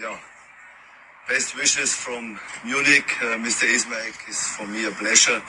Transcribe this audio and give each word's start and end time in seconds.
yeah, 0.00 0.18
best 1.28 1.56
wishes 1.56 1.94
from 1.94 2.38
Munich, 2.64 3.04
uh, 3.22 3.36
Mr. 3.38 3.64
Ismail. 3.64 4.12
It's 4.28 4.56
for 4.56 4.66
me 4.66 4.86
a 4.86 4.90
pleasure 4.90 5.42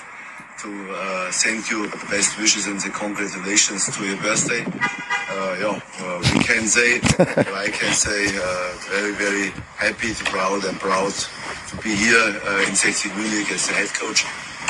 to 0.59 0.69
uh, 0.91 1.31
thank 1.31 1.71
you 1.71 1.87
the 1.87 2.05
best 2.09 2.37
wishes 2.37 2.67
and 2.67 2.79
the 2.79 2.89
congratulations 2.89 3.89
to 3.95 4.05
your 4.05 4.17
birthday. 4.17 4.63
Uh, 4.63 5.55
yeah, 5.59 5.81
uh, 6.01 6.19
we 6.33 6.43
can 6.43 6.67
say, 6.67 6.99
I 7.55 7.69
can 7.71 7.93
say, 7.93 8.27
uh, 8.35 8.73
very, 8.91 9.13
very 9.13 9.49
happy, 9.77 10.13
proud, 10.25 10.65
and 10.65 10.79
proud 10.79 11.13
to 11.69 11.75
be 11.77 11.95
here 11.95 12.39
uh, 12.45 12.65
in 12.67 12.75
60 12.75 13.09
Munich 13.15 13.51
as 13.51 13.67
the 13.67 13.73
head 13.73 13.89
coach. 13.93 14.25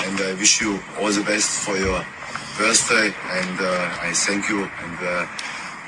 And 0.06 0.20
I 0.22 0.34
wish 0.36 0.62
you 0.62 0.80
all 1.00 1.12
the 1.12 1.24
best 1.24 1.66
for 1.66 1.78
your 1.78 2.06
birthday. 2.58 3.14
And 3.42 3.60
uh, 3.60 3.98
I 4.02 4.14
thank 4.14 4.50
you 4.50 4.64
and 4.64 5.28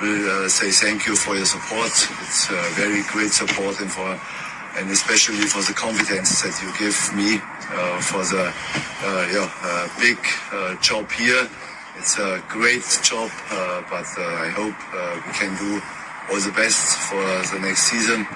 will 0.01 0.45
uh, 0.45 0.49
say 0.49 0.71
thank 0.71 1.07
you 1.07 1.15
for 1.15 1.35
your 1.35 1.45
support. 1.45 1.91
It's 2.23 2.49
uh, 2.49 2.55
very 2.75 3.03
great 3.11 3.31
support 3.31 3.79
and 3.79 3.91
for 3.91 4.19
and 4.77 4.89
especially 4.91 5.47
for 5.47 5.61
the 5.63 5.73
confidence 5.73 6.41
that 6.43 6.51
you 6.61 6.67
give 6.77 6.97
me 7.15 7.39
uh, 7.39 8.01
for 8.01 8.23
the 8.27 8.51
uh, 8.51 9.27
yeah, 9.31 9.47
uh, 9.63 9.87
big 9.99 10.19
uh, 10.51 10.75
job 10.81 11.09
here. 11.11 11.47
It's 11.97 12.19
a 12.19 12.43
great 12.49 12.83
job, 13.01 13.31
uh, 13.51 13.81
but 13.89 14.05
uh, 14.19 14.45
I 14.45 14.49
hope 14.51 14.75
uh, 14.91 15.21
we 15.25 15.31
can 15.31 15.55
do 15.55 15.81
all 16.29 16.41
the 16.41 16.51
best 16.51 16.97
for 17.07 17.23
the 17.55 17.59
next 17.61 17.83
season. 17.83 18.27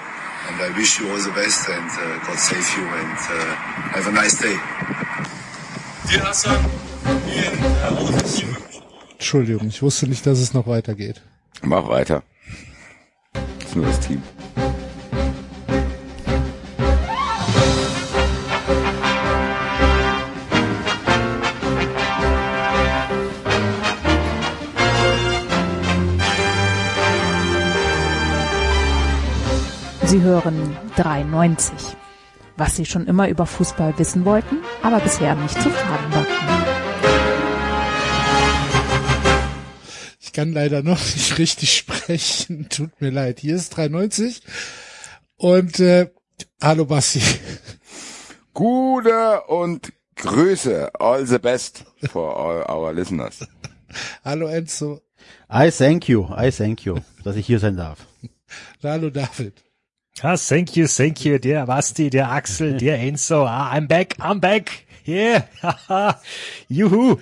And 0.48 0.56
I 0.62 0.74
wish 0.76 0.98
you 0.98 1.10
all 1.10 1.18
the 1.18 1.32
best 1.32 1.68
and 1.68 1.90
uh, 1.90 2.26
God 2.26 2.38
save 2.38 2.66
you 2.76 2.84
and 2.88 3.18
uh, 3.28 3.54
have 3.92 4.06
a 4.06 4.12
nice 4.12 4.40
day. 4.40 4.56
Dir 6.08 6.24
Hassan, 6.24 6.64
Ian, 7.28 7.58
äh, 7.58 7.82
alle 7.84 8.06
fürs 8.06 8.34
Team. 8.36 8.56
Entschuldigung, 9.12 9.68
ich 9.68 9.82
wusste 9.82 10.08
nicht, 10.08 10.26
dass 10.26 10.38
es 10.38 10.54
noch 10.54 10.66
weitergeht. 10.66 11.20
Mach 11.62 11.88
weiter. 11.88 12.22
Das 13.32 13.68
ist 13.68 13.76
nur 13.76 13.86
das 13.86 14.00
Team. 14.00 14.22
Sie 30.10 30.22
hören 30.22 30.76
93. 30.96 31.96
Was 32.56 32.74
Sie 32.74 32.84
schon 32.84 33.06
immer 33.06 33.28
über 33.28 33.46
Fußball 33.46 33.96
wissen 33.96 34.24
wollten, 34.24 34.56
aber 34.82 34.98
bisher 34.98 35.36
nicht 35.36 35.54
zu 35.62 35.70
fragen 35.70 36.12
wagten. 36.12 36.69
Ich 40.30 40.34
kann 40.34 40.52
leider 40.52 40.84
noch 40.84 41.00
nicht 41.00 41.38
richtig 41.38 41.76
sprechen. 41.76 42.68
Tut 42.70 43.00
mir 43.00 43.10
leid. 43.10 43.40
Hier 43.40 43.56
ist 43.56 43.70
93. 43.70 44.40
Und 45.36 45.80
äh, 45.80 46.08
hallo 46.62 46.84
Basti. 46.84 47.20
Gute 48.54 49.40
und 49.48 49.92
Grüße. 50.14 50.92
All 51.00 51.26
the 51.26 51.40
best 51.40 51.84
for 52.12 52.36
all 52.36 52.62
our 52.70 52.92
listeners. 52.92 53.40
Hallo 54.24 54.46
Enzo. 54.46 55.00
I 55.52 55.72
thank 55.72 56.08
you, 56.08 56.28
I 56.32 56.52
thank 56.52 56.84
you, 56.84 56.98
dass 57.24 57.34
ich 57.34 57.46
hier 57.46 57.58
sein 57.58 57.76
darf. 57.76 58.06
Hallo 58.84 59.10
David. 59.10 59.54
Ah, 60.22 60.36
thank 60.36 60.76
you, 60.76 60.86
thank 60.86 61.24
you, 61.24 61.38
der 61.38 61.66
Basti, 61.66 62.08
der 62.08 62.30
Axel, 62.30 62.76
der 62.76 63.00
Enzo. 63.00 63.46
Ah, 63.46 63.72
I'm 63.72 63.88
back, 63.88 64.14
I'm 64.20 64.38
back. 64.38 64.86
Yeah. 65.08 65.42
Juhu. 66.68 67.18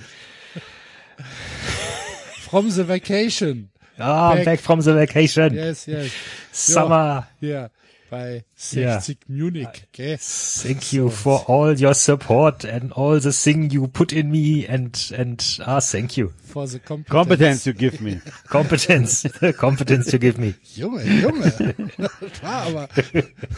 From 2.48 2.70
the 2.70 2.84
vacation. 2.84 3.70
Ah, 3.98 4.30
I'm 4.30 4.36
Back. 4.38 4.44
back 4.44 4.60
from 4.60 4.80
the 4.80 4.94
vacation. 4.94 5.54
Yes, 5.54 5.86
yes. 5.86 6.12
Summer. 6.52 7.26
Ja, 7.40 7.68
bei 8.10 8.44
60 8.56 9.28
Munich. 9.28 9.66
Okay. 9.92 10.16
Thank 10.18 10.92
you 10.92 11.10
for 11.10 11.48
all 11.48 11.78
your 11.78 11.94
support 11.94 12.64
and 12.64 12.92
all 12.92 13.20
the 13.20 13.32
thing 13.32 13.70
you 13.70 13.86
put 13.88 14.12
in 14.12 14.30
me 14.30 14.66
and, 14.66 15.12
and, 15.16 15.60
ah, 15.66 15.80
thank 15.80 16.16
you. 16.16 16.32
For 16.44 16.66
the 16.66 16.78
competence. 16.78 17.10
Competence 17.10 17.66
you 17.66 17.72
give 17.74 18.00
me. 18.00 18.20
Competence. 18.48 19.28
Competence 19.58 20.12
you 20.12 20.18
give 20.18 20.38
me. 20.38 20.54
Junge, 20.74 21.02
Junge. 21.04 21.52
Das 21.98 22.42
war 22.42 22.66
aber 22.66 22.88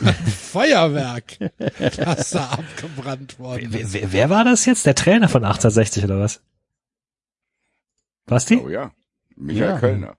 ein 0.04 0.14
Feuerwerk, 0.14 1.38
das 1.78 2.30
da 2.30 2.50
abgebrannt 2.50 3.38
worden 3.38 3.68
Wer, 3.70 3.92
wer, 3.92 4.12
wer 4.12 4.30
war 4.30 4.44
das 4.44 4.66
jetzt? 4.66 4.86
Der 4.86 4.94
Trainer 4.94 5.28
von 5.28 5.44
1860 5.44 6.04
oder 6.04 6.18
was? 6.18 6.40
Basti? 8.30 8.56
Oh 8.64 8.68
ja. 8.68 8.92
Michael 9.36 9.70
Ja. 9.70 9.78
Kölner. 9.78 10.16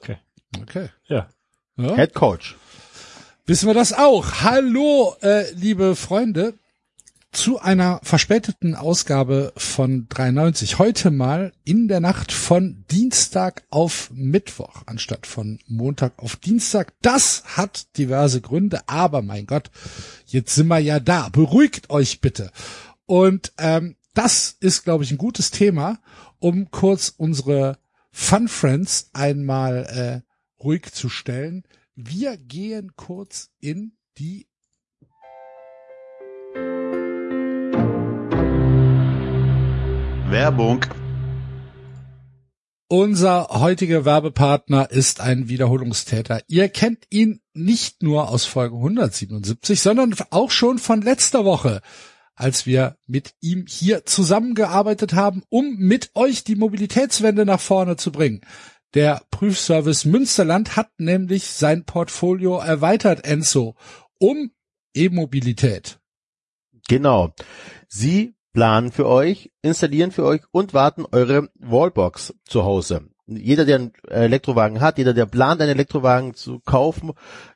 Okay. 0.00 0.18
Okay. 0.60 0.88
Ja. 1.06 1.28
Ja. 1.78 1.94
Head 1.94 2.12
Coach. 2.12 2.56
Wissen 3.46 3.66
wir 3.68 3.74
das 3.74 3.94
auch. 3.94 4.42
Hallo, 4.42 5.16
äh, 5.22 5.50
liebe 5.52 5.96
Freunde, 5.96 6.58
zu 7.32 7.58
einer 7.58 8.00
verspäteten 8.02 8.74
Ausgabe 8.74 9.54
von 9.56 10.08
93. 10.10 10.78
Heute 10.78 11.10
mal 11.10 11.52
in 11.64 11.88
der 11.88 12.00
Nacht 12.00 12.32
von 12.32 12.84
Dienstag 12.90 13.64
auf 13.70 14.10
Mittwoch 14.12 14.82
anstatt 14.84 15.26
von 15.26 15.58
Montag 15.66 16.18
auf 16.18 16.36
Dienstag. 16.36 16.92
Das 17.00 17.44
hat 17.56 17.96
diverse 17.96 18.42
Gründe, 18.42 18.80
aber 18.88 19.22
mein 19.22 19.46
Gott, 19.46 19.70
jetzt 20.26 20.54
sind 20.54 20.68
wir 20.68 20.80
ja 20.80 21.00
da. 21.00 21.30
Beruhigt 21.30 21.88
euch 21.88 22.20
bitte. 22.20 22.50
Und 23.06 23.52
ähm, 23.56 23.96
das 24.12 24.56
ist, 24.60 24.84
glaube 24.84 25.04
ich, 25.04 25.10
ein 25.12 25.18
gutes 25.18 25.50
Thema, 25.50 25.98
um 26.46 26.70
kurz 26.70 27.12
unsere 27.16 27.76
Fun 28.12 28.46
Friends 28.46 29.10
einmal 29.12 30.22
äh, 30.28 30.62
ruhig 30.62 30.92
zu 30.92 31.08
stellen. 31.08 31.64
Wir 31.96 32.36
gehen 32.36 32.92
kurz 32.94 33.50
in 33.58 33.96
die 34.16 34.46
Werbung. 40.30 40.86
Unser 42.86 43.48
heutiger 43.50 44.04
Werbepartner 44.04 44.92
ist 44.92 45.20
ein 45.20 45.48
Wiederholungstäter. 45.48 46.42
Ihr 46.46 46.68
kennt 46.68 47.06
ihn 47.10 47.40
nicht 47.54 48.04
nur 48.04 48.28
aus 48.28 48.44
Folge 48.44 48.76
177, 48.76 49.80
sondern 49.80 50.14
auch 50.30 50.52
schon 50.52 50.78
von 50.78 51.02
letzter 51.02 51.44
Woche, 51.44 51.82
als 52.36 52.66
wir 52.66 52.96
mit 53.06 53.34
ihm 53.40 53.64
hier 53.66 54.04
zusammengearbeitet 54.04 55.14
haben, 55.14 55.42
um 55.48 55.76
mit 55.76 56.10
euch 56.14 56.44
die 56.44 56.54
Mobilitätswende 56.54 57.44
nach 57.44 57.60
vorne 57.60 57.96
zu 57.96 58.12
bringen. 58.12 58.42
Der 58.94 59.22
Prüfservice 59.30 60.04
Münsterland 60.04 60.76
hat 60.76 60.90
nämlich 60.98 61.48
sein 61.48 61.84
Portfolio 61.84 62.58
erweitert, 62.58 63.26
Enzo, 63.26 63.74
um 64.18 64.52
E-Mobilität. 64.94 65.98
Genau. 66.88 67.34
Sie 67.88 68.34
planen 68.52 68.92
für 68.92 69.06
euch, 69.06 69.52
installieren 69.62 70.12
für 70.12 70.24
euch 70.24 70.42
und 70.50 70.72
warten 70.72 71.04
eure 71.10 71.50
Wallbox 71.56 72.34
zu 72.44 72.64
Hause. 72.64 73.08
Jeder, 73.28 73.64
der 73.64 73.76
einen 73.76 73.92
Elektrowagen 74.08 74.80
hat, 74.80 74.98
jeder, 74.98 75.12
der 75.12 75.26
plant, 75.26 75.60
einen 75.60 75.72
Elektrowagen 75.72 76.34
zu 76.34 76.60
kaufen, 76.60 77.12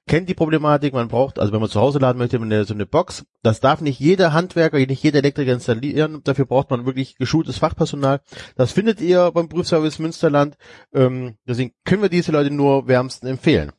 kennt 0.09 0.29
die 0.29 0.35
Problematik. 0.35 0.93
Man 0.95 1.07
braucht, 1.09 1.39
also 1.39 1.53
wenn 1.53 1.61
man 1.61 1.71
zu 1.71 1.81
Hause 1.81 2.01
laden 2.01 2.19
möchte, 2.19 2.39
eine, 2.39 2.65
so 2.65 2.75
eine 2.75 2.87
Box. 2.87 3.25
Das 3.43 3.61
darf 3.61 3.81
nicht 3.81 4.01
jeder 4.01 4.33
Handwerker, 4.33 4.79
nicht 4.79 5.03
jeder 5.03 5.19
Elektriker 5.19 5.53
installieren. 5.53 6.23
Dafür 6.25 6.47
braucht 6.47 6.71
man 6.71 6.87
wirklich 6.87 7.17
geschultes 7.17 7.59
Fachpersonal. 7.59 8.21
Das 8.57 8.73
findet 8.73 9.01
ihr 9.01 9.31
beim 9.33 9.49
Prüfservice 9.49 10.01
Münsterland. 10.01 10.57
Ähm, 10.93 11.37
deswegen 11.47 11.73
können 11.85 12.03
wir 12.03 12.09
diese 12.09 12.33
Leute 12.33 12.51
nur 12.51 12.89
wärmsten 12.89 13.29
empfehlen. 13.29 13.71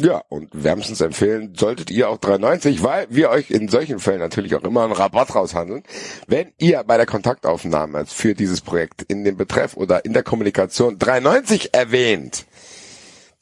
Ja, 0.00 0.24
und 0.28 0.48
wärmstens 0.52 1.00
empfehlen 1.00 1.54
solltet 1.56 1.92
ihr 1.92 2.08
auch 2.08 2.18
390, 2.18 2.82
weil 2.82 3.06
wir 3.10 3.30
euch 3.30 3.52
in 3.52 3.68
solchen 3.68 4.00
Fällen 4.00 4.18
natürlich 4.18 4.56
auch 4.56 4.64
immer 4.64 4.82
einen 4.82 4.92
Rabatt 4.92 5.36
raushandeln. 5.36 5.84
Wenn 6.26 6.52
ihr 6.58 6.82
bei 6.82 6.96
der 6.96 7.06
Kontaktaufnahme 7.06 8.04
für 8.06 8.34
dieses 8.34 8.60
Projekt 8.60 9.02
in 9.02 9.22
dem 9.22 9.36
Betreff 9.36 9.76
oder 9.76 10.04
in 10.04 10.12
der 10.12 10.24
Kommunikation 10.24 10.98
390 10.98 11.74
erwähnt, 11.74 12.44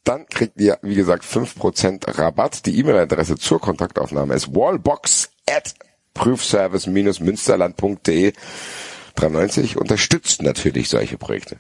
dann 0.05 0.27
kriegt 0.27 0.61
ihr, 0.61 0.79
wie 0.83 0.95
gesagt, 0.95 1.25
5% 1.25 2.19
Rabatt. 2.19 2.67
Die 2.67 2.79
E-Mail-Adresse 2.79 3.37
zur 3.37 3.59
Kontaktaufnahme 3.59 4.35
ist 4.35 4.55
wallbox 4.55 5.31
at 5.49 5.75
prüfservice-münsterland.de 6.15 8.35
390 9.15 9.79
unterstützt 9.79 10.43
natürlich 10.43 10.91
solche 10.91 11.17
Projekte. 11.19 11.59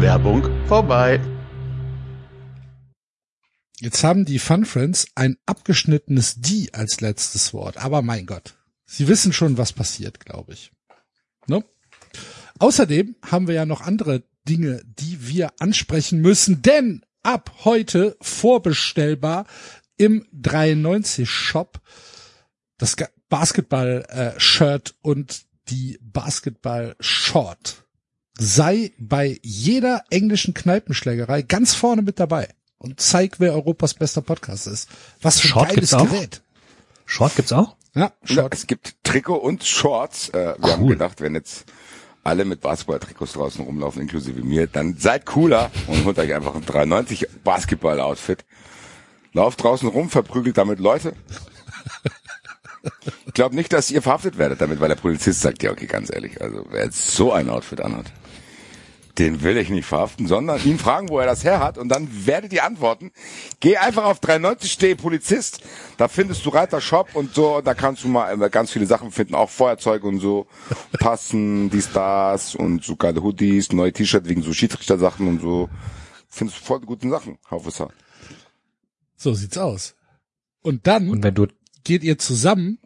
Werbung 0.00 0.44
vorbei. 0.68 1.20
Jetzt 3.80 4.04
haben 4.04 4.24
die 4.24 4.38
Fun 4.38 4.64
Friends 4.64 5.08
ein 5.16 5.36
abgeschnittenes 5.44 6.36
Die 6.36 6.72
als 6.72 7.00
letztes 7.00 7.52
Wort. 7.52 7.78
Aber 7.78 8.02
mein 8.02 8.24
Gott, 8.24 8.54
sie 8.86 9.08
wissen 9.08 9.32
schon, 9.32 9.58
was 9.58 9.72
passiert, 9.72 10.20
glaube 10.20 10.52
ich. 10.52 10.70
Ne? 11.48 11.64
Außerdem 12.60 13.16
haben 13.26 13.48
wir 13.48 13.54
ja 13.56 13.66
noch 13.66 13.80
andere 13.80 14.22
Dinge, 14.48 14.82
die 14.84 15.26
wir 15.26 15.52
ansprechen 15.58 16.20
müssen, 16.20 16.62
denn 16.62 17.04
ab 17.24 17.52
heute 17.64 18.16
vorbestellbar 18.20 19.46
im 19.96 20.24
93 20.32 21.28
Shop 21.28 21.80
das 22.78 22.94
Basketball-Shirt 23.28 24.94
und 25.02 25.42
die 25.70 25.98
Basketball-Short. 26.00 27.87
Sei 28.38 28.92
bei 28.98 29.38
jeder 29.42 30.04
englischen 30.10 30.54
Kneipenschlägerei 30.54 31.42
ganz 31.42 31.74
vorne 31.74 32.02
mit 32.02 32.20
dabei 32.20 32.48
und 32.78 33.00
zeig, 33.00 33.40
wer 33.40 33.52
Europas 33.52 33.94
bester 33.94 34.22
Podcast 34.22 34.66
ist. 34.66 34.88
Was 35.20 35.40
für 35.40 35.48
ein 35.48 35.50
Short 35.50 35.68
geiles? 35.74 35.90
Gerät. 35.90 36.42
Short 37.04 37.34
gibt's 37.36 37.52
auch? 37.52 37.76
Ja, 37.94 38.12
Short. 38.22 38.54
es 38.54 38.66
gibt 38.66 38.96
Trikot 39.02 39.36
und 39.36 39.64
Shorts. 39.64 40.28
Äh, 40.28 40.54
wir 40.58 40.72
haben 40.72 40.86
gedacht, 40.86 41.20
wenn 41.20 41.34
jetzt 41.34 41.64
alle 42.22 42.44
mit 42.44 42.60
Basketball-Trikots 42.60 43.32
draußen 43.32 43.64
rumlaufen, 43.64 44.02
inklusive 44.02 44.42
mir, 44.42 44.66
dann 44.66 44.96
seid 44.98 45.26
cooler 45.26 45.70
und 45.86 46.04
holt 46.04 46.18
euch 46.18 46.34
einfach 46.34 46.54
ein 46.54 46.64
390 46.64 47.26
Basketball-Outfit. 47.42 48.44
Lauft 49.32 49.62
draußen 49.62 49.88
rum, 49.88 50.10
verprügelt 50.10 50.58
damit 50.58 50.78
Leute. 50.78 51.14
Ich 53.26 53.34
glaube 53.34 53.54
nicht, 53.54 53.72
dass 53.72 53.90
ihr 53.90 54.02
verhaftet 54.02 54.38
werdet 54.38 54.60
damit, 54.60 54.80
weil 54.80 54.88
der 54.88 54.96
Polizist 54.96 55.40
sagt, 55.40 55.62
ja 55.62 55.70
okay, 55.70 55.86
ganz 55.86 56.12
ehrlich, 56.12 56.40
also 56.40 56.66
wer 56.70 56.84
jetzt 56.84 57.10
so 57.10 57.32
ein 57.32 57.50
Outfit 57.50 57.80
anhat, 57.80 58.06
den 59.18 59.42
will 59.42 59.56
ich 59.56 59.68
nicht 59.68 59.86
verhaften, 59.86 60.26
sondern 60.26 60.62
ihn 60.64 60.78
fragen, 60.78 61.08
wo 61.08 61.18
er 61.18 61.26
das 61.26 61.44
her 61.44 61.58
hat 61.60 61.76
und 61.76 61.88
dann 61.88 62.26
werdet 62.26 62.52
ihr 62.52 62.64
antworten. 62.64 63.10
Geh 63.60 63.76
einfach 63.76 64.04
auf 64.04 64.20
390 64.20 64.96
Polizist, 64.96 65.60
da 65.96 66.08
findest 66.08 66.46
du 66.46 66.50
Reiter 66.50 66.80
Shop 66.80 67.14
und 67.14 67.34
so, 67.34 67.60
da 67.60 67.74
kannst 67.74 68.04
du 68.04 68.08
mal 68.08 68.40
äh, 68.40 68.50
ganz 68.50 68.70
viele 68.70 68.86
Sachen 68.86 69.10
finden, 69.10 69.34
auch 69.34 69.50
Feuerzeug 69.50 70.04
und 70.04 70.20
so, 70.20 70.46
Tassen, 71.00 71.70
die 71.70 71.82
Stars 71.82 72.54
und 72.54 72.84
so 72.84 72.96
geile 72.96 73.22
Hoodies, 73.22 73.72
neue 73.72 73.92
T-Shirt 73.92 74.28
wegen 74.28 74.42
so 74.42 74.52
Schiedsrichtersachen 74.52 75.26
und 75.26 75.40
so. 75.40 75.68
Findest 76.28 76.60
du 76.60 76.64
voll 76.64 76.80
die 76.80 76.86
guten 76.86 77.10
Sachen, 77.10 77.38
Haufesser. 77.50 77.88
So 79.16 79.34
sieht's 79.34 79.58
aus. 79.58 79.96
Und 80.62 80.86
dann 80.86 81.08
Und 81.08 81.22
wenn 81.22 81.34
du 81.34 81.46
geht 81.84 82.04
ihr 82.04 82.18
zusammen 82.18 82.78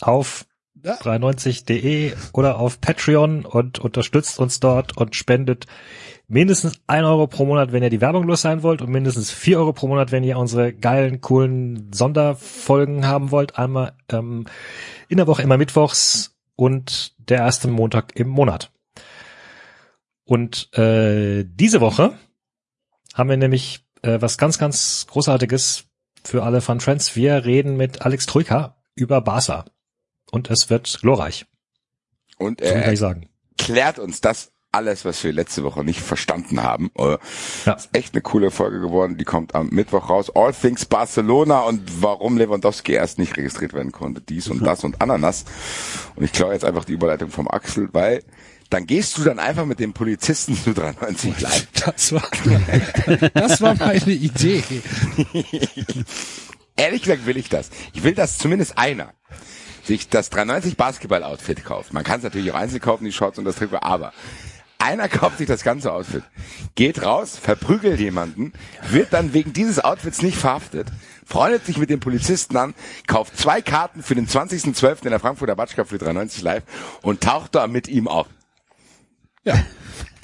auf. 0.00 0.46
93.de 0.84 2.12
oder 2.32 2.58
auf 2.58 2.80
Patreon 2.80 3.44
und 3.44 3.78
unterstützt 3.78 4.38
uns 4.38 4.60
dort 4.60 4.96
und 4.96 5.16
spendet 5.16 5.66
mindestens 6.28 6.80
ein 6.86 7.04
Euro 7.04 7.26
pro 7.26 7.44
Monat, 7.44 7.72
wenn 7.72 7.82
ihr 7.82 7.90
die 7.90 8.00
Werbung 8.00 8.24
los 8.24 8.42
sein 8.42 8.62
wollt 8.62 8.82
und 8.82 8.90
mindestens 8.90 9.30
vier 9.30 9.58
Euro 9.58 9.72
pro 9.72 9.88
Monat, 9.88 10.12
wenn 10.12 10.24
ihr 10.24 10.38
unsere 10.38 10.72
geilen, 10.72 11.20
coolen 11.20 11.92
Sonderfolgen 11.92 13.06
haben 13.06 13.30
wollt. 13.30 13.58
Einmal 13.58 13.94
ähm, 14.10 14.46
in 15.08 15.16
der 15.16 15.26
Woche 15.26 15.42
immer 15.42 15.58
mittwochs 15.58 16.36
und 16.56 17.14
der 17.18 17.38
erste 17.38 17.68
Montag 17.68 18.14
im 18.16 18.28
Monat. 18.28 18.70
Und 20.24 20.72
äh, 20.78 21.44
diese 21.44 21.80
Woche 21.80 22.12
haben 23.14 23.28
wir 23.28 23.36
nämlich 23.36 23.84
äh, 24.02 24.20
was 24.20 24.38
ganz, 24.38 24.58
ganz 24.58 25.06
Großartiges 25.08 25.86
für 26.22 26.44
alle 26.44 26.60
Fun 26.60 26.80
Friends. 26.80 27.16
Wir 27.16 27.44
reden 27.44 27.76
mit 27.76 28.02
Alex 28.02 28.26
Troika 28.26 28.76
über 28.94 29.20
Barca. 29.20 29.64
Und 30.30 30.50
es 30.50 30.70
wird 30.70 30.98
glorreich. 31.00 31.46
Und 32.38 32.60
So 32.60 32.66
kann 32.66 32.82
er 32.82 32.92
ich 32.92 32.98
sagen. 32.98 33.28
erklärt 33.58 33.98
uns 33.98 34.20
das 34.20 34.52
alles, 34.72 35.04
was 35.04 35.24
wir 35.24 35.32
letzte 35.32 35.64
Woche 35.64 35.82
nicht 35.82 36.00
verstanden 36.00 36.62
haben. 36.62 36.90
Äh, 36.96 37.18
Ja. 37.66 37.72
Ist 37.72 37.88
echt 37.92 38.14
eine 38.14 38.22
coole 38.22 38.52
Folge 38.52 38.80
geworden. 38.80 39.16
Die 39.18 39.24
kommt 39.24 39.54
am 39.56 39.68
Mittwoch 39.70 40.08
raus. 40.08 40.30
All 40.34 40.52
Things 40.54 40.84
Barcelona 40.84 41.62
und 41.62 41.82
warum 42.02 42.38
Lewandowski 42.38 42.92
erst 42.92 43.18
nicht 43.18 43.36
registriert 43.36 43.72
werden 43.72 43.90
konnte. 43.90 44.20
Dies 44.20 44.46
und 44.48 44.64
das 44.64 44.84
und 44.84 45.00
Ananas. 45.02 45.44
Und 46.14 46.24
ich 46.24 46.32
klaue 46.32 46.52
jetzt 46.52 46.64
einfach 46.64 46.84
die 46.84 46.92
Überleitung 46.92 47.30
vom 47.30 47.48
Axel, 47.48 47.88
weil 47.92 48.22
dann 48.70 48.86
gehst 48.86 49.18
du 49.18 49.24
dann 49.24 49.40
einfach 49.40 49.64
mit 49.66 49.80
dem 49.80 49.92
Polizisten 49.92 50.54
zu 50.56 50.72
93 50.72 51.40
live. 51.40 51.66
Das 51.84 52.12
war, 52.12 52.22
das 53.34 53.60
war 53.60 53.74
meine 53.74 54.12
Idee. 54.12 54.62
Ehrlich 56.76 57.02
gesagt 57.02 57.26
will 57.26 57.36
ich 57.36 57.48
das. 57.48 57.70
Ich 57.92 58.04
will, 58.04 58.14
dass 58.14 58.38
zumindest 58.38 58.78
einer 58.78 59.12
sich 59.84 60.08
das 60.08 60.30
390 60.30 60.76
Basketball-Outfit 60.76 61.64
kauft. 61.64 61.92
Man 61.92 62.04
kann 62.04 62.18
es 62.18 62.24
natürlich 62.24 62.52
auch 62.52 62.56
einzeln 62.56 62.80
kaufen, 62.80 63.04
die 63.04 63.12
Shorts 63.12 63.38
und 63.38 63.44
das 63.44 63.56
Trikot, 63.56 63.78
aber 63.80 64.12
einer 64.80 65.08
kauft 65.08 65.38
sich 65.38 65.46
das 65.46 65.62
ganze 65.62 65.92
Outfit, 65.92 66.22
geht 66.74 67.02
raus, 67.02 67.36
verprügelt 67.36 68.00
jemanden, 68.00 68.52
wird 68.88 69.12
dann 69.12 69.34
wegen 69.34 69.52
dieses 69.52 69.78
Outfits 69.78 70.22
nicht 70.22 70.38
verhaftet, 70.38 70.88
freundet 71.26 71.66
sich 71.66 71.76
mit 71.76 71.90
dem 71.90 72.00
Polizisten 72.00 72.56
an, 72.56 72.74
kauft 73.06 73.36
zwei 73.36 73.60
Karten 73.60 74.02
für 74.02 74.14
den 74.14 74.26
20.12. 74.26 75.04
in 75.04 75.10
der 75.10 75.20
Frankfurter 75.20 75.54
Batschka 75.54 75.84
für 75.84 75.98
390 75.98 76.42
live 76.42 76.62
und 77.02 77.20
taucht 77.20 77.54
da 77.54 77.66
mit 77.66 77.88
ihm 77.88 78.08
auf. 78.08 78.26
Ja. 79.44 79.62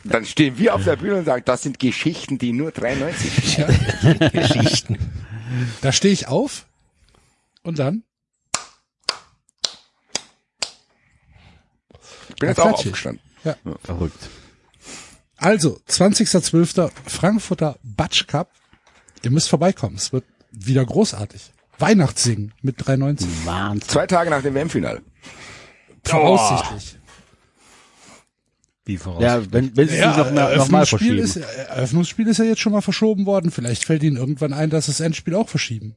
Dann 0.04 0.24
stehen 0.24 0.56
wir 0.56 0.74
auf 0.74 0.84
der 0.84 0.96
Bühne 0.96 1.16
und 1.16 1.24
sagen, 1.24 1.42
das 1.44 1.62
sind 1.62 1.78
Geschichten, 1.78 2.38
die 2.38 2.52
nur 2.52 2.70
390. 2.70 3.56
Geschichten. 4.32 4.98
Da 5.80 5.92
stehe 5.92 6.14
ich 6.14 6.28
auf 6.28 6.66
und 7.62 7.78
dann 7.78 8.04
Ich 12.36 12.40
bin 12.40 12.48
jetzt 12.50 12.58
Ja, 12.58 12.64
auch 12.64 12.68
klatschig. 12.68 12.86
aufgestanden. 12.92 13.22
ja. 13.44 13.56
Verrückt. 13.82 14.28
Also, 15.38 15.80
20.12. 15.88 16.90
Frankfurter 17.06 17.76
Batsch 17.82 18.26
Cup. 18.26 18.50
Ihr 19.22 19.30
müsst 19.30 19.48
vorbeikommen. 19.48 19.96
Es 19.96 20.12
wird 20.12 20.24
wieder 20.50 20.84
großartig. 20.84 21.50
Weihnachtssingen 21.78 22.52
mit 22.62 22.76
390. 22.86 23.28
Wahnsinn. 23.44 23.88
Zwei 23.88 24.06
Tage 24.06 24.30
nach 24.30 24.42
dem 24.42 24.54
WM-Finale. 24.54 25.02
Voraussichtlich. 26.04 26.96
Wie 28.84 28.96
voraus. 28.98 29.22
Ja, 29.22 29.52
wenn, 29.52 29.76
wenn 29.76 29.88
sie 29.88 29.96
Ja, 29.96 30.14
sich 30.14 30.18
noch, 30.24 30.32
mal- 30.32 30.56
noch 30.56 30.68
mal 30.70 30.78
Eröffnungsspiel, 30.84 31.18
verschieben. 31.26 31.42
ist, 31.44 31.68
Eröffnungsspiel 31.68 32.28
ist 32.28 32.38
ja 32.38 32.44
jetzt 32.44 32.60
schon 32.60 32.72
mal 32.72 32.80
verschoben 32.82 33.26
worden. 33.26 33.50
Vielleicht 33.50 33.84
fällt 33.84 34.02
ihnen 34.04 34.16
irgendwann 34.16 34.52
ein, 34.52 34.70
dass 34.70 34.86
das 34.86 35.00
Endspiel 35.00 35.34
auch 35.34 35.48
verschieben. 35.48 35.96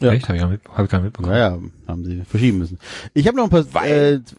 Ja. 0.00 0.12
Echt? 0.12 0.28
Hab 0.28 0.34
ich 0.34 0.40
gar 0.40 0.48
nicht, 0.50 0.64
hab 0.68 0.84
ich 0.84 0.90
gar 0.90 0.98
nicht 0.98 1.04
mitbekommen. 1.04 1.30
Naja, 1.32 1.58
haben 1.86 2.04
sie 2.04 2.22
verschieben 2.28 2.58
müssen. 2.58 2.78
Ich 3.14 3.26
habe 3.28 3.36
noch 3.36 3.44
ein 3.44 3.50
paar, 3.50 3.74
Weil- 3.74 4.22
äh, 4.26 4.34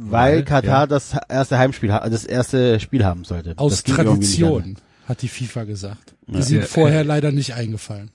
weil 0.00 0.36
Weil, 0.36 0.44
Katar 0.44 0.80
ja. 0.80 0.86
das 0.86 1.14
erste 1.28 1.58
Heimspiel, 1.58 1.88
das 1.88 2.24
erste 2.24 2.78
Spiel 2.80 3.04
haben 3.04 3.24
sollte. 3.24 3.54
Aus 3.56 3.82
Tradition, 3.82 4.76
hat 5.06 5.22
die 5.22 5.28
FIFA 5.28 5.64
gesagt. 5.64 6.14
Die 6.26 6.34
Ja. 6.36 6.42
sind 6.42 6.60
Ja, 6.60 6.66
vorher 6.66 7.04
leider 7.04 7.32
nicht 7.32 7.54
eingefallen. 7.54 8.10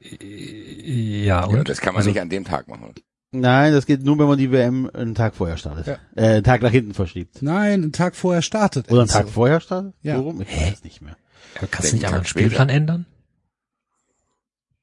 Ja, 0.00 1.44
und? 1.44 1.56
Ja, 1.56 1.64
das 1.64 1.80
kann 1.80 1.94
man 1.94 1.98
Also, 2.00 2.10
nicht 2.10 2.20
an 2.20 2.28
dem 2.28 2.44
Tag 2.44 2.68
machen. 2.68 2.94
Nein, 3.32 3.72
das 3.72 3.86
geht 3.86 4.02
nur, 4.04 4.18
wenn 4.18 4.28
man 4.28 4.38
die 4.38 4.50
WM 4.52 4.88
einen 4.94 5.14
Tag 5.14 5.34
vorher 5.34 5.56
startet. 5.56 5.86
Ja. 5.86 5.98
Äh, 6.14 6.34
einen 6.36 6.44
Tag 6.44 6.62
nach 6.62 6.70
hinten 6.70 6.94
verschiebt. 6.94 7.42
Nein, 7.42 7.82
einen 7.82 7.92
Tag 7.92 8.14
vorher 8.16 8.40
startet. 8.40 8.90
Oder 8.90 9.00
einen. 9.02 9.10
Tag 9.10 9.28
vorher 9.28 9.60
startet? 9.60 9.94
Ja. 10.02 10.18
Worum? 10.18 10.40
Ich 10.40 10.48
weiß 10.48 10.84
nicht 10.84 11.02
mehr. 11.02 11.16
Ja, 11.60 11.66
kannst 11.70 11.90
du 11.92 11.96
nicht 11.96 12.04
einmal 12.06 12.20
den 12.20 12.26
Spielplan 12.26 12.68
ändern? 12.68 13.06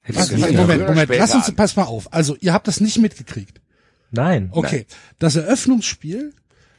Hätte 0.01 0.19
Was, 0.19 0.31
ich 0.31 0.39
Ja, 0.39 0.47
nicht 0.47 0.57
Moment, 0.57 0.81
Moment, 0.81 0.89
Moment, 1.07 1.19
lass 1.19 1.33
uns, 1.33 1.51
pass 1.55 1.75
mal 1.77 1.83
auf. 1.85 2.11
Also, 2.13 2.35
ihr 2.41 2.53
habt 2.53 2.67
das 2.67 2.81
nicht 2.81 2.99
mitgekriegt. 2.99 3.61
Nein. 4.11 4.49
Okay. 4.51 4.85
Das 5.17 5.35
Eröffnungsspiel 5.35 6.33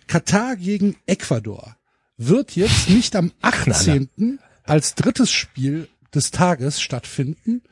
Katar 0.06 0.56
gegen 0.56 0.96
Ecuador 1.06 1.76
wird 2.16 2.56
jetzt 2.56 2.88
nicht 2.88 3.16
am 3.16 3.32
18. 3.42 4.38
als 4.64 4.94
drittes 4.94 5.30
Spiel 5.30 5.88
des 6.14 6.30
Tages 6.30 6.80
stattfinden, 6.80 7.62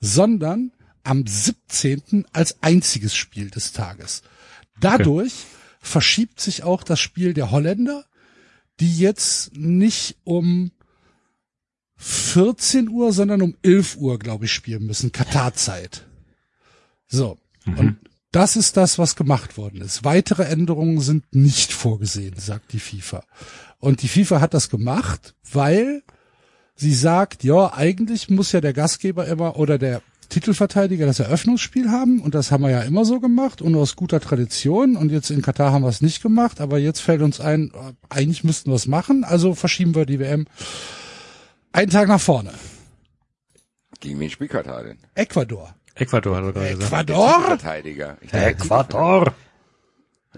sondern 0.00 0.72
am 1.04 1.26
17. 1.26 2.26
als 2.32 2.62
einziges 2.62 3.14
Spiel 3.14 3.50
des 3.50 3.72
Tages. 3.72 4.22
Dadurch 4.80 5.32
verschiebt 5.80 6.40
sich 6.40 6.62
auch 6.62 6.82
das 6.82 7.00
Spiel 7.00 7.34
der 7.34 7.50
Holländer, 7.50 8.04
die 8.80 8.98
jetzt 8.98 9.56
nicht 9.56 10.16
um 10.24 10.72
14 11.96 12.88
Uhr, 12.88 13.12
sondern 13.12 13.42
um 13.42 13.56
11 13.62 13.96
Uhr, 13.96 14.18
glaube 14.18 14.46
ich, 14.46 14.52
spielen 14.52 14.86
müssen. 14.86 15.12
Katarzeit. 15.12 16.06
So. 17.06 17.38
Und 17.64 17.98
das 18.32 18.56
ist 18.56 18.76
das, 18.76 18.98
was 18.98 19.14
gemacht 19.14 19.56
worden 19.56 19.82
ist. 19.82 20.04
Weitere 20.04 20.44
Änderungen 20.44 21.00
sind 21.00 21.34
nicht 21.34 21.72
vorgesehen, 21.72 22.34
sagt 22.38 22.72
die 22.72 22.80
FIFA. 22.80 23.22
Und 23.78 24.02
die 24.02 24.08
FIFA 24.08 24.40
hat 24.40 24.54
das 24.54 24.70
gemacht, 24.70 25.34
weil 25.52 26.02
sie 26.74 26.94
sagt, 26.94 27.44
ja, 27.44 27.72
eigentlich 27.72 28.30
muss 28.30 28.52
ja 28.52 28.60
der 28.60 28.72
Gastgeber 28.72 29.26
immer 29.26 29.56
oder 29.58 29.78
der 29.78 30.02
Titelverteidiger 30.30 31.04
das 31.04 31.20
Eröffnungsspiel 31.20 31.90
haben 31.90 32.20
und 32.22 32.34
das 32.34 32.50
haben 32.50 32.62
wir 32.62 32.70
ja 32.70 32.80
immer 32.80 33.04
so 33.04 33.20
gemacht 33.20 33.60
und 33.60 33.74
aus 33.74 33.96
guter 33.96 34.18
Tradition 34.18 34.96
und 34.96 35.12
jetzt 35.12 35.30
in 35.30 35.42
Katar 35.42 35.72
haben 35.72 35.82
wir 35.82 35.90
es 35.90 36.00
nicht 36.00 36.22
gemacht, 36.22 36.62
aber 36.62 36.78
jetzt 36.78 37.00
fällt 37.00 37.20
uns 37.20 37.38
ein, 37.38 37.70
eigentlich 38.08 38.42
müssten 38.42 38.70
wir 38.70 38.76
es 38.76 38.86
machen, 38.86 39.24
also 39.24 39.54
verschieben 39.54 39.94
wir 39.94 40.06
die 40.06 40.18
WM 40.18 40.46
einen 41.72 41.90
Tag 41.90 42.08
nach 42.08 42.20
vorne. 42.20 42.52
Gegen 44.00 44.18
wen 44.20 44.30
spielt 44.30 44.52
Katar 44.52 44.84
denn? 44.84 44.98
Ecuador. 45.14 45.74
Ecuador 45.94 46.36
hat 46.36 46.44
er 46.44 46.52
gerade 46.52 46.76
gesagt. 46.76 47.10
Ecuador? 47.10 47.40
Verteidiger. 47.42 48.16
Ecuador. 48.30 49.34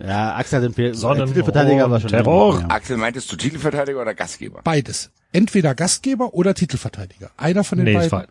Ja, 0.01 0.35
Axel 0.35 0.59
hat 0.59 0.65
den 0.65 0.75
Pe- 0.75 0.95
Sonnenbrand, 0.95 1.35
Titelverteidiger 1.35 1.91
war 1.91 2.01
schon. 2.01 2.11
Terror. 2.11 2.61
Ja. 2.61 2.67
Axel, 2.71 2.97
meintest 2.97 3.31
du 3.31 3.37
Titelverteidiger 3.37 4.01
oder 4.03 4.15
Gastgeber? 4.15 4.61
Beides. 4.65 5.11
Entweder 5.33 5.75
Gastgeber 5.75 6.35
oder 6.35 6.55
Titelverteidiger. 6.55 7.31
Einer 7.37 7.63
von 7.63 7.79
den 7.79 7.85
Nee, 7.85 7.93
beiden. 7.95 8.07
es 8.07 8.13
war, 8.13 8.27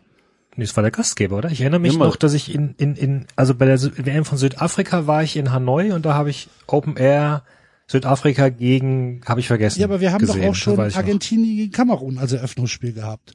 nee, 0.56 0.64
es 0.64 0.76
war 0.76 0.82
der 0.82 0.90
Gastgeber, 0.90 1.38
oder? 1.38 1.50
Ich 1.50 1.62
erinnere 1.62 1.80
mich 1.80 1.94
Immer. 1.94 2.06
noch, 2.06 2.16
dass 2.16 2.34
ich 2.34 2.54
in, 2.54 2.74
in, 2.76 2.96
in, 2.96 3.26
also 3.36 3.54
bei 3.54 3.64
der 3.64 3.80
WM 3.80 4.26
von 4.26 4.36
Südafrika 4.36 5.06
war 5.06 5.22
ich 5.22 5.36
in 5.36 5.52
Hanoi 5.52 5.92
und 5.92 6.04
da 6.04 6.12
habe 6.14 6.28
ich 6.30 6.48
Open 6.66 6.96
Air 6.98 7.42
Südafrika 7.86 8.48
gegen, 8.50 9.20
habe 9.26 9.40
ich 9.40 9.46
vergessen. 9.46 9.80
Ja, 9.80 9.86
aber 9.86 10.00
wir 10.00 10.12
haben 10.12 10.20
gesehen. 10.20 10.42
doch 10.42 10.48
auch 10.50 10.54
schon. 10.54 10.78
Argentinien 10.80 11.56
gegen 11.56 11.72
Kamerun 11.72 12.18
als 12.18 12.32
Eröffnungsspiel 12.32 12.92
gehabt. 12.92 13.34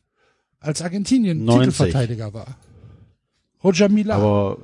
Als 0.59 0.81
Argentinien 0.83 1.45
90. 1.45 1.75
Titelverteidiger 1.77 2.33
war. 2.33 2.57
Roger 3.63 3.89
Mila. 3.89 4.15
Aber, 4.15 4.57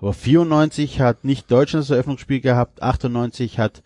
aber 0.00 0.12
94 0.12 1.00
hat 1.00 1.24
nicht 1.24 1.50
Deutschland 1.50 1.84
das 1.84 1.90
Eröffnungsspiel 1.90 2.40
gehabt, 2.40 2.82
98 2.82 3.58
hat 3.58 3.82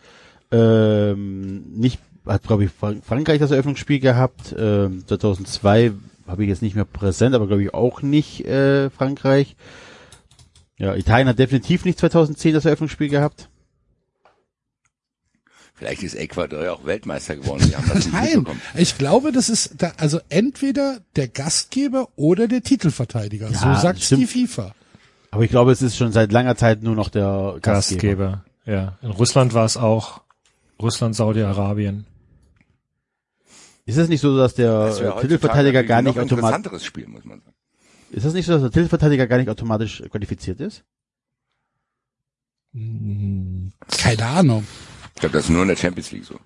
ähm, 0.51 1.63
nicht 1.75 1.99
hat, 2.25 2.43
glaube 2.43 2.65
ich, 2.65 2.71
Frank 2.71 3.03
Frankreich 3.03 3.39
das 3.39 3.51
Eröffnungsspiel 3.51 3.99
gehabt. 3.99 4.55
Ähm, 4.57 5.03
2002 5.07 5.91
habe 6.27 6.43
ich 6.43 6.49
jetzt 6.49 6.61
nicht 6.61 6.75
mehr 6.75 6.85
präsent, 6.85 7.35
aber 7.35 7.47
glaube 7.47 7.63
ich 7.63 7.73
auch 7.73 8.01
nicht 8.01 8.45
äh, 8.45 8.89
Frankreich. 8.89 9.55
Ja, 10.77 10.95
Italien 10.95 11.27
hat 11.27 11.39
definitiv 11.39 11.85
nicht 11.85 11.99
2010 11.99 12.53
das 12.53 12.65
Eröffnungsspiel 12.65 13.09
gehabt. 13.09 13.49
Vielleicht 15.83 16.03
ist 16.03 16.15
Ecuador 16.15 16.63
ja 16.63 16.71
auch 16.71 16.85
Weltmeister 16.85 17.35
geworden. 17.35 17.61
Die 17.67 17.75
haben 17.75 17.89
das 17.93 18.09
Nein, 18.09 18.45
ich 18.77 18.97
glaube, 18.97 19.33
das 19.33 19.49
ist 19.49 19.75
da, 19.79 19.91
also 19.97 20.21
entweder 20.29 21.01
der 21.17 21.27
Gastgeber 21.27 22.07
oder 22.15 22.47
der 22.47 22.63
Titelverteidiger. 22.63 23.49
Ja, 23.49 23.75
so 23.75 23.81
sagt 23.81 24.01
stimmt. 24.01 24.21
die 24.21 24.27
FIFA. 24.27 24.73
Aber 25.31 25.43
ich 25.43 25.49
glaube, 25.49 25.73
es 25.73 25.81
ist 25.81 25.97
schon 25.97 26.13
seit 26.13 26.31
langer 26.31 26.55
Zeit 26.55 26.83
nur 26.83 26.95
noch 26.95 27.09
der 27.09 27.57
Gastgeber. 27.61 28.27
Gastgeber. 28.27 28.45
Ja. 28.65 28.97
In 29.01 29.11
Russland 29.11 29.53
war 29.53 29.65
es 29.65 29.75
auch 29.75 30.21
Russland, 30.81 31.17
Saudi-Arabien. 31.17 32.05
Ist 33.85 33.97
es 33.97 34.07
nicht 34.07 34.21
so, 34.21 34.37
dass 34.37 34.55
der 34.55 34.85
Das 34.85 35.19
Titelverteidiger 35.19 35.83
gar 35.83 36.01
nicht 36.01 36.17
automatisch, 36.17 36.85
Spiel, 36.85 37.07
muss 37.07 37.25
man 37.25 37.41
sagen. 37.41 37.55
ist 38.11 38.25
das 38.25 38.31
nicht 38.33 38.45
so, 38.45 38.53
dass 38.53 38.61
der 38.61 38.71
Titelverteidiger 38.71 39.27
gar 39.27 39.37
nicht 39.37 39.49
automatisch 39.49 40.01
qualifiziert 40.09 40.61
ist? 40.61 40.85
Keine 42.71 44.25
Ahnung. 44.25 44.65
Ich 45.15 45.19
glaube, 45.21 45.33
das 45.33 45.45
ist 45.45 45.49
nur 45.51 45.61
in 45.61 45.67
der 45.69 45.75
Champions 45.77 46.11
League 46.11 46.25
so. 46.25 46.39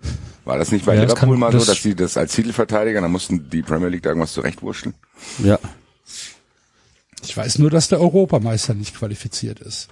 War 0.46 0.58
das 0.58 0.72
nicht 0.72 0.86
bei 0.86 0.96
Ja, 0.96 1.02
Liverpool 1.02 1.30
kann- 1.32 1.40
mal 1.40 1.52
so, 1.52 1.58
das- 1.60 1.68
dass 1.68 1.82
die 1.82 1.96
das 1.96 2.18
als 2.18 2.34
Titelverteidiger, 2.34 3.02
dann 3.02 3.12
mussten 3.12 3.50
die 3.50 3.62
Premier 3.62 3.88
League 3.90 4.04
da 4.04 4.10
irgendwas 4.10 4.34
zurechtwurschteln? 4.34 4.94
Ja. 5.44 5.58
Ich 7.24 7.36
weiß 7.36 7.58
nur, 7.60 7.70
dass 7.72 7.88
der 7.88 8.00
Europameister 8.00 8.74
nicht 8.74 8.96
qualifiziert 8.96 9.60
ist. 9.60 9.90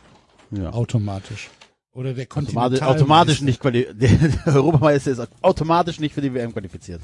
Ja. 0.51 0.69
Automatisch. 0.71 1.49
Oder 1.93 2.13
der 2.13 2.23
Automatisch, 2.25 2.29
Kontinentalmeister. 2.29 2.87
automatisch 2.89 3.41
nicht 3.41 3.59
qualifiziert. 3.61 3.99
Der 4.45 4.55
Europameister 4.55 5.11
ist 5.11 5.21
automatisch 5.41 5.99
nicht 5.99 6.13
für 6.13 6.21
die 6.21 6.33
WM 6.33 6.51
qualifiziert. 6.53 7.01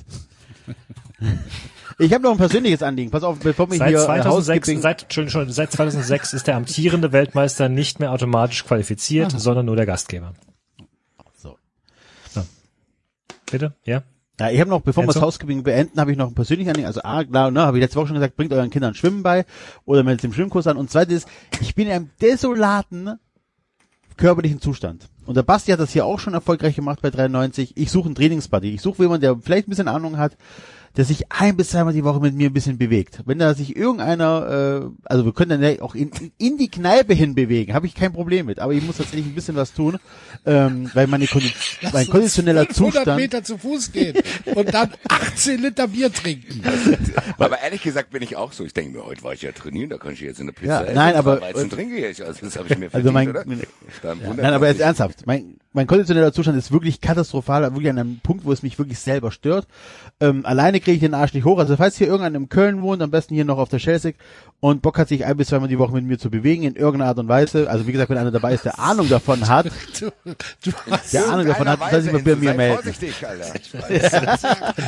Ich 1.98 2.12
habe 2.14 2.24
noch 2.24 2.32
ein 2.32 2.38
persönliches 2.38 2.84
Anliegen. 2.84 3.10
Pass 3.10 3.24
auf, 3.24 3.40
bevor 3.40 3.70
wir 3.72 3.78
Seit 3.78 3.90
hier 3.90 4.00
äh, 4.00 4.06
2006, 4.06 4.68
Housekeeping- 4.68 4.82
seit, 4.82 5.04
Entschuldigung, 5.04 5.54
seit 5.54 5.72
2006 5.72 6.34
ist 6.34 6.48
der 6.48 6.56
amtierende 6.58 7.12
Weltmeister 7.14 7.70
nicht 7.70 8.00
mehr 8.00 8.12
automatisch 8.12 8.66
qualifiziert, 8.66 9.32
sondern 9.40 9.66
nur 9.66 9.76
der 9.78 9.86
Gastgeber. 9.86 10.34
So. 11.42 11.58
Bitte? 13.52 13.74
Ja? 13.86 14.04
Ja, 14.40 14.50
ich 14.50 14.60
habe 14.60 14.70
noch, 14.70 14.82
bevor 14.82 15.04
wir 15.04 15.08
das 15.08 15.18
Enzo? 15.18 15.28
Housekeeping 15.28 15.62
beenden, 15.62 16.00
habe 16.00 16.12
ich 16.12 16.18
noch 16.18 16.28
ein 16.28 16.34
persönliches 16.34 16.70
Anliegen. 16.72 16.88
Also 16.88 17.02
A, 17.04 17.24
klar, 17.24 17.52
ne, 17.52 17.62
habe 17.62 17.78
ich 17.78 17.84
letzte 17.84 17.98
Woche 17.98 18.08
schon 18.08 18.16
gesagt, 18.16 18.36
bringt 18.38 18.52
euren 18.54 18.72
Kindern 18.72 18.96
Schwimmen 18.96 19.22
bei 19.22 19.46
oder 19.86 20.04
meldet 20.04 20.24
den 20.24 20.34
Schwimmkurs 20.34 20.66
an. 20.66 20.78
Und 20.78 20.90
zweites, 20.90 21.26
ich 21.60 21.76
bin 21.76 21.88
in 21.88 21.94
einem 21.94 22.10
desolaten 22.22 23.20
körperlichen 24.18 24.60
Zustand. 24.60 25.10
Und 25.26 25.36
der 25.38 25.44
Basti 25.44 25.72
hat 25.72 25.80
das 25.80 25.92
hier 25.92 26.06
auch 26.06 26.20
schon 26.20 26.34
erfolgreich 26.34 26.76
gemacht 26.76 27.02
bei 27.02 27.12
93. 27.12 27.78
Ich 27.78 27.92
suche 27.92 28.08
einen 28.08 28.16
Trainingsbuddy. 28.16 28.74
Ich 28.74 28.82
suche 28.82 29.04
jemanden, 29.04 29.22
der 29.22 29.38
vielleicht 29.38 29.68
ein 29.68 29.70
bisschen 29.70 29.88
Ahnung 29.88 30.18
hat, 30.18 30.38
der 30.98 31.06
sich 31.06 31.32
ein 31.32 31.56
bis 31.56 31.70
zweimal 31.70 31.94
die 31.94 32.04
Woche 32.04 32.20
mit 32.20 32.36
mir 32.36 32.50
ein 32.50 32.54
bisschen 32.54 32.78
bewegt. 32.78 33.22
Wenn 33.26 33.40
da 33.40 33.54
sich 33.54 33.76
irgendeiner, 33.76 34.82
äh, 34.84 34.90
also 35.06 35.26
wir 35.26 35.34
können 35.34 35.62
dann 35.62 35.64
ja 35.64 35.82
auch 35.82 35.96
in, 35.96 36.12
in 36.38 36.58
die 36.58 36.70
Kneipe 36.70 37.14
hinbewegen, 37.14 37.74
habe 37.74 37.88
ich 37.88 37.96
kein 37.96 38.12
Problem 38.12 38.48
mit. 38.48 38.60
Aber 38.60 38.74
ich 38.74 38.84
muss 38.84 38.98
tatsächlich 38.98 39.26
ein 39.28 39.34
bisschen 39.36 39.56
was 39.56 39.74
tun, 39.74 39.98
ähm, 40.46 40.90
weil 40.94 41.08
meine 41.08 41.28
Kondi 41.28 41.52
mein 41.94 42.08
konditioneller 42.08 42.66
500 42.66 42.94
Zustand. 42.96 43.22
Meter 43.22 43.44
zu 43.44 43.58
Fuß 43.58 43.92
gehen 43.94 44.18
und 44.56 44.74
dann 44.74 44.92
18 45.08 45.62
Liter 45.62 45.88
Bier 45.88 46.12
trinken. 46.12 46.62
Aber 47.38 47.60
ehrlich 47.62 47.82
gesagt 47.82 48.12
bin 48.12 48.22
ich 48.22 48.36
auch 48.36 48.52
so. 48.52 48.66
Ich 48.66 48.74
denke 48.74 48.98
mir, 48.98 49.06
heute 49.06 49.24
war 49.24 49.34
ich 49.34 49.42
ja 49.42 49.52
trainieren, 49.52 49.90
da 49.90 49.98
kann 49.98 50.14
ich 50.14 50.20
jetzt 50.20 50.42
eine 50.42 50.52
Pizza 50.52 50.68
Ja, 50.82 50.84
essen. 50.84 50.96
nein, 50.96 51.16
aber- 51.16 51.42
Weizen 51.42 51.70
trinke 51.70 51.96
ich. 52.06 52.24
Also 52.26 52.46
das 52.46 52.58
habe 52.58 52.68
ich 52.70 52.78
mir 52.78 52.90
verdient, 52.90 52.96
Also 52.96 53.12
mein- 53.12 53.30
oder? 53.30 53.44
Dann 54.02 54.20
Ja, 54.22 54.34
nein, 54.36 54.54
aber 54.54 54.68
jetzt 54.68 54.82
ernsthaft. 54.82 55.26
Mein, 55.26 55.56
mein 55.74 55.88
konditioneller 55.88 56.34
Zustand 56.34 56.58
ist 56.58 56.72
wirklich 56.72 57.00
katastrophal, 57.00 57.64
wirklich 57.74 57.90
an 57.90 57.98
einem 57.98 58.20
Punkt, 58.20 58.44
wo 58.44 58.52
es 58.52 58.62
mich 58.62 58.78
wirklich 58.78 59.00
selber 59.00 59.32
stört. 59.32 59.68
Ähm, 60.20 60.46
alleine 60.46 60.80
kriege 60.80 60.94
ich 60.96 61.00
den 61.00 61.14
Arsch 61.14 61.34
nicht 61.34 61.46
hoch. 61.46 61.60
Also 61.60 61.78
falls 61.78 61.96
hier 61.98 62.08
irgendeiner 62.08 62.38
in 62.38 62.50
Köln 62.50 62.82
wohnt, 62.82 63.02
am 63.02 63.10
besten 63.12 63.36
hier 63.36 63.46
noch 63.46 63.58
auf 63.58 63.70
der 63.70 63.80
Schelsig 63.80 64.18
und 64.60 64.82
Bock 64.82 64.98
hat, 64.98 65.08
sich 65.08 65.26
ein 65.26 65.38
bis 65.38 65.48
zweimal 65.48 65.70
die 65.70 65.80
Woche 65.80 65.94
mit 65.94 66.04
mir 66.04 66.20
zu 66.20 66.30
bewegen, 66.30 66.64
in 66.64 66.76
irgendeiner 66.76 67.10
Art 67.10 67.20
und 67.20 67.28
Weise. 67.30 67.70
Also 67.70 67.88
wie 67.88 67.94
gesagt, 67.94 68.10
wenn 68.10 68.18
einer 68.18 68.32
dabei 68.32 68.54
ist, 68.54 68.66
der 68.66 68.80
Ahnung 68.80 69.08
davon 69.08 69.48
hat, 69.48 69.68
Du, 70.00 70.12
du 70.64 70.72
hast 70.90 71.14
der 71.14 71.28
Ahnung 71.30 71.48
davon 71.48 71.68
hat, 71.70 71.80
soll 71.90 72.02
sich 72.02 72.12
mal 72.12 72.22
bei 72.22 72.36
mir 72.36 72.54
melden. 72.54 72.76
vorsichtig, 72.76 73.26
Alter. 73.26 73.54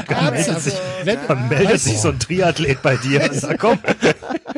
ernsthaft. 0.10 0.72
Wenn, 1.04 1.18
Dann 1.28 1.50
meldet 1.50 1.80
sich 1.80 1.98
so 2.00 2.10
ein 2.10 2.20
Triathlet 2.20 2.82
bei 2.82 2.98
dir 2.98 3.34
sagt, 3.34 3.60
komm, 3.60 3.80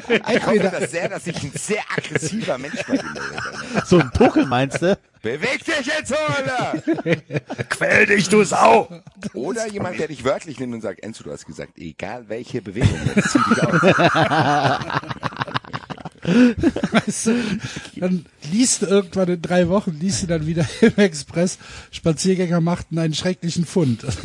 Ich 0.08 0.46
hoffe 0.46 0.72
das 0.80 0.92
sehr, 0.92 1.10
dass 1.10 1.24
sich 1.24 1.42
ein 1.44 1.52
sehr 1.54 1.82
aggressiver 1.96 2.58
Mensch 2.58 2.82
bei 2.88 2.98
dir. 2.98 3.04
Alter. 3.06 3.86
So 3.86 4.00
ein 4.00 4.12
Tuchel 4.12 4.46
meinst 4.46 4.82
du? 4.82 4.98
Beweg 5.26 5.66
dich 5.66 5.88
jetzt, 5.88 6.14
Alter! 6.14 6.84
quäl 7.70 8.06
dich, 8.06 8.30
du 8.30 8.44
Sau! 8.44 8.88
Oder 9.34 9.68
jemand, 9.68 9.98
der 9.98 10.10
dich 10.10 10.24
wörtlich 10.24 10.60
nimmt 10.60 10.76
und 10.76 10.82
sagt, 10.82 11.04
Enzo, 11.04 11.24
du 11.24 11.32
hast 11.32 11.48
gesagt, 11.48 11.80
egal 11.80 12.30
welche 12.30 12.62
Bewegung, 12.62 13.00
jetzt 13.16 13.32
zieh 13.32 13.40
dich 13.50 13.64
aus. 13.64 13.82
weißt 16.92 17.26
du, 17.26 17.60
dann 17.96 18.28
liest 18.52 18.84
du 18.84 18.86
irgendwann 18.86 19.30
in 19.30 19.42
drei 19.42 19.68
Wochen, 19.68 19.98
liest 20.00 20.22
du 20.22 20.28
dann 20.28 20.46
wieder 20.46 20.68
im 20.82 20.96
Express, 20.98 21.58
Spaziergänger 21.90 22.62
machten 22.62 23.00
einen 23.00 23.16
schrecklichen 23.16 23.66
Fund. 23.66 24.06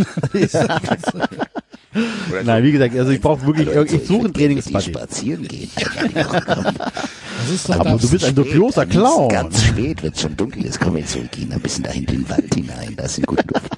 Oder 2.30 2.44
Nein, 2.44 2.62
wie 2.64 2.73
gesagt, 2.73 2.94
also 2.97 3.11
ich 3.11 3.20
brauche 3.20 3.44
wirklich, 3.47 3.68
irg- 3.68 3.92
ich 3.92 4.06
suche 4.06 4.26
einen 4.26 4.35
Trainingsbuddy. 4.35 4.90
spazieren 4.90 5.49
gehen. 5.49 5.70
Das 6.14 7.50
ist 7.50 7.68
doch 7.68 7.80
Aber 7.80 7.97
du 7.99 8.09
bist 8.09 8.25
ein 8.25 8.35
dubioser 8.35 8.87
Clown. 8.87 9.28
Ganz 9.28 9.62
spät, 9.64 10.02
wenn 10.02 10.12
es 10.12 10.20
schon 10.20 10.37
dunkel 10.37 10.64
ist, 10.66 10.78
kommen 10.80 10.97
wir 10.97 11.06
zurückgehen, 11.06 11.52
ein 11.52 11.61
bisschen 11.61 11.82
da 11.85 11.90
hinten 11.90 12.12
in 12.14 12.23
den 12.23 12.30
Wald 12.30 12.54
hinein, 12.54 12.94
da 12.97 13.04
ist 13.04 13.18
ein 13.18 13.25
guter 13.25 13.42
Duft. 13.42 13.70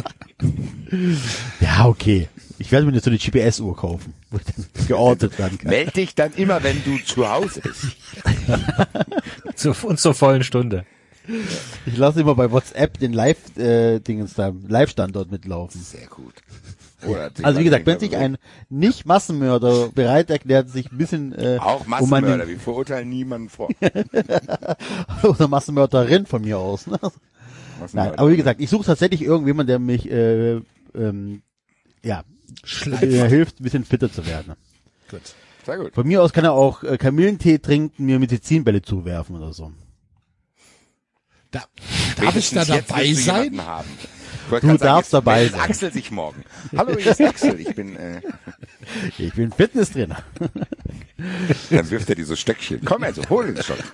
Ja, 1.60 1.86
okay. 1.86 2.28
Ich 2.58 2.70
werde 2.70 2.86
mir 2.86 2.92
jetzt 2.92 3.04
so 3.04 3.10
eine 3.10 3.18
GPS-Uhr 3.18 3.74
kaufen, 3.76 4.12
wo 4.30 4.36
ich 4.36 4.44
dann 4.44 4.66
geortet 4.86 5.38
werden 5.38 5.58
kann. 5.58 5.70
Meld 5.70 5.96
dich 5.96 6.14
dann 6.14 6.32
immer, 6.36 6.62
wenn 6.62 6.82
du 6.84 6.98
zu 7.04 7.28
Hause 7.28 7.60
bist. 7.60 7.86
Zu, 9.56 9.74
und 9.86 9.98
zur 9.98 10.14
vollen 10.14 10.44
Stunde. 10.44 10.84
Ich 11.86 11.96
lasse 11.96 12.20
immer 12.20 12.34
bei 12.34 12.50
WhatsApp 12.50 12.98
den 12.98 13.12
Live-Dingens 13.12 14.34
da, 14.34 14.52
Live-Standort 14.68 15.30
mitlaufen. 15.30 15.80
Sehr 15.82 16.06
gut. 16.08 16.34
Oder 17.06 17.30
Also 17.42 17.60
wie 17.60 17.64
gesagt, 17.64 17.86
wenn 17.86 17.98
sich 17.98 18.16
ein 18.16 18.38
Nicht-Massenmörder 18.68 19.88
bereit 19.88 20.30
erklärt, 20.30 20.68
sich 20.70 20.92
ein 20.92 20.98
bisschen 20.98 21.32
äh, 21.32 21.58
auch 21.60 21.84
um 21.84 21.90
Massenmörder, 21.90 22.28
meine, 22.28 22.48
wir 22.48 22.58
verurteilen 22.58 23.08
niemanden 23.08 23.48
vor. 23.48 23.68
oder 25.22 25.48
Massenmörderin 25.48 26.26
von 26.26 26.42
mir 26.42 26.58
aus. 26.58 26.86
Ne? 26.86 26.98
Nein, 27.92 28.14
aber 28.16 28.30
wie 28.30 28.36
gesagt, 28.36 28.60
ich 28.60 28.70
suche 28.70 28.84
tatsächlich 28.84 29.22
irgendjemand, 29.22 29.68
der 29.68 29.78
mich 29.78 30.10
äh, 30.10 30.60
ähm, 30.94 31.42
ja 32.02 32.24
der 33.00 33.28
hilft, 33.28 33.60
ein 33.60 33.64
bisschen 33.64 33.84
fitter 33.84 34.12
zu 34.12 34.26
werden. 34.26 34.54
Sehr 35.64 35.78
gut. 35.78 35.94
Von 35.94 36.06
mir 36.06 36.22
aus 36.22 36.32
kann 36.32 36.44
er 36.44 36.52
auch 36.52 36.82
äh, 36.82 36.98
Kamillentee 36.98 37.58
trinken, 37.58 38.04
mir 38.04 38.18
Medizinbälle 38.18 38.82
zuwerfen 38.82 39.36
oder 39.36 39.52
so. 39.52 39.72
Da, 41.50 41.64
darf 42.16 42.36
ich 42.36 42.50
da 42.50 42.64
dabei 42.64 43.12
sein? 43.12 43.60
Haben. 43.64 43.88
Ich 44.50 44.60
Du 44.60 44.66
sagen, 44.66 44.78
darfst 44.78 45.04
jetzt 45.04 45.14
dabei 45.14 45.48
sein. 45.48 45.60
Axel 45.60 45.92
sich 45.92 46.10
morgen. 46.10 46.42
Hallo, 46.76 46.96
hier 46.98 47.12
ist 47.12 47.20
Axel. 47.20 47.60
Ich 47.60 47.74
bin, 47.74 47.96
äh, 47.96 48.20
Ich 49.18 49.32
bin 49.34 49.52
Fitnesstrainer. 49.52 50.22
dann 51.70 51.90
wirft 51.90 52.08
er 52.08 52.14
diese 52.16 52.36
Stöckchen. 52.36 52.84
Komm 52.84 53.02
also, 53.04 53.22
hol 53.30 53.52
den 53.52 53.62
schon. 53.62 53.76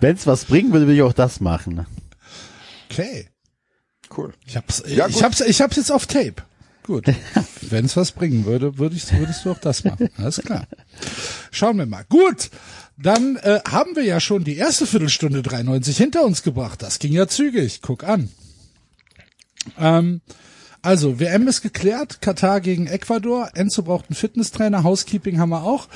Wenn's 0.00 0.26
was 0.26 0.44
bringen 0.46 0.72
würde, 0.72 0.86
würde 0.86 0.96
ich 0.96 1.02
auch 1.02 1.12
das 1.12 1.40
machen. 1.40 1.86
Okay. 2.90 3.28
Cool. 4.16 4.32
Ich 4.46 4.56
hab's, 4.56 4.82
Ja, 4.86 5.06
ich 5.08 5.14
gut. 5.14 5.22
hab's, 5.24 5.40
ich 5.40 5.60
hab's 5.60 5.76
jetzt 5.76 5.92
auf 5.92 6.06
Tape. 6.06 6.34
Gut. 6.82 7.04
Wenn 7.60 7.84
es 7.84 7.96
was 7.96 8.10
bringen 8.12 8.44
würde, 8.44 8.78
würde 8.78 8.96
ich, 8.96 9.10
würdest 9.12 9.44
du 9.44 9.52
auch 9.52 9.58
das 9.58 9.84
machen. 9.84 10.08
Alles 10.18 10.40
klar. 10.44 10.66
Schauen 11.52 11.78
wir 11.78 11.86
mal. 11.86 12.04
Gut. 12.08 12.50
Dann 12.96 13.36
äh, 13.36 13.60
haben 13.68 13.96
wir 13.96 14.04
ja 14.04 14.20
schon 14.20 14.44
die 14.44 14.56
erste 14.56 14.86
Viertelstunde 14.86 15.42
93 15.42 15.96
hinter 15.96 16.24
uns 16.24 16.42
gebracht. 16.42 16.82
Das 16.82 16.98
ging 16.98 17.12
ja 17.12 17.26
zügig. 17.26 17.80
Guck 17.82 18.04
an. 18.04 18.28
Ähm, 19.78 20.20
also, 20.82 21.20
WM 21.20 21.48
ist 21.48 21.62
geklärt. 21.62 22.20
Katar 22.20 22.60
gegen 22.60 22.86
Ecuador. 22.86 23.50
Enzo 23.54 23.82
braucht 23.82 24.06
einen 24.10 24.16
Fitnesstrainer. 24.16 24.84
Housekeeping 24.84 25.38
haben 25.38 25.50
wir 25.50 25.62
auch. 25.62 25.88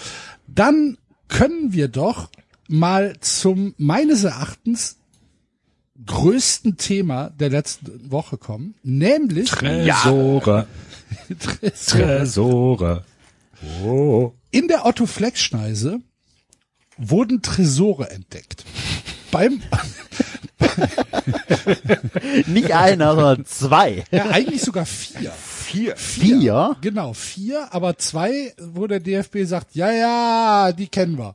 Dann 0.46 0.96
können 1.28 1.72
wir 1.72 1.88
doch 1.88 2.30
mal 2.68 3.14
zum 3.20 3.74
meines 3.78 4.24
Erachtens 4.24 4.96
größten 6.04 6.76
Thema 6.76 7.30
der 7.30 7.50
letzten 7.50 8.10
Woche 8.10 8.38
kommen, 8.38 8.74
nämlich 8.82 9.50
Tresore. 9.50 10.66
Tresore. 11.86 13.04
Oh. 13.82 14.34
in 14.50 14.68
der 14.68 14.84
Otto 14.84 15.06
Flex 15.06 15.40
Schneise 15.40 16.00
wurden 16.98 17.42
Tresore 17.42 18.10
entdeckt. 18.10 18.64
Beim 19.30 19.62
Nicht 22.46 22.72
einer, 22.72 23.14
sondern 23.14 23.44
zwei. 23.46 24.04
ja, 24.10 24.26
eigentlich 24.30 24.62
sogar 24.62 24.86
vier. 24.86 25.30
Vier. 25.32 25.96
Vier? 25.96 26.76
Genau, 26.80 27.12
vier, 27.12 27.68
aber 27.72 27.98
zwei, 27.98 28.54
wo 28.58 28.86
der 28.86 29.00
DFB 29.00 29.38
sagt, 29.44 29.74
ja, 29.74 29.90
ja, 29.90 30.72
die 30.72 30.88
kennen 30.88 31.18
wir. 31.18 31.34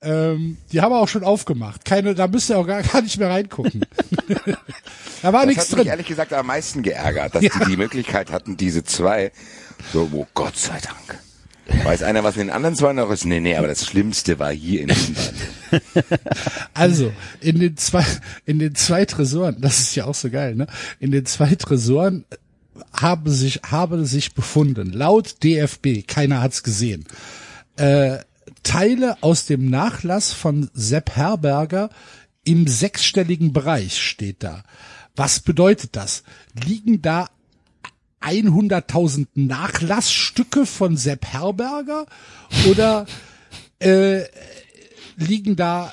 Ähm, 0.00 0.58
die 0.70 0.80
haben 0.80 0.92
wir 0.92 0.98
auch 1.00 1.08
schon 1.08 1.24
aufgemacht. 1.24 1.84
Keine, 1.84 2.14
da 2.14 2.28
müsst 2.28 2.48
ihr 2.50 2.58
auch 2.58 2.66
gar, 2.66 2.82
gar 2.92 3.02
nicht 3.02 3.18
mehr 3.18 3.30
reingucken. 3.30 3.84
da 5.22 5.32
war 5.32 5.40
Das 5.44 5.46
nichts 5.46 5.64
hat 5.64 5.70
mich 5.70 5.78
drin. 5.78 5.86
ehrlich 5.88 6.06
gesagt 6.06 6.32
am 6.32 6.46
meisten 6.46 6.82
geärgert, 6.82 7.34
dass 7.34 7.42
Ja. 7.42 7.50
die 7.60 7.70
die 7.72 7.76
Möglichkeit 7.76 8.30
hatten, 8.30 8.56
diese 8.56 8.84
zwei, 8.84 9.32
so, 9.92 10.08
oh 10.12 10.26
Gott 10.34 10.56
sei 10.56 10.78
Dank. 10.80 11.20
Weiß 11.68 12.02
einer, 12.02 12.24
was 12.24 12.36
in 12.36 12.46
den 12.46 12.50
anderen 12.50 12.74
zwei 12.74 12.92
noch 12.92 13.10
ist? 13.10 13.24
Nee, 13.24 13.40
nee, 13.40 13.56
aber 13.56 13.66
das 13.66 13.84
Schlimmste 13.84 14.38
war 14.38 14.52
hier 14.52 14.82
in 14.82 14.88
Band. 14.88 15.32
Also, 16.74 17.12
in 17.40 17.58
den 17.58 17.76
zwei, 17.76 18.04
in 18.46 18.58
den 18.58 18.74
zwei 18.74 19.04
Tresoren, 19.04 19.60
das 19.60 19.80
ist 19.80 19.94
ja 19.94 20.06
auch 20.06 20.14
so 20.14 20.30
geil, 20.30 20.54
ne? 20.54 20.66
In 20.98 21.10
den 21.10 21.26
zwei 21.26 21.54
Tresoren 21.56 22.24
haben 22.92 23.30
sich, 23.30 23.60
haben 23.64 24.04
sich 24.06 24.34
befunden, 24.34 24.92
laut 24.92 25.42
DFB, 25.42 26.06
keiner 26.06 26.40
hat's 26.40 26.62
gesehen, 26.62 27.04
äh, 27.76 28.18
Teile 28.62 29.16
aus 29.22 29.46
dem 29.46 29.68
Nachlass 29.68 30.32
von 30.32 30.70
Sepp 30.72 31.16
Herberger 31.16 31.90
im 32.44 32.66
sechsstelligen 32.66 33.52
Bereich 33.52 34.00
steht 34.02 34.42
da. 34.42 34.62
Was 35.16 35.40
bedeutet 35.40 35.96
das? 35.96 36.22
Liegen 36.64 37.02
da 37.02 37.28
100.000 38.20 39.26
Nachlassstücke 39.34 40.66
von 40.66 40.96
Sepp 40.96 41.26
Herberger 41.26 42.06
oder 42.68 43.06
äh, 43.78 44.22
liegen 45.16 45.56
da 45.56 45.92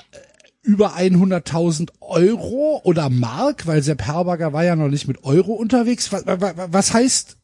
über 0.62 0.96
100.000 0.96 1.90
Euro 2.00 2.80
oder 2.84 3.08
Mark, 3.08 3.66
weil 3.66 3.82
Sepp 3.82 4.02
Herberger 4.02 4.52
war 4.52 4.64
ja 4.64 4.74
noch 4.74 4.88
nicht 4.88 5.06
mit 5.06 5.24
Euro 5.24 5.52
unterwegs. 5.52 6.12
Was, 6.12 6.24
was, 6.26 6.92
heißt 6.92 7.36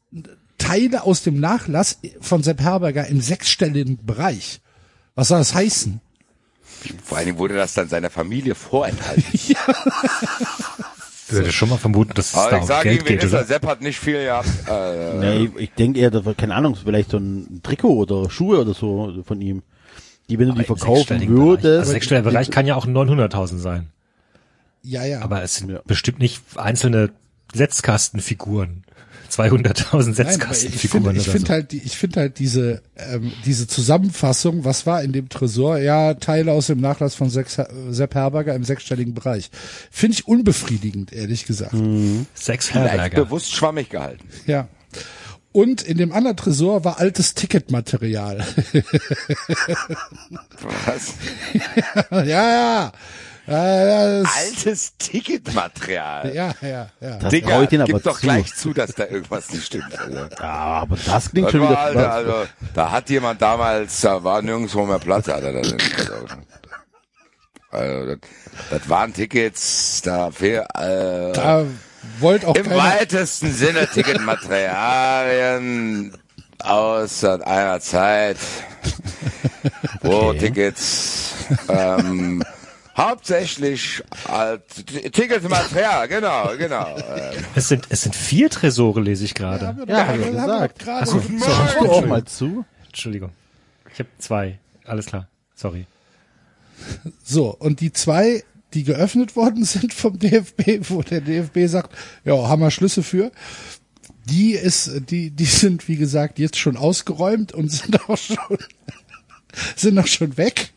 Teile 0.57 1.03
aus 1.03 1.23
dem 1.23 1.39
Nachlass 1.39 1.99
von 2.19 2.43
Sepp 2.43 2.59
Herberger 2.59 3.07
im 3.07 3.21
sechsstelligen 3.21 4.05
Bereich? 4.05 4.59
Was 5.15 5.29
soll 5.29 5.39
das 5.39 5.53
heißen? 5.53 6.01
Vor 7.03 7.17
allen 7.17 7.27
Dingen 7.27 7.37
wurde 7.37 7.55
das 7.55 7.73
dann 7.73 7.87
seiner 7.87 8.09
Familie 8.09 8.55
vorenthalten. 8.55 9.23
Ich 11.33 11.39
würde 11.45 11.51
schon 11.51 11.69
mal 11.69 11.77
vermuten, 11.77 12.13
dass 12.15 12.29
es 12.29 12.35
Aber 12.35 12.49
da 12.51 12.55
ich 12.57 12.61
um 12.63 12.67
sage 12.67 12.89
Geld 12.89 12.99
Ihnen, 13.01 13.07
geht, 13.07 13.23
er? 13.23 13.29
oder? 13.29 13.43
Sepp 13.45 13.65
hat 13.67 13.81
nicht 13.81 13.99
viel 13.99 14.23
gehabt. 14.23 14.47
Äh, 14.67 15.13
Nee, 15.19 15.49
ich 15.57 15.71
denke 15.73 15.99
eher, 15.99 16.11
das 16.11 16.25
war, 16.25 16.33
keine 16.33 16.55
Ahnung, 16.55 16.75
vielleicht 16.75 17.11
so 17.11 17.17
ein 17.17 17.59
Trikot 17.63 18.03
oder 18.11 18.29
Schuhe 18.29 18.59
oder 18.61 18.73
so 18.73 19.23
von 19.25 19.41
ihm. 19.41 19.63
Die, 20.29 20.39
wenn 20.39 20.47
du 20.49 20.53
die 20.55 20.63
verkaufen 20.63 20.95
sechsstelligen 20.95 21.35
Bereich. 21.35 21.47
würdest. 21.47 21.79
Also 21.79 21.91
sechsstelliger 21.91 22.29
Bereich 22.29 22.49
kann 22.49 22.65
ja 22.65 22.75
auch 22.75 22.85
900.000 22.87 23.57
sein. 23.57 23.89
Ja, 24.81 25.03
ja. 25.05 25.21
Aber 25.21 25.43
es 25.43 25.55
sind 25.55 25.69
Ja. 25.71 25.79
bestimmt 25.85 26.19
nicht 26.19 26.41
einzelne 26.55 27.09
Setzkastenfiguren. 27.53 28.83
200.000 29.39 29.43
Nein, 29.43 29.87
aber 29.91 30.09
ich 30.09 30.15
Setzkastenfiguren 30.15 31.03
finde 31.03 31.19
ich 31.21 31.29
finde 31.29 31.47
so. 31.47 31.53
halt, 31.53 31.73
ich 31.73 31.97
finde 31.97 32.19
halt 32.19 32.39
diese, 32.39 32.81
ähm, 32.95 33.31
diese 33.45 33.67
Zusammenfassung, 33.67 34.65
was 34.65 34.85
war 34.85 35.03
in 35.03 35.11
dem 35.11 35.29
Tresor? 35.29 35.79
Ja, 35.79 36.13
Teile 36.13 36.51
aus 36.51 36.67
dem 36.67 36.79
Nachlass 36.79 37.15
von 37.15 37.29
Sex, 37.29 37.57
äh, 37.57 37.65
Sepp 37.89 38.15
Herberger 38.15 38.55
im 38.55 38.63
sechsstelligen 38.63 39.13
Bereich. 39.13 39.49
Finde 39.91 40.13
ich 40.15 40.27
unbefriedigend, 40.27 41.13
ehrlich 41.13 41.45
gesagt. 41.45 41.75
Sechs 42.33 42.69
vielleicht 42.69 42.91
Herberger. 42.91 43.25
bewusst 43.25 43.53
schwammig 43.53 43.89
gehalten. 43.89 44.27
Ja. 44.45 44.67
Und 45.51 45.83
in 45.83 45.97
dem 45.97 46.11
anderen 46.11 46.35
Tresor 46.35 46.83
war 46.83 46.99
altes 46.99 47.35
Ticketmaterial. 47.35 48.43
Was? 50.85 51.13
ja, 52.11 52.25
ja. 52.25 52.91
Ja, 53.45 54.21
das, 54.21 54.37
Altes 54.37 54.93
Ticketmaterial. 54.97 56.33
ja, 56.33 56.53
ja, 56.61 56.87
ja. 57.01 57.17
Das 57.17 57.29
Digga, 57.29 57.61
ich 57.63 57.69
gib 57.69 57.81
aber 57.81 57.99
doch 57.99 58.15
zu. 58.19 58.21
gleich 58.21 58.55
zu, 58.55 58.73
dass 58.73 58.93
da 58.95 59.05
irgendwas 59.05 59.51
nicht 59.51 59.65
stimmt. 59.65 59.99
Also. 59.99 60.17
Ja, 60.39 60.49
aber 60.49 60.95
das 61.05 61.29
klingt 61.31 61.47
Das 61.47 61.51
schon 61.51 61.59
war, 61.61 61.91
wieder. 61.91 62.13
Alter, 62.13 62.13
also, 62.13 62.35
da 62.73 62.89
hat 62.91 63.09
jemand 63.09 63.41
damals, 63.41 63.99
da 63.99 64.23
war 64.23 64.41
nirgendwo 64.41 64.85
mehr 64.85 64.99
Platz, 64.99 65.27
Alter. 65.27 65.51
Das, 65.51 65.75
also, 67.71 68.05
das, 68.05 68.19
das 68.69 68.87
waren 68.89 69.13
Tickets, 69.13 70.01
da 70.03 70.31
fehl, 70.31 70.63
äh, 70.75 71.33
Da 71.33 71.65
wollte 72.19 72.47
auch 72.47 72.55
im 72.55 72.63
keiner, 72.63 72.77
weitesten 72.77 73.51
Sinne 73.51 73.87
Ticketmaterialien 73.87 76.15
aus 76.59 77.25
einer 77.25 77.81
Zeit, 77.81 78.37
wo 80.01 80.31
Tickets 80.33 81.33
ähm, 81.67 82.41
hauptsächlich 82.95 84.03
als 84.27 84.61
Ticketmaterial, 84.85 86.07
genau, 86.07 86.51
genau. 86.57 86.97
Ähm, 86.97 87.43
Es 87.55 87.67
sind, 87.67 87.85
es 87.89 88.03
sind 88.03 88.15
vier 88.15 88.49
Tresore, 88.49 89.01
lese 89.01 89.25
ich 89.25 89.33
gerade. 89.33 89.75
Ja, 89.87 90.07
hab 90.07 90.15
ich 90.17 90.25
haben 90.25 90.33
wir 90.35 90.41
gesagt. 90.41 90.81
doch 90.81 90.85
gerade 90.85 91.05
so, 91.07 91.21
Hörst 91.21 91.81
du 91.81 91.91
auch 91.91 92.05
mal 92.05 92.23
zu? 92.25 92.65
Entschuldigung. 92.85 93.31
Ich 93.91 93.99
habe 93.99 94.09
zwei. 94.17 94.59
Alles 94.85 95.05
klar. 95.05 95.27
Sorry. 95.55 95.85
So, 97.23 97.55
und 97.55 97.79
die 97.79 97.93
zwei, 97.93 98.43
die 98.73 98.83
geöffnet 98.83 99.35
worden 99.35 99.63
sind 99.65 99.93
vom 99.93 100.19
DFB, 100.19 100.89
wo 100.89 101.01
der 101.01 101.21
DFB 101.21 101.67
sagt, 101.67 101.95
ja, 102.25 102.35
haben 102.35 102.61
wir 102.61 102.71
Schlüsse 102.71 103.03
für, 103.03 103.31
die 104.25 104.53
ist, 104.53 105.09
die, 105.09 105.31
die 105.31 105.45
sind, 105.45 105.87
wie 105.87 105.97
gesagt, 105.97 106.39
jetzt 106.39 106.57
schon 106.57 106.77
ausgeräumt 106.77 107.51
und 107.53 107.69
sind 107.71 108.09
auch 108.09 108.17
schon, 108.17 108.57
sind 109.75 109.97
auch 109.99 110.07
schon 110.07 110.37
weg. 110.37 110.71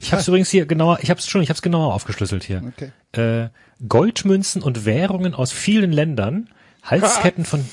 Ich 0.00 0.12
habe 0.12 0.20
es 0.20 0.28
übrigens 0.28 0.50
hier 0.50 0.66
genauer, 0.66 0.98
ich 1.02 1.10
habe 1.10 1.20
es 1.20 1.28
schon, 1.28 1.42
ich 1.42 1.48
habe 1.48 1.56
es 1.56 1.62
genauer 1.62 1.94
aufgeschlüsselt 1.94 2.44
hier. 2.44 2.62
Okay. 2.76 2.92
Äh, 3.12 3.48
Goldmünzen 3.86 4.62
und 4.62 4.84
Währungen 4.84 5.34
aus 5.34 5.52
vielen 5.52 5.92
Ländern, 5.92 6.48
Halsketten 6.82 7.44
von 7.44 7.64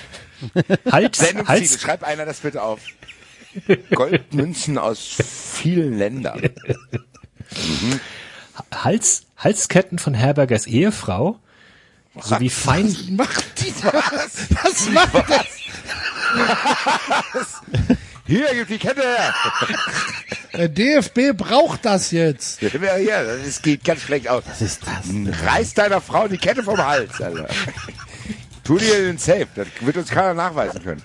Hals, 0.90 1.20
Hals, 1.46 1.80
schreib 1.80 2.04
einer 2.04 2.24
das 2.24 2.40
bitte 2.40 2.62
auf. 2.62 2.80
Goldmünzen 3.94 4.78
aus 4.78 5.16
vielen 5.54 5.98
Ländern. 5.98 6.40
Hals, 8.72 9.26
Halsketten 9.36 9.98
von 9.98 10.14
Herbergers 10.14 10.66
Ehefrau 10.66 11.40
sowie 12.20 12.50
fein, 12.50 12.94
Macht 13.10 13.44
die 13.60 13.72
das? 13.82 14.48
Was 14.62 14.88
macht 14.90 15.30
das? 15.30 15.46
Hier, 18.28 18.46
gib 18.52 18.68
die 18.68 18.78
Kette 18.78 19.00
her. 19.02 19.34
Der 20.52 20.68
DFB 20.68 21.36
braucht 21.36 21.84
das 21.84 22.10
jetzt. 22.10 22.60
Hier, 22.60 22.70
das 22.70 23.62
geht 23.62 23.82
ganz 23.84 24.02
schlecht 24.02 24.28
aus. 24.28 24.44
Was 24.46 24.60
ist 24.62 24.82
das? 24.86 25.44
Reiß 25.46 25.74
deiner 25.74 26.00
Frau 26.00 26.28
die 26.28 26.38
Kette 26.38 26.62
vom 26.62 26.78
Hals, 26.78 27.20
Alter. 27.20 27.48
Tu 28.64 28.76
dir 28.78 28.98
den 29.00 29.16
Safe, 29.18 29.46
das 29.56 29.66
wird 29.80 29.96
uns 29.96 30.10
keiner 30.10 30.34
nachweisen 30.34 30.82
können. 30.84 31.02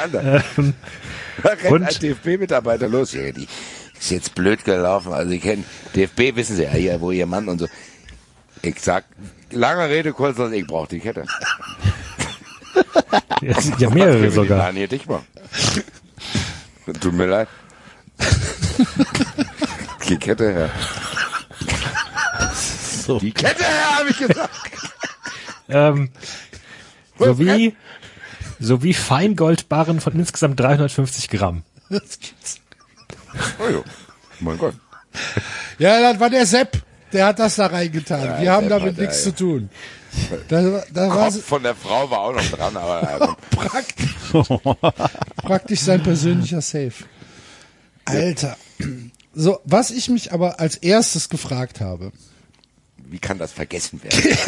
Alter. 0.00 0.42
Da 1.42 1.50
rennt 1.50 1.70
und- 1.70 1.82
ein 1.84 1.94
DFB-Mitarbeiter 2.00 2.88
los. 2.88 3.12
Ja, 3.12 3.30
die 3.30 3.46
ist 3.98 4.10
jetzt 4.10 4.34
blöd 4.34 4.64
gelaufen. 4.64 5.12
Also 5.12 5.30
ich 5.32 5.42
kenne 5.42 5.62
DFB, 5.94 6.34
wissen 6.34 6.56
Sie 6.56 6.64
ja, 6.64 6.70
hier, 6.70 7.00
wo 7.00 7.12
Ihr 7.12 7.26
Mann 7.26 7.48
und 7.48 7.58
so. 7.60 7.68
Ich 8.62 8.80
sag, 8.80 9.04
lange 9.50 9.88
Rede, 9.88 10.12
kurzer 10.12 10.48
Sinn, 10.48 10.58
ich 10.60 10.66
brauche 10.66 10.88
die 10.88 10.98
Kette. 11.00 11.24
Sind 13.58 13.80
ja 13.80 13.90
mehrere 13.90 14.30
sogar. 14.30 14.58
Nein, 14.58 14.76
hier 14.76 14.88
dich 14.88 15.06
mal. 15.06 15.20
Tut 17.00 17.12
mir 17.12 17.26
leid. 17.26 17.48
Die 20.08 20.16
Kette 20.16 20.52
her. 20.52 20.70
So. 23.06 23.18
Die 23.18 23.32
Kette 23.32 23.64
her, 23.64 23.98
habe 23.98 24.10
ich 24.10 24.18
gesagt. 24.18 24.50
Ähm, 25.68 26.10
sowie, 27.18 27.76
sowie 28.60 28.94
Feingoldbarren 28.94 30.00
von 30.00 30.14
insgesamt 30.14 30.60
350 30.60 31.28
Gramm. 31.28 31.62
Das 31.88 32.18
gibt's. 32.20 32.60
Oh 33.58 33.68
jo. 33.68 33.84
Mein 34.40 34.58
Gott. 34.58 34.74
Ja, 35.78 36.00
das 36.00 36.20
war 36.20 36.30
der 36.30 36.46
Sepp. 36.46 36.82
Der 37.12 37.26
hat 37.26 37.38
das 37.38 37.56
da 37.56 37.66
reingetan. 37.66 38.24
Ja, 38.24 38.40
Wir 38.40 38.52
haben 38.52 38.68
Sepp 38.68 38.78
damit 38.78 38.98
nichts 38.98 39.24
ja. 39.24 39.30
zu 39.30 39.36
tun. 39.36 39.70
Da, 40.48 40.82
da 40.92 41.08
Kopf 41.08 41.42
von 41.42 41.62
der 41.62 41.74
Frau 41.74 42.10
war 42.10 42.20
auch 42.20 42.32
noch 42.32 42.44
dran, 42.50 42.76
aber 42.76 43.36
äh, 43.50 43.56
praktisch, 43.56 44.14
praktisch 45.36 45.80
sein 45.80 46.02
persönlicher 46.02 46.60
Safe. 46.60 47.04
Alter. 48.04 48.56
So, 49.34 49.60
was 49.64 49.90
ich 49.90 50.08
mich 50.08 50.32
aber 50.32 50.60
als 50.60 50.76
erstes 50.76 51.28
gefragt 51.28 51.80
habe, 51.80 52.12
wie 53.08 53.18
kann 53.18 53.38
das 53.38 53.52
vergessen 53.52 54.00
werden? 54.02 54.38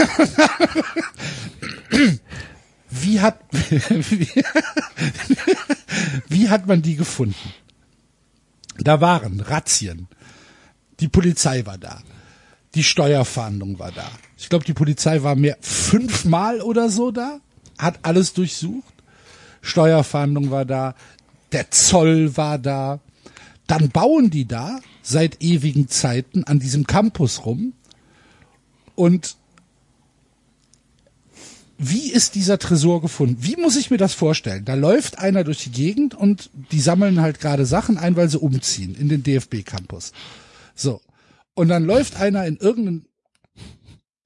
wie 2.90 3.20
hat, 3.20 3.40
wie, 3.50 4.28
wie 6.28 6.48
hat 6.48 6.66
man 6.66 6.83
die 6.83 6.96
gefunden? 6.96 7.52
Da 8.78 9.00
waren 9.00 9.40
Razzien. 9.40 10.09
Die 11.00 11.09
Polizei 11.09 11.66
war 11.66 11.78
da. 11.78 12.02
Die 12.74 12.85
Steuerfahndung 12.85 13.78
war 13.78 13.92
da. 13.92 14.11
Ich 14.38 14.48
glaube, 14.48 14.64
die 14.64 14.72
Polizei 14.72 15.22
war 15.22 15.35
mehr 15.35 15.59
fünfmal 15.61 16.61
oder 16.61 16.88
so 16.88 17.11
da, 17.11 17.40
hat 17.77 17.98
alles 18.03 18.33
durchsucht. 18.33 18.94
Steuerfahndung 19.61 20.51
war 20.51 20.64
da. 20.64 20.94
Der 21.53 21.70
Zoll 21.70 22.37
war 22.37 22.59
da. 22.59 23.01
Dann 23.66 23.90
bauen 23.90 24.31
die 24.31 24.46
da 24.46 24.81
seit 25.03 25.42
ewigen 25.42 25.88
Zeiten 25.88 26.44
an 26.44 26.61
diesem 26.61 26.87
Campus 26.87 27.44
rum 27.44 27.74
und 28.94 29.37
wie 31.79 32.11
ist 32.11 32.35
dieser 32.35 32.59
Tresor 32.59 33.01
gefunden? 33.01 33.37
Wie 33.40 33.57
muss 33.57 33.77
ich 33.77 33.90
mir 33.90 33.98
das 33.98 34.12
vorstellen? 34.12 34.64
Da 34.64 34.74
läuft 34.74 35.18
einer 35.18 35.44
durch 35.44 35.62
die 35.62 35.70
Gegend 35.70 36.14
und 36.14 36.51
die 36.72 36.81
sammeln 36.81 37.20
halt 37.20 37.38
gerade 37.38 37.66
Sachen 37.66 37.98
ein, 37.98 38.16
weil 38.16 38.29
sie 38.29 38.40
umziehen 38.40 38.96
in 38.96 39.09
den 39.09 39.22
DFB-Campus. 39.22 40.12
So. 40.74 41.01
Und 41.55 41.68
dann 41.68 41.85
läuft 41.85 42.16
einer 42.16 42.46
in 42.46 42.57
irgendeinen 42.57 43.08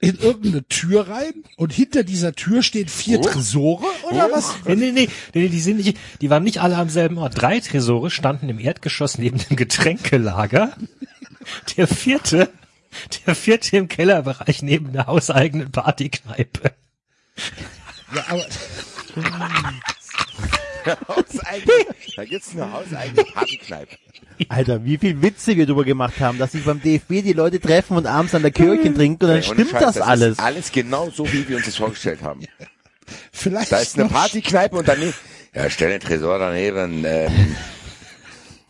in 0.02 0.18
irgendeine 0.18 0.66
Tür 0.66 1.08
rein 1.08 1.32
und 1.56 1.72
hinter 1.72 2.02
dieser 2.02 2.34
Tür 2.34 2.62
stehen 2.62 2.88
vier 2.88 3.20
Oh. 3.20 3.22
Tresore 3.22 3.86
oder 4.10 4.30
was? 4.32 4.52
Nee, 4.66 4.74
nee, 4.74 4.90
nee, 4.90 5.08
nee, 5.32 5.48
die 5.48 5.60
sind 5.60 5.76
nicht, 5.76 5.96
die 6.20 6.28
waren 6.28 6.42
nicht 6.42 6.60
alle 6.60 6.76
am 6.76 6.90
selben 6.90 7.18
Ort. 7.18 7.40
Drei 7.40 7.60
Tresore 7.60 8.10
standen 8.10 8.48
im 8.48 8.58
Erdgeschoss 8.58 9.16
neben 9.16 9.38
dem 9.38 9.56
Getränkelager. 9.56 10.76
Der 11.76 11.86
vierte, 11.86 12.50
der 13.26 13.34
vierte 13.36 13.76
im 13.76 13.86
Kellerbereich 13.88 14.62
neben 14.62 14.92
der 14.92 15.06
hauseigenen 15.06 15.70
Partykneipe. 15.70 16.72
Ja, 18.14 18.24
aber 18.28 18.44
Hauseigene, 21.08 21.86
da 22.16 22.24
gibt's 22.24 22.52
eine 22.52 22.72
hauseigene 22.72 23.24
Partykneipe. 23.24 23.96
Alter, 24.48 24.84
wie 24.84 24.98
viel 24.98 25.20
Witze 25.22 25.56
wir 25.56 25.66
drüber 25.66 25.84
gemacht 25.84 26.18
haben, 26.20 26.38
dass 26.38 26.52
sich 26.52 26.64
beim 26.64 26.80
DFB 26.82 27.22
die 27.22 27.32
Leute 27.32 27.60
treffen 27.60 27.96
und 27.96 28.06
abends 28.06 28.34
an 28.34 28.42
der 28.42 28.50
Kirche 28.50 28.92
trinken 28.92 29.22
und 29.24 29.28
dann 29.28 29.36
Ey, 29.36 29.42
stimmt 29.42 29.70
Scheiß, 29.70 29.80
das 29.80 29.96
ist 29.96 30.02
alles. 30.02 30.38
alles 30.38 30.72
genau 30.72 31.10
so, 31.10 31.30
wie 31.32 31.48
wir 31.48 31.56
uns 31.56 31.66
das 31.66 31.76
vorgestellt 31.76 32.22
haben. 32.22 32.40
vielleicht 33.32 33.70
Da 33.72 33.78
ist 33.78 33.98
eine 33.98 34.08
Partykneipe 34.08 34.76
und 34.76 34.88
daneben, 34.88 35.12
ja, 35.54 35.68
stell 35.70 35.90
den 35.90 36.00
Tresor 36.00 36.38
daneben, 36.38 37.04
ähm, 37.06 37.56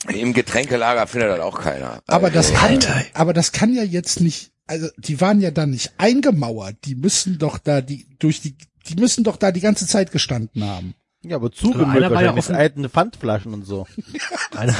im 0.09 0.33
Getränkelager 0.33 1.07
findet 1.07 1.31
das 1.31 1.41
auch 1.41 1.61
keiner. 1.61 2.03
Aber 2.07 2.31
das 2.31 2.49
Also, 2.49 2.59
kann, 2.61 2.71
Alter. 2.73 3.05
aber 3.15 3.33
das 3.33 3.53
kann 3.53 3.73
ja 3.73 3.85
jetzt 3.85 4.21
nicht, 4.21 4.51
also 4.67 4.89
die 4.99 5.21
waren 5.21 5.41
ja 5.41 5.51
dann 5.53 5.71
nicht 5.71 5.93
eingemauert, 5.99 6.77
die 6.85 6.97
müssen 6.97 7.39
doch 7.39 7.59
da 7.59 7.81
die 7.81 8.07
durch 8.19 8.41
die 8.41 8.57
die 8.89 8.97
müssen 8.97 9.23
doch 9.23 9.37
da 9.37 9.53
die 9.53 9.61
ganze 9.61 9.87
Zeit 9.87 10.11
gestanden 10.11 10.65
haben. 10.65 10.95
Ja, 11.25 11.37
aber 11.37 11.47
Also 11.51 11.69
zugemüllt 11.69 12.03
einer 12.05 12.11
war 12.15 12.23
ja 12.23 12.35
wahrscheinlich 12.35 12.35
mit 12.35 12.39
offen- 12.45 12.55
alten 12.57 12.89
Pfandflaschen 12.89 13.55
und 13.55 13.63
so. 13.65 13.87
Einer, 14.57 14.75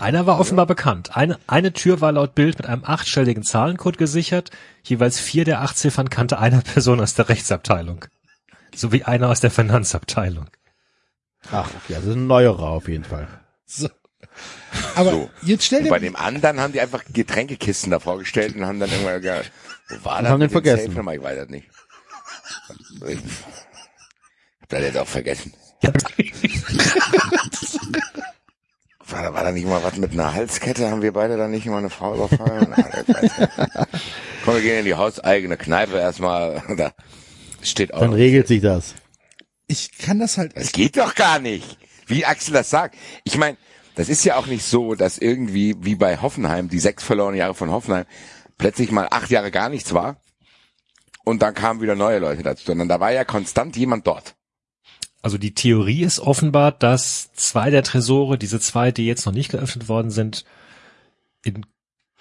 einer 0.00 0.26
war 0.26 0.40
offenbar 0.40 0.66
bekannt. 0.66 1.16
Eine, 1.16 1.38
eine 1.46 1.72
Tür 1.72 2.00
war 2.00 2.10
laut 2.12 2.34
Bild 2.34 2.58
mit 2.58 2.66
einem 2.66 2.82
achtstelligen 2.84 3.42
Zahlencode 3.44 3.98
gesichert. 3.98 4.50
Jeweils 4.82 5.20
vier 5.20 5.44
der 5.44 5.60
acht 5.60 5.76
Ziffern 5.78 6.08
kannte 6.10 6.38
eine 6.38 6.60
Person 6.62 7.00
aus 7.00 7.14
der 7.14 7.28
Rechtsabteilung. 7.28 8.04
Sowie 8.74 9.04
einer 9.04 9.28
aus 9.28 9.40
der 9.40 9.50
Finanzabteilung. 9.50 10.46
Ach, 11.52 11.68
okay, 11.84 11.94
also 11.96 12.12
ein 12.12 12.26
neuerer 12.26 12.68
auf 12.70 12.88
jeden 12.88 13.04
Fall. 13.04 13.28
So. 13.66 13.88
Aber 14.96 15.10
So. 15.10 15.30
jetzt 15.42 15.64
stell 15.64 15.78
Und 15.80 15.84
dir 15.84 15.90
bei 15.90 15.98
dem 16.00 16.16
anderen 16.16 16.58
haben 16.60 16.72
die 16.72 16.80
einfach 16.80 17.04
Getränkekisten 17.12 17.90
da 17.90 18.00
vorgestellt 18.00 18.56
und 18.56 18.66
haben 18.66 18.80
dann 18.80 18.90
irgendwann 18.90 19.20
gesagt, 19.22 19.52
wo 19.90 20.04
war 20.04 20.18
Und 20.18 20.24
das 20.24 20.32
haben 20.32 20.40
den 20.40 20.50
vergessen. 20.50 20.94
Safe? 20.94 21.14
Ich 21.14 21.22
weiß 21.22 21.36
das 21.38 21.48
nicht. 21.48 21.68
Ich 23.06 23.18
hab 24.62 24.68
das 24.68 24.80
jetzt 24.80 24.98
auch 24.98 25.06
vergessen. 25.06 25.52
Ja, 25.82 25.92
War, 29.08 29.22
da- 29.22 29.34
war 29.34 29.44
da 29.44 29.52
nicht 29.52 29.66
mal 29.66 29.82
was 29.84 29.96
mit 29.96 30.12
einer 30.12 30.34
Halskette? 30.34 30.90
Haben 30.90 31.00
wir 31.02 31.12
beide 31.12 31.36
da 31.36 31.46
nicht 31.46 31.66
mal 31.66 31.78
eine 31.78 31.90
Frau 31.90 32.14
überfallen? 32.16 32.72
Ah. 32.74 33.86
Komm, 34.44 34.54
wir 34.54 34.62
gehen 34.62 34.80
in 34.80 34.84
die 34.84 34.94
hauseigene 34.94 35.56
Kneipe 35.56 35.96
erstmal. 35.98 36.62
Da 36.76 36.92
steht 37.62 37.94
auch. 37.94 38.00
Dann 38.00 38.12
regelt 38.12 38.46
sich 38.48 38.60
das. 38.62 38.94
ich 39.66 39.96
kann 39.98 40.18
das 40.18 40.38
halt 40.38 40.56
Das 40.56 40.72
geht 40.72 40.96
doch 40.96 41.14
gar 41.14 41.38
nicht. 41.38 41.78
Wie 42.06 42.24
Axel 42.24 42.52
das 42.54 42.70
sagt. 42.70 42.96
Ich 43.24 43.36
meine, 43.38 43.56
das 43.96 44.08
ist 44.08 44.24
ja 44.24 44.36
auch 44.36 44.46
nicht 44.46 44.64
so, 44.64 44.94
dass 44.94 45.18
irgendwie, 45.18 45.74
wie 45.80 45.94
bei 45.96 46.18
Hoffenheim, 46.20 46.68
die 46.68 46.78
sechs 46.78 47.02
verlorenen 47.02 47.38
Jahre 47.38 47.54
von 47.54 47.70
Hoffenheim, 47.70 48.04
plötzlich 48.58 48.90
mal 48.92 49.08
acht 49.10 49.30
Jahre 49.30 49.50
gar 49.50 49.68
nichts 49.68 49.92
war. 49.94 50.16
Und 51.24 51.42
dann 51.42 51.54
kamen 51.54 51.80
wieder 51.80 51.96
neue 51.96 52.18
Leute 52.20 52.42
dazu. 52.44 52.64
Sondern 52.66 52.88
da 52.88 53.00
war 53.00 53.10
ja 53.12 53.24
konstant 53.24 53.76
jemand 53.76 54.06
dort. 54.06 54.35
Also 55.26 55.38
die 55.38 55.54
Theorie 55.54 56.04
ist 56.04 56.20
offenbar, 56.20 56.70
dass 56.70 57.32
zwei 57.32 57.70
der 57.70 57.82
Tresore, 57.82 58.38
diese 58.38 58.60
zwei, 58.60 58.92
die 58.92 59.06
jetzt 59.06 59.26
noch 59.26 59.32
nicht 59.32 59.50
geöffnet 59.50 59.88
worden 59.88 60.12
sind, 60.12 60.44
in 61.42 61.66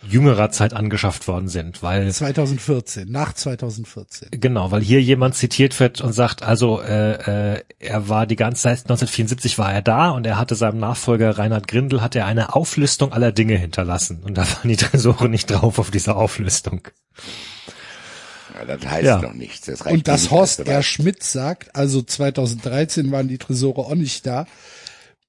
jüngerer 0.01 0.49
Zeit 0.49 0.73
angeschafft 0.73 1.27
worden 1.27 1.47
sind, 1.47 1.83
weil 1.83 2.11
2014, 2.11 3.07
nach 3.11 3.33
2014. 3.33 4.29
Genau, 4.31 4.71
weil 4.71 4.81
hier 4.81 5.03
jemand 5.03 5.35
zitiert 5.35 5.79
wird 5.79 6.01
und 6.01 6.13
sagt, 6.13 6.41
also 6.41 6.81
äh, 6.81 7.57
äh, 7.57 7.63
er 7.77 8.09
war 8.09 8.25
die 8.25 8.37
ganze 8.37 8.63
Zeit 8.63 8.79
1974 8.79 9.59
war 9.59 9.71
er 9.71 9.83
da 9.83 10.09
und 10.09 10.25
er 10.25 10.39
hatte 10.39 10.55
seinem 10.55 10.79
Nachfolger 10.79 11.37
Reinhard 11.37 11.67
Grindel 11.67 12.01
hat 12.01 12.15
er 12.15 12.25
eine 12.25 12.55
Auflistung 12.55 13.13
aller 13.13 13.31
Dinge 13.31 13.55
hinterlassen 13.55 14.23
und 14.23 14.35
da 14.35 14.47
waren 14.47 14.67
die 14.67 14.77
Tresore 14.77 15.29
nicht 15.29 15.51
drauf 15.51 15.77
auf 15.77 15.91
dieser 15.91 16.15
Auflistung. 16.15 16.87
Ja, 18.57 18.65
das 18.65 18.85
heißt 18.89 19.05
Ja. 19.05 19.21
noch 19.21 19.33
nichts. 19.33 19.65
Das 19.65 19.85
reicht 19.85 19.95
Und 19.95 20.07
dass 20.07 20.23
nicht, 20.23 20.31
Horst 20.31 20.59
R. 20.61 20.83
Schmidt 20.83 21.23
sagt, 21.23 21.75
also 21.75 22.01
2013 22.01 23.11
waren 23.11 23.27
die 23.27 23.37
Tresore 23.37 23.81
auch 23.81 23.95
nicht 23.95 24.25
da, 24.25 24.47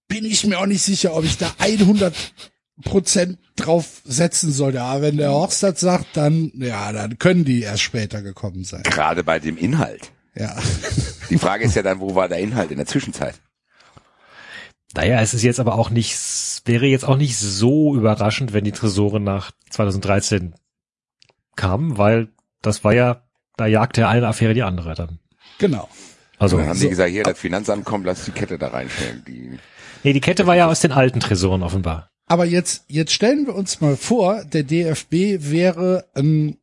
bin 0.08 0.24
ich 0.24 0.46
mir 0.46 0.58
auch 0.58 0.66
nicht 0.66 0.82
sicher, 0.82 1.14
ob 1.14 1.24
ich 1.24 1.36
da 1.36 1.52
100 1.58 2.14
Prozent 2.84 3.38
drauf 3.56 4.02
setzen 4.04 4.52
sollte. 4.52 4.82
Aber 4.82 5.02
wenn 5.02 5.16
der 5.16 5.30
Horst 5.32 5.62
das 5.62 5.80
sagt, 5.80 6.16
dann, 6.16 6.52
ja, 6.54 6.92
dann 6.92 7.18
können 7.18 7.44
die 7.44 7.62
erst 7.62 7.82
später 7.82 8.22
gekommen 8.22 8.64
sein. 8.64 8.82
Gerade 8.84 9.24
bei 9.24 9.38
dem 9.38 9.56
Inhalt. 9.56 10.12
Ja. 10.34 10.54
Die 11.30 11.38
Frage 11.38 11.64
ist 11.64 11.74
ja 11.74 11.82
dann, 11.82 11.98
wo 11.98 12.14
war 12.14 12.28
der 12.28 12.38
Inhalt 12.38 12.70
in 12.70 12.76
der 12.76 12.86
Zwischenzeit? 12.86 13.34
Naja, 14.94 15.20
es 15.20 15.34
ist 15.34 15.42
jetzt 15.42 15.58
aber 15.58 15.76
auch 15.76 15.90
nicht, 15.90 16.16
wäre 16.66 16.86
jetzt 16.86 17.04
auch 17.04 17.16
nicht 17.16 17.36
so 17.36 17.96
überraschend, 17.96 18.52
wenn 18.52 18.64
die 18.64 18.72
Tresore 18.72 19.18
nach 19.18 19.50
2013 19.70 20.54
kamen, 21.56 21.98
weil 21.98 22.28
das 22.66 22.84
war 22.84 22.92
ja, 22.92 23.22
da 23.56 23.66
jagte 23.66 24.02
ja 24.02 24.08
eine 24.08 24.26
Affäre 24.26 24.54
die 24.54 24.62
andere 24.62 24.94
dann. 24.94 25.18
Genau. 25.58 25.88
Also, 26.38 26.58
dann 26.58 26.68
haben 26.68 26.76
so. 26.76 26.84
die 26.84 26.90
gesagt, 26.90 27.10
hier, 27.10 27.22
das 27.22 27.38
Finanzamt 27.38 27.84
kommt, 27.84 28.04
lass 28.04 28.24
die 28.24 28.30
Kette 28.32 28.58
da 28.58 28.68
reinstellen. 28.68 29.24
Die, 29.26 29.58
nee, 30.02 30.12
die 30.12 30.20
Kette 30.20 30.46
war 30.46 30.56
ja 30.56 30.66
aus 30.66 30.80
den 30.80 30.92
alten 30.92 31.20
Tresoren 31.20 31.62
offenbar. 31.62 32.10
Aber 32.26 32.44
jetzt, 32.44 32.84
jetzt 32.88 33.12
stellen 33.12 33.46
wir 33.46 33.54
uns 33.54 33.80
mal 33.80 33.96
vor, 33.96 34.44
der 34.44 34.64
DFB 34.64 35.50
wäre 35.50 36.06
ein, 36.14 36.58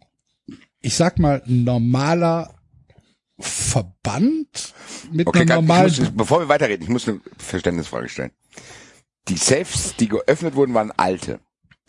ich 0.82 0.96
sag 0.96 1.18
mal, 1.20 1.42
ein 1.48 1.63
normaler 1.63 2.54
Verband 3.39 4.74
mit 5.12 5.26
okay, 5.28 5.39
einer 5.39 5.46
ganz, 5.48 5.62
normalen, 5.62 5.88
ich 5.92 6.00
muss, 6.00 6.12
bevor 6.12 6.39
wir 6.42 6.50
weiterreden, 6.50 6.84
ich 6.84 6.89
muss 6.89 7.08
eine 7.08 7.22
Verständnisfrage 7.38 8.10
stellen. 8.10 8.32
Die 9.30 9.38
Safes, 9.38 9.96
die 9.96 10.10
geöffnet 10.10 10.56
wurden, 10.56 10.74
waren 10.74 10.92
alte. 10.92 11.39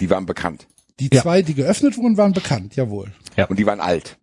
Die 0.01 0.09
waren 0.09 0.25
bekannt. 0.25 0.67
die 1.01 1.11
Ja. 1.13 1.23
zwei, 1.23 1.43
die 1.43 1.55
geöffnet 1.55 1.97
wurden, 1.97 2.17
waren 2.17 2.33
bekannt, 2.33 2.77
jawohl. 2.77 3.13
Und 3.49 3.59
die 3.59 3.67
waren 3.67 3.81
alt. 3.81 4.19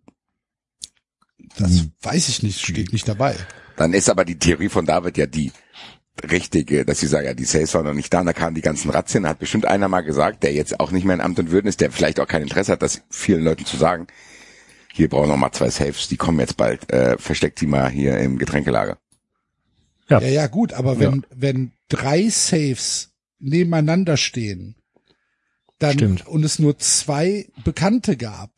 Das 1.58 1.70
Mhm. 1.70 1.92
weiß 2.00 2.28
ich 2.28 2.42
nicht, 2.42 2.60
steht 2.60 2.92
nicht 2.92 3.08
dabei. 3.08 3.36
Dann 3.76 3.92
ist 3.92 4.08
aber 4.08 4.24
die 4.24 4.38
Theorie 4.38 4.68
von 4.68 4.86
David 4.86 5.18
ja 5.18 5.26
die 5.26 5.52
richtige, 6.30 6.84
dass 6.84 7.00
sie 7.00 7.06
sagen, 7.06 7.26
ja, 7.26 7.34
die 7.34 7.44
Sales 7.44 7.74
waren 7.74 7.86
noch 7.86 7.94
nicht 7.94 8.12
da, 8.12 8.20
und 8.20 8.26
da 8.26 8.32
kamen 8.32 8.54
die 8.54 8.60
ganzen 8.60 8.90
Razzien, 8.90 9.22
da 9.24 9.30
hat 9.30 9.38
bestimmt 9.38 9.64
einer 9.66 9.88
mal 9.88 10.02
gesagt, 10.02 10.42
der 10.42 10.52
jetzt 10.52 10.78
auch 10.78 10.90
nicht 10.92 11.04
mehr 11.04 11.14
in 11.14 11.20
Amt 11.22 11.38
und 11.38 11.50
Würden 11.50 11.68
ist, 11.68 11.80
der 11.80 11.90
vielleicht 11.90 12.20
auch 12.20 12.28
kein 12.28 12.42
Interesse 12.42 12.72
hat, 12.72 12.82
das 12.82 13.02
vielen 13.10 13.42
Leuten 13.42 13.64
zu 13.64 13.76
sagen. 13.76 14.06
Hier 14.92 15.08
brauchen 15.08 15.24
wir 15.24 15.32
noch 15.32 15.36
mal 15.38 15.52
zwei 15.52 15.70
Safes, 15.70 16.08
die 16.08 16.18
kommen 16.18 16.38
jetzt 16.38 16.56
bald, 16.58 16.90
äh, 16.92 17.16
versteckt 17.18 17.60
die 17.62 17.66
mal 17.66 17.88
hier 17.90 18.18
im 18.18 18.38
Getränkelager. 18.38 18.98
Ja. 20.10 20.20
Ja, 20.20 20.28
ja, 20.28 20.46
gut, 20.48 20.74
aber 20.74 20.98
wenn, 21.00 21.24
wenn 21.34 21.72
drei 21.88 22.28
Safes 22.28 23.12
nebeneinander 23.38 24.18
stehen, 24.18 24.76
dann, 25.82 25.94
Stimmt. 25.94 26.26
und 26.26 26.44
es 26.44 26.58
nur 26.58 26.78
zwei 26.78 27.46
Bekannte 27.64 28.16
gab, 28.16 28.50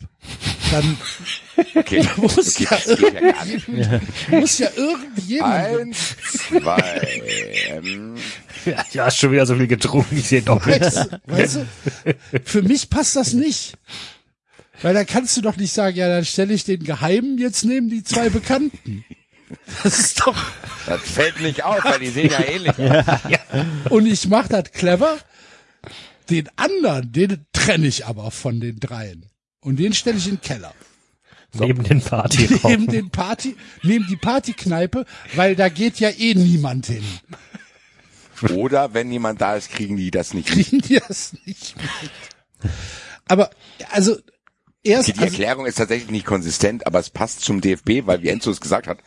dann 0.70 0.98
Okay, 1.76 2.06
muss 2.16 2.37
okay 2.37 2.64
ja 2.64 2.70
das 2.70 2.98
geht 2.98 3.14
ja 3.14 3.32
gar 3.32 3.44
nicht. 3.44 3.68
muss 4.28 4.58
ja 4.58 4.68
irgendjemand, 4.76 5.80
Eins, 5.80 6.16
zwei, 6.48 7.22
ähm, 7.68 8.16
Ja, 8.64 8.84
ja, 8.92 9.04
hast 9.06 9.18
schon 9.18 9.32
wieder 9.32 9.46
so 9.46 9.54
viel 9.56 9.68
getrunken, 9.68 10.16
ich 10.18 10.28
sehe 10.28 10.42
doppelt. 10.42 10.82
weißt, 10.82 11.08
weißt 11.26 11.56
du, 11.56 11.66
für 12.44 12.62
mich 12.62 12.90
passt 12.90 13.16
das 13.16 13.32
nicht. 13.32 13.74
Weil 14.82 14.94
da 14.94 15.04
kannst 15.04 15.37
du 15.37 15.40
doch 15.40 15.56
nicht 15.56 15.72
sagen, 15.72 15.96
ja, 15.96 16.08
dann 16.08 16.24
stelle 16.24 16.52
ich 16.52 16.64
den 16.64 16.82
Geheimen 16.82 17.38
jetzt 17.38 17.64
neben 17.64 17.88
die 17.88 18.02
zwei 18.02 18.28
Bekannten. 18.28 19.04
Das 19.84 19.98
ist 19.98 20.20
doch, 20.20 20.37
das 20.87 21.00
fällt 21.00 21.40
nicht 21.40 21.62
auf, 21.62 21.84
weil 21.84 22.00
die 22.00 22.08
sehen 22.08 22.30
ja 22.30 22.40
ähnlich 22.44 22.72
aus. 22.78 23.90
und 23.90 24.06
ich 24.06 24.26
mach 24.28 24.48
das 24.48 24.72
clever. 24.72 25.16
Den 26.30 26.48
anderen, 26.56 27.12
den 27.12 27.46
trenne 27.52 27.87
ich 27.87 28.06
aber 28.06 28.30
von 28.30 28.60
den 28.60 28.80
dreien. 28.80 29.26
Und 29.60 29.76
den 29.78 29.92
stelle 29.92 30.18
ich 30.18 30.26
in 30.26 30.37
den 30.37 30.40
Keller. 30.40 30.74
Neben 31.52 31.84
den 31.84 32.00
Partyraum. 32.00 32.60
neben 32.70 32.87
den 32.88 33.10
Party, 33.10 33.56
neben 33.82 34.06
die 34.08 34.16
Partykneipe, 34.16 35.04
weil 35.34 35.54
da 35.54 35.68
geht 35.68 36.00
ja 36.00 36.10
eh 36.10 36.34
niemand 36.34 36.87
hin. 36.87 37.04
Oder 38.54 38.92
wenn 38.92 39.10
jemand 39.12 39.40
da 39.40 39.56
ist, 39.56 39.70
kriegen 39.70 39.96
die 39.96 40.10
das 40.10 40.34
nicht 40.34 40.54
mit. 40.54 40.66
Kriegen 40.66 40.82
die 40.82 41.00
das 41.06 41.34
nicht 41.46 41.76
mit. 41.76 42.72
Aber, 43.28 43.50
also, 43.90 44.16
erst, 44.82 45.08
Die, 45.08 45.12
die 45.12 45.20
also, 45.20 45.32
Erklärung 45.32 45.66
ist 45.66 45.76
tatsächlich 45.76 46.10
nicht 46.10 46.26
konsistent, 46.26 46.87
aber 46.87 46.98
es 46.98 47.10
passt 47.10 47.42
zum 47.42 47.60
DFB, 47.60 48.06
weil 48.06 48.22
wie 48.22 48.28
Enzo 48.28 48.50
es 48.50 48.60
gesagt 48.60 48.87
hat, 48.87 48.98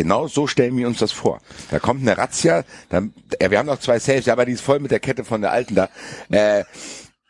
genau 0.00 0.28
so 0.28 0.46
stellen 0.46 0.78
wir 0.78 0.86
uns 0.86 0.98
das 0.98 1.12
vor. 1.12 1.42
Da 1.70 1.78
kommt 1.78 2.00
eine 2.00 2.16
Razzia, 2.16 2.64
dann, 2.88 3.12
äh, 3.38 3.50
wir 3.50 3.58
haben 3.58 3.66
noch 3.66 3.80
zwei 3.80 3.98
Saves, 3.98 4.28
aber 4.28 4.46
die 4.46 4.52
ist 4.52 4.62
voll 4.62 4.78
mit 4.78 4.90
der 4.90 4.98
Kette 4.98 5.24
von 5.24 5.42
der 5.42 5.52
alten 5.52 5.74
da. 5.74 5.90
Äh, 6.30 6.64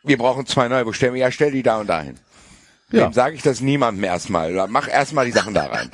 wir 0.03 0.17
brauchen 0.17 0.45
zwei 0.45 0.69
neue, 0.69 0.85
wo 0.85 0.93
stellen 0.93 1.13
wir? 1.13 1.19
Ja, 1.19 1.31
stell 1.31 1.51
die 1.51 1.63
da 1.63 1.81
und 1.81 1.87
dahin. 1.87 2.17
Ja. 2.91 3.07
Dem 3.07 3.13
sage 3.13 3.35
ich 3.35 3.41
das 3.41 3.59
niemandem 3.59 4.05
erstmal. 4.05 4.67
Mach 4.69 4.87
erstmal 4.87 5.25
die 5.25 5.33
Sachen 5.33 5.53
da 5.53 5.65
rein. 5.65 5.91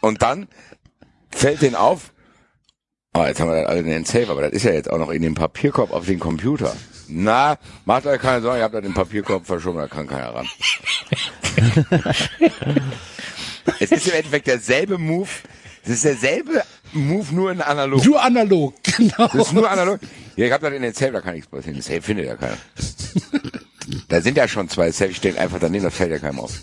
Und 0.00 0.20
dann 0.20 0.48
fällt 1.30 1.62
denen 1.62 1.76
auf, 1.76 2.12
oh, 3.14 3.24
jetzt 3.24 3.38
haben 3.38 3.50
wir 3.50 3.62
das 3.62 3.70
alle 3.70 3.80
in 3.80 3.86
den 3.86 4.04
Safe, 4.04 4.28
aber 4.30 4.42
das 4.42 4.52
ist 4.52 4.64
ja 4.64 4.72
jetzt 4.72 4.90
auch 4.90 4.98
noch 4.98 5.10
in 5.10 5.22
dem 5.22 5.36
Papierkorb 5.36 5.92
auf 5.92 6.06
den 6.06 6.18
Computer. 6.18 6.74
Na, 7.06 7.56
macht 7.84 8.04
euch 8.06 8.20
keine 8.20 8.42
Sorgen, 8.42 8.58
ihr 8.58 8.64
habt 8.64 8.74
da 8.74 8.80
den 8.80 8.94
Papierkorb 8.94 9.46
verschoben, 9.46 9.78
da 9.78 9.86
kann 9.86 10.08
keiner 10.08 10.34
ran. 10.34 10.48
es 13.80 13.92
ist 13.92 14.06
im 14.06 14.14
Endeffekt 14.14 14.46
derselbe 14.46 14.98
Move, 14.98 15.28
es 15.84 15.90
ist 15.90 16.04
derselbe 16.04 16.62
Move, 16.92 17.34
nur 17.34 17.52
in 17.52 17.60
analog. 17.60 18.04
Nur 18.04 18.22
analog, 18.22 18.74
genau. 18.82 19.28
Das 19.28 19.48
ist 19.48 19.52
nur 19.52 19.70
analog. 19.70 20.00
Ja, 20.36 20.46
ich 20.46 20.52
hab 20.52 20.60
das 20.60 20.72
in 20.72 20.82
den 20.82 20.92
Safe, 20.92 21.12
da 21.12 21.20
kann 21.20 21.34
nichts 21.34 21.50
passieren. 21.50 21.74
Den 21.74 21.82
Safe 21.82 22.02
findet 22.02 22.26
ja 22.26 22.36
keiner. 22.36 22.58
da 24.08 24.20
sind 24.20 24.36
ja 24.36 24.46
schon 24.48 24.68
zwei 24.68 24.90
Safe, 24.90 25.14
stehen 25.14 25.36
einfach 25.38 25.58
daneben, 25.58 25.84
das 25.84 25.94
fällt 25.94 26.10
ja 26.10 26.18
keinem 26.18 26.40
auf. 26.40 26.52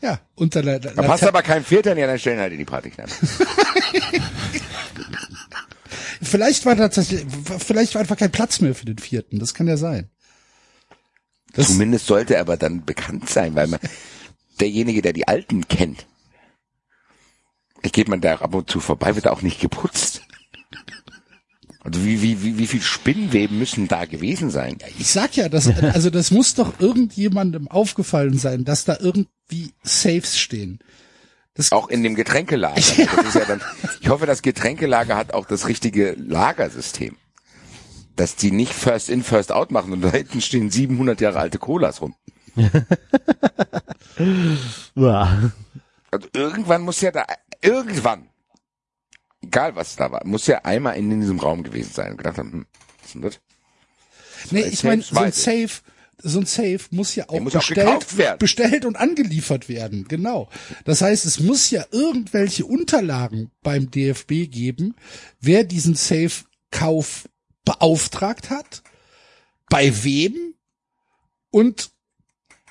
ja, 0.00 0.20
unter 0.34 0.62
der, 0.62 0.78
Da 0.78 1.02
passt 1.02 1.24
aber 1.24 1.42
kein 1.42 1.64
Vierter, 1.64 1.96
ja, 1.96 2.06
dann 2.06 2.18
stellen 2.18 2.40
halt 2.40 2.52
in 2.52 2.58
die 2.58 2.64
Partykneipe. 2.64 3.12
Vielleicht 6.22 6.66
war 6.66 6.76
tatsächlich, 6.76 7.24
vielleicht 7.66 7.94
war 7.94 8.02
einfach 8.02 8.16
kein 8.16 8.30
Platz 8.30 8.60
mehr 8.60 8.74
für 8.74 8.84
den 8.84 8.98
vierten. 8.98 9.38
Das 9.38 9.54
kann 9.54 9.66
ja 9.66 9.76
sein. 9.76 10.10
Das, 11.54 11.68
Zumindest 11.68 12.06
sollte 12.06 12.34
er 12.34 12.42
aber 12.42 12.56
dann 12.56 12.84
bekannt 12.84 13.28
sein, 13.28 13.54
weil 13.54 13.66
man, 13.66 13.80
derjenige, 14.60 15.02
der 15.02 15.12
die 15.12 15.28
Alten 15.28 15.68
kennt, 15.68 16.06
geht 17.82 18.08
man 18.08 18.20
da 18.20 18.36
ab 18.36 18.54
und 18.54 18.70
zu 18.70 18.80
vorbei, 18.80 19.14
wird 19.14 19.28
auch 19.28 19.42
nicht 19.42 19.60
geputzt. 19.60 20.22
Also 21.82 22.04
wie, 22.04 22.20
wie, 22.20 22.42
wie, 22.42 22.58
wie 22.58 22.66
viel 22.66 22.82
Spinnweben 22.82 23.58
müssen 23.58 23.88
da 23.88 24.04
gewesen 24.04 24.50
sein? 24.50 24.76
ich 24.98 25.08
sag 25.08 25.34
ja, 25.36 25.48
das, 25.48 25.66
also 25.94 26.10
das 26.10 26.30
muss 26.30 26.54
doch 26.54 26.78
irgendjemandem 26.78 27.68
aufgefallen 27.68 28.36
sein, 28.36 28.64
dass 28.64 28.84
da 28.84 28.98
irgendwie 29.00 29.72
Safes 29.82 30.38
stehen. 30.38 30.80
Das, 31.54 31.72
Auch 31.72 31.88
in 31.88 32.02
dem 32.02 32.14
Getränkelager. 32.14 32.76
Ist 32.78 32.98
ja 32.98 33.44
dann, 33.46 33.60
ich 34.00 34.08
hoffe, 34.08 34.26
das 34.26 34.42
Getränkelager 34.42 35.16
hat 35.16 35.32
auch 35.32 35.46
das 35.46 35.68
richtige 35.68 36.14
Lagersystem. 36.18 37.16
Dass 38.14 38.36
die 38.36 38.50
nicht 38.50 38.74
First 38.74 39.08
in, 39.08 39.22
First 39.22 39.50
out 39.50 39.70
machen 39.70 39.92
und 39.92 40.02
da 40.02 40.10
hinten 40.10 40.42
stehen 40.42 40.70
700 40.70 41.20
Jahre 41.20 41.40
alte 41.40 41.58
Colas 41.58 42.02
rum. 42.02 42.14
Also 46.10 46.28
irgendwann 46.34 46.82
muss 46.82 47.00
ja 47.00 47.10
da, 47.10 47.24
irgendwann, 47.62 48.28
egal 49.42 49.76
was 49.76 49.96
da 49.96 50.10
war, 50.10 50.26
muss 50.26 50.46
ja 50.46 50.64
einmal 50.64 50.96
in 50.96 51.20
diesem 51.20 51.38
Raum 51.38 51.62
gewesen 51.62 51.92
sein 51.92 52.12
und 52.12 52.18
gedacht 52.18 52.38
haben, 52.38 52.52
hm, 52.52 52.66
was 52.98 53.06
ist 53.06 53.14
denn 53.14 53.22
das? 53.22 53.40
nee, 54.50 54.62
Bei 54.62 54.68
ich 54.68 54.84
meine, 54.84 55.02
so 55.02 55.18
ein. 55.18 55.32
Safe, 55.32 55.70
so 56.22 56.40
ein 56.40 56.46
Safe 56.46 56.80
muss 56.90 57.14
ja 57.14 57.28
auch 57.28 57.40
muss 57.40 57.56
auch 57.56 57.60
bestellt, 57.60 58.18
werden. 58.18 58.38
bestellt 58.38 58.84
und 58.84 58.96
angeliefert 58.96 59.68
werden. 59.68 60.06
Genau. 60.08 60.48
Das 60.84 61.00
heißt, 61.00 61.24
es 61.24 61.40
muss 61.40 61.70
ja 61.70 61.86
irgendwelche 61.92 62.66
Unterlagen 62.66 63.50
beim 63.62 63.90
DFB 63.90 64.50
geben, 64.50 64.94
wer 65.40 65.64
diesen 65.64 65.94
Safe-Kauf 65.94 67.28
beauftragt 67.64 68.50
hat, 68.50 68.82
bei 69.70 70.04
wem 70.04 70.54
und 71.50 71.90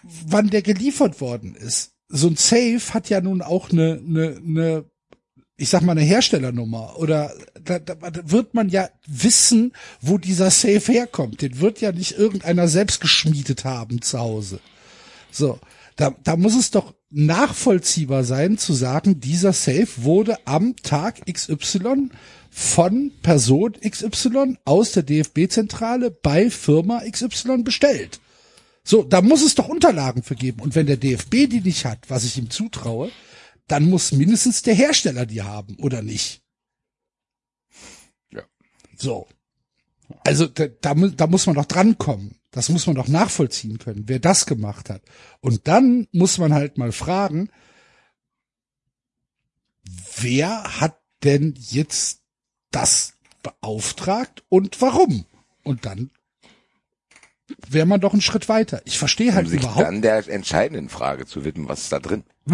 wann 0.04 0.50
der 0.50 0.62
geliefert 0.62 1.22
worden 1.22 1.56
ist. 1.56 1.92
So 2.08 2.28
ein 2.28 2.36
Safe 2.36 2.94
hat 2.94 3.10
ja 3.10 3.22
nun 3.22 3.42
auch 3.42 3.72
eine, 3.72 4.02
eine, 4.06 4.42
eine 4.46 4.86
ich 5.58 5.70
sag 5.70 5.82
mal 5.82 5.92
eine 5.92 6.02
Herstellernummer 6.02 6.98
oder 6.98 7.34
da, 7.62 7.80
da, 7.80 7.96
wird 8.24 8.54
man 8.54 8.70
ja 8.70 8.90
wissen, 9.06 9.74
wo 10.02 10.18
dieser 10.18 10.50
Safe 10.52 10.92
herkommt. 10.92 11.42
Den 11.42 11.60
wird 11.60 11.82
ja 11.82 11.92
nicht 11.92 12.18
irgendeiner 12.18 12.68
selbst 12.68 13.02
geschmiedet 13.02 13.66
haben 13.66 14.02
zu 14.02 14.20
Hause. 14.20 14.60
So, 15.32 15.60
da, 15.98 16.16
da 16.24 16.38
muss 16.38 16.56
es 16.56 16.72
doch 16.72 16.96
nachvollziehbar 17.10 18.24
sein 18.24 18.58
zu 18.58 18.74
sagen, 18.74 19.20
dieser 19.20 19.52
Safe 19.52 19.88
wurde 19.98 20.38
am 20.46 20.76
Tag 20.78 21.22
XY 21.32 22.10
von 22.50 23.12
Person 23.22 23.74
XY 23.74 24.58
aus 24.64 24.94
der 24.94 25.04
DFB-Zentrale 25.04 26.10
bei 26.12 26.50
Firma 26.50 27.02
XY 27.10 27.64
bestellt. 27.64 28.22
So, 28.84 29.04
da 29.04 29.22
muss 29.22 29.44
es 29.44 29.56
doch 29.56 29.68
Unterlagen 29.68 30.24
für 30.24 30.36
geben. 30.36 30.62
Und 30.62 30.76
wenn 30.76 30.88
der 30.88 30.98
DFB 30.98 31.48
die 31.48 31.62
nicht 31.62 31.86
hat, 31.86 32.10
was 32.10 32.24
ich 32.24 32.38
ihm 32.38 32.50
zutraue, 32.50 33.12
dann 33.68 33.90
muss 33.90 34.12
mindestens 34.12 34.62
der 34.64 34.74
Hersteller 34.74 35.26
die 35.26 35.44
haben, 35.44 35.76
oder 35.78 36.02
nicht? 36.02 36.42
Ja. 38.32 38.44
So. 38.98 39.28
Also 40.24 40.48
da, 40.48 40.68
da, 40.68 40.94
da 40.96 41.28
muss 41.28 41.46
man 41.46 41.56
doch 41.56 41.66
drankommen. 41.66 42.36
Das 42.52 42.70
muss 42.70 42.88
man 42.88 42.96
doch 42.96 43.08
nachvollziehen 43.08 43.78
können, 43.78 44.06
wer 44.08 44.20
das 44.20 44.48
gemacht 44.48 44.90
hat. 44.90 45.04
Und 45.40 45.68
dann 45.68 46.08
muss 46.12 46.40
man 46.40 46.52
halt 46.54 46.80
mal 46.80 46.92
fragen, 46.92 47.52
wer 50.18 50.80
hat 50.80 51.00
denn 51.24 51.54
jetzt 51.58 52.22
das 52.72 53.14
beauftragt 53.44 54.44
und 54.50 54.82
warum? 54.82 55.26
Und 55.64 55.86
dann 55.86 56.10
wäre 57.68 57.86
man 57.86 58.02
doch 58.02 58.14
einen 58.14 58.22
Schritt 58.22 58.50
weiter. 58.50 58.82
Ich 58.86 59.00
verstehe 59.00 59.34
halt 59.34 59.46
Um 59.46 59.52
sich 59.52 59.62
überhaupt 59.62 59.86
dann 59.86 60.02
der 60.02 60.28
entscheidenden 60.28 60.90
Frage 60.90 61.26
zu 61.26 61.46
widmen, 61.46 61.70
was 61.70 61.82
ist 61.82 61.92
da 61.92 62.00
drin? 62.00 62.24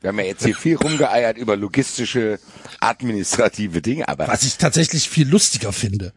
Wir 0.00 0.08
haben 0.08 0.18
ja 0.20 0.26
jetzt 0.26 0.44
hier 0.44 0.54
viel 0.54 0.76
rumgeeiert 0.76 1.38
über 1.38 1.56
logistische, 1.56 2.38
administrative 2.80 3.82
Dinge, 3.82 4.08
aber 4.08 4.28
was 4.28 4.44
ich 4.44 4.56
tatsächlich 4.56 5.08
viel 5.08 5.28
lustiger 5.28 5.72
finde. 5.72 6.12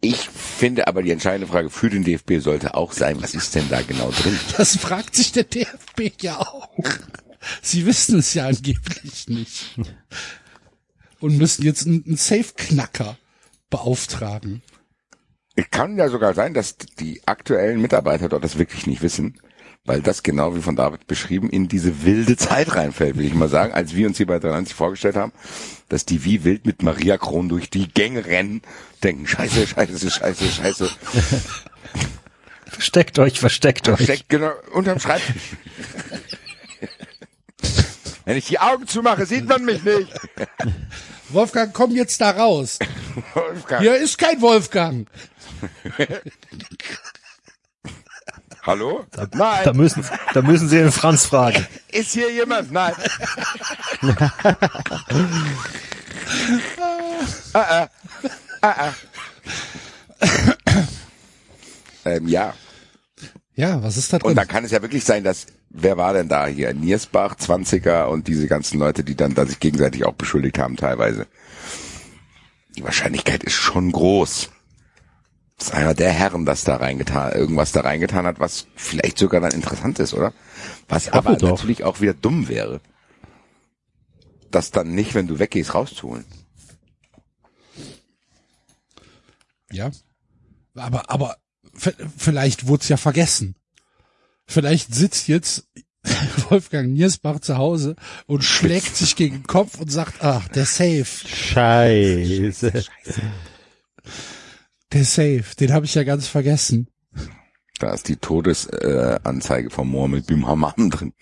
ich 0.00 0.28
finde 0.28 0.88
aber 0.88 1.02
die 1.02 1.12
entscheidende 1.12 1.46
Frage 1.46 1.70
für 1.70 1.88
den 1.88 2.04
DFB 2.04 2.40
sollte 2.40 2.74
auch 2.74 2.92
sein, 2.92 3.22
was 3.22 3.34
ist 3.34 3.54
denn 3.54 3.68
da 3.68 3.82
genau 3.82 4.10
drin? 4.10 4.38
Das 4.56 4.76
fragt 4.76 5.14
sich 5.14 5.32
der 5.32 5.44
DFB 5.44 6.20
ja 6.20 6.40
auch. 6.40 6.68
Sie 7.62 7.86
wissen 7.86 8.18
es 8.18 8.34
ja 8.34 8.46
angeblich 8.46 9.28
nicht. 9.28 9.78
Und 11.20 11.38
müssen 11.38 11.62
jetzt 11.62 11.86
einen, 11.86 12.04
einen 12.06 12.16
Safe-Knacker 12.16 13.16
beauftragen. 13.70 14.62
Es 15.56 15.70
kann 15.70 15.96
ja 15.96 16.08
sogar 16.08 16.34
sein, 16.34 16.54
dass 16.54 16.76
die 16.76 17.22
aktuellen 17.26 17.80
Mitarbeiter 17.80 18.28
dort 18.28 18.42
das 18.42 18.58
wirklich 18.58 18.86
nicht 18.86 19.02
wissen, 19.02 19.40
weil 19.84 20.00
das 20.00 20.22
genau 20.22 20.56
wie 20.56 20.62
von 20.62 20.76
David 20.76 21.06
beschrieben 21.06 21.50
in 21.50 21.68
diese 21.68 22.04
wilde 22.04 22.36
Zeit 22.36 22.74
reinfällt, 22.74 23.16
will 23.16 23.26
ich 23.26 23.34
mal 23.34 23.48
sagen, 23.48 23.72
als 23.72 23.94
wir 23.94 24.06
uns 24.06 24.16
hier 24.16 24.26
bei 24.26 24.38
93 24.38 24.74
vorgestellt 24.74 25.16
haben, 25.16 25.32
dass 25.88 26.04
die 26.06 26.24
wie 26.24 26.42
wild 26.42 26.66
mit 26.66 26.82
Maria 26.82 27.18
Kron 27.18 27.48
durch 27.48 27.70
die 27.70 27.86
Gänge 27.88 28.24
rennen, 28.24 28.62
denken, 29.02 29.26
scheiße, 29.26 29.66
scheiße, 29.66 30.10
scheiße, 30.10 30.44
scheiße, 30.48 30.90
Versteckt 32.66 33.18
euch, 33.20 33.38
versteckt 33.38 33.88
euch. 33.88 34.02
steckt 34.02 34.28
genau 34.28 34.50
unterm 34.72 34.98
Schreibtisch. 34.98 35.56
Wenn 38.24 38.36
ich 38.36 38.46
die 38.46 38.58
Augen 38.58 38.86
zumache, 38.86 39.26
sieht 39.26 39.46
man 39.48 39.64
mich 39.64 39.82
nicht. 39.82 40.08
Wolfgang, 41.28 41.72
komm 41.72 41.90
jetzt 41.92 42.20
da 42.20 42.30
raus. 42.30 42.78
Wolfgang, 43.34 43.82
Hier 43.82 43.96
ist 43.96 44.16
kein 44.18 44.40
Wolfgang. 44.40 45.08
hallo? 48.62 49.04
Nein, 49.34 49.64
Da 49.64 49.72
müssen, 49.72 50.04
da 50.32 50.42
müssen 50.42 50.68
Sie 50.68 50.76
den 50.78 50.92
Franz 50.92 51.26
fragen. 51.26 51.66
ist 51.90 52.12
hier 52.12 52.30
jemand? 52.32 52.72
Nein. 52.72 52.94
ah, 57.52 57.60
ah. 57.60 57.88
Ah, 58.62 58.74
ah. 58.88 58.92
ähm, 62.06 62.28
ja, 62.28 62.54
Ja, 63.54 63.82
was 63.82 63.96
ist 63.98 64.12
da 64.12 64.18
drin? 64.18 64.30
und 64.30 64.36
dann 64.36 64.48
kann 64.48 64.64
es 64.64 64.70
ja 64.70 64.80
wirklich 64.80 65.04
sein, 65.04 65.22
dass, 65.24 65.46
wer 65.74 65.96
war 65.96 66.14
denn 66.14 66.28
da 66.28 66.46
hier? 66.46 66.72
Niersbach, 66.72 67.36
20er 67.36 68.04
und 68.04 68.28
diese 68.28 68.46
ganzen 68.46 68.78
Leute, 68.78 69.04
die 69.04 69.16
dann 69.16 69.34
da 69.34 69.44
sich 69.44 69.60
gegenseitig 69.60 70.04
auch 70.04 70.14
beschuldigt 70.14 70.58
haben 70.58 70.76
teilweise. 70.76 71.26
Die 72.76 72.84
Wahrscheinlichkeit 72.84 73.44
ist 73.44 73.54
schon 73.54 73.92
groß. 73.92 74.50
Dass 75.58 75.70
einer 75.72 75.94
der 75.94 76.10
Herren 76.10 76.46
das 76.46 76.64
da 76.64 76.76
reingetan, 76.76 77.32
irgendwas 77.32 77.72
da 77.72 77.82
reingetan 77.82 78.26
hat, 78.26 78.40
was 78.40 78.66
vielleicht 78.74 79.18
sogar 79.18 79.40
dann 79.40 79.52
interessant 79.52 79.98
ist, 79.98 80.14
oder? 80.14 80.32
Was 80.88 81.08
aber 81.08 81.36
doch. 81.36 81.50
natürlich 81.50 81.84
auch 81.84 82.00
wieder 82.00 82.14
dumm 82.14 82.48
wäre. 82.48 82.80
Das 84.50 84.70
dann 84.70 84.94
nicht, 84.94 85.14
wenn 85.14 85.26
du 85.26 85.38
weggehst, 85.38 85.74
rauszuholen. 85.74 86.24
Ja. 89.70 89.90
Aber, 90.74 91.10
aber 91.10 91.36
vielleicht 92.16 92.66
wurde 92.66 92.82
es 92.82 92.88
ja 92.88 92.96
vergessen. 92.96 93.56
Vielleicht 94.46 94.94
sitzt 94.94 95.28
jetzt 95.28 95.66
Wolfgang 96.50 96.90
Niersbach 96.92 97.40
zu 97.40 97.56
Hause 97.56 97.96
und 98.26 98.44
schlägt 98.44 98.94
sich 98.96 99.16
gegen 99.16 99.36
den 99.36 99.46
Kopf 99.46 99.80
und 99.80 99.90
sagt, 99.90 100.22
ach, 100.22 100.48
der 100.48 100.66
Safe, 100.66 101.04
Scheiße. 101.04 102.84
der 104.92 105.04
Safe, 105.04 105.44
den 105.58 105.72
habe 105.72 105.86
ich 105.86 105.94
ja 105.94 106.04
ganz 106.04 106.26
vergessen. 106.28 106.88
Da 107.78 107.92
ist 107.92 108.08
die 108.08 108.16
Todesanzeige 108.16 109.68
äh, 109.68 109.70
von 109.70 109.88
Mohammed 109.88 110.26
bin 110.26 110.46
Hammam 110.46 110.90
drin. 110.90 111.12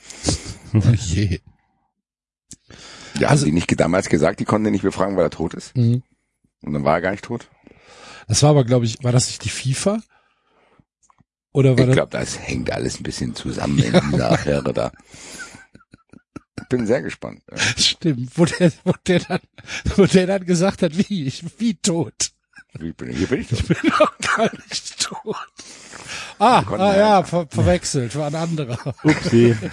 Oh 0.75 0.81
je. 0.97 1.41
Ja, 3.19 3.29
Also- 3.29 3.43
haben 3.47 3.51
die 3.51 3.53
nicht 3.53 3.81
damals 3.81 4.09
gesagt, 4.09 4.41
die 4.41 4.45
konnten 4.45 4.67
ihn 4.67 4.73
nicht 4.73 4.83
befragen, 4.83 5.17
weil 5.17 5.25
er 5.27 5.31
tot 5.31 5.55
ist? 5.55 5.77
Mhm. 5.77 6.03
Und 6.63 6.73
dann 6.75 6.85
war 6.85 6.95
er 6.97 7.01
gar 7.01 7.11
nicht 7.13 7.25
tot? 7.25 7.49
Das 8.29 8.43
war 8.43 8.51
aber, 8.51 8.65
glaube 8.65 8.85
ich, 8.85 9.03
war 9.03 9.13
das 9.13 9.27
nicht 9.29 9.45
die 9.45 9.49
FIFA? 9.51 10.01
Oder 11.53 11.71
war 11.77 11.81
Ich 11.81 11.87
das? 11.87 11.95
glaube, 11.97 12.11
das 12.13 12.39
hängt 12.39 12.71
alles 12.71 12.99
ein 12.99 13.03
bisschen 13.03 13.35
zusammen 13.35 13.79
in 13.79 13.93
dieser 14.11 14.31
Affäre 14.33 14.73
da. 14.73 14.93
Bin 16.69 16.87
sehr 16.87 17.03
gespannt. 17.03 17.43
Stimmt, 17.77 18.31
wo 18.39 18.45
der, 18.45 18.73
wo 18.85 18.93
der 19.07 19.21
dann, 19.21 19.41
wo 19.97 20.07
der 20.07 20.27
dann 20.27 20.45
gesagt 20.47 20.83
hat, 20.83 20.97
wie, 20.97 21.27
ich, 21.27 21.45
wie 21.59 21.75
tot. 21.75 22.31
Wie 22.79 22.93
bin 22.93 23.11
ich, 23.11 23.19
hier 23.19 23.27
bin 23.27 23.41
ich 23.43 23.49
doch. 23.49 23.59
Ich 23.59 23.67
bin 23.69 23.91
noch 23.91 24.19
gar 24.19 24.51
nicht 24.69 24.99
tot. 25.01 25.37
Ah, 26.39 26.61
ah 26.79 26.97
ja 26.97 27.23
ver 27.23 27.47
verwechselt, 27.51 28.17
war 28.17 28.29
ein 28.29 28.35
anderer. 28.35 28.95
Upsi. 29.05 29.55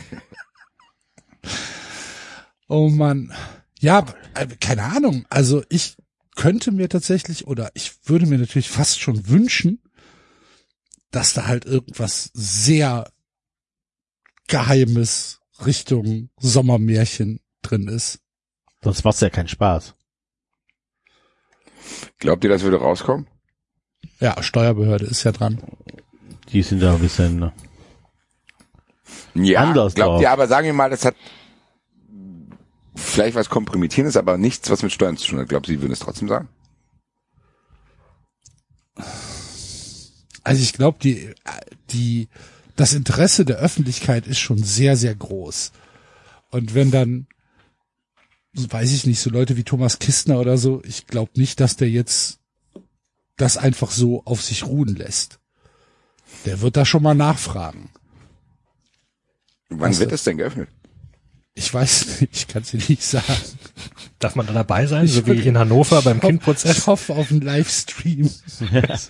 Oh 2.67 2.89
Mann. 2.89 3.33
Ja, 3.79 4.05
äh, 4.35 4.45
keine 4.59 4.83
Ahnung. 4.83 5.25
Also 5.29 5.63
ich 5.69 5.95
könnte 6.35 6.71
mir 6.71 6.87
tatsächlich 6.89 7.47
oder 7.47 7.71
ich 7.73 7.93
würde 8.05 8.25
mir 8.27 8.37
natürlich 8.37 8.69
fast 8.69 8.99
schon 9.01 9.27
wünschen, 9.27 9.81
dass 11.11 11.33
da 11.33 11.47
halt 11.47 11.65
irgendwas 11.65 12.29
sehr 12.33 13.11
Geheimes 14.47 15.41
Richtung 15.65 16.29
Sommermärchen 16.39 17.39
drin 17.61 17.87
ist. 17.87 18.19
Sonst 18.81 19.03
macht's 19.03 19.19
ja 19.21 19.29
keinen 19.29 19.47
Spaß. 19.47 19.95
Glaubt 22.19 22.43
ihr, 22.43 22.49
das 22.49 22.61
würde 22.63 22.77
rauskommen? 22.79 23.27
Ja, 24.19 24.41
Steuerbehörde 24.41 25.05
ist 25.05 25.23
ja 25.23 25.31
dran. 25.31 25.61
Die 26.49 26.61
sind 26.63 26.79
da 26.81 26.93
ein 26.93 26.99
bisschen, 26.99 27.39
ne? 27.39 27.53
Ja, 29.35 29.61
Anders 29.61 29.95
glaubt 29.95 30.13
drauf. 30.13 30.21
ihr 30.21 30.31
aber, 30.31 30.47
sagen 30.47 30.65
wir 30.65 30.73
mal, 30.73 30.89
das 30.89 31.05
hat 31.05 31.15
vielleicht 32.95 33.35
was 33.35 33.49
Kompromittierendes, 33.49 34.17
aber 34.17 34.37
nichts, 34.37 34.69
was 34.69 34.83
mit 34.83 34.91
Steuern 34.91 35.17
zu 35.17 35.27
tun 35.27 35.39
hat. 35.39 35.49
Glaubt 35.49 35.67
ihr, 35.67 35.75
sie 35.75 35.81
würden 35.81 35.93
es 35.93 35.99
trotzdem 35.99 36.27
sagen? 36.27 36.49
Also 40.49 40.63
ich 40.63 40.73
glaube, 40.73 40.97
die, 40.99 41.29
die, 41.91 42.27
das 42.75 42.93
Interesse 42.93 43.45
der 43.45 43.57
Öffentlichkeit 43.57 44.25
ist 44.25 44.39
schon 44.39 44.57
sehr, 44.57 44.97
sehr 44.97 45.13
groß. 45.13 45.71
Und 46.49 46.73
wenn 46.73 46.89
dann, 46.89 47.27
weiß 48.53 48.91
ich 48.91 49.05
nicht, 49.05 49.19
so 49.19 49.29
Leute 49.29 49.57
wie 49.57 49.63
Thomas 49.63 49.99
Kistner 49.99 50.39
oder 50.39 50.57
so, 50.57 50.81
ich 50.83 51.05
glaube 51.05 51.29
nicht, 51.35 51.59
dass 51.59 51.75
der 51.75 51.91
jetzt 51.91 52.39
das 53.37 53.57
einfach 53.57 53.91
so 53.91 54.23
auf 54.25 54.41
sich 54.41 54.65
ruhen 54.65 54.95
lässt. 54.95 55.39
Der 56.45 56.61
wird 56.61 56.77
da 56.77 56.83
schon 56.83 57.03
mal 57.03 57.13
nachfragen. 57.13 57.91
Wann 59.69 59.93
Ach 59.93 59.99
wird 59.99 60.11
es 60.13 60.23
denn 60.23 60.37
geöffnet? 60.37 60.67
Ich 61.53 61.71
weiß 61.71 62.21
nicht, 62.21 62.35
ich 62.35 62.47
kann 62.47 62.63
es 62.63 62.71
dir 62.71 62.77
nicht 62.89 63.03
sagen. 63.03 63.35
Darf 64.17 64.33
man 64.33 64.47
da 64.47 64.53
dabei 64.53 64.87
sein, 64.87 65.05
Ich 65.05 65.13
so 65.13 65.27
wie 65.27 65.47
in 65.47 65.59
Hannover 65.59 66.01
beim 66.01 66.17
Ich 66.17 66.23
Kindprozess? 66.23 66.87
hoffe 66.87 67.13
auf 67.13 67.29
einen 67.29 67.41
Livestream. 67.41 68.31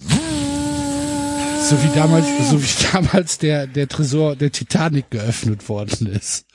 so 0.00 1.82
wie 1.82 1.94
damals, 1.94 2.26
so 2.50 2.62
wie 2.62 2.92
damals 2.92 3.38
der, 3.38 3.66
der 3.66 3.88
Tresor 3.88 4.36
der 4.36 4.52
Titanic 4.52 5.10
geöffnet 5.10 5.68
worden 5.68 6.06
ist. 6.06 6.46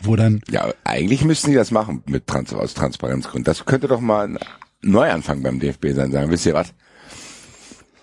Wo 0.00 0.16
dann, 0.16 0.42
Ja, 0.50 0.72
eigentlich 0.84 1.24
müssten 1.24 1.50
die 1.50 1.56
das 1.56 1.70
machen 1.70 2.02
mit 2.06 2.26
Trans 2.26 2.52
aus 2.52 2.74
Transparenzgründen. 2.74 3.44
Das 3.44 3.64
könnte 3.64 3.88
doch 3.88 4.00
mal 4.00 4.28
ein 4.28 4.38
Neuanfang 4.82 5.42
beim 5.42 5.58
DFB 5.58 5.88
sein. 5.94 6.12
Sagen, 6.12 6.30
wisst 6.30 6.46
ihr 6.46 6.54
was? 6.54 6.74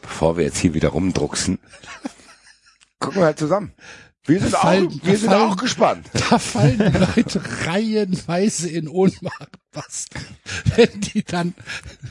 Bevor 0.02 0.38
wir 0.38 0.46
jetzt 0.46 0.58
hier 0.58 0.74
wieder 0.74 0.90
rumdrucksen, 0.90 1.60
gucken 3.00 3.22
wir 3.22 3.26
halt 3.26 3.40
zusammen. 3.40 3.74
Wir 4.28 4.40
sind, 4.40 4.54
Da 4.54 4.58
auch, 4.58 4.62
fallen- 4.64 5.02
wir 5.04 5.18
sind 5.18 5.30
fallen- 5.30 5.52
auch 5.52 5.58
gespannt. 5.58 6.08
da 6.14 6.40
fallen 6.40 6.78
die 6.80 6.98
Leute 7.22 7.42
reihenweise 7.68 8.70
in 8.70 8.88
Ohnmacht, 8.88 9.50
was, 9.72 10.08
wenn 10.76 11.00
die 11.02 11.24
dann, 11.24 11.54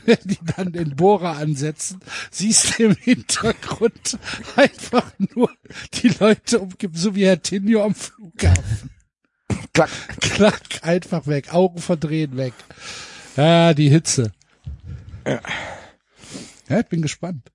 wenn 0.05 0.19
die 0.25 0.39
dann 0.57 0.71
den 0.73 0.95
Bohrer 0.97 1.37
ansetzen, 1.39 1.99
siehst 2.31 2.79
du 2.79 2.85
im 2.85 2.97
Hintergrund 2.97 4.19
einfach 4.55 5.11
nur 5.35 5.51
die 5.95 6.09
Leute 6.09 6.61
umgeben, 6.61 6.95
so 6.97 7.15
wie 7.17 7.25
Herr 7.27 7.43
Tinio 7.43 7.85
am 7.85 7.95
Flughafen. 7.95 8.91
Klack. 9.73 9.91
Klack, 10.21 10.63
einfach 10.83 11.27
weg, 11.27 11.53
Augen 11.53 11.81
verdrehen 11.81 12.37
weg. 12.37 12.55
Ja, 13.37 13.75
die 13.75 13.89
Hitze. 13.89 14.31
Ja, 15.27 15.41
ich 16.81 16.87
bin 16.87 17.03
gespannt. 17.03 17.51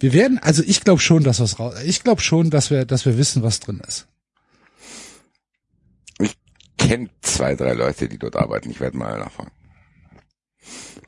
Wir 0.00 0.12
werden, 0.12 0.38
also 0.38 0.62
ich 0.62 0.82
glaube 0.82 1.00
schon, 1.00 1.24
dass 1.24 1.40
was 1.40 1.58
raus, 1.58 1.74
ich 1.84 2.02
glaube 2.02 2.20
schon, 2.20 2.50
dass 2.50 2.70
wir, 2.70 2.84
dass 2.84 3.06
wir 3.06 3.16
wissen, 3.18 3.42
was 3.42 3.60
drin 3.60 3.80
ist. 3.86 4.06
Ich 6.18 6.36
kenne 6.78 7.10
zwei, 7.22 7.54
drei 7.54 7.72
Leute, 7.72 8.08
die 8.08 8.18
dort 8.18 8.36
arbeiten. 8.36 8.70
Ich 8.70 8.80
werde 8.80 8.96
mal 8.96 9.18
nachfragen. 9.18 9.50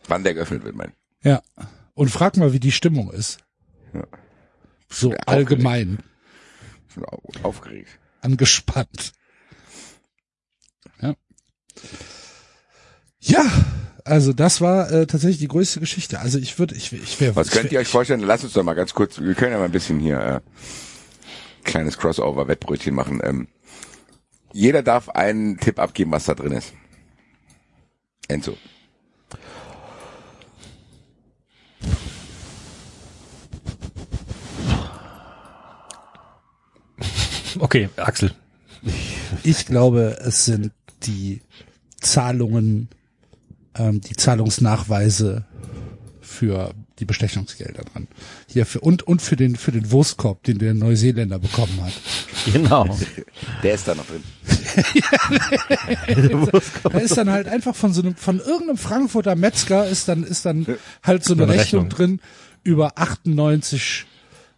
Wann 0.07 0.25
der 0.25 0.35
geöffnet 0.35 0.65
wird, 0.65 0.75
mein. 0.75 0.93
Ja. 1.23 1.43
Und 1.95 2.09
frag 2.11 2.37
mal, 2.37 2.53
wie 2.53 2.61
die 2.61 2.73
Stimmung 2.73 3.11
ist. 3.13 3.39
Ja. 3.93 4.05
So 4.91 5.11
Ja, 5.13 5.19
allgemein 5.27 5.99
Ich 6.89 6.95
bin 6.95 7.05
au- 7.05 7.23
aufgeregt. 7.43 7.99
angespannt. 8.23 9.13
Ja. 11.03 11.15
Ja, 13.21 13.45
also 14.09 14.33
das 14.33 14.61
war 14.61 14.91
äh, 14.91 15.07
tatsächlich 15.07 15.39
die 15.39 15.49
größte 15.49 15.81
Geschichte. 15.81 16.21
Also 16.21 16.39
ich 16.39 16.59
würde, 16.59 16.75
ich, 16.75 16.93
ich 16.93 17.21
wäre. 17.21 17.37
Was 17.37 17.51
könnt 17.51 17.73
ihr 17.73 17.79
euch 17.79 17.89
vorstellen? 17.89 18.21
Lasst 18.21 18.45
uns 18.45 18.53
doch 18.53 18.63
mal 18.63 18.75
ganz 18.75 18.95
kurz, 18.95 19.21
wir 19.21 19.35
können 19.35 19.53
ja 19.53 19.59
mal 19.59 19.67
ein 19.67 19.73
bisschen 19.73 20.01
hier 20.01 20.19
äh, 20.19 20.41
kleines 21.65 21.99
Crossover-Wettbrötchen 21.99 22.95
machen. 22.95 23.21
Ähm, 23.23 23.49
jeder 24.53 24.83
darf 24.83 25.09
einen 25.11 25.59
Tipp 25.59 25.79
abgeben, 25.79 26.11
was 26.11 26.25
da 26.25 26.35
drin 26.35 26.53
ist. 26.53 26.73
Enzo. 28.29 28.57
Okay, 37.61 37.89
Axel. 37.97 38.31
Ich 39.43 39.67
glaube, 39.67 40.19
es 40.21 40.45
sind 40.45 40.73
die 41.03 41.41
Zahlungen, 42.01 42.89
ähm, 43.79 44.01
die 44.01 44.17
Zahlungsnachweise 44.17 45.45
für 46.21 46.75
die 46.99 47.05
Bestechungsgelder 47.05 47.85
dran. 47.85 48.09
Hier 48.49 48.67
für 48.67 48.81
und 48.81 49.03
und 49.03 49.23
für 49.23 49.37
den 49.37 49.57
für 49.57 49.73
den 49.73 49.91
Wurstkorb, 49.91 50.43
den 50.43 50.59
der 50.59 50.75
Neuseeländer 50.75 51.39
bekommen 51.39 51.81
hat. 51.83 51.93
Genau. 52.53 52.99
Der 53.63 53.75
ist 53.75 53.89
da 53.89 53.95
noch 53.95 54.07
drin. 54.07 54.23
Da 56.83 56.99
ist 56.99 57.17
dann 57.17 57.31
halt 57.31 57.49
einfach 57.49 57.75
von 57.75 57.93
so 57.93 58.03
einem 58.03 58.15
von 58.15 58.39
irgendeinem 58.39 58.77
Frankfurter 58.77 59.37
Metzger 59.37 59.87
ist 59.87 60.09
dann 60.09 60.25
ist 60.25 60.45
dann 60.45 60.67
halt 61.03 61.25
so 61.25 61.35
eine, 61.35 61.45
eine 61.45 61.53
Rechnung, 61.53 61.85
Rechnung. 61.85 61.89
drin 61.89 62.21
über 62.65 62.99
98 62.99 64.07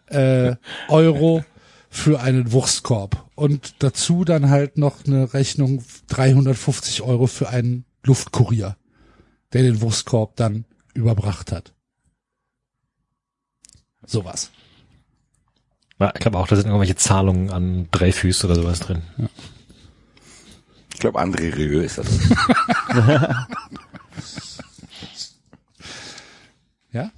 äh, 0.06 0.54
Euro 0.88 1.44
für 1.88 2.20
einen 2.20 2.52
Wurstkorb 2.52 3.24
und 3.34 3.74
dazu 3.80 4.24
dann 4.24 4.50
halt 4.50 4.78
noch 4.78 5.06
eine 5.06 5.32
Rechnung 5.34 5.82
350 6.08 7.02
Euro 7.02 7.26
für 7.26 7.48
einen 7.48 7.84
Luftkurier, 8.04 8.76
der 9.52 9.62
den 9.62 9.80
Wurstkorb 9.80 10.36
dann 10.36 10.64
überbracht 10.94 11.52
hat. 11.52 11.74
Sowas. 14.06 14.50
Ja, 15.98 16.12
ich 16.14 16.20
glaube 16.20 16.38
auch, 16.38 16.48
da 16.48 16.56
sind 16.56 16.66
irgendwelche 16.66 16.96
Zahlungen 16.96 17.50
an 17.50 17.88
Dreyfus 17.90 18.44
oder 18.44 18.54
sowas 18.54 18.80
drin. 18.80 19.02
Ich 20.94 21.00
glaube, 21.00 21.20
André 21.20 21.54
Rieu 21.54 21.80
ist 21.80 21.98
das. 21.98 22.08
Ja? 26.92 27.10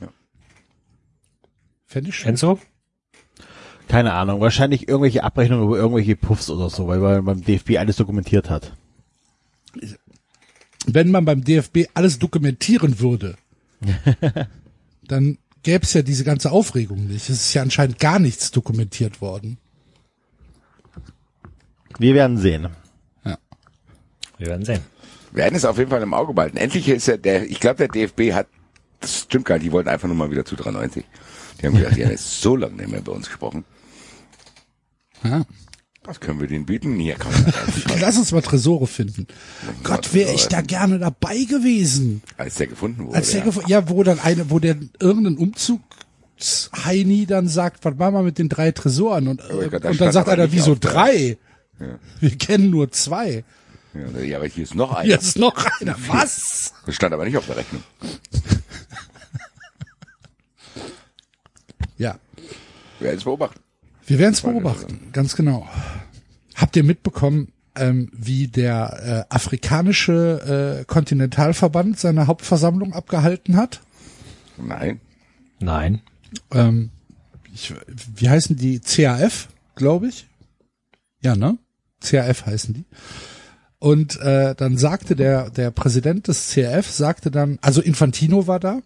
Ja. 0.00 0.08
Fände 1.86 2.10
ich 2.10 2.16
schön. 2.16 2.30
Enzo? 2.30 2.60
Keine 3.88 4.12
Ahnung. 4.14 4.40
Wahrscheinlich 4.40 4.88
irgendwelche 4.88 5.24
Abrechnungen 5.24 5.64
über 5.66 5.76
irgendwelche 5.76 6.16
Puffs 6.16 6.50
oder 6.50 6.70
so, 6.70 6.86
weil 6.88 6.98
man 6.98 7.24
beim 7.24 7.44
DFB 7.44 7.78
alles 7.78 7.96
dokumentiert 7.96 8.50
hat. 8.50 8.76
Wenn 10.86 11.10
man 11.10 11.24
beim 11.24 11.44
DFB 11.44 11.88
alles 11.94 12.18
dokumentieren 12.18 13.00
würde, 13.00 13.36
dann 15.06 15.38
gäbe 15.62 15.84
es 15.84 15.92
ja 15.92 16.02
diese 16.02 16.24
ganze 16.24 16.52
Aufregung 16.52 17.06
nicht. 17.06 17.28
Es 17.28 17.40
ist 17.40 17.54
ja 17.54 17.62
anscheinend 17.62 17.98
gar 17.98 18.18
nichts 18.18 18.50
dokumentiert 18.50 19.20
worden. 19.20 19.58
Wir 21.98 22.14
werden 22.14 22.38
sehen. 22.38 22.68
Wir 24.38 24.48
werden 24.48 24.64
sehen. 24.64 24.80
Wir 25.32 25.44
werden 25.44 25.54
es 25.54 25.64
auf 25.64 25.78
jeden 25.78 25.90
Fall 25.90 26.02
im 26.02 26.14
Auge 26.14 26.34
behalten. 26.34 26.56
Endlich 26.56 26.88
ist 26.88 27.06
ja 27.06 27.16
der, 27.16 27.48
ich 27.50 27.60
glaube, 27.60 27.76
der 27.76 27.88
DFB 27.88 28.32
hat, 28.32 28.48
das 29.00 29.20
stimmt 29.20 29.46
gar 29.46 29.56
nicht, 29.56 29.66
die 29.66 29.72
wollten 29.72 29.88
einfach 29.88 30.08
nur 30.08 30.16
mal 30.16 30.30
wieder 30.30 30.44
zu 30.44 30.56
93. 30.56 31.04
Die 31.60 31.66
haben 31.66 31.76
gesagt, 31.76 31.96
die 31.96 32.04
haben 32.04 32.10
jetzt 32.10 32.40
so 32.40 32.56
lange 32.56 32.76
nicht 32.76 32.90
mehr 32.90 33.00
bei 33.00 33.12
uns 33.12 33.26
gesprochen. 33.26 33.64
Ja. 35.24 35.44
Was 36.06 36.20
können 36.20 36.40
wir 36.40 36.46
denen 36.46 36.66
bieten? 36.66 36.98
Hier 36.98 37.16
kann 37.16 37.32
Lass 38.00 38.16
uns 38.16 38.32
mal 38.32 38.40
Tresore 38.42 38.86
finden. 38.86 39.26
Gott, 39.82 40.14
wäre 40.14 40.32
ich 40.32 40.46
da 40.46 40.60
gerne 40.60 40.98
dabei 40.98 41.36
gewesen. 41.44 42.22
Als 42.36 42.54
der 42.56 42.68
gefunden 42.68 43.06
wurde. 43.06 43.16
Als 43.16 43.32
der 43.32 43.40
ja. 43.44 43.50
gef- 43.50 43.68
ja, 43.68 43.88
wo 43.88 44.02
dann 44.02 44.20
eine, 44.20 44.50
wo 44.50 44.58
der 44.58 44.76
irgendein 45.00 45.36
Umzug 45.36 45.80
Heini 46.84 47.26
dann 47.26 47.48
sagt, 47.48 47.84
was 47.84 47.94
machen 47.96 48.14
wir 48.14 48.22
mit 48.22 48.38
den 48.38 48.48
drei 48.48 48.70
Tresoren? 48.70 49.26
Und, 49.28 49.40
äh, 49.40 49.68
Gott, 49.68 49.84
und 49.84 50.00
dann 50.00 50.12
sagt 50.12 50.28
einer, 50.28 50.52
wieso 50.52 50.76
drei? 50.78 51.38
Ja. 51.80 51.98
Wir 52.20 52.36
kennen 52.38 52.70
nur 52.70 52.90
zwei. 52.92 53.44
Ja, 53.94 54.20
ja, 54.20 54.36
aber 54.38 54.46
hier 54.46 54.64
ist 54.64 54.74
noch 54.74 54.92
einer. 54.92 55.04
Hier 55.06 55.18
ist 55.18 55.38
noch 55.38 55.56
einer. 55.80 55.96
Was? 56.06 56.74
Das 56.84 56.94
stand 56.94 57.14
aber 57.14 57.24
nicht 57.24 57.36
auf 57.36 57.46
der 57.46 57.56
Rechnung. 57.56 57.82
Wir 62.98 63.08
werden 63.08 63.18
es 63.18 63.24
beobachten. 63.24 63.60
Wir 64.06 64.18
werden 64.18 64.34
es 64.34 64.42
beobachten, 64.42 65.00
ganz 65.12 65.34
genau. 65.34 65.68
Habt 66.54 66.76
ihr 66.76 66.84
mitbekommen, 66.84 67.52
ähm, 67.74 68.10
wie 68.12 68.46
der 68.46 69.26
äh, 69.28 69.34
afrikanische 69.34 70.80
äh, 70.80 70.84
Kontinentalverband 70.84 71.98
seine 71.98 72.26
Hauptversammlung 72.26 72.92
abgehalten 72.92 73.56
hat? 73.56 73.80
Nein. 74.56 75.00
Nein. 75.58 76.00
Ähm, 76.52 76.90
ich, 77.52 77.74
wie 78.14 78.28
heißen 78.28 78.56
die? 78.56 78.80
CAF, 78.80 79.48
glaube 79.74 80.08
ich. 80.08 80.26
Ja, 81.20 81.34
ne? 81.36 81.58
CAF 82.00 82.46
heißen 82.46 82.74
die. 82.74 82.84
Und 83.78 84.20
äh, 84.20 84.54
dann 84.54 84.78
sagte 84.78 85.16
der 85.16 85.50
der 85.50 85.70
Präsident 85.70 86.28
des 86.28 86.54
CAF 86.54 86.90
sagte 86.90 87.30
dann, 87.30 87.58
also 87.60 87.82
Infantino 87.82 88.46
war 88.46 88.60
da 88.60 88.80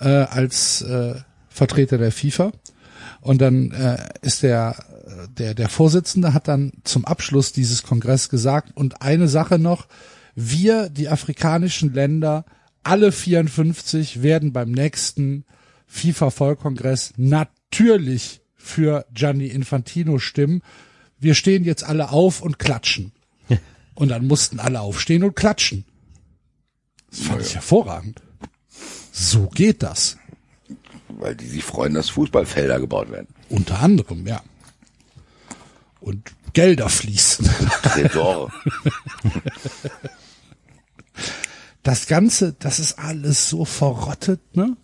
äh, 0.00 0.08
als 0.08 0.82
äh, 0.82 1.14
Vertreter 1.48 1.96
der 1.96 2.12
FIFA 2.12 2.52
und 3.26 3.40
dann 3.40 3.72
äh, 3.72 4.08
ist 4.22 4.42
der 4.42 4.76
der 5.38 5.54
der 5.54 5.68
Vorsitzende 5.68 6.32
hat 6.34 6.48
dann 6.48 6.72
zum 6.84 7.04
Abschluss 7.04 7.52
dieses 7.52 7.82
Kongress 7.82 8.28
gesagt 8.28 8.76
und 8.76 9.02
eine 9.02 9.28
Sache 9.28 9.58
noch, 9.58 9.86
wir 10.34 10.88
die 10.88 11.08
afrikanischen 11.08 11.92
Länder 11.92 12.44
alle 12.82 13.10
54 13.10 14.22
werden 14.22 14.52
beim 14.52 14.70
nächsten 14.70 15.44
FIFA 15.86 16.30
Vollkongress 16.30 17.14
natürlich 17.16 18.42
für 18.54 19.06
Gianni 19.12 19.46
Infantino 19.48 20.18
stimmen. 20.18 20.62
Wir 21.18 21.34
stehen 21.34 21.64
jetzt 21.64 21.82
alle 21.82 22.10
auf 22.10 22.42
und 22.42 22.58
klatschen. 22.58 23.12
Und 23.94 24.10
dann 24.10 24.26
mussten 24.26 24.60
alle 24.60 24.82
aufstehen 24.82 25.24
und 25.24 25.34
klatschen. 25.34 25.86
Das 27.08 27.20
fand 27.20 27.40
ich 27.40 27.54
hervorragend. 27.54 28.20
So 29.10 29.46
geht 29.46 29.82
das. 29.82 30.18
Weil 31.08 31.34
die 31.36 31.46
sich 31.46 31.64
freuen, 31.64 31.94
dass 31.94 32.10
Fußballfelder 32.10 32.80
gebaut 32.80 33.10
werden. 33.10 33.28
Unter 33.48 33.80
anderem, 33.80 34.26
ja. 34.26 34.40
Und 36.00 36.32
Gelder 36.52 36.88
fließen. 36.88 37.48
Tresore. 37.82 38.50
Das 41.82 42.06
Ganze, 42.06 42.54
das 42.58 42.80
ist 42.80 42.98
alles 42.98 43.48
so 43.48 43.64
verrottet, 43.64 44.40
ne? 44.56 44.76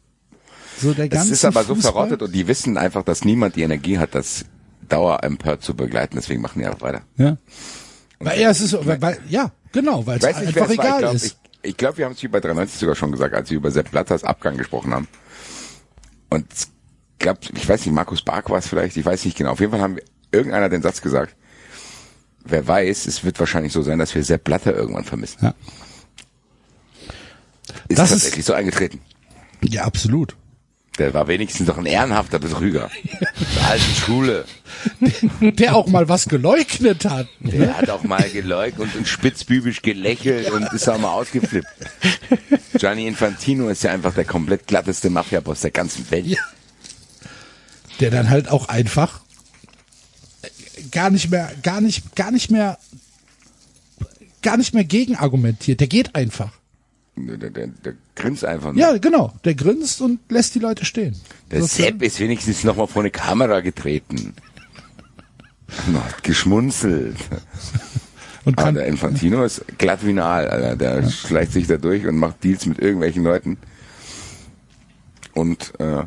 So 0.81 0.95
der 0.95 1.07
Es 1.07 1.11
ganze 1.11 1.33
ist 1.33 1.45
aber 1.45 1.65
so 1.65 1.75
Fußball. 1.75 1.93
verrottet 1.93 2.23
und 2.23 2.33
die 2.33 2.47
wissen 2.47 2.77
einfach, 2.79 3.03
dass 3.03 3.25
niemand 3.25 3.57
die 3.57 3.63
Energie 3.63 3.99
hat, 3.99 4.15
das 4.15 4.45
dauerempört 4.89 5.63
zu 5.63 5.75
begleiten. 5.75 6.17
Deswegen 6.17 6.41
machen 6.41 6.61
die 6.61 6.67
einfach 6.67 6.81
weiter. 6.81 7.03
Ja. 7.17 7.37
Weil, 8.21 8.41
ja, 8.41 8.51
es 8.51 8.61
ist, 8.61 8.71
so, 8.71 8.87
weil, 8.87 9.01
weil, 9.03 9.19
ja, 9.29 9.51
genau, 9.73 10.07
weil 10.07 10.19
es 10.19 10.25
einfach 10.25 10.43
es 10.43 10.57
war. 10.57 10.71
Ich 10.71 10.79
egal 10.79 10.99
glaube, 11.01 11.17
ist. 11.17 11.25
ich, 11.25 11.37
ich 11.63 11.77
glaub, 11.77 11.99
wir 11.99 12.05
haben 12.05 12.13
es 12.13 12.23
wie 12.23 12.29
bei 12.29 12.41
93 12.41 12.79
sogar 12.79 12.95
schon 12.95 13.11
gesagt, 13.13 13.35
als 13.35 13.51
wir 13.51 13.57
über 13.57 13.71
Sepp 13.71 13.91
Blatters 13.91 14.23
Abgang 14.25 14.57
gesprochen 14.57 14.95
haben. 14.95 15.09
Und 16.33 16.47
ich 16.53 16.67
glaube, 17.19 17.41
ich 17.55 17.69
weiß 17.69 17.85
nicht, 17.85 17.95
Markus 17.95 18.23
Bark 18.23 18.49
war 18.51 18.59
es 18.59 18.67
vielleicht, 18.67 18.97
ich 18.97 19.05
weiß 19.05 19.25
nicht 19.27 19.37
genau. 19.37 19.51
Auf 19.53 19.61
jeden 19.61 19.71
Fall 19.73 19.81
haben 19.83 19.97
wir 19.97 20.03
irgendeiner 20.33 20.69
den 20.69 20.81
Satz 20.83 21.03
gesagt. 21.03 21.37
Wer 22.45 22.67
weiß, 22.67 23.07
es 23.07 23.23
wird 23.23 23.39
wahrscheinlich 23.39 23.73
so 23.73 23.83
sein, 23.83 23.99
dass 23.99 24.15
wir 24.15 24.25
Sepp 24.25 24.45
Blatter 24.45 24.75
irgendwann 24.75 25.05
vermissen. 25.05 25.39
Ja. 25.43 25.55
Ist 27.89 27.99
Das 27.99 28.11
ist- 28.11 28.19
tatsächlich 28.23 28.45
so 28.45 28.55
eingetreten. 28.55 29.01
Ja, 29.63 29.85
absolut. 29.85 30.35
Der 30.99 31.15
war 31.15 31.27
wenigstens 31.27 31.67
doch 31.67 31.79
ein 31.79 31.87
ehrenhafter 31.87 32.39
Betrüger. 32.39 32.91
Der 33.57 33.67
alten 33.67 33.95
Schule. 33.95 34.45
Der 35.41 35.75
auch 35.75 35.87
mal 35.87 36.09
was 36.09 36.27
geleugnet 36.27 37.07
hat. 37.07 37.29
Der 37.41 37.79
hat 37.79 37.89
auch 37.89 38.03
mal 38.03 38.29
geleugnet 38.29 38.95
und 38.95 39.09
spitzbübisch 39.09 39.81
gelächelt 39.81 40.51
und 40.51 40.71
ist 40.73 40.89
auch 40.89 40.99
mal 40.99 41.13
ausgeflippt. 41.13 41.69
Gianni 42.79 43.07
Infantino 43.07 43.69
ist 43.69 43.83
ja 43.85 43.93
einfach 43.93 44.15
der 44.15 44.27
komplett 44.27 44.67
glatteste 44.67 45.09
Mafiaboss 45.09 45.61
der 45.61 45.71
ganzen 45.71 46.11
Welt. 46.11 46.27
Ja. 46.27 46.41
Der 48.01 48.11
dann 48.11 48.29
halt 48.29 48.49
auch 48.49 48.69
einfach 48.69 49.21
gar 50.91 51.11
nicht 51.11 51.31
mehr, 51.31 51.51
gar 51.63 51.81
nicht, 51.81 52.15
gar 52.17 52.31
nicht 52.31 52.51
mehr, 52.51 52.79
gar 54.43 54.57
nicht 54.59 54.75
mehr 54.75 54.85
gegenargumentiert. 54.85 55.81
Der 55.81 55.87
geht 55.87 56.15
einfach. 56.15 56.53
Der, 57.15 57.51
der, 57.51 57.67
der, 57.67 57.95
grinst 58.17 58.45
einfach 58.45 58.73
nur. 58.73 58.81
Ja, 58.81 58.97
genau. 58.97 59.33
Der 59.45 59.55
grinst 59.55 60.01
und 60.01 60.21
lässt 60.31 60.55
die 60.55 60.59
Leute 60.61 60.85
stehen. 60.85 61.15
Der 61.51 61.61
Das- 61.61 61.75
Sepp 61.77 62.03
ist 62.03 62.19
wenigstens 62.21 62.65
noch 62.65 62.77
mal 62.77 62.87
vor 62.87 63.03
eine 63.03 63.11
Kamera 63.11 63.61
getreten. 63.61 64.35
Und 65.87 66.05
hat 66.05 66.23
geschmunzelt. 66.23 67.17
und 68.45 68.59
Aber 68.59 68.65
kann, 68.67 68.75
der 68.75 68.87
Infantino 68.87 69.43
ist 69.43 69.65
glatt 69.79 70.05
wie 70.05 70.11
ein 70.11 70.19
Aal, 70.19 70.47
Alter. 70.49 70.77
Der 70.77 71.09
schleicht 71.11 71.53
sich 71.53 71.67
da 71.67 71.79
durch 71.79 72.07
und 72.07 72.17
macht 72.19 72.45
Deals 72.45 72.67
mit 72.67 72.79
irgendwelchen 72.79 73.25
Leuten. 73.25 73.57
Und 75.33 75.73
äh, 75.81 76.03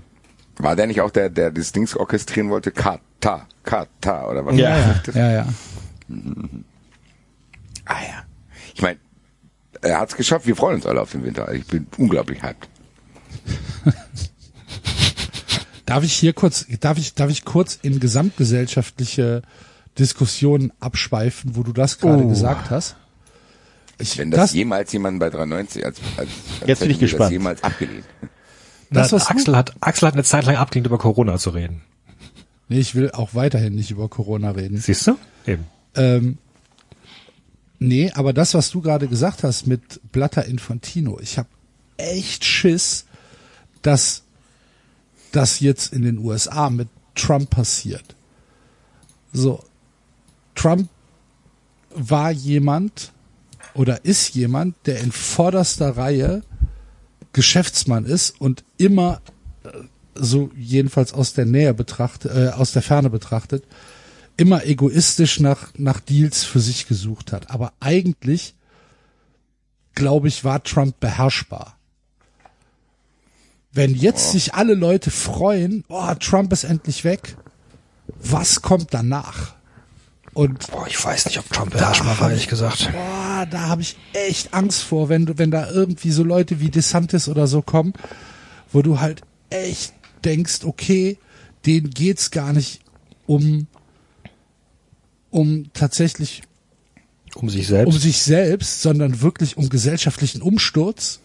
war 0.58 0.76
der 0.76 0.86
nicht 0.86 1.02
auch 1.02 1.10
der, 1.10 1.32
der 1.32 1.50
das 1.50 1.72
Dings 1.72 1.96
orchestrieren 1.96 2.52
wollte? 2.52 2.70
Kata, 2.72 3.48
Kata 3.64 4.30
oder 4.30 4.46
was? 4.46 4.56
ja, 4.56 4.78
ja, 4.78 5.02
ja, 5.16 5.32
ja. 5.32 5.48
Ah 7.86 8.02
ja. 8.02 8.24
Ich 8.74 8.82
meine, 8.82 8.98
er 9.86 10.00
hat's 10.00 10.16
geschafft. 10.16 10.46
Wir 10.48 10.56
freuen 10.56 10.76
uns 10.76 10.86
alle 10.86 11.02
auf 11.02 11.12
den 11.12 11.24
Winter. 11.24 11.52
Ich 11.54 11.66
bin 11.66 11.88
unglaublich 11.98 12.42
hyped. 12.44 12.68
Darf 15.86 16.04
ich 16.04 16.14
hier 16.14 16.34
kurz, 16.34 16.66
darf 16.80 16.98
ich, 16.98 17.14
darf 17.14 17.30
ich 17.30 17.46
kurz 17.46 17.78
in 17.82 18.00
gesamtgesellschaftliche 18.00 19.44
Diskussionen 20.00 20.74
abschweifen, 20.80 21.56
wo 21.56 21.62
du 21.64 21.74
das 21.74 22.00
gerade 22.00 22.26
gesagt 22.28 22.72
hast? 22.72 22.96
Ich, 24.00 24.18
Wenn 24.18 24.32
das, 24.32 24.52
jemals 24.54 24.92
jemand 24.92 25.20
bei 25.20 25.30
390 25.30 25.86
als, 25.86 26.00
als, 26.18 26.28
als 26.60 26.68
Jetzt 26.68 26.80
bin 26.80 26.90
ich 26.92 27.00
gespannt. 27.00 27.26
Das 27.26 27.32
jemals 27.32 27.64
abgelehnt. 27.64 28.04
das, 28.90 29.12
was 29.14 29.26
du- 29.28 29.30
Axel 29.36 29.56
hat, 29.56 29.74
Axel 29.80 30.08
hat 30.08 30.16
eine 30.16 30.24
Zeit 30.24 30.46
lang 30.46 30.56
abgelehnt, 30.56 30.88
über 30.88 30.98
Corona 30.98 31.38
zu 31.38 31.52
reden. 31.52 31.82
nee, 32.68 32.80
ich 32.80 32.96
will 32.96 33.12
auch 33.12 33.36
weiterhin 33.36 33.76
nicht 33.76 33.92
über 33.92 34.10
Corona 34.10 34.52
reden. 34.52 34.78
Siehst 34.78 35.06
du? 35.08 35.18
Eben. 35.46 35.66
Ähm, 35.96 36.40
nee, 37.80 38.12
aber 38.12 38.34
das, 38.34 38.54
was 38.54 38.70
du 38.72 38.82
gerade 38.82 39.08
gesagt 39.08 39.44
hast 39.44 39.68
mit 39.68 40.00
Blatter 40.12 40.46
Infantino, 40.46 41.20
ich 41.20 41.38
habe 41.38 41.50
echt 41.98 42.44
Schiss, 42.46 43.06
dass 43.82 44.24
das 45.32 45.60
jetzt 45.60 45.94
in 45.94 46.04
den 46.04 46.18
USA 46.18 46.70
mit 46.70 46.88
Trump 47.14 47.50
passiert. 47.50 48.16
So, 49.34 49.64
Trump 50.56 50.90
war 51.94 52.32
jemand 52.32 53.12
oder 53.74 54.06
ist 54.06 54.36
jemand, 54.36 54.76
der 54.86 55.02
in 55.02 55.12
vorderster 55.12 55.98
Reihe 55.98 56.42
Geschäftsmann 57.34 58.06
ist 58.06 58.40
und 58.40 58.64
immer 58.78 59.22
äh, 59.64 59.70
so 60.16 60.50
jedenfalls 60.56 61.14
aus 61.14 61.34
der 61.34 61.46
Nähe 61.46 61.74
betrachtet, 61.74 62.32
äh, 62.34 62.50
aus 62.50 62.72
der 62.72 62.82
Ferne 62.82 63.10
betrachtet, 63.10 63.66
immer 64.38 64.66
egoistisch 64.66 65.40
nach, 65.40 65.70
nach 65.78 66.00
Deals 66.00 66.44
für 66.44 66.60
sich 66.60 66.88
gesucht 66.88 67.32
hat. 67.32 67.50
Aber 67.52 67.74
eigentlich, 67.80 68.56
glaube 69.94 70.28
ich, 70.28 70.44
war 70.44 70.64
Trump 70.64 71.00
beherrschbar. 71.00 71.78
Wenn 73.72 73.94
jetzt 73.94 74.32
sich 74.32 74.54
alle 74.54 74.74
Leute 74.74 75.12
freuen, 75.12 75.84
oh, 75.90 76.14
Trump 76.16 76.54
ist 76.54 76.64
endlich 76.64 77.04
weg, 77.04 77.36
was 78.08 78.62
kommt 78.62 78.94
danach? 78.94 79.54
Und 80.34 80.68
Boah, 80.72 80.88
ich 80.88 81.04
weiß 81.04 81.26
nicht, 81.26 81.40
ob 81.40 81.50
Trump 81.52 81.72
beherrschbar 81.72 82.20
war, 82.20 82.28
ich- 82.28 82.32
ehrlich 82.34 82.48
gesagt. 82.48 82.90
boah, 82.92 83.46
da 83.50 83.62
habe 83.70 83.82
ich 83.82 83.98
echt 84.14 84.54
Angst 84.54 84.82
vor, 84.84 85.10
wenn 85.10 85.26
du, 85.26 85.38
wenn 85.38 85.52
da 85.52 85.70
irgendwie 85.70 86.12
so 86.12 86.24
Leute 86.24 86.60
wie 86.60 86.70
DeSantis 86.70 87.28
oder 87.28 87.48
so 87.48 87.62
kommen, 87.62 87.94
wo 88.72 88.82
du 88.82 89.00
halt 89.00 89.22
echt 89.50 89.94
denkst, 90.24 90.64
okay, 90.64 91.18
denen 91.66 91.90
geht's 91.90 92.32
gar 92.32 92.54
nicht 92.54 92.82
um 93.28 93.68
um 95.36 95.66
tatsächlich 95.74 96.44
Um 97.36 97.50
sich 97.50 97.68
selbst. 97.68 97.94
um 97.94 98.00
sich 98.00 98.22
selbst, 98.22 98.82
sondern 98.82 99.22
wirklich 99.22 99.58
um 99.58 99.68
gesellschaftlichen 99.68 100.42
Umsturz. 100.42 101.20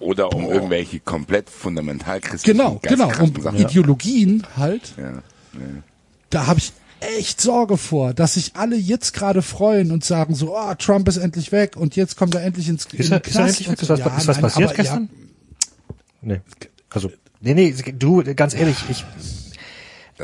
Oder 0.00 0.34
um 0.34 0.50
irgendwelche 0.50 1.00
komplett 1.00 1.48
fundamental 1.48 2.20
christlichen 2.20 2.58
Genau, 2.58 2.80
genau, 2.82 3.10
um 3.22 3.40
Sachen. 3.40 3.58
Ideologien 3.58 4.46
halt. 4.56 4.92
Ja. 4.98 5.12
ja. 5.12 5.20
Da 6.28 6.46
habe 6.46 6.58
ich 6.58 6.72
echt 7.00 7.40
Sorge 7.40 7.76
vor, 7.76 8.14
dass 8.14 8.34
sich 8.34 8.56
alle 8.56 8.76
jetzt 8.76 9.14
gerade 9.14 9.42
freuen 9.42 9.92
und 9.92 10.04
sagen 10.04 10.34
so, 10.34 10.56
oh, 10.56 10.74
Trump 10.74 11.06
ist 11.08 11.16
endlich 11.16 11.52
weg 11.52 11.76
und 11.76 11.94
jetzt 11.94 12.16
kommt 12.16 12.34
er 12.34 12.42
endlich 12.42 12.68
ins 12.68 12.86
ist 12.86 13.06
in 13.06 13.12
er, 13.12 13.24
ist 13.24 13.36
er 13.36 13.46
endlich? 13.46 13.68
Ist 13.68 13.88
was, 13.88 13.98
Ja, 14.00 14.16
ist 14.16 14.26
was 14.26 14.36
nein, 14.36 14.42
passiert 14.42 14.68
aber 14.70 14.76
gestern? 14.76 15.10
Nee. 16.20 16.40
Also, 16.90 17.12
nee, 17.40 17.54
nee, 17.54 17.74
du, 17.96 18.22
ganz 18.34 18.54
ehrlich, 18.54 18.76
ich, 18.90 19.04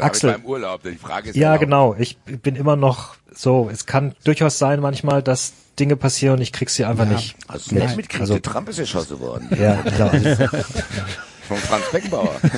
Axel. 0.00 0.30
Ich 0.30 0.36
beim 0.36 0.46
Urlaub, 0.46 0.82
die 0.82 0.94
Frage 0.96 1.30
ist 1.30 1.36
ja, 1.36 1.48
erlaubt. 1.48 1.60
genau, 1.64 1.94
ich 1.98 2.16
bin 2.18 2.56
immer 2.56 2.76
noch 2.76 3.14
so, 3.34 3.68
es 3.72 3.86
kann 3.86 4.14
durchaus 4.24 4.58
sein 4.58 4.80
manchmal, 4.80 5.22
dass 5.22 5.52
Dinge 5.78 5.96
passieren 5.96 6.36
und 6.36 6.42
ich 6.42 6.52
krieg 6.52 6.68
sie 6.70 6.84
einfach 6.84 7.06
nicht. 7.06 7.34
Hast 7.48 7.70
du 7.70 7.76
nicht 7.76 7.96
mitgekriegt, 7.96 8.20
Also, 8.20 8.34
der 8.34 8.42
Trump 8.42 8.68
ist 8.68 8.78
erschossen 8.78 9.18
worden. 9.20 9.48
ja, 9.58 9.80
genau. 9.82 10.10
Von 11.48 11.56
Franz 11.56 11.84
Beckenbauer. 11.90 12.38
Ja, 12.42 12.50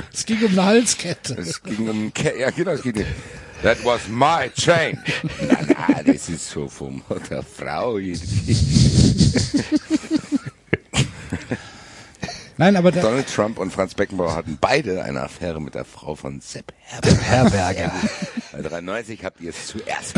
es 0.12 0.24
ging 0.24 0.38
um 0.44 0.52
eine 0.52 0.64
Halskette. 0.64 1.34
Es 1.34 1.62
ging 1.62 1.88
um, 1.88 2.14
Ke 2.14 2.38
ja 2.38 2.50
genau, 2.50 2.70
es 2.72 2.82
ging 2.82 2.96
um, 2.96 3.04
That 3.62 3.84
was 3.84 4.08
my 4.08 4.48
chain. 4.56 4.98
Na, 5.46 5.58
na, 5.68 6.02
das 6.02 6.30
ist 6.30 6.48
so 6.48 6.66
vom 6.68 7.02
der 7.28 7.42
Frau. 7.42 7.98
Nein, 12.60 12.76
aber 12.76 12.92
Donald 12.92 13.26
Trump 13.34 13.58
und 13.58 13.72
Franz 13.72 13.94
Beckenbauer 13.94 14.36
hatten 14.36 14.58
beide 14.60 15.02
eine 15.02 15.22
Affäre 15.22 15.62
mit 15.62 15.74
der 15.74 15.86
Frau 15.86 16.14
von 16.14 16.42
Sepp 16.42 16.74
Herberger. 16.78 17.22
Herberger. 17.22 17.92
Bei 18.52 18.60
93 18.60 19.24
habt 19.24 19.40
ihr 19.40 19.48
es 19.48 19.66
zuerst 19.66 20.14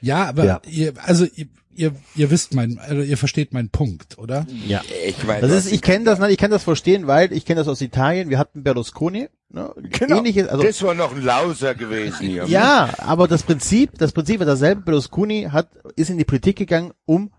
ja, 0.00 0.24
aber 0.24 0.44
Ja. 0.44 0.60
ihr, 0.66 0.92
also 1.02 1.26
ihr, 1.34 1.46
ihr, 1.74 1.94
ihr 2.14 2.30
wisst 2.30 2.54
mein, 2.54 2.78
also 2.78 3.02
ihr 3.02 3.16
versteht 3.18 3.52
meinen 3.52 3.68
Punkt, 3.70 4.16
oder? 4.18 4.46
Ja. 4.66 4.80
Ich 5.06 5.22
meine, 5.24 5.40
Das 5.42 5.52
ist, 5.52 5.70
ich 5.72 5.82
kenne 5.82 6.04
das, 6.06 6.18
ne, 6.18 6.30
ich 6.30 6.36
kann 6.38 6.50
das 6.50 6.62
verstehen, 6.62 7.06
weil 7.06 7.30
ich 7.32 7.44
kenne 7.44 7.60
das 7.60 7.68
aus 7.68 7.80
Italien. 7.82 8.28
Wir 8.30 8.38
hatten 8.38 8.62
Berlusconi, 8.62 9.28
ne, 9.50 9.70
Genau. 9.98 10.16
ähnliches, 10.18 10.48
also 10.48 10.62
das 10.62 10.82
war 10.82 10.94
noch 10.94 11.14
ein 11.14 11.22
Lauser 11.22 11.74
gewesen 11.74 12.26
hier. 12.26 12.44
ja, 12.46 12.88
aber 12.98 13.28
das 13.28 13.42
Prinzip, 13.42 13.98
das 13.98 14.12
Prinzip 14.12 14.40
war 14.40 14.46
dasselbe. 14.46 14.82
Berlusconi 14.82 15.48
hat 15.50 15.68
ist 15.96 16.08
in 16.10 16.16
die 16.18 16.24
Politik 16.24 16.56
gegangen, 16.56 16.92
um 17.06 17.30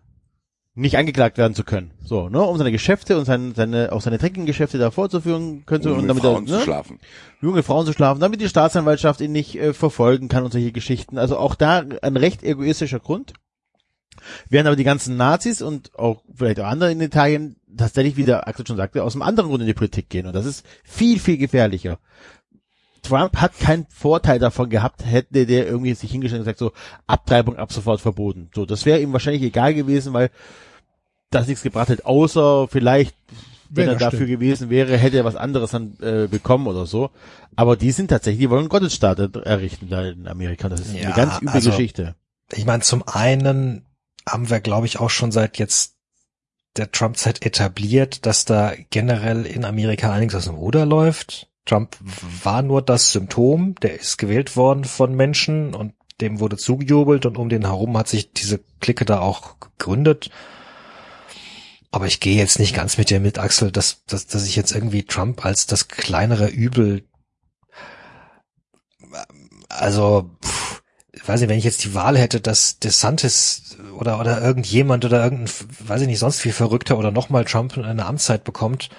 nicht 0.76 0.98
angeklagt 0.98 1.38
werden 1.38 1.56
zu 1.56 1.64
können. 1.64 1.92
So, 2.04 2.28
ne, 2.28 2.42
um 2.42 2.58
seine 2.58 2.72
Geschäfte 2.72 3.18
und 3.18 3.24
seine, 3.26 3.54
seine 3.56 3.94
auch 3.94 4.02
seine 4.02 4.18
dreckigen 4.18 4.46
Geschäfte 4.46 4.78
da 4.78 4.92
fortzuführen 4.92 5.66
könnte 5.66 5.90
um 5.90 5.96
und 5.96 6.02
mit 6.02 6.10
damit 6.10 6.24
Frauen 6.24 6.44
er, 6.44 6.48
zu 6.48 6.56
ne, 6.56 6.62
schlafen. 6.62 7.00
junge 7.42 7.64
Frauen 7.64 7.86
zu 7.86 7.94
schlafen, 7.94 8.20
damit 8.20 8.42
die 8.42 8.50
Staatsanwaltschaft 8.50 9.22
ihn 9.22 9.32
nicht 9.32 9.56
äh, 9.56 9.74
verfolgen 9.74 10.28
kann 10.28 10.44
und 10.44 10.52
solche 10.52 10.74
Geschichten. 10.74 11.18
Also 11.18 11.38
auch 11.38 11.56
da 11.56 11.84
ein 12.02 12.18
recht 12.18 12.44
egoistischer 12.44 13.00
Grund. 13.00 13.34
Während 14.50 14.68
aber 14.68 14.76
die 14.76 14.84
ganzen 14.84 15.18
Nazis 15.18 15.62
und 15.62 15.94
auch 15.96 16.24
vielleicht 16.34 16.60
auch 16.60 16.68
andere 16.68 16.92
in 16.92 17.02
Italien 17.02 17.58
tatsächlich, 17.78 18.18
wie 18.18 18.24
der 18.24 18.48
Axel 18.48 18.66
schon 18.66 18.78
sagte, 18.78 19.04
aus 19.04 19.14
einem 19.14 19.22
anderen 19.22 19.50
Grund 19.50 19.62
in 19.62 19.68
die 19.68 19.74
Politik 19.74 20.10
gehen. 20.10 20.26
Und 20.26 20.34
das 20.34 20.46
ist 20.46 20.66
viel, 20.84 21.20
viel 21.20 21.38
gefährlicher. 21.38 22.00
Trump 23.02 23.38
hat 23.38 23.60
keinen 23.60 23.86
Vorteil 23.90 24.40
davon 24.40 24.70
gehabt, 24.70 25.06
hätte 25.06 25.46
der 25.46 25.68
irgendwie 25.68 25.94
sich 25.94 26.12
hingestellt 26.12 26.40
und 26.40 26.46
gesagt, 26.46 26.60
so, 26.60 26.72
Abtreibung 27.08 27.58
ab 27.58 27.72
sofort 27.72 28.02
verboten. 28.02 28.50
So, 28.56 28.66
das 28.66 28.86
wäre 28.86 29.00
ihm 29.00 29.14
wahrscheinlich 29.14 29.44
egal 29.44 29.74
gewesen, 29.74 30.14
weil 30.14 30.32
das 31.36 31.48
nichts 31.48 31.64
gebracht 31.64 31.90
hätte, 31.90 32.06
außer 32.06 32.68
vielleicht, 32.68 33.16
wenn 33.70 33.88
Ja, 33.88 33.94
er 33.94 34.00
dafür 34.00 34.20
stimmt. 34.20 34.32
gewesen 34.32 34.70
wäre, 34.70 34.98
hätte 34.98 35.18
er 35.18 35.26
was 35.26 35.36
anderes 35.36 35.72
dann 35.72 35.98
äh, 36.02 36.28
bekommen 36.28 36.68
oder 36.68 36.86
so. 36.86 37.10
Aber 37.56 37.76
die 37.78 37.92
sind 37.92 38.08
tatsächlich, 38.10 38.42
die 38.42 38.50
wollen 38.50 38.70
Gottesstaat 38.70 39.20
errichten 39.20 39.90
da 39.90 40.06
in 40.06 40.28
Amerika. 40.28 40.70
Das 40.70 40.82
ist 40.82 40.94
Ja, 40.96 41.06
eine 41.08 41.14
ganz 41.14 41.38
üble 41.42 41.50
also- 41.54 41.70
Geschichte. 41.72 42.16
Ich 42.52 42.66
meine, 42.66 42.84
zum 42.84 43.04
einen 43.08 43.86
haben 44.28 44.50
wir, 44.50 44.60
glaube 44.60 44.86
ich, 44.86 45.00
auch 45.00 45.10
schon 45.10 45.32
seit 45.32 45.58
jetzt 45.58 45.96
der 46.78 46.92
Trump-Zeit 46.92 47.46
etabliert, 47.46 48.26
dass 48.26 48.46
da 48.46 48.74
generell 48.90 49.46
in 49.46 49.66
Amerika 49.66 50.12
einiges 50.12 50.36
aus 50.36 50.46
dem 50.46 50.56
Ruder 50.56 50.86
läuft. 50.86 51.48
Trump 51.66 51.96
war 52.44 52.62
nur 52.62 52.82
das 52.84 53.12
Symptom, 53.12 53.76
der 53.82 54.00
ist 54.00 54.18
gewählt 54.18 54.56
worden 54.56 54.84
von 54.84 55.16
Menschen 55.16 55.74
und 55.74 55.94
dem 56.22 56.40
wurde 56.40 56.58
zugejubelt 56.58 57.26
und 57.26 57.38
um 57.38 57.50
den 57.50 57.66
herum 57.66 57.98
hat 57.98 58.08
sich 58.08 58.32
diese 58.32 58.60
Clique 58.80 59.06
da 59.06 59.20
auch 59.22 59.56
gegründet. 59.60 60.30
Aber 61.96 62.08
ich 62.08 62.20
gehe 62.20 62.36
jetzt 62.36 62.60
nicht 62.60 62.76
ganz 62.76 62.98
mit 62.98 63.10
dir 63.10 63.22
mit, 63.22 63.40
Axel, 63.40 63.72
dass, 63.72 64.04
dass, 64.04 64.28
dass 64.28 64.46
ich 64.46 64.58
jetzt 64.58 64.74
irgendwie 64.74 65.04
Trump 65.04 65.46
als 65.46 65.66
das 65.66 65.88
kleinere 65.88 66.48
Übel, 66.48 67.08
also, 69.70 70.30
pff, 70.44 70.84
ich 71.14 71.26
weiß 71.26 71.40
nicht, 71.40 71.50
wenn 71.50 71.58
ich 71.58 71.64
jetzt 71.64 71.86
die 71.86 71.94
Wahl 71.94 72.18
hätte, 72.18 72.42
dass 72.42 72.80
DeSantis 72.80 73.78
oder, 73.98 74.20
oder 74.20 74.42
irgendjemand 74.42 75.06
oder 75.06 75.24
irgendein, 75.24 75.50
weiß 75.88 76.02
ich 76.02 76.08
nicht, 76.08 76.20
sonst 76.20 76.44
wie 76.44 76.52
Verrückter 76.52 76.98
oder 76.98 77.12
nochmal 77.12 77.46
Trump 77.46 77.78
eine 77.78 78.06
Amtszeit 78.06 78.44
bekommt, 78.44 78.90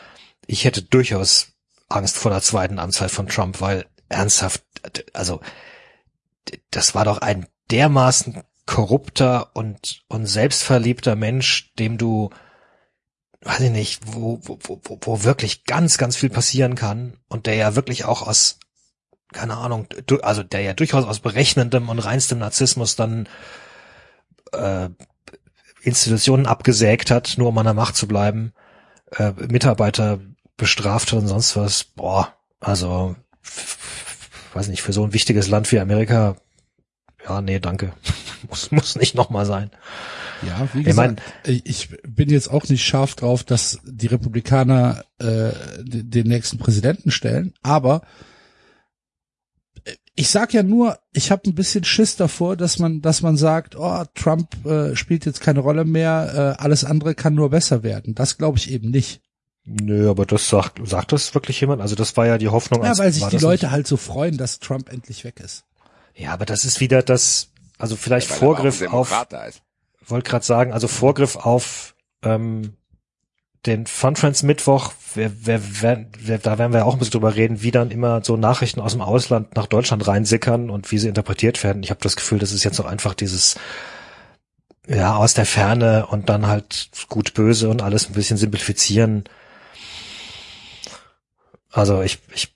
ich 0.47 0.65
hätte 0.65 0.81
durchaus 0.81 1.49
Angst 1.91 2.17
vor 2.17 2.31
der 2.31 2.41
zweiten 2.41 2.79
Amtszeit 2.79 3.11
von 3.11 3.29
Trump, 3.29 3.61
weil 3.61 3.85
ernsthaft, 4.09 4.65
also, 5.13 5.43
das 6.71 6.95
war 6.95 7.05
doch 7.05 7.19
ein 7.19 7.47
dermaßen 7.71 8.43
korrupter 8.65 9.55
und, 9.55 10.03
und 10.09 10.25
selbstverliebter 10.25 11.15
Mensch, 11.15 11.75
dem 11.75 11.99
du, 11.99 12.31
weiß 13.43 13.61
ich 13.61 13.71
nicht, 13.71 14.01
wo, 14.07 14.41
wo, 14.43 14.59
wo, 14.63 14.99
wo 15.01 15.25
wirklich 15.25 15.65
ganz, 15.65 15.99
ganz 15.99 16.17
viel 16.17 16.31
passieren 16.31 16.75
kann 16.75 17.19
und 17.29 17.47
der 17.47 17.55
ja 17.55 17.77
wirklich 17.77 18.05
auch 18.05 18.27
aus, 18.27 18.59
keine 19.33 19.57
Ahnung, 19.57 19.87
also 20.23 20.43
der 20.43 20.61
ja 20.61 20.73
durchaus 20.73 21.05
aus 21.05 21.21
berechnendem 21.21 21.89
und 21.89 21.99
reinstem 21.99 22.39
Narzissmus 22.39 22.97
dann 22.97 23.29
äh, 24.53 24.89
Institutionen 25.83 26.47
abgesägt 26.47 27.11
hat, 27.11 27.35
nur 27.37 27.49
um 27.49 27.59
an 27.59 27.65
der 27.65 27.75
Macht 27.75 27.97
zu 27.97 28.09
bleiben, 28.09 28.53
äh, 29.13 29.33
Mitarbeiter 29.33 30.21
bestraft 30.57 31.13
hat 31.13 31.21
und 31.21 31.29
sonst 31.29 31.57
was. 31.57 31.85
Boah, 31.85 32.35
also 32.61 33.15
weiß 34.55 34.69
nicht, 34.69 34.83
für 34.83 34.93
so 34.93 35.05
ein 35.05 35.13
wichtiges 35.13 35.49
Land 35.49 35.71
wie 35.71 35.79
Amerika, 35.79 36.37
ja, 37.29 37.41
nee, 37.41 37.59
danke. 37.59 37.93
muss, 38.49 38.71
muss 38.71 38.97
nicht 38.97 39.15
nochmal 39.15 39.47
sein. 39.47 39.71
Ja, 40.43 40.69
wie 40.75 40.81
Ich 40.89 40.95
mein- 40.95 41.17
gesagt, 41.17 41.67
ich 41.67 41.89
bin 42.07 42.29
jetzt 42.29 42.49
auch 42.51 42.69
nicht 42.69 42.85
scharf 42.85 43.15
drauf, 43.15 43.45
dass 43.45 43.79
die 43.85 44.07
Republikaner 44.09 45.05
äh, 45.19 45.53
den 45.83 46.27
nächsten 46.29 46.59
Präsidenten 46.59 47.11
stellen, 47.11 47.55
aber 47.63 48.03
äh, 49.85 49.93
ich 50.15 50.29
sag 50.31 50.53
ja 50.55 50.63
nur, 50.63 50.99
ich 51.13 51.31
habe 51.31 51.43
ein 51.49 51.55
bisschen 51.55 51.85
Schiss 51.85 52.17
davor, 52.17 52.57
dass 52.57 52.79
man, 52.79 53.01
dass 53.03 53.23
man 53.23 53.37
sagt, 53.37 53.77
oh, 53.77 54.05
Trump 54.15 54.65
äh, 54.67 54.95
spielt 54.97 55.27
jetzt 55.27 55.41
keine 55.41 55.61
Rolle 55.61 55.85
mehr, 55.85 56.57
äh, 56.59 56.63
alles 56.63 56.85
andere 56.85 57.15
kann 57.15 57.35
nur 57.35 57.51
besser 57.51 57.83
werden. 57.83 58.15
Das 58.15 58.37
glaube 58.39 58.59
ich 58.59 58.71
eben 58.71 58.91
nicht. 58.91 59.21
Nö, 59.65 60.09
aber 60.09 60.27
das 60.27 60.49
sagt, 60.49 60.81
sagt 60.87 61.11
das 61.13 61.35
wirklich 61.35 61.61
jemand? 61.61 61.83
Also 61.83 61.97
das 61.97 62.17
war 62.17 62.27
ja 62.27 62.39
die 62.39 62.49
Hoffnung. 62.49 62.83
Ja, 62.85 62.91
als- 62.91 62.99
weil 63.01 63.13
sich 63.13 63.25
die 63.27 63.39
Leute 63.39 63.67
nicht- 63.67 63.73
halt 63.73 63.87
so 63.87 63.97
freuen, 63.97 64.37
dass 64.37 64.61
Trump 64.61 64.93
endlich 64.93 65.25
weg 65.25 65.41
ist. 65.41 65.65
Ja, 66.15 66.33
aber 66.33 66.47
das 66.47 66.65
ist 66.65 66.81
wieder 66.81 67.03
das, 67.03 67.49
also 67.77 67.97
vielleicht 67.97 68.29
Vorgriff 68.29 68.81
auf, 68.91 69.11
ist. 69.11 69.63
Wollte 70.11 70.31
gerade 70.31 70.45
sagen, 70.45 70.73
also 70.73 70.89
Vorgriff 70.89 71.37
auf 71.37 71.95
ähm, 72.23 72.77
den 73.67 73.87
Fun 73.87 74.15
Friends 74.15 74.43
Mittwoch, 74.45 74.93
wer, 75.15 75.31
wer, 75.45 75.61
wer, 76.21 76.39
da 76.39 76.59
werden 76.59 76.73
wir 76.73 76.87
auch 76.87 76.93
ein 76.93 76.99
bisschen 77.01 77.13
drüber 77.13 77.35
reden, 77.35 77.63
wie 77.63 77.73
dann 77.73 77.91
immer 77.91 78.23
so 78.25 78.37
Nachrichten 78.37 78.81
aus 78.81 78.93
dem 78.93 79.01
Ausland 79.03 79.57
nach 79.57 79.67
Deutschland 79.67 80.07
reinsickern 80.07 80.71
und 80.71 80.91
wie 80.93 80.99
sie 80.99 81.09
interpretiert 81.09 81.63
werden. 81.65 81.83
Ich 81.83 81.91
habe 81.91 82.01
das 82.01 82.15
Gefühl, 82.17 82.39
das 82.39 82.53
ist 82.53 82.63
jetzt 82.65 82.79
auch 82.81 82.85
einfach 82.87 83.15
dieses 83.15 83.57
ja 84.87 85.17
aus 85.17 85.35
der 85.35 85.47
Ferne 85.47 86.07
und 86.07 86.29
dann 86.29 86.47
halt 86.47 86.91
gut 87.09 87.35
böse 87.35 87.69
und 87.69 87.83
alles 87.83 88.09
ein 88.09 88.13
bisschen 88.13 88.37
simplifizieren. 88.37 89.25
Also 91.73 92.03
ich 92.03 92.21
ich 92.33 92.55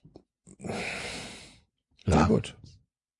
ja, 2.06 2.26
gut. 2.26 2.56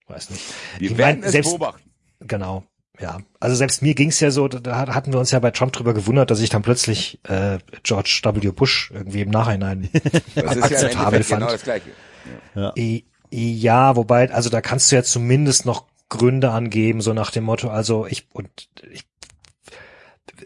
weiß 0.07 0.31
nicht. 0.31 0.43
Wir 0.79 0.91
Ich 0.93 0.97
werden 0.99 1.21
mein, 1.21 1.27
es 1.27 1.33
selbst- 1.33 1.51
beobachten. 1.51 1.91
Genau, 2.21 2.65
ja. 3.01 3.19
Also 3.41 3.57
selbst 3.57 3.83
mir 3.83 3.95
ging's 3.95 4.21
ja 4.21 4.31
so, 4.31 4.49
da 4.49 4.87
hatten 4.95 5.13
wir 5.13 5.21
uns 5.21 5.31
ja 5.31 5.39
bei 5.39 5.51
Trump 5.51 5.73
drüber 5.73 5.95
gewundert, 5.95 6.31
dass 6.31 6.41
ich 6.41 6.51
dann 6.51 6.63
plötzlich 6.63 7.19
äh, 7.25 7.59
George 7.83 8.21
W. 8.25 8.51
Bush 8.51 8.91
irgendwie 8.95 9.23
im 9.23 9.31
Nachhinein 9.31 9.89
Das 10.35 10.35
ist 10.35 10.35
ja 10.35 10.47
im 10.47 10.63
akzeptabel 10.63 11.21
Endeffekt 11.21 11.29
genau 11.29 11.47
fand. 11.47 11.53
das 11.53 11.63
Gleiche. 11.63 11.91
I- 12.79 13.05
Ja, 13.31 13.97
wobei, 13.97 14.31
also 14.33 14.51
da 14.51 14.61
kannst 14.61 14.91
du 14.91 14.97
ja 14.97 15.03
zumindest 15.03 15.65
noch 15.67 15.87
Gründe 16.09 16.51
angeben, 16.51 17.01
so 17.01 17.13
nach 17.13 17.31
dem 17.31 17.45
Motto, 17.45 17.69
also 17.71 18.07
ich 18.07 18.27
und 18.33 18.51
ich 18.91 19.05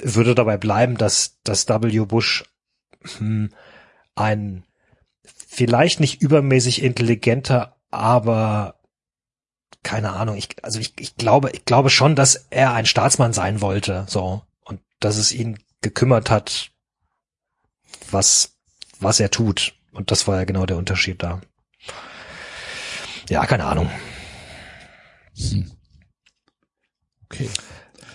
würde 0.02 0.34
dabei 0.34 0.56
bleiben, 0.58 0.96
dass 0.98 1.38
dass 1.44 1.66
W. 1.68 2.00
Bush 2.04 2.44
hm, 3.18 3.50
ein 4.14 4.64
vielleicht 5.24 6.00
nicht 6.00 6.20
übermäßig 6.20 6.82
intelligenter, 6.82 7.76
aber 7.90 8.76
keine 9.84 10.14
Ahnung, 10.14 10.36
ich, 10.36 10.48
also 10.62 10.80
ich, 10.80 10.94
ich 10.98 11.16
glaube, 11.16 11.50
ich 11.52 11.64
glaube 11.64 11.90
schon, 11.90 12.16
dass 12.16 12.46
er 12.50 12.72
ein 12.72 12.86
Staatsmann 12.86 13.32
sein 13.32 13.60
wollte, 13.60 14.04
so, 14.08 14.42
und 14.64 14.80
dass 14.98 15.16
es 15.16 15.32
ihn 15.32 15.58
gekümmert 15.82 16.30
hat, 16.30 16.70
was, 18.10 18.56
was 18.98 19.20
er 19.20 19.30
tut. 19.30 19.74
Und 19.92 20.10
das 20.10 20.26
war 20.26 20.38
ja 20.38 20.44
genau 20.44 20.66
der 20.66 20.76
Unterschied 20.76 21.22
da. 21.22 21.40
Ja, 23.28 23.46
keine 23.46 23.66
Ahnung. 23.66 23.88
Okay. 27.24 27.48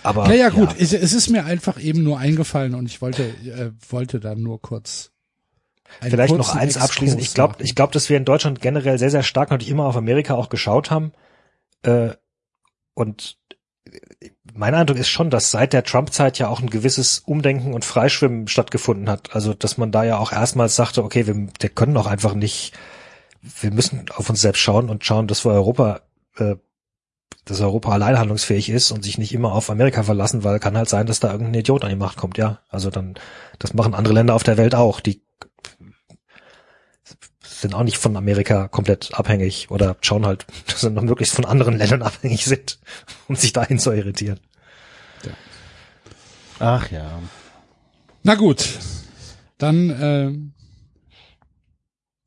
Aber. 0.02 0.28
Naja, 0.28 0.48
gut, 0.50 0.74
Es, 0.78 0.92
es 0.92 1.12
ist 1.12 1.28
mir 1.28 1.44
einfach 1.44 1.78
eben 1.80 2.02
nur 2.02 2.18
eingefallen 2.18 2.74
und 2.74 2.86
ich 2.86 3.00
wollte, 3.02 3.24
äh, 3.24 3.70
wollte 3.88 4.20
dann 4.20 4.42
nur 4.42 4.60
kurz. 4.60 5.10
einen 6.00 6.10
Vielleicht 6.10 6.34
noch 6.34 6.54
eins 6.54 6.76
abschließen. 6.76 7.18
Ich 7.18 7.34
glaube, 7.34 7.56
ich 7.62 7.74
glaube, 7.74 7.92
dass 7.92 8.08
wir 8.08 8.16
in 8.16 8.24
Deutschland 8.24 8.60
generell 8.60 8.98
sehr, 8.98 9.10
sehr 9.10 9.22
stark 9.22 9.50
natürlich 9.50 9.70
immer 9.70 9.86
auf 9.86 9.96
Amerika 9.96 10.34
auch 10.34 10.48
geschaut 10.48 10.90
haben. 10.90 11.12
Äh, 11.82 12.10
und 12.94 13.38
mein 14.54 14.74
Eindruck 14.74 14.98
ist 14.98 15.08
schon, 15.08 15.30
dass 15.30 15.50
seit 15.50 15.72
der 15.72 15.84
Trump-Zeit 15.84 16.38
ja 16.38 16.48
auch 16.48 16.60
ein 16.60 16.70
gewisses 16.70 17.20
Umdenken 17.20 17.72
und 17.72 17.84
Freischwimmen 17.84 18.48
stattgefunden 18.48 19.08
hat. 19.08 19.34
Also, 19.34 19.54
dass 19.54 19.78
man 19.78 19.92
da 19.92 20.04
ja 20.04 20.18
auch 20.18 20.32
erstmals 20.32 20.76
sagte, 20.76 21.02
okay, 21.02 21.26
wir, 21.26 21.34
wir 21.34 21.68
können 21.70 21.94
doch 21.94 22.06
einfach 22.06 22.34
nicht, 22.34 22.72
wir 23.42 23.70
müssen 23.70 24.06
auf 24.14 24.28
uns 24.28 24.40
selbst 24.40 24.60
schauen 24.60 24.90
und 24.90 25.04
schauen, 25.04 25.26
dass 25.26 25.44
wir 25.44 25.52
Europa, 25.52 26.02
äh, 26.36 26.56
dass 27.44 27.60
Europa 27.60 27.90
allein 27.90 28.18
handlungsfähig 28.18 28.68
ist 28.68 28.90
und 28.90 29.02
sich 29.02 29.18
nicht 29.18 29.32
immer 29.32 29.52
auf 29.52 29.70
Amerika 29.70 30.02
verlassen, 30.02 30.44
weil 30.44 30.58
kann 30.60 30.76
halt 30.76 30.88
sein, 30.88 31.06
dass 31.06 31.20
da 31.20 31.32
irgendein 31.32 31.60
Idiot 31.60 31.84
an 31.84 31.90
die 31.90 31.96
Macht 31.96 32.18
kommt, 32.18 32.38
ja. 32.38 32.60
Also 32.68 32.90
dann, 32.90 33.14
das 33.58 33.74
machen 33.74 33.94
andere 33.94 34.14
Länder 34.14 34.34
auf 34.34 34.42
der 34.42 34.56
Welt 34.56 34.74
auch. 34.74 35.00
Die 35.00 35.22
sind 37.60 37.74
auch 37.74 37.82
nicht 37.82 37.98
von 37.98 38.16
Amerika 38.16 38.68
komplett 38.68 39.14
abhängig 39.14 39.70
oder 39.70 39.96
schauen 40.00 40.26
halt, 40.26 40.46
dass 40.66 40.80
sie 40.80 40.90
noch 40.90 41.02
möglichst 41.02 41.34
von 41.34 41.44
anderen 41.44 41.76
Ländern 41.76 42.02
abhängig 42.02 42.44
sind, 42.44 42.78
um 43.28 43.36
sich 43.36 43.52
dahin 43.52 43.78
zu 43.78 43.92
irritieren. 43.92 44.40
Ach 46.58 46.90
ja. 46.90 47.20
Na 48.22 48.34
gut, 48.34 48.78
dann 49.56 49.88
äh, 49.88 50.32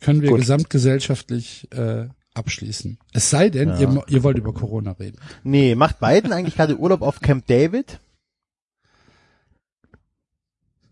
können 0.03 0.21
wir 0.21 0.29
Gut. 0.29 0.39
gesamtgesellschaftlich 0.39 1.71
äh, 1.71 2.07
abschließen. 2.33 2.97
Es 3.13 3.29
sei 3.29 3.49
denn, 3.49 3.69
Ja. 3.69 3.79
ihr, 3.79 4.03
ihr 4.07 4.23
wollt 4.23 4.39
über 4.39 4.53
Corona 4.53 4.93
reden. 4.93 5.19
Nee, 5.43 5.75
macht 5.75 5.99
Biden 5.99 6.33
eigentlich 6.33 6.55
gerade 6.55 6.77
Urlaub 6.77 7.03
auf 7.03 7.19
Camp 7.19 7.45
David? 7.45 7.99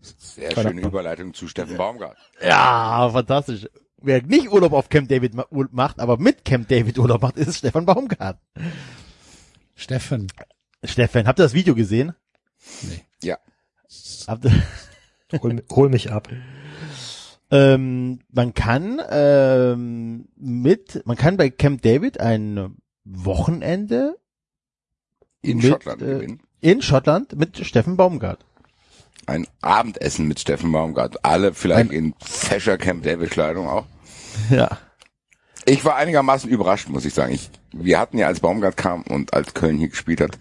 Sehr 0.00 0.50
schöne 0.52 0.80
Überleitung 0.80 1.34
zu 1.34 1.46
Steffen 1.48 1.76
Baumgart. 1.76 2.16
Ja, 2.40 3.10
fantastisch. 3.10 3.68
Wer 4.02 4.22
nicht 4.22 4.50
Urlaub 4.50 4.72
auf 4.72 4.88
Camp 4.88 5.08
David 5.08 5.32
macht, 5.72 6.00
aber 6.00 6.18
mit 6.18 6.44
Camp 6.44 6.68
David 6.68 6.98
Urlaub 6.98 7.22
macht, 7.22 7.36
ist 7.36 7.58
Stefan 7.58 7.86
Baumgart. 7.86 8.38
Steffen, 9.74 10.26
Stefan, 10.84 11.26
habt 11.26 11.38
ihr 11.38 11.44
das 11.44 11.54
Video 11.54 11.74
gesehen? 11.74 12.12
Ja. 13.22 13.38
Habt 14.26 14.44
ihr, 14.46 14.52
Hol, 15.42 15.62
hol 15.72 15.88
mich 15.88 16.12
ab. 16.12 16.28
ähm, 17.50 18.18
man 18.30 18.52
kann 18.54 19.00
ähm, 19.10 20.28
mit, 20.36 21.02
man 21.06 21.16
kann 21.16 21.36
bei 21.38 21.48
Camp 21.50 21.80
David 21.82 22.20
ein 22.20 22.76
Wochenende 23.04 24.18
In 25.40 25.56
Mit, 25.58 25.66
Schottland 25.66 26.02
äh, 26.02 26.06
gewinnen. 26.06 26.40
in 26.60 26.82
Schottland 26.82 27.34
mit 27.36 27.64
Steffen 27.66 27.96
Baumgart. 27.96 28.44
Ein 29.26 29.46
Abendessen 29.60 30.26
mit 30.28 30.40
Steffen 30.40 30.70
Baumgart. 30.72 31.24
Alle 31.24 31.54
vielleicht 31.54 31.92
in 31.92 32.14
fescher 32.20 32.76
Camp 32.76 33.04
David 33.04 33.30
Kleidung 33.30 33.68
auch. 33.68 33.86
Ja. 34.50 34.78
Ich 35.64 35.84
war 35.84 35.94
einigermaßen 35.94 36.50
überrascht, 36.50 36.88
muss 36.88 37.04
ich 37.04 37.14
sagen. 37.14 37.32
Ich, 37.32 37.48
wir 37.72 38.00
hatten 38.00 38.18
ja, 38.18 38.26
als 38.26 38.40
Baumgart 38.40 38.76
kam 38.76 39.02
und 39.02 39.32
als 39.32 39.54
Köln 39.54 39.78
hier 39.78 39.88
gespielt 39.88 40.20
hat, 40.20 40.36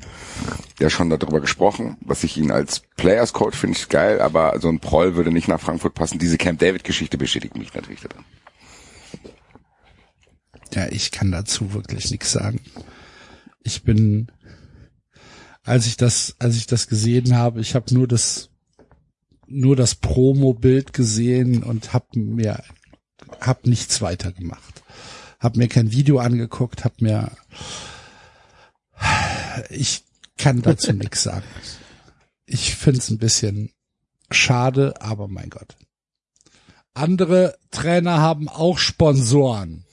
ja 0.80 0.90
schon 0.90 1.12
darüber 1.12 1.40
gesprochen, 1.40 1.98
dass 2.02 2.24
ich 2.24 2.38
ihn 2.38 2.52
als 2.52 2.82
Players 2.98 3.32
Coach 3.32 3.56
finde 3.56 3.78
ich 3.78 3.88
geil, 3.88 4.20
aber 4.20 4.60
so 4.60 4.68
ein 4.68 4.80
Proll 4.80 5.16
würde 5.16 5.32
nicht 5.32 5.48
nach 5.48 5.60
Frankfurt 5.60 5.94
passen. 5.94 6.18
Diese 6.18 6.38
Camp 6.38 6.60
David 6.60 6.84
Geschichte 6.84 7.20
bestätigt 7.20 7.56
mich 7.56 7.74
natürlich 7.74 8.02
daran. 8.02 8.26
ja, 10.74 10.88
ich 10.90 11.12
kann 11.12 11.32
dazu 11.32 11.74
wirklich 11.74 12.10
nichts 12.10 12.32
sagen. 12.32 12.60
Ich 13.64 13.84
bin, 13.84 14.32
als 15.64 15.86
ich 15.86 15.98
das, 15.98 16.36
als 16.40 16.58
ich 16.58 16.66
das 16.66 16.88
gesehen 16.88 17.36
habe, 17.36 17.62
ich 17.62 17.76
habe 17.76 17.94
nur 17.94 18.08
das, 18.08 18.50
nur 19.46 19.76
das 19.76 19.94
Promo-Bild 19.96 20.94
gesehen 20.94 21.62
und 21.62 21.94
habe 21.94 22.08
mir, 22.20 22.64
hab 23.40 23.66
nichts 23.66 24.02
weiter 24.02 24.32
gemacht. 24.32 24.84
Hab 25.40 25.56
mir 25.56 25.68
kein 25.68 25.92
Video 25.92 26.20
angeguckt, 26.20 26.86
hab 26.86 27.02
mir, 27.02 27.32
ich 29.70 30.04
kann 30.38 30.62
dazu 30.62 30.94
nichts 30.94 31.24
sagen. 31.24 31.46
Ich 32.46 32.76
find's 32.76 33.10
ein 33.10 33.18
bisschen 33.18 33.72
schade, 34.30 34.96
aber 35.00 35.28
mein 35.28 35.50
Gott. 35.50 35.76
Andere 36.94 37.58
Trainer 37.72 38.20
haben 38.20 38.50
auch 38.50 38.78
Sponsoren. 38.78 39.86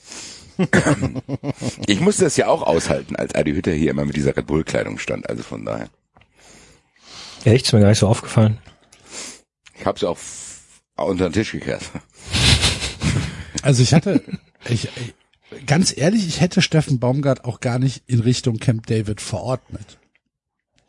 Ich 1.86 2.00
musste 2.00 2.24
das 2.24 2.36
ja 2.36 2.48
auch 2.48 2.62
aushalten, 2.62 3.14
als 3.14 3.34
Adi 3.34 3.52
Hütter 3.52 3.72
hier 3.72 3.92
immer 3.92 4.04
mit 4.04 4.16
dieser 4.16 4.36
Red 4.36 4.46
Bull 4.46 4.64
Kleidung 4.64 4.98
stand. 4.98 5.28
Also 5.28 5.44
von 5.44 5.64
daher. 5.64 5.88
Ja, 7.44 7.52
echt, 7.52 7.66
ist 7.66 7.72
mir 7.72 7.80
gar 7.80 7.90
nicht 7.90 8.00
so 8.00 8.08
aufgefallen. 8.08 8.58
Ich 9.78 9.86
habe 9.86 9.98
sie 9.98 10.08
auch 10.08 10.18
unter 10.96 11.28
den 11.28 11.32
Tisch 11.32 11.52
gekehrt. 11.52 11.84
Also 13.62 13.82
ich 13.82 13.94
hatte, 13.94 14.22
ich, 14.68 14.88
ganz 15.66 15.96
ehrlich, 15.96 16.26
ich 16.26 16.40
hätte 16.40 16.62
Steffen 16.62 16.98
Baumgart 17.00 17.44
auch 17.44 17.60
gar 17.60 17.78
nicht 17.78 18.02
in 18.06 18.20
Richtung 18.20 18.58
Camp 18.58 18.86
David 18.86 19.20
verordnet. 19.20 19.98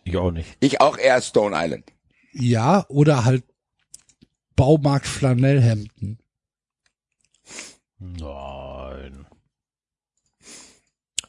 Ich 0.03 0.17
auch 0.17 0.32
nicht. 0.32 0.57
Ich 0.59 0.82
auch 0.82 0.97
eher 0.97 1.22
Stone 1.22 1.55
Island. 1.57 1.86
Ja, 2.34 2.86
oder 2.89 3.26
halt 3.26 3.43
Baumarkt 4.55 5.07
Flanellhemden. 5.07 6.20
Nein. 7.99 9.26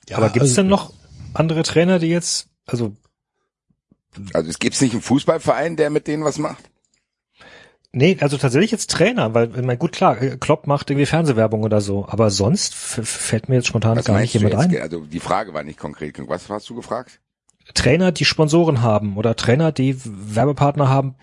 Ja, 0.08 0.16
Aber 0.16 0.30
gibt's 0.30 0.50
also- 0.50 0.62
denn 0.62 0.68
noch 0.68 0.92
andere 1.34 1.62
Trainer, 1.62 1.98
die 1.98 2.08
jetzt, 2.08 2.48
also 2.66 2.96
Also 4.32 4.50
es 4.50 4.58
gibt 4.58 4.80
nicht 4.80 4.92
einen 4.92 5.02
Fußballverein, 5.02 5.76
der 5.76 5.90
mit 5.90 6.06
denen 6.06 6.24
was 6.24 6.38
macht. 6.38 6.70
Nee, 7.92 8.18
also 8.20 8.36
tatsächlich 8.38 8.70
jetzt 8.70 8.90
Trainer, 8.90 9.34
weil, 9.34 9.50
ich 9.50 9.64
meine, 9.64 9.76
gut, 9.76 9.92
klar, 9.92 10.14
Klopp 10.16 10.68
macht 10.68 10.90
irgendwie 10.90 11.06
Fernsehwerbung 11.06 11.64
oder 11.64 11.80
so, 11.80 12.06
aber 12.08 12.30
sonst 12.30 12.74
fällt 12.74 13.48
mir 13.48 13.56
jetzt 13.56 13.66
spontan 13.66 13.96
Was 13.98 14.04
gar 14.04 14.20
nicht 14.20 14.32
jemand 14.32 14.54
jetzt? 14.54 14.62
ein. 14.62 14.80
Also 14.80 15.00
die 15.00 15.18
Frage 15.18 15.54
war 15.54 15.64
nicht 15.64 15.78
konkret. 15.78 16.16
Was 16.28 16.48
hast 16.48 16.68
du 16.70 16.76
gefragt? 16.76 17.20
Trainer, 17.74 18.12
die 18.12 18.24
Sponsoren 18.24 18.82
haben 18.82 19.16
oder 19.16 19.34
Trainer, 19.34 19.72
die 19.72 19.96
Werbepartner 20.04 20.88
haben, 20.88 21.16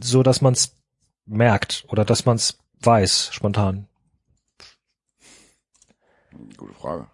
so 0.00 0.22
dass 0.22 0.40
man 0.40 0.54
es 0.54 0.76
merkt 1.26 1.84
oder 1.88 2.06
dass 2.06 2.24
man 2.24 2.36
es 2.36 2.58
weiß, 2.80 3.30
spontan. 3.32 3.86
Gute 6.56 6.74
Frage. 6.74 7.06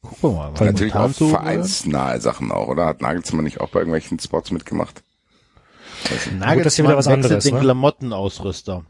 Gucken 0.00 0.30
wir 0.30 0.32
mal. 0.32 0.60
Weil 0.60 0.72
Natürlich 0.72 0.94
auch 0.94 1.10
so, 1.10 1.28
vereinsnahe 1.28 2.20
Sachen 2.20 2.50
auch, 2.50 2.68
oder? 2.68 2.86
Hat 2.86 3.02
Nagelsmann 3.02 3.44
nicht 3.44 3.60
auch 3.60 3.68
bei 3.68 3.80
irgendwelchen 3.80 4.18
Spots 4.18 4.50
mitgemacht? 4.50 5.02
Nagelsmann 6.38 6.66
ist 6.66 6.78
ja 6.78 6.84
wieder 6.84 6.96
was 6.96 7.06
wechselt 7.06 7.24
anderes, 7.24 7.44
den 7.44 7.54
ne? 7.54 7.60
Klamottenausrüster. 7.60 8.84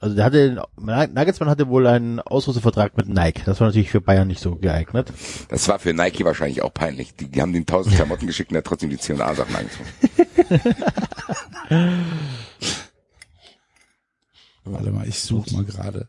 Also 0.00 0.14
der 0.14 0.24
hatte, 0.24 0.62
Nagelsmann 0.76 1.50
hatte 1.50 1.66
wohl 1.68 1.88
einen 1.88 2.20
Ausrüstervertrag 2.20 2.96
mit 2.96 3.08
Nike. 3.08 3.42
Das 3.44 3.58
war 3.60 3.66
natürlich 3.66 3.90
für 3.90 4.00
Bayern 4.00 4.28
nicht 4.28 4.40
so 4.40 4.54
geeignet. 4.54 5.12
Das 5.48 5.66
war 5.66 5.80
für 5.80 5.92
Nike 5.92 6.24
wahrscheinlich 6.24 6.62
auch 6.62 6.72
peinlich. 6.72 7.16
Die, 7.16 7.26
die 7.28 7.42
haben 7.42 7.52
den 7.52 7.66
tausend 7.66 7.96
Klamotten 7.96 8.28
geschickt 8.28 8.50
und 8.50 8.56
er 8.56 8.58
hat 8.58 8.66
trotzdem 8.66 8.90
die 8.90 8.98
C&A-Sachen 8.98 9.56
angezogen. 9.56 9.88
Warte 14.64 14.90
mal, 14.90 15.08
ich 15.08 15.18
suche 15.18 15.52
mal 15.52 15.64
gerade. 15.64 16.08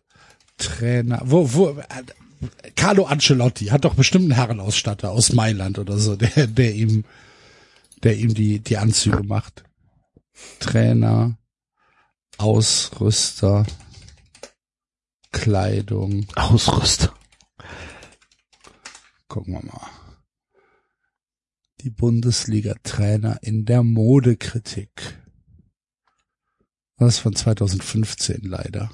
Trainer. 0.58 1.22
Wo, 1.24 1.52
wo, 1.54 1.70
äh, 1.70 1.84
Carlo 2.76 3.06
Ancelotti 3.06 3.66
hat 3.68 3.86
doch 3.86 3.96
bestimmt 3.96 4.26
einen 4.26 4.34
Herrenausstatter 4.34 5.10
aus 5.10 5.34
Mailand 5.34 5.80
oder 5.80 5.98
so, 5.98 6.16
der, 6.16 6.46
der 6.46 6.76
ihm, 6.76 7.06
der 8.04 8.18
ihm 8.18 8.36
die, 8.36 8.60
die 8.60 8.78
Anzüge 8.78 9.24
macht. 9.24 9.64
Trainer, 10.60 11.38
Ausrüster, 12.38 13.66
Kleidung. 15.32 16.28
Ausrüster. 16.36 17.14
Gucken 19.28 19.54
wir 19.54 19.64
mal. 19.64 19.88
Die 21.82 21.90
Bundesliga-Trainer 21.90 23.40
in 23.42 23.66
der 23.66 23.84
Modekritik. 23.84 25.18
Das 26.98 27.16
ist 27.16 27.20
von 27.20 27.36
2015 27.36 28.42
leider. 28.42 28.92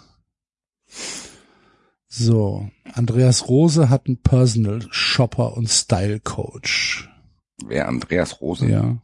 So, 2.08 2.70
Andreas 2.94 3.48
Rose 3.48 3.90
hat 3.90 4.08
einen 4.08 4.22
Personal 4.22 4.86
Shopper 4.92 5.58
und 5.58 5.68
Style 5.70 6.20
Coach. 6.20 7.10
Wer 7.66 7.88
Andreas 7.88 8.40
Rose? 8.42 8.68
Ja, 8.68 9.02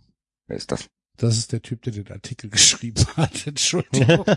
Wer 0.47 0.57
ist 0.57 0.71
das? 0.71 0.89
Das 1.22 1.38
ist 1.38 1.51
der 1.51 1.61
Typ, 1.61 1.84
der 1.84 1.93
den 1.93 2.11
Artikel 2.11 2.49
geschrieben 2.55 3.05
hat. 3.15 3.45
Entschuldigung. 3.45 4.26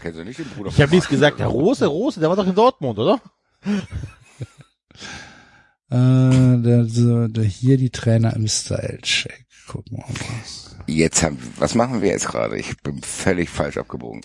Kennst 0.00 0.18
du 0.20 0.24
nicht 0.24 0.38
den 0.38 0.48
Bruder 0.50 0.70
Ich 0.70 0.80
habe 0.80 0.92
nichts 0.92 1.08
gesagt. 1.08 1.40
Der 1.40 1.48
Rose, 1.48 1.86
Rose, 1.86 2.20
der 2.20 2.28
war 2.28 2.36
doch 2.36 2.46
in 2.46 2.54
Dortmund, 2.54 2.98
oder? 2.98 3.20
äh, 5.90 6.62
der, 6.62 6.84
der, 7.28 7.44
hier 7.44 7.76
die 7.76 7.90
Trainer 7.90 8.34
im 8.34 8.46
Style 8.46 9.00
Check. 9.02 9.46
Gucken 9.66 9.98
wir 9.98 10.04
mal. 10.04 10.14
Jetzt 10.86 11.24
haben, 11.24 11.38
was 11.56 11.74
machen 11.74 12.00
wir 12.00 12.10
jetzt 12.10 12.28
gerade? 12.28 12.56
Ich 12.56 12.76
bin 12.82 13.02
völlig 13.02 13.50
falsch 13.50 13.78
abgebogen. 13.78 14.22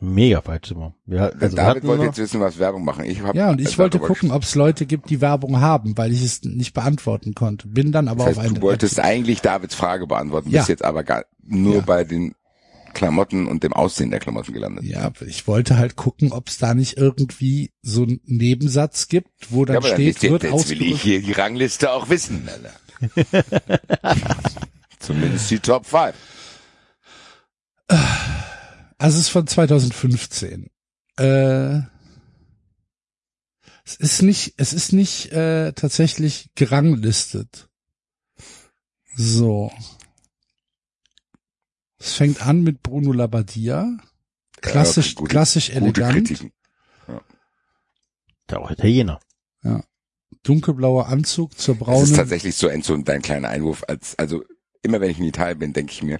Mega 0.00 0.40
falsch 0.40 0.70
immer. 0.70 0.94
Ja, 1.06 1.26
also 1.28 1.56
David 1.56 1.84
wollte 1.84 2.04
jetzt 2.06 2.18
wissen, 2.18 2.40
was 2.40 2.58
Werbung 2.58 2.84
machen. 2.84 3.04
Ich 3.04 3.20
hab, 3.22 3.34
Ja, 3.34 3.50
und 3.50 3.60
ich 3.60 3.78
wollte 3.78 3.98
gucken, 3.98 4.30
ob 4.30 4.44
es 4.44 4.54
Leute 4.54 4.86
gibt, 4.86 5.10
die 5.10 5.20
Werbung 5.20 5.60
haben, 5.60 5.96
weil 5.98 6.10
ich 6.12 6.24
es 6.24 6.42
nicht 6.42 6.72
beantworten 6.72 7.34
konnte. 7.34 7.68
Bin 7.68 7.92
dann 7.92 8.08
aber 8.08 8.24
Das 8.24 8.32
auf 8.36 8.38
heißt, 8.38 8.50
eine 8.50 8.58
du 8.60 8.62
wolltest 8.62 8.98
eigentlich 8.98 9.42
Davids 9.42 9.74
Frage 9.74 10.06
beantworten, 10.06 10.50
Ja. 10.50 10.60
bist 10.60 10.70
jetzt 10.70 10.84
aber 10.84 11.04
gar 11.04 11.24
nur 11.46 11.76
Ja. 11.76 11.80
bei 11.82 12.04
den 12.04 12.34
Klamotten 12.94 13.46
und 13.46 13.62
dem 13.62 13.72
Aussehen 13.72 14.10
der 14.10 14.18
Klamotten 14.20 14.52
gelandet. 14.52 14.84
Ja, 14.84 15.12
ich 15.26 15.46
wollte 15.46 15.76
halt 15.76 15.96
gucken, 15.96 16.32
ob 16.32 16.48
es 16.48 16.58
da 16.58 16.74
nicht 16.74 16.96
irgendwie 16.96 17.70
so 17.82 18.02
einen 18.02 18.20
Nebensatz 18.24 19.06
gibt, 19.08 19.28
wo 19.50 19.64
dann 19.64 19.74
Ja, 19.74 19.78
aber 19.80 19.88
dann 19.90 19.96
steht, 19.96 20.22
ihr, 20.24 20.30
wird 20.32 20.42
jetzt 20.44 20.70
will 20.70 20.82
ich 20.82 21.02
hier 21.02 21.20
die 21.22 21.32
Rangliste 21.32 21.92
auch 21.92 22.08
wissen. 22.08 22.48
Zumindest 24.98 25.50
die 25.50 25.58
Top 25.60 25.86
5. 25.86 26.14
Also 29.00 29.16
es 29.18 29.22
ist 29.26 29.30
von 29.30 29.46
2015. 29.46 30.68
Äh, 31.16 31.78
es 33.84 33.96
ist 33.98 34.22
nicht, 34.22 34.54
es 34.58 34.72
ist 34.72 34.92
nicht 34.92 35.32
äh, 35.32 35.72
tatsächlich 35.72 36.50
geranglistet. 36.54 37.68
So. 39.16 39.72
Es 41.98 42.12
fängt 42.14 42.46
an 42.46 42.62
mit 42.62 42.82
Bruno 42.82 43.12
Labbadia. 43.12 43.96
Klassisch, 44.60 45.08
Ja, 45.08 45.14
gute- 45.14 45.30
klassisch 45.30 45.70
elegant. 45.70 46.12
Kritiken. 46.14 46.52
Der 48.50 48.60
auch 48.60 48.70
Italiener. 48.70 49.20
Dunkelblauer 50.42 51.06
Anzug 51.08 51.58
zur 51.58 51.74
Das 51.74 51.80
ist 51.80 51.86
braunen. 51.86 52.14
tatsächlich 52.14 52.54
so, 52.56 52.68
Enzo, 52.68 52.96
dein 52.98 53.22
kleiner 53.22 53.48
Einwurf, 53.48 53.84
als, 53.88 54.18
also 54.18 54.42
immer 54.82 55.00
wenn 55.00 55.10
ich 55.10 55.18
in 55.18 55.24
Italien 55.24 55.58
bin, 55.58 55.72
denke 55.72 55.92
ich 55.92 56.02
mir, 56.02 56.18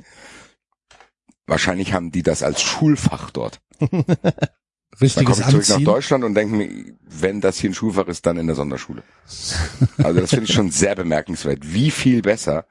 wahrscheinlich 1.51 1.93
haben 1.93 2.11
die 2.13 2.23
das 2.23 2.43
als 2.43 2.63
Schulfach 2.63 3.31
dort. 3.31 3.61
Dann 3.81 4.05
Richtiges 5.01 5.41
komme 5.41 5.41
ich 5.41 5.51
zurück 5.51 5.69
nach 5.69 5.75
Anziehen. 5.77 5.85
Deutschland 5.85 6.25
und 6.25 6.35
denke 6.35 6.55
mir, 6.55 6.95
wenn 7.01 7.41
das 7.41 7.59
hier 7.59 7.71
ein 7.71 7.75
Schulfach 7.75 8.07
ist, 8.09 8.27
dann 8.27 8.37
in 8.37 8.47
der 8.49 8.57
Sonderschule. 8.57 9.03
Also 9.99 10.21
das 10.21 10.31
finde 10.31 10.47
ich 10.47 10.53
schon 10.53 10.71
sehr 10.71 10.95
bemerkenswert, 10.95 11.61
wie 11.63 11.91
viel 11.91 12.23
besser 12.23 12.67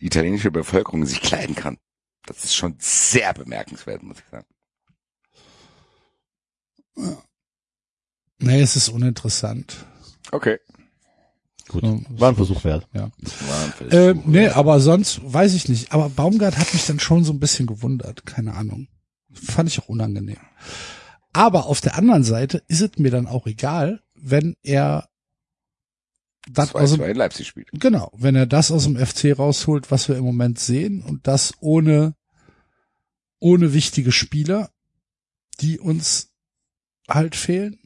die 0.00 0.06
italienische 0.06 0.50
Bevölkerung 0.50 1.04
sich 1.04 1.20
kleiden 1.20 1.54
kann. 1.54 1.78
Das 2.26 2.44
ist 2.44 2.54
schon 2.54 2.76
sehr 2.78 3.34
bemerkenswert, 3.34 4.02
muss 4.02 4.18
ich 4.20 4.24
sagen. 4.30 4.46
Nee, 8.38 8.60
es 8.60 8.76
ist 8.76 8.88
uninteressant. 8.88 9.84
Okay. 10.30 10.58
Gut, 11.72 11.82
war 12.20 12.30
ein 12.30 12.36
Versuch 12.36 12.62
wert. 12.64 12.86
Ja. 12.92 13.10
Versuch. 13.76 13.92
Äh, 13.92 14.14
nee, 14.26 14.48
aber 14.48 14.80
sonst 14.80 15.20
weiß 15.24 15.54
ich 15.54 15.68
nicht. 15.68 15.92
Aber 15.92 16.08
Baumgart 16.08 16.58
hat 16.58 16.72
mich 16.72 16.86
dann 16.86 17.00
schon 17.00 17.24
so 17.24 17.32
ein 17.32 17.40
bisschen 17.40 17.66
gewundert. 17.66 18.26
Keine 18.26 18.54
Ahnung. 18.54 18.88
Fand 19.32 19.68
ich 19.68 19.80
auch 19.80 19.88
unangenehm. 19.88 20.36
Aber 21.32 21.66
auf 21.66 21.80
der 21.80 21.96
anderen 21.96 22.24
Seite 22.24 22.62
ist 22.68 22.82
es 22.82 22.98
mir 22.98 23.10
dann 23.10 23.26
auch 23.26 23.46
egal, 23.46 24.02
wenn 24.14 24.54
er 24.62 25.08
das 26.50 26.74
aus 26.74 26.92
dem, 26.92 27.02
in 27.02 27.16
Leipzig 27.16 27.46
spielt. 27.46 27.68
genau, 27.72 28.10
wenn 28.16 28.34
er 28.34 28.46
das 28.46 28.70
aus 28.70 28.84
dem 28.84 28.96
FC 28.96 29.38
rausholt, 29.38 29.90
was 29.90 30.08
wir 30.08 30.16
im 30.16 30.24
Moment 30.24 30.58
sehen 30.58 31.02
und 31.02 31.26
das 31.26 31.54
ohne, 31.60 32.14
ohne 33.38 33.72
wichtige 33.72 34.12
Spieler, 34.12 34.70
die 35.60 35.78
uns 35.78 36.32
halt 37.08 37.36
fehlen, 37.36 37.78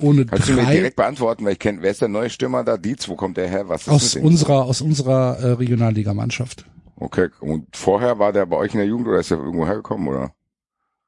ohne 0.00 0.26
Kannst 0.26 0.48
du 0.48 0.52
mir 0.54 0.62
drei 0.62 0.74
direkt 0.76 0.96
beantworten, 0.96 1.44
weil 1.44 1.52
ich 1.52 1.58
kenne, 1.58 1.82
wer 1.82 1.90
ist 1.90 2.00
der 2.00 2.08
neue 2.08 2.30
Stürmer 2.30 2.64
da? 2.64 2.76
Dietz, 2.76 3.08
wo 3.08 3.16
kommt 3.16 3.36
der 3.36 3.48
her? 3.48 3.68
Was 3.68 3.82
ist 3.82 3.88
aus 3.88 4.16
unserer, 4.16 4.64
aus 4.64 4.80
unserer 4.80 5.38
äh, 5.38 5.52
Regionalligamannschaft. 5.52 6.66
Okay, 6.96 7.28
und 7.40 7.74
vorher 7.76 8.18
war 8.18 8.32
der 8.32 8.46
bei 8.46 8.56
euch 8.56 8.72
in 8.74 8.78
der 8.78 8.86
Jugend 8.86 9.08
oder 9.08 9.20
ist 9.20 9.30
er 9.30 9.38
irgendwo 9.38 9.66
hergekommen 9.66 10.08
oder? 10.08 10.32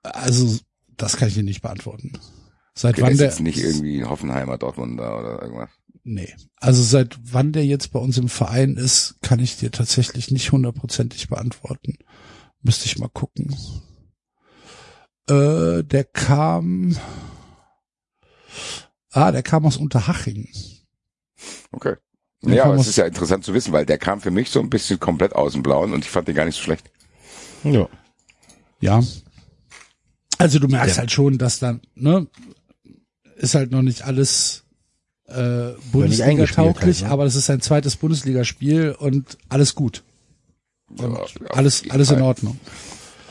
Also, 0.02 0.58
das 0.96 1.16
kann 1.16 1.28
ich 1.28 1.34
dir 1.34 1.42
nicht 1.42 1.62
beantworten. 1.62 2.12
Seit 2.74 2.94
Okay, 2.94 3.00
der 3.00 3.04
wann 3.04 3.12
ist 3.12 3.18
der, 3.20 3.26
jetzt 3.28 3.40
nicht 3.40 3.58
irgendwie 3.58 4.04
Hoffenheimer, 4.04 4.56
Dortmunder 4.56 5.18
oder 5.18 5.42
irgendwas. 5.42 5.70
nee. 6.04 6.32
Also 6.56 6.82
seit 6.82 7.18
wann 7.22 7.52
der 7.52 7.66
jetzt 7.66 7.92
bei 7.92 7.98
uns 7.98 8.16
im 8.18 8.28
Verein 8.28 8.76
ist, 8.76 9.16
kann 9.20 9.38
ich 9.40 9.58
dir 9.58 9.70
tatsächlich 9.70 10.30
nicht 10.30 10.50
hundertprozentig 10.52 11.28
beantworten. 11.28 11.98
Müsste 12.62 12.86
ich 12.86 12.98
mal 12.98 13.08
gucken. 13.10 13.54
Äh, 15.28 15.84
der 15.84 16.04
kam, 16.04 16.96
ah, 19.10 19.32
der 19.32 19.42
kam 19.42 19.66
aus 19.66 19.76
Unterhaching. 19.76 20.48
Okay. 21.70 21.96
Der 22.42 22.54
Ja, 22.54 22.64
aber 22.64 22.74
es 22.74 22.88
ist 22.88 22.96
ja 22.96 23.06
interessant 23.06 23.44
zu 23.44 23.54
wissen, 23.54 23.72
weil 23.72 23.86
der 23.86 23.98
kam 23.98 24.20
für 24.20 24.30
mich 24.30 24.50
so 24.50 24.60
ein 24.60 24.70
bisschen 24.70 24.98
komplett 24.98 25.34
aus 25.34 25.52
dem 25.52 25.62
Blauen 25.62 25.92
und 25.92 26.04
ich 26.04 26.10
fand 26.10 26.28
den 26.28 26.34
gar 26.34 26.44
nicht 26.44 26.56
so 26.56 26.62
schlecht. 26.62 26.90
Ja. 27.64 27.88
Ja. 28.80 29.02
Also 30.38 30.58
du 30.58 30.66
merkst 30.66 30.98
halt 30.98 31.12
schon, 31.12 31.38
dass 31.38 31.60
dann, 31.60 31.80
ne, 31.94 32.26
ist 33.36 33.54
halt 33.54 33.70
noch 33.70 33.82
nicht 33.82 34.02
alles 34.02 34.64
äh, 35.26 35.72
Bundesliga 35.92 36.24
eingespielt 36.24 36.56
tauglich, 36.56 37.02
halt, 37.02 37.08
ne? 37.08 37.12
aber 37.12 37.24
es 37.26 37.36
ist 37.36 37.46
sein 37.46 37.60
zweites 37.60 37.96
Bundesligaspiel 37.96 38.96
und 38.98 39.38
alles 39.48 39.74
gut. 39.74 40.02
Und 40.98 41.12
Ja, 41.12 41.46
alles, 41.50 41.84
alles 41.90 42.10
in. 42.10 42.20
Ordnung. 42.20 42.58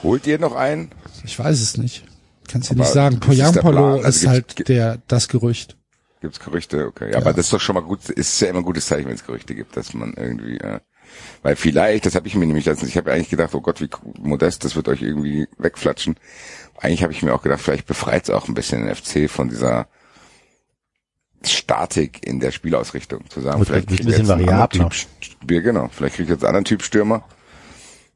Holt 0.03 0.25
ihr 0.25 0.39
noch 0.39 0.55
einen? 0.55 0.89
Ich 1.23 1.37
weiß 1.37 1.59
es 1.59 1.77
nicht. 1.77 2.05
Kannst 2.51 2.69
du 2.69 2.73
Aber 2.73 2.83
nicht 2.83 2.93
sagen. 2.93 3.15
ist 3.15 3.21
Poyampolo. 3.21 3.85
Also 3.95 4.07
ist 4.07 4.19
gibt's- 4.21 4.27
halt 4.27 4.55
gibt- 4.55 4.69
der, 4.69 4.97
das 5.07 5.27
Gerücht. 5.27 5.77
Gibt's 6.21 6.39
Gerüchte? 6.39 6.85
Okay. 6.87 7.11
Ja, 7.11 7.17
aber 7.17 7.33
das 7.33 7.45
ist 7.45 7.53
doch 7.53 7.59
schon 7.61 7.73
mal 7.75 7.81
gut, 7.81 8.07
ist 8.09 8.39
ja 8.41 8.47
immer 8.49 8.59
ein 8.59 8.65
gutes 8.65 8.85
Zeichen, 8.85 9.07
wenn 9.07 9.15
es 9.15 9.25
Gerüchte 9.25 9.55
gibt, 9.55 9.75
dass 9.75 9.93
man 9.95 10.13
irgendwie, 10.15 10.57
äh, 10.57 10.79
weil 11.41 11.55
vielleicht, 11.55 12.05
das 12.05 12.13
habe 12.15 12.27
ich 12.27 12.35
mir 12.35 12.45
nämlich 12.45 12.65
letztens, 12.65 12.89
ich 12.91 12.97
habe 12.97 13.11
eigentlich 13.11 13.29
gedacht, 13.31 13.55
oh 13.55 13.61
Gott, 13.61 13.81
wie 13.81 13.89
modest, 14.19 14.63
das 14.63 14.75
wird 14.75 14.87
euch 14.87 15.01
irgendwie 15.01 15.47
wegflatschen. 15.57 16.15
Eigentlich 16.77 17.01
habe 17.03 17.11
ich 17.13 17.23
mir 17.23 17.33
auch 17.33 17.41
gedacht, 17.41 17.61
vielleicht 17.61 17.87
befreit 17.87 18.23
es 18.25 18.29
auch 18.29 18.47
ein 18.47 18.53
bisschen 18.53 18.85
den 18.85 18.95
FC 18.95 19.29
von 19.29 19.49
dieser 19.49 19.87
Statik 21.43 22.25
in 22.25 22.39
der 22.39 22.51
Spielausrichtung. 22.51 23.27
Zu 23.29 23.41
sagen, 23.41 23.65
vielleicht 23.65 23.87
ein 23.89 23.95
kriegt 23.95 24.05
bisschen 24.05 24.21
jetzt 24.21 24.31
einen 24.31 24.41
anderen 24.41 24.59
variabler. 24.59 24.89
Typ, 24.89 25.63
genau, 25.63 25.89
vielleicht 25.91 26.15
kriegt 26.15 26.29
jetzt 26.29 26.43
einen 26.43 26.49
anderen 26.49 26.65
Typ 26.65 26.83
Stürmer, 26.83 27.23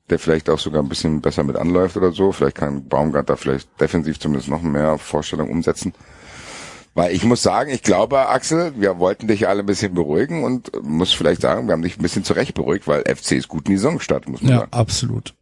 der 0.09 0.19
vielleicht 0.19 0.49
auch 0.49 0.59
sogar 0.59 0.83
ein 0.83 0.89
bisschen 0.89 1.21
besser 1.21 1.43
mit 1.43 1.55
anläuft 1.55 1.97
oder 1.97 2.11
so. 2.11 2.31
Vielleicht 2.31 2.57
kann 2.57 2.87
Baumgart 2.87 3.29
da 3.29 3.35
vielleicht 3.35 3.69
defensiv 3.81 4.19
zumindest 4.19 4.49
noch 4.49 4.61
mehr 4.61 4.97
Vorstellungen 4.97 5.51
umsetzen. 5.51 5.93
Weil 6.93 7.13
ich 7.13 7.23
muss 7.25 7.41
sagen, 7.43 7.71
ich 7.71 7.83
glaube, 7.83 8.29
Axel, 8.29 8.73
wir 8.77 8.99
wollten 8.99 9.27
dich 9.27 9.47
alle 9.49 9.61
ein 9.61 9.65
bisschen 9.65 9.93
beruhigen 9.93 10.43
und 10.43 10.71
muss 10.83 11.11
vielleicht 11.11 11.41
sagen, 11.41 11.67
wir 11.67 11.73
haben 11.73 11.81
dich 11.81 11.97
ein 11.99 12.01
bisschen 12.01 12.23
zurecht 12.23 12.53
beruhigt, 12.53 12.87
weil 12.87 13.01
FC 13.03 13.33
ist 13.33 13.47
gut 13.49 13.65
in 13.65 13.71
die 13.73 13.77
Saison 13.77 13.97
gestartet, 13.97 14.29
muss 14.29 14.41
man 14.41 14.51
Ja, 14.51 14.59
sagen. 14.59 14.71
absolut. 14.73 15.33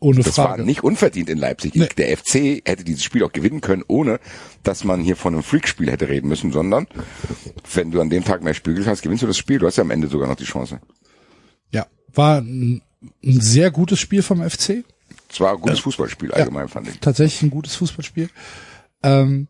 Ohne 0.00 0.20
Das 0.22 0.36
war 0.38 0.48
Frage. 0.48 0.64
nicht 0.64 0.84
unverdient 0.84 1.30
in 1.30 1.38
Leipzig. 1.38 1.74
Nee. 1.74 1.88
Der 1.96 2.16
FC 2.16 2.62
hätte 2.66 2.84
dieses 2.84 3.02
Spiel 3.02 3.24
auch 3.24 3.32
gewinnen 3.32 3.62
können, 3.62 3.82
ohne 3.88 4.20
dass 4.62 4.84
man 4.84 5.00
hier 5.00 5.16
von 5.16 5.32
einem 5.34 5.42
Freakspiel 5.42 5.90
hätte 5.90 6.08
reden 6.08 6.28
müssen, 6.28 6.52
sondern 6.52 6.86
wenn 7.72 7.90
du 7.90 8.00
an 8.00 8.10
dem 8.10 8.22
Tag 8.22 8.42
mehr 8.42 8.54
Spiegel 8.54 8.84
hast, 8.86 9.00
gewinnst 9.02 9.22
du 9.22 9.26
das 9.26 9.38
Spiel. 9.38 9.58
Du 9.58 9.66
hast 9.66 9.76
ja 9.76 9.82
am 9.82 9.90
Ende 9.90 10.08
sogar 10.08 10.28
noch 10.28 10.36
die 10.36 10.44
Chance. 10.44 10.78
Ja, 11.70 11.86
war 12.12 12.42
ein, 12.42 12.82
ein 13.24 13.40
sehr 13.40 13.70
gutes 13.70 14.00
Spiel 14.00 14.22
vom 14.22 14.38
FC. 14.48 14.84
Es 15.30 15.40
war 15.40 15.52
ein 15.54 15.60
gutes 15.60 15.80
Fußballspiel 15.80 16.32
allgemein, 16.32 16.68
fand 16.68 16.88
ich. 16.88 17.00
tatsächlich 17.00 17.42
ein 17.42 17.50
gutes 17.50 17.74
Fußballspiel. 17.76 18.30
Ähm, 19.02 19.48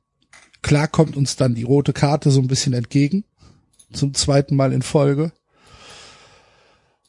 klar 0.62 0.88
kommt 0.88 1.16
uns 1.16 1.36
dann 1.36 1.54
die 1.54 1.62
rote 1.62 1.92
Karte 1.92 2.30
so 2.30 2.40
ein 2.40 2.48
bisschen 2.48 2.72
entgegen. 2.72 3.24
Zum 3.92 4.14
zweiten 4.14 4.56
Mal 4.56 4.72
in 4.72 4.82
Folge. 4.82 5.32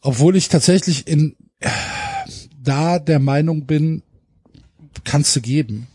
Obwohl 0.02 0.36
ich 0.36 0.50
tatsächlich 0.50 1.08
in, 1.08 1.36
da 2.58 3.00
der 3.00 3.20
Meinung 3.20 3.66
bin, 3.66 4.04
kannst 5.04 5.36
du 5.36 5.42
geben. 5.42 5.88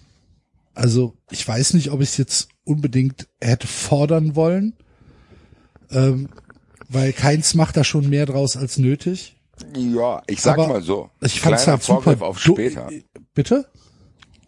Also 0.75 1.17
ich 1.31 1.47
weiß 1.47 1.75
nicht, 1.75 1.91
ob 1.91 2.01
ich 2.01 2.11
es 2.11 2.17
jetzt 2.17 2.49
unbedingt 2.65 3.29
hätte 3.41 3.67
fordern 3.67 4.35
wollen, 4.37 4.75
ähm, 5.91 6.29
weil 6.89 7.13
keins 7.13 7.55
macht 7.55 7.77
da 7.77 7.85
schon 7.85 8.09
mehr 8.09 8.27
draus 8.27 8.57
als 8.57 8.79
nötig. 8.79 9.37
Ja, 9.77 10.23
ich 10.27 10.41
sag 10.41 10.59
Aber 10.59 10.69
mal 10.69 10.83
so. 10.83 11.11
Ich 11.21 11.41
fand's 11.41 11.63
kleiner 11.65 11.73
halt 11.79 11.83
super. 11.83 12.03
Vorgriff 12.03 12.23
auf 12.23 12.43
du- 12.43 12.53
später. 12.55 12.89
Bitte? 13.35 13.67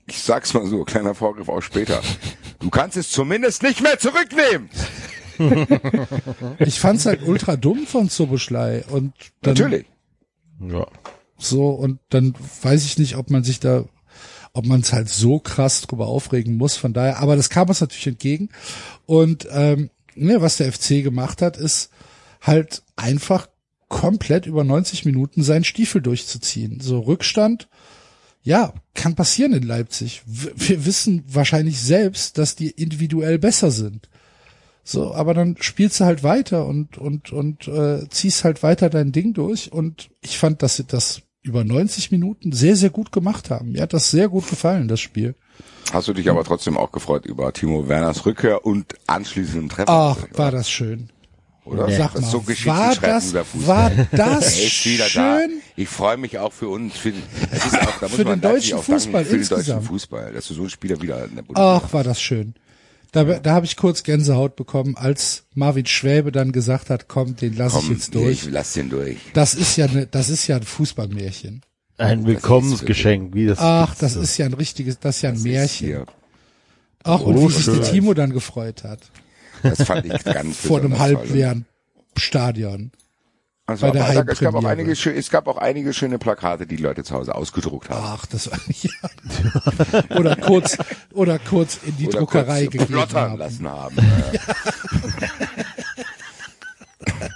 Ich 0.06 0.20
sag's 0.22 0.52
mal 0.52 0.66
so, 0.66 0.84
kleiner 0.84 1.14
Vorgriff 1.14 1.48
auf 1.48 1.64
später. 1.64 2.00
Du 2.58 2.70
kannst 2.70 2.96
es 2.96 3.10
zumindest 3.10 3.62
nicht 3.62 3.80
mehr 3.82 3.98
zurücknehmen. 3.98 4.68
Ich 6.58 6.78
fand's 6.78 7.06
halt 7.06 7.22
ultra 7.26 7.56
dumm 7.56 7.86
von 7.86 8.08
Soboschlei 8.08 8.84
und 8.90 9.12
dann 9.40 9.54
Natürlich. 9.54 9.86
Ja. 10.60 10.86
so 11.38 11.70
und 11.70 11.98
dann 12.10 12.34
weiß 12.62 12.84
ich 12.84 12.98
nicht, 12.98 13.16
ob 13.16 13.30
man 13.30 13.42
sich 13.42 13.58
da, 13.58 13.84
ob 14.52 14.66
man 14.66 14.80
es 14.80 14.92
halt 14.92 15.08
so 15.08 15.40
krass 15.40 15.80
drüber 15.82 16.06
aufregen 16.06 16.56
muss. 16.56 16.76
Von 16.76 16.92
daher, 16.92 17.18
aber 17.18 17.34
das 17.34 17.50
kam 17.50 17.68
uns 17.68 17.80
natürlich 17.80 18.06
entgegen 18.06 18.50
und 19.06 19.48
ähm, 19.50 19.90
ne, 20.14 20.40
was 20.42 20.58
der 20.58 20.72
FC 20.72 21.02
gemacht 21.02 21.42
hat, 21.42 21.56
ist 21.56 21.90
halt 22.40 22.82
einfach 22.96 23.48
komplett 23.92 24.46
über 24.46 24.64
90 24.64 25.04
Minuten 25.04 25.42
seinen 25.42 25.64
Stiefel 25.64 26.00
durchzuziehen. 26.00 26.80
So 26.80 27.00
Rückstand, 27.00 27.68
ja, 28.42 28.72
kann 28.94 29.14
passieren 29.14 29.52
in 29.52 29.62
Leipzig. 29.62 30.22
Wir 30.26 30.86
wissen 30.86 31.22
wahrscheinlich 31.28 31.78
selbst, 31.80 32.38
dass 32.38 32.56
die 32.56 32.70
individuell 32.70 33.38
besser 33.38 33.70
sind. 33.70 34.08
So, 34.82 35.14
aber 35.14 35.34
dann 35.34 35.56
spielst 35.60 36.00
du 36.00 36.06
halt 36.06 36.24
weiter 36.24 36.66
und 36.66 36.96
und 36.96 37.32
und 37.32 37.68
äh, 37.68 38.08
ziehst 38.08 38.44
halt 38.44 38.62
weiter 38.62 38.88
dein 38.88 39.12
Ding 39.12 39.34
durch. 39.34 39.70
Und 39.70 40.10
ich 40.22 40.38
fand, 40.38 40.62
dass 40.62 40.76
sie 40.76 40.84
das 40.84 41.20
über 41.42 41.62
90 41.62 42.10
Minuten 42.10 42.50
sehr 42.50 42.76
sehr 42.76 42.90
gut 42.90 43.12
gemacht 43.12 43.50
haben. 43.50 43.72
Mir 43.72 43.82
hat 43.82 43.92
das 43.92 44.10
sehr 44.10 44.28
gut 44.30 44.48
gefallen, 44.48 44.88
das 44.88 45.00
Spiel. 45.00 45.36
Hast 45.92 46.08
du 46.08 46.14
dich 46.14 46.30
aber 46.30 46.44
trotzdem 46.44 46.78
auch 46.78 46.92
gefreut 46.92 47.26
über 47.26 47.52
Timo 47.52 47.88
Werners 47.88 48.24
Rückkehr 48.24 48.64
und 48.64 48.94
anschließenden 49.06 49.68
Treffen? 49.68 49.90
Ach, 49.90 50.16
war 50.32 50.50
das 50.50 50.70
schön. 50.70 51.10
Oder? 51.64 51.88
Sag 51.90 52.14
das 52.14 52.24
ist 52.24 52.32
mal, 52.34 52.54
so 52.54 52.66
war 52.66 52.94
das 52.96 53.30
über 53.30 53.44
Fußball. 53.44 53.68
war 53.68 53.90
das 54.10 54.58
Er 54.58 54.66
ist 54.66 54.84
wieder 54.86 55.04
schön? 55.08 55.20
da. 55.22 55.46
Ich 55.76 55.88
freue 55.88 56.16
mich 56.16 56.38
auch 56.38 56.52
für 56.52 56.68
uns, 56.68 56.96
für, 56.96 57.10
den- 57.12 57.22
es 57.50 57.66
ist 57.66 57.74
auch, 57.80 57.98
da 58.00 58.08
muss 58.08 58.16
Für 58.16 58.24
man 58.24 58.40
den 58.40 58.50
deutschen 58.50 58.74
auch 58.78 58.84
danken, 58.84 58.92
Fußball 59.00 59.24
für 59.24 59.30
den 59.30 59.40
deutschen 59.42 59.56
insgesamt. 59.58 59.86
Fußball, 59.86 60.32
dass 60.32 60.48
du 60.48 60.54
so 60.54 60.60
einen 60.62 60.70
Spieler 60.70 61.00
wieder 61.00 61.24
in 61.24 61.36
der 61.36 61.42
Bundesliga 61.42 61.80
Ach, 61.84 61.92
war 61.92 62.02
das 62.04 62.20
schön. 62.20 62.54
Da, 63.12 63.24
da 63.24 63.52
habe 63.52 63.66
ich 63.66 63.76
kurz 63.76 64.02
Gänsehaut 64.04 64.56
bekommen, 64.56 64.96
als 64.96 65.44
Marvin 65.54 65.84
Schwäbe 65.84 66.32
dann 66.32 66.50
gesagt 66.50 66.88
hat, 66.88 67.08
komm, 67.08 67.36
den 67.36 67.54
lasse 67.56 67.78
ich 67.80 67.90
jetzt 67.90 68.14
durch. 68.14 68.44
ich 68.46 68.50
lass 68.50 68.72
den 68.72 68.88
durch. 68.88 69.18
Das 69.34 69.52
ist 69.54 69.76
ja 69.76 69.86
ne, 69.86 70.06
das 70.10 70.30
ist 70.30 70.46
ja 70.46 70.56
ein 70.56 70.62
Fußballmärchen. 70.62 71.60
Ein 71.98 72.24
Willkommensgeschenk, 72.26 73.34
wie 73.34 73.46
das. 73.46 73.58
Ach, 73.60 73.94
das 73.96 74.16
ist 74.16 74.38
ja 74.38 74.46
ein 74.46 74.54
richtiges, 74.54 74.98
das 74.98 75.16
ist 75.16 75.22
ja 75.22 75.30
ein 75.30 75.42
Märchen. 75.42 75.86
Hier, 75.88 76.06
Ach, 77.04 77.20
und 77.20 77.36
Oh, 77.36 77.48
wie 77.48 77.52
sich 77.52 77.66
der. 77.66 77.82
Timo 77.82 78.14
dann 78.14 78.32
gefreut 78.32 78.82
hat. 78.82 79.00
Das 79.62 79.82
fand 79.84 80.06
ich 80.06 80.24
ganz 80.24 80.56
Vor 80.58 80.78
einem 80.78 80.98
halbleeren 80.98 81.66
Stadion. 82.16 82.92
Also, 83.64 83.86
bei 83.86 83.92
der 83.92 84.04
aber 84.18 84.32
es 84.32 84.40
gab 84.40 84.54
auch 84.54 84.64
einige, 84.64 84.90
es 84.92 85.30
gab 85.30 85.46
auch 85.46 85.56
einige 85.56 85.92
schöne 85.92 86.18
Plakate, 86.18 86.66
die 86.66 86.76
Leute 86.76 87.04
zu 87.04 87.14
Hause 87.14 87.34
ausgedruckt 87.34 87.90
haben. 87.90 88.04
Ach, 88.04 88.26
das 88.26 88.50
war 88.50 88.58
ja. 88.68 90.16
oder 90.18 90.36
kurz 90.36 90.76
oder 91.12 91.38
kurz 91.38 91.78
in 91.86 91.96
die 91.96 92.08
Oder 92.08 92.18
Druckerei 92.18 92.62
kurz 92.62 92.72
gegeben 92.72 92.92
plottern 92.92 93.30
haben. 93.30 93.38
lassen 93.38 93.68
haben. 93.68 93.96
Äh, 97.04 97.28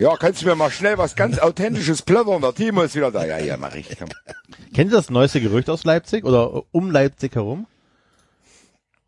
Ja, 0.00 0.16
kannst 0.16 0.40
du 0.40 0.46
mir 0.46 0.54
mal 0.54 0.70
schnell 0.70 0.96
was 0.96 1.14
ganz 1.14 1.38
Authentisches 1.38 2.00
plöppern? 2.00 2.40
Der 2.40 2.54
Timo 2.54 2.80
ist 2.80 2.94
wieder 2.94 3.10
da. 3.10 3.26
Ja, 3.26 3.38
ja, 3.38 3.58
mach 3.58 3.74
ich. 3.74 3.86
Kennt 4.72 4.90
ihr 4.90 4.96
das 4.96 5.10
neueste 5.10 5.42
Gerücht 5.42 5.68
aus 5.68 5.84
Leipzig 5.84 6.24
oder 6.24 6.62
um 6.72 6.90
Leipzig 6.90 7.34
herum? 7.34 7.66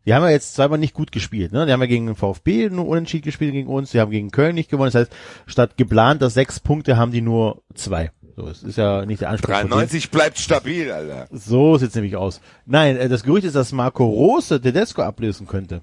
Die 0.05 0.13
haben 0.13 0.23
ja 0.23 0.29
jetzt 0.29 0.55
zweimal 0.55 0.79
nicht 0.79 0.93
gut 0.93 1.11
gespielt. 1.11 1.53
Ne? 1.53 1.65
Die 1.65 1.71
haben 1.71 1.79
ja 1.79 1.87
gegen 1.87 2.07
den 2.07 2.15
VfB 2.15 2.69
nur 2.69 2.87
unentschieden 2.87 3.23
gespielt 3.23 3.53
gegen 3.53 3.69
uns. 3.69 3.91
Die 3.91 3.99
haben 3.99 4.11
gegen 4.11 4.31
Köln 4.31 4.55
nicht 4.55 4.69
gewonnen. 4.69 4.91
Das 4.91 5.01
heißt, 5.01 5.11
statt 5.45 5.77
geplanter 5.77 6.29
sechs 6.29 6.59
Punkte 6.59 6.97
haben 6.97 7.11
die 7.11 7.21
nur 7.21 7.61
zwei. 7.73 8.11
So, 8.35 8.47
es 8.47 8.63
ist 8.63 8.77
ja 8.77 9.05
nicht 9.05 9.21
der 9.21 9.29
Anspruch. 9.29 9.49
von 9.51 9.59
denen. 9.61 9.69
93 9.69 10.09
bleibt 10.09 10.39
stabil, 10.39 10.91
Alter. 10.91 11.27
So 11.31 11.77
sieht's 11.77 11.95
nämlich 11.95 12.15
aus. 12.15 12.41
Nein, 12.65 12.97
äh, 12.97 13.07
das 13.07 13.23
Gerücht 13.23 13.45
ist, 13.45 13.55
dass 13.55 13.71
Marco 13.71 14.05
Rose 14.05 14.59
Tedesco 14.59 15.03
ablösen 15.03 15.47
könnte. 15.47 15.81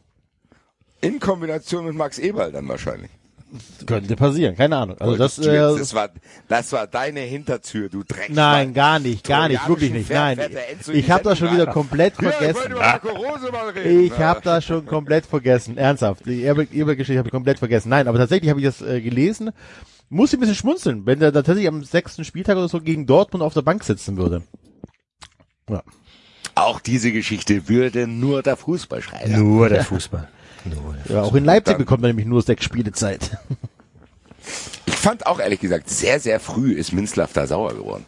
In 1.01 1.21
Kombination 1.21 1.87
mit 1.87 1.95
Max 1.95 2.19
Eberl 2.19 2.53
dann 2.53 2.69
wahrscheinlich. 2.69 3.11
Könnte 3.87 4.17
passieren, 4.17 4.57
keine 4.57 4.77
Ahnung. 4.77 4.97
Also 5.01 5.17
das, 5.17 5.39
äh, 5.39 5.57
das 5.57 5.95
war, 5.95 6.11
das 6.49 6.73
war 6.73 6.87
deine 6.87 7.21
Hintertür, 7.21 7.89
du 7.89 8.03
Dreck. 8.05 8.31
nein, 8.31 8.75
gar 8.75 8.99
nicht, 8.99 9.27
gar 9.27 9.49
nicht, 9.49 9.67
wirklich 9.69 9.93
nicht. 9.93 10.11
Nein, 10.11 10.39
ich 10.93 11.11
habe 11.11 11.25
das 11.25 11.39
schon 11.39 11.53
wieder 11.53 11.67
komplett 11.67 12.15
vergessen. 12.15 12.75
Ich 13.85 14.19
habe 14.19 14.41
das 14.43 14.65
schon 14.65 14.87
komplett 14.87 15.27
vergessen, 15.27 15.77
ernsthaft. 15.77 16.27
Die 16.27 16.43
Eberl-Geschichte 16.45 17.19
habe 17.19 17.29
ich 17.29 17.33
komplett 17.33 17.59
vergessen. 17.59 17.89
Nein, 17.89 18.07
aber 18.07 18.19
tatsächlich 18.19 18.51
habe 18.51 18.61
ich 18.61 18.67
das 18.67 18.83
äh, 18.83 19.01
gelesen. 19.01 19.51
Muss 20.09 20.33
ich 20.33 20.39
ein 20.39 20.41
bisschen 20.41 20.57
schmunzeln, 20.57 21.07
wenn 21.07 21.21
der 21.21 21.33
tatsächlich 21.33 21.69
am 21.69 21.85
sechsten 21.85 22.25
Spieltag 22.25 22.57
oder 22.57 22.69
so 22.69 22.81
gegen 22.81 23.07
Dortmund 23.07 23.43
auf 23.43 23.55
der 23.55 23.63
Bank 23.63 23.85
sitzen 23.85 24.17
würde. 24.17 24.43
Ja. 25.69 25.83
Auch 26.57 26.81
diese 26.81 27.13
Geschichte 27.13 27.69
würde 27.69 28.07
nur 28.07 28.43
der 28.43 28.57
Fußball 28.57 29.03
schreiben. 29.03 29.39
Nur 29.39 29.69
der 29.69 29.85
Fußball. 29.85 30.29
Ja, 31.09 31.23
auch 31.23 31.35
in 31.35 31.45
Leipzig 31.45 31.79
bekommt 31.79 32.03
man 32.03 32.11
nämlich 32.11 32.27
nur 32.27 32.43
sechs 32.43 32.65
Spielezeit. 32.65 33.39
Ich 34.87 34.95
fand 34.95 35.27
auch 35.27 35.41
ehrlich 35.41 35.61
gesagt, 35.61 35.89
sehr, 35.89 36.21
sehr 36.21 36.41
früh 36.41 36.73
ist 36.73 36.93
Minzlaff 36.93 37.33
da 37.33 37.47
sauer 37.47 37.75
geworden. 37.75 38.05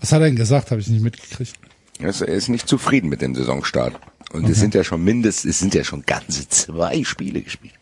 Was 0.00 0.12
hat 0.12 0.20
er 0.20 0.26
denn 0.26 0.36
gesagt? 0.36 0.70
Habe 0.70 0.80
ich 0.80 0.88
nicht 0.88 1.02
mitgekriegt. 1.02 1.54
Er 1.98 2.10
ist, 2.10 2.20
er 2.20 2.28
ist 2.28 2.48
nicht 2.48 2.68
zufrieden 2.68 3.08
mit 3.08 3.22
dem 3.22 3.34
Saisonstart. 3.34 3.94
Und 4.32 4.48
es 4.48 4.58
sind 4.58 4.74
ja 4.74 4.84
schon 4.84 5.02
mindestens, 5.02 5.50
es 5.52 5.58
sind 5.58 5.74
ja 5.74 5.84
schon 5.84 6.02
ganze 6.04 6.48
zwei 6.48 7.02
Spiele 7.04 7.40
gespielt. 7.40 7.74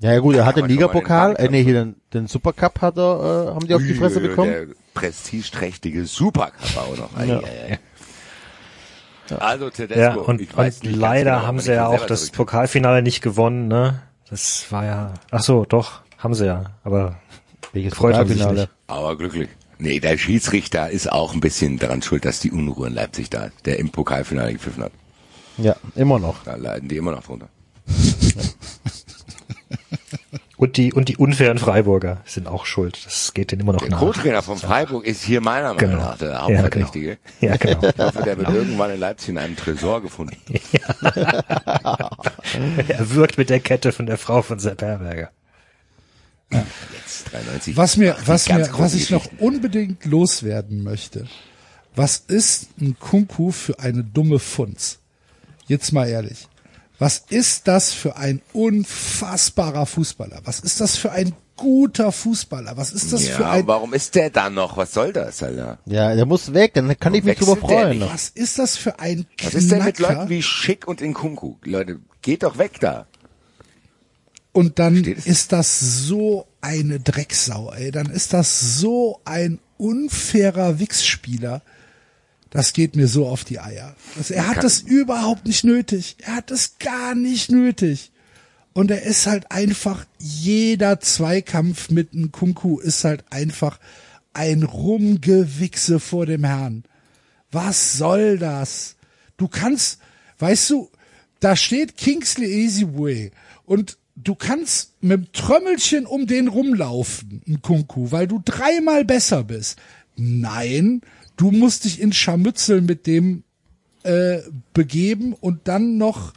Ja, 0.00 0.12
ja 0.12 0.20
gut, 0.20 0.36
er 0.36 0.46
hat 0.46 0.56
den 0.56 0.66
Ligapokal, 0.66 1.34
den 1.34 1.46
äh, 1.46 1.50
nee, 1.50 1.64
hier 1.64 1.74
den, 1.74 1.96
den 2.14 2.26
Supercup 2.28 2.80
hat 2.80 2.96
er, 2.96 3.48
äh, 3.50 3.54
haben 3.54 3.66
die 3.66 3.74
auf 3.74 3.82
die 3.82 3.94
Fresse 3.94 4.20
bekommen. 4.20 4.50
Der 4.50 4.66
prestigeträchtige 4.94 6.06
Supercup 6.06 6.76
auch 6.76 6.96
noch. 6.96 7.16
Ei, 7.16 7.26
Ja. 7.26 7.38
ei, 7.40 7.72
ei. 7.72 7.78
Also 9.36 9.70
Tedesco, 9.70 10.00
Ja, 10.00 10.14
und, 10.14 10.40
ich 10.40 10.56
weiß 10.56 10.80
und 10.82 10.92
leider 10.96 11.36
genau, 11.36 11.46
haben 11.46 11.60
sie 11.60 11.72
ja 11.72 11.86
auch 11.86 12.06
das 12.06 12.30
Pokalfinale 12.30 13.02
nicht 13.02 13.20
gewonnen, 13.22 13.68
ne? 13.68 14.02
Das 14.30 14.66
war 14.70 14.84
ja, 14.84 15.14
ach 15.30 15.42
so, 15.42 15.64
doch, 15.64 16.00
haben 16.18 16.34
sie 16.34 16.46
ja, 16.46 16.64
aber 16.84 17.16
Welches 17.72 17.94
freut 17.94 18.14
Pokalfinale? 18.14 18.68
Aber 18.86 19.16
glücklich. 19.16 19.48
Nee, 19.78 20.00
der 20.00 20.18
Schiedsrichter 20.18 20.90
ist 20.90 21.10
auch 21.10 21.34
ein 21.34 21.40
bisschen 21.40 21.78
daran 21.78 22.02
schuld, 22.02 22.24
dass 22.24 22.40
die 22.40 22.50
Unruhe 22.50 22.88
in 22.88 22.94
Leipzig 22.94 23.30
da, 23.30 23.50
der 23.64 23.78
im 23.78 23.90
Pokalfinale 23.90 24.52
gepfiffen 24.52 24.82
hat. 24.82 24.92
Ja, 25.56 25.76
immer 25.94 26.18
noch. 26.18 26.42
Da 26.44 26.56
leiden 26.56 26.88
die 26.88 26.96
immer 26.96 27.12
noch 27.12 27.22
drunter. 27.22 27.48
Und 30.58 30.76
die, 30.76 30.92
und 30.92 31.08
die 31.08 31.16
unfairen 31.16 31.56
Freiburger 31.58 32.20
sind 32.24 32.48
auch 32.48 32.66
schuld. 32.66 32.98
Das 33.06 33.32
geht 33.32 33.52
denen 33.52 33.62
immer 33.62 33.72
noch 33.74 33.80
Der 33.80 33.90
nach. 33.90 34.00
Co-Trainer 34.00 34.42
von 34.42 34.58
Freiburg 34.58 35.06
ist 35.06 35.22
hier 35.22 35.40
meiner 35.40 35.72
Meinung 35.72 35.78
Genau. 35.92 36.02
nach 36.02 36.18
der 36.18 36.30
Ja, 36.30 36.42
Hauptverdächtige. 36.42 37.18
Ja, 37.40 37.56
genau. 37.56 37.88
Ich 37.88 37.96
hoffe, 37.98 38.22
der 38.24 38.36
wird 38.38 38.50
irgendwann 38.50 38.90
in 38.90 38.98
Leipzig 38.98 39.28
in 39.30 39.38
einem 39.38 39.54
Tresor 39.54 40.02
gefunden. 40.02 40.36
er 42.88 43.10
wirkt 43.14 43.38
mit 43.38 43.50
der 43.50 43.60
Kette 43.60 43.92
von 43.92 44.06
der 44.06 44.18
Frau 44.18 44.42
von 44.42 44.58
Sepp 44.58 44.82
Herberger. 44.82 45.30
Jetzt 46.50 47.32
93. 47.32 47.76
Was 47.76 47.96
mir, 47.96 48.16
was 48.26 48.48
mir, 48.48 48.68
was 48.72 48.94
ich 48.94 49.10
noch 49.10 49.26
unbedingt 49.38 50.04
loswerden 50.06 50.82
möchte. 50.82 51.26
Was 51.94 52.16
ist 52.18 52.68
ein 52.80 52.96
Kunku 52.98 53.50
für 53.52 53.78
eine 53.78 54.02
dumme 54.02 54.38
Funz? 54.38 54.98
Jetzt 55.66 55.92
mal 55.92 56.08
ehrlich. 56.08 56.48
Was 56.98 57.22
ist 57.28 57.68
das 57.68 57.92
für 57.92 58.16
ein 58.16 58.42
unfassbarer 58.52 59.86
Fußballer? 59.86 60.40
Was 60.44 60.60
ist 60.60 60.80
das 60.80 60.96
für 60.96 61.12
ein 61.12 61.32
guter 61.56 62.10
Fußballer? 62.12 62.76
Was 62.76 62.92
ist 62.92 63.12
das 63.12 63.28
für 63.28 63.42
Ja, 63.42 63.50
ein, 63.52 63.66
warum 63.66 63.94
ist 63.94 64.14
der 64.14 64.30
da 64.30 64.50
noch? 64.50 64.76
Was 64.76 64.92
soll 64.94 65.12
das, 65.12 65.42
Alter? 65.42 65.78
Ja, 65.86 66.14
der 66.14 66.26
muss 66.26 66.52
weg, 66.54 66.74
dann 66.74 66.98
kann 66.98 67.14
ich 67.14 67.24
mich 67.24 67.38
drüber 67.38 67.56
freuen. 67.56 68.00
was 68.00 68.28
ist 68.30 68.58
das 68.58 68.76
für 68.76 68.98
ein 68.98 69.26
Was 69.42 69.54
ist 69.54 69.70
denn 69.70 69.84
mit 69.84 69.96
Knacker? 69.96 70.14
Leuten 70.14 70.28
wie 70.30 70.42
Schick 70.42 70.86
und 70.88 71.00
Inkunku? 71.00 71.56
Leute, 71.64 72.00
geht 72.22 72.42
doch 72.42 72.58
weg 72.58 72.80
da. 72.80 73.06
Und 74.52 74.78
dann 74.78 75.04
es? 75.04 75.26
ist 75.26 75.52
das 75.52 75.78
so 75.80 76.46
eine 76.60 76.98
Drecksau, 76.98 77.72
ey. 77.72 77.92
Dann 77.92 78.06
ist 78.10 78.32
das 78.32 78.78
so 78.78 79.20
ein 79.24 79.60
unfairer 79.76 80.78
Wichsspieler. 80.80 81.62
Das 82.50 82.72
geht 82.72 82.96
mir 82.96 83.08
so 83.08 83.26
auf 83.26 83.44
die 83.44 83.60
Eier. 83.60 83.94
Das, 84.16 84.30
er 84.30 84.46
hat 84.48 84.64
das 84.64 84.80
überhaupt 84.80 85.46
nicht 85.46 85.64
nötig. 85.64 86.16
Er 86.20 86.36
hat 86.36 86.50
das 86.50 86.78
gar 86.78 87.14
nicht 87.14 87.50
nötig. 87.50 88.10
Und 88.72 88.90
er 88.90 89.02
ist 89.02 89.26
halt 89.26 89.50
einfach, 89.50 90.06
jeder 90.18 91.00
Zweikampf 91.00 91.90
mit 91.90 92.12
einem 92.12 92.32
Kunku 92.32 92.78
ist 92.78 93.04
halt 93.04 93.24
einfach 93.30 93.78
ein 94.32 94.62
Rumgewichse 94.62 96.00
vor 96.00 96.26
dem 96.26 96.44
Herrn. 96.44 96.84
Was 97.50 97.98
soll 97.98 98.38
das? 98.38 98.96
Du 99.36 99.48
kannst, 99.48 99.98
weißt 100.38 100.70
du, 100.70 100.90
da 101.40 101.56
steht 101.56 101.96
Kingsley 101.96 102.46
Easyway 102.46 103.30
und 103.64 103.98
du 104.16 104.34
kannst 104.34 104.92
mit 105.00 105.12
dem 105.12 105.32
Trömmelchen 105.32 106.06
um 106.06 106.26
den 106.26 106.48
rumlaufen, 106.48 107.42
ein 107.46 107.62
Kunku, 107.62 108.10
weil 108.10 108.26
du 108.26 108.40
dreimal 108.44 109.04
besser 109.04 109.44
bist. 109.44 109.78
Nein, 110.16 111.00
du 111.38 111.50
musst 111.50 111.84
dich 111.84 112.00
in 112.00 112.12
Scharmützel 112.12 112.82
mit 112.82 113.06
dem 113.06 113.44
äh, 114.02 114.40
begeben 114.74 115.32
und 115.32 115.66
dann 115.68 115.96
noch 115.96 116.34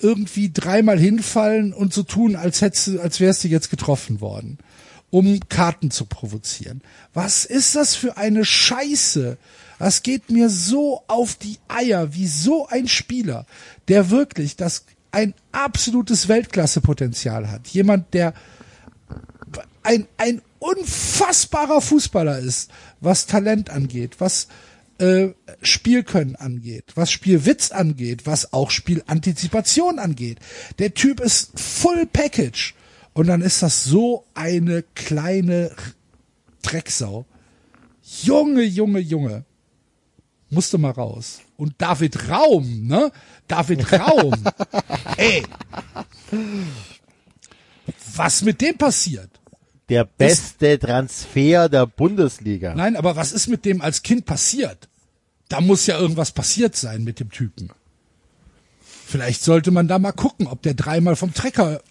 irgendwie 0.00 0.50
dreimal 0.52 0.98
hinfallen 0.98 1.72
und 1.72 1.92
so 1.92 2.02
tun, 2.02 2.36
als 2.36 2.60
hättest 2.60 2.98
als 2.98 3.20
wärst 3.20 3.44
du 3.44 3.48
jetzt 3.48 3.70
getroffen 3.70 4.20
worden, 4.20 4.58
um 5.10 5.40
Karten 5.48 5.90
zu 5.90 6.06
provozieren. 6.06 6.82
Was 7.12 7.44
ist 7.44 7.76
das 7.76 7.94
für 7.94 8.16
eine 8.16 8.44
Scheiße? 8.44 9.36
Das 9.78 10.02
geht 10.02 10.30
mir 10.30 10.48
so 10.48 11.02
auf 11.06 11.34
die 11.34 11.58
Eier, 11.68 12.14
wie 12.14 12.26
so 12.26 12.66
ein 12.66 12.88
Spieler, 12.88 13.46
der 13.88 14.10
wirklich 14.10 14.56
das 14.56 14.84
ein 15.12 15.34
absolutes 15.52 16.28
Weltklasse-Potenzial 16.28 17.50
hat. 17.50 17.68
Jemand, 17.68 18.14
der 18.14 18.34
ein, 19.82 20.06
ein 20.16 20.42
unfassbarer 20.64 21.80
Fußballer 21.80 22.38
ist, 22.38 22.70
was 23.00 23.26
Talent 23.26 23.70
angeht, 23.70 24.16
was 24.18 24.48
äh, 24.98 25.30
Spielkönnen 25.60 26.36
angeht, 26.36 26.92
was 26.94 27.10
Spielwitz 27.10 27.70
angeht, 27.70 28.26
was 28.26 28.52
auch 28.52 28.70
Spielantizipation 28.70 29.98
angeht. 29.98 30.38
Der 30.78 30.94
Typ 30.94 31.20
ist 31.20 31.58
Full 31.58 32.06
Package. 32.06 32.74
Und 33.12 33.28
dann 33.28 33.42
ist 33.42 33.62
das 33.62 33.84
so 33.84 34.24
eine 34.34 34.82
kleine 34.94 35.70
Drecksau. 36.62 37.26
Junge, 38.22 38.62
Junge, 38.62 38.98
Junge. 38.98 39.44
Musste 40.50 40.78
mal 40.78 40.90
raus. 40.90 41.40
Und 41.56 41.74
David 41.78 42.28
Raum, 42.28 42.86
ne? 42.86 43.12
David 43.46 43.92
Raum. 43.92 44.34
Ey. 45.16 45.44
Was 48.14 48.42
mit 48.42 48.60
dem 48.60 48.76
passiert? 48.76 49.30
Der 49.88 50.04
beste 50.04 50.78
Transfer 50.78 51.68
der 51.68 51.86
Bundesliga. 51.86 52.74
Nein, 52.74 52.96
aber 52.96 53.16
was 53.16 53.32
ist 53.32 53.48
mit 53.48 53.64
dem 53.64 53.82
als 53.82 54.02
Kind 54.02 54.24
passiert? 54.24 54.88
Da 55.48 55.60
muss 55.60 55.86
ja 55.86 55.98
irgendwas 55.98 56.32
passiert 56.32 56.74
sein 56.74 57.04
mit 57.04 57.20
dem 57.20 57.30
Typen. 57.30 57.70
Vielleicht 59.06 59.42
sollte 59.42 59.70
man 59.70 59.86
da 59.88 59.98
mal 59.98 60.12
gucken, 60.12 60.46
ob 60.46 60.62
der 60.62 60.74
dreimal 60.74 61.16
vom 61.16 61.34
Trecker 61.34 61.82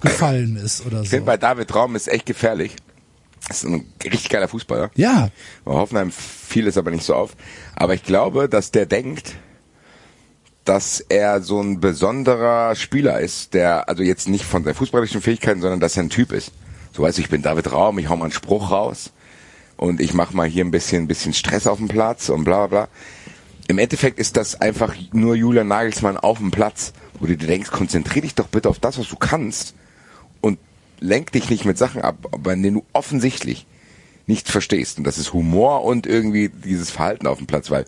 gefallen 0.00 0.56
ist 0.56 0.84
oder 0.84 1.00
Ich 1.02 1.08
so. 1.08 1.16
finde 1.16 1.26
bei 1.26 1.36
David 1.38 1.74
Raum 1.74 1.96
ist 1.96 2.08
echt 2.08 2.26
gefährlich. 2.26 2.76
Das 3.48 3.64
ist 3.64 3.70
ein 3.70 3.90
richtig 4.04 4.28
geiler 4.28 4.48
Fußballer. 4.48 4.90
Ja, 4.94 5.30
Bei 5.64 5.72
Hoffenheim 5.72 6.12
fiel 6.12 6.66
es 6.66 6.76
aber 6.76 6.90
nicht 6.90 7.04
so 7.04 7.14
auf. 7.14 7.34
Aber 7.74 7.94
ich 7.94 8.02
glaube, 8.02 8.48
dass 8.48 8.70
der 8.70 8.84
denkt, 8.84 9.36
dass 10.64 11.00
er 11.00 11.40
so 11.40 11.60
ein 11.62 11.80
besonderer 11.80 12.74
Spieler 12.74 13.20
ist, 13.20 13.54
der, 13.54 13.88
also 13.88 14.02
jetzt 14.02 14.28
nicht 14.28 14.44
von 14.44 14.64
seinen 14.64 14.74
fußballerischen 14.74 15.22
Fähigkeiten, 15.22 15.62
sondern 15.62 15.80
dass 15.80 15.96
er 15.96 16.02
ein 16.02 16.10
Typ 16.10 16.30
ist. 16.32 16.52
So 16.98 17.04
weißt 17.04 17.18
du, 17.18 17.22
ich 17.22 17.28
bin 17.28 17.42
David 17.42 17.70
Raum, 17.70 18.00
ich 18.00 18.08
hau 18.08 18.16
mal 18.16 18.24
einen 18.24 18.32
Spruch 18.32 18.72
raus 18.72 19.12
und 19.76 20.00
ich 20.00 20.14
mach 20.14 20.32
mal 20.32 20.48
hier 20.48 20.64
ein 20.64 20.72
bisschen, 20.72 21.04
ein 21.04 21.06
bisschen 21.06 21.32
Stress 21.32 21.68
auf 21.68 21.78
dem 21.78 21.86
Platz 21.86 22.28
und 22.28 22.42
bla 22.42 22.66
bla 22.66 22.86
bla. 22.86 22.88
Im 23.68 23.78
Endeffekt 23.78 24.18
ist 24.18 24.36
das 24.36 24.60
einfach 24.60 24.96
nur 25.12 25.36
Julian 25.36 25.68
Nagelsmann 25.68 26.16
auf 26.16 26.38
dem 26.38 26.50
Platz, 26.50 26.92
wo 27.20 27.26
du 27.26 27.36
dir 27.36 27.46
denkst, 27.46 27.70
konzentrier 27.70 28.22
dich 28.22 28.34
doch 28.34 28.48
bitte 28.48 28.68
auf 28.68 28.80
das, 28.80 28.98
was 28.98 29.08
du 29.08 29.14
kannst 29.14 29.76
und 30.40 30.58
lenk 30.98 31.30
dich 31.30 31.50
nicht 31.50 31.64
mit 31.64 31.78
Sachen 31.78 32.02
ab, 32.02 32.16
bei 32.36 32.56
denen 32.56 32.74
du 32.74 32.84
offensichtlich 32.92 33.68
nicht 34.26 34.48
verstehst. 34.48 34.98
Und 34.98 35.04
das 35.04 35.18
ist 35.18 35.32
Humor 35.32 35.84
und 35.84 36.04
irgendwie 36.04 36.48
dieses 36.48 36.90
Verhalten 36.90 37.28
auf 37.28 37.38
dem 37.38 37.46
Platz, 37.46 37.70
weil 37.70 37.84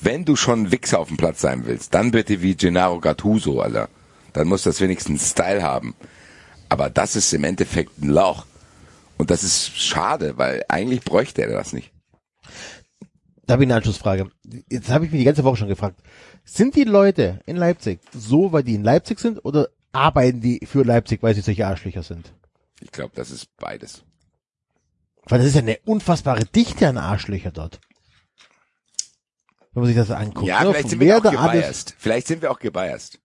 wenn 0.00 0.24
du 0.24 0.34
schon 0.34 0.72
Wichser 0.72 0.98
auf 0.98 1.06
dem 1.06 1.16
Platz 1.16 1.40
sein 1.40 1.62
willst, 1.64 1.94
dann 1.94 2.10
bitte 2.10 2.42
wie 2.42 2.56
Gennaro 2.56 2.98
Gattuso, 2.98 3.60
Alter. 3.60 3.88
Dann 4.32 4.48
muss 4.48 4.64
das 4.64 4.80
wenigstens 4.80 5.30
Style 5.30 5.62
haben. 5.62 5.94
Aber 6.68 6.90
das 6.90 7.16
ist 7.16 7.32
im 7.32 7.44
Endeffekt 7.44 7.98
ein 8.00 8.10
Lauch. 8.10 8.46
Und 9.16 9.30
das 9.30 9.42
ist 9.42 9.78
schade, 9.78 10.38
weil 10.38 10.64
eigentlich 10.68 11.02
bräuchte 11.02 11.42
er 11.42 11.50
das 11.50 11.72
nicht. 11.72 11.92
Da 13.46 13.54
habe 13.54 13.64
ich 13.64 13.68
eine 13.68 13.76
Anschlussfrage. 13.76 14.30
Jetzt 14.68 14.90
habe 14.90 15.06
ich 15.06 15.10
mich 15.10 15.20
die 15.20 15.24
ganze 15.24 15.42
Woche 15.42 15.56
schon 15.56 15.68
gefragt. 15.68 16.00
Sind 16.44 16.76
die 16.76 16.84
Leute 16.84 17.40
in 17.46 17.56
Leipzig 17.56 18.00
so, 18.12 18.52
weil 18.52 18.62
die 18.62 18.74
in 18.74 18.84
Leipzig 18.84 19.18
sind 19.18 19.44
oder 19.44 19.68
arbeiten 19.92 20.40
die 20.40 20.60
für 20.66 20.82
Leipzig, 20.82 21.22
weil 21.22 21.34
sie 21.34 21.40
solche 21.40 21.66
Arschlöcher 21.66 22.02
sind? 22.02 22.32
Ich 22.80 22.92
glaube, 22.92 23.12
das 23.16 23.30
ist 23.30 23.56
beides. 23.56 24.04
Weil 25.24 25.38
das 25.38 25.48
ist 25.48 25.54
ja 25.54 25.62
eine 25.62 25.78
unfassbare 25.84 26.44
Dichte 26.44 26.88
an 26.88 26.98
Arschlöcher 26.98 27.50
dort. 27.50 27.80
Wenn 29.72 29.82
man 29.82 29.86
sich 29.86 29.96
das 29.96 30.10
anguckt. 30.10 30.46
Ja, 30.46 30.64
ne? 30.64 30.70
vielleicht 30.70 30.90
sind 30.90 31.00
wir 31.00 31.18
auch 31.18 31.22
gebiased. 31.22 31.94
Vielleicht 31.98 32.26
sind 32.26 32.42
wir 32.42 32.50
auch 32.50 32.58
gebiased. 32.58 33.18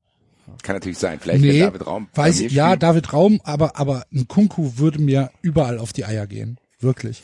Kann 0.61 0.75
natürlich 0.75 0.97
sein. 0.97 1.19
Vielleicht 1.21 1.41
Nee, 1.41 1.59
David 1.59 1.85
Raum 1.87 2.07
weiß 2.13 2.41
ich, 2.41 2.51
ja. 2.53 2.75
David 2.75 3.11
Raum, 3.13 3.39
aber, 3.43 3.77
aber 3.79 4.03
ein 4.13 4.27
Kunku 4.27 4.77
würde 4.77 4.99
mir 5.01 5.31
überall 5.41 5.79
auf 5.79 5.93
die 5.93 6.05
Eier 6.05 6.27
gehen. 6.27 6.57
Wirklich. 6.79 7.23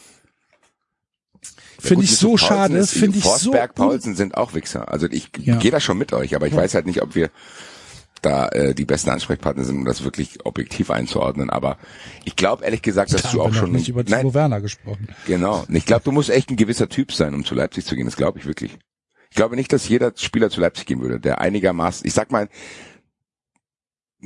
Ja, 1.41 1.49
Finde 1.80 2.03
ich 2.03 2.17
so 2.17 2.30
Paulsen 2.30 2.47
schade, 2.47 2.88
finde 2.88 3.17
ich 3.17 3.24
so. 3.24 3.30
Forsberg, 3.30 3.72
un- 3.72 3.76
Paulsen 3.88 4.15
sind 4.15 4.36
auch 4.36 4.53
Wichser. 4.53 4.91
Also 4.91 5.07
ich 5.09 5.30
Ja. 5.39 5.57
gehe 5.57 5.72
da 5.72 5.80
schon 5.80 5.97
mit 5.97 6.11
euch, 6.13 6.36
aber 6.36 6.47
ich 6.47 6.55
weiß 6.55 6.74
halt 6.74 6.86
nicht, 6.86 7.01
ob 7.01 7.15
wir 7.15 7.30
da 8.22 8.49
äh, 8.49 8.76
die 8.76 8.84
besten 8.84 9.09
Ansprechpartner 9.11 9.63
sind, 9.63 9.78
um 9.78 9.86
das 9.86 10.03
wirklich 10.03 10.45
objektiv 10.45 10.91
einzuordnen. 10.91 11.49
Aber 11.49 11.78
ich 12.26 12.36
glaube 12.36 12.65
ehrlich 12.65 12.82
gesagt, 12.82 13.13
dass 13.13 13.22
Da 13.22 13.32
du 13.32 13.41
auch 13.41 13.53
schon 13.53 13.72
nicht 13.72 13.88
über 13.88 14.03
Timo 14.03 14.34
Werner 14.34 14.59
gesprochen. 14.59 15.07
genau. 15.26 15.63
Ich 15.70 15.86
glaube, 15.86 16.03
du 16.03 16.11
musst 16.11 16.30
echt 16.30 16.49
ein 16.49 16.57
gewisser 16.57 16.89
Typ 16.89 17.13
sein, 17.13 17.34
um 17.34 17.45
zu 17.45 17.55
Leipzig 17.55 17.86
zu 17.86 17.95
gehen. 17.95 18.05
Das 18.05 18.17
glaube 18.17 18.39
ich 18.39 18.45
wirklich. 18.45 18.78
Ich 19.30 19.36
glaube 19.38 19.55
nicht, 19.55 19.72
dass 19.72 19.88
jeder 19.88 20.11
Spieler 20.15 20.49
zu 20.49 20.59
Leipzig 20.59 20.86
gehen 20.88 20.99
würde, 21.01 21.20
der 21.22 21.39
einigermaßen, 21.39 22.05
ich 22.05 22.13
sag 22.13 22.32
mal, 22.32 22.49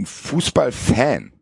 Fußballfan, 0.04 1.34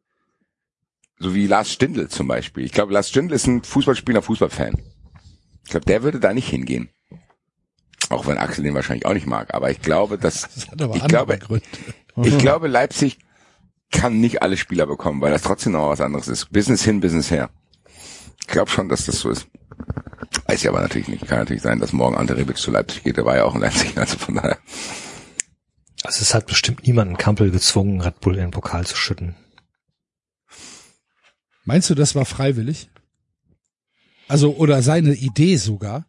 so 1.20 1.34
wie 1.34 1.48
Lars 1.48 1.72
Stindl 1.72 2.10
zum 2.10 2.28
Beispiel. 2.28 2.66
Ich 2.66 2.72
glaube, 2.72 2.94
Lars 2.94 3.10
Stindl 3.10 3.34
ist 3.36 3.48
ein 3.48 3.64
Fußballspieler, 3.64 4.22
Fußballfan. 4.22 4.82
Ich 5.64 5.70
glaube, 5.70 5.86
der 5.86 6.04
würde 6.04 6.20
da 6.20 6.34
nicht 6.34 6.50
hingehen. 6.50 6.90
Auch 8.10 8.28
wenn 8.28 8.38
Axel 8.38 8.64
den 8.64 8.74
wahrscheinlich 8.74 9.06
auch 9.06 9.14
nicht 9.14 9.28
mag. 9.28 9.54
Aber 9.54 9.72
ich 9.72 9.82
glaube, 9.82 10.18
dass 10.18 10.42
Das 10.76 10.96
ich 10.96 11.08
glaube, 11.08 11.38
Gründe. 11.38 11.66
ich 12.24 12.38
glaube, 12.40 12.68
Leipzig 12.68 13.20
kann 13.92 14.20
nicht 14.20 14.42
alle 14.42 14.58
Spieler 14.58 14.86
bekommen, 14.86 15.22
weil 15.22 15.32
das 15.32 15.44
trotzdem 15.44 15.74
noch 15.74 15.90
was 15.90 16.02
anderes 16.02 16.28
ist. 16.28 16.52
Business 16.52 16.84
hin, 16.84 17.00
Business 17.00 17.32
her. 17.32 17.50
Ich 18.40 18.48
glaube 18.48 18.70
schon, 18.70 18.90
dass 18.90 19.06
das 19.06 19.20
so 19.20 19.30
ist. 19.30 19.48
Weiß 20.48 20.62
ich 20.62 20.68
aber 20.68 20.82
natürlich 20.82 21.08
nicht. 21.08 21.28
Kann 21.28 21.40
natürlich 21.40 21.62
sein, 21.62 21.80
dass 21.80 21.94
morgen 21.94 22.18
Ante 22.18 22.36
Rebic 22.36 22.58
zu 22.58 22.72
Leipzig 22.72 23.04
geht. 23.04 23.18
Der 23.18 23.26
war 23.26 23.38
ja 23.38 23.46
auch 23.46 23.56
in 23.56 23.62
Leipzig. 23.62 23.98
Also 23.98 24.18
von 24.18 24.36
daher. 24.36 24.58
Also 26.04 26.22
es 26.22 26.34
hat 26.34 26.48
bestimmt 26.48 26.86
niemanden 26.86 27.18
Kampel 27.18 27.52
gezwungen, 27.52 28.02
Red 28.02 28.20
Bull 28.22 28.36
in 28.36 28.42
den 28.42 28.52
Pokal 28.52 28.86
zu 28.86 28.96
schütten. 28.96 29.36
Meinst 31.64 31.90
du, 31.90 31.96
das 31.96 32.16
war 32.16 32.26
freiwillig? 32.26 32.90
Also, 34.28 34.56
oder 34.56 34.82
seine 34.82 35.14
Idee 35.14 35.58
sogar? 35.58 36.06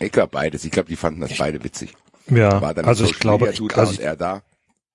Ich 0.00 0.10
glaube 0.10 0.30
beides. 0.32 0.64
Ich 0.64 0.72
glaube, 0.72 0.88
die 0.88 0.96
fanden 0.96 1.20
das 1.20 1.36
beide 1.36 1.62
witzig. 1.62 1.94
Ja, 2.28 2.60
War 2.60 2.74
dann 2.74 2.86
also 2.86 3.04
ich 3.04 3.18
glaube, 3.18 3.52
Dude 3.52 3.74
also 3.76 3.92
und 3.92 4.00
er 4.00 4.16
da. 4.16 4.42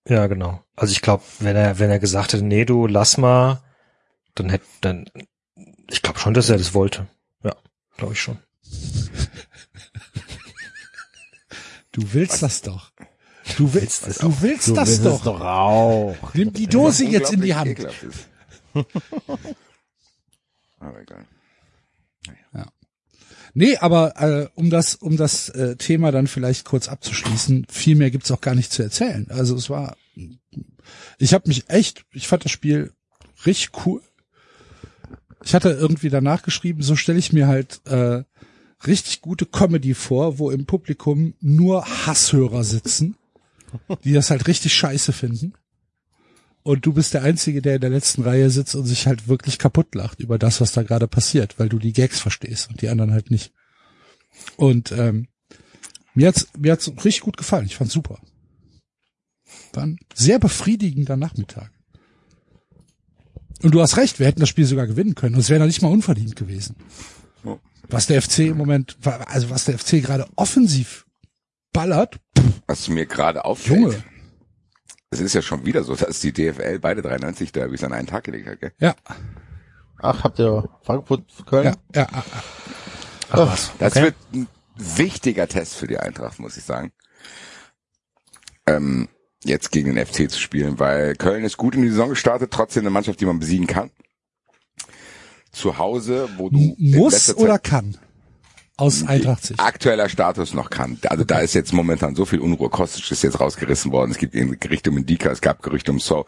Ja, 0.07 0.27
genau. 0.27 0.63
Also 0.75 0.91
ich 0.91 1.01
glaube, 1.01 1.23
wenn 1.39 1.55
er, 1.55 1.79
wenn 1.79 1.91
er 1.91 1.99
gesagt 1.99 2.33
hätte, 2.33 2.43
nee, 2.43 2.65
du 2.65 2.87
lass 2.87 3.17
mal, 3.17 3.61
dann 4.35 4.49
hätte, 4.49 4.65
dann, 4.81 5.05
ich 5.89 6.01
glaube 6.01 6.19
schon, 6.19 6.33
dass 6.33 6.49
er 6.49 6.57
das 6.57 6.73
wollte. 6.73 7.07
Ja, 7.43 7.55
glaube 7.97 8.13
ich 8.13 8.21
schon. 8.21 8.39
Du 11.99 12.13
willst 12.13 12.41
das 12.41 12.61
doch. 12.61 12.91
Du 13.57 13.73
willst, 13.73 14.07
das 14.07 14.17
du 14.19 14.41
willst 14.41 14.67
Du 14.69 14.73
das 14.73 14.89
willst 14.89 15.05
doch. 15.05 15.23
doch 15.23 15.41
auch. 15.41 16.33
Nimm 16.33 16.53
die 16.53 16.67
Dose 16.67 17.05
jetzt 17.05 17.33
in 17.33 17.41
die 17.41 17.55
Hand. 17.55 17.77
Aber 20.79 21.01
egal. 21.01 21.25
Nee, 23.53 23.77
aber 23.77 24.21
äh, 24.21 24.47
um 24.55 24.69
das, 24.69 24.95
um 24.95 25.17
das 25.17 25.49
äh, 25.49 25.75
Thema 25.75 26.11
dann 26.11 26.27
vielleicht 26.27 26.65
kurz 26.65 26.87
abzuschließen, 26.87 27.65
viel 27.69 27.95
mehr 27.95 28.11
gibt's 28.11 28.31
auch 28.31 28.41
gar 28.41 28.53
nicht 28.53 28.71
zu 28.71 28.83
erzählen. 28.83 29.25
Also 29.31 29.55
es 29.55 29.69
war, 29.69 29.97
ich 31.17 31.33
habe 31.33 31.47
mich 31.47 31.67
echt, 31.69 32.05
ich 32.11 32.27
fand 32.27 32.45
das 32.45 32.51
Spiel 32.51 32.93
richtig 33.45 33.71
cool. 33.85 34.01
Ich 35.43 35.55
hatte 35.55 35.69
irgendwie 35.71 36.09
danach 36.09 36.43
geschrieben, 36.43 36.83
so 36.83 36.95
stelle 36.95 37.17
ich 37.17 37.33
mir 37.33 37.47
halt 37.47 37.81
äh, 37.87 38.23
richtig 38.87 39.21
gute 39.21 39.45
Comedy 39.45 39.93
vor, 39.93 40.39
wo 40.39 40.51
im 40.51 40.65
Publikum 40.65 41.33
nur 41.41 41.85
Hasshörer 41.85 42.63
sitzen, 42.63 43.15
die 44.03 44.13
das 44.13 44.29
halt 44.29 44.47
richtig 44.47 44.73
scheiße 44.73 45.13
finden. 45.13 45.53
Und 46.63 46.85
du 46.85 46.93
bist 46.93 47.13
der 47.13 47.23
Einzige, 47.23 47.61
der 47.61 47.75
in 47.75 47.81
der 47.81 47.89
letzten 47.89 48.23
Reihe 48.23 48.49
sitzt 48.49 48.75
und 48.75 48.85
sich 48.85 49.07
halt 49.07 49.27
wirklich 49.27 49.57
kaputt 49.57 49.95
lacht 49.95 50.19
über 50.19 50.37
das, 50.37 50.61
was 50.61 50.71
da 50.71 50.83
gerade 50.83 51.07
passiert, 51.07 51.57
weil 51.57 51.69
du 51.69 51.79
die 51.79 51.93
Gags 51.93 52.19
verstehst 52.19 52.69
und 52.69 52.81
die 52.81 52.89
anderen 52.89 53.11
halt 53.11 53.31
nicht. 53.31 53.53
Und 54.57 54.91
ähm, 54.91 55.27
mir 56.13 56.27
hat's 56.27 56.47
mir 56.57 56.73
hat's 56.73 56.87
richtig 56.89 57.21
gut 57.21 57.37
gefallen. 57.37 57.65
Ich 57.65 57.75
fand's 57.75 57.93
super. 57.93 58.19
War 59.73 59.83
ein 59.83 59.99
sehr 60.13 60.39
befriedigender 60.39 61.15
Nachmittag. 61.15 61.71
Und 63.61 63.71
du 63.73 63.81
hast 63.81 63.97
recht, 63.97 64.19
wir 64.19 64.27
hätten 64.27 64.39
das 64.39 64.49
Spiel 64.49 64.65
sogar 64.65 64.87
gewinnen 64.87 65.15
können. 65.15 65.35
Und 65.35 65.41
es 65.41 65.49
wäre 65.49 65.59
noch 65.59 65.67
nicht 65.67 65.81
mal 65.81 65.91
unverdient 65.91 66.35
gewesen. 66.35 66.75
Was 67.89 68.05
der 68.07 68.21
FC 68.21 68.39
im 68.39 68.57
Moment, 68.57 68.97
also 69.03 69.49
was 69.49 69.65
der 69.65 69.77
FC 69.79 70.01
gerade 70.03 70.27
offensiv 70.35 71.05
ballert, 71.73 72.17
Was 72.67 72.87
mir 72.87 73.05
gerade 73.05 73.45
auffällt. 73.45 73.79
Junge. 73.79 74.03
Es 75.11 75.19
ist 75.19 75.33
ja 75.33 75.41
schon 75.41 75.65
wieder 75.65 75.83
so, 75.83 75.95
dass 75.95 76.19
die 76.19 76.31
DFL 76.31 76.79
beide 76.79 77.01
93 77.01 77.51
Derbys 77.51 77.83
an 77.83 77.93
einen 77.93 78.07
Tag 78.07 78.25
gelegt 78.25 78.47
hat, 78.47 78.59
gell? 78.59 78.71
ja, 78.79 78.95
Ach, 80.01 80.23
habt 80.23 80.39
ihr 80.39 80.69
Frankfurt, 80.83 81.23
Köln? 81.47 81.65
ja, 81.65 81.73
ja, 81.95 82.07
ja. 82.11 82.23
Ach 83.31 83.37
was. 83.37 83.71
Das 83.79 83.93
okay. 83.95 84.05
wird 84.05 84.15
ein 84.33 84.47
wichtiger 84.75 85.47
Test 85.47 85.75
für 85.75 85.87
die 85.87 85.97
Eintracht, 85.97 86.39
muss 86.39 86.57
ich 86.57 86.63
sagen. 86.63 86.91
Ähm, 88.65 89.09
jetzt 89.43 89.71
gegen 89.71 89.93
den 89.93 90.05
FC 90.05 90.29
zu 90.29 90.39
spielen, 90.39 90.79
weil 90.79 91.15
Köln 91.15 91.43
ist 91.43 91.57
gut 91.57 91.75
in 91.75 91.81
die 91.81 91.89
Saison 91.89 92.09
gestartet, 92.09 92.51
trotzdem 92.51 92.81
eine 92.83 92.89
Mannschaft, 92.91 93.19
die 93.19 93.25
man 93.25 93.39
besiegen 93.39 93.67
kann. 93.67 93.91
Zu 95.51 95.77
Hause, 95.77 96.29
wo 96.37 96.49
du 96.49 96.75
Muss 96.77 97.35
oder 97.35 97.53
Zeit 97.53 97.63
kann? 97.63 97.97
Aus 98.77 99.05
Eintracht 99.05 99.43
Sicht. 99.43 99.59
aktueller 99.59 100.07
Status 100.07 100.53
noch 100.53 100.69
kann. 100.69 100.97
Also 101.07 101.25
da 101.25 101.39
ist 101.39 101.53
jetzt 101.53 101.73
momentan 101.73 102.15
so 102.15 102.23
viel 102.25 102.39
Unruhe. 102.39 102.69
Kostic 102.69 103.11
ist 103.11 103.23
jetzt 103.23 103.39
rausgerissen 103.41 103.91
worden. 103.91 104.11
Es 104.11 104.17
gibt 104.17 104.33
Gerüchte 104.61 104.89
um 104.89 104.97
Indika, 104.97 105.31
es 105.31 105.41
gab 105.41 105.61
Gerüchte 105.61 105.91
um 105.91 105.99
So. 105.99 106.25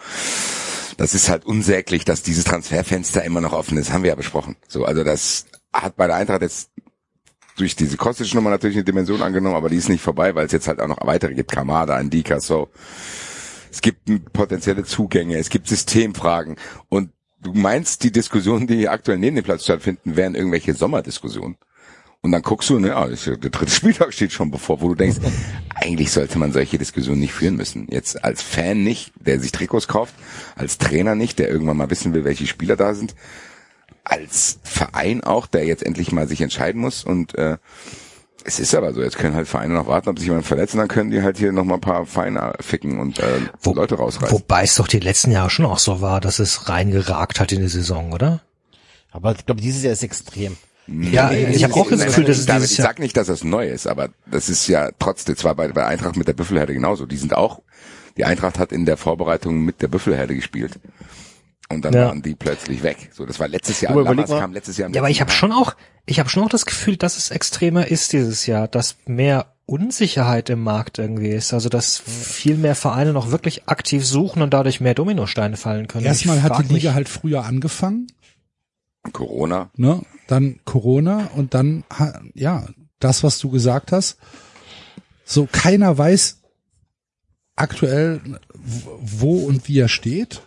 Das 0.97 1.13
ist 1.13 1.29
halt 1.29 1.45
unsäglich, 1.45 2.03
dass 2.03 2.23
dieses 2.23 2.43
Transferfenster 2.43 3.23
immer 3.23 3.39
noch 3.39 3.53
offen 3.53 3.77
ist. 3.77 3.93
Haben 3.93 4.03
wir 4.03 4.09
ja 4.09 4.15
besprochen. 4.15 4.57
So, 4.67 4.83
also 4.83 5.05
das 5.05 5.45
hat 5.71 5.95
bei 5.95 6.07
der 6.07 6.17
Eintracht 6.17 6.41
jetzt 6.41 6.71
durch 7.55 7.77
diese 7.77 7.95
Kostic-Nummer 7.95 8.49
natürlich 8.49 8.75
eine 8.75 8.83
Dimension 8.83 9.21
angenommen, 9.21 9.55
aber 9.55 9.69
die 9.69 9.77
ist 9.77 9.87
nicht 9.87 10.01
vorbei, 10.01 10.35
weil 10.35 10.45
es 10.45 10.51
jetzt 10.51 10.67
halt 10.67 10.81
auch 10.81 10.87
noch 10.87 10.97
weitere 11.05 11.33
gibt. 11.33 11.51
Kamada, 11.51 11.97
Indika, 11.99 12.41
So. 12.41 12.69
Es 13.71 13.81
gibt 13.81 14.33
potenzielle 14.33 14.83
Zugänge, 14.83 15.37
es 15.37 15.49
gibt 15.49 15.69
Systemfragen 15.69 16.57
und 16.89 17.11
du 17.41 17.53
meinst, 17.53 18.03
die 18.03 18.11
Diskussionen, 18.11 18.67
die 18.67 18.87
aktuell 18.87 19.17
neben 19.17 19.35
dem 19.35 19.45
Platz 19.45 19.63
stattfinden, 19.63 20.15
wären 20.15 20.35
irgendwelche 20.35 20.73
Sommerdiskussionen. 20.73 21.57
Und 22.23 22.31
dann 22.31 22.43
guckst 22.43 22.69
du, 22.69 22.77
ne, 22.77 22.95
ah, 22.95 23.07
der 23.07 23.37
dritte 23.37 23.71
Spieltag 23.71 24.13
steht 24.13 24.31
schon 24.31 24.51
bevor, 24.51 24.81
wo 24.81 24.89
du 24.89 24.95
denkst, 24.95 25.17
eigentlich 25.73 26.11
sollte 26.11 26.37
man 26.37 26.51
solche 26.51 26.77
Diskussionen 26.77 27.19
nicht 27.19 27.33
führen 27.33 27.55
müssen. 27.55 27.87
Jetzt 27.89 28.23
als 28.23 28.43
Fan 28.43 28.83
nicht, 28.83 29.11
der 29.15 29.39
sich 29.39 29.51
Trikots 29.51 29.87
kauft, 29.87 30.13
als 30.55 30.77
Trainer 30.77 31.15
nicht, 31.15 31.39
der 31.39 31.49
irgendwann 31.49 31.77
mal 31.77 31.89
wissen 31.89 32.13
will, 32.13 32.23
welche 32.23 32.45
Spieler 32.45 32.75
da 32.75 32.93
sind, 32.93 33.15
als 34.03 34.59
Verein 34.63 35.23
auch, 35.23 35.47
der 35.47 35.65
jetzt 35.65 35.83
endlich 35.83 36.11
mal 36.11 36.27
sich 36.27 36.41
entscheiden 36.41 36.79
muss. 36.79 37.03
Und 37.03 37.35
äh, 37.35 37.57
es 38.43 38.59
ist 38.59 38.73
aber 38.75 38.93
so, 38.93 39.01
jetzt 39.01 39.17
können 39.17 39.35
halt 39.35 39.47
Vereine 39.47 39.73
noch 39.73 39.87
warten, 39.87 40.09
ob 40.09 40.19
sich 40.19 40.27
jemand 40.27 40.45
verletzt, 40.45 40.73
und 40.73 40.79
dann 40.79 40.87
können 40.87 41.11
die 41.11 41.21
halt 41.21 41.37
hier 41.37 41.51
noch 41.51 41.63
mal 41.63 41.75
ein 41.75 41.81
paar 41.81 42.05
Vereine 42.05 42.53
ficken 42.59 42.99
und 42.99 43.19
äh, 43.19 43.23
Wo- 43.61 43.73
Leute 43.73 43.95
rausreißen. 43.95 44.31
Wobei 44.37 44.63
es 44.63 44.75
doch 44.75 44.87
die 44.87 44.99
letzten 44.99 45.31
Jahre 45.31 45.49
schon 45.49 45.65
auch 45.65 45.79
so 45.79 46.01
war, 46.01 46.21
dass 46.21 46.39
es 46.39 46.69
reingeragt 46.69 47.39
hat 47.39 47.51
in 47.51 47.61
die 47.61 47.67
Saison, 47.67 48.11
oder? 48.13 48.41
Aber 49.11 49.33
ich 49.33 49.45
glaube, 49.45 49.61
dieses 49.61 49.83
Jahr 49.83 49.93
ist 49.93 50.03
extrem. 50.03 50.57
Ja, 50.87 51.31
ich 51.31 51.63
habe 51.63 51.73
auch 51.75 51.89
das 51.89 52.03
Gefühl, 52.05 52.25
dass 52.25 52.39
es 52.39 52.45
David, 52.45 52.63
dieses 52.63 52.79
ich 52.79 52.83
sag 52.83 52.99
nicht, 52.99 53.15
dass 53.15 53.27
das 53.27 53.43
neu 53.43 53.69
ist, 53.69 53.87
aber 53.87 54.09
das 54.25 54.49
ist 54.49 54.67
ja 54.67 54.89
trotzdem, 54.99 55.37
zwar 55.37 55.55
bei, 55.55 55.67
bei 55.69 55.85
Eintracht 55.85 56.17
mit 56.17 56.27
der 56.27 56.33
Büffelherde 56.33 56.73
genauso. 56.73 57.05
Die 57.05 57.17
sind 57.17 57.33
auch, 57.35 57.61
die 58.17 58.25
Eintracht 58.25 58.57
hat 58.59 58.71
in 58.71 58.85
der 58.85 58.97
Vorbereitung 58.97 59.63
mit 59.63 59.81
der 59.81 59.87
Büffelherde 59.87 60.35
gespielt. 60.35 60.79
Und 61.71 61.85
dann 61.85 61.93
Ja. 61.93 62.07
waren 62.07 62.21
die 62.21 62.35
plötzlich 62.35 62.83
weg. 62.83 63.09
So, 63.13 63.25
das 63.25 63.39
war 63.39 63.47
letztes 63.47 63.81
Jahr. 63.81 63.95
Lammers 64.01 64.29
kam 64.29 64.53
letztes 64.53 64.77
Jahr. 64.77 64.87
im 64.89 64.93
Ja, 64.93 65.01
aber 65.01 65.09
ich 65.09 65.21
habe 65.21 65.31
schon 65.31 65.51
auch, 65.51 65.75
ich 66.05 66.19
habe 66.19 66.29
schon 66.29 66.43
auch 66.43 66.49
das 66.49 66.65
Gefühl, 66.65 66.97
dass 66.97 67.17
es 67.17 67.31
extremer 67.31 67.87
ist 67.87 68.13
dieses 68.13 68.45
Jahr, 68.45 68.67
dass 68.67 68.97
mehr 69.05 69.53
Unsicherheit 69.65 70.49
im 70.49 70.61
Markt 70.63 70.99
irgendwie 70.99 71.29
ist. 71.29 71.53
Also 71.53 71.69
dass 71.69 71.97
viel 71.97 72.57
mehr 72.57 72.75
Vereine 72.75 73.13
noch 73.13 73.31
wirklich 73.31 73.69
aktiv 73.69 74.05
suchen 74.05 74.41
und 74.41 74.53
dadurch 74.53 74.81
mehr 74.81 74.93
Dominosteine 74.95 75.55
fallen 75.57 75.87
können. 75.87 76.05
Erstmal 76.05 76.37
Ich 76.37 76.43
hat 76.43 76.57
die 76.59 76.63
mich- 76.63 76.83
Liga 76.83 76.93
halt 76.93 77.07
früher 77.09 77.45
angefangen. 77.45 78.07
Corona. 79.13 79.69
ne? 79.77 80.01
Dann 80.27 80.59
Corona 80.65 81.29
und 81.35 81.53
dann 81.53 81.83
ja, 82.35 82.67
das 82.99 83.23
was 83.23 83.39
du 83.39 83.49
gesagt 83.49 83.91
hast. 83.91 84.17
So 85.25 85.47
keiner 85.51 85.97
weiß 85.97 86.41
aktuell 87.55 88.21
wo 88.53 89.45
und 89.45 89.67
wie 89.67 89.79
er 89.79 89.87
steht. 89.87 90.41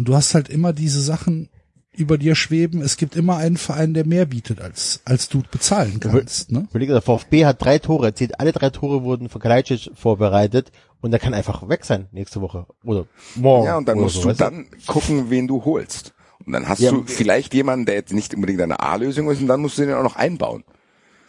Und 0.00 0.08
du 0.08 0.14
hast 0.14 0.34
halt 0.34 0.48
immer 0.48 0.72
diese 0.72 1.02
Sachen 1.02 1.50
über 1.92 2.16
dir 2.16 2.34
schweben. 2.34 2.80
Es 2.80 2.96
gibt 2.96 3.16
immer 3.16 3.36
einen 3.36 3.58
Verein, 3.58 3.92
der 3.92 4.06
mehr 4.06 4.24
bietet, 4.24 4.58
als, 4.58 5.02
als 5.04 5.28
du 5.28 5.42
bezahlen 5.50 6.00
kannst. 6.00 6.50
Ne? 6.50 6.66
Überleg, 6.70 6.88
der 6.88 7.02
VfB 7.02 7.44
hat 7.44 7.62
drei 7.62 7.78
Tore 7.78 8.06
erzielt. 8.06 8.40
Alle 8.40 8.52
drei 8.52 8.70
Tore 8.70 9.02
wurden 9.02 9.28
von 9.28 9.42
Kalajdzic 9.42 9.90
vorbereitet 9.92 10.72
und 11.02 11.10
der 11.10 11.20
kann 11.20 11.34
einfach 11.34 11.68
weg 11.68 11.84
sein 11.84 12.06
nächste 12.12 12.40
Woche 12.40 12.64
oder 12.82 13.04
morgen. 13.34 13.66
Ja, 13.66 13.76
und 13.76 13.86
dann 13.86 13.98
musst 14.00 14.22
so, 14.22 14.30
du 14.30 14.34
dann 14.34 14.68
gucken, 14.86 15.28
wen 15.28 15.46
du 15.46 15.66
holst. 15.66 16.14
Und 16.46 16.54
dann 16.54 16.66
hast 16.66 16.80
Ja, 16.80 16.92
du 16.92 17.04
vielleicht 17.04 17.52
jemanden, 17.52 17.84
der 17.84 17.96
jetzt 17.96 18.14
nicht 18.14 18.32
unbedingt 18.32 18.62
eine 18.62 18.80
A-Lösung 18.80 19.30
ist, 19.30 19.42
und 19.42 19.48
dann 19.48 19.60
musst 19.60 19.76
du 19.76 19.82
den 19.84 19.92
auch 19.92 20.02
noch 20.02 20.16
einbauen. 20.16 20.64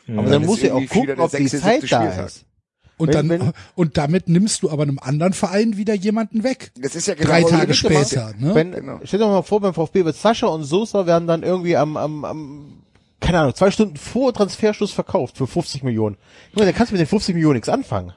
Aber 0.07 0.21
Dann 0.21 0.31
dann 0.31 0.45
musst 0.45 0.63
du 0.63 0.67
ja 0.67 0.75
auch 0.75 0.87
gucken, 0.87 1.19
ob 1.19 1.31
die 1.31 1.47
Zeit 1.49 1.91
da 1.91 2.23
ist. 2.23 2.45
Und 3.01 3.07
Wenn- 3.09 3.27
dann, 3.27 3.29
wenn- 3.29 3.53
und 3.75 3.97
damit 3.97 4.29
nimmst 4.29 4.63
du 4.63 4.69
aber 4.69 4.83
einem 4.83 4.99
anderen 4.99 5.33
Verein 5.33 5.75
wieder 5.77 5.93
jemanden 5.93 6.43
weg. 6.43 6.71
Das 6.79 6.95
ist 6.95 7.07
ja 7.07 7.15
genau 7.15 7.29
Drei 7.29 7.43
Tage 7.43 7.73
später, 7.73 8.33
ne? 8.37 8.55
Wenn, 8.55 8.71
Genau. 8.71 8.99
Stell 9.03 9.19
dir 9.19 9.27
mal 9.27 9.41
vor, 9.41 9.59
beim 9.61 9.73
VfB 9.73 10.05
wird 10.05 10.15
Sascha 10.15 10.47
und 10.47 10.63
Sosa 10.63 11.05
werden 11.05 11.27
dann 11.27 11.43
irgendwie 11.43 11.75
am, 11.75 11.97
am, 11.97 12.23
am 12.25 12.83
keine 13.19 13.39
Ahnung, 13.39 13.53
zwei 13.55 13.69
Stunden 13.71 13.97
vor 13.97 14.33
Transferschluss 14.33 14.91
verkauft 14.91 15.37
für 15.37 15.45
50 15.47 15.83
Millionen. 15.83 16.17
Ich 16.49 16.55
meine, 16.55 16.71
da 16.71 16.77
kannst 16.77 16.91
du 16.91 16.95
mit 16.95 17.01
den 17.01 17.07
50 17.07 17.35
Millionen 17.35 17.55
nichts 17.55 17.69
anfangen. 17.69 18.13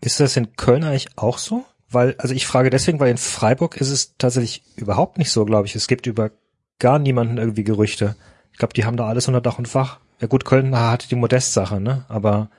Ist 0.00 0.18
das 0.20 0.36
in 0.36 0.56
Köln 0.56 0.82
eigentlich 0.84 1.08
auch 1.16 1.38
so? 1.38 1.64
Weil, 1.90 2.14
also 2.18 2.34
ich 2.34 2.46
frage 2.46 2.70
deswegen, 2.70 3.00
weil 3.00 3.10
in 3.10 3.16
Freiburg 3.16 3.76
ist 3.76 3.90
es 3.90 4.14
tatsächlich 4.18 4.62
überhaupt 4.76 5.18
nicht 5.18 5.30
so, 5.30 5.44
glaube 5.44 5.66
ich. 5.66 5.74
Es 5.76 5.88
gibt 5.88 6.06
über 6.06 6.30
gar 6.78 6.98
niemanden 6.98 7.38
irgendwie 7.38 7.64
Gerüchte. 7.64 8.16
Ich 8.52 8.58
glaube, 8.58 8.74
die 8.74 8.84
haben 8.84 8.96
da 8.96 9.06
alles 9.06 9.28
unter 9.28 9.40
Dach 9.40 9.58
und 9.58 9.68
Fach. 9.68 9.98
Ja 10.20 10.26
gut, 10.26 10.44
Köln 10.44 10.76
hatte 10.76 11.08
die 11.08 11.14
Modest-Sache, 11.14 11.80
ne? 11.80 12.04
Aber 12.08 12.50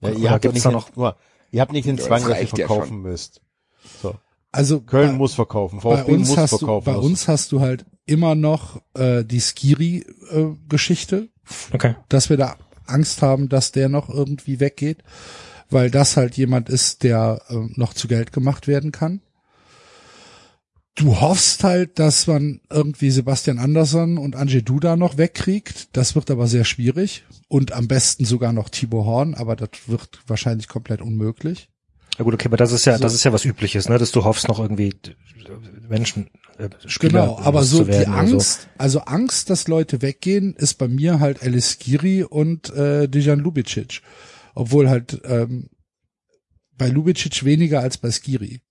Ja, 0.00 0.10
ihr 0.10 0.30
habt 0.30 0.44
nicht 0.44 0.64
noch- 0.64 0.94
mal, 0.96 1.16
ihr 1.50 1.60
habt 1.60 1.72
nicht 1.72 1.86
den 1.86 1.98
Zwang, 1.98 2.20
das 2.20 2.28
dass 2.28 2.30
ihr 2.30 2.42
reicht 2.42 2.58
ja 2.58 2.66
verkaufen 2.66 3.02
müsst. 3.02 3.40
So. 4.02 4.14
Also 4.52 4.80
Köln 4.80 5.12
bei, 5.12 5.16
muss 5.16 5.34
verkaufen, 5.34 5.80
bei 5.82 5.96
VfB 5.98 6.12
uns 6.12 6.28
muss 6.28 6.36
hast 6.38 6.52
du, 6.52 6.58
verkaufen. 6.58 6.84
bei 6.84 6.96
uns 6.96 7.28
hast 7.28 7.52
du 7.52 7.60
halt 7.60 7.84
immer 8.06 8.34
noch 8.34 8.80
äh, 8.94 9.24
die 9.24 9.40
Skiri-Geschichte, 9.40 11.28
okay. 11.72 11.96
dass 12.08 12.30
wir 12.30 12.36
da 12.36 12.56
Angst 12.86 13.22
haben, 13.22 13.48
dass 13.48 13.72
der 13.72 13.88
noch 13.88 14.08
irgendwie 14.08 14.60
weggeht, 14.60 15.02
weil 15.70 15.90
das 15.90 16.16
halt 16.16 16.36
jemand 16.36 16.68
ist, 16.68 17.02
der 17.02 17.42
äh, 17.48 17.54
noch 17.74 17.94
zu 17.94 18.08
Geld 18.08 18.32
gemacht 18.32 18.66
werden 18.68 18.92
kann. 18.92 19.20
Du 20.96 21.20
hoffst 21.20 21.62
halt, 21.62 21.98
dass 21.98 22.26
man 22.26 22.62
irgendwie 22.70 23.10
Sebastian 23.10 23.58
Andersson 23.58 24.16
und 24.16 24.34
Ange 24.34 24.62
Duda 24.62 24.96
noch 24.96 25.18
wegkriegt. 25.18 25.88
Das 25.92 26.14
wird 26.14 26.30
aber 26.30 26.46
sehr 26.46 26.64
schwierig. 26.64 27.24
Und 27.48 27.72
am 27.72 27.86
besten 27.86 28.24
sogar 28.24 28.54
noch 28.54 28.70
Tibor 28.70 29.04
Horn, 29.04 29.34
aber 29.34 29.56
das 29.56 29.68
wird 29.86 30.20
wahrscheinlich 30.26 30.68
komplett 30.68 31.02
unmöglich. 31.02 31.68
Ja 32.18 32.24
gut, 32.24 32.32
okay, 32.32 32.46
aber 32.46 32.56
das 32.56 32.72
ist 32.72 32.86
ja, 32.86 32.96
So. 32.96 33.02
das 33.02 33.12
ist 33.12 33.24
ja 33.24 33.32
was 33.34 33.44
Übliches, 33.44 33.90
ne? 33.90 33.98
Dass 33.98 34.10
du 34.10 34.24
hoffst, 34.24 34.48
noch 34.48 34.58
irgendwie 34.58 34.88
äh, 34.88 35.86
Menschen, 35.86 36.30
äh, 36.56 36.70
Spieler 36.86 37.26
Genau, 37.26 37.38
aber 37.40 37.62
so 37.62 37.84
die 37.84 38.06
Angst, 38.06 38.68
also 38.78 39.00
Angst, 39.00 39.50
dass 39.50 39.68
Leute 39.68 40.00
weggehen, 40.00 40.54
ist 40.54 40.74
bei 40.74 40.88
mir 40.88 41.20
halt 41.20 41.42
Alice 41.42 41.78
Giri 41.78 42.22
und 42.22 42.70
äh, 42.70 43.06
Dejan 43.06 43.40
Lubicic. 43.40 44.00
Obwohl 44.54 44.88
halt 44.88 45.20
ähm, 45.24 45.68
bei 46.78 46.88
Lubicic 46.88 47.44
weniger 47.44 47.80
als 47.80 47.98
bei 47.98 48.10
Skiri. 48.10 48.62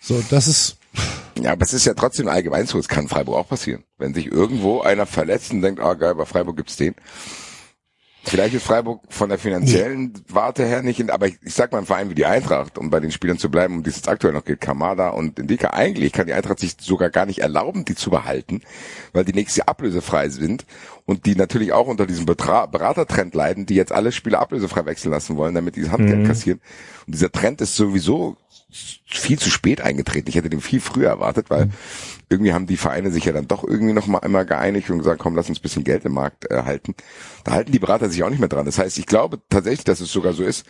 So, 0.00 0.22
das 0.30 0.48
ist 0.48 0.78
Ja, 1.40 1.52
aber 1.52 1.62
es 1.62 1.72
ist 1.72 1.84
ja 1.84 1.94
trotzdem 1.94 2.28
allgemein 2.28 2.66
so, 2.66 2.78
es 2.78 2.88
kann 2.88 3.08
Freiburg 3.08 3.36
auch 3.36 3.48
passieren. 3.48 3.84
Wenn 3.98 4.14
sich 4.14 4.30
irgendwo 4.30 4.80
einer 4.80 5.06
verletzt 5.06 5.52
und 5.52 5.62
denkt, 5.62 5.80
ah 5.80 5.94
geil, 5.94 6.14
bei 6.14 6.24
Freiburg 6.24 6.56
gibt's 6.56 6.76
den. 6.76 6.94
Vielleicht 8.26 8.54
ist 8.54 8.64
Freiburg 8.64 9.02
von 9.10 9.28
der 9.28 9.38
finanziellen 9.38 10.14
Warte 10.28 10.64
her 10.64 10.82
nicht, 10.82 10.98
in, 10.98 11.10
aber 11.10 11.26
ich, 11.26 11.36
ich 11.42 11.52
sag 11.52 11.72
mal, 11.72 11.78
ein 11.78 11.86
Verein 11.86 12.08
wie 12.08 12.14
die 12.14 12.24
Eintracht, 12.24 12.78
um 12.78 12.88
bei 12.88 12.98
den 12.98 13.12
Spielern 13.12 13.36
zu 13.36 13.50
bleiben, 13.50 13.74
um 13.74 13.82
die 13.82 13.90
es 13.90 13.96
jetzt 13.96 14.08
aktuell 14.08 14.32
noch 14.32 14.46
geht, 14.46 14.62
Kamada 14.62 15.10
und 15.10 15.38
Indika, 15.38 15.70
eigentlich 15.70 16.12
kann 16.12 16.26
die 16.26 16.32
Eintracht 16.32 16.58
sich 16.58 16.76
sogar 16.80 17.10
gar 17.10 17.26
nicht 17.26 17.40
erlauben, 17.40 17.84
die 17.84 17.94
zu 17.94 18.08
behalten, 18.08 18.62
weil 19.12 19.26
die 19.26 19.34
nächstes 19.34 19.58
Jahr 19.58 19.68
ablösefrei 19.68 20.30
sind 20.30 20.64
und 21.04 21.26
die 21.26 21.36
natürlich 21.36 21.74
auch 21.74 21.86
unter 21.86 22.06
diesem 22.06 22.24
Betra 22.24 22.64
Beratertrend 22.64 23.34
leiden, 23.34 23.66
die 23.66 23.74
jetzt 23.74 23.92
alle 23.92 24.10
Spieler 24.10 24.40
ablösefrei 24.40 24.86
wechseln 24.86 25.10
lassen 25.10 25.36
wollen, 25.36 25.54
damit 25.54 25.76
die 25.76 25.82
das 25.82 25.90
Handgeld 25.90 26.26
kassieren. 26.26 26.60
Und 27.06 27.14
dieser 27.14 27.30
Trend 27.30 27.60
ist 27.60 27.76
sowieso 27.76 28.38
viel 28.74 29.38
zu 29.38 29.50
spät 29.50 29.80
eingetreten. 29.80 30.28
Ich 30.28 30.34
hätte 30.34 30.50
den 30.50 30.60
viel 30.60 30.80
früher 30.80 31.08
erwartet, 31.08 31.48
weil 31.50 31.70
irgendwie 32.28 32.52
haben 32.52 32.66
die 32.66 32.76
Vereine 32.76 33.10
sich 33.10 33.24
ja 33.24 33.32
dann 33.32 33.46
doch 33.46 33.62
irgendwie 33.62 33.92
noch 33.92 34.06
mal 34.06 34.18
einmal 34.18 34.44
geeinigt 34.44 34.90
und 34.90 34.98
gesagt, 34.98 35.20
komm, 35.20 35.36
lass 35.36 35.48
uns 35.48 35.60
bisschen 35.60 35.84
Geld 35.84 36.04
im 36.04 36.12
Markt 36.12 36.50
äh, 36.50 36.62
halten. 36.64 36.94
Da 37.44 37.52
halten 37.52 37.72
die 37.72 37.78
Berater 37.78 38.10
sich 38.10 38.22
auch 38.24 38.30
nicht 38.30 38.40
mehr 38.40 38.48
dran. 38.48 38.66
Das 38.66 38.78
heißt, 38.78 38.98
ich 38.98 39.06
glaube 39.06 39.40
tatsächlich, 39.48 39.84
dass 39.84 40.00
es 40.00 40.10
sogar 40.10 40.32
so 40.32 40.42
ist, 40.42 40.66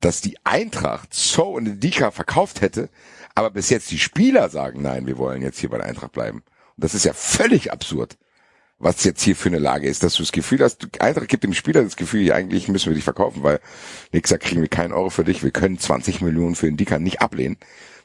dass 0.00 0.20
die 0.20 0.36
Eintracht 0.44 1.14
So 1.14 1.44
und 1.44 1.80
Dika 1.80 2.10
verkauft 2.10 2.60
hätte, 2.60 2.90
aber 3.34 3.50
bis 3.50 3.70
jetzt 3.70 3.90
die 3.90 3.98
Spieler 3.98 4.48
sagen, 4.48 4.82
nein, 4.82 5.06
wir 5.06 5.16
wollen 5.16 5.40
jetzt 5.40 5.58
hier 5.58 5.70
bei 5.70 5.78
der 5.78 5.86
Eintracht 5.86 6.12
bleiben. 6.12 6.38
Und 6.38 6.84
das 6.84 6.94
ist 6.94 7.04
ja 7.04 7.12
völlig 7.12 7.72
absurd, 7.72 8.18
was 8.84 9.02
jetzt 9.02 9.22
hier 9.22 9.34
für 9.34 9.48
eine 9.48 9.58
Lage 9.58 9.88
ist, 9.88 10.02
dass 10.02 10.14
du 10.14 10.22
das 10.22 10.30
Gefühl 10.30 10.60
hast, 10.60 10.82
die 10.82 11.00
Eintracht 11.00 11.28
gibt 11.28 11.42
dem 11.42 11.54
Spieler 11.54 11.82
das 11.82 11.96
Gefühl, 11.96 12.20
ja, 12.20 12.34
eigentlich 12.34 12.68
müssen 12.68 12.90
wir 12.90 12.94
dich 12.94 13.04
verkaufen, 13.04 13.42
weil 13.42 13.58
nächstes 14.12 14.38
kriegen 14.38 14.60
wir 14.60 14.68
keinen 14.68 14.92
Euro 14.92 15.08
für 15.08 15.24
dich, 15.24 15.42
wir 15.42 15.52
können 15.52 15.78
20 15.78 16.20
Millionen 16.20 16.54
für 16.54 16.66
den 16.66 16.76
Dika 16.76 16.98
nicht 16.98 17.22
ablehnen, 17.22 17.56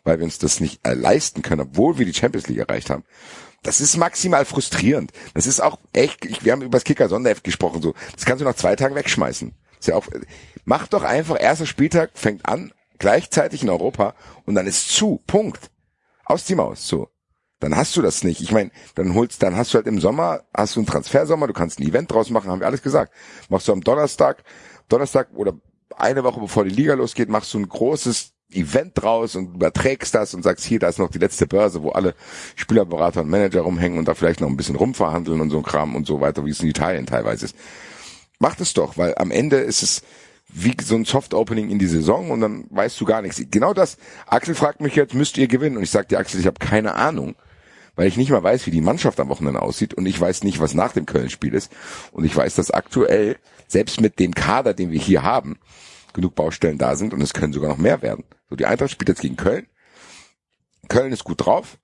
weil 0.06 0.20
wir 0.20 0.24
uns 0.24 0.40
das 0.40 0.62
nicht 0.62 0.80
äh, 0.88 0.94
leisten 0.94 1.42
können, 1.42 1.62
obwohl 1.62 1.98
wir 1.98 2.06
die 2.06 2.14
Champions 2.14 2.48
League 2.48 2.60
erreicht 2.60 2.90
haben. 2.90 3.04
Das 3.62 3.82
ist 3.82 3.98
maximal 3.98 4.46
frustrierend. 4.46 5.12
Das 5.34 5.46
ist 5.48 5.60
auch 5.60 5.80
echt, 5.92 6.24
ich, 6.24 6.46
wir 6.46 6.54
haben 6.54 6.62
über 6.62 6.78
das 6.78 6.86
Kicker 6.86 7.10
Sonderheft 7.10 7.44
gesprochen, 7.44 7.82
so. 7.82 7.94
Das 8.16 8.24
kannst 8.24 8.40
du 8.40 8.46
nach 8.46 8.56
zwei 8.56 8.78
Tagen 8.78 8.96
wegschmeißen. 8.96 9.54
Ist 9.82 9.88
ja 9.90 9.96
auch, 9.96 10.08
mach 10.64 10.88
doch 10.88 11.04
einfach, 11.04 11.36
erster 11.38 11.66
Spieltag 11.66 12.12
fängt 12.14 12.46
an, 12.46 12.72
gleichzeitig 13.00 13.64
in 13.64 13.70
Europa 13.70 14.16
und 14.46 14.56
dann 14.56 14.66
ist 14.66 14.90
zu. 14.90 15.22
Punkt. 15.28 15.70
Aus 16.24 16.46
die 16.46 16.56
Maus, 16.56 16.88
so. 16.88 17.10
Dann 17.60 17.76
hast 17.76 17.96
du 17.98 18.02
das 18.02 18.24
nicht. 18.24 18.42
Ich 18.42 18.52
meine, 18.52 18.72
dann 18.96 19.14
holst, 19.14 19.44
dann 19.44 19.56
hast 19.56 19.74
du 19.74 19.78
halt 19.78 19.88
im 19.88 20.00
Sommer, 20.00 20.44
hast 20.56 20.76
du 20.76 20.80
einen 20.80 20.88
Transfersommer, 20.88 21.48
du 21.48 21.54
kannst 21.54 21.80
ein 21.80 21.84
Event 21.84 22.12
draus 22.12 22.30
machen, 22.30 22.50
haben 22.50 22.60
wir 22.62 22.68
alles 22.68 22.82
gesagt. 22.82 23.14
Machst 23.50 23.68
du 23.68 23.74
am 23.74 23.82
Donnerstag, 23.82 24.44
Donnerstag 24.88 25.30
oder 25.34 25.54
eine 25.98 26.24
Woche 26.24 26.40
bevor 26.40 26.64
die 26.64 26.70
Liga 26.70 26.94
losgeht, 26.94 27.30
machst 27.30 27.54
du 27.54 27.60
ein 27.60 27.68
großes 27.68 28.32
Event 28.52 28.94
draus 28.96 29.36
und 29.36 29.56
überträgst 29.56 30.16
das 30.16 30.34
und 30.34 30.44
sagst, 30.44 30.66
hier, 30.66 30.80
da 30.80 30.88
ist 30.88 30.98
noch 30.98 31.12
die 31.12 31.20
letzte 31.20 31.46
Börse, 31.46 31.84
wo 31.84 31.90
alle 31.90 32.16
Spielerberater 32.56 33.22
und 33.22 33.30
Manager 33.30 33.62
rumhängen 33.62 34.00
und 34.00 34.08
da 34.08 34.16
vielleicht 34.16 34.42
noch 34.42 34.48
ein 34.48 34.58
bisschen 34.58 34.76
rumverhandeln 34.76 35.40
und 35.40 35.50
so 35.50 35.58
ein 35.58 35.64
Kram 35.64 35.96
und 35.96 36.08
so 36.08 36.22
weiter, 36.22 36.46
wie 36.46 36.50
es 36.50 36.62
in 36.62 36.70
Italien 36.70 37.06
teilweise 37.06 37.46
ist. 37.46 37.56
Macht 38.40 38.62
es 38.62 38.74
doch, 38.74 38.98
weil 38.98 39.14
am 39.18 39.32
Ende 39.32 39.58
ist 39.58 39.84
es 39.84 40.02
wie 40.52 40.76
so 40.82 40.96
ein 40.96 41.06
Soft-Opening 41.06 41.70
in 41.70 41.78
die 41.78 41.88
Saison 41.88 42.32
und 42.32 42.42
dann 42.42 42.66
weißt 42.72 43.00
du 43.00 43.06
gar 43.06 43.22
nichts. 43.22 43.40
Genau 43.52 43.74
das, 43.74 43.98
Axel 44.26 44.56
fragt 44.56 44.82
mich 44.82 44.96
jetzt, 44.96 45.14
müsst 45.14 45.38
ihr 45.38 45.48
gewinnen? 45.48 45.78
Und 45.78 45.84
ich 45.84 45.92
sag 45.92 46.08
dir, 46.10 46.18
Axel, 46.18 46.40
ich 46.40 46.48
habe 46.48 46.58
keine 46.58 46.96
Ahnung, 46.96 47.36
weil 48.00 48.08
ich 48.08 48.16
nicht 48.16 48.32
mal 48.32 48.42
weiß, 48.42 48.66
wie 48.66 48.72
die 48.72 48.80
Mannschaft 48.80 49.20
am 49.20 49.28
Wochenende 49.28 49.62
aussieht 49.62 49.94
und 49.94 50.06
ich 50.06 50.18
weiß 50.18 50.46
nicht, 50.46 50.62
was 50.62 50.74
nach 50.74 50.94
dem 50.94 51.06
Köln-Spiel 51.06 51.54
ist. 51.54 51.70
Und 52.14 52.24
ich 52.24 52.34
weiß, 52.34 52.56
dass 52.56 52.72
aktuell, 52.72 53.36
selbst 53.68 54.00
mit 54.00 54.20
dem 54.20 54.34
Kader, 54.34 54.74
den 54.74 54.92
wir 54.92 55.02
hier 55.02 55.24
haben, 55.24 55.60
genug 56.14 56.34
Baustellen 56.34 56.78
da 56.78 56.96
sind 56.96 57.14
und 57.14 57.20
es 57.20 57.34
können 57.34 57.52
sogar 57.52 57.70
noch 57.70 57.78
mehr 57.78 58.02
werden. 58.02 58.24
So, 58.50 58.56
die 58.56 58.66
Eintracht 58.66 58.92
spielt 58.92 59.10
jetzt 59.10 59.20
gegen 59.20 59.36
Köln. 59.36 59.68
Köln 60.88 61.12
ist 61.12 61.26
gut 61.26 61.46
drauf. 61.46 61.78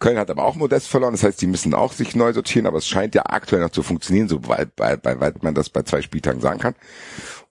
Köln 0.00 0.18
hat 0.18 0.28
aber 0.28 0.44
auch 0.44 0.54
Modest 0.54 0.86
verloren, 0.86 1.14
das 1.14 1.22
heißt, 1.22 1.40
die 1.40 1.46
müssen 1.46 1.72
auch 1.72 1.94
sich 1.94 2.14
neu 2.14 2.34
sortieren, 2.34 2.66
aber 2.66 2.76
es 2.76 2.86
scheint 2.86 3.14
ja 3.14 3.22
aktuell 3.24 3.62
noch 3.62 3.70
zu 3.70 3.82
funktionieren, 3.82 4.28
so 4.28 4.46
weit, 4.46 4.76
bei, 4.76 4.98
bei, 4.98 5.18
weit 5.18 5.42
man 5.42 5.54
das 5.54 5.70
bei 5.70 5.82
zwei 5.82 6.02
Spieltagen 6.02 6.42
sagen 6.42 6.60
kann. 6.60 6.74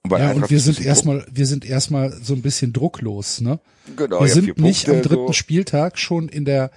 Und 0.04 0.12
bei 0.12 0.20
ja, 0.20 0.26
Eintracht 0.30 0.44
und 0.44 0.52
wir 0.52 0.60
sind 0.60 0.86
erstmal, 0.86 1.26
wir 1.32 1.48
sind 1.48 1.66
erstmal 1.66 2.12
so 2.12 2.36
ein 2.36 2.44
bisschen 2.44 2.74
drucklos, 2.74 3.42
ne? 3.42 3.60
Genau, 3.98 4.20
wir 4.20 4.28
ja, 4.28 4.34
sind 4.36 4.60
nicht 4.60 4.88
am 4.88 4.98
Punkte, 4.98 5.10
dritten 5.10 5.28
so. 5.28 5.34
Spieltag 5.34 5.98
schon 5.98 6.30
in 6.30 6.46
der 6.46 6.70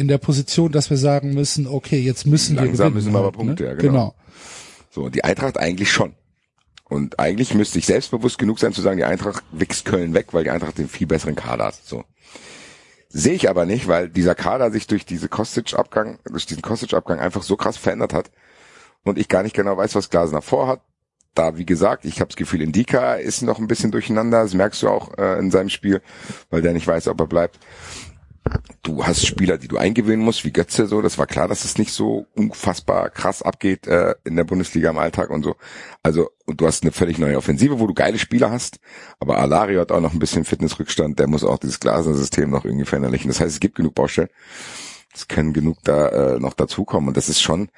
in 0.00 0.08
der 0.08 0.18
Position, 0.18 0.72
dass 0.72 0.90
wir 0.90 0.96
sagen 0.96 1.34
müssen, 1.34 1.66
okay, 1.66 2.00
jetzt 2.00 2.26
müssen 2.26 2.56
wir 2.56 2.64
Langsam 2.64 2.88
gewinnen. 2.88 2.94
müssen 2.94 3.12
wir 3.12 3.18
aber 3.18 3.26
halt, 3.26 3.36
Punkte, 3.36 3.62
ne? 3.62 3.68
ja, 3.68 3.74
genau. 3.76 3.92
genau. 3.92 4.14
So, 4.90 5.04
und 5.04 5.14
die 5.14 5.22
Eintracht 5.22 5.58
eigentlich 5.58 5.92
schon. 5.92 6.14
Und 6.88 7.20
eigentlich 7.20 7.54
müsste 7.54 7.78
ich 7.78 7.86
selbstbewusst 7.86 8.38
genug 8.38 8.58
sein 8.58 8.72
zu 8.72 8.80
sagen, 8.80 8.96
die 8.96 9.04
Eintracht 9.04 9.44
wächst 9.52 9.84
Köln 9.84 10.14
weg, 10.14 10.32
weil 10.32 10.42
die 10.42 10.50
Eintracht 10.50 10.78
den 10.78 10.88
viel 10.88 11.06
besseren 11.06 11.36
Kader 11.36 11.66
hat. 11.66 11.78
So. 11.84 12.02
Sehe 13.10 13.34
ich 13.34 13.48
aber 13.48 13.66
nicht, 13.66 13.86
weil 13.86 14.08
dieser 14.08 14.34
Kader 14.34 14.72
sich 14.72 14.86
durch 14.86 15.04
diese 15.04 15.28
Kostic-Abgang, 15.28 16.18
durch 16.24 16.46
diesen 16.46 16.62
Kostic-Abgang 16.62 17.20
einfach 17.20 17.42
so 17.42 17.56
krass 17.56 17.76
verändert 17.76 18.12
hat 18.14 18.30
und 19.04 19.18
ich 19.18 19.28
gar 19.28 19.42
nicht 19.42 19.54
genau 19.54 19.76
weiß, 19.76 19.94
was 19.94 20.10
Glasner 20.10 20.42
vorhat. 20.42 20.80
Da, 21.34 21.56
wie 21.56 21.66
gesagt, 21.66 22.04
ich 22.04 22.20
habe 22.20 22.28
das 22.28 22.36
Gefühl, 22.36 22.62
Indika 22.62 23.14
ist 23.14 23.42
noch 23.42 23.60
ein 23.60 23.68
bisschen 23.68 23.92
durcheinander. 23.92 24.42
Das 24.42 24.54
merkst 24.54 24.82
du 24.82 24.88
auch 24.88 25.16
äh, 25.16 25.38
in 25.38 25.52
seinem 25.52 25.68
Spiel, 25.68 26.02
weil 26.48 26.62
der 26.62 26.72
nicht 26.72 26.88
weiß, 26.88 27.06
ob 27.06 27.20
er 27.20 27.26
bleibt. 27.28 27.60
Du 28.82 29.04
hast 29.04 29.26
Spieler, 29.26 29.58
die 29.58 29.68
du 29.68 29.76
eingewöhnen 29.76 30.24
musst, 30.24 30.44
wie 30.44 30.52
Götze 30.52 30.86
so. 30.86 31.02
Das 31.02 31.18
war 31.18 31.26
klar, 31.26 31.48
dass 31.48 31.64
es 31.64 31.78
nicht 31.78 31.92
so 31.92 32.26
unfassbar 32.34 33.10
krass 33.10 33.42
abgeht 33.42 33.86
äh, 33.86 34.14
in 34.24 34.36
der 34.36 34.44
Bundesliga 34.44 34.90
im 34.90 34.98
Alltag 34.98 35.30
und 35.30 35.42
so. 35.42 35.56
Also 36.02 36.30
und 36.46 36.60
du 36.60 36.66
hast 36.66 36.82
eine 36.82 36.92
völlig 36.92 37.18
neue 37.18 37.36
Offensive, 37.36 37.78
wo 37.78 37.86
du 37.86 37.94
geile 37.94 38.18
Spieler 38.18 38.50
hast. 38.50 38.80
Aber 39.20 39.38
Alario 39.38 39.80
hat 39.80 39.92
auch 39.92 40.00
noch 40.00 40.12
ein 40.12 40.18
bisschen 40.18 40.44
Fitnessrückstand. 40.44 41.18
Der 41.18 41.28
muss 41.28 41.44
auch 41.44 41.58
dieses 41.58 41.78
Glasner-System 41.78 42.50
noch 42.50 42.64
irgendwie 42.64 42.86
verinnerlichen. 42.86 43.28
Das 43.28 43.40
heißt, 43.40 43.52
es 43.52 43.60
gibt 43.60 43.76
genug 43.76 43.94
Baustellen. 43.94 44.30
Es 45.14 45.28
können 45.28 45.52
genug 45.52 45.78
da 45.84 46.08
äh, 46.08 46.40
noch 46.40 46.54
dazukommen. 46.54 47.08
Und 47.08 47.16
das 47.16 47.28
ist 47.28 47.40
schon 47.40 47.68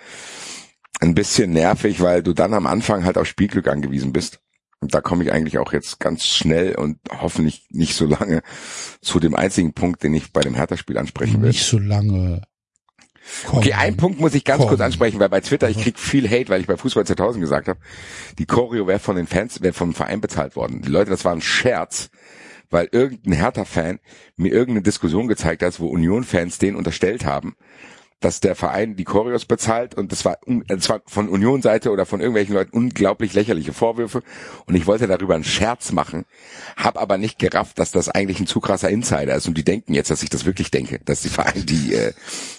ein 1.00 1.14
bisschen 1.14 1.52
nervig, 1.52 2.00
weil 2.00 2.22
du 2.22 2.32
dann 2.32 2.54
am 2.54 2.66
Anfang 2.66 3.04
halt 3.04 3.18
auf 3.18 3.26
Spielglück 3.26 3.68
angewiesen 3.68 4.12
bist. 4.12 4.40
Und 4.82 4.94
da 4.94 5.00
komme 5.00 5.22
ich 5.22 5.32
eigentlich 5.32 5.58
auch 5.58 5.72
jetzt 5.72 6.00
ganz 6.00 6.26
schnell 6.26 6.74
und 6.74 6.98
hoffentlich 7.20 7.66
nicht 7.70 7.94
so 7.94 8.04
lange 8.04 8.42
zu 9.00 9.20
dem 9.20 9.36
einzigen 9.36 9.74
Punkt, 9.74 10.02
den 10.02 10.12
ich 10.12 10.32
bei 10.32 10.40
dem 10.40 10.54
Hertha-Spiel 10.54 10.98
ansprechen 10.98 11.40
will. 11.40 11.48
Nicht 11.50 11.64
so 11.64 11.78
lange. 11.78 12.42
Komm, 13.46 13.60
Okay, 13.60 13.74
einen 13.74 13.96
Punkt 13.96 14.18
muss 14.20 14.34
ich 14.34 14.44
ganz 14.44 14.58
Komm. 14.58 14.70
kurz 14.70 14.80
ansprechen, 14.80 15.20
weil 15.20 15.28
bei 15.28 15.40
Twitter, 15.40 15.70
ich 15.70 15.80
krieg 15.80 16.00
viel 16.00 16.28
Hate, 16.28 16.48
weil 16.48 16.60
ich 16.60 16.66
bei 16.66 16.76
Fußball 16.76 17.06
2000 17.06 17.40
gesagt 17.40 17.68
habe, 17.68 17.78
die 18.40 18.46
Choreo 18.46 18.88
wäre 18.88 18.98
von 18.98 19.14
den 19.14 19.28
Fans, 19.28 19.62
wäre 19.62 19.72
vom 19.72 19.94
Verein 19.94 20.20
bezahlt 20.20 20.56
worden. 20.56 20.82
Die 20.82 20.90
Leute, 20.90 21.10
das 21.10 21.24
war 21.24 21.32
ein 21.32 21.40
Scherz, 21.40 22.10
weil 22.68 22.88
irgendein 22.90 23.34
Hertha-Fan 23.34 24.00
mir 24.34 24.50
irgendeine 24.50 24.82
Diskussion 24.82 25.28
gezeigt 25.28 25.62
hat, 25.62 25.78
wo 25.78 25.86
Union-Fans 25.86 26.58
den 26.58 26.74
unterstellt 26.74 27.24
haben, 27.24 27.54
dass 28.24 28.40
der 28.40 28.54
Verein 28.54 28.96
die 28.96 29.04
Choreos 29.04 29.44
bezahlt 29.44 29.94
und 29.94 30.12
das 30.12 30.24
war, 30.24 30.38
un- 30.46 30.64
das 30.68 30.88
war 30.88 31.02
von 31.06 31.28
Union-Seite 31.28 31.90
oder 31.90 32.06
von 32.06 32.20
irgendwelchen 32.20 32.54
Leuten 32.54 32.76
unglaublich 32.76 33.34
lächerliche 33.34 33.72
Vorwürfe. 33.72 34.22
Und 34.66 34.74
ich 34.74 34.86
wollte 34.86 35.06
darüber 35.06 35.34
einen 35.34 35.44
Scherz 35.44 35.92
machen, 35.92 36.24
hab 36.76 36.96
aber 37.00 37.18
nicht 37.18 37.38
gerafft, 37.38 37.78
dass 37.78 37.90
das 37.90 38.08
eigentlich 38.08 38.40
ein 38.40 38.46
zu 38.46 38.60
krasser 38.60 38.88
Insider 38.90 39.34
ist. 39.34 39.46
Und 39.48 39.58
die 39.58 39.64
denken 39.64 39.94
jetzt, 39.94 40.10
dass 40.10 40.22
ich 40.22 40.30
das 40.30 40.44
wirklich 40.44 40.70
denke, 40.70 41.00
dass 41.04 41.22
die 41.22 41.28
Verein 41.28 41.66
die 41.66 41.94
äh, 41.94 42.12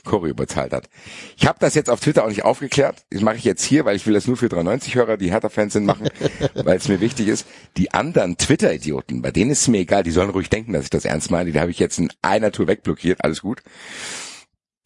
Choreo 0.05 0.33
bezahlt 0.33 0.73
hat. 0.73 0.89
Ich 1.37 1.47
habe 1.47 1.57
das 1.59 1.75
jetzt 1.75 1.89
auf 1.89 1.99
Twitter 1.99 2.23
auch 2.25 2.29
nicht 2.29 2.43
aufgeklärt, 2.43 3.05
das 3.09 3.21
mache 3.21 3.37
ich 3.37 3.43
jetzt 3.43 3.63
hier, 3.63 3.85
weil 3.85 3.95
ich 3.95 4.05
will 4.05 4.13
das 4.13 4.27
nur 4.27 4.37
für 4.37 4.47
93-Hörer, 4.47 5.17
die 5.17 5.31
Hertha-Fans 5.31 5.73
sind, 5.73 5.85
machen, 5.85 6.09
weil 6.53 6.77
es 6.77 6.87
mir 6.87 6.99
wichtig 6.99 7.27
ist. 7.27 7.47
Die 7.77 7.93
anderen 7.93 8.37
Twitter-Idioten, 8.37 9.21
bei 9.21 9.31
denen 9.31 9.51
ist 9.51 9.61
es 9.61 9.67
mir 9.67 9.79
egal, 9.79 10.03
die 10.03 10.11
sollen 10.11 10.29
ruhig 10.29 10.49
denken, 10.49 10.73
dass 10.73 10.83
ich 10.83 10.89
das 10.89 11.05
ernst 11.05 11.31
meine, 11.31 11.51
die 11.51 11.59
habe 11.59 11.71
ich 11.71 11.79
jetzt 11.79 11.99
in 11.99 12.11
einer 12.21 12.51
Tour 12.51 12.67
wegblockiert, 12.67 13.23
alles 13.23 13.41
gut 13.41 13.61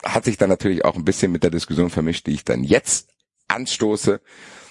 hat 0.03 0.25
sich 0.25 0.37
dann 0.37 0.49
natürlich 0.49 0.85
auch 0.85 0.95
ein 0.95 1.05
bisschen 1.05 1.31
mit 1.31 1.43
der 1.43 1.51
Diskussion 1.51 1.89
vermischt, 1.89 2.27
die 2.27 2.33
ich 2.33 2.45
dann 2.45 2.63
jetzt 2.63 3.09
anstoße. 3.47 4.21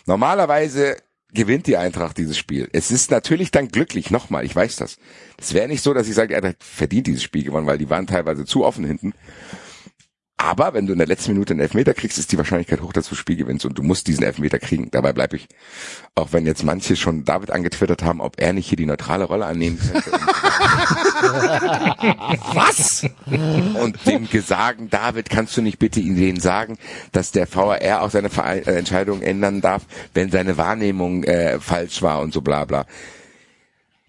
Normalerweise 0.07 0.97
gewinnt 1.33 1.67
die 1.67 1.77
Eintracht 1.77 2.17
dieses 2.19 2.39
Spiel. 2.39 2.69
Es 2.73 2.91
ist 2.91 3.11
natürlich 3.11 3.51
dann 3.51 3.69
glücklich, 3.69 4.11
nochmal, 4.11 4.45
ich 4.45 4.55
weiß 4.55 4.77
das. 4.77 4.99
Es 5.39 5.55
wäre 5.55 5.69
nicht 5.69 5.83
so, 5.83 5.93
dass 5.93 6.09
ich 6.09 6.15
sage, 6.15 6.35
er 6.35 6.49
hat 6.49 6.63
verdient 6.63 7.07
dieses 7.09 7.23
Spiel 7.23 7.45
gewonnen, 7.45 7.67
weil 7.67 7.79
die 7.79 7.91
waren 7.91 8.07
teilweise 8.07 8.45
zu 8.45 8.65
offen 8.65 8.85
hinten. 8.85 9.13
Aber 10.39 10.75
wenn 10.75 10.87
du 10.87 10.93
in 10.93 10.99
der 10.99 11.09
letzten 11.09 11.33
Minute 11.33 11.55
einen 11.55 11.61
Elfmeter 11.61 11.95
kriegst, 11.95 12.19
ist 12.19 12.31
die 12.31 12.37
Wahrscheinlichkeit 12.39 12.83
hoch, 12.83 12.93
dass 12.93 13.07
du 13.07 13.11
das 13.11 13.19
Spiel 13.19 13.37
gewinnst 13.37 13.65
und 13.65 13.79
du 13.79 13.83
musst 13.83 14.07
diesen 14.07 14.23
Elfmeter 14.23 14.59
kriegen. 14.59 14.91
Dabei 14.91 15.13
bleibe 15.13 15.37
ich. 15.37 15.49
Auch 16.15 16.33
wenn 16.33 16.47
jetzt 16.47 16.63
manche 16.63 16.95
schon 16.95 17.25
David 17.25 17.51
angetwittert 17.51 18.03
haben, 18.03 18.21
ob 18.21 18.39
er 18.39 18.53
nicht 18.53 18.69
hier 18.69 18.77
die 18.77 18.87
neutrale 18.87 19.25
Rolle 19.25 19.47
annehmen 19.47 19.79
könnte. 19.79 20.13
Was? 22.55 23.07
Und 23.81 24.07
dem 24.07 24.29
Gesagen, 24.29 24.91
David, 24.91 25.31
kannst 25.31 25.57
du 25.57 25.63
nicht 25.63 25.79
bitte 25.79 26.01
ihn 26.01 26.17
denen 26.17 26.41
sagen, 26.41 26.79
dass 27.13 27.33
der 27.33 27.53
VAR 27.53 28.03
auch 28.03 28.11
seine 28.11 28.29
äh, 28.29 28.77
Entscheidung 28.77 29.23
ändern 29.23 29.61
darf, 29.61 29.83
wenn 30.15 30.31
seine 30.31 30.57
Wahrnehmung 30.57 31.25
äh, 31.25 31.61
falsch 31.61 32.03
war 32.03 32.21
und 32.21 32.33
so 32.33 32.41
bla 32.41 32.65
bla. 32.65 32.87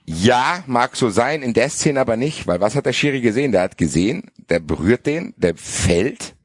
Ja, 0.06 0.64
mag 0.68 0.96
so 0.96 1.10
sein, 1.10 1.42
in 1.42 1.54
der 1.54 1.70
Szene 1.70 2.00
aber 2.00 2.16
nicht, 2.16 2.48
weil 2.48 2.62
was 2.62 2.76
hat 2.76 2.86
der 2.86 2.94
Schiri 2.94 3.20
gesehen? 3.20 3.52
Der 3.52 3.64
hat 3.64 3.78
gesehen, 3.78 4.32
der 4.50 4.62
berührt 4.62 5.06
den, 5.06 5.34
der 5.36 5.56
fällt, 5.56 6.37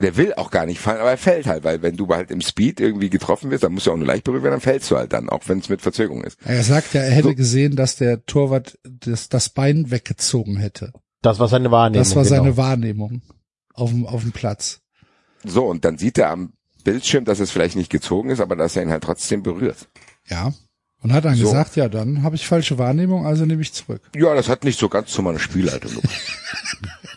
der 0.00 0.16
will 0.16 0.34
auch 0.34 0.50
gar 0.50 0.66
nicht 0.66 0.80
fallen, 0.80 1.00
aber 1.00 1.10
er 1.10 1.18
fällt 1.18 1.46
halt, 1.46 1.64
weil 1.64 1.82
wenn 1.82 1.96
du 1.96 2.08
halt 2.08 2.30
im 2.30 2.40
Speed 2.40 2.80
irgendwie 2.80 3.10
getroffen 3.10 3.50
wirst, 3.50 3.64
dann 3.64 3.72
musst 3.72 3.86
du 3.86 3.92
auch 3.92 3.96
nur 3.96 4.06
leicht 4.06 4.24
berührt 4.24 4.42
werden, 4.42 4.54
dann 4.54 4.60
fällst 4.60 4.90
du 4.90 4.96
halt 4.96 5.12
dann, 5.12 5.28
auch 5.28 5.42
wenn 5.46 5.58
es 5.58 5.68
mit 5.68 5.82
Verzögerung 5.82 6.24
ist. 6.24 6.38
Er 6.44 6.62
sagt 6.64 6.94
ja, 6.94 7.02
er 7.02 7.10
hätte 7.12 7.28
So. 7.28 7.34
gesehen, 7.34 7.76
dass 7.76 7.96
der 7.96 8.24
Torwart 8.24 8.78
das, 8.84 9.28
das 9.28 9.48
Bein 9.50 9.90
weggezogen 9.90 10.56
hätte. 10.56 10.92
Das 11.22 11.38
war 11.38 11.48
seine 11.48 11.70
Wahrnehmung. 11.70 12.02
Das 12.02 12.16
war 12.16 12.24
genau. 12.24 12.36
seine 12.36 12.56
Wahrnehmung 12.56 13.22
auf 13.74 13.90
dem, 13.90 14.06
auf 14.06 14.22
dem 14.22 14.32
Platz. 14.32 14.80
So, 15.44 15.66
und 15.66 15.84
dann 15.84 15.98
sieht 15.98 16.18
er 16.18 16.30
am 16.30 16.52
Bildschirm, 16.84 17.24
dass 17.26 17.40
es 17.40 17.50
vielleicht 17.50 17.76
nicht 17.76 17.90
gezogen 17.90 18.30
ist, 18.30 18.40
aber 18.40 18.56
dass 18.56 18.76
er 18.76 18.82
ihn 18.82 18.90
halt 18.90 19.04
trotzdem 19.04 19.42
berührt. 19.42 19.88
Ja. 20.28 20.52
Und 21.02 21.12
hat 21.12 21.24
dann 21.24 21.34
So. 21.34 21.44
gesagt, 21.44 21.76
ja, 21.76 21.88
dann 21.88 22.22
habe 22.22 22.36
ich 22.36 22.46
falsche 22.46 22.76
Wahrnehmung, 22.78 23.24
also 23.26 23.46
nehme 23.46 23.62
ich 23.62 23.72
zurück. 23.72 24.02
Ja, 24.14 24.34
das 24.34 24.48
hat 24.48 24.64
nicht 24.64 24.78
so 24.78 24.88
ganz 24.90 25.10
zu 25.10 25.22
meiner 25.22 25.38
Spielleitung 25.38 25.94
gepasst. 25.94 26.32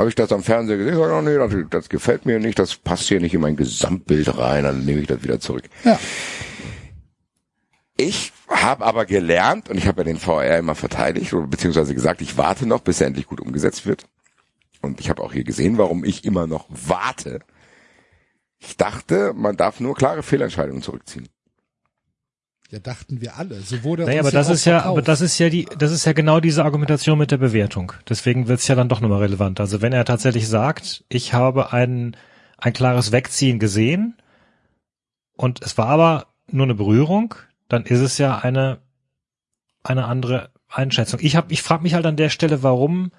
Habe 0.00 0.08
ich 0.08 0.14
das 0.14 0.32
am 0.32 0.42
Fernseher 0.42 0.78
gesehen? 0.78 0.98
Ja, 0.98 1.18
oh, 1.18 1.20
nee, 1.20 1.36
das, 1.36 1.52
das 1.68 1.88
gefällt 1.90 2.24
mir 2.24 2.40
nicht, 2.40 2.58
das 2.58 2.74
passt 2.74 3.08
hier 3.08 3.20
nicht 3.20 3.34
in 3.34 3.42
mein 3.42 3.56
Gesamtbild 3.56 4.34
rein, 4.38 4.64
dann 4.64 4.86
nehme 4.86 5.02
ich 5.02 5.06
das 5.06 5.22
wieder 5.22 5.40
zurück. 5.40 5.64
Ja. 5.84 6.00
Ich 7.98 8.32
habe 8.48 8.86
aber 8.86 9.04
gelernt, 9.04 9.68
und 9.68 9.76
ich 9.76 9.86
habe 9.86 10.00
ja 10.00 10.04
den 10.04 10.16
VR 10.16 10.56
immer 10.56 10.74
verteidigt, 10.74 11.34
oder 11.34 11.46
beziehungsweise 11.46 11.94
gesagt, 11.94 12.22
ich 12.22 12.38
warte 12.38 12.64
noch, 12.64 12.80
bis 12.80 13.02
er 13.02 13.08
endlich 13.08 13.26
gut 13.26 13.42
umgesetzt 13.42 13.84
wird. 13.84 14.06
Und 14.80 15.00
ich 15.00 15.10
habe 15.10 15.22
auch 15.22 15.34
hier 15.34 15.44
gesehen, 15.44 15.76
warum 15.76 16.02
ich 16.02 16.24
immer 16.24 16.46
noch 16.46 16.64
warte. 16.70 17.40
Ich 18.58 18.78
dachte, 18.78 19.34
man 19.34 19.58
darf 19.58 19.80
nur 19.80 19.94
klare 19.94 20.22
Fehlentscheidungen 20.22 20.80
zurückziehen. 20.80 21.28
Ja, 22.70 22.78
dachten 22.78 23.20
wir 23.20 23.36
alle. 23.36 23.60
So 23.62 23.82
wurde 23.82 24.04
Naja, 24.04 24.20
aber 24.20 24.30
das 24.30 24.48
auch 24.48 24.52
ist 24.52 24.64
ja, 24.64 24.74
verkauft. 24.74 24.90
aber 24.90 25.02
das 25.02 25.20
ist 25.20 25.38
ja 25.38 25.48
die, 25.48 25.66
das 25.76 25.90
ist 25.90 26.04
ja 26.04 26.12
genau 26.12 26.38
diese 26.38 26.64
Argumentation 26.64 27.18
mit 27.18 27.32
der 27.32 27.38
Bewertung. 27.38 27.92
Deswegen 28.08 28.46
wird's 28.46 28.68
ja 28.68 28.76
dann 28.76 28.88
doch 28.88 29.00
nochmal 29.00 29.20
relevant. 29.20 29.58
Also 29.58 29.82
wenn 29.82 29.92
er 29.92 30.04
tatsächlich 30.04 30.48
sagt, 30.48 31.04
ich 31.08 31.34
habe 31.34 31.72
ein, 31.72 32.16
ein 32.58 32.72
klares 32.72 33.10
Wegziehen 33.10 33.58
gesehen 33.58 34.14
und 35.36 35.62
es 35.62 35.76
war 35.78 35.88
aber 35.88 36.26
nur 36.48 36.64
eine 36.64 36.74
Berührung, 36.76 37.34
dann 37.68 37.84
ist 37.84 38.00
es 38.00 38.18
ja 38.18 38.38
eine, 38.38 38.78
eine 39.82 40.04
andere 40.04 40.50
Einschätzung. 40.68 41.18
Ich 41.22 41.34
hab, 41.34 41.50
ich 41.50 41.62
frage 41.62 41.82
mich 41.82 41.94
halt 41.94 42.06
an 42.06 42.16
der 42.16 42.28
Stelle, 42.28 42.62
warum, 42.62 43.10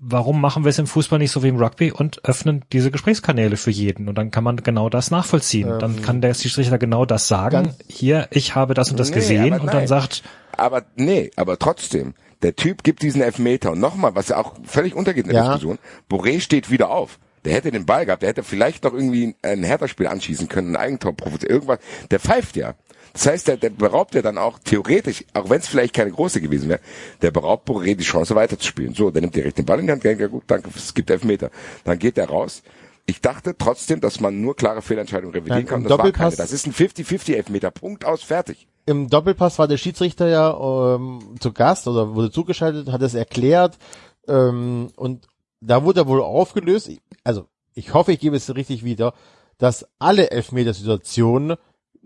warum 0.00 0.40
machen 0.40 0.64
wir 0.64 0.70
es 0.70 0.78
im 0.78 0.86
Fußball 0.86 1.18
nicht 1.18 1.30
so 1.30 1.42
wie 1.42 1.48
im 1.48 1.56
Rugby 1.56 1.92
und 1.92 2.24
öffnen 2.24 2.64
diese 2.72 2.90
Gesprächskanäle 2.90 3.56
für 3.56 3.70
jeden 3.70 4.08
und 4.08 4.16
dann 4.16 4.30
kann 4.30 4.42
man 4.42 4.56
genau 4.56 4.88
das 4.88 5.10
nachvollziehen. 5.10 5.78
dann 5.78 5.98
Ähm, 5.98 6.02
kann 6.02 6.20
der 6.22 6.32
Schiedsrichter 6.34 6.78
genau 6.78 7.04
das 7.04 7.28
sagen. 7.28 7.74
Hier, 7.86 8.26
ich 8.30 8.54
habe 8.54 8.74
das 8.74 8.90
und 8.90 8.98
das 8.98 9.10
Nee, 9.10 9.14
gesehen 9.16 9.60
und 9.60 9.72
dann 9.72 9.86
sagt, 9.86 10.22
Aber 10.56 10.84
nee, 10.96 11.30
aber 11.36 11.58
trotzdem, 11.58 12.14
der 12.42 12.56
Typ 12.56 12.82
gibt 12.82 13.02
diesen 13.02 13.20
Elfmeter 13.20 13.72
und 13.72 13.80
nochmal, 13.80 14.14
was 14.14 14.28
ja 14.28 14.38
auch 14.38 14.54
völlig 14.64 14.94
untergeht 14.94 15.26
in 15.26 15.32
der 15.32 15.42
Ja. 15.42 15.44
Diskussion, 15.52 15.78
Boré 16.10 16.40
steht 16.40 16.70
wieder 16.70 16.90
auf. 16.90 17.18
Der 17.44 17.54
hätte 17.54 17.70
den 17.70 17.86
Ball 17.86 18.04
gehabt, 18.04 18.22
der 18.22 18.28
hätte 18.30 18.42
vielleicht 18.42 18.84
noch 18.84 18.92
irgendwie 18.92 19.34
ein 19.42 19.62
Hertha-Spiel 19.62 20.06
anschießen 20.06 20.48
können, 20.48 20.72
ein 20.72 20.76
Eigentor 20.76 21.14
irgendwas. 21.42 21.78
Der 22.10 22.20
pfeift 22.20 22.56
ja. 22.56 22.74
Das 23.12 23.26
heißt, 23.26 23.48
der, 23.48 23.56
der 23.56 23.70
beraubt 23.70 24.14
ja 24.14 24.22
dann 24.22 24.38
auch 24.38 24.58
theoretisch, 24.58 25.24
auch 25.34 25.50
wenn 25.50 25.58
es 25.60 25.68
vielleicht 25.68 25.94
keine 25.94 26.10
große 26.10 26.40
gewesen 26.40 26.68
wäre, 26.68 26.80
der 27.22 27.30
beraubt 27.30 27.68
Boré 27.68 27.94
die 27.96 28.04
Chance 28.04 28.34
weiterzuspielen. 28.34 28.94
So, 28.94 29.10
der 29.10 29.22
nimmt 29.22 29.34
direkt 29.34 29.58
den 29.58 29.66
Ball 29.66 29.80
in 29.80 29.86
die 29.86 29.92
Hand, 29.92 30.04
denkt, 30.04 30.20
ja 30.20 30.28
gut, 30.28 30.44
danke, 30.46 30.70
es 30.74 30.94
gibt 30.94 31.10
Elfmeter. 31.10 31.50
Dann 31.84 31.98
geht 31.98 32.18
er 32.18 32.28
raus. 32.28 32.62
Ich 33.06 33.20
dachte 33.20 33.56
trotzdem, 33.58 34.00
dass 34.00 34.20
man 34.20 34.40
nur 34.40 34.54
klare 34.54 34.82
Fehlentscheidungen 34.82 35.34
revidieren 35.34 35.60
Nein, 35.60 35.66
kann. 35.66 35.82
Das 35.82 35.90
war 35.98 36.12
keine. 36.12 36.30
Doppelpass- 36.30 36.36
Das 36.36 36.52
ist 36.52 36.66
ein 36.66 36.72
50-50 36.72 37.34
Elfmeter. 37.34 37.70
Punkt 37.70 38.04
aus, 38.04 38.22
fertig. 38.22 38.68
Im 38.86 39.08
Doppelpass 39.08 39.58
war 39.58 39.66
der 39.68 39.78
Schiedsrichter 39.78 40.28
ja 40.28 40.94
ähm, 40.96 41.34
zu 41.40 41.52
Gast 41.52 41.88
oder 41.88 42.14
wurde 42.14 42.30
zugeschaltet, 42.30 42.90
hat 42.92 43.02
es 43.02 43.14
erklärt 43.14 43.78
ähm, 44.28 44.90
und 44.96 45.26
da 45.60 45.84
wurde 45.84 46.00
er 46.00 46.06
wohl 46.08 46.22
aufgelöst. 46.22 46.90
Also 47.24 47.46
ich 47.74 47.92
hoffe, 47.94 48.12
ich 48.12 48.20
gebe 48.20 48.36
es 48.36 48.54
richtig 48.54 48.84
wieder, 48.84 49.14
dass 49.58 49.86
alle 49.98 50.30
Elfmetersituationen 50.30 51.56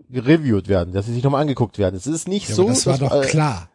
gereviewt 0.09 0.67
werden, 0.67 0.93
dass 0.93 1.05
sie 1.05 1.13
sich 1.13 1.23
nochmal 1.23 1.41
angeguckt 1.41 1.77
werden. 1.77 1.95
Es 1.95 2.07
ist 2.07 2.27
nicht 2.27 2.49
Ja, 2.49 2.55
so, 2.55 2.63
aber 2.63 2.71
das 2.71 2.85
war 2.87 2.97
doch 2.97 3.23
äh, 3.23 3.27
klar. 3.27 3.69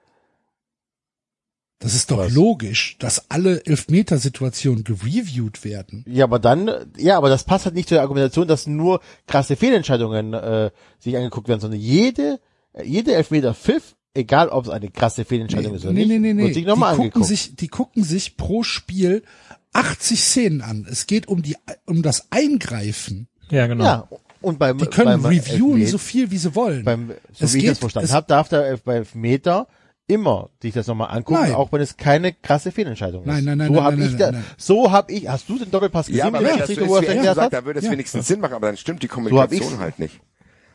Das 1.81 1.95
ist 1.95 2.11
doch 2.11 2.19
Was? 2.19 2.33
logisch, 2.35 2.97
dass 2.99 3.31
alle 3.31 3.65
Elfmetersituationen 3.65 4.85
gereviewt 4.85 5.65
werden. 5.65 6.05
Ja, 6.07 6.25
aber 6.25 6.39
dann, 6.39 6.71
ja, 6.99 7.17
aber 7.17 7.31
das 7.31 7.45
passt 7.45 7.65
halt 7.65 7.75
nicht 7.75 7.89
zu 7.89 7.95
der 7.95 8.03
Argumentation, 8.03 8.47
dass 8.47 8.67
nur 8.67 9.01
krasse 9.27 9.57
Fehlentscheidungen 9.57 10.35
äh, 10.35 10.71
sich 10.99 11.17
angeguckt 11.17 11.49
werden, 11.49 11.61
sondern 11.61 11.81
jede, 11.81 12.39
jede 12.85 13.15
Elfmeter 13.15 13.55
Pfiff, 13.55 13.97
egal 14.13 14.51
ob 14.51 14.67
es 14.67 14.71
eine 14.71 14.91
krasse 14.91 15.25
Fehlentscheidung 15.25 15.75
ist 15.75 15.85
oder 15.85 15.95
nee, 15.95 16.01
nicht, 16.01 16.09
nee, 16.09 16.19
nee, 16.19 16.35
nee. 16.35 16.43
wird 16.45 16.55
sich 16.55 16.67
nochmal 16.67 16.93
die 16.93 16.97
gucken 16.97 17.23
angeguckt. 17.23 17.29
sich, 17.29 17.57
die 17.57 17.69
gucken 17.69 18.05
sich 18.05 18.37
pro 18.37 18.63
Spiel 18.63 19.23
80 19.73 20.21
Szenen 20.21 20.61
an. 20.61 20.87
Es 20.91 21.07
geht 21.07 21.29
um 21.29 21.41
die, 21.41 21.57
um 21.87 22.03
das 22.03 22.31
Eingreifen. 22.31 23.29
ja 23.49 23.67
genau. 23.67 23.85
ja, 23.85 24.09
und 24.43 24.59
beim, 24.59 24.79
Die 24.79 24.87
können 24.87 25.23
beim 25.23 25.27
reviewen, 25.27 25.81
Elfmet- 25.83 25.89
so 25.89 25.99
viel 25.99 26.31
wie 26.31 26.39
sie 26.39 26.55
wollen. 26.55 26.85
beim, 26.85 27.13
so 27.33 27.45
Es 27.45 27.53
wie 27.55 27.59
ich 27.59 27.63
geht- 27.65 27.71
das 27.73 27.79
verstanden 27.79 28.07
es- 28.09 28.13
habe, 28.15 28.27
darf 28.27 28.49
der 28.49 28.79
bei 28.85 28.95
Elfmeter 28.97 29.67
immer 30.07 30.51
sich 30.61 30.75
das 30.75 30.87
nochmal 30.89 31.17
angucken, 31.17 31.41
Nein. 31.43 31.55
auch 31.55 31.71
wenn 31.73 31.81
es 31.81 31.97
keine 31.97 32.33
krasse 32.33 32.73
Fehlentscheidung 32.73 33.23
ist. 33.23 33.27
Nein, 33.29 33.45
nein, 33.45 33.59
nein, 33.59 33.69
So 33.69 33.75
nein, 33.75 33.85
hab 33.85 33.95
nein, 33.95 34.03
ich 34.03 34.11
nein, 34.13 34.19
da, 34.19 34.33
nein. 34.33 34.45
so 34.57 34.91
hab 34.91 35.11
ich, 35.11 35.29
hast 35.29 35.49
du 35.49 35.59
den 35.59 35.71
Doppelpass 35.71 36.07
gesehen, 36.07 36.19
Ja, 36.19 36.27
aber 36.27 36.39
wenn 36.39 36.47
das 36.47 36.53
so 36.53 36.59
Schiedsrichter, 36.59 36.83
ist, 36.83 36.89
wo 36.91 36.97
er 36.97 37.01
wie 37.03 37.05
es 37.05 37.09
er 37.11 37.15
erklärt 37.17 37.37
sagt, 37.37 37.45
hat? 37.47 37.53
dann 37.53 37.65
würde 37.65 37.79
es 37.79 37.85
Ja. 37.87 37.93
wenigstens 37.93 38.27
Sinn 38.27 38.41
machen, 38.41 38.55
aber 38.55 38.67
dann 38.67 38.77
stimmt 38.77 39.03
die 39.03 39.09
Kommunikation 39.09 39.79
halt 39.79 39.99
nicht. 40.01 40.21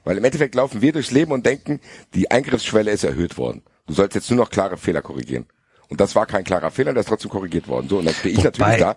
Weil 0.05 0.17
im 0.17 0.23
Endeffekt 0.23 0.55
laufen 0.55 0.81
wir 0.81 0.93
durchs 0.93 1.11
Leben 1.11 1.31
und 1.31 1.45
denken, 1.45 1.79
die 2.13 2.29
Eingriffsschwelle 2.31 2.91
ist 2.91 3.03
erhöht 3.03 3.37
worden. 3.37 3.63
Du 3.87 3.93
sollst 3.93 4.15
jetzt 4.15 4.29
nur 4.29 4.37
noch 4.39 4.49
klare 4.51 4.77
Fehler 4.77 5.01
korrigieren. 5.01 5.47
Und 5.89 5.99
das 5.99 6.15
war 6.15 6.25
kein 6.27 6.43
klarer 6.43 6.71
Fehler, 6.71 6.93
der 6.93 7.01
ist 7.01 7.07
trotzdem 7.09 7.29
korrigiert 7.31 7.67
worden. 7.67 7.89
So, 7.89 7.97
und 7.99 8.05
dann 8.05 8.13
stehe 8.13 8.33
ich 8.33 8.37
Wobei- 8.39 8.45
natürlich 8.49 8.77
da. 8.79 8.95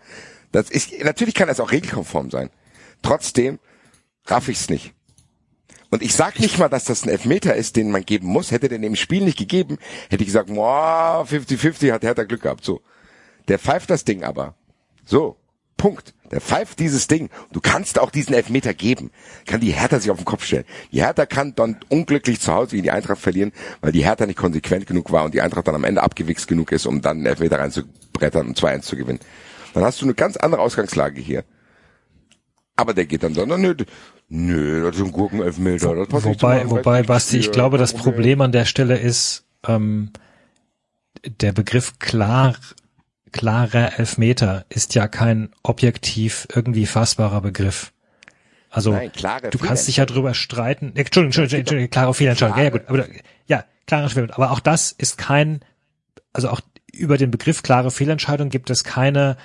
Das 0.52 0.70
ist, 0.70 0.92
natürlich 1.02 1.34
kann 1.34 1.48
das 1.48 1.60
auch 1.60 1.72
regelkonform 1.72 2.30
sein. 2.30 2.50
Trotzdem 3.02 3.58
raff 4.30 4.48
ich's 4.48 4.68
nicht. 4.68 4.94
Und 5.90 6.02
ich 6.02 6.14
sag 6.14 6.38
nicht 6.38 6.59
mal, 6.59 6.68
dass 6.68 6.84
das 6.84 7.05
ein 7.05 7.09
Elfmeter 7.09 7.55
ist, 7.55 7.76
den 7.76 7.90
man 7.90 8.05
geben 8.05 8.26
muss. 8.26 8.50
Hätte 8.50 8.68
den 8.68 8.82
im 8.82 8.96
Spiel 8.96 9.24
nicht 9.24 9.38
gegeben, 9.38 9.78
hätte 10.10 10.22
ich 10.22 10.28
gesagt, 10.28 10.52
boah, 10.52 11.26
50-50 11.28 11.92
hat 11.92 12.02
Hertha 12.02 12.24
Glück 12.24 12.42
gehabt. 12.42 12.64
So. 12.64 12.82
Der 13.48 13.59
pfeift 13.59 13.88
das 13.88 14.05
Ding 14.05 14.22
aber. 14.22 14.55
So. 15.05 15.36
Punkt. 15.78 16.12
Der 16.30 16.42
pfeift 16.42 16.80
dieses 16.80 17.06
Ding. 17.06 17.30
Du 17.52 17.60
kannst 17.60 17.98
auch 17.98 18.10
diesen 18.10 18.34
Elfmeter 18.34 18.74
geben. 18.74 19.10
Kann 19.46 19.60
die 19.60 19.70
Hertha 19.70 19.98
sich 19.98 20.10
auf 20.10 20.18
den 20.18 20.26
Kopf 20.26 20.44
stellen. 20.44 20.64
Die 20.92 21.02
Hertha 21.02 21.24
kann 21.24 21.55
dann 21.55 21.78
unglücklich 21.88 22.40
zu 22.40 22.52
Hause 22.52 22.72
gegen 22.72 22.82
die 22.82 22.90
Eintracht 22.90 23.20
verlieren, 23.20 23.52
weil 23.80 23.92
die 23.92 24.05
Hertha 24.05 24.26
nicht 24.26 24.38
konsequent 24.38 24.86
genug 24.86 25.10
war 25.10 25.24
und 25.24 25.32
die 25.32 25.40
Eintracht 25.40 25.68
dann 25.68 25.76
am 25.76 25.84
Ende 25.84 26.02
abgewichst 26.02 26.48
genug 26.48 26.72
ist, 26.72 26.84
um 26.84 27.00
dann 27.00 27.18
einen 27.18 27.26
Elfmeter 27.26 27.59
reinzubrettern 27.60 28.48
und 28.48 28.59
2-1 28.59 28.82
zu 28.82 28.96
gewinnen. 28.96 29.20
Dann 29.72 29.84
hast 29.84 30.02
du 30.02 30.05
eine 30.05 30.14
ganz 30.14 30.36
andere 30.36 30.60
Ausgangslage 30.60 31.20
hier. 31.20 31.44
Aber 32.78 32.94
der 32.94 33.06
geht 33.06 33.24
dann 33.24 33.34
so, 33.34 33.44
nö, 33.44 33.74
nö, 34.28 34.84
das 34.84 34.96
ist 34.96 35.02
ein 35.02 35.10
Gurkenelfmeter. 35.10 35.96
Das 35.96 36.06
passt 36.09 36.26
nicht 36.26 36.40
Wobei, 36.40 36.59
meinem 36.59 36.70
wobei. 36.70 37.02
Basti, 37.02 37.38
ich 37.38 37.50
glaube, 37.50 37.76
das 37.76 37.92
Okay. 37.92 38.05
Problem 38.05 38.40
an 38.40 38.52
der 38.52 38.66
Stelle 38.66 38.96
ist, 38.96 39.44
ähm, 39.66 40.12
der 41.24 41.50
Begriff 41.50 41.98
klar, 41.98 42.55
klarer 43.32 43.98
Elfmeter 43.98 44.64
ist 44.68 44.94
ja 44.94 45.09
kein 45.09 45.50
objektiv 45.64 46.46
irgendwie 46.55 46.86
fassbarer 46.86 47.40
Begriff. 47.40 47.92
Also, 48.70 48.92
Nein, 48.92 49.10
du 49.50 49.59
kannst 49.59 49.88
dich 49.88 49.96
ja 49.96 50.06
drüber 50.06 50.34
streiten. 50.34 50.92
Entschuldigung, 50.94 51.26
Entschuldigung, 51.26 51.59
Entschuldigung, 51.59 51.90
klare 51.90 52.14
Fehlentscheidung. 52.14 52.59
Ja, 52.59 52.62
ja, 52.62 52.70
gut, 52.70 52.82
aber, 52.86 53.06
ja, 53.46 53.64
klare 53.88 54.09
Fehlentscheidung. 54.09 54.36
Aber 54.44 54.52
auch 54.52 54.60
das 54.60 54.92
ist 54.92 55.18
kein, 55.18 55.62
also 56.32 56.48
auch 56.50 56.60
über 56.92 57.18
den 57.18 57.32
Begriff 57.32 57.64
klare 57.64 57.90
Fehlentscheidung 57.90 58.50
gibt 58.50 58.70
es 58.70 58.84
keine 58.84 59.36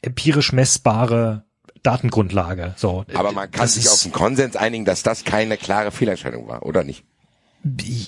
empirisch 0.00 0.52
messbare 0.54 1.44
Datengrundlage. 1.84 2.74
So, 2.76 3.04
Aber 3.14 3.30
man 3.30 3.50
kann 3.50 3.68
sich 3.68 3.88
auf 3.88 4.02
einen 4.04 4.12
Konsens 4.12 4.56
einigen, 4.56 4.84
dass 4.84 5.04
das 5.04 5.22
keine 5.24 5.56
klare 5.56 5.92
Fehlentscheidung 5.92 6.48
war, 6.48 6.64
oder 6.64 6.82
nicht? 6.82 7.04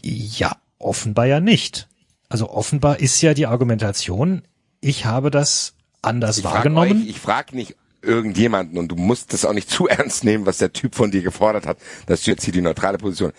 Ja, 0.02 0.56
offenbar 0.78 1.26
ja 1.26 1.40
nicht. 1.40 1.88
Also 2.28 2.50
offenbar 2.50 2.98
ist 2.98 3.20
ja 3.22 3.34
die 3.34 3.46
Argumentation, 3.46 4.42
ich 4.80 5.04
habe 5.04 5.30
das 5.30 5.74
anders 6.02 6.38
Ich 6.38 6.44
wahrgenommen. 6.44 7.02
euch, 7.02 7.08
ich 7.08 7.20
frage 7.20 7.54
nicht 7.54 7.76
irgendjemanden 8.02 8.78
und 8.78 8.88
du 8.88 8.96
musst 8.96 9.32
das 9.32 9.44
auch 9.44 9.52
nicht 9.52 9.70
zu 9.76 9.86
ernst 9.88 10.24
nehmen, 10.24 10.46
was 10.46 10.58
der 10.58 10.72
Typ 10.72 10.94
von 10.94 11.10
dir 11.10 11.22
gefordert 11.22 11.66
hat, 11.66 11.78
dass 12.06 12.22
du 12.22 12.30
jetzt 12.30 12.44
hier 12.44 12.52
die 12.52 12.62
neutrale 12.62 12.98
Position. 12.98 13.32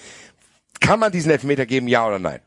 Kann 0.80 1.00
man 1.00 1.12
diesen 1.12 1.32
Elfmeter 1.32 1.66
geben, 1.66 1.88
ja 1.88 2.06
oder 2.08 2.20
nein? 2.20 2.40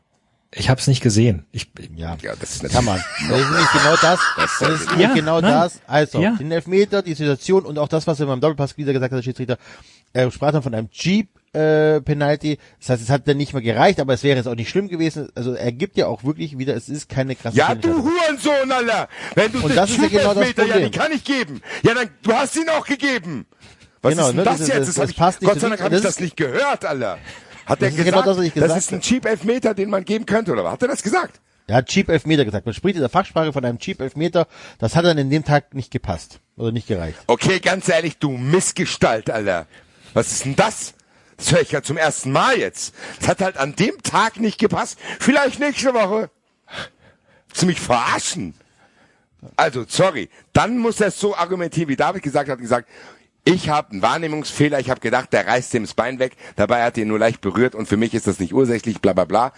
Ich 0.53 0.69
habe 0.69 0.81
es 0.81 0.87
nicht 0.87 1.01
gesehen. 1.01 1.45
Ich, 1.53 1.71
Ja, 1.95 2.17
Ja, 2.21 2.33
das 2.39 2.55
ist 2.61 2.69
kann 2.73 2.83
man. 2.83 3.01
Das 3.29 3.39
ist 3.39 3.49
nämlich 3.49 3.71
genau 3.71 3.95
das. 4.01 4.19
Das 4.35 4.51
ist 4.69 4.89
nämlich 4.89 5.07
Ja, 5.07 5.13
genau 5.13 5.39
nein. 5.39 5.51
das. 5.51 5.79
Also, 5.87 6.21
Ja. 6.21 6.31
den 6.37 6.51
Elfmeter, 6.51 7.01
die 7.01 7.13
Situation 7.13 7.65
und 7.65 7.79
auch 7.79 7.87
das, 7.87 8.05
was 8.05 8.19
er 8.19 8.25
beim 8.25 8.41
Doppelpass 8.41 8.77
wieder 8.77 8.91
gesagt 8.91 9.13
hat, 9.13 9.17
der 9.17 9.23
Schiedsrichter, 9.23 9.57
er 10.11 10.29
sprach 10.29 10.51
dann 10.51 10.61
von 10.61 10.73
einem 10.75 10.89
Jeep, 10.91 11.29
äh, 11.53 12.01
Penalty. 12.01 12.57
Das 12.79 12.89
heißt, 12.89 13.01
es 13.03 13.09
hat 13.09 13.27
dann 13.29 13.37
nicht 13.37 13.53
mehr 13.53 13.61
gereicht, 13.61 14.01
aber 14.01 14.13
es 14.13 14.23
wäre 14.23 14.35
jetzt 14.37 14.47
auch 14.47 14.55
nicht 14.55 14.69
schlimm 14.69 14.89
gewesen. 14.89 15.29
Also 15.35 15.53
er 15.53 15.71
gibt 15.71 15.95
ja 15.95 16.07
auch 16.07 16.25
wirklich 16.25 16.57
wieder, 16.57 16.75
es 16.75 16.89
ist 16.89 17.07
keine 17.07 17.35
krasse 17.35 17.55
Ja, 17.57 17.73
du. 17.73 17.89
Hurensohn, 18.03 18.69
Alter! 18.71 19.07
Wenn 19.35 19.51
du 19.53 19.59
Und 19.59 19.69
den 19.69 19.75
das 19.77 19.89
ist 19.89 20.01
ja 20.01 20.07
genau 20.09 20.33
das 20.33 20.47
Chip-Elfmeter, 20.47 20.63
ja, 20.65 20.73
Problem. 20.73 20.91
den 20.91 20.99
kann 21.01 21.11
ich 21.13 21.23
geben. 21.23 21.61
Ja, 21.83 21.93
dann, 21.93 22.09
du 22.23 22.33
hast 22.33 22.55
ihn 22.57 22.67
auch 22.69 22.85
gegeben. 22.85 23.45
Was 24.01 24.11
Genau, 24.15 24.23
ist 24.23 24.29
denn 24.31 24.35
ne, 24.37 24.43
das, 24.43 24.53
das 24.57 24.61
ist- 24.61 24.67
jetzt? 24.67 24.79
das- 24.79 24.87
Das 24.87 24.95
das 24.95 25.09
ich, 25.11 25.15
passt 25.17 25.41
nicht 25.41 25.49
Gott 25.51 25.59
sei 25.61 25.69
Dank 25.69 25.81
habe 25.81 25.95
ich 25.95 26.01
Das 26.01 26.15
das 26.15 26.21
nicht 26.21 26.35
gehört, 26.35 26.83
Alter. 26.85 27.17
Hat 27.71 27.81
er 27.81 27.87
ist 27.87 27.95
gesagt, 27.95 28.15
genau 28.15 28.25
das, 28.25 28.37
gesagt 28.37 28.57
das 28.57 28.77
ist 28.77 28.91
ein 28.91 29.01
Cheap-Elfmeter, 29.01 29.73
den 29.73 29.89
man 29.89 30.03
geben 30.03 30.25
könnte, 30.25 30.51
oder 30.51 30.63
was? 30.63 30.73
Hat 30.73 30.81
er 30.81 30.87
das 30.89 31.01
gesagt? 31.01 31.39
Er 31.67 31.77
hat 31.77 31.87
Cheap 31.87 32.09
Elfmeter 32.09 32.43
gesagt. 32.43 32.65
Man 32.65 32.75
spricht 32.75 32.95
in 32.95 33.01
der 33.01 33.09
Fachsprache 33.09 33.53
von 33.53 33.63
einem 33.63 33.79
Cheap 33.79 34.01
Elfmeter. 34.01 34.47
Das 34.79 34.97
hat 34.97 35.05
dann 35.05 35.17
in 35.17 35.29
dem 35.29 35.45
Tag 35.45 35.73
nicht 35.73 35.89
gepasst. 35.89 36.41
Oder 36.57 36.73
nicht 36.73 36.87
gereicht. 36.87 37.17
Okay, 37.27 37.61
ganz 37.61 37.87
ehrlich, 37.87 38.17
du 38.17 38.31
Missgestalt, 38.31 39.29
Alter. 39.29 39.67
Was 40.13 40.33
ist 40.33 40.43
denn 40.43 40.57
das? 40.57 40.95
Das 41.37 41.53
höre 41.53 41.61
ich 41.61 41.71
ja 41.71 41.81
zum 41.81 41.95
ersten 41.95 42.33
Mal 42.33 42.57
jetzt. 42.57 42.93
Das 43.19 43.29
hat 43.29 43.41
halt 43.41 43.55
an 43.55 43.73
dem 43.75 44.03
Tag 44.03 44.37
nicht 44.37 44.59
gepasst. 44.59 44.99
Vielleicht 45.21 45.59
nächste 45.61 45.93
Woche. 45.93 46.29
Willst 47.47 47.61
du 47.61 47.65
mich 47.67 47.79
verarschen? 47.79 48.53
Also, 49.55 49.85
sorry. 49.87 50.29
Dann 50.51 50.77
muss 50.77 50.99
er 50.99 51.07
es 51.07 51.19
so 51.19 51.37
argumentieren, 51.37 51.87
wie 51.87 51.95
David 51.95 52.21
gesagt 52.21 52.49
hat, 52.49 52.59
gesagt, 52.59 52.89
ich 53.43 53.69
habe 53.69 53.91
einen 53.91 54.01
Wahrnehmungsfehler, 54.01 54.79
ich 54.79 54.89
habe 54.89 54.99
gedacht, 54.99 55.33
der 55.33 55.47
reißt 55.47 55.73
dem 55.73 55.83
das 55.83 55.93
Bein 55.93 56.19
weg, 56.19 56.35
dabei 56.55 56.83
hat 56.83 56.97
er 56.97 57.03
ihn 57.03 57.09
nur 57.09 57.19
leicht 57.19 57.41
berührt 57.41 57.73
und 57.73 57.87
für 57.87 57.97
mich 57.97 58.13
ist 58.13 58.27
das 58.27 58.39
nicht 58.39 58.53
ursächlich, 58.53 59.01
bla 59.01 59.13
bla 59.13 59.25
bla. 59.25 59.53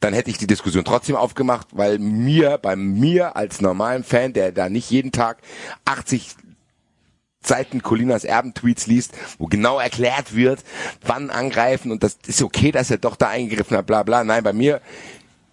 Dann 0.00 0.14
hätte 0.14 0.30
ich 0.30 0.38
die 0.38 0.46
Diskussion 0.46 0.84
trotzdem 0.84 1.16
aufgemacht, 1.16 1.68
weil 1.72 1.98
mir, 1.98 2.58
bei 2.58 2.76
mir 2.76 3.36
als 3.36 3.60
normalen 3.60 4.04
Fan, 4.04 4.32
der 4.32 4.52
da 4.52 4.68
nicht 4.68 4.90
jeden 4.90 5.12
Tag 5.12 5.38
80 5.84 6.34
Seiten 7.44 7.82
Colinas 7.82 8.24
Erben-Tweets 8.24 8.86
liest, 8.86 9.14
wo 9.38 9.46
genau 9.46 9.80
erklärt 9.80 10.36
wird, 10.36 10.62
wann 11.04 11.30
angreifen 11.30 11.90
und 11.90 12.02
das 12.04 12.18
ist 12.26 12.42
okay, 12.42 12.70
dass 12.70 12.90
er 12.90 12.98
doch 12.98 13.16
da 13.16 13.28
eingegriffen 13.28 13.76
hat, 13.76 13.86
bla 13.86 14.02
bla. 14.02 14.22
Nein, 14.22 14.44
bei 14.44 14.52
mir, 14.52 14.80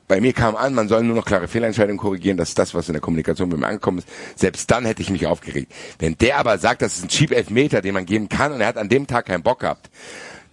bei 0.10 0.19
mir 0.19 0.34
kam 0.34 0.56
an, 0.57 0.73
man 0.73 0.90
soll 0.90 1.03
nur 1.03 1.15
noch 1.15 1.23
klare 1.26 1.48
Fehlentscheidungen 1.48 1.98
korrigieren, 1.99 2.36
das 2.36 2.49
ist 2.49 2.60
das, 2.60 2.73
was 2.73 2.90
in 2.90 2.94
der 2.94 3.02
Kommunikation 3.02 3.48
bei 3.49 3.56
mir 3.57 3.68
angekommen 3.68 3.99
ist. 3.99 4.07
Selbst 4.36 4.69
dann 4.72 4.84
hätte 4.84 5.02
ich 5.02 5.10
mich 5.10 5.26
aufgeregt. 5.27 5.72
Wenn 5.99 6.18
der 6.18 6.38
aber 6.40 6.57
sagt, 6.57 6.81
das 6.81 6.98
ist 6.98 7.03
ein 7.06 7.07
Cheap 7.10 7.31
Elfmeter, 7.31 7.81
den 7.81 7.94
man 7.94 8.06
geben 8.06 8.27
kann 8.27 8.52
und 8.52 8.60
er 8.60 8.68
hat 8.68 8.77
an 8.77 8.90
dem 8.90 9.07
Tag 9.07 9.27
keinen 9.27 9.44
Bock 9.44 9.60
gehabt, 9.60 9.90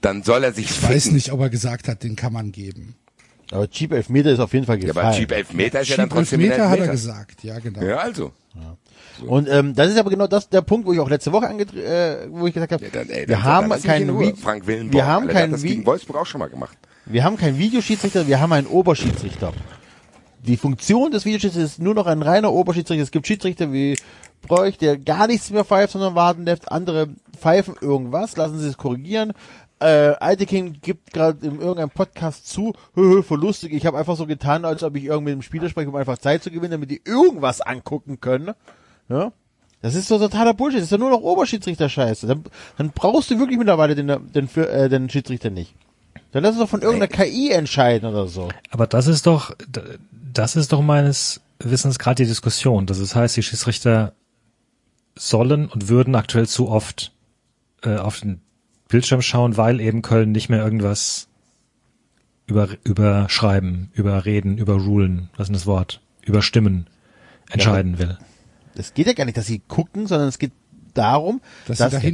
dann 0.03 0.23
soll 0.23 0.45
er 0.45 0.53
sich 0.53 0.67
Ich 0.71 0.83
weiß 0.89 1.11
nicht, 1.11 1.33
ob 1.33 1.41
er 1.41 1.49
gesagt 1.51 1.89
hat, 1.89 2.03
den 2.05 2.15
kann 2.15 2.33
man 2.35 2.53
geben. 2.53 2.95
Aber 3.51 3.69
Cheap 3.71 3.93
Elfmeter 3.93 4.31
ist 4.31 4.41
auf 4.41 4.53
jeden 4.53 4.67
Fall 4.67 4.79
Ja, 4.79 4.89
gefallen. 4.89 5.07
aber 5.07 5.17
Cheap 5.17 5.33
Elfmeter 5.33 5.81
ist 5.81 5.89
ja 5.89 5.97
dann 5.97 6.09
Cheap 6.11 6.17
trotzdem 6.19 6.41
ein 6.41 6.45
Elfmeter 6.51 6.65
hat 6.71 6.79
er 6.79 6.85
Elfmeter. 6.85 6.93
gesagt, 6.93 7.45
ja 7.45 7.59
genau. 7.59 7.83
Ja, 7.83 7.97
also. 7.97 8.33
Und 9.25 9.49
ähm, 9.49 9.75
das 9.75 9.89
ist 9.91 9.97
aber 9.99 10.11
genau 10.11 10.27
das 10.27 10.51
der 10.51 10.61
Punkt, 10.61 10.87
wo 10.87 10.93
ich 10.93 11.01
auch 11.01 11.09
letzte 11.09 11.33
Woche 11.33 11.49
ange 11.49 11.63
äh, 11.63 12.29
wo 12.31 12.47
ich 12.47 12.53
gesagt 12.53 12.73
habe, 12.73 12.85
Ja, 12.85 12.91
dann, 12.93 13.09
ey, 13.09 13.27
wir 13.27 13.43
haben 13.43 13.71
keinen 13.83 14.37
Frank 14.37 14.67
Willenborg, 14.67 14.93
wir 14.95 15.07
haben 15.07 15.23
Alter, 15.29 15.33
der 15.33 15.43
hat 15.43 15.43
keinen 15.45 15.53
das 15.53 15.63
gegen 15.63 15.87
Wolfsburg 15.87 16.17
auch 16.19 16.27
schon 16.27 16.41
mal 16.41 16.51
gemacht. 16.51 16.77
Wir 17.07 17.25
haben 17.25 17.37
keinen 17.37 17.59
Videoschiedsrichter, 17.59 18.27
wir 18.27 18.41
haben 18.41 18.53
einen 18.53 18.67
Oberschiedsrichter. 18.67 19.53
Die 20.43 20.57
Funktion 20.57 21.11
des 21.11 21.25
Videoschiedsrichters 21.25 21.73
ist 21.73 21.81
nur 21.81 21.95
noch 21.95 22.07
ein 22.07 22.23
reiner 22.23 22.53
Oberschiedsrichter. 22.53 23.03
Es 23.03 23.11
gibt 23.11 23.27
Schiedsrichter 23.27 23.73
wie 23.73 23.97
Bräuch, 24.43 24.77
der 24.77 24.99
gar 24.99 25.27
nichts 25.27 25.51
mehr 25.51 25.65
pfeift, 25.65 25.93
sondern 25.93 26.15
warten 26.15 26.45
lässt. 26.45 26.71
Andere 26.71 27.09
pfeifen 27.37 27.75
irgendwas, 27.81 28.37
lassen 28.37 28.59
sie 28.59 28.69
es 28.69 28.77
korrigieren. 28.77 29.33
Äh, 29.79 30.15
Altekin 30.21 30.81
gibt 30.81 31.13
gerade 31.13 31.47
in 31.47 31.61
irgendeinem 31.61 31.91
Podcast 31.91 32.49
zu, 32.49 32.73
hö, 32.95 33.17
hö, 33.17 33.23
voll 33.23 33.41
lustig. 33.41 33.73
Ich 33.73 33.87
habe 33.87 33.99
einfach 33.99 34.17
so 34.17 34.27
getan, 34.27 34.65
als 34.65 34.83
ob 34.83 34.97
ich 34.97 35.05
irgendwie 35.05 35.33
mit 35.33 35.43
dem 35.43 35.43
Spieler 35.43 35.69
spreche, 35.69 35.89
um 35.89 35.97
einfach 35.97 36.19
Zeit 36.19 36.43
zu 36.43 36.51
gewinnen, 36.51 36.73
damit 36.73 36.91
die 36.91 37.03
irgendwas 37.05 37.61
angucken 37.61 38.21
können. 38.21 38.53
Ja? 39.09 39.33
Das 39.83 39.95
ist 39.95 40.09
so 40.09 40.19
totaler 40.19 40.55
Bullshit. 40.55 40.79
Das 40.79 40.87
ist 40.87 40.93
ja 40.93 40.99
nur 40.99 41.11
noch 41.11 41.21
Oberschiedsrichter-Scheiße. 41.21 42.27
Dann, 42.27 42.45
dann 42.79 42.91
brauchst 42.91 43.31
du 43.31 43.39
wirklich 43.39 43.59
mittlerweile 43.59 43.95
den, 43.95 44.33
den, 44.33 44.49
für, 44.49 44.69
äh, 44.69 44.89
den 44.89 45.11
Schiedsrichter 45.11 45.51
nicht. 45.51 45.75
Dann 46.37 46.43
lass 46.43 46.57
es 46.57 46.61
doch 46.61 46.69
von 46.69 46.83
irgendeiner 46.83 47.09
KI 47.09 47.51
entscheiden 47.51 48.07
oder 48.07 48.27
so. 48.27 48.51
Aber 48.69 48.87
das 48.87 49.07
ist 49.07 49.27
doch, 49.27 49.57
das 50.35 50.55
ist 50.55 50.71
doch 50.71 50.83
meines 50.83 51.41
Wissens 51.61 51.99
gerade 51.99 52.23
die 52.23 52.29
Diskussion. 52.29 52.85
Das 52.85 53.15
heißt, 53.15 53.39
die 53.39 53.43
Schiedsrichter 53.43 54.13
sollen 55.15 55.67
und 55.67 55.89
würden 55.89 56.15
aktuell 56.15 56.47
zu 56.47 56.69
oft 56.69 57.15
äh, 57.83 57.97
auf 57.97 58.21
den 58.21 58.43
Bildschirm 58.87 59.23
schauen, 59.23 59.57
weil 59.57 59.81
eben 59.81 60.03
Köln 60.03 60.33
nicht 60.33 60.51
mehr 60.51 60.63
irgendwas 60.63 61.29
über, 62.47 62.69
überschreiben, 62.85 63.91
überreden, 63.95 64.59
überrulen, 64.59 65.31
was 65.39 65.45
ist 65.45 65.49
denn 65.49 65.55
das 65.55 65.65
Wort? 65.65 66.03
Überstimmen, 66.21 66.87
entscheiden 67.49 67.99
will. 67.99 68.19
Es 68.75 68.93
geht 68.93 69.07
ja 69.07 69.15
gar 69.15 69.25
nicht, 69.25 69.39
dass 69.39 69.47
sie 69.47 69.61
gucken, 69.61 70.07
sondern 70.07 70.29
es 70.29 70.39
geht 70.39 70.53
darum, 70.97 71.41
Dass 71.67 71.79
dass, 71.79 72.01
die, 72.01 72.13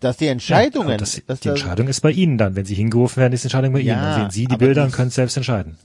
dass 0.00 0.16
die 0.16 0.26
Entscheidungen, 0.26 0.88
Ja, 0.90 0.96
das, 0.96 1.22
dass 1.26 1.40
die 1.40 1.48
Entscheidung 1.48 1.88
ist 1.88 2.00
bei 2.00 2.10
Ihnen 2.10 2.38
dann. 2.38 2.56
Wenn 2.56 2.64
Sie 2.64 2.74
hingerufen 2.74 3.20
werden, 3.20 3.32
ist 3.32 3.44
die 3.44 3.46
Entscheidung 3.46 3.72
bei 3.72 3.80
Ihnen. 3.80 3.88
Ja, 3.88 4.18
Dann 4.18 4.30
sehen 4.30 4.30
Sie 4.30 4.46
die 4.46 4.56
Bilder 4.56 4.84
und 4.84 4.92
können 4.92 5.10
selbst 5.10 5.36
entscheiden. 5.36 5.76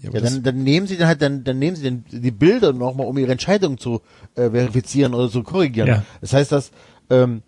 Ja, 0.00 0.10
ja, 0.10 0.20
dann, 0.20 0.42
dann 0.42 0.62
nehmen 0.62 0.86
sie 0.86 0.98
dann 0.98 1.08
halt, 1.08 1.22
dann, 1.22 1.44
dann 1.44 1.58
nehmen 1.58 1.76
sie 1.76 1.82
den, 1.82 2.04
die 2.10 2.30
Bilder 2.30 2.74
nochmal, 2.74 3.06
um 3.06 3.16
ihre 3.16 3.32
Entscheidung 3.32 3.78
zu 3.78 4.02
äh, 4.34 4.50
verifizieren 4.50 5.14
oder 5.14 5.30
zu 5.30 5.42
korrigieren. 5.42 5.88
Ja. 5.88 6.02
Das 6.20 6.34
heißt, 6.34 6.52
dass 6.52 6.72
ähm, 7.08 7.42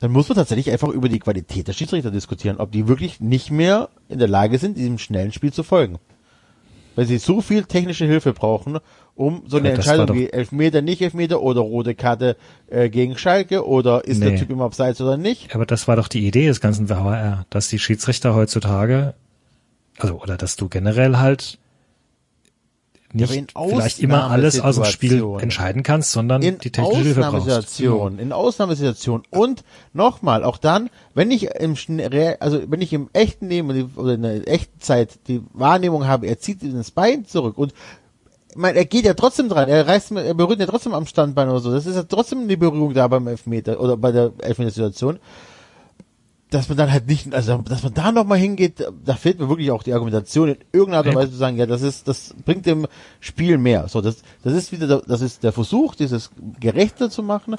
dann 0.00 0.10
muss 0.10 0.28
man 0.28 0.36
tatsächlich 0.36 0.70
einfach 0.70 0.88
über 0.88 1.08
die 1.08 1.18
Qualität 1.18 1.68
der 1.68 1.72
Schiedsrichter 1.72 2.10
diskutieren, 2.10 2.58
ob 2.58 2.70
die 2.70 2.86
wirklich 2.86 3.20
nicht 3.20 3.50
mehr 3.50 3.88
in 4.08 4.18
der 4.18 4.28
Lage 4.28 4.58
sind, 4.58 4.76
diesem 4.76 4.98
schnellen 4.98 5.32
Spiel 5.32 5.52
zu 5.52 5.62
folgen. 5.62 5.98
Weil 6.96 7.06
sie 7.06 7.18
so 7.18 7.40
viel 7.40 7.64
technische 7.64 8.04
Hilfe 8.04 8.32
brauchen, 8.32 8.78
um 9.16 9.42
so 9.46 9.56
eine 9.56 9.70
war 9.70 9.74
Entscheidung 9.76 10.14
wie 10.14 10.30
Elfmeter, 10.30 10.82
nicht 10.82 11.00
Elfmeter 11.00 11.40
oder 11.40 11.62
rote 11.62 11.94
Karte 11.94 12.36
äh, 12.68 12.90
gegen 12.90 13.16
Schalke 13.16 13.66
oder 13.66 14.04
ist 14.04 14.22
der 14.22 14.32
Nee. 14.32 14.38
Typ 14.38 14.50
im 14.50 14.60
Abseits 14.60 15.00
oder 15.00 15.16
nicht. 15.16 15.54
Aber 15.54 15.66
das 15.66 15.88
war 15.88 15.96
doch 15.96 16.08
die 16.08 16.26
Idee 16.26 16.46
des 16.46 16.60
ganzen 16.60 16.88
VAR, 16.88 17.46
dass 17.48 17.68
die 17.68 17.78
Schiedsrichter 17.78 18.34
heutzutage, 18.34 19.14
also 19.98 20.20
oder 20.20 20.36
dass 20.36 20.56
du 20.56 20.68
generell 20.68 21.16
halt 21.16 21.58
nicht 23.12 23.50
vielleicht 23.54 24.00
immer 24.00 24.30
alles 24.30 24.60
aus 24.60 24.76
dem 24.76 24.84
Spiel 24.84 25.24
entscheiden 25.38 25.82
kannst, 25.82 26.12
sondern 26.12 26.42
in 26.42 26.58
die 26.58 26.70
technische 26.70 27.02
Hilfe 27.02 27.20
brauchst. 27.20 27.34
Ausnahmesituationen, 27.34 28.18
in 28.18 28.32
Ausnahmesituationen 28.32 29.26
und 29.30 29.64
nochmal, 29.94 30.44
auch 30.44 30.58
dann, 30.58 30.90
wenn 31.14 31.30
ich 31.30 31.44
im 31.44 31.76
also 32.40 32.62
wenn 32.66 32.80
ich 32.82 32.92
im 32.92 33.08
echten 33.14 33.48
Leben 33.48 33.90
oder 33.96 34.14
in 34.14 34.22
der 34.22 34.46
echten 34.46 34.80
Zeit 34.80 35.20
die 35.28 35.40
Wahrnehmung 35.54 36.06
habe, 36.06 36.26
er 36.26 36.38
zieht 36.38 36.62
ins 36.62 36.90
Bein 36.90 37.24
zurück 37.24 37.56
und 37.56 37.72
ich 38.56 38.60
meine, 38.62 38.78
er 38.78 38.84
geht 38.86 39.04
ja 39.04 39.14
trotzdem 39.14 39.48
dran, 39.48 39.68
er 39.68 39.86
reißt, 39.86 40.12
mir- 40.12 40.22
er 40.24 40.34
berührt 40.34 40.60
ja 40.60 40.66
trotzdem 40.66 40.94
am 40.94 41.06
Standbein 41.06 41.48
oder 41.50 41.60
so. 41.60 41.70
Das 41.72 41.84
ist 41.86 41.94
ja 41.96 42.02
trotzdem 42.04 42.40
eine 42.40 42.56
Berührung 42.56 42.94
da 42.94 43.06
beim 43.06 43.26
Elfmeter 43.28 43.78
oder 43.80 43.96
bei 43.96 44.12
der 44.12 44.32
Elfmeter-Situation. 44.40 45.18
dass 46.50 46.68
man 46.68 46.78
dann 46.78 46.92
halt 46.92 47.08
nicht, 47.08 47.34
also 47.34 47.58
dass 47.68 47.82
man 47.82 47.92
da 47.92 48.12
nochmal 48.12 48.38
hingeht, 48.38 48.86
da 49.04 49.14
fehlt 49.14 49.40
mir 49.40 49.48
wirklich 49.48 49.72
auch 49.72 49.82
die 49.82 49.92
Argumentation 49.92 50.48
in 50.50 50.56
irgendeiner 50.72 50.98
Art 50.98 51.06
und 51.08 51.14
Weise 51.16 51.32
zu 51.32 51.36
sagen, 51.38 51.56
ja, 51.56 51.66
das 51.66 51.82
ist, 51.82 52.06
das 52.06 52.34
bringt 52.44 52.66
dem 52.66 52.86
Spiel 53.18 53.58
mehr. 53.58 53.88
So, 53.88 54.00
das, 54.00 54.22
das 54.44 54.52
ist 54.52 54.70
wieder, 54.70 54.86
der- 54.86 55.02
das 55.06 55.22
ist 55.22 55.42
der 55.42 55.50
Versuch, 55.52 55.96
dieses 55.96 56.30
gerechter 56.60 57.10
zu 57.10 57.24
machen 57.24 57.56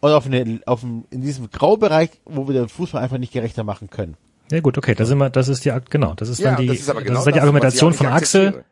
und 0.00 0.10
auf 0.10 0.24
eine, 0.24 0.60
auf 0.64 0.82
ein, 0.82 1.04
in 1.10 1.20
diesem 1.20 1.50
Graubereich, 1.50 2.08
wo 2.24 2.48
wir 2.48 2.54
den 2.54 2.68
Fußball 2.70 3.02
einfach 3.02 3.18
nicht 3.18 3.34
gerechter 3.34 3.64
machen 3.64 3.90
können. 3.90 4.16
Ja 4.50 4.60
gut, 4.60 4.78
okay, 4.78 4.94
da 4.94 5.04
sind 5.04 5.18
wir, 5.18 5.28
das 5.28 5.48
ist 5.48 5.66
die, 5.66 5.72
genau, 5.90 6.14
das 6.14 6.30
ist 6.30 6.38
Ja, 6.40 6.52
dann 6.52 6.56
die, 6.62 6.66
das 6.68 6.78
ist 6.78 6.88
aber 6.88 7.00
das 7.00 7.06
genau 7.08 7.18
ist 7.20 7.26
dann 7.26 7.32
die 7.34 7.36
das, 7.36 7.36
ich 7.36 7.42
Argumentation 7.82 7.92
von 7.92 8.06
Axel. 8.06 8.64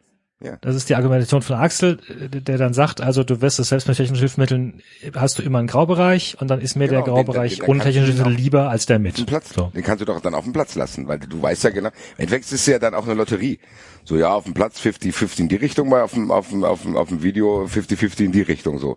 Ja. 0.42 0.56
Das 0.62 0.74
ist 0.74 0.88
die 0.88 0.94
Argumentation 0.94 1.42
von 1.42 1.56
Axel, 1.56 1.98
äh, 2.08 2.28
der 2.40 2.56
dann 2.56 2.72
sagt, 2.72 3.02
also 3.02 3.24
du 3.24 3.42
wirst 3.42 3.58
es 3.58 3.68
selbst 3.68 3.86
mit 3.88 3.98
technischen 3.98 4.20
Hilfsmitteln, 4.20 4.80
hast 5.14 5.38
du 5.38 5.42
immer 5.42 5.58
einen 5.58 5.68
Graubereich 5.68 6.38
und 6.40 6.48
dann 6.48 6.62
ist 6.62 6.76
mir 6.76 6.88
Genau, 6.88 7.00
der 7.04 7.12
den- 7.12 7.14
Graubereich 7.26 7.56
den- 7.56 7.60
den 7.66 7.68
ohne 7.68 7.78
kannst 7.80 7.88
du 7.96 8.00
technische 8.00 8.12
Hilfsmittel 8.22 8.42
lieber 8.42 8.70
als 8.70 8.86
der 8.86 8.98
mit. 8.98 9.18
Den 9.18 9.26
Platz, 9.26 9.52
So. 9.54 9.66
den 9.74 9.82
kannst 9.82 10.00
du 10.00 10.06
doch 10.06 10.18
dann 10.22 10.32
auf 10.34 10.44
dem 10.44 10.54
Platz 10.54 10.76
lassen, 10.76 11.06
weil 11.08 11.18
du 11.18 11.42
weißt 11.42 11.62
ja 11.64 11.68
genau, 11.70 11.88
im 11.88 11.94
Endeffekt 12.22 12.46
ist 12.46 12.52
es 12.52 12.64
ja 12.66 12.78
dann 12.78 12.94
auch 12.94 13.04
eine 13.04 13.12
Lotterie. 13.12 13.58
So, 14.04 14.16
ja, 14.16 14.32
auf 14.32 14.44
dem 14.44 14.54
Platz 14.54 14.80
50-50 14.80 15.40
in 15.40 15.48
die 15.50 15.56
Richtung, 15.56 15.90
mal 15.90 16.00
auf 16.00 16.14
dem, 16.14 16.30
auf 16.30 16.48
dem, 16.48 16.64
auf 16.64 16.82
dem, 16.82 16.96
auf 16.96 17.08
dem 17.10 17.22
Video 17.22 17.66
50-50 17.66 18.24
in 18.24 18.32
die 18.32 18.40
Richtung, 18.40 18.78
so. 18.78 18.96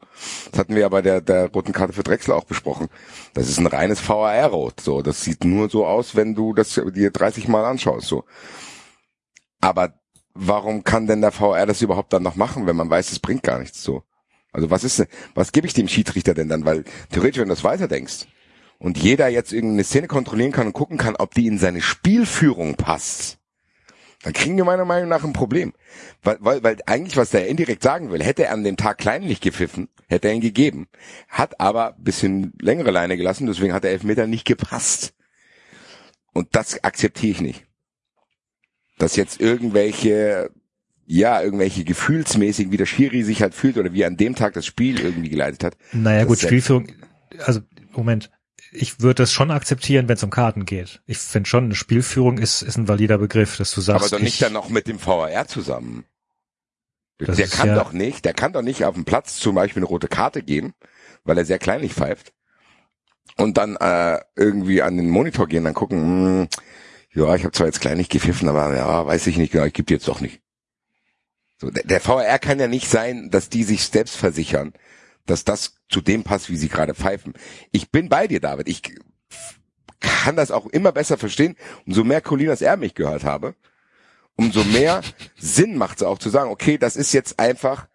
Das 0.51 0.59
hatten 0.61 0.75
wir 0.75 0.83
ja 0.83 0.89
bei 0.89 1.01
der, 1.01 1.19
der 1.19 1.49
roten 1.51 1.73
Karte 1.73 1.91
für 1.91 2.03
Drechsler 2.03 2.37
auch 2.37 2.45
besprochen. 2.45 2.87
Das 3.33 3.49
ist 3.49 3.59
ein 3.59 3.67
reines 3.67 3.99
VAR-Rot, 4.07 4.79
so. 4.79 5.01
Das 5.01 5.21
sieht 5.21 5.43
nur 5.43 5.69
so 5.69 5.85
aus, 5.85 6.15
wenn 6.15 6.35
du 6.35 6.53
das 6.53 6.79
dir 6.95 7.11
30 7.11 7.49
Mal 7.49 7.65
anschaust, 7.65 8.07
so. 8.07 8.23
Aber 9.59 9.93
warum 10.33 10.83
kann 10.83 11.07
denn 11.07 11.21
der 11.21 11.31
VR 11.31 11.65
das 11.65 11.81
überhaupt 11.81 12.13
dann 12.13 12.23
noch 12.23 12.35
machen, 12.35 12.65
wenn 12.67 12.75
man 12.75 12.89
weiß, 12.89 13.11
es 13.11 13.19
bringt 13.19 13.43
gar 13.43 13.59
nichts 13.59 13.83
so? 13.83 14.03
Also 14.51 14.69
was 14.69 14.83
ist 14.83 15.05
was 15.33 15.51
gebe 15.51 15.67
ich 15.67 15.73
dem 15.73 15.87
Schiedsrichter 15.87 16.33
denn 16.33 16.49
dann? 16.49 16.65
Weil 16.65 16.83
theoretisch, 17.11 17.39
wenn 17.39 17.49
du 17.49 17.55
das 17.55 17.63
weiterdenkst 17.63 18.27
und 18.79 18.97
jeder 18.97 19.27
jetzt 19.27 19.51
irgendeine 19.51 19.83
Szene 19.83 20.07
kontrollieren 20.07 20.51
kann 20.51 20.67
und 20.67 20.73
gucken 20.73 20.97
kann, 20.97 21.15
ob 21.15 21.33
die 21.33 21.47
in 21.47 21.57
seine 21.57 21.81
Spielführung 21.81 22.75
passt, 22.75 23.39
dann 24.23 24.33
kriegen 24.33 24.55
wir 24.55 24.63
meiner 24.63 24.85
Meinung 24.85 25.09
nach 25.09 25.23
ein 25.23 25.33
Problem. 25.33 25.73
Weil, 26.23 26.37
weil, 26.39 26.63
weil 26.63 26.77
eigentlich, 26.85 27.17
was 27.17 27.31
der 27.31 27.47
indirekt 27.47 27.83
sagen 27.83 28.09
will, 28.09 28.23
hätte 28.23 28.45
er 28.45 28.53
an 28.53 28.63
dem 28.63 28.77
Tag 28.77 28.97
kleinlich 28.97 29.41
gepfiffen, 29.41 29.89
hätte 30.07 30.29
er 30.29 30.33
ihn 30.33 30.41
gegeben, 30.41 30.87
hat 31.27 31.59
aber 31.59 31.95
bisschen 31.97 32.53
längere 32.59 32.91
Leine 32.91 33.17
gelassen, 33.17 33.47
deswegen 33.47 33.73
hat 33.73 33.83
der 33.83 33.91
Elfmeter 33.91 34.27
nicht 34.27 34.45
gepasst. 34.45 35.13
Und 36.31 36.55
das 36.55 36.83
akzeptiere 36.83 37.31
ich 37.31 37.41
nicht. 37.41 37.65
Dass 38.97 39.15
jetzt 39.15 39.41
irgendwelche, 39.41 40.51
ja, 41.05 41.41
irgendwelche 41.41 41.83
gefühlsmäßig, 41.83 42.71
wie 42.71 42.77
der 42.77 42.85
Schiri 42.85 43.23
sich 43.23 43.41
halt 43.41 43.53
fühlt 43.55 43.77
oder 43.77 43.93
wie 43.93 44.01
er 44.01 44.07
an 44.07 44.17
dem 44.17 44.35
Tag 44.35 44.53
das 44.53 44.65
Spiel 44.65 44.99
irgendwie 44.99 45.29
geleitet 45.29 45.63
hat. 45.63 45.77
Naja 45.91 46.25
gut, 46.25 46.39
Spielführung, 46.39 46.87
also 47.39 47.61
Moment, 47.91 48.29
ich 48.71 49.01
würde 49.01 49.23
das 49.23 49.31
schon 49.31 49.51
akzeptieren, 49.51 50.07
wenn 50.07 50.15
es 50.15 50.23
um 50.23 50.29
Karten 50.29 50.65
geht. 50.65 51.01
Ich 51.05 51.17
finde 51.19 51.47
schon, 51.49 51.65
eine 51.65 51.75
Spielführung 51.75 52.37
ist, 52.37 52.61
ist 52.61 52.77
ein 52.77 52.87
valider 52.87 53.17
Begriff, 53.17 53.57
dass 53.57 53.73
du 53.73 53.81
sagst, 53.81 54.01
Aber 54.01 54.09
doch 54.17 54.23
nicht 54.23 54.35
ich, 54.35 54.39
dann 54.39 54.53
noch 54.53 54.69
mit 54.69 54.87
dem 54.87 55.03
VAR 55.03 55.47
zusammen. 55.47 56.05
Der 57.19 57.47
kann 57.47 57.67
ja- 57.69 57.75
doch 57.75 57.93
nicht, 57.93 58.25
der 58.25 58.33
kann 58.33 58.53
doch 58.53 58.61
nicht 58.63 58.83
auf 58.85 58.95
dem 58.95 59.05
Platz 59.05 59.37
zum 59.37 59.55
Beispiel 59.55 59.81
eine 59.81 59.87
rote 59.87 60.07
Karte 60.07 60.41
geben, 60.41 60.73
weil 61.23 61.37
er 61.37 61.45
sehr 61.45 61.59
kleinlich 61.59 61.93
pfeift. 61.93 62.33
Und 63.37 63.57
dann 63.57 63.75
äh, 63.77 64.19
irgendwie 64.35 64.81
an 64.81 64.97
den 64.97 65.09
Monitor 65.09 65.47
gehen, 65.47 65.63
dann 65.63 65.73
gucken, 65.73 65.99
hm, 66.01 66.47
ja, 67.13 67.35
ich 67.35 67.43
habe 67.43 67.51
zwar 67.51 67.67
jetzt 67.67 67.81
kleinlich 67.81 68.09
gepfiffen, 68.09 68.49
aber 68.49 68.75
ja, 68.75 69.05
weiß 69.05 69.27
ich 69.27 69.37
nicht 69.37 69.51
genau, 69.51 69.65
ich 69.65 69.73
gebe 69.73 69.85
dir 69.85 69.95
jetzt 69.95 70.07
doch 70.07 70.21
nicht. 70.21 70.41
So, 71.57 71.69
der, 71.69 71.83
der 71.83 72.05
VAR 72.05 72.39
kann 72.39 72.59
ja 72.59 72.67
nicht 72.67 72.89
sein, 72.89 73.29
dass 73.29 73.49
die 73.49 73.63
sich 73.63 73.85
selbst 73.85 74.15
versichern, 74.15 74.73
dass 75.25 75.45
das 75.45 75.75
zu 75.89 76.01
dem 76.01 76.23
passt, 76.23 76.49
wie 76.49 76.57
sie 76.57 76.69
gerade 76.69 76.95
pfeifen. 76.95 77.33
Ich 77.71 77.91
bin 77.91 78.09
bei 78.09 78.27
dir, 78.27 78.39
David. 78.39 78.67
Ich 78.67 78.81
kann 79.99 80.35
das 80.35 80.51
auch 80.51 80.65
immer 80.67 80.91
besser 80.91 81.17
verstehen. 81.17 81.55
Umso 81.85 82.03
mehr 82.03 82.21
Colinas 82.21 82.61
er 82.61 82.77
mich 82.77 82.95
gehört 82.95 83.23
habe, 83.23 83.55
umso 84.35 84.63
mehr 84.63 85.01
Sinn 85.37 85.77
macht 85.77 85.97
es 85.97 86.03
auch 86.03 86.17
zu 86.17 86.29
sagen, 86.29 86.49
okay, 86.49 86.77
das 86.77 86.95
ist 86.95 87.13
jetzt 87.13 87.39
einfach, 87.39 87.87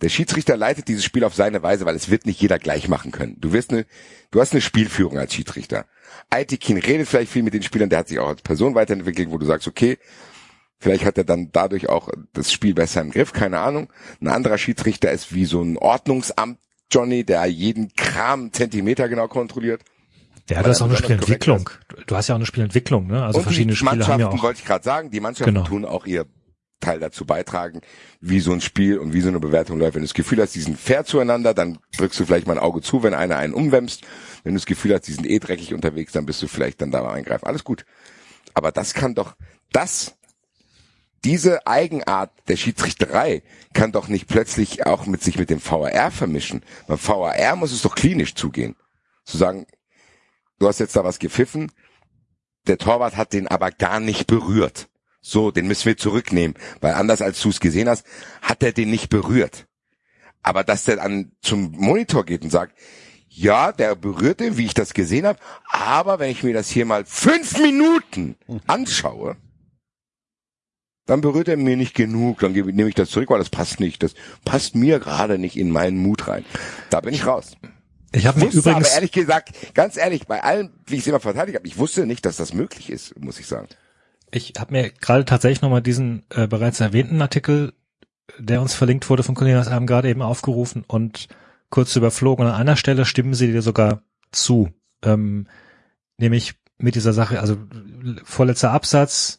der 0.00 0.08
Schiedsrichter 0.08 0.56
leitet 0.56 0.88
dieses 0.88 1.04
Spiel 1.04 1.24
auf 1.24 1.34
seine 1.34 1.62
Weise, 1.62 1.84
weil 1.84 1.96
es 1.96 2.08
wird 2.08 2.24
nicht 2.26 2.40
jeder 2.40 2.58
gleich 2.58 2.88
machen 2.88 3.10
können. 3.10 3.36
Du 3.40 3.52
wirst 3.52 3.72
eine, 3.72 3.84
du 4.30 4.40
hast 4.40 4.52
eine 4.52 4.60
Spielführung 4.60 5.18
als 5.18 5.34
Schiedsrichter. 5.34 5.86
Aitikin 6.30 6.78
redet 6.78 7.08
vielleicht 7.08 7.32
viel 7.32 7.42
mit 7.42 7.54
den 7.54 7.62
Spielern, 7.62 7.88
der 7.90 8.00
hat 8.00 8.08
sich 8.08 8.18
auch 8.18 8.28
als 8.28 8.42
Person 8.42 8.74
weiterentwickelt, 8.74 9.30
wo 9.30 9.38
du 9.38 9.46
sagst, 9.46 9.66
okay, 9.66 9.98
vielleicht 10.78 11.04
hat 11.04 11.18
er 11.18 11.24
dann 11.24 11.50
dadurch 11.52 11.88
auch 11.88 12.08
das 12.32 12.52
Spiel 12.52 12.74
besser 12.74 13.00
im 13.00 13.10
Griff, 13.10 13.32
keine 13.32 13.58
Ahnung. 13.58 13.88
Ein 14.20 14.28
anderer 14.28 14.58
Schiedsrichter 14.58 15.10
ist 15.10 15.34
wie 15.34 15.44
so 15.46 15.62
ein 15.62 15.76
Ordnungsamt 15.76 16.58
Johnny, 16.90 17.24
der 17.24 17.44
jeden 17.46 17.92
Kram 17.96 18.52
Zentimeter 18.52 19.08
genau 19.08 19.28
kontrolliert. 19.28 19.82
der 20.48 20.58
hat 20.58 20.64
weil 20.64 20.70
das 20.70 20.80
er 20.80 20.84
auch 20.86 20.88
eine 20.90 20.98
Spielentwicklung. 20.98 21.68
Du, 21.88 21.96
du 22.06 22.16
hast 22.16 22.28
ja 22.28 22.34
auch 22.34 22.38
eine 22.38 22.46
Spielentwicklung, 22.46 23.08
ne? 23.08 23.22
Also 23.24 23.38
und 23.38 23.42
verschiedene 23.42 23.72
die 23.72 23.76
Spiele 23.76 23.90
haben 23.90 23.98
Mannschaften, 23.98 24.20
ja 24.22 24.28
auch. 24.28 24.42
wollte 24.42 24.60
ich 24.60 24.64
gerade 24.66 24.84
sagen, 24.84 25.10
die 25.10 25.20
Mannschaften 25.20 25.54
Genau. 25.54 25.66
tun 25.66 25.84
auch 25.84 26.06
ihr 26.06 26.24
Teil 26.80 27.00
dazu 27.00 27.24
beitragen, 27.24 27.80
wie 28.20 28.40
so 28.40 28.52
ein 28.52 28.60
Spiel 28.60 28.98
und 28.98 29.12
wie 29.12 29.20
so 29.20 29.28
eine 29.28 29.40
Bewertung 29.40 29.78
läuft. 29.78 29.94
Wenn 29.94 30.02
du 30.02 30.06
das 30.06 30.14
Gefühl 30.14 30.40
hast, 30.40 30.54
die 30.54 30.60
sind 30.60 30.78
fair 30.78 31.04
zueinander, 31.04 31.54
dann 31.54 31.78
drückst 31.96 32.18
du 32.20 32.24
vielleicht 32.24 32.46
mal 32.46 32.54
ein 32.54 32.62
Auge 32.62 32.82
zu, 32.82 33.02
wenn 33.02 33.14
einer 33.14 33.36
einen 33.36 33.54
umwämst. 33.54 34.02
Wenn 34.44 34.54
du 34.54 34.58
das 34.58 34.66
Gefühl 34.66 34.94
hast, 34.94 35.08
die 35.08 35.12
sind 35.12 35.26
eh 35.28 35.38
dreckig 35.38 35.74
unterwegs, 35.74 36.12
dann 36.12 36.26
bist 36.26 36.42
du 36.42 36.48
vielleicht 36.48 36.80
dann 36.80 36.90
da 36.90 37.02
mal 37.02 37.14
eingreifen. 37.14 37.46
Alles 37.46 37.64
gut. 37.64 37.84
Aber 38.54 38.72
das 38.72 38.94
kann 38.94 39.14
doch, 39.14 39.34
das, 39.72 40.16
diese 41.24 41.66
Eigenart 41.66 42.30
der 42.48 42.56
Schiedsrichterei 42.56 43.42
kann 43.72 43.92
doch 43.92 44.08
nicht 44.08 44.28
plötzlich 44.28 44.86
auch 44.86 45.06
mit 45.06 45.22
sich 45.22 45.38
mit 45.38 45.50
dem 45.50 45.60
VAR 45.60 46.10
vermischen. 46.10 46.62
Beim 46.86 46.98
VAR 46.98 47.56
muss 47.56 47.72
es 47.72 47.82
doch 47.82 47.94
klinisch 47.94 48.34
zugehen. 48.34 48.76
Zu 49.24 49.36
sagen, 49.36 49.66
du 50.58 50.68
hast 50.68 50.78
jetzt 50.78 50.96
da 50.96 51.04
was 51.04 51.18
gepfiffen, 51.18 51.70
der 52.66 52.78
Torwart 52.78 53.16
hat 53.16 53.32
den 53.32 53.48
aber 53.48 53.70
gar 53.70 53.98
nicht 53.98 54.26
berührt. 54.26 54.88
So, 55.20 55.50
den 55.50 55.66
müssen 55.66 55.86
wir 55.86 55.96
zurücknehmen, 55.96 56.56
weil 56.80 56.94
anders 56.94 57.22
als 57.22 57.40
du 57.40 57.48
es 57.50 57.60
gesehen 57.60 57.88
hast, 57.88 58.06
hat 58.40 58.62
er 58.62 58.72
den 58.72 58.90
nicht 58.90 59.08
berührt. 59.08 59.66
Aber 60.42 60.64
dass 60.64 60.84
der 60.84 60.96
dann 60.96 61.32
zum 61.42 61.72
Monitor 61.72 62.24
geht 62.24 62.42
und 62.42 62.50
sagt, 62.50 62.78
ja, 63.28 63.72
der 63.72 63.94
berührt 63.94 64.40
den, 64.40 64.56
wie 64.56 64.64
ich 64.64 64.74
das 64.74 64.94
gesehen 64.94 65.26
habe, 65.26 65.38
aber 65.68 66.18
wenn 66.18 66.30
ich 66.30 66.42
mir 66.42 66.54
das 66.54 66.70
hier 66.70 66.86
mal 66.86 67.04
fünf 67.04 67.58
Minuten 67.58 68.36
anschaue, 68.66 69.36
dann 71.06 71.20
berührt 71.20 71.48
er 71.48 71.56
mir 71.56 71.76
nicht 71.76 71.94
genug, 71.94 72.40
dann 72.40 72.52
nehme 72.52 72.88
ich 72.88 72.94
das 72.94 73.10
zurück, 73.10 73.30
weil 73.30 73.38
das 73.38 73.48
passt 73.48 73.80
nicht. 73.80 74.02
Das 74.02 74.14
passt 74.44 74.74
mir 74.74 74.98
gerade 75.00 75.38
nicht 75.38 75.56
in 75.56 75.70
meinen 75.70 75.98
Mut 75.98 76.28
rein. 76.28 76.44
Da 76.90 77.00
bin 77.00 77.14
ich 77.14 77.26
raus. 77.26 77.52
Ich 78.12 78.26
habe 78.26 78.40
mir 78.40 78.46
übrigens, 78.46 78.66
aber 78.66 78.90
ehrlich 78.90 79.12
gesagt, 79.12 79.74
ganz 79.74 79.96
ehrlich, 79.96 80.26
bei 80.26 80.42
allem, 80.42 80.70
wie 80.86 80.96
ich 80.96 81.02
es 81.02 81.06
immer 81.06 81.20
verteidigt 81.20 81.56
habe, 81.56 81.66
ich 81.66 81.78
wusste 81.78 82.06
nicht, 82.06 82.24
dass 82.26 82.36
das 82.36 82.52
möglich 82.52 82.90
ist, 82.90 83.18
muss 83.18 83.38
ich 83.38 83.46
sagen. 83.46 83.68
Ich 84.30 84.54
habe 84.58 84.72
mir 84.72 84.90
gerade 84.90 85.24
tatsächlich 85.24 85.62
nochmal 85.62 85.82
diesen 85.82 86.24
äh, 86.30 86.46
bereits 86.46 86.80
erwähnten 86.80 87.20
Artikel, 87.22 87.72
der 88.38 88.60
uns 88.60 88.74
verlinkt 88.74 89.08
wurde 89.08 89.22
von 89.22 89.34
Colinas 89.34 89.68
Abend 89.68 89.88
gerade 89.88 90.08
eben 90.08 90.22
aufgerufen 90.22 90.84
und 90.86 91.28
kurz 91.70 91.96
überflogen. 91.96 92.44
Und 92.44 92.52
an 92.52 92.60
einer 92.60 92.76
Stelle 92.76 93.04
stimmen 93.04 93.34
sie 93.34 93.50
dir 93.50 93.62
sogar 93.62 94.02
zu. 94.30 94.70
Ähm, 95.02 95.46
nämlich 96.18 96.54
mit 96.78 96.94
dieser 96.94 97.12
Sache, 97.12 97.40
also 97.40 97.56
vorletzter 98.24 98.70
Absatz, 98.70 99.38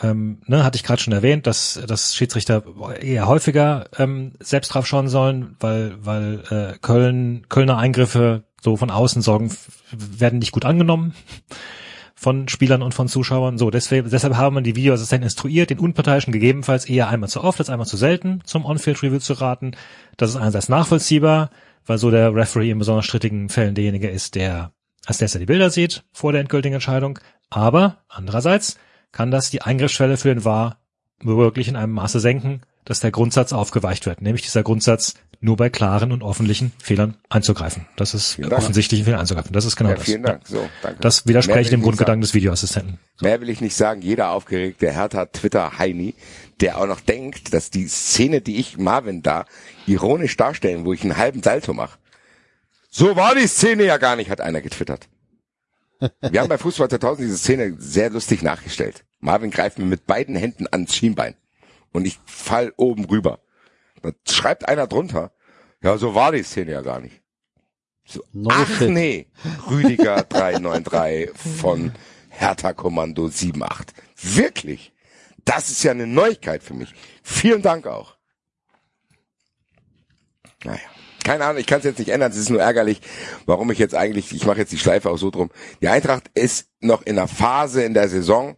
ähm, 0.00 0.40
ne, 0.46 0.64
hatte 0.64 0.76
ich 0.76 0.84
gerade 0.84 1.02
schon 1.02 1.12
erwähnt, 1.12 1.46
dass, 1.46 1.80
dass 1.86 2.14
Schiedsrichter 2.14 2.62
eher 3.00 3.26
häufiger 3.26 3.88
ähm, 3.98 4.32
selbst 4.38 4.72
drauf 4.72 4.86
schauen 4.86 5.08
sollen, 5.08 5.56
weil, 5.58 5.94
weil 6.00 6.42
äh, 6.50 6.78
Köln, 6.78 7.46
Kölner 7.48 7.76
Eingriffe 7.76 8.44
so 8.62 8.76
von 8.76 8.90
außen 8.90 9.20
sorgen, 9.20 9.50
werden 9.90 10.38
nicht 10.38 10.52
gut 10.52 10.64
angenommen 10.64 11.14
von 12.20 12.48
Spielern 12.48 12.82
und 12.82 12.92
von 12.92 13.08
Zuschauern. 13.08 13.56
So, 13.56 13.70
deswegen, 13.70 14.10
deshalb 14.10 14.36
haben 14.36 14.54
wir 14.54 14.60
die 14.60 14.76
Videoassistenten 14.76 15.24
instruiert, 15.24 15.70
den 15.70 15.78
Unparteiischen 15.78 16.34
gegebenenfalls 16.34 16.84
eher 16.84 17.08
einmal 17.08 17.30
zu 17.30 17.42
oft 17.42 17.58
als 17.60 17.70
einmal 17.70 17.86
zu 17.86 17.96
selten 17.96 18.42
zum 18.44 18.66
On-Field-Review 18.66 19.20
zu 19.20 19.32
raten. 19.32 19.70
Das 20.18 20.28
ist 20.28 20.36
einerseits 20.36 20.68
nachvollziehbar, 20.68 21.48
weil 21.86 21.96
so 21.96 22.10
der 22.10 22.34
Referee 22.34 22.72
in 22.72 22.78
besonders 22.78 23.06
strittigen 23.06 23.48
Fällen 23.48 23.74
derjenige 23.74 24.10
ist, 24.10 24.34
der 24.34 24.72
als 25.06 25.22
letzter 25.22 25.38
die 25.38 25.46
Bilder 25.46 25.70
sieht 25.70 26.04
vor 26.12 26.32
der 26.32 26.42
endgültigen 26.42 26.74
Entscheidung. 26.74 27.18
Aber 27.48 28.04
andererseits 28.06 28.78
kann 29.12 29.30
das 29.30 29.48
die 29.48 29.62
Eingriffsschwelle 29.62 30.18
für 30.18 30.28
den 30.28 30.44
VAR 30.44 30.76
wirklich 31.22 31.68
in 31.68 31.76
einem 31.76 31.94
Maße 31.94 32.20
senken, 32.20 32.60
dass 32.90 32.98
der 32.98 33.12
Grundsatz 33.12 33.52
aufgeweicht 33.52 34.06
wird, 34.06 34.20
nämlich 34.20 34.42
dieser 34.42 34.64
Grundsatz, 34.64 35.14
nur 35.38 35.56
bei 35.56 35.70
klaren 35.70 36.10
und 36.10 36.24
offensichtlichen 36.24 36.72
Fehlern 36.82 37.16
einzugreifen. 37.28 37.86
Das 37.94 38.14
ist 38.14 38.34
Vielen 38.34 38.52
offensichtlichen 38.52 39.04
Fehlern 39.04 39.20
einzugreifen. 39.20 39.52
Das 39.52 39.64
ist 39.64 39.76
genau 39.76 39.90
ja, 39.90 39.94
das. 39.94 40.04
vielen 40.04 40.24
Dank. 40.24 40.42
So, 40.44 40.68
danke. 40.82 41.00
Das 41.00 41.24
widerspricht 41.24 41.60
ich 41.60 41.70
dem 41.70 41.82
Grundgedanken 41.82 42.20
des 42.20 42.34
Videoassistenten. 42.34 42.98
Mehr 43.20 43.40
will 43.40 43.48
ich 43.48 43.60
nicht 43.60 43.76
sagen. 43.76 44.02
Jeder 44.02 44.30
aufgeregte 44.30 44.90
Hertha 44.90 45.26
Twitter 45.26 45.78
Heini, 45.78 46.16
der 46.60 46.78
auch 46.78 46.88
noch 46.88 46.98
denkt, 46.98 47.54
dass 47.54 47.70
die 47.70 47.86
Szene, 47.86 48.40
die 48.40 48.56
ich 48.56 48.76
Marvin 48.76 49.22
da 49.22 49.44
ironisch 49.86 50.36
darstellen, 50.36 50.84
wo 50.84 50.92
ich 50.92 51.04
einen 51.04 51.16
halben 51.16 51.44
Salto 51.44 51.72
mache. 51.72 51.96
So 52.90 53.14
war 53.14 53.36
die 53.36 53.46
Szene 53.46 53.84
ja 53.84 53.98
gar 53.98 54.16
nicht, 54.16 54.30
hat 54.30 54.40
einer 54.40 54.62
getwittert. 54.62 55.06
Wir 56.28 56.40
haben 56.40 56.48
bei 56.48 56.58
Fußball 56.58 56.88
2000 56.88 57.28
diese 57.28 57.38
Szene 57.38 57.76
sehr 57.78 58.10
lustig 58.10 58.42
nachgestellt. 58.42 59.04
Marvin 59.20 59.52
greift 59.52 59.78
mir 59.78 59.84
mit 59.84 60.08
beiden 60.08 60.34
Händen 60.34 60.66
ans 60.68 60.92
Schienbein 60.92 61.36
und 61.92 62.06
ich 62.06 62.18
fall 62.26 62.72
oben 62.76 63.04
rüber. 63.04 63.40
Da 64.02 64.12
schreibt 64.28 64.68
einer 64.68 64.86
drunter, 64.86 65.32
ja, 65.82 65.96
so 65.98 66.14
war 66.14 66.32
die 66.32 66.42
Szene 66.42 66.72
ja 66.72 66.82
gar 66.82 67.00
nicht. 67.00 67.22
So, 68.06 68.22
No 68.32 68.48
ach 68.52 68.68
shit. 68.78 68.90
nee, 68.90 69.26
Rüdiger 69.70 70.22
393 70.28 71.30
von 71.60 71.92
Hertha 72.30 72.72
Kommando 72.72 73.26
78. 73.26 73.94
Wirklich? 74.22 74.92
Das 75.44 75.70
ist 75.70 75.82
ja 75.82 75.92
eine 75.92 76.06
Neuigkeit 76.06 76.62
für 76.62 76.74
mich. 76.74 76.92
Vielen 77.22 77.62
Dank 77.62 77.86
auch. 77.86 78.16
Naja. 80.64 80.80
Keine 81.22 81.44
Ahnung, 81.44 81.60
ich 81.60 81.66
kann 81.66 81.78
es 81.80 81.84
jetzt 81.84 81.98
nicht 81.98 82.08
ändern, 82.08 82.30
es 82.32 82.38
ist 82.38 82.48
nur 82.48 82.62
ärgerlich, 82.62 83.00
warum 83.44 83.70
ich 83.70 83.78
jetzt 83.78 83.94
eigentlich, 83.94 84.32
ich 84.32 84.46
mache 84.46 84.58
jetzt 84.58 84.72
die 84.72 84.78
Schleife 84.78 85.10
auch 85.10 85.18
so 85.18 85.30
drum. 85.30 85.50
Die 85.82 85.88
Eintracht 85.88 86.30
ist 86.34 86.68
noch 86.80 87.02
in 87.02 87.18
einer 87.18 87.28
Phase 87.28 87.82
in 87.84 87.92
der 87.92 88.08
Saison 88.08 88.56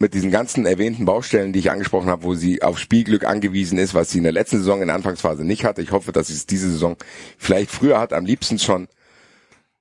mit 0.00 0.14
diesen 0.14 0.30
ganzen 0.30 0.64
erwähnten 0.64 1.04
Baustellen, 1.04 1.52
die 1.52 1.58
ich 1.58 1.70
angesprochen 1.70 2.08
habe, 2.08 2.24
wo 2.24 2.34
sie 2.34 2.62
auf 2.62 2.78
Spielglück 2.78 3.24
angewiesen 3.24 3.78
ist, 3.78 3.92
was 3.92 4.10
sie 4.10 4.18
in 4.18 4.24
der 4.24 4.32
letzten 4.32 4.56
Saison 4.56 4.80
in 4.80 4.88
der 4.88 4.96
Anfangsphase 4.96 5.44
nicht 5.44 5.64
hatte. 5.64 5.82
Ich 5.82 5.92
hoffe, 5.92 6.10
dass 6.10 6.28
sie 6.28 6.34
es 6.34 6.46
diese 6.46 6.70
Saison 6.70 6.96
vielleicht 7.36 7.70
früher 7.70 8.00
hat, 8.00 8.14
am 8.14 8.24
liebsten 8.24 8.58
schon 8.58 8.88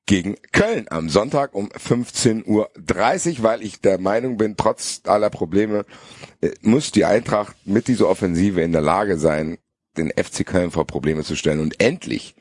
gegen 0.06 0.36
Köln 0.52 0.88
am 0.90 1.08
Sonntag 1.08 1.56
um 1.56 1.70
15.30 1.70 2.48
Uhr, 3.38 3.44
weil 3.44 3.64
ich 3.64 3.80
der 3.80 3.98
Meinung 3.98 4.36
bin, 4.38 4.58
trotz 4.58 5.02
aller 5.06 5.30
Probleme 5.30 5.86
äh, 6.42 6.50
muss 6.62 6.92
die 6.92 7.06
Eintracht 7.06 7.56
mit 7.66 7.88
dieser 7.88 8.10
Offensive 8.10 8.62
in 8.62 8.74
der 8.74 8.82
Lage 8.82 9.18
sein, 9.18 9.58
den 9.98 10.12
FC 10.12 10.46
Köln 10.46 10.72
vor 10.72 10.86
Probleme 10.86 11.24
zu 11.24 11.36
stellen 11.36 11.62
und 11.62 11.80
endlich 11.80 12.36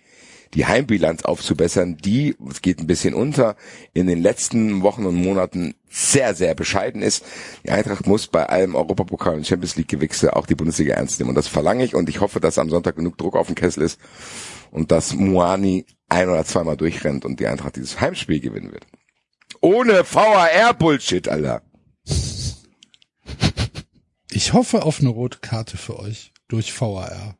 die 0.54 0.66
Heimbilanz 0.66 1.24
aufzubessern, 1.24 1.96
die, 1.96 2.36
es 2.50 2.62
geht 2.62 2.78
ein 2.80 2.86
bisschen 2.86 3.14
unter, 3.14 3.56
in 3.92 4.06
den 4.06 4.22
letzten 4.22 4.82
Wochen 4.82 5.06
und 5.06 5.14
Monaten 5.14 5.74
sehr, 5.90 6.34
sehr 6.34 6.54
bescheiden 6.54 7.02
ist. 7.02 7.24
Die 7.64 7.70
Eintracht 7.70 8.06
muss 8.06 8.26
bei 8.26 8.48
allem 8.48 8.74
Europapokal 8.74 9.34
und 9.34 9.46
Champions 9.46 9.76
League 9.76 9.88
Gewichse 9.88 10.36
auch 10.36 10.46
die 10.46 10.54
Bundesliga 10.54 10.94
ernst 10.94 11.18
nehmen. 11.18 11.30
Und 11.30 11.36
das 11.36 11.48
verlange 11.48 11.84
ich 11.84 11.94
und 11.94 12.08
ich 12.08 12.20
hoffe, 12.20 12.40
dass 12.40 12.58
am 12.58 12.70
Sonntag 12.70 12.96
genug 12.96 13.18
Druck 13.18 13.36
auf 13.36 13.46
den 13.46 13.56
Kessel 13.56 13.82
ist 13.82 14.00
und 14.70 14.90
dass 14.90 15.14
Muani 15.14 15.86
ein 16.08 16.28
oder 16.28 16.44
zweimal 16.44 16.76
durchrennt 16.76 17.24
und 17.24 17.40
die 17.40 17.46
Eintracht 17.46 17.76
dieses 17.76 18.00
Heimspiel 18.00 18.40
gewinnen 18.40 18.72
wird. 18.72 18.86
Ohne 19.60 20.04
VAR-Bullshit, 20.04 21.28
Alter. 21.28 21.62
Ich 24.30 24.52
hoffe 24.52 24.82
auf 24.84 25.00
eine 25.00 25.08
rote 25.08 25.38
Karte 25.38 25.76
für 25.76 25.98
euch 25.98 26.32
durch 26.48 26.78
VAR. 26.78 27.36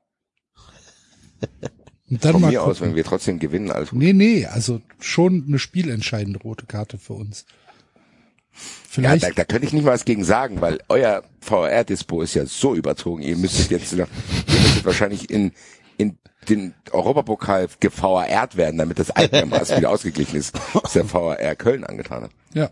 Und 2.11 2.25
dann 2.25 2.33
Von 2.33 2.41
mal 2.43 2.51
mir 2.51 2.63
aus, 2.63 2.79
gucken. 2.79 2.91
wenn 2.91 2.97
wir 2.97 3.05
trotzdem 3.05 3.39
gewinnen, 3.39 3.71
also 3.71 3.95
Nee, 3.95 4.13
nee, 4.15 4.47
also 4.47 4.81
schon 4.99 5.45
eine 5.47 5.59
spielentscheidende 5.59 6.39
rote 6.41 6.67
Karte 6.67 6.99
für 6.99 7.13
uns. 7.13 7.45
Ja, 7.47 8.61
Vielleicht, 8.91 9.25
da, 9.25 9.31
da 9.31 9.45
könnte 9.45 9.67
ich 9.67 9.73
nicht 9.73 9.85
mal 9.85 9.93
was 9.93 10.05
gegen 10.05 10.25
sagen, 10.25 10.61
weil 10.61 10.81
euer 10.89 11.23
VR-Dispo 11.41 12.23
ist 12.23 12.35
ja 12.35 12.47
so 12.47 12.75
überzogen. 12.75 13.23
Ihr 13.23 13.37
müsstet 13.37 13.71
jetzt, 13.71 13.93
ihr 13.93 14.09
müsstet 14.49 14.85
wahrscheinlich 14.85 15.31
in, 15.31 15.53
in 15.99 16.19
den 16.49 16.75
Europapokal 16.91 17.69
gevrt 17.79 18.57
werden, 18.57 18.79
damit 18.79 18.99
das 18.99 19.11
einigermaßen 19.11 19.77
wieder 19.77 19.91
ausgeglichen 19.91 20.37
ist, 20.37 20.55
was 20.73 20.95
der 20.95 21.05
VR 21.05 21.55
Köln 21.57 21.85
angetan 21.85 22.25
hat. 22.25 22.31
ja. 22.55 22.71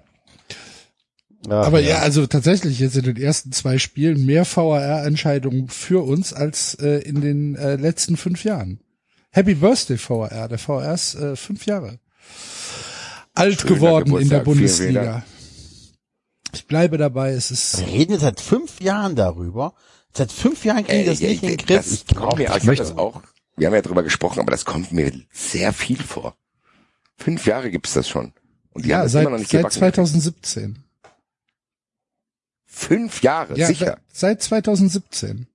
Ach, 1.49 1.67
Aber 1.67 1.79
ja. 1.79 1.99
also 1.99 2.27
tatsächlich 2.27 2.81
jetzt 2.81 2.97
in 2.97 3.05
den 3.05 3.17
ersten 3.17 3.53
zwei 3.53 3.79
Spielen 3.79 4.27
mehr 4.27 4.45
VAR-Entscheidungen 4.45 5.69
für 5.69 6.05
uns 6.05 6.33
als 6.33 6.75
äh, 6.75 6.99
in 7.03 7.21
den 7.21 7.55
äh, 7.55 7.77
letzten 7.77 8.17
fünf 8.17 8.43
Jahren. 8.43 8.81
Happy 9.37 9.55
Birthday 9.55 9.99
VAR. 9.99 10.49
Der 10.49 10.59
VAR 10.69 10.95
ist 10.95 11.15
äh, 11.15 11.37
fünf 11.37 11.67
Jahre 11.67 11.99
alt 13.35 13.61
Schöner 13.61 13.75
geworden 13.75 14.17
in 14.19 14.29
der 14.31 14.39
Geburtstag. 14.39 14.69
Vielen, 14.69 14.93
vielen 14.95 14.95
Bundesliga. 15.05 15.25
Ich 16.55 16.67
bleibe 16.67 16.97
dabei, 16.97 17.33
es 17.33 17.51
ist 17.51 17.81
Wir 17.81 17.87
reden 17.89 18.13
jetzt 18.13 18.23
seit 18.23 18.41
fünf 18.41 18.81
Jahren 18.81 19.15
darüber. 19.15 19.75
Seit 20.15 20.33
fünf 20.33 20.65
Jahren 20.65 20.87
kriegen 20.87 21.03
die 21.05 21.11
das 21.11 21.21
nicht 21.21 21.43
in 21.43 21.49
den 21.51 21.57
Griff. 21.59 21.77
Das 21.85 21.93
Ich 21.93 22.07
kommt 22.07 22.19
glaub, 22.21 22.39
mir, 22.39 22.47
das 22.47 22.57
ich 22.57 22.65
möchte- 22.65 22.85
das 22.85 22.97
auch, 22.97 23.21
wir 23.59 23.67
haben 23.67 23.75
ja 23.75 23.83
drüber 23.83 24.03
gesprochen, 24.03 24.41
aber 24.41 24.51
das 24.53 24.65
kommt 24.65 24.91
mir 24.93 25.13
sehr 25.33 25.75
viel 25.75 26.03
vor. 26.03 26.35
Fünf 27.19 27.45
Jahre 27.47 27.71
gibt's 27.71 27.93
das 27.93 28.09
schon. 28.09 28.33
Und 28.71 28.87
die 28.87 28.95
haben 28.95 29.01
ja 29.01 29.03
das 29.05 29.13
seit, 29.13 29.23
immer 29.23 29.31
noch 29.33 29.39
nicht 29.39 29.51
seit 29.51 29.61
gebacken. 29.61 29.79
2017. 29.79 30.79
Fünf 32.65 33.23
Jahre, 33.23 33.59
Ja, 33.59 33.67
sicher. 33.67 33.99
seit 34.11 34.43
2017. 34.43 35.47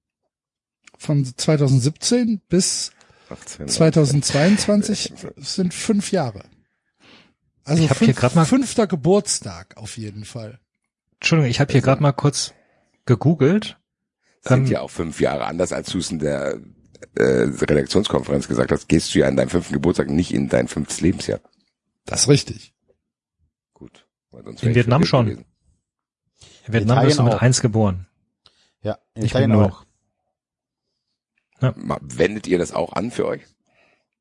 Von 1.00 1.26
2017 1.36 2.42
bis 2.48 2.92
18, 3.32 3.68
2022 3.68 5.14
sind 5.38 5.74
fünf 5.74 6.12
Jahre. 6.12 6.44
Also 7.64 7.84
Ich 7.84 7.90
hab 7.90 7.98
hier 8.00 8.08
fünf, 8.08 8.20
grad 8.20 8.36
mal- 8.36 8.46
fünfter 8.46 8.88
Geburtstag 8.88 9.78
auf 9.78 9.98
jeden 9.98 10.26
Fall. 10.26 10.60
Entschuldigung, 11.20 11.50
ich 11.52 11.60
habe 11.60 11.72
hier 11.72 11.82
gerade 11.82 12.02
mal 12.02 12.12
kurz 12.12 12.54
gegoogelt. 13.06 13.78
sind 14.42 14.66
Ähm, 14.66 14.72
ja 14.72 14.82
auch 14.82 14.90
fünf 14.90 15.22
Jahre 15.22 15.46
anders, 15.46 15.72
als 15.72 15.90
du 15.92 16.00
es 16.00 16.10
in 16.12 16.20
der 16.20 16.60
äh, 17.16 17.24
Redaktionskonferenz 17.24 18.48
gesagt 18.48 18.72
hast, 18.72 18.88
gehst 18.88 19.14
du 19.14 19.20
ja 19.20 19.28
an 19.28 19.36
deinem 19.36 19.50
fünften 19.50 19.74
Geburtstag 19.74 20.10
nicht 20.10 20.34
in 20.34 20.50
dein 20.50 20.68
fünftes 20.68 21.02
Lebensjahr. 21.02 21.40
Das 22.06 22.22
ist 22.24 22.28
richtig. 22.30 22.74
Gut. 23.74 24.06
Weil 24.32 24.44
sonst 24.44 24.64
In 24.64 24.74
Vietnam 24.76 25.06
schon. 25.06 25.26
gewesen. 25.26 25.46
In 26.68 26.74
Vietnam 26.74 27.06
bist 27.06 27.20
du 27.20 27.24
mit 27.24 27.34
auch. 27.34 27.42
eins 27.42 27.62
geboren. 27.62 28.08
Ja, 28.82 28.98
in 29.14 29.24
Ich 29.26 29.32
Italien 29.32 29.52
auch. 29.54 29.86
Ma- 31.76 32.00
Wendet 32.02 32.48
ihr 32.48 32.58
das 32.58 32.74
auch 32.74 32.94
an 32.94 33.12
für 33.12 33.26
euch? 33.28 33.42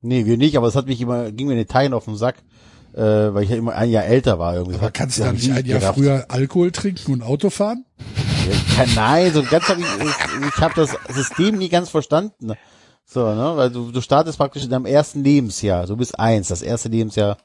Nee, 0.03 0.25
wir 0.27 0.37
nicht, 0.37 0.57
aber 0.57 0.67
es 0.69 0.77
hat 0.77 0.87
mich 0.87 1.01
immer, 1.01 1.31
ging 1.33 1.47
mir 1.47 1.55
in 1.55 1.59
Italien 1.59 1.93
auf 1.93 2.05
den 2.07 2.17
Sack, 2.17 2.37
äh, 2.95 3.01
weil 3.01 3.43
ich 3.45 3.51
ja 3.51 3.57
immer 3.57 3.75
ein 3.75 3.91
Jahr 3.91 4.05
älter 4.05 4.39
war 4.39 4.55
irgendwie. 4.55 4.79
Aber 4.79 4.91
kannst 4.91 5.19
du 5.19 5.23
da 5.23 5.33
ich 5.33 5.47
nicht 5.49 5.57
ein 5.57 5.67
Jahr 5.67 5.81
gerafft. 5.81 5.99
früher 5.99 6.25
Alkohol 6.29 6.71
trinken 6.73 7.13
und 7.13 7.23
Auto 7.23 7.51
fahren? 7.51 7.85
Ja, 8.49 8.75
kann- 8.85 8.95
nein, 8.95 9.33
so 9.35 9.43
ganz 9.43 9.69
hab 9.69 9.79
ich, 9.79 9.85
ich, 9.85 10.49
ich 10.49 10.57
habe 10.61 10.75
das 10.75 10.97
System 11.15 11.59
nie 11.59 11.69
ganz 11.69 11.91
verstanden. 11.91 12.53
So, 13.05 13.27
ne, 13.35 13.53
weil 13.57 13.71
du, 13.71 13.91
du 13.91 14.01
startest 14.01 14.39
praktisch 14.39 14.65
in 14.65 14.71
deinem 14.71 14.87
ersten 14.87 15.23
Lebensjahr. 15.25 15.87
Du 15.87 15.97
bist 15.97 16.19
eins, 16.19 16.49
das 16.49 16.63
erste 16.63 16.89
Lebensjahr. 16.89 17.37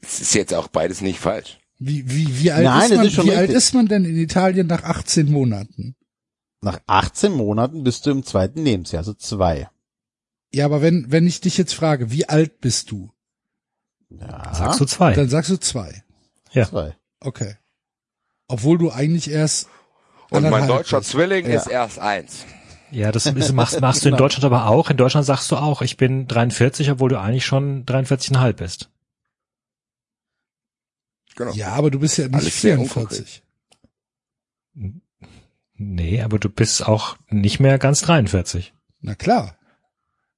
Es 0.00 0.20
ist 0.20 0.34
jetzt 0.34 0.52
auch 0.54 0.68
beides 0.68 1.00
nicht 1.00 1.18
falsch. 1.20 1.58
Wie, 1.78 2.08
wie, 2.10 2.40
wie 2.42 2.50
alt, 2.52 2.64
Nein, 2.64 2.82
ist, 2.84 2.90
das 2.90 2.96
man, 2.98 3.06
ist 3.06 3.12
schon 3.14 3.26
wie 3.26 3.34
alt 3.34 3.50
ist 3.50 3.74
man 3.74 3.86
denn 3.86 4.04
in 4.04 4.16
Italien 4.16 4.66
nach 4.66 4.82
18 4.84 5.30
Monaten? 5.30 5.94
Nach 6.62 6.80
18 6.86 7.32
Monaten 7.32 7.82
bist 7.82 8.06
du 8.06 8.10
im 8.10 8.24
zweiten 8.24 8.62
Lebensjahr, 8.64 9.00
also 9.00 9.14
zwei. 9.14 9.68
Ja, 10.52 10.64
aber 10.64 10.80
wenn, 10.80 11.10
wenn 11.10 11.26
ich 11.26 11.40
dich 11.40 11.58
jetzt 11.58 11.74
frage, 11.74 12.10
wie 12.12 12.28
alt 12.28 12.60
bist 12.60 12.90
du? 12.90 13.10
Ja, 14.10 14.54
Sagst 14.54 14.80
du 14.80 14.84
zwei? 14.84 15.12
Dann 15.14 15.28
sagst 15.28 15.50
du 15.50 15.58
zwei. 15.58 16.04
ja. 16.52 16.68
zwei. 16.68 16.96
Okay. 17.20 17.56
Obwohl 18.48 18.78
du 18.78 18.90
eigentlich 18.90 19.30
erst 19.30 19.68
Und 20.30 20.48
mein 20.50 20.68
deutscher 20.68 20.98
bist. 20.98 21.10
Zwilling 21.10 21.46
Ja. 21.46 21.56
ist 21.60 21.66
erst 21.66 21.98
eins. 21.98 22.44
Ja, 22.90 23.10
das 23.10 23.26
ist, 23.26 23.52
machst, 23.54 23.80
machst 23.80 24.04
du 24.04 24.10
in 24.10 24.16
Deutschland 24.16 24.44
aber 24.44 24.66
auch. 24.66 24.90
In 24.90 24.96
Deutschland 24.98 25.26
sagst 25.26 25.50
du 25.50 25.56
auch, 25.56 25.82
ich 25.82 25.96
bin 25.96 26.28
43, 26.28 26.90
obwohl 26.90 27.08
du 27.08 27.18
eigentlich 27.18 27.46
schon 27.46 27.86
43,5 27.86 28.52
bist. 28.52 28.90
Genau. 31.34 31.52
Ja, 31.54 31.68
aber 31.72 31.90
du 31.90 31.98
bist 31.98 32.18
ja 32.18 32.26
nicht 32.26 32.34
Alles 32.34 32.60
sehr 32.60 32.76
44. 32.76 33.42
Nee, 35.74 36.22
aber 36.22 36.38
du 36.38 36.48
bist 36.48 36.86
auch 36.86 37.16
nicht 37.28 37.60
mehr 37.60 37.78
ganz 37.78 38.02
43. 38.02 38.72
Na 39.00 39.14
klar. 39.14 39.56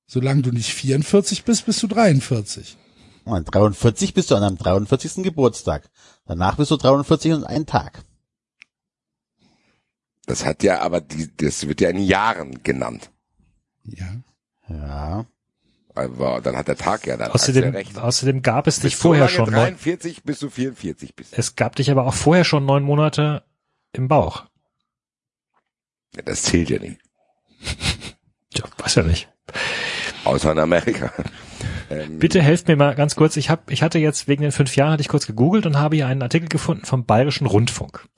Solange 0.06 0.42
du 0.42 0.50
nicht 0.52 0.72
44 0.72 1.44
bist, 1.44 1.66
bist 1.66 1.82
du 1.82 1.86
43. 1.86 2.76
Und 3.24 3.44
43 3.54 4.14
bist 4.14 4.30
du 4.30 4.34
an 4.36 4.42
deinem 4.42 4.58
43. 4.58 5.22
Geburtstag. 5.24 5.88
Danach 6.26 6.56
bist 6.56 6.70
du 6.70 6.76
43 6.76 7.32
und 7.32 7.44
einen 7.44 7.66
Tag. 7.66 8.04
Das 10.26 10.44
hat 10.44 10.62
ja, 10.62 10.80
aber 10.80 11.00
die, 11.00 11.30
das 11.36 11.66
wird 11.68 11.80
ja 11.80 11.90
in 11.90 11.98
Jahren 11.98 12.62
genannt. 12.62 13.10
Ja. 13.84 14.16
Ja. 14.68 15.26
Aber 15.94 16.40
dann 16.40 16.56
hat 16.56 16.68
der 16.68 16.76
Tag 16.76 17.06
ja 17.06 17.16
dann 17.16 17.30
Außerdem, 17.30 17.64
ja 17.64 17.70
recht. 17.70 17.98
außerdem 17.98 18.42
gab 18.42 18.66
es 18.66 18.76
dich 18.76 18.94
Bist 18.94 19.02
vorher 19.02 19.28
schon 19.28 19.44
neun, 19.50 19.76
43 19.76 20.24
bis 20.24 20.40
du 20.40 20.50
44 20.50 21.14
bist. 21.14 21.38
es 21.38 21.54
gab 21.54 21.76
dich 21.76 21.90
aber 21.90 22.06
auch 22.06 22.14
vorher 22.14 22.44
schon 22.44 22.64
neun 22.66 22.82
Monate 22.82 23.44
im 23.92 24.08
Bauch. 24.08 24.44
Ja, 26.16 26.22
das 26.22 26.42
zählt 26.42 26.70
ja 26.70 26.78
nicht. 26.78 26.98
Ja, 28.54 28.64
weiß 28.78 28.94
ja 28.96 29.02
nicht. 29.02 29.28
Außer 30.24 30.52
in 30.52 30.58
Amerika. 30.58 31.12
Ähm, 31.90 32.18
Bitte 32.18 32.40
helft 32.40 32.66
mir 32.68 32.76
mal 32.76 32.94
ganz 32.94 33.14
kurz. 33.14 33.36
Ich 33.36 33.50
hab, 33.50 33.70
ich 33.70 33.82
hatte 33.82 33.98
jetzt 33.98 34.26
wegen 34.26 34.40
den 34.42 34.52
fünf 34.52 34.74
Jahren 34.76 34.92
hatte 34.92 35.02
ich 35.02 35.08
kurz 35.08 35.26
gegoogelt 35.26 35.66
und 35.66 35.78
habe 35.78 35.96
hier 35.96 36.06
einen 36.06 36.22
Artikel 36.22 36.48
gefunden 36.48 36.86
vom 36.86 37.04
Bayerischen 37.04 37.46
Rundfunk. 37.46 38.08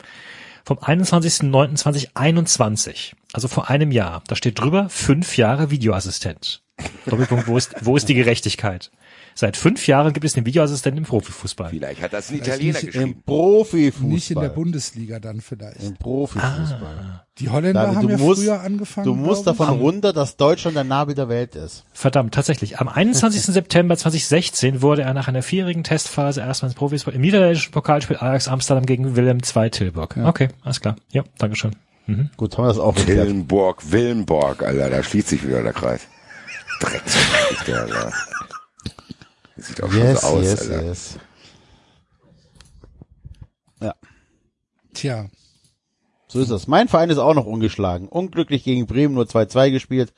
Vom 0.65 0.79
21.09.2021, 0.79 3.15
also 3.33 3.49
vor 3.49 3.69
einem 3.71 3.91
Jahr. 3.93 4.23
Da 4.27 4.37
steht 4.37 4.61
drüber, 4.61 4.89
fünf 4.89 5.37
Jahre 5.37 5.71
Videoassistent. 5.71 6.63
Doppelpunkt, 7.07 7.47
wo 7.47 7.57
ist, 7.57 7.75
wo 7.83 7.97
ist 7.97 8.09
die 8.09 8.15
Gerechtigkeit? 8.15 8.91
Seit 9.39 9.59
fünf 9.59 9.87
Jahren 9.87 10.15
gibt 10.15 10.25
es 10.25 10.33
den 10.33 10.47
Videoassistenten 10.47 11.05
im 11.05 11.05
Profifußball. 11.05 11.69
Vielleicht 11.69 12.01
hat 12.01 12.15
das 12.15 12.31
ein 12.31 12.37
Vielleicht 12.37 12.49
Italiener 12.49 12.73
nicht 12.79 12.87
geschrieben. 12.87 13.13
Im 13.13 13.23
Profifußball. 13.23 14.09
Nicht 14.09 14.31
in 14.31 14.41
der 14.41 14.49
Bundesliga 14.49 15.21
dann 15.21 15.43
vielleicht. 15.43 15.83
Im 15.83 15.95
Profifußball. 15.97 17.21
Die 17.39 17.51
Holländer 17.51 17.83
David, 17.83 17.97
haben 17.97 18.09
ja 18.09 18.17
musst- 18.17 18.41
früher 18.43 18.61
angefangen. 18.63 19.05
Du 19.05 19.15
musst 19.15 19.47
davon 19.47 19.69
runter, 19.69 20.15
dass 20.15 20.39
Deutschland 20.39 20.75
der 20.75 20.85
Nabel 20.85 21.15
der 21.15 21.29
Welt 21.29 21.55
ist. 21.55 21.85
Verdammt, 21.93 22.33
tatsächlich. 22.33 22.79
Am 22.81 22.89
21. 22.89 23.43
September 23.43 23.99
2016 23.99 24.81
wurde 24.81 25.03
er 25.03 25.13
nach 25.13 25.29
einer 25.29 25.43
vierjährigen 25.43 25.85
Testphase 25.85 26.41
erstmals 26.41 26.75
Profisport 26.75 27.15
im 27.15 27.21
niederländischen 27.21 27.73
Pokalspiel 27.73 28.17
Ajax 28.17 28.49
Amsterdam 28.49 28.87
gegen 28.87 29.17
Willem 29.17 29.41
II 29.55 29.69
Tilburg. 29.69 30.17
Okay, 30.17 30.49
alles 30.63 30.81
klar. 30.81 30.97
Ja, 31.13 31.25
Dankeschön. 31.37 31.77
Mhm. 32.07 32.31
Gut, 32.39 32.57
haben 32.57 32.65
wir 32.65 32.69
das 32.69 32.79
auch. 32.79 32.97
Willenborg, 33.07 33.91
Willenborg, 33.93 34.63
Alter, 34.63 34.89
da 34.89 35.03
schließt 35.03 35.29
sich 35.29 35.47
wieder 35.47 35.63
der 35.63 35.75
Kreis. 35.75 36.01
Drecksgeschichte, 36.81 37.79
Alter. 37.83 38.13
Sieht 39.57 39.83
auch 39.83 39.91
schon 39.91 40.01
Yes, 40.01 40.21
so 40.21 40.27
aus, 40.29 40.43
yes, 40.45 40.71
Alter. 40.71 40.83
yes. 40.85 41.19
Tja, 44.95 45.27
So 46.29 46.41
ist 46.41 46.51
das. 46.51 46.67
Mein 46.67 46.89
Verein 46.89 47.11
ist 47.11 47.19
auch 47.19 47.35
noch 47.35 47.45
ungeschlagen. 47.45 48.09
Unglücklich 48.09 48.65
gegen 48.65 48.87
Bremen, 48.87 49.15
nur 49.15 49.25
2-2 49.25 49.71
gespielt. 49.71 50.15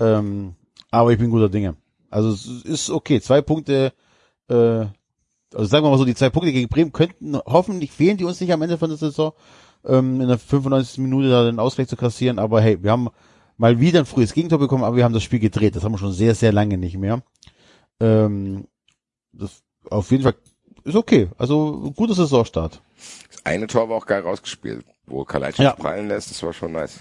Ähm, 0.00 0.54
aber 0.90 1.12
ich 1.12 1.18
bin 1.18 1.28
guter 1.30 1.50
Dinge. 1.50 1.76
Also 2.10 2.30
es 2.30 2.46
ist 2.64 2.88
okay. 2.90 3.20
Zwei 3.20 3.42
Punkte, 3.42 3.92
äh, 4.48 4.54
also 4.54 5.64
sagen 5.66 5.84
wir 5.84 5.90
mal 5.90 5.98
so, 5.98 6.06
die 6.06 6.14
zwei 6.14 6.30
Punkte 6.30 6.52
gegen 6.52 6.68
Bremen 6.70 6.92
könnten, 6.92 7.36
hoffentlich 7.44 7.90
fehlen 7.92 8.16
die 8.16 8.24
uns 8.24 8.40
nicht 8.40 8.52
am 8.52 8.62
Ende 8.62 8.78
von 8.78 8.88
der 8.88 8.96
Saison, 8.98 9.32
ähm, 9.84 10.20
in 10.22 10.28
der 10.28 10.38
95. 10.38 10.98
Minute 10.98 11.28
da 11.28 11.44
den 11.44 11.58
Ausgleich 11.58 11.88
zu 11.88 11.96
kassieren. 11.96 12.38
Aber 12.38 12.62
hey, 12.62 12.82
wir 12.82 12.92
haben 12.92 13.08
mal 13.58 13.78
wieder 13.78 14.00
ein 14.00 14.06
frühes 14.06 14.32
Gegentor 14.32 14.58
bekommen, 14.58 14.84
aber 14.84 14.96
wir 14.96 15.04
haben 15.04 15.12
das 15.12 15.22
Spiel 15.22 15.38
gedreht. 15.38 15.76
Das 15.76 15.84
haben 15.84 15.92
wir 15.92 15.98
schon 15.98 16.12
sehr, 16.14 16.34
sehr 16.34 16.52
lange 16.52 16.78
nicht 16.78 16.96
mehr. 16.96 17.22
Ähm, 18.00 18.66
das 19.38 19.62
auf 19.90 20.10
jeden 20.10 20.22
Fall 20.22 20.34
ist 20.84 20.96
okay. 20.96 21.28
Also 21.38 21.92
guter 21.96 22.14
Saisonstart. 22.14 22.82
Das 23.30 23.44
eine 23.44 23.66
Tor 23.66 23.88
war 23.88 23.96
auch 23.96 24.06
geil 24.06 24.22
rausgespielt, 24.22 24.84
wo 25.06 25.24
Kalajdzic 25.24 25.64
Ja. 25.64 25.72
prallen 25.72 26.08
lässt, 26.08 26.30
das 26.30 26.42
war 26.42 26.52
schon 26.52 26.72
nice. 26.72 27.00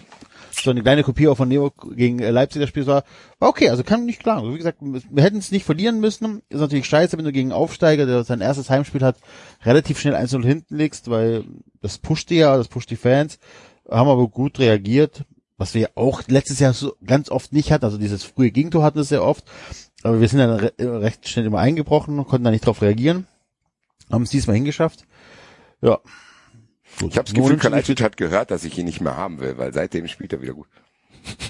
so 0.52 0.70
eine 0.72 0.82
kleine 0.82 1.04
Kopie 1.04 1.28
auch 1.28 1.36
von 1.38 1.50
Neo 1.50 1.72
gegen 1.96 2.20
äh, 2.20 2.30
Leipzig 2.30 2.62
das 2.62 2.70
Spiel 2.70 2.86
war, 2.86 3.04
war 3.40 3.50
okay, 3.50 3.70
also 3.70 3.84
kann 3.84 4.06
nicht 4.06 4.20
klagen. 4.22 4.42
Also 4.42 4.54
wie 4.54 4.58
gesagt, 4.58 4.80
wir 4.82 5.24
hätten 5.24 5.38
es 5.38 5.52
nicht 5.52 5.66
verlieren 5.66 6.00
müssen. 6.00 6.42
Ist 6.50 6.60
natürlich 6.60 6.86
scheiße, 6.86 7.18
wenn 7.18 7.26
du 7.26 7.32
gegen 7.32 7.52
Aufsteiger, 7.52 8.06
der 8.06 8.24
sein 8.24 8.42
erstes 8.42 8.70
Heimspiel 8.70 9.02
hat, 9.02 9.18
relativ 9.64 10.00
schnell 10.00 10.16
1-0 10.16 10.46
hinten 10.46 10.78
liegst, 10.78 11.10
weil 11.10 11.44
das 11.82 11.98
pusht 11.98 12.30
die 12.30 12.36
ja, 12.36 12.56
das 12.58 12.68
pusht 12.68 12.90
die 12.90 12.96
Fans, 12.98 13.40
haben 13.90 14.08
aber 14.10 14.28
gut 14.28 14.60
reagiert, 14.60 15.26
was 15.58 15.74
wir 15.74 15.92
auch 15.96 16.22
letztes 16.28 16.60
Jahr 16.60 16.74
so 16.74 16.96
ganz 17.06 17.30
oft 17.30 17.52
nicht 17.54 17.72
hatten, 17.72 17.86
also 17.86 17.98
dieses 17.98 18.24
frühe 18.24 18.52
Gegentor 18.52 18.84
hatten 18.84 18.98
wir 18.98 19.04
sehr 19.04 19.24
oft, 19.24 19.46
aber 20.04 20.20
wir 20.22 20.28
sind 20.28 20.40
dann 20.40 20.52
re 20.60 20.72
recht 20.80 21.28
schnell 21.28 21.46
immer 21.46 21.60
eingebrochen, 21.60 22.18
konnten 22.26 22.44
da 22.44 22.52
nicht 22.52 22.66
drauf 22.66 22.82
reagieren, 22.82 23.28
haben 24.12 24.24
es 24.24 24.30
diesmal 24.30 24.56
hingeschafft. 24.56 25.06
Ja. 25.82 26.00
Gut. 27.00 27.12
Ich 27.12 27.18
habe 27.18 27.26
das 27.26 27.34
Gefühl, 27.34 27.58
Kalajdzic 27.58 28.02
hat 28.02 28.18
gehört, 28.18 28.52
dass 28.52 28.64
ich 28.64 28.78
ihn 28.78 28.86
nicht 28.86 29.02
mehr 29.02 29.18
haben 29.18 29.40
will, 29.40 29.58
weil 29.58 29.74
seitdem 29.74 30.08
spielt 30.08 30.32
er 30.34 30.42
wieder 30.42 30.54
gut. 30.54 30.68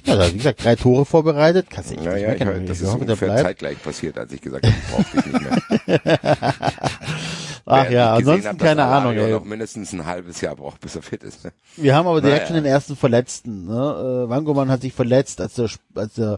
Ja, 0.05 0.15
da, 0.15 0.27
wie 0.31 0.37
gesagt, 0.37 0.63
drei 0.63 0.75
Tore 0.75 1.03
vorbereitet. 1.03 1.67
Kannst 1.71 1.89
du 1.89 1.95
echt 1.95 2.03
Naja, 2.05 2.29
nicht 2.29 2.41
ich, 2.41 2.45
meckern. 2.45 2.65
das 2.67 2.77
Ich 2.81 2.87
ist 2.87 2.93
ungefähr 2.93 3.35
zeitgleich 3.37 3.81
passiert, 3.81 4.17
als 4.19 4.31
ich 4.31 4.39
gesagt 4.39 4.65
habe, 4.67 4.75
ich 4.77 4.87
brauche 4.93 5.17
dich 5.17 5.25
nicht 5.33 5.41
mehr. 5.41 6.09
Ach 7.65 7.89
ja, 7.89 8.13
ansonsten 8.13 8.57
dass 8.57 8.67
keine 8.67 8.83
Ahnung. 8.85 9.13
Ey. 9.13 9.31
noch 9.31 9.45
mindestens 9.45 9.93
ein 9.93 10.05
halbes 10.05 10.41
Jahr 10.41 10.55
braucht, 10.55 10.79
bis 10.81 10.95
er 10.95 11.01
fit 11.01 11.23
ist. 11.23 11.43
ne? 11.45 11.53
Wir 11.77 11.95
haben 11.95 12.07
aber 12.07 12.21
direkt 12.21 12.43
Naja. 12.43 12.47
schon 12.47 12.55
den 12.55 12.65
ersten 12.65 12.95
Verletzten. 12.95 13.65
Ne? 13.65 14.25
Äh, 14.25 14.29
Wangoman 14.29 14.69
hat 14.69 14.81
sich 14.81 14.93
verletzt, 14.93 15.41
als 15.41 15.55
der, 15.55 15.69
als 15.95 16.13
der 16.15 16.33
äh, 16.33 16.37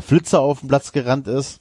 Flitzer 0.00 0.40
auf 0.40 0.60
den 0.60 0.68
Platz 0.68 0.92
gerannt 0.92 1.28
ist. 1.28 1.60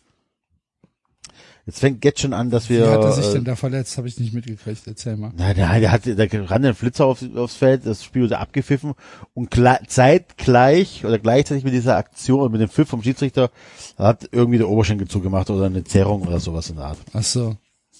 Jetzt 1.67 1.79
fängt 1.79 2.03
jetzt 2.03 2.19
schon 2.19 2.33
an, 2.33 2.49
dass 2.49 2.69
wir. 2.69 2.87
wie 2.87 2.89
hat 2.91 3.03
er 3.03 3.11
sich 3.11 3.27
äh, 3.27 3.33
denn 3.33 3.43
da 3.43 3.55
verletzt? 3.55 3.95
Habe 3.97 4.07
ich 4.07 4.19
nicht 4.19 4.33
mitgekriegt. 4.33 4.81
Erzähl 4.87 5.15
mal. 5.15 5.31
Nein, 5.37 5.55
der, 5.55 5.79
der 5.79 5.91
hat, 5.91 6.05
der 6.05 6.49
ran 6.49 6.63
den 6.63 6.73
Flitzer 6.73 7.05
auf, 7.05 7.23
aufs 7.35 7.55
Feld, 7.55 7.85
das 7.85 8.03
Spiel 8.03 8.23
wurde 8.23 8.39
abgepfiffen 8.39 8.93
und 9.35 9.53
gle- 9.53 9.87
zeitgleich 9.87 11.05
oder 11.05 11.19
gleichzeitig 11.19 11.63
mit 11.63 11.73
dieser 11.73 11.97
Aktion, 11.97 12.51
mit 12.51 12.61
dem 12.61 12.69
Pfiff 12.69 12.89
vom 12.89 13.03
Schiedsrichter, 13.03 13.51
hat 13.97 14.27
irgendwie 14.31 14.57
der 14.57 14.69
Oberschenkel 14.69 15.07
zugemacht 15.07 15.51
oder 15.51 15.65
eine 15.65 15.83
Zerrung 15.83 16.23
oder 16.23 16.39
sowas 16.39 16.69
in 16.71 16.77
der 16.77 16.85
Art. 16.85 16.97
Ach 17.13 17.23
so. 17.23 17.55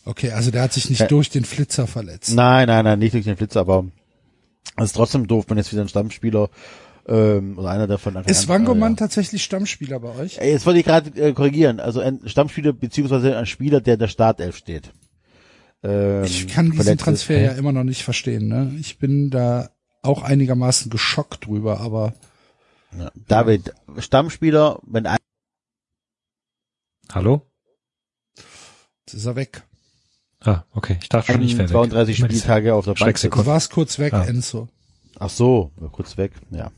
Okay, 0.05 0.31
also 0.31 0.49
der 0.49 0.63
hat 0.63 0.73
sich 0.73 0.89
nicht 0.89 1.01
Äh, 1.01 1.07
durch 1.07 1.29
den 1.29 1.45
Flitzer 1.45 1.85
verletzt. 1.85 2.33
Nein, 2.33 2.67
nein, 2.67 2.83
nein, 2.83 2.97
nicht 2.97 3.13
durch 3.13 3.25
den 3.25 3.37
Flitzer, 3.37 3.59
aber 3.59 3.85
es 4.77 4.85
ist 4.85 4.93
trotzdem 4.93 5.27
doof, 5.27 5.45
wenn 5.49 5.57
jetzt 5.57 5.71
wieder 5.71 5.83
ein 5.83 5.87
Stammspieler 5.89 6.49
ähm, 7.07 7.57
oder 7.57 7.69
einer 7.69 7.87
davon 7.87 8.15
Anfang 8.17 8.29
Ist 8.31 8.43
an- 8.43 8.49
Wangoman 8.49 8.91
äh, 8.93 8.95
ja. 8.95 8.99
tatsächlich 8.99 9.43
Stammspieler 9.43 9.99
bei 9.99 10.15
euch? 10.15 10.37
Ey, 10.39 10.51
Jetzt 10.51 10.65
wollte 10.65 10.79
ich 10.79 10.85
gerade 10.85 11.09
äh, 11.21 11.33
korrigieren, 11.33 11.79
also 11.79 11.99
ein 11.99 12.21
Stammspieler 12.27 12.73
beziehungsweise 12.73 13.37
ein 13.37 13.45
Spieler, 13.45 13.81
der 13.81 13.95
in 13.95 13.99
der 13.99 14.07
Startelf 14.07 14.55
steht. 14.57 14.91
Ähm, 15.83 16.23
Ich 16.23 16.47
kann 16.47 16.65
diesen 16.67 16.77
verletzt 16.77 17.01
ist. 17.01 17.03
Transfer 17.05 17.41
ja 17.41 17.51
immer 17.53 17.71
noch 17.71 17.83
nicht 17.83 18.03
verstehen. 18.03 18.47
Ne? 18.47 18.75
Ich 18.79 18.99
bin 18.99 19.29
da 19.31 19.69
auch 20.03 20.21
einigermaßen 20.21 20.89
geschockt 20.91 21.47
drüber, 21.47 21.79
aber 21.79 22.13
Ja. 22.97 23.11
David, 23.27 23.73
Stammspieler, 23.97 24.79
wenn 24.83 25.05
ein 25.07 25.17
Hallo? 27.11 27.41
jetzt 29.05 29.15
ist 29.15 29.25
er 29.25 29.35
weg. 29.35 29.63
Ah, 30.43 30.63
okay. 30.73 30.97
Ich 31.01 31.09
dachte 31.09 31.33
schon, 31.33 31.41
ich 31.41 31.53
wäre 31.57 31.69
weg. 31.69 31.73
32 31.75 32.19
Immer 32.19 32.27
diese 32.29 32.39
Spieltage 32.41 32.73
auf 32.73 32.85
der 32.85 32.93
Bank. 32.93 33.19
Du 33.21 33.45
warst 33.45 33.71
kurz 33.71 33.99
weg, 33.99 34.13
Ah. 34.13 34.23
Enzo. 34.25 34.69
Ach 35.19 35.29
so, 35.29 35.71
kurz 35.91 36.17
weg, 36.17 36.31
ja. 36.51 36.71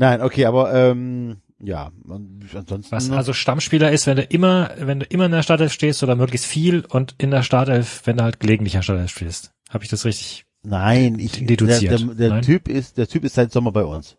Nein, 0.00 0.22
okay, 0.22 0.44
aber 0.46 0.72
ähm, 0.72 1.38
ja, 1.60 1.90
und 2.06 2.44
ansonsten 2.54 2.92
Was 2.94 3.10
also 3.10 3.32
Stammspieler 3.32 3.90
ist, 3.90 4.06
wenn 4.06 4.16
du 4.16 4.22
immer, 4.22 4.70
wenn 4.78 5.00
du 5.00 5.06
immer 5.06 5.26
in 5.26 5.32
der 5.32 5.42
Startelf 5.42 5.72
stehst 5.72 6.04
oder 6.04 6.14
möglichst 6.14 6.46
viel 6.46 6.84
und 6.88 7.16
in 7.18 7.32
der 7.32 7.42
Startelf, 7.42 8.02
wenn 8.04 8.16
du 8.16 8.22
halt 8.22 8.38
gelegentlich 8.38 8.74
in 8.74 8.78
der 8.78 8.84
Startelf 8.84 9.10
stehst. 9.10 9.50
Habe 9.68 9.82
ich 9.82 9.90
das 9.90 10.04
richtig? 10.04 10.44
Nein, 10.62 11.18
ich, 11.18 11.32
der, 11.32 11.46
Deduziert. 11.48 12.00
der, 12.00 12.14
der 12.14 12.28
Nein? 12.30 12.42
Typ 12.42 12.68
ist, 12.68 12.96
der 12.96 13.08
Typ 13.08 13.24
ist 13.24 13.34
seit 13.34 13.50
Sommer 13.50 13.72
bei 13.72 13.82
uns. 13.84 14.16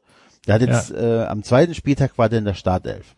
Der 0.47 0.55
hat 0.55 0.61
jetzt 0.61 0.91
äh, 0.91 1.23
am 1.29 1.43
zweiten 1.43 1.73
Spieltag 1.73 2.17
war 2.17 2.27
der 2.27 2.39
in 2.39 2.45
der 2.45 2.55
Startelf. 2.55 3.15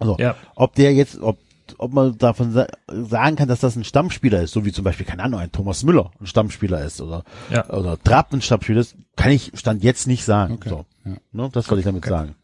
Also, 0.00 0.16
Ja. 0.18 0.34
ob 0.56 0.74
der 0.74 0.92
jetzt, 0.92 1.20
ob, 1.20 1.38
ob 1.78 1.92
man 1.92 2.18
davon 2.18 2.50
sa 2.52 2.66
sagen 2.88 3.36
kann, 3.36 3.46
dass 3.48 3.60
das 3.60 3.76
ein 3.76 3.84
Stammspieler 3.84 4.42
ist, 4.42 4.50
so 4.52 4.64
wie 4.64 4.72
zum 4.72 4.82
Beispiel, 4.84 5.06
keine 5.06 5.22
Ahnung, 5.22 5.38
ein 5.38 5.52
Thomas 5.52 5.84
Müller 5.84 6.10
ein 6.20 6.26
Stammspieler 6.26 6.84
ist 6.84 7.00
oder, 7.00 7.22
Ja. 7.50 7.68
oder 7.70 8.02
Trapp 8.02 8.32
ein 8.32 8.42
Stammspieler 8.42 8.80
ist, 8.80 8.96
kann 9.14 9.30
ich 9.30 9.52
Stand 9.54 9.84
jetzt 9.84 10.08
nicht 10.08 10.24
sagen. 10.24 10.54
Okay, 10.54 10.68
So, 10.70 10.86
ja. 11.04 11.16
ne, 11.32 11.48
das 11.52 11.68
wollte 11.70 11.80
ich 11.80 11.86
damit 11.86 12.04
sagen. 12.04 12.34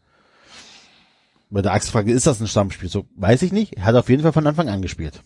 Bei 1.49 1.61
der 1.61 1.73
Achsfrage, 1.73 2.11
ist 2.11 2.27
das 2.27 2.39
ein 2.39 2.47
Stammspiel? 2.47 2.89
So, 2.89 3.05
weiß 3.15 3.41
ich 3.41 3.51
nicht. 3.51 3.77
Er 3.77 3.85
hat 3.85 3.95
auf 3.95 4.09
jeden 4.09 4.21
Fall 4.21 4.33
von 4.33 4.45
Anfang 4.45 4.69
an 4.69 4.81
gespielt. 4.81 5.21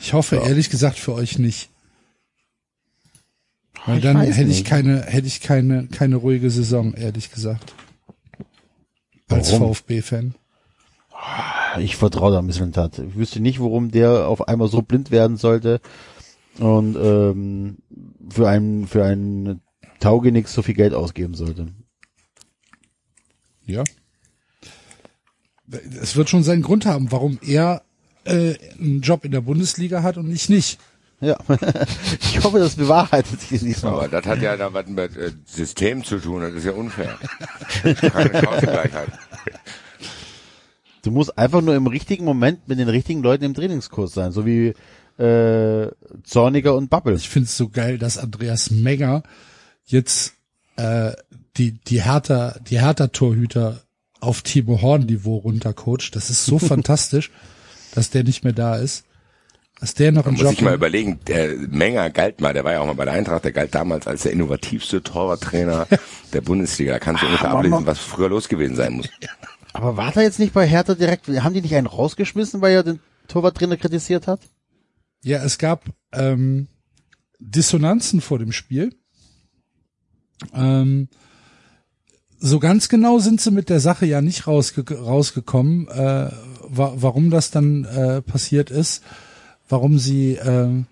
Ich 0.00 0.12
hoffe 0.12 0.36
ehrlich 0.36 0.70
gesagt 0.70 0.98
für 0.98 1.14
euch 1.14 1.38
nicht. 1.38 1.68
Weil 3.86 3.98
Ich 3.98 4.02
dann 4.02 4.20
hätte 4.20 4.40
ich 4.42 4.46
nicht. 4.48 4.66
keine, 4.66 5.02
hätte 5.02 5.26
ich 5.26 5.40
keine, 5.40 5.86
keine 5.86 6.16
ruhige 6.16 6.50
Saison, 6.50 6.94
ehrlich 6.94 7.30
gesagt. 7.30 7.74
Als? 9.28 9.50
VfB-Fan. 9.52 10.34
Ich 11.78 11.96
vertraue 11.96 12.32
da 12.32 12.38
ein 12.40 12.46
bisschen 12.46 12.72
Tat. 12.72 12.98
Ich 12.98 13.14
wüsste 13.16 13.40
nicht, 13.40 13.60
warum 13.60 13.90
der 13.90 14.26
auf 14.26 14.48
einmal 14.48 14.68
so 14.68 14.82
blind 14.82 15.10
werden 15.10 15.36
sollte 15.36 15.80
und 16.58 16.96
ähm, 16.96 17.78
für 18.30 18.48
einen 18.48 18.86
für 18.88 19.04
einen 19.04 19.60
Taugenix 20.00 20.52
so 20.52 20.62
viel 20.62 20.74
Geld 20.74 20.94
ausgeben 20.94 21.34
sollte. 21.34 21.68
Ja. 23.64 23.84
Es 26.00 26.16
wird 26.16 26.28
schon 26.28 26.42
seinen 26.42 26.62
Grund 26.62 26.84
haben, 26.84 27.12
warum 27.12 27.38
er 27.46 27.82
äh, 28.24 28.54
einen 28.78 29.02
Job 29.02 29.24
in 29.24 29.30
der 29.30 29.40
Bundesliga 29.40 30.02
hat 30.02 30.16
und 30.16 30.30
ich 30.30 30.48
nicht. 30.48 30.80
Ja, 31.20 31.36
ich 32.20 32.42
hoffe, 32.42 32.58
das 32.58 32.76
bewahrheitet 32.76 33.40
sich 33.42 33.60
diesmal. 33.60 33.92
Aber 33.92 34.08
das 34.08 34.24
hat 34.24 34.40
ja 34.40 34.56
da 34.56 34.72
was 34.72 34.86
mit 34.86 35.16
äh, 35.16 35.32
System 35.44 36.02
zu 36.02 36.18
tun, 36.18 36.40
das 36.40 36.54
ist 36.54 36.64
ja 36.64 36.72
unfair. 36.72 37.18
Keine 37.82 38.42
Chancengleichheit. 38.42 39.08
Du 41.02 41.10
musst 41.10 41.36
einfach 41.38 41.60
nur 41.60 41.74
im 41.74 41.86
richtigen 41.86 42.24
Moment 42.24 42.68
mit 42.68 42.78
den 42.78 42.88
richtigen 42.88 43.22
Leuten 43.22 43.44
im 43.44 43.54
Trainingskurs 43.54 44.12
sein, 44.12 44.32
so 44.32 44.46
wie 44.46 44.74
äh, 45.22 45.90
Zorniger 46.24 46.74
und 46.74 46.88
Bubble. 46.88 47.14
Ich 47.14 47.28
finde 47.28 47.46
es 47.46 47.56
so 47.56 47.68
geil, 47.68 47.98
dass 47.98 48.18
Andreas 48.18 48.70
Menger 48.70 49.22
jetzt 49.90 50.34
äh, 50.76 51.12
die 51.56 51.72
die 51.72 52.02
Hertha 52.02 52.56
die 52.68 52.80
Hertha 52.80 53.08
Torhüter 53.08 53.82
auf 54.20 54.42
Timo 54.42 54.82
Horn 54.82 55.06
Niveau 55.06 55.36
runtercoacht. 55.36 56.14
Das 56.14 56.30
ist 56.30 56.44
so 56.44 56.58
fantastisch, 56.72 57.30
dass 57.94 58.10
der 58.10 58.24
nicht 58.24 58.44
mehr 58.44 58.52
da 58.52 58.76
ist. 58.76 59.04
Dass 59.80 59.94
der 59.94 60.12
noch 60.12 60.26
einen 60.26 60.34
Muss 60.34 60.42
Job 60.42 60.52
ich 60.52 60.60
mal 60.60 60.74
überlegen, 60.74 61.20
der 61.26 61.54
Menger 61.56 62.10
galt 62.10 62.42
mal, 62.42 62.52
der 62.52 62.64
war 62.64 62.72
ja 62.72 62.80
auch 62.80 62.86
mal 62.86 62.94
bei 62.94 63.06
der 63.06 63.14
Eintracht, 63.14 63.44
der 63.44 63.52
galt 63.52 63.74
damals 63.74 64.06
als 64.06 64.24
der 64.24 64.32
innovativste 64.32 65.02
Torwarttrainer 65.02 65.86
der 66.34 66.42
Bundesliga. 66.42 66.92
Da 66.92 66.98
kannst 66.98 67.22
du 67.22 67.26
ungefähr 67.26 67.48
Aber 67.48 67.60
ablesen, 67.60 67.86
was 67.86 67.98
früher 67.98 68.28
los 68.28 68.50
gewesen 68.50 68.76
sein 68.76 68.92
muss. 68.92 69.08
Aber 69.72 69.96
war 69.96 70.14
er 70.16 70.22
jetzt 70.22 70.38
nicht 70.38 70.52
bei 70.52 70.66
Hertha 70.66 70.94
direkt, 70.94 71.28
haben 71.28 71.54
die 71.54 71.62
nicht 71.62 71.74
einen 71.74 71.86
rausgeschmissen, 71.86 72.60
weil 72.60 72.74
er 72.74 72.82
den 72.82 73.00
Torwarttrainer 73.28 73.76
kritisiert 73.78 74.26
hat? 74.26 74.40
Ja, 75.22 75.42
es 75.42 75.58
gab 75.58 75.84
ähm, 76.12 76.68
Dissonanzen 77.38 78.20
vor 78.20 78.38
dem 78.38 78.52
Spiel. 78.52 78.94
Ähm, 80.54 81.08
so 82.38 82.58
ganz 82.58 82.88
genau 82.88 83.18
sind 83.18 83.40
sie 83.40 83.50
mit 83.50 83.68
der 83.68 83.80
Sache 83.80 84.06
ja 84.06 84.22
nicht 84.22 84.46
rausge 84.46 84.84
rausgekommen, 84.98 85.88
äh, 85.88 86.30
wa 86.68 86.92
warum 86.96 87.30
das 87.30 87.50
dann 87.50 87.84
äh, 87.84 88.22
passiert 88.22 88.70
ist, 88.70 89.02
warum 89.68 89.98
sie, 89.98 90.36
äh, 90.36 90.84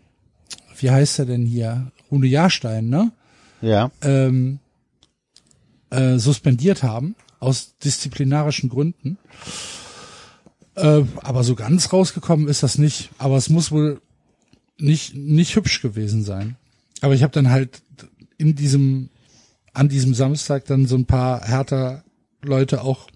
wie 0.79 0.91
heißt 0.91 1.19
er 1.21 1.27
denn 1.27 1.47
hier, 1.47 1.91
Rune 2.11 2.27
Jahrstein, 2.27 2.89
ne? 2.89 3.13
Ja. 3.61 3.91
ähm, 4.03 4.61
äh, 5.91 6.19
suspendiert 6.19 6.83
haben, 6.83 7.15
aus 7.41 7.77
disziplinarischen 7.79 8.69
Gründen. 8.69 9.19
Äh, 10.75 11.03
aber 11.23 11.45
so 11.45 11.55
ganz 11.55 11.93
rausgekommen 11.93 12.49
ist 12.49 12.63
das 12.63 12.79
nicht. 12.79 13.11
Aber 13.19 13.37
es 13.37 13.49
muss 13.49 13.73
wohl 13.73 14.01
nicht, 14.79 15.15
nicht 15.15 15.57
hübsch 15.57 15.81
gewesen 15.83 16.23
sein. 16.23 16.57
Aber 17.01 17.15
ich 17.15 17.23
habe 17.23 17.33
dann 17.33 17.51
halt 17.51 17.83
in 18.37 18.55
diesem, 18.55 19.11
an 19.79 19.89
diesem 19.89 20.13
Samstag 20.13 20.65
dann 20.65 20.87
so 20.87 20.97
ein 20.97 21.07
paar 21.07 21.43
härter 21.43 22.03
Leute 22.43 22.83
auch 22.83 23.09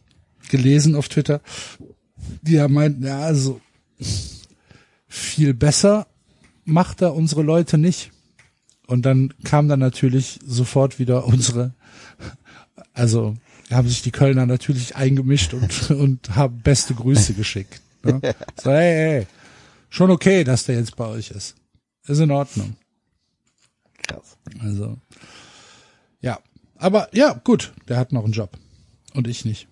gelesen 0.49 0.95
auf 0.95 1.09
Twitter, 1.09 1.41
die 2.43 2.53
ja 2.53 2.69
meinten, 2.69 3.05
ja, 3.05 3.21
also 3.21 3.61
viel 5.09 5.55
besser 5.55 6.07
macht 6.65 7.03
er 7.03 7.15
unsere 7.15 7.43
Leute 7.43 7.79
nicht. 7.79 8.13
Und 8.87 9.07
dann 9.07 9.35
kam 9.43 9.69
dann 9.69 9.81
natürlich 9.81 10.39
sofort 10.45 10.99
wieder 10.99 11.27
unsere, 11.27 11.75
also 12.93 13.37
haben 13.71 13.89
sich 13.89 14.03
die 14.03 14.11
Kölner 14.11 14.47
natürlich 14.47 14.95
eingemischt 14.95 15.55
und, 15.55 15.91
und 15.91 16.37
haben 16.37 16.61
beste 16.61 16.95
Grüße 16.95 17.35
geschickt. 17.35 17.81
Ne? 18.05 18.21
So, 18.63 18.71
hey, 18.71 18.95
hey, 18.95 19.27
schon 19.89 20.11
okay, 20.11 20.45
dass 20.45 20.65
der 20.65 20.77
jetzt 20.77 20.95
bei 20.95 21.07
euch 21.07 21.31
ist. 21.31 21.57
Ist 22.07 22.21
in 22.21 22.31
Ordnung. 22.31 22.77
Krass. 24.03 24.37
Also, 24.61 24.97
ja. 26.21 26.39
Aber 26.83 27.09
ja, 27.13 27.41
gut, 27.45 27.73
der 27.89 27.97
hat 27.97 28.13
noch 28.13 28.25
einen 28.25 28.33
Job. 28.33 28.59
Und 29.15 29.29
ich 29.29 29.45
nicht. 29.45 29.69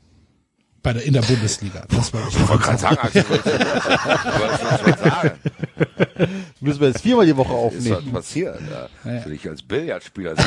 Bei 0.83 0.93
der, 0.93 1.03
in 1.03 1.13
der 1.13 1.23
Bundesliga. 1.23 1.85
Das 1.91 2.15
wollte 2.15 2.29
ich 2.29 2.37
Ich 2.37 2.49
wollte 2.49 2.63
gerade 2.63 2.79
sagen, 2.79 2.99
Axel, 2.99 3.25
sagen. 4.97 5.31
Müssen 6.61 6.81
wir 6.81 6.89
jetzt 6.89 7.03
viermal 7.03 7.27
die 7.27 7.37
Woche 7.37 7.53
Was 7.53 7.75
ist 7.75 7.91
was 7.91 7.97
aufnehmen. 7.99 8.13
passiert? 8.13 8.61
Ja, 9.05 9.13
Ja. 9.13 9.25
Will 9.27 9.33
ich 9.33 9.49
als 9.49 9.63
Billardspieler. 9.63 10.35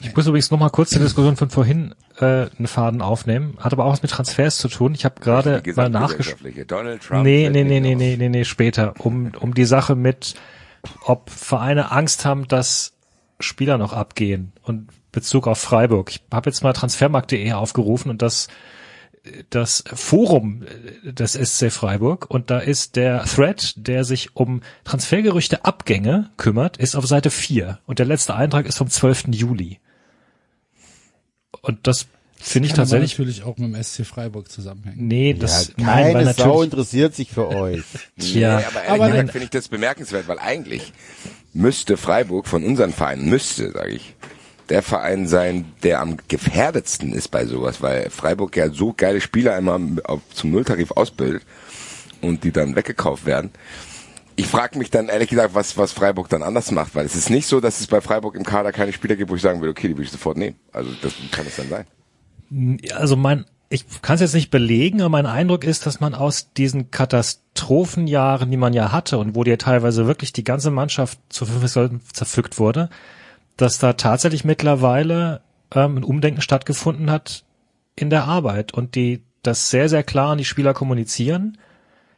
Ich 0.00 0.16
muss 0.16 0.26
übrigens 0.26 0.50
noch 0.50 0.58
mal 0.58 0.68
kurz 0.68 0.90
die 0.90 0.98
Diskussion 0.98 1.36
von 1.36 1.48
vorhin 1.48 1.94
äh, 2.18 2.46
einen 2.58 2.66
Faden 2.66 3.00
aufnehmen. 3.00 3.56
Hat 3.58 3.72
aber 3.72 3.84
auch 3.84 3.92
was 3.92 4.02
mit 4.02 4.10
Transfers 4.10 4.58
zu 4.58 4.68
tun. 4.68 4.94
Ich 4.94 5.04
habe 5.04 5.20
gerade 5.20 5.62
mal 5.74 5.88
nachgeschaut. 5.88 6.36
Nee, 6.42 7.48
nee, 7.48 7.64
nee, 7.64 7.80
nee, 7.80 7.94
nee, 7.94 8.16
nee, 8.18 8.28
nee, 8.28 8.44
später. 8.44 8.94
Um, 8.98 9.32
um 9.40 9.54
die 9.54 9.64
Sache 9.64 9.94
mit, 9.94 10.34
ob 11.04 11.30
Vereine 11.30 11.90
Angst 11.92 12.24
haben, 12.24 12.48
dass 12.48 12.92
Spieler 13.40 13.78
noch 13.78 13.92
abgehen 13.92 14.52
und 14.62 14.88
Bezug 15.10 15.46
auf 15.46 15.58
Freiburg. 15.58 16.10
Ich 16.10 16.22
habe 16.32 16.48
jetzt 16.48 16.62
mal 16.62 16.72
transfermarkt.de 16.72 17.52
aufgerufen 17.52 18.10
und 18.10 18.22
das 18.22 18.48
das 19.50 19.84
Forum 19.86 20.64
des 21.04 21.34
SC 21.34 21.70
Freiburg 21.70 22.28
und 22.28 22.50
da 22.50 22.58
ist 22.58 22.96
der 22.96 23.24
Thread, 23.24 23.74
der 23.76 24.04
sich 24.04 24.34
um 24.34 24.62
Transfergerüchte 24.84 25.64
Abgänge 25.64 26.30
kümmert, 26.36 26.76
ist 26.76 26.96
auf 26.96 27.06
Seite 27.06 27.30
4 27.30 27.78
und 27.86 28.00
der 28.00 28.06
letzte 28.06 28.34
Eintrag 28.34 28.66
ist 28.66 28.78
vom 28.78 28.90
12. 28.90 29.28
Juli. 29.28 29.78
Und 31.60 31.86
das 31.86 32.08
finde 32.42 32.68
ich 32.68 32.74
tatsächlich 32.74 33.12
natürlich 33.12 33.42
auch 33.44 33.56
mit 33.56 33.74
dem 33.74 33.82
SC 33.82 34.04
Freiburg 34.04 34.50
zusammenhängen. 34.50 35.06
nee, 35.06 35.34
das 35.34 35.68
ja, 35.78 35.84
nein, 35.84 36.12
keine 36.12 36.24
Sau 36.34 36.44
natürlich 36.44 36.64
interessiert 36.64 37.14
sich 37.14 37.30
für 37.30 37.48
euch. 37.48 37.82
Tja, 38.18 38.58
nee, 38.58 38.64
aber 38.64 38.82
ehrlich 38.84 39.00
gesagt 39.00 39.16
nein. 39.16 39.28
finde 39.28 39.44
ich 39.44 39.50
das 39.50 39.68
bemerkenswert, 39.68 40.28
weil 40.28 40.38
eigentlich 40.38 40.92
müsste 41.54 41.96
Freiburg 41.96 42.46
von 42.46 42.64
unseren 42.64 42.92
Vereinen, 42.92 43.28
müsste, 43.28 43.72
sage 43.72 43.90
ich, 43.90 44.14
der 44.68 44.82
Verein 44.82 45.26
sein, 45.26 45.66
der 45.82 46.00
am 46.00 46.16
gefährdetsten 46.28 47.12
ist 47.12 47.28
bei 47.28 47.46
sowas, 47.46 47.82
weil 47.82 48.10
Freiburg 48.10 48.56
ja 48.56 48.70
so 48.70 48.94
geile 48.96 49.20
Spieler 49.20 49.54
einmal 49.54 49.80
auf, 50.04 50.20
zum 50.32 50.50
Nulltarif 50.50 50.92
ausbildet 50.92 51.42
und 52.20 52.44
die 52.44 52.52
dann 52.52 52.74
weggekauft 52.74 53.26
werden. 53.26 53.50
Ich 54.34 54.46
frage 54.46 54.78
mich 54.78 54.90
dann 54.90 55.08
ehrlich 55.08 55.28
gesagt, 55.28 55.54
was, 55.54 55.76
was 55.76 55.92
Freiburg 55.92 56.28
dann 56.30 56.42
anders 56.42 56.70
macht, 56.70 56.94
weil 56.94 57.04
es 57.04 57.14
ist 57.14 57.28
nicht 57.28 57.46
so, 57.46 57.60
dass 57.60 57.80
es 57.80 57.86
bei 57.86 58.00
Freiburg 58.00 58.34
im 58.34 58.44
Kader 58.44 58.72
keine 58.72 58.92
Spieler 58.92 59.14
gibt, 59.14 59.30
wo 59.30 59.36
ich 59.36 59.42
sagen 59.42 59.60
würde, 59.60 59.72
okay, 59.72 59.88
die 59.88 59.96
will 59.96 60.04
ich 60.04 60.10
sofort 60.10 60.38
nehmen. 60.38 60.56
Also 60.72 60.90
das 61.02 61.12
kann 61.30 61.46
es 61.46 61.56
dann 61.56 61.68
sein. 61.68 61.84
Also 62.94 63.16
mein, 63.16 63.46
ich 63.68 63.84
kann 64.02 64.16
es 64.16 64.20
jetzt 64.20 64.34
nicht 64.34 64.50
belegen, 64.50 65.00
aber 65.00 65.08
mein 65.08 65.26
Eindruck 65.26 65.64
ist, 65.64 65.86
dass 65.86 66.00
man 66.00 66.14
aus 66.14 66.52
diesen 66.52 66.90
Katastrophenjahren, 66.90 68.50
die 68.50 68.56
man 68.56 68.72
ja 68.72 68.92
hatte 68.92 69.18
und 69.18 69.34
wo 69.34 69.44
dir 69.44 69.58
teilweise 69.58 70.06
wirklich 70.06 70.32
die 70.32 70.44
ganze 70.44 70.70
Mannschaft 70.70 71.18
zu 71.28 71.46
fünf 71.46 71.74
Leuten 71.74 72.00
zerpflückt 72.12 72.58
wurde, 72.58 72.90
dass 73.56 73.78
da 73.78 73.94
tatsächlich 73.94 74.44
mittlerweile 74.44 75.40
ähm, 75.74 75.98
ein 75.98 76.04
Umdenken 76.04 76.42
stattgefunden 76.42 77.10
hat 77.10 77.44
in 77.96 78.10
der 78.10 78.24
Arbeit 78.24 78.72
und 78.72 78.94
die 78.94 79.22
das 79.42 79.70
sehr, 79.70 79.88
sehr 79.88 80.02
klar 80.02 80.32
an 80.32 80.38
die 80.38 80.44
Spieler 80.44 80.74
kommunizieren. 80.74 81.58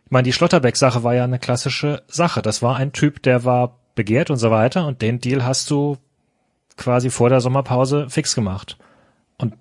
Ich 0.04 0.10
meine, 0.10 0.24
die 0.24 0.32
Schlotterbeck-Sache 0.32 1.02
war 1.02 1.14
ja 1.14 1.24
eine 1.24 1.38
klassische 1.38 2.02
Sache. 2.06 2.42
Das 2.42 2.62
war 2.62 2.76
ein 2.76 2.92
Typ, 2.92 3.22
der 3.22 3.44
war 3.44 3.78
begehrt 3.94 4.30
und 4.30 4.36
so 4.36 4.50
weiter 4.50 4.86
und 4.86 5.02
den 5.02 5.20
Deal 5.20 5.44
hast 5.44 5.70
du 5.70 5.96
quasi 6.76 7.10
vor 7.10 7.30
der 7.30 7.40
Sommerpause 7.40 8.10
fix 8.10 8.34
gemacht. 8.34 8.76
Und 9.38 9.54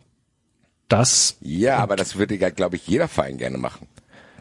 das 0.98 1.38
Ja, 1.42 1.78
aber 1.78 1.96
das 1.96 2.16
würde 2.18 2.36
ja, 2.36 2.50
glaube 2.50 2.76
ich, 2.78 2.88
jeder 2.88 3.08
Verein 3.08 3.38
gerne 3.38 3.58
machen. 3.58 3.88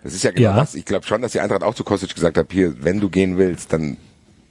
Das 0.03 0.15
ist 0.15 0.25
ja 0.25 0.31
genau 0.33 0.51
Ja. 0.51 0.57
das. 0.57 0.75
Ich 0.75 0.85
glaube 0.85 1.07
schon, 1.07 1.23
dass 1.23 1.33
die 1.33 1.41
Eintracht 1.41 1.63
auch 1.63 1.75
zu 1.75 1.85
Kostic 1.85 2.15
gesagt 2.15 2.37
hat, 2.37 2.47
hier, 2.51 2.83
wenn 2.85 3.01
du 3.01 3.09
gehen 3.09 3.39
willst, 3.39 3.73
dann 3.73 3.97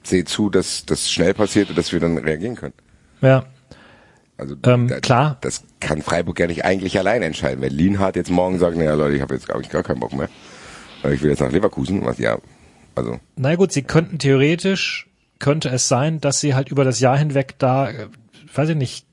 seh 0.02 0.24
zu, 0.24 0.50
dass 0.50 0.84
das 0.86 1.10
schnell 1.10 1.34
passiert 1.34 1.68
und 1.70 1.76
dass 1.78 1.92
wir 1.92 2.00
dann 2.00 2.18
reagieren 2.18 2.56
können. 2.56 2.74
Ja, 3.20 3.44
Also 4.38 4.56
Ähm, 4.64 4.88
da, 4.88 4.98
klar. 5.00 5.38
das 5.42 5.62
kann 5.78 6.02
Freiburg 6.02 6.40
ja 6.40 6.46
nicht 6.46 6.64
eigentlich 6.64 6.98
alleine 6.98 7.26
entscheiden. 7.26 7.60
Wenn 7.60 7.72
Lienhardt 7.72 8.16
jetzt 8.16 8.30
morgen 8.30 8.58
sagt, 8.58 8.76
naja 8.76 8.94
Leute, 8.94 9.14
ich 9.16 9.22
habe 9.22 9.34
jetzt 9.34 9.46
glaube 9.46 9.62
ich 9.62 9.68
gar 9.68 9.82
keinen 9.82 10.00
Bock 10.00 10.12
mehr. 10.14 10.28
Äh, 11.04 11.14
Ich 11.14 11.22
will 11.22 11.30
jetzt 11.30 11.40
nach 11.40 11.52
Leverkusen, 11.52 12.04
was 12.04 12.18
ja, 12.18 12.38
also 12.94 13.20
na 13.36 13.54
gut, 13.54 13.72
sie 13.72 13.82
könnten 13.82 14.18
theoretisch, 14.18 15.06
könnte 15.38 15.68
es 15.68 15.86
sein, 15.88 16.20
dass 16.20 16.40
sie 16.40 16.54
halt 16.54 16.68
über 16.70 16.84
das 16.84 16.98
Jahr 17.00 17.16
hinweg 17.18 17.54
da, 17.58 17.90
äh, 17.90 18.06
weiß 18.54 18.70
ich 18.70 18.76
nicht, 18.76 19.06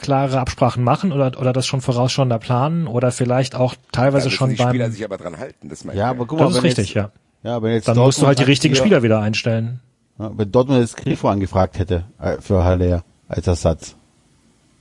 klare 0.00 0.40
Absprachen 0.40 0.82
machen 0.84 1.12
oder, 1.12 1.38
oder 1.40 1.52
das 1.52 1.66
schon 1.66 1.80
vorausschauen 1.80 2.28
da 2.30 2.38
planen 2.38 2.86
oder 2.86 3.10
vielleicht 3.12 3.54
auch 3.54 3.74
teilweise 3.92 4.30
schon 4.30 4.50
die 4.50 4.56
Spieler 4.56 4.84
beim, 4.84 4.92
sich 4.92 5.04
aber 5.04 5.16
dran 5.18 5.38
halten. 5.38 5.68
Das 5.68 5.84
meine 5.84 5.98
Ja, 5.98 6.10
aber 6.10 6.26
guck 6.26 6.38
mal, 6.38 6.46
das 6.46 6.56
ist 6.56 6.62
wenn 6.62 6.68
richtig, 6.68 6.94
jetzt, 6.94 6.96
ja. 6.96 7.10
Ja, 7.42 7.62
wenn 7.62 7.72
jetzt 7.72 7.88
Dann 7.88 7.96
musst 7.96 8.20
du 8.20 8.26
halt 8.26 8.38
die 8.38 8.42
Dortmund 8.42 8.48
richtigen 8.50 8.74
hier- 8.74 8.82
Spieler 8.82 9.02
wieder 9.02 9.20
einstellen. 9.20 9.80
Ja, 10.18 10.30
wenn 10.36 10.50
Dortmund 10.50 10.80
jetzt 10.80 10.96
Grifo 10.96 11.28
angefragt 11.28 11.78
hätte 11.78 12.04
äh, 12.20 12.38
für 12.40 12.64
Haller 12.64 13.04
als 13.28 13.46
Ersatz. 13.46 13.94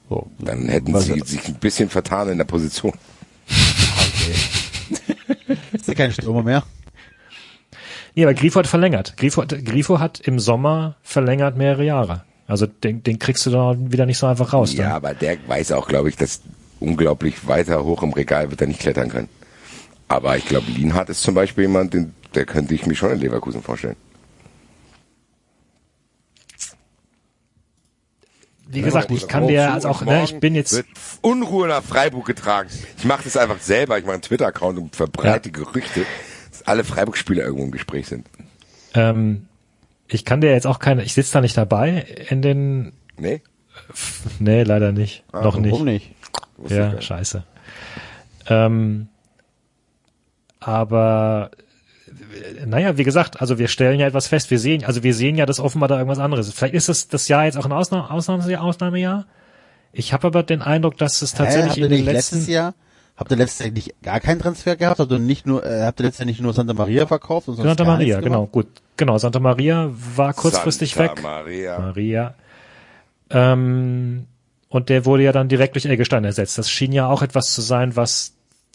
So. 0.09 0.27
Dann 0.39 0.67
hätten 0.67 0.93
Was- 0.93 1.05
sie 1.05 1.19
sich 1.19 1.47
ein 1.47 1.55
bisschen 1.55 1.89
vertan 1.89 2.29
in 2.29 2.37
der 2.37 2.45
Position. 2.45 2.93
Ist 5.73 5.87
ja 5.87 5.93
kein 5.93 6.11
Stürmer 6.11 6.43
mehr. 6.43 6.63
Nee, 8.15 8.23
aber 8.23 8.33
Grifo 8.33 8.59
hat 8.59 8.67
verlängert. 8.67 9.15
Grifo, 9.17 9.43
Grifo 9.47 9.99
hat 9.99 10.19
im 10.19 10.39
Sommer 10.39 10.95
verlängert 11.03 11.55
mehrere 11.55 11.83
Jahre. 11.85 12.23
Also 12.47 12.65
den, 12.65 13.03
den 13.03 13.19
kriegst 13.19 13.45
du 13.45 13.49
dann 13.49 13.91
wieder 13.91 14.05
nicht 14.05 14.17
so 14.17 14.25
einfach 14.25 14.53
raus. 14.53 14.73
Ja, 14.73 14.85
dann. 14.85 14.91
aber 14.93 15.13
der 15.13 15.37
weiß 15.47 15.73
auch, 15.73 15.87
glaube 15.87 16.09
ich, 16.09 16.15
dass 16.15 16.41
unglaublich 16.79 17.47
weiter 17.47 17.83
hoch 17.83 18.03
im 18.03 18.13
Regal 18.13 18.49
wird 18.49 18.61
er 18.61 18.67
nicht 18.67 18.79
klettern 18.79 19.09
können. 19.09 19.29
Aber 20.07 20.37
ich 20.37 20.45
glaube, 20.45 20.71
Lienhardt 20.71 21.09
ist 21.09 21.21
zum 21.21 21.35
Beispiel 21.35 21.65
jemand, 21.65 21.93
den, 21.93 22.13
der 22.33 22.45
könnte 22.45 22.73
ich 22.73 22.85
mir 22.85 22.95
schon 22.95 23.11
in 23.11 23.19
Leverkusen 23.19 23.61
vorstellen. 23.61 23.97
Wie 28.69 28.81
gesagt, 28.81 29.11
ich 29.11 29.27
kann 29.27 29.47
dir 29.47 29.73
also 29.73 29.87
auch, 29.87 30.03
ne, 30.03 30.23
ich 30.23 30.39
bin 30.39 30.53
jetzt, 30.53 30.73
Wird 30.73 30.87
Unruhe 31.21 31.67
nach 31.67 31.83
Freiburg 31.83 32.25
getragen. 32.25 32.69
Ich 32.97 33.05
mache 33.05 33.23
das 33.23 33.37
einfach 33.37 33.59
selber. 33.59 33.97
Ich 33.97 34.03
mache 34.03 34.15
einen 34.15 34.21
Twitter-Account 34.21 34.77
und 34.77 34.95
verbreite 34.95 35.51
Gerüchte, 35.51 36.05
dass 36.51 36.63
alle 36.63 36.83
Freiburg-Spieler 36.83 37.43
irgendwo 37.43 37.63
im 37.63 37.71
Gespräch 37.71 38.07
sind. 38.07 38.27
ähm, 38.93 39.47
ich 40.09 40.25
kann 40.25 40.41
dir 40.41 40.51
jetzt 40.51 40.67
auch 40.67 40.79
keine, 40.79 41.03
ich 41.03 41.13
sitze 41.13 41.33
da 41.33 41.41
nicht 41.41 41.57
dabei 41.57 42.05
in 42.29 42.41
den, 42.41 42.93
Nee? 43.17 43.41
nee, 44.39 44.63
leider 44.63 44.91
nicht, 44.91 45.23
noch 45.33 45.57
nicht. 45.57 45.71
Warum 45.71 45.85
nicht? 45.85 46.11
Ja, 46.67 46.93
nicht. 46.93 47.03
scheiße. 47.03 47.43
Ähm, 48.49 49.07
aber 50.59 51.51
naja, 52.65 52.97
wie 52.97 53.03
gesagt, 53.03 53.41
also 53.41 53.59
wir 53.59 53.67
stellen 53.67 53.99
ja 53.99 54.07
etwas 54.07 54.27
fest. 54.27 54.49
Wir 54.51 54.59
sehen, 54.59 54.83
also 54.85 55.03
wir 55.03 55.13
sehen 55.13 55.35
ja, 55.35 55.45
dass 55.45 55.59
offenbar 55.59 55.89
da 55.89 55.97
irgendwas 55.97 56.19
anderes 56.19 56.47
ist. 56.47 56.57
Vielleicht 56.57 56.73
ist 56.73 56.89
das 56.89 57.07
das 57.07 57.27
Jahr 57.27 57.45
jetzt 57.45 57.57
auch 57.57 57.65
ein 57.65 57.71
Ausnahme, 57.71 58.09
Ausnahme, 58.09 58.59
Ausnahmejahr. 58.59 59.25
Ich 59.93 60.13
habe 60.13 60.27
aber 60.27 60.43
den 60.43 60.61
Eindruck, 60.61 60.97
dass 60.97 61.21
es 61.21 61.33
Hä, 61.33 61.37
tatsächlich 61.37 61.71
habt 61.71 61.77
in 61.77 61.89
den 61.89 62.05
letzten 62.05 62.37
letztes 62.37 62.47
Jahr, 62.47 62.73
habt 63.17 63.31
ihr 63.31 63.37
nicht 63.37 64.01
gar 64.03 64.19
keinen 64.19 64.39
Transfer 64.39 64.75
gehabt? 64.75 64.99
Habt 64.99 65.11
ihr 65.11 65.19
nicht 65.19 65.45
nur, 65.45 65.65
äh, 65.65 65.83
habt 65.83 65.99
ihr 65.99 66.25
nicht 66.25 66.39
nur 66.39 66.53
Santa 66.53 66.73
Maria 66.73 67.07
verkauft? 67.07 67.47
Und 67.47 67.55
sonst 67.55 67.67
Santa 67.67 67.83
Maria, 67.83 68.21
genau, 68.21 68.45
gut, 68.45 68.67
genau. 68.95 69.17
Santa 69.17 69.39
Maria 69.39 69.89
war 70.15 70.33
kurzfristig 70.33 70.93
Santa 70.93 71.17
weg. 71.17 71.23
Maria. 71.23 71.79
Maria. 71.79 72.35
Ähm, 73.29 74.27
und 74.69 74.89
der 74.89 75.05
wurde 75.05 75.23
ja 75.23 75.31
dann 75.31 75.49
direkt 75.49 75.75
durch 75.75 75.85
Eggestein 75.85 76.23
ersetzt. 76.23 76.57
Das 76.57 76.69
schien 76.69 76.91
ja 76.91 77.07
auch 77.07 77.21
etwas 77.21 77.53
zu 77.53 77.61
sein, 77.61 77.95
was 77.95 78.33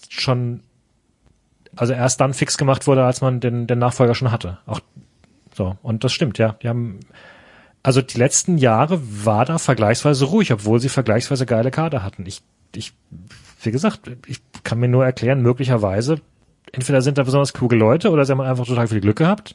schon, 0.09 0.60
also 1.77 1.93
erst 1.93 2.20
dann 2.20 2.35
fix 2.35 2.59
gemacht 2.59 2.86
wurde, 2.86 3.05
als 3.05 3.20
man 3.20 3.40
den, 3.40 3.66
den 3.66 3.78
Nachfolger 3.78 4.14
schon 4.14 4.31
hatte. 4.31 4.59
Auch 4.66 4.81
so. 5.55 5.77
Und 5.82 6.05
das 6.05 6.12
stimmt, 6.12 6.39
ja. 6.39 6.56
Die 6.62 6.69
haben, 6.69 7.01
also 7.82 8.01
die 8.01 8.19
letzten 8.19 8.59
Jahre 8.59 9.01
war 9.24 9.44
da 9.44 9.59
vergleichsweise 9.59 10.24
ruhig, 10.27 10.52
obwohl 10.52 10.81
sie 10.81 10.89
vergleichsweise 10.89 11.47
geile 11.47 11.70
Kader 11.70 12.02
hatten. 12.02 12.24
Ich, 12.27 12.43
ich, 12.74 12.94
wie 13.64 13.70
gesagt, 13.70 14.10
ich 14.26 14.40
kann 14.64 14.78
mir 14.78 14.89
nur 14.89 15.05
erklären, 15.05 15.43
möglicherweise, 15.43 16.20
entweder 16.72 17.02
sind 17.02 17.18
da 17.18 17.22
besonders 17.22 17.52
kluge 17.52 17.76
Leute 17.76 18.10
oder 18.10 18.24
sie 18.24 18.32
haben 18.32 18.40
einfach 18.40 18.66
total 18.66 18.89
viel 18.89 19.01
Glück 19.01 19.16
gehabt. 19.16 19.55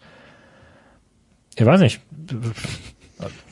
Ich 1.56 1.66
weiß 1.66 1.80
nicht. 1.82 2.02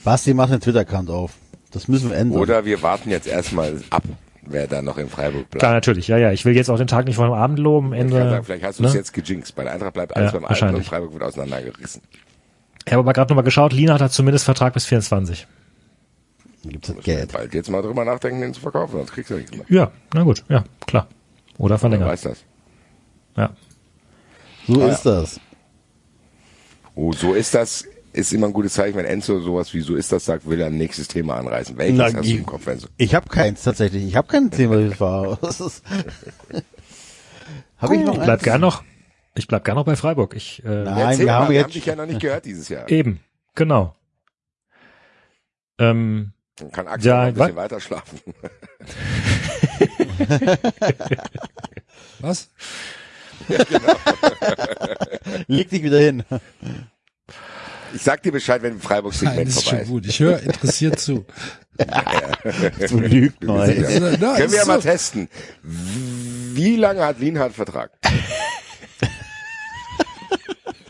Basti 0.03 0.34
macht 0.34 0.52
einen 0.52 0.61
Twitter-Account 0.61 1.10
auf. 1.10 1.34
Das 1.72 1.88
müssen 1.88 2.10
wir 2.10 2.18
ändern. 2.18 2.40
Oder 2.40 2.65
wir 2.65 2.82
warten 2.84 3.10
jetzt 3.10 3.27
erstmal 3.27 3.82
ab, 3.90 4.03
wer 4.44 4.68
da 4.68 4.82
noch 4.82 4.98
in 4.98 5.10
Freiburg 5.10 5.49
bleibt. 5.49 5.60
Klar, 5.60 5.73
natürlich, 5.73 6.07
ja, 6.07 6.18
ja. 6.18 6.32
Ich 6.32 6.45
will 6.45 6.56
jetzt 6.56 6.69
auch 6.69 6.77
den 6.77 6.88
Tag 6.88 7.06
nicht 7.06 7.15
vor 7.15 7.26
dem 7.26 7.34
Abend 7.34 7.60
loben. 7.60 7.94
Ich 7.94 7.99
kann 7.99 8.11
Ende, 8.11 8.30
sagen, 8.30 8.44
vielleicht 8.45 8.64
hast 8.64 8.80
du 8.80 8.86
es 8.86 8.94
ne? 8.94 8.99
jetzt 8.99 9.14
gejinxt. 9.14 9.56
Bei 9.56 9.64
der 9.64 9.73
Eintracht 9.73 9.94
bleibt 9.94 10.15
alles 10.15 10.32
Ja, 10.32 10.40
beim 10.40 10.45
Alten 10.45 10.53
und 10.53 10.61
wahrscheinlich. 10.61 10.88
Freiburg 10.88 11.14
wird 11.14 11.23
auseinandergerissen. 11.23 12.02
Ich 12.86 12.94
habe 12.94 12.99
aber 12.99 13.14
gerade 13.14 13.30
nochmal 13.32 13.44
geschaut, 13.44 13.73
Lina 13.73 13.99
hat 13.99 14.11
zumindest 14.14 14.45
Vertrag 14.45 14.73
bis 14.73 14.86
24. 14.86 15.48
Gibt's 16.70 16.88
das 16.94 17.04
Geld. 17.04 17.32
bald 17.34 17.54
jetzt 17.54 17.70
mal 17.70 17.82
drüber 17.82 18.04
nachdenken, 18.06 18.42
den 18.42 18.54
zu 18.54 18.62
verkaufen, 18.62 18.94
sonst 18.94 19.12
kriegst 19.14 19.30
du 19.32 19.36
nichts 19.36 19.52
mehr. 19.56 19.66
Ja, 19.70 19.92
na 20.14 20.24
gut, 20.24 20.44
ja, 20.50 20.64
klar. 20.88 21.08
Oder 21.58 21.72
Wer 21.76 21.80
verlängert. 21.80 22.08
weiß 22.10 22.22
das. 22.22 22.44
Ja. 23.38 23.56
So 24.68 24.82
Ah, 24.84 24.88
ist 24.88 25.04
das. 25.06 25.40
Oh, 26.96 27.12
so 27.14 27.34
ist 27.34 27.54
das. 27.54 27.86
Ist 28.14 28.32
immer 28.32 28.48
ein 28.48 28.54
gutes 28.54 28.74
Zeichen, 28.74 28.96
wenn 28.96 29.06
Enzo 29.06 29.42
sowas 29.42 29.74
wie 29.74 29.82
so 29.82 29.96
ist 29.96 30.10
das 30.14 30.24
sagt, 30.24 30.48
will 30.50 30.60
er 30.62 30.68
ein 30.68 30.78
nächstes 30.78 31.10
Thema 31.10 31.36
anreißen. 31.36 31.78
Welches 31.78 31.98
Na, 31.98 32.06
hast 32.06 32.16
du 32.16 32.22
ich- 32.22 32.36
im 32.38 32.46
Kopf, 32.46 32.66
Enzo? 32.68 32.88
Ich 32.98 33.14
habe 33.14 33.28
keins 33.28 33.64
tatsächlich. 33.64 34.06
Ich 34.06 34.16
habe 34.16 34.28
kein 34.30 34.50
Thema, 34.52 34.78
das 34.90 35.00
war. 35.02 35.38
Habe 37.78 37.96
ich 37.98 38.04
noch 38.06 38.18
Ich 38.18 38.24
bleib 38.24 38.42
gern 38.42 38.62
noch, 38.62 38.84
ich 39.36 39.48
bleib 39.48 39.66
gern 39.66 39.76
noch 39.76 39.84
bei 39.86 39.98
Freiburg. 39.98 40.34
Ich, 40.36 40.64
äh, 40.64 40.84
Nein, 40.86 40.98
Erzähl 40.98 41.20
wir 41.20 41.26
mal, 41.26 41.34
haben 41.34 41.50
wir 41.50 41.56
jetzt 41.56 41.64
haben 41.66 41.72
dich 41.74 41.86
ja 41.86 41.96
noch 41.98 42.06
nicht 42.06 42.22
gehört 42.22 42.46
dieses 42.46 42.70
Jahr. 42.70 42.90
eben, 42.90 43.20
genau. 43.54 43.94
Ähm, 45.78 46.32
Dann 46.57 46.72
kann 46.72 46.88
Axel 46.88 47.10
Ja, 47.10 47.18
noch 47.18 47.23
ein 47.27 47.34
bisschen 47.34 47.56
wa- 47.56 47.61
weiter 47.61 47.80
schlafen. 47.82 48.19
Was? 52.19 52.49
leg 55.48 55.69
dich 55.69 55.84
wieder 55.84 55.99
hin. 55.99 56.23
Ich 57.94 58.02
sag 58.02 58.23
dir 58.23 58.32
Bescheid, 58.32 58.61
wenn 58.61 58.80
Freiburgs 58.80 59.22
Nein, 59.22 59.34
Segment 59.36 59.49
ist 59.49 59.64
vorbei 59.64 59.69
schon 59.69 59.80
ist. 59.80 59.88
gut. 59.90 60.06
Ich 60.07 60.19
höre 60.19 60.40
interessiert 60.41 60.99
zu. 60.99 61.26
Du 61.77 61.84
ja- 61.84 62.03
Na, 64.18 64.36
Können 64.38 64.52
wir 64.52 64.57
ja 64.60 64.65
mal 64.65 64.80
testen. 64.82 65.27
Wie 65.61 66.76
lange 66.77 67.06
hat 67.06 67.19
Lienhardt 67.19 67.53
Vertrag? 67.53 67.91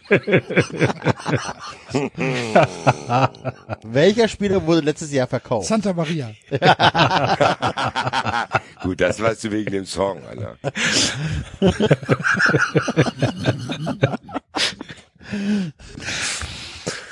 Welcher 3.84 4.28
Spieler 4.28 4.66
wurde 4.66 4.82
letztes 4.82 5.12
Jahr 5.12 5.28
verkauft? 5.28 5.68
Santa 5.68 5.94
Maria. 5.94 6.32
Gut, 8.84 9.00
das 9.02 9.22
weißt 9.22 9.44
du 9.46 9.52
wegen 9.52 9.72
dem 9.72 9.86
Song, 9.86 10.22
Alter. 10.28 10.58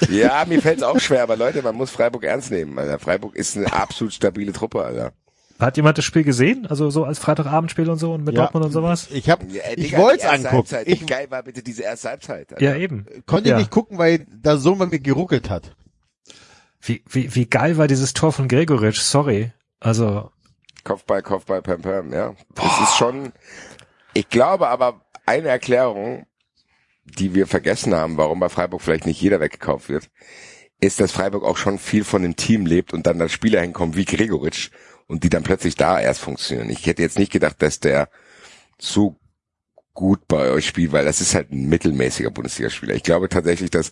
Ja, 0.10 0.46
mir 0.46 0.62
fällt's 0.62 0.84
auch 0.84 1.00
schwer, 1.00 1.24
aber 1.24 1.36
Leute, 1.36 1.64
man 1.64 1.76
muss 1.76 1.90
Freiburg 1.90 2.24
ernst 2.24 2.52
nehmen, 2.52 2.78
Alter. 2.78 3.00
Freiburg 3.00 3.36
ist 3.36 3.58
eine 3.58 3.74
absolut 3.74 4.14
stabile 4.14 4.54
Truppe, 4.54 4.84
Alter. 4.84 5.14
Hat 5.60 5.78
jemand 5.78 5.98
das 5.98 6.06
Spiel 6.06 6.24
gesehen? 6.24 6.66
Also 6.68 6.90
so 6.90 7.04
als 7.04 7.20
Freitagabendspiel 7.20 7.90
und 7.90 7.98
so 7.98 8.14
und 8.14 8.24
mit 8.24 8.36
Ja. 8.36 8.42
Dortmund 8.42 8.66
und 8.66 8.72
sowas? 8.72 9.08
Ich 9.12 9.30
hab, 9.30 9.44
Ja, 9.52 9.62
ich 9.76 9.96
wollte 9.98 10.26
es 10.26 10.26
angucken. 10.26 10.56
Halbzeit. 10.56 10.88
Ich 10.88 11.02
Wie 11.02 11.06
geil 11.06 11.28
war 11.30 11.44
bitte 11.44 11.64
diese 11.64 11.84
erste 11.84 12.10
Halbzeit? 12.10 12.54
Alter. 12.54 12.64
Ja, 12.64 12.76
eben. 12.76 13.06
konnte 13.26 13.50
ja. 13.50 13.58
nicht 13.58 13.72
gucken, 13.72 13.98
weil 13.98 14.26
da 14.30 14.58
so 14.58 14.76
bei 14.76 14.88
mir 14.88 15.00
geruckelt 15.00 15.50
hat. 15.50 15.76
Wie, 16.82 17.04
wie, 17.10 17.34
wie 17.34 17.46
geil 17.46 17.78
war 17.78 17.88
dieses 17.88 18.14
Tor 18.14 18.34
von 18.34 18.48
Gregoritsch? 18.48 19.00
Sorry. 19.00 19.54
Also, 19.80 20.32
Kopfball, 20.84 21.22
Kopfball, 21.22 21.62
Pam 21.62 21.82
Pam, 21.82 22.12
ja. 22.12 22.36
Das 22.56 22.82
ist 22.82 22.98
schon, 22.98 23.32
ich 24.14 24.30
glaube 24.30 24.68
aber, 24.68 25.02
eine 25.26 25.48
Erklärung, 25.48 26.26
die 27.06 27.34
wir 27.34 27.48
vergessen 27.48 27.94
haben, 27.96 28.18
warum 28.18 28.40
bei 28.40 28.50
Freiburg 28.50 28.82
vielleicht 28.82 29.06
nicht 29.06 29.22
jeder 29.22 29.40
weggekauft 29.40 29.90
wird, 29.90 30.10
ist, 30.82 31.00
dass 31.00 31.14
Freiburg 31.14 31.44
auch 31.44 31.58
schon 31.58 31.80
viel 31.80 32.04
von 32.04 32.24
dem 32.24 32.36
Team 32.36 32.66
lebt 32.66 32.94
und 32.94 33.08
dann 33.08 33.20
da 33.20 33.30
Spieler 33.30 33.62
hinkommen 33.62 33.96
wie 33.96 34.06
Gregoritsch 34.06 34.72
und 35.08 35.24
die 35.24 35.30
dann 35.30 35.44
plötzlich 35.44 35.76
da 35.76 36.00
erst 36.00 36.20
funktionieren. 36.22 36.70
Ich 36.70 36.86
hätte 36.86 37.02
jetzt 37.02 37.20
nicht 37.20 37.32
gedacht, 37.32 37.62
dass 37.62 37.80
der 37.80 38.10
so 38.80 39.18
gut 39.94 40.28
bei 40.28 40.50
euch 40.50 40.66
spielt, 40.66 40.92
weil 40.92 41.06
das 41.06 41.22
ist 41.22 41.36
halt 41.36 41.52
ein 41.52 41.70
mittelmäßiger 41.70 42.32
Bundesligaspieler. 42.32 42.96
Ich 42.96 43.04
glaube 43.04 43.30
tatsächlich, 43.30 43.70
dass 43.70 43.92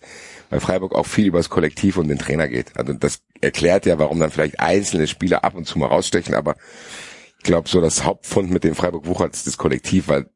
bei 0.49 0.59
Freiburg 0.59 0.95
auch 0.95 1.05
viel 1.05 1.27
über 1.27 1.37
das 1.37 1.49
Kollektiv 1.49 1.97
und 1.97 2.07
den 2.07 2.17
Trainer 2.17 2.47
geht. 2.47 2.75
Also 2.75 2.93
das 2.93 3.21
erklärt 3.39 3.85
ja, 3.85 3.99
warum 3.99 4.19
dann 4.19 4.31
vielleicht 4.31 4.59
einzelne 4.59 5.07
Spieler 5.07 5.43
ab 5.43 5.53
und 5.55 5.65
zu 5.65 5.77
mal 5.77 5.87
rausstechen, 5.87 6.33
aber 6.33 6.55
ich 7.37 7.43
glaube 7.43 7.69
so 7.69 7.81
das 7.81 8.03
Hauptfund 8.03 8.51
mit 8.51 8.63
dem 8.63 8.75
Freiburg 8.75 9.05
wuchert 9.05 9.35
ist 9.35 9.47
das 9.47 9.57
Kollektiv, 9.57 10.07
weil 10.07 10.29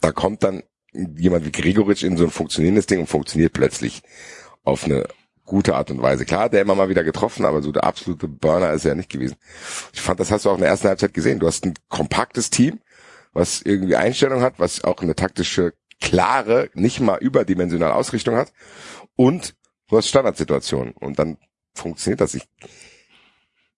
da 0.00 0.12
kommt 0.12 0.42
dann 0.42 0.62
jemand 0.92 1.44
wie 1.46 1.52
Gregoritsch 1.52 2.02
in 2.02 2.16
so 2.16 2.24
ein 2.24 2.30
funktionierendes 2.30 2.86
Ding 2.86 3.00
und 3.00 3.06
funktioniert 3.06 3.52
plötzlich 3.52 4.02
auf 4.64 4.84
eine 4.84 5.06
gute 5.48 5.74
Art 5.74 5.90
und 5.90 6.00
Weise. 6.00 6.24
Klar, 6.24 6.48
der 6.48 6.62
immer 6.62 6.74
mal 6.74 6.88
wieder 6.88 7.02
getroffen, 7.02 7.44
aber 7.44 7.62
so 7.62 7.72
der 7.72 7.84
absolute 7.84 8.28
Burner 8.28 8.72
ist 8.72 8.84
er 8.84 8.94
nicht 8.94 9.10
gewesen. 9.10 9.36
Ich 9.92 10.00
fand, 10.00 10.20
das 10.20 10.30
hast 10.30 10.44
du 10.44 10.50
auch 10.50 10.54
in 10.54 10.60
der 10.60 10.70
ersten 10.70 10.88
Halbzeit 10.88 11.14
gesehen. 11.14 11.40
Du 11.40 11.46
hast 11.46 11.64
ein 11.64 11.74
kompaktes 11.88 12.50
Team, 12.50 12.80
was 13.32 13.62
irgendwie 13.62 13.96
Einstellung 13.96 14.42
hat, 14.42 14.54
was 14.58 14.84
auch 14.84 15.02
eine 15.02 15.16
taktische, 15.16 15.72
klare, 16.00 16.70
nicht 16.74 17.00
mal 17.00 17.18
überdimensionale 17.18 17.94
Ausrichtung 17.94 18.36
hat. 18.36 18.52
Und 19.16 19.56
du 19.88 19.96
hast 19.96 20.08
Standardsituationen. 20.08 20.92
Und 20.92 21.18
dann 21.18 21.38
funktioniert 21.74 22.20
das. 22.20 22.34
Ich, 22.34 22.46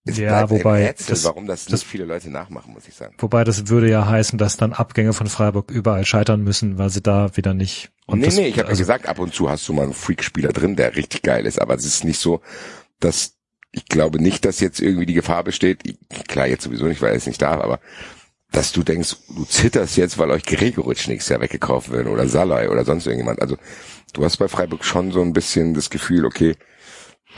es 0.05 0.17
Ja, 0.19 0.49
wobei 0.51 0.87
Rätsel, 0.87 1.11
das- 1.15 1.25
warum 1.25 1.47
das, 1.47 1.65
das- 1.65 1.73
nicht 1.73 1.87
viele 1.87 2.05
Leute 2.05 2.31
nachmachen, 2.31 2.73
muss 2.73 2.89
ich 2.89 2.95
sagen. 2.95 3.15
wobei 3.19 3.45
das 3.45 3.69
würde 3.69 3.89
ja 3.91 4.07
heißen, 4.07 4.39
dass 4.39 4.57
dann 4.57 4.73
Abgänge 4.73 5.13
von 5.13 5.27
Freiburg 5.27 5.71
überall 5.71 6.05
scheitern 6.05 6.43
müssen, 6.43 6.79
weil 6.79 6.91
sie 6.91 7.03
da 7.03 7.37
wieder 7.37 7.55
nicht. 7.55 7.91
Und 8.07 8.21
nee, 8.21 8.27
das, 8.27 8.37
nee, 8.37 8.47
ich 8.49 8.55
habe 8.55 8.63
ja 8.63 8.69
also, 8.71 8.81
gesagt, 8.81 9.07
ab 9.07 9.19
und 9.19 9.35
zu 9.35 9.51
hast 9.51 9.69
du 9.69 9.73
mal 9.73 9.83
einen 9.85 9.93
Freak-Spieler 9.95 10.53
drin, 10.53 10.75
der 10.77 10.97
richtig 10.97 11.23
geil 11.23 11.47
ist, 11.47 11.61
aber 11.61 11.75
es 11.75 11.85
ist 11.85 12.05
nicht 12.05 12.19
so, 12.19 12.41
dass 12.99 13.35
ich 13.73 13.85
glaube 13.87 14.21
nicht, 14.21 14.45
dass 14.45 14.59
jetzt 14.59 14.81
irgendwie 14.81 15.07
die 15.07 15.15
Gefahr 15.15 15.45
besteht, 15.45 15.81
ich- 15.85 15.99
klar 16.27 16.47
jetzt 16.49 16.65
sowieso 16.65 16.87
nicht, 16.87 17.03
weil 17.03 17.11
er 17.11 17.17
es 17.17 17.27
nicht 17.27 17.41
darf, 17.41 17.61
aber 17.63 17.79
dass 18.51 18.73
du 18.73 18.83
denkst, 18.83 19.15
du 19.29 19.45
zitterst 19.45 19.97
jetzt, 19.97 20.19
weil 20.19 20.31
euch 20.33 20.43
Gregoritsch 20.45 21.07
nächstes 21.07 21.29
Jahr 21.29 21.41
weggekauft 21.41 21.91
wird 21.91 22.09
oder 22.09 22.27
Salai 22.27 22.69
oder 22.69 22.85
sonst 22.85 23.07
irgendjemand. 23.07 23.41
Also 23.41 23.57
du 24.13 24.25
hast 24.25 24.39
bei 24.39 24.49
Freiburg 24.49 24.85
schon 24.85 25.13
so 25.13 25.23
ein 25.23 25.33
bisschen 25.33 25.73
das 25.73 25.89
Gefühl, 25.89 26.25
okay, 26.25 26.57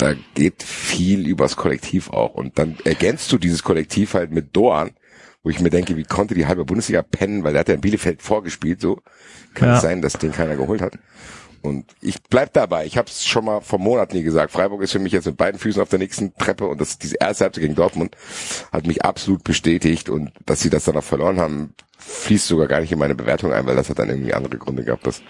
da 0.03 0.15
geht 0.35 0.62
viel 0.65 1.29
übers 1.29 1.55
Kollektiv 1.57 2.11
auch 2.11 2.35
und 2.35 2.59
dann 2.59 2.77
ergänzt 2.85 3.31
du 3.33 3.39
dieses 3.39 3.62
Kollektiv 3.62 4.15
halt 4.15 4.33
mit 4.33 4.57
Doan, 4.57 4.91
wo 5.45 5.51
ich 5.51 5.61
mir 5.61 5.70
denke, 5.70 5.97
wie 5.97 6.03
konnte 6.03 6.35
die 6.35 6.47
halbe 6.47 6.65
Bundesliga 6.65 7.03
pennen, 7.03 7.45
weil 7.45 7.53
der 7.53 7.61
hat 7.61 7.69
ja 7.69 7.74
in 7.74 7.81
Bielefeld 7.81 8.20
vorgespielt, 8.20 8.81
so 8.81 9.01
kann 9.55 9.69
Ja. 9.69 9.77
es 9.77 9.83
sein, 9.83 10.03
dass 10.03 10.15
den 10.15 10.33
keiner 10.33 10.57
geholt 10.57 10.81
hat. 10.81 10.99
Und 11.62 11.95
ich 12.01 12.20
bleib 12.29 12.53
dabei. 12.55 12.87
Ich 12.87 12.97
habe 12.99 13.09
es 13.09 13.24
schon 13.24 13.45
mal 13.45 13.61
vor 13.61 13.79
Monaten 13.79 14.16
nie 14.16 14.24
gesagt. 14.24 14.51
Freiburg 14.51 14.83
ist 14.83 14.91
für 14.91 14.99
mich 14.99 15.12
jetzt 15.12 15.27
mit 15.27 15.37
beiden 15.37 15.61
Füßen 15.61 15.81
auf 15.81 15.89
der 15.91 16.01
nächsten 16.01 16.35
Treppe 16.35 16.66
und 16.66 16.81
das 16.81 16.99
diese 16.99 17.19
erste 17.20 17.45
Halbzeit 17.45 17.62
gegen 17.62 17.77
Dortmund 17.77 18.16
hat 18.73 18.89
mich 18.89 19.05
absolut 19.05 19.45
bestätigt 19.45 20.09
und 20.09 20.33
dass 20.45 20.61
sie 20.61 20.70
das 20.70 20.85
dann 20.85 20.97
auch 20.97 21.05
verloren 21.05 21.39
haben, 21.39 21.74
fließt 21.99 22.49
sogar 22.49 22.66
gar 22.66 22.81
nicht 22.81 22.91
in 22.91 22.99
meine 22.99 23.15
Bewertung 23.15 23.53
ein, 23.53 23.65
weil 23.66 23.77
das 23.77 23.89
hat 23.89 24.01
dann 24.01 24.09
irgendwie 24.09 24.35
andere 24.35 24.59
Gründe 24.59 24.83
gehabt, 24.83 25.07
dass 25.07 25.23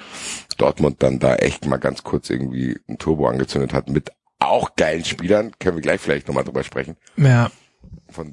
Dortmund 0.57 1.03
dann 1.03 1.19
da 1.19 1.35
echt 1.36 1.66
mal 1.66 1.77
ganz 1.77 2.03
kurz 2.03 2.31
irgendwie 2.31 2.78
ein 2.89 2.97
Turbo 2.97 3.27
angezündet 3.28 3.74
hat 3.74 3.90
mit 3.90 4.11
auch 4.48 4.77
geilen 4.77 5.05
Spielern. 5.05 5.52
Können 5.59 5.77
wir 5.77 5.82
gleich 5.82 6.01
vielleicht 6.01 6.28
nochmal 6.28 6.44
drüber 6.44 6.64
sprechen. 6.64 6.97
ja. 7.16 7.51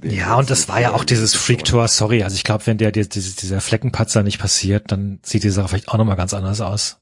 Ja, 0.04 0.36
und 0.36 0.50
das 0.50 0.68
war 0.68 0.82
ja 0.82 0.92
auch 0.92 1.06
dieses 1.06 1.36
Freak-Tor, 1.36 1.88
sorry. 1.88 2.24
Also 2.24 2.36
ich 2.36 2.44
glaube, 2.44 2.68
wenn 2.68 2.78
der, 2.78 2.92
der 2.92 3.06
dieser 3.06 3.34
dieser 3.42 3.62
Fleckenpatzer 3.62 4.24
nicht 4.24 4.38
passiert, 4.38 4.92
dann 4.92 5.20
sieht 5.24 5.44
die 5.44 5.50
Sache 5.50 5.70
vielleicht 5.70 5.88
auch 5.88 5.98
nochmal 5.98 6.18
ganz 6.18 6.34
anders 6.34 6.60
aus. 6.60 7.00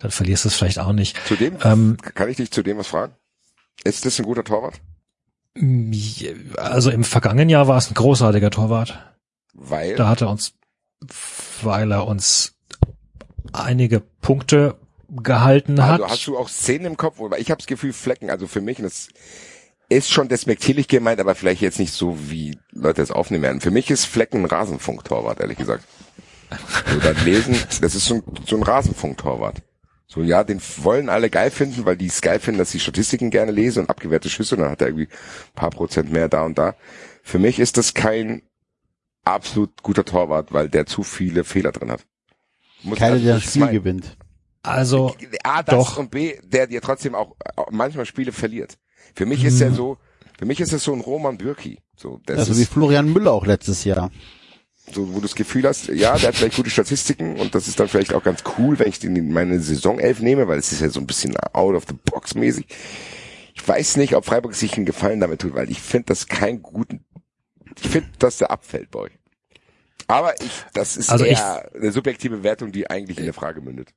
Dann 0.00 0.10
verlierst 0.10 0.44
du 0.44 0.48
es 0.48 0.56
vielleicht 0.56 0.80
auch 0.80 0.92
nicht. 0.92 1.16
Zu 1.28 1.36
dem, 1.36 1.56
Ähm, 1.62 1.96
kann 2.14 2.28
ich 2.28 2.36
dich 2.36 2.50
zu 2.50 2.64
dem 2.64 2.76
was 2.78 2.88
fragen? 2.88 3.14
Ist 3.84 4.04
das 4.04 4.18
ein 4.18 4.24
guter 4.24 4.42
Torwart? 4.42 4.80
Also 6.56 6.90
im 6.90 7.04
vergangenen 7.04 7.48
Jahr 7.50 7.68
war 7.68 7.78
es 7.78 7.88
ein 7.90 7.94
großartiger 7.94 8.50
Torwart. 8.50 8.98
Weil, 9.54 9.94
Da 9.94 10.08
hat 10.08 10.20
er 10.20 10.30
uns, 10.30 10.54
weil 11.62 11.92
er 11.92 12.06
uns 12.06 12.56
einige 13.52 14.00
Punkte 14.00 14.76
gehalten 15.08 15.82
hat. 15.82 16.00
also 16.00 16.08
hast 16.08 16.26
du 16.26 16.38
auch 16.38 16.48
Szenen 16.48 16.86
im 16.86 16.96
Kopf? 16.96 17.20
Oder 17.20 17.38
ich 17.38 17.50
habe 17.50 17.58
das 17.58 17.66
Gefühl, 17.66 17.92
Flecken, 17.92 18.30
also 18.30 18.46
für 18.46 18.60
mich, 18.60 18.78
und 18.78 18.84
das 18.84 19.08
ist 19.88 20.10
schon 20.10 20.28
despektierlich 20.28 20.88
gemeint, 20.88 21.20
aber 21.20 21.34
vielleicht 21.34 21.62
jetzt 21.62 21.78
nicht 21.78 21.92
so, 21.92 22.30
wie 22.30 22.58
Leute 22.72 23.02
es 23.02 23.10
aufnehmen 23.10 23.42
werden. 23.42 23.60
Für 23.60 23.70
mich 23.70 23.90
ist 23.90 24.04
Flecken 24.04 24.42
ein 24.42 24.46
Rasenfunk-Torwart, 24.46 25.40
ehrlich 25.40 25.58
gesagt. 25.58 25.84
So 26.92 26.98
dann 27.00 27.16
lesen, 27.24 27.56
das 27.80 27.94
ist 27.94 28.06
so 28.06 28.16
ein, 28.16 28.22
so 28.46 28.56
ein 28.56 28.62
Rasenfunk-Torwart. 28.62 29.62
So, 30.06 30.22
ja, 30.22 30.42
den 30.42 30.60
wollen 30.78 31.10
alle 31.10 31.28
geil 31.28 31.50
finden, 31.50 31.84
weil 31.84 31.96
die 31.96 32.06
es 32.06 32.22
geil 32.22 32.40
finden, 32.40 32.58
dass 32.58 32.70
die 32.70 32.80
Statistiken 32.80 33.30
gerne 33.30 33.52
lesen 33.52 33.80
und 33.80 33.90
abgewehrte 33.90 34.30
Schüsse, 34.30 34.56
und 34.56 34.62
dann 34.62 34.70
hat 34.70 34.80
er 34.80 34.88
irgendwie 34.88 35.08
ein 35.08 35.54
paar 35.54 35.70
Prozent 35.70 36.10
mehr 36.10 36.28
da 36.28 36.44
und 36.44 36.56
da. 36.56 36.74
Für 37.22 37.38
mich 37.38 37.58
ist 37.58 37.76
das 37.76 37.92
kein 37.92 38.42
absolut 39.24 39.82
guter 39.82 40.04
Torwart, 40.06 40.52
weil 40.52 40.70
der 40.70 40.86
zu 40.86 41.02
viele 41.02 41.44
Fehler 41.44 41.72
drin 41.72 41.90
hat. 41.90 42.06
Muss 42.82 42.98
Keiner, 42.98 43.14
also 43.14 43.24
der 43.24 43.34
das 43.34 43.44
Spiel 43.44 43.60
meinen. 43.60 43.72
gewinnt. 43.74 44.16
Also 44.62 45.14
A, 45.44 45.62
das 45.62 45.74
Doch. 45.74 45.98
und 45.98 46.10
B, 46.10 46.38
der 46.42 46.66
dir 46.66 46.80
trotzdem 46.80 47.14
auch 47.14 47.36
auch 47.56 47.68
manchmal 47.70 48.06
Spiele 48.06 48.32
verliert. 48.32 48.78
Für 49.14 49.26
mich 49.26 49.44
ist 49.44 49.60
er 49.60 49.72
so, 49.72 49.98
für 50.38 50.44
mich 50.46 50.60
ist 50.60 50.72
es 50.72 50.84
so 50.84 50.92
ein 50.92 51.00
Roman 51.00 51.38
Bürki. 51.38 51.80
So, 51.96 52.20
das 52.26 52.38
Also 52.38 52.56
wie 52.56 52.62
ist 52.62 52.72
Florian 52.72 53.12
Müller 53.12 53.32
auch 53.32 53.46
letztes 53.46 53.84
Jahr. 53.84 54.10
so, 54.92 55.08
wo 55.10 55.16
du 55.16 55.22
das 55.22 55.34
Gefühl 55.34 55.66
hast, 55.66 55.88
ja, 55.88 56.16
der 56.16 56.28
hat 56.28 56.36
vielleicht 56.36 56.56
gute 56.56 56.70
Statistiken 56.70 57.36
und 57.38 57.54
das 57.54 57.68
ist 57.68 57.78
dann 57.80 57.88
vielleicht 57.88 58.14
auch 58.14 58.22
ganz 58.22 58.42
cool, 58.58 58.78
wenn 58.78 58.88
ich 58.88 58.98
den 58.98 59.16
in 59.16 59.32
meine 59.32 59.60
Saisonelf 59.60 60.20
nehme, 60.20 60.48
weil 60.48 60.58
es 60.58 60.72
ist 60.72 60.80
ja 60.80 60.88
so 60.88 61.00
ein 61.00 61.06
bisschen 61.06 61.36
out 61.52 61.74
of 61.74 61.84
the 61.88 61.94
box 62.10 62.34
mäßig. 62.34 62.66
Ich 63.54 63.66
weiß 63.66 63.96
nicht, 63.96 64.14
ob 64.14 64.24
Freiburg 64.24 64.54
sich 64.54 64.76
einen 64.76 64.86
Gefallen 64.86 65.20
damit 65.20 65.40
tut, 65.40 65.54
weil 65.54 65.70
ich 65.70 65.80
finde 65.80 66.06
das 66.06 66.28
keinen 66.28 66.62
guten, 66.62 67.04
ich 67.80 67.88
finde, 67.88 68.08
dass 68.18 68.38
der 68.38 68.50
abfällt 68.50 68.90
bei 68.90 69.00
euch. 69.00 69.12
Aber 70.06 70.40
ich, 70.40 70.50
das 70.72 70.96
ist 70.96 71.10
Also 71.10 71.24
eher 71.24 71.70
eine 71.74 71.92
subjektive 71.92 72.42
Wertung, 72.42 72.72
die 72.72 72.88
eigentlich 72.88 73.18
in 73.18 73.24
der 73.24 73.34
Frage 73.34 73.60
mündet. 73.60 73.90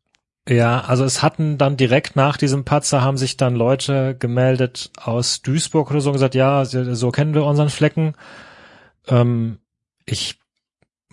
Ja, 0.50 0.82
also 0.82 1.04
es 1.06 1.22
hatten 1.22 1.58
dann 1.58 1.78
direkt 1.78 2.16
nach 2.16 2.36
diesem 2.38 2.66
Patzer 2.66 3.02
haben 3.02 3.18
sich 3.18 3.38
dann 3.38 3.56
Leute 3.56 4.16
gemeldet 4.18 4.92
aus 4.98 5.42
Duisburg 5.42 5.92
oder 5.92 6.02
so 6.02 6.10
und 6.10 6.14
gesagt, 6.14 6.34
ja, 6.36 6.66
so 6.66 7.12
kennen 7.12 7.34
wir 7.36 7.46
unseren 7.46 7.70
Flecken. 7.70 8.16
Ähm, 9.08 9.60
ich 10.06 10.40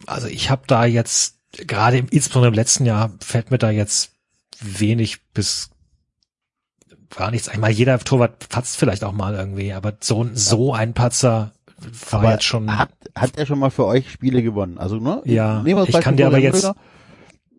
also 0.06 0.28
ich 0.28 0.50
habe 0.50 0.62
da 0.66 0.84
jetzt, 0.84 1.38
gerade 1.66 1.98
im, 1.98 2.06
insbesondere 2.10 2.48
im 2.50 2.54
letzten 2.54 2.86
Jahr, 2.86 3.10
fällt 3.20 3.50
mir 3.50 3.58
da 3.58 3.70
jetzt 3.70 4.12
wenig 4.60 5.22
bis 5.32 5.70
gar 7.14 7.30
nichts. 7.30 7.48
Einmal 7.48 7.70
jeder 7.70 7.98
Torwart 7.98 8.48
patzt 8.48 8.76
vielleicht 8.76 9.04
auch 9.04 9.12
mal 9.12 9.34
irgendwie, 9.34 9.72
aber 9.72 9.94
so, 10.00 10.28
so 10.34 10.72
ein 10.72 10.94
Patzer 10.94 11.52
war 12.10 12.20
Aber 12.20 12.32
jetzt 12.32 12.44
schon. 12.44 12.76
hat, 12.76 12.90
hat 13.14 13.36
er 13.36 13.46
schon 13.46 13.58
mal 13.58 13.70
für 13.70 13.86
euch 13.86 14.10
Spiele 14.10 14.42
gewonnen? 14.42 14.78
Also, 14.78 14.96
ne? 14.96 15.22
Ja, 15.24 15.64
ich 15.86 16.00
kann 16.00 16.16
dir 16.16 16.26
aber 16.26 16.38
jetzt- 16.38 16.62
Müller. 16.62 16.76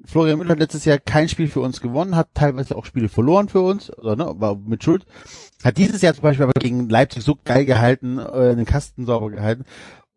Florian 0.10 0.40
Müller 0.40 0.52
hat 0.52 0.60
letztes 0.60 0.86
Jahr 0.86 0.98
kein 0.98 1.30
Spiel 1.30 1.48
für 1.48 1.62
uns 1.62 1.82
gewonnen, 1.82 2.16
hat 2.16 2.30
teilweise 2.34 2.76
auch 2.76 2.86
Spiele 2.86 3.10
verloren 3.10 3.48
für 3.48 3.62
uns, 3.62 3.96
oder, 3.98 4.16
ne, 4.16 4.34
war 4.38 4.56
mit 4.56 4.84
Schuld. 4.84 5.06
Hat 5.64 5.78
dieses 5.78 6.02
Jahr 6.02 6.14
zum 6.16 6.24
Beispiel 6.24 6.44
aber 6.46 6.60
gegen 6.60 6.90
Leipzig 6.90 7.24
so 7.24 7.38
geil 7.44 7.66
gehalten, 7.66 8.18
äh, 8.18 8.56
den 8.56 8.66
Kasten 8.66 9.06
sauber 9.06 9.30
gehalten, 9.30 9.66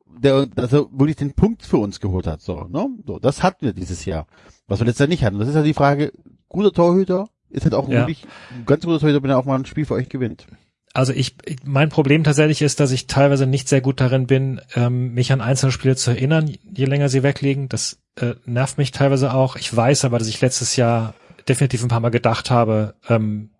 der, 0.06 0.46
dass 0.46 0.72
er 0.72 0.86
wirklich 0.92 1.16
den 1.16 1.34
Punkt 1.34 1.62
für 1.62 1.76
uns 1.76 2.00
geholt 2.00 2.26
hat. 2.26 2.40
So, 2.40 2.64
ne? 2.70 2.88
so, 3.06 3.18
das 3.18 3.42
hatten 3.42 3.66
wir 3.66 3.72
dieses 3.74 4.04
Jahr, 4.04 4.26
was 4.66 4.80
wir 4.80 4.86
letztes 4.86 5.00
Jahr 5.00 5.08
nicht 5.08 5.24
hatten. 5.24 5.38
Das 5.38 5.48
ist 5.48 5.54
ja 5.54 5.62
die 5.62 5.74
Frage, 5.74 6.12
guter 6.48 6.72
Torhüter 6.72 7.28
ist 7.50 7.64
halt 7.64 7.74
auch 7.74 7.88
Ja. 7.88 8.00
wirklich 8.00 8.24
ein 8.56 8.64
ganz 8.64 8.84
guter 8.84 8.98
Torhüter, 8.98 9.22
wenn 9.22 9.30
er 9.30 9.38
auch 9.38 9.44
mal 9.44 9.56
ein 9.58 9.66
Spiel 9.66 9.84
für 9.84 9.94
euch 9.94 10.08
gewinnt. 10.08 10.46
Also 10.94 11.12
ich, 11.12 11.36
mein 11.64 11.88
Problem 11.88 12.22
tatsächlich 12.22 12.60
ist, 12.60 12.78
dass 12.78 12.90
ich 12.90 13.06
teilweise 13.06 13.46
nicht 13.46 13.68
sehr 13.68 13.80
gut 13.80 14.00
darin 14.00 14.26
bin, 14.26 14.60
ähm, 14.74 15.14
mich 15.14 15.32
an 15.32 15.40
einzelne 15.40 15.72
Spiele 15.72 15.96
zu 15.96 16.10
erinnern, 16.10 16.54
je 16.70 16.84
länger 16.84 17.08
sie 17.08 17.22
wegliegen. 17.22 17.68
Das 17.68 17.98
äh, 18.16 18.34
nervt 18.44 18.76
mich 18.76 18.90
teilweise 18.90 19.32
auch. 19.32 19.56
Ich 19.56 19.74
weiß 19.74 20.04
aber, 20.04 20.18
dass 20.18 20.28
ich 20.28 20.40
letztes 20.40 20.76
Jahr 20.76 21.14
definitiv 21.48 21.82
ein 21.82 21.88
paar 21.88 22.00
Mal 22.00 22.10
gedacht 22.10 22.50
habe, 22.50 22.94
ähm, 23.08 23.50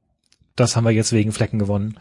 das 0.56 0.76
haben 0.76 0.84
wir 0.84 0.90
jetzt 0.90 1.12
wegen 1.12 1.32
Flecken 1.32 1.58
gewonnen. 1.58 1.98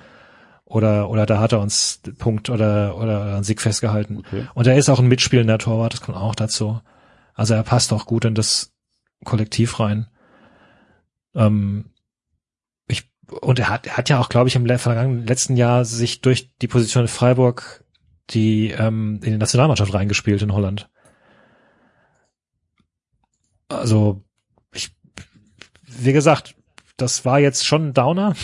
Oder, 0.66 1.10
oder 1.10 1.26
da 1.26 1.40
hat 1.40 1.52
er 1.53 1.60
uns 1.60 2.02
Punkt 2.18 2.49
oder, 2.49 2.98
oder 2.98 3.36
einen 3.36 3.44
Sieg 3.44 3.62
festgehalten. 3.62 4.20
Okay. 4.20 4.48
Und 4.53 4.68
er 4.68 4.78
ist 4.78 4.90
auch 4.90 4.99
ein 4.99 5.08
mitspielender 5.08 5.58
Torwart, 5.58 5.94
das 5.94 6.02
kommt 6.02 6.18
auch 6.18 6.36
dazu. 6.36 6.80
Also 7.34 7.53
er 7.53 7.64
passt 7.64 7.91
auch 7.94 8.06
gut 8.06 8.26
in 8.26 8.36
das 8.36 8.72
Kollektiv 9.24 9.80
rein. 9.80 10.08
Ähm, 11.36 11.91
und 13.41 13.60
er 13.60 13.70
hat, 13.70 13.88
er 13.88 13.98
hat 13.98 14.10
ja 14.10 14.20
auch, 14.20 14.30
glaube 14.30 14.49
ich, 14.49 14.56
im 14.56 14.68
vergangenen 14.78 15.26
letzten 15.26 15.56
Jahr 15.56 15.86
sich 15.86 16.22
durch 16.22 16.49
die 16.58 16.68
Position 16.68 17.03
in 17.03 17.08
Freiburg 17.08 17.84
die 18.30 18.72
ähm, 18.72 19.16
in 19.24 19.32
die 19.32 19.38
Nationalmannschaft 19.38 19.94
reingespielt 19.94 20.41
in 20.41 20.53
Holland. 20.53 20.90
Also, 23.68 24.24
ich, 24.74 24.95
wie 25.86 26.14
gesagt, 26.14 26.56
das 26.98 27.26
war 27.26 27.40
jetzt 27.40 27.66
schon 27.66 27.90
ein 27.90 27.94
Downer. 27.94 28.36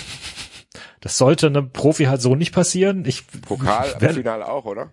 Das 1.00 1.18
sollte 1.18 1.48
einem 1.48 1.72
Profi 1.72 2.06
halt 2.06 2.22
so 2.22 2.36
nicht 2.36 2.54
passieren. 2.54 3.06
Ich 3.06 3.26
Pokal, 3.42 4.02
werde- 4.02 4.16
Finale 4.16 4.48
auch, 4.50 4.66
oder? 4.66 4.90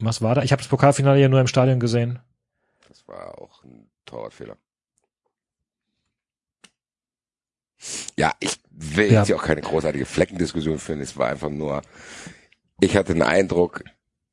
Was 0.00 0.20
war 0.20 0.34
da? 0.34 0.42
Ich 0.42 0.52
habe 0.52 0.60
das 0.60 0.68
Pokalfinale 0.68 1.20
ja 1.20 1.28
nur 1.28 1.40
im 1.40 1.46
Stadion 1.46 1.80
gesehen. 1.80 2.18
Das 2.88 3.06
war 3.08 3.40
auch 3.40 3.62
ein 3.64 3.88
Torwartfehler. 4.04 4.56
Ja, 8.16 8.32
ich 8.40 8.58
will 8.70 9.10
Ja. 9.12 9.20
jetzt 9.20 9.26
hier 9.28 9.36
auch 9.36 9.42
keine 9.44 9.60
großartige 9.60 10.06
Fleckendiskussion 10.06 10.78
führen. 10.78 11.00
Es 11.00 11.16
war 11.16 11.28
einfach 11.28 11.50
nur, 11.50 11.82
ich 12.80 12.96
hatte 12.96 13.12
den 13.12 13.22
Eindruck, 13.22 13.84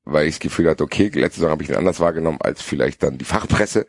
weil 0.03 0.26
ich 0.28 0.36
das 0.36 0.40
Gefühl 0.40 0.68
hatte, 0.68 0.84
okay, 0.84 1.10
letzte 1.14 1.41
Saison 1.41 1.52
habe 1.52 1.61
ich 1.64 1.69
ihn 1.69 1.76
anders 1.76 1.99
wahrgenommen 1.99 2.40
als 2.41 2.61
vielleicht 2.61 3.03
dann 3.03 3.19
die 3.19 3.26
Fachpresse. 3.26 3.86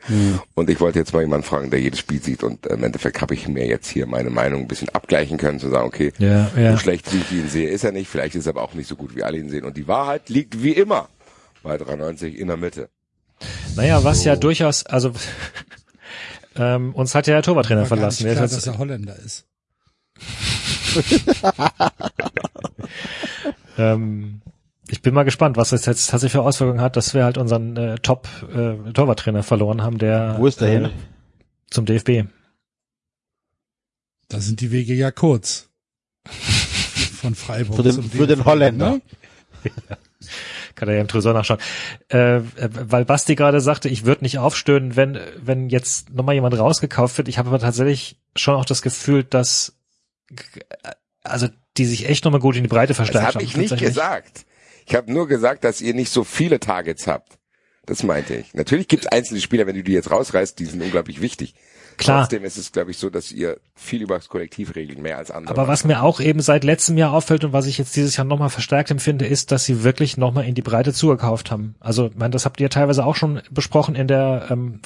Und 0.55 0.69
ich 0.69 0.79
wollte 0.79 0.99
jetzt 0.99 1.15
mal 1.15 1.21
jemanden 1.23 1.47
fragen, 1.47 1.71
der 1.71 1.81
jedes 1.81 2.01
Spiel 2.01 2.23
sieht. 2.23 2.43
Und 2.43 2.67
im 2.67 2.85
Endeffekt 2.85 3.23
habe 3.23 3.33
ich 3.35 3.49
mir 3.49 3.67
jetzt 3.67 3.89
hier 3.89 4.07
meine 4.07 4.29
Meinung 4.29 4.61
ein 4.61 4.69
bisschen 4.69 4.91
abgleichen 4.91 5.39
können, 5.39 5.59
zu 5.59 5.71
sagen, 5.71 5.87
okay, 5.87 6.13
Ja, 6.19 6.51
ja. 6.55 6.73
so 6.73 6.79
schlecht 6.79 7.11
wie 7.15 7.19
ich 7.19 7.33
ihn 7.33 7.49
sehe, 7.49 7.69
ist 7.71 7.83
er 7.85 7.93
nicht. 7.93 8.09
Vielleicht 8.11 8.35
ist 8.35 8.45
er 8.47 8.51
aber 8.51 8.63
auch 8.63 8.75
nicht 8.75 8.89
so 8.89 8.95
gut, 8.97 9.17
wie 9.17 9.23
alle 9.23 9.39
ihn 9.39 9.49
sehen. 9.49 9.65
Und 9.65 9.77
die 9.79 9.89
Wahrheit 9.89 10.29
liegt 10.29 10.63
wie 10.63 10.73
immer 10.73 11.09
bei 11.63 11.79
93 11.79 12.39
in 12.39 12.49
der 12.49 12.59
Mitte. 12.59 12.91
Naja, 13.75 14.05
was 14.05 14.23
ja 14.25 14.37
durchaus, 14.37 14.85
also 14.85 15.13
ähm, 16.57 16.95
uns 16.95 17.15
hat 17.15 17.27
ja 17.27 17.35
der 17.35 17.43
Torwarttrainer 17.43 17.87
verlassen. 17.87 18.31
klar, 18.31 18.47
dass 18.47 18.67
er 18.67 18.77
Holländer 18.79 19.17
ist. 19.25 19.47
ähm, 23.78 24.40
ich 24.89 25.03
bin 25.03 25.15
mal 25.15 25.23
gespannt, 25.24 25.57
was 25.57 25.70
das 25.70 25.86
jetzt 25.86 26.11
tatsächlich 26.11 26.32
für 26.32 26.43
Auswirkungen 26.43 26.81
hat, 26.81 26.97
dass 26.97 27.15
wir 27.15 27.24
halt 27.24 27.39
unseren 27.39 27.77
äh, 27.77 27.94
Top 27.97 28.28
äh, 28.55 28.93
Torwarttrainer 28.93 29.43
verloren 29.43 29.82
haben, 29.82 29.99
der 29.99 30.36
Wo 30.39 30.47
ist 30.47 30.61
der 30.61 30.69
äh, 30.69 30.73
hin? 30.73 30.90
zum 31.70 31.86
DFB. 31.86 32.28
Da 34.28 34.40
sind 34.40 34.61
die 34.61 34.70
Wege 34.70 34.94
ja 34.94 35.11
kurz. 35.11 35.69
Von 36.27 37.35
Freiburg 37.35 37.77
Für 37.77 37.82
den- 37.82 37.93
zum 37.93 38.11
für 38.11 38.27
den 38.27 38.36
DFB, 38.39 38.44
Holländer. 38.47 38.90
ne? 38.93 39.03
Kann 40.74 40.89
er 40.89 40.94
ja 40.97 41.01
im 41.03 41.09
Tresor 41.09 41.35
nachschauen. 41.35 41.59
Äh, 42.09 42.40
weil 42.57 43.05
Basti 43.05 43.35
gerade 43.35 43.61
sagte, 43.61 43.89
ich 43.89 44.05
würde 44.05 44.24
nicht 44.24 44.39
aufstöhnen, 44.39 44.97
wenn, 44.97 45.19
wenn 45.36 45.69
jetzt 45.69 46.11
nochmal 46.11 46.35
jemand 46.35 46.59
rausgekauft 46.59 47.19
wird. 47.19 47.28
Ich 47.28 47.39
habe 47.39 47.49
aber 47.51 47.59
tatsächlich 47.59 48.19
schon 48.36 48.55
auch 48.57 48.65
das 48.65 48.82
Gefühl, 48.82 49.23
dass 49.24 49.77
also 51.23 51.49
die 51.77 51.85
sich 51.87 52.09
echt 52.09 52.25
nochmal 52.25 52.41
gut 52.41 52.57
in 52.57 52.63
die 52.63 52.69
Breite 52.69 52.89
Das 52.89 52.97
verstärkt 52.97 53.29
habe 53.29 53.39
haben. 53.39 53.45
ich 53.45 53.57
nicht 53.57 53.79
gesagt. 53.79 54.45
Ich 54.87 54.95
habe 54.95 55.13
nur 55.13 55.29
gesagt, 55.29 55.65
dass 55.65 55.81
ihr 55.81 55.95
nicht 55.95 56.11
so 56.11 56.25
viele 56.25 56.61
Targets 56.61 57.07
habt. 57.07 57.39
Das 57.87 58.03
meinte 58.03 58.35
ich. 58.35 58.55
Natürlich 58.55 58.89
gibt 58.89 59.05
es 59.05 59.13
einzelne 59.13 59.41
Spieler, 59.41 59.67
wenn 59.67 59.75
du 59.75 59.83
die 59.83 59.93
jetzt 59.93 60.11
rausreißt, 60.11 60.59
die 60.59 60.67
sind 60.67 60.83
unglaublich 60.83 61.21
wichtig. 61.21 61.55
Klar. 61.99 62.23
Trotzdem 62.23 62.45
ist 62.45 62.57
es, 62.57 62.73
glaube 62.73 62.91
ich, 62.91 62.99
so, 62.99 63.11
dass 63.11 63.33
ihr 63.33 63.61
viel 63.75 64.03
über 64.03 64.15
das 64.15 64.29
Kollektiv 64.29 64.75
regelt, 64.75 64.99
mehr 64.99 65.19
als 65.19 65.31
andere. 65.31 65.55
Aber 65.55 65.69
was 65.69 65.85
mir 65.85 66.03
auch 66.03 66.21
eben 66.21 66.41
seit 66.41 66.65
letztem 66.65 66.97
Jahr 66.97 67.13
auffällt 67.13 67.45
und 67.45 67.53
was 67.53 67.67
ich 67.67 67.79
jetzt 67.79 67.95
dieses 67.97 68.17
Jahr 68.17 68.25
nochmal 68.25 68.51
verstärkt 68.51 68.91
empfinde, 68.91 69.27
ist, 69.27 69.53
dass 69.53 69.65
sie 69.65 69.85
wirklich 69.85 70.17
nochmal 70.17 70.47
in 70.47 70.55
die 70.55 70.63
Breite 70.63 70.93
zugekauft 70.93 71.51
haben. 71.51 71.75
Also, 71.81 72.07
ich 72.07 72.17
meine, 72.17 72.31
das 72.31 72.45
habt 72.45 72.61
ihr 72.61 72.71
teilweise 72.71 73.05
auch 73.05 73.17
schon 73.17 73.43
besprochen 73.51 73.95
in 73.95 74.09
der 74.09 74.49
ähm, 74.51 74.81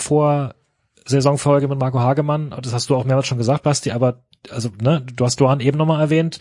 Vorsaisonfolge 1.06 1.68
mit 1.68 1.78
Marco 1.78 2.00
Hagemann. 2.00 2.54
Das 2.62 2.72
hast 2.72 2.90
du 2.90 2.96
auch 2.96 3.04
mehrmals 3.04 3.26
schon 3.26 3.38
gesagt, 3.38 3.62
Basti, 3.62 3.92
aber 3.92 4.24
also, 4.50 4.70
ne, 4.82 5.02
du 5.14 5.24
hast 5.24 5.40
Doan 5.40 5.60
eben 5.60 5.78
nochmal 5.78 6.00
erwähnt. 6.00 6.38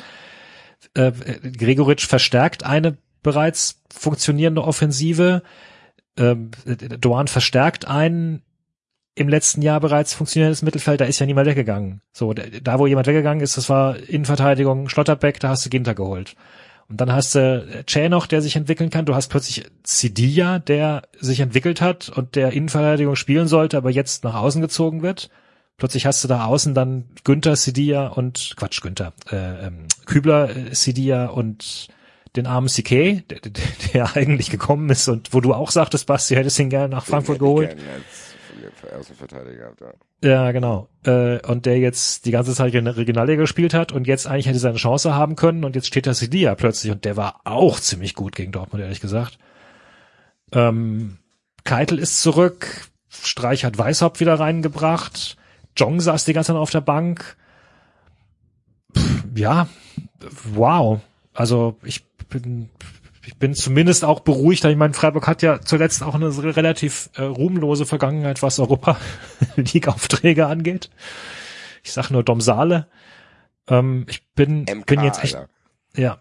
Äh, 0.96 1.12
Gregoritsch 1.12 2.08
verstärkt 2.08 2.66
eine 2.66 2.98
bereits 3.22 3.82
funktionierende 3.94 4.64
Offensive. 4.64 5.44
Ähm, 6.18 6.52
Doan 7.00 7.28
verstärkt 7.28 7.88
einen 7.88 8.42
im 9.16 9.30
letzten 9.30 9.62
Jahr 9.62 9.80
bereits 9.80 10.14
funktionierendes 10.14 10.62
Mittelfeld, 10.62 11.00
da 11.00 11.06
ist 11.06 11.20
ja 11.20 11.26
niemand 11.26 11.48
weggegangen. 11.48 12.02
So, 12.12 12.34
da 12.34 12.80
wo 12.80 12.86
jemand 12.86 13.08
weggegangen 13.08 13.42
ist, 13.42 13.56
das 13.56 13.70
war 13.70 13.98
Innenverteidigung 13.98 14.90
Schlotterbeck, 14.90 15.40
da 15.40 15.50
hast 15.50 15.66
du 15.66 15.70
Ginter 15.70 15.96
geholt. 15.96 16.36
Und 16.88 17.02
dann 17.02 17.12
hast 17.12 17.34
du 17.34 17.84
Che 17.88 18.10
noch, 18.10 18.28
der 18.28 18.42
sich 18.42 18.56
entwickeln 18.56 18.92
kann. 18.92 19.06
Du 19.06 19.16
hast 19.16 19.30
plötzlich 19.30 19.66
Sidia, 19.84 20.60
der 20.60 21.04
sich 21.20 21.40
entwickelt 21.40 21.82
hat 21.82 22.10
und 22.10 22.36
der 22.36 22.52
Innenverteidigung 22.52 23.16
spielen 23.16 23.48
sollte, 23.48 23.78
aber 23.78 23.90
jetzt 23.90 24.24
nach 24.24 24.36
außen 24.36 24.62
gezogen 24.62 25.02
wird. 25.02 25.30
Plötzlich 25.78 26.06
hast 26.06 26.24
du 26.24 26.28
da 26.28 26.46
außen 26.46 26.74
dann 26.74 27.06
Günther, 27.24 27.56
Sidia 27.56 28.08
und 28.08 28.54
Quatsch, 28.56 28.82
Günther, 28.82 29.14
äh, 29.30 29.68
ähm, 29.68 29.88
Kübler, 30.06 30.56
äh, 30.56 30.76
Sidia 30.76 31.26
und 31.26 31.90
den 32.36 32.48
armen 32.48 32.68
CK, 32.68 33.24
der, 33.28 33.40
der, 33.40 33.52
der 33.94 34.16
eigentlich 34.16 34.52
gekommen 34.52 34.90
ist 34.90 35.08
und 35.10 35.34
wo 35.34 35.42
du 35.42 35.54
auch 35.54 35.72
sagtest, 35.72 36.06
Basti, 36.06 36.36
hättest 36.36 36.60
ihn 36.60 36.70
gerne 36.70 36.90
nach 36.90 37.06
Frankfurt 37.06 37.40
geholt. 37.40 37.76
Außenverteidiger 38.94 39.74
ja. 39.80 39.94
Ja, 40.24 40.52
genau. 40.52 40.88
Äh, 41.04 41.40
und 41.46 41.66
der 41.66 41.78
jetzt 41.78 42.26
die 42.26 42.32
ganze 42.32 42.54
Zeit 42.54 42.74
in 42.74 42.86
der 42.86 42.98
Regionalliga 42.98 43.42
gespielt 43.42 43.74
hat 43.74 43.92
und 43.92 44.08
jetzt 44.08 44.28
eigentlich 44.28 44.48
hätte 44.48 44.60
seine 44.60 44.78
Chance 44.78 45.14
haben 45.14 45.36
können 45.36 45.64
und 45.64 45.76
jetzt 45.76 45.88
steht 45.88 46.08
da 46.08 46.14
Sidia 46.14 46.56
plötzlich 46.56 46.92
und 46.92 47.06
der 47.06 47.18
war 47.18 47.42
auch 47.44 47.80
ziemlich 47.80 48.16
gut 48.16 48.36
gegen 48.36 48.52
Dortmund, 48.52 48.84
ehrlich 48.84 49.02
gesagt. 49.02 49.38
Ähm, 50.52 51.18
Keitel 51.64 52.00
ist 52.00 52.22
zurück, 52.22 52.90
Streich 53.10 53.66
hat 53.66 53.78
Weißhaupt 53.78 54.20
wieder 54.20 54.40
reingebracht, 54.40 55.38
Jong 55.78 56.00
saß 56.00 56.26
die 56.26 56.34
ganze 56.34 56.54
Zeit 56.54 56.58
auf 56.58 56.72
der 56.72 56.82
Bank. 56.82 57.36
Pff, 58.98 59.26
ja, 59.36 59.68
wow. 60.54 61.02
Also 61.34 61.78
ich 61.84 62.06
bin 62.30 62.70
ich 63.26 63.38
bin 63.38 63.54
zumindest 63.54 64.06
auch 64.06 64.20
beruhigt. 64.20 64.64
Ich 64.66 64.78
meine, 64.78 64.94
Freiburg 64.94 65.28
hat 65.28 65.42
ja 65.42 65.60
zuletzt 65.62 66.04
auch 66.04 66.16
eine 66.16 66.30
relativ 66.56 67.10
äh, 67.16 67.24
ruhmlose 67.24 67.86
Vergangenheit, 67.86 68.42
was 68.42 68.60
Europa 68.60 68.98
League-Aufträge 69.56 70.48
angeht. 70.48 70.90
Ich 71.84 71.92
sag 71.92 72.12
nur 72.12 72.24
Domsale. 72.24 72.88
Ähm, 73.68 74.06
ich 74.10 74.28
bin, 74.34 74.62
MK, 74.62 74.86
bin 74.86 75.04
jetzt 75.04 75.24
echt, 75.24 75.36
Alter. 75.36 75.50
ja. 75.96 76.20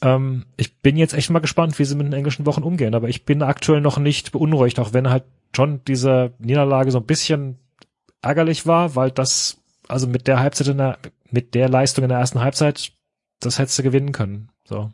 Ähm, 0.00 0.46
ich 0.56 0.80
bin 0.80 0.96
jetzt 0.96 1.14
echt 1.14 1.30
mal 1.30 1.40
gespannt, 1.40 1.78
wie 1.78 1.84
sie 1.84 1.96
mit 1.96 2.06
den 2.06 2.12
englischen 2.12 2.46
Wochen 2.46 2.62
umgehen. 2.62 2.94
Aber 2.94 3.08
ich 3.08 3.24
bin 3.24 3.42
aktuell 3.42 3.80
noch 3.80 3.98
nicht 3.98 4.32
beunruhigt, 4.32 4.78
auch 4.78 4.92
wenn 4.92 5.10
halt 5.10 5.24
schon 5.54 5.82
diese 5.84 6.32
Niederlage 6.38 6.90
so 6.90 6.98
ein 6.98 7.06
bisschen 7.06 7.58
ärgerlich 8.22 8.66
war, 8.66 8.94
weil 8.96 9.10
das, 9.10 9.58
also 9.88 10.06
mit 10.06 10.26
der 10.26 10.40
Halbzeit 10.40 10.68
in 10.68 10.78
der, 10.78 10.98
mit 11.30 11.54
der 11.54 11.68
Leistung 11.68 12.04
in 12.04 12.10
der 12.10 12.18
ersten 12.18 12.40
Halbzeit, 12.40 12.92
das 13.40 13.58
hättest 13.58 13.78
du 13.78 13.82
gewinnen 13.82 14.12
können. 14.12 14.50
So. 14.64 14.90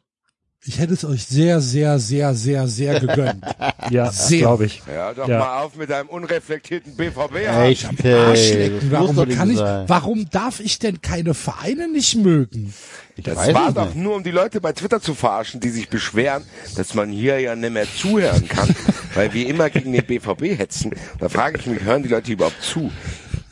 Ich 0.67 0.79
hätte 0.79 0.95
es 0.95 1.05
euch 1.05 1.27
sehr, 1.27 1.61
sehr, 1.61 1.99
sehr, 1.99 2.35
sehr, 2.35 2.67
sehr 2.69 3.01
gegönnt. 3.01 3.45
Ja, 3.91 4.11
Sehr. 4.11 4.39
glaube 4.39 4.65
ich. 4.65 4.81
Hör 4.87 5.13
doch 5.13 5.29
Ja. 5.29 5.39
mal 5.41 5.61
auf 5.63 5.77
mit 5.77 5.91
deinem 5.91 6.09
unreflektierten 6.09 6.97
BVB. 6.97 7.37
Echt, 7.65 7.87
Warum 8.91 9.29
kann 9.29 9.51
ich, 9.51 9.59
sein. 9.59 9.85
warum 9.89 10.31
darf 10.31 10.61
ich 10.61 10.79
denn 10.79 11.03
keine 11.03 11.35
Vereine 11.35 11.87
nicht 11.89 12.17
mögen? 12.17 12.73
Ich 13.15 13.25
Das 13.25 13.37
weiß 13.37 13.55
war 13.55 13.73
doch 13.73 13.87
nicht. 13.89 13.97
nur, 13.99 14.17
um 14.17 14.25
die 14.25 14.31
Leute 14.31 14.63
bei 14.63 14.73
Twitter 14.73 15.03
zu 15.03 15.13
verarschen, 15.15 15.61
die 15.61 15.69
sich 15.69 15.91
beschweren, 15.91 16.45
dass 16.77 16.95
man 16.95 17.11
hier 17.11 17.39
ja 17.41 17.55
nicht 17.55 17.75
mehr 17.75 17.87
zuhören 17.95 18.49
kann, 18.49 18.75
weil 19.15 19.35
wir 19.35 19.47
immer 19.49 19.69
gegen 19.69 19.93
den 19.93 20.05
BVB 20.07 20.59
hetzen. 20.59 20.93
Da 21.19 21.29
frage 21.29 21.59
ich 21.59 21.67
mich, 21.67 21.83
hören 21.83 22.03
die 22.03 22.09
Leute 22.09 22.33
überhaupt 22.33 22.63
zu? 22.63 22.91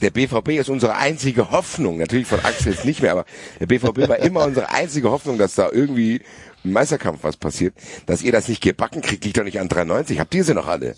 Der 0.00 0.10
BVB 0.10 0.48
ist 0.58 0.70
unsere 0.70 0.96
einzige 0.96 1.50
Hoffnung, 1.50 1.98
natürlich 1.98 2.26
von 2.26 2.40
Axel 2.40 2.72
jetzt 2.72 2.86
nicht 2.86 3.02
mehr, 3.02 3.12
aber 3.12 3.26
der 3.60 3.66
BVB 3.66 4.08
war 4.08 4.18
immer 4.20 4.44
unsere 4.46 4.70
einzige 4.70 5.10
Hoffnung, 5.10 5.36
dass 5.36 5.54
da 5.54 5.68
irgendwie 5.70 6.22
Meisterkampf 6.64 7.20
was 7.22 7.36
passiert. 7.36 7.74
Dass 8.06 8.22
ihr 8.22 8.32
das 8.32 8.48
nicht 8.48 8.62
gebacken 8.62 9.02
kriegt, 9.02 9.24
liegt 9.24 9.36
doch 9.38 9.44
nicht 9.44 9.60
an 9.60 9.68
93. 9.68 10.18
Habt 10.20 10.34
ihr 10.34 10.44
sie 10.44 10.54
noch 10.54 10.68
alle? 10.68 10.96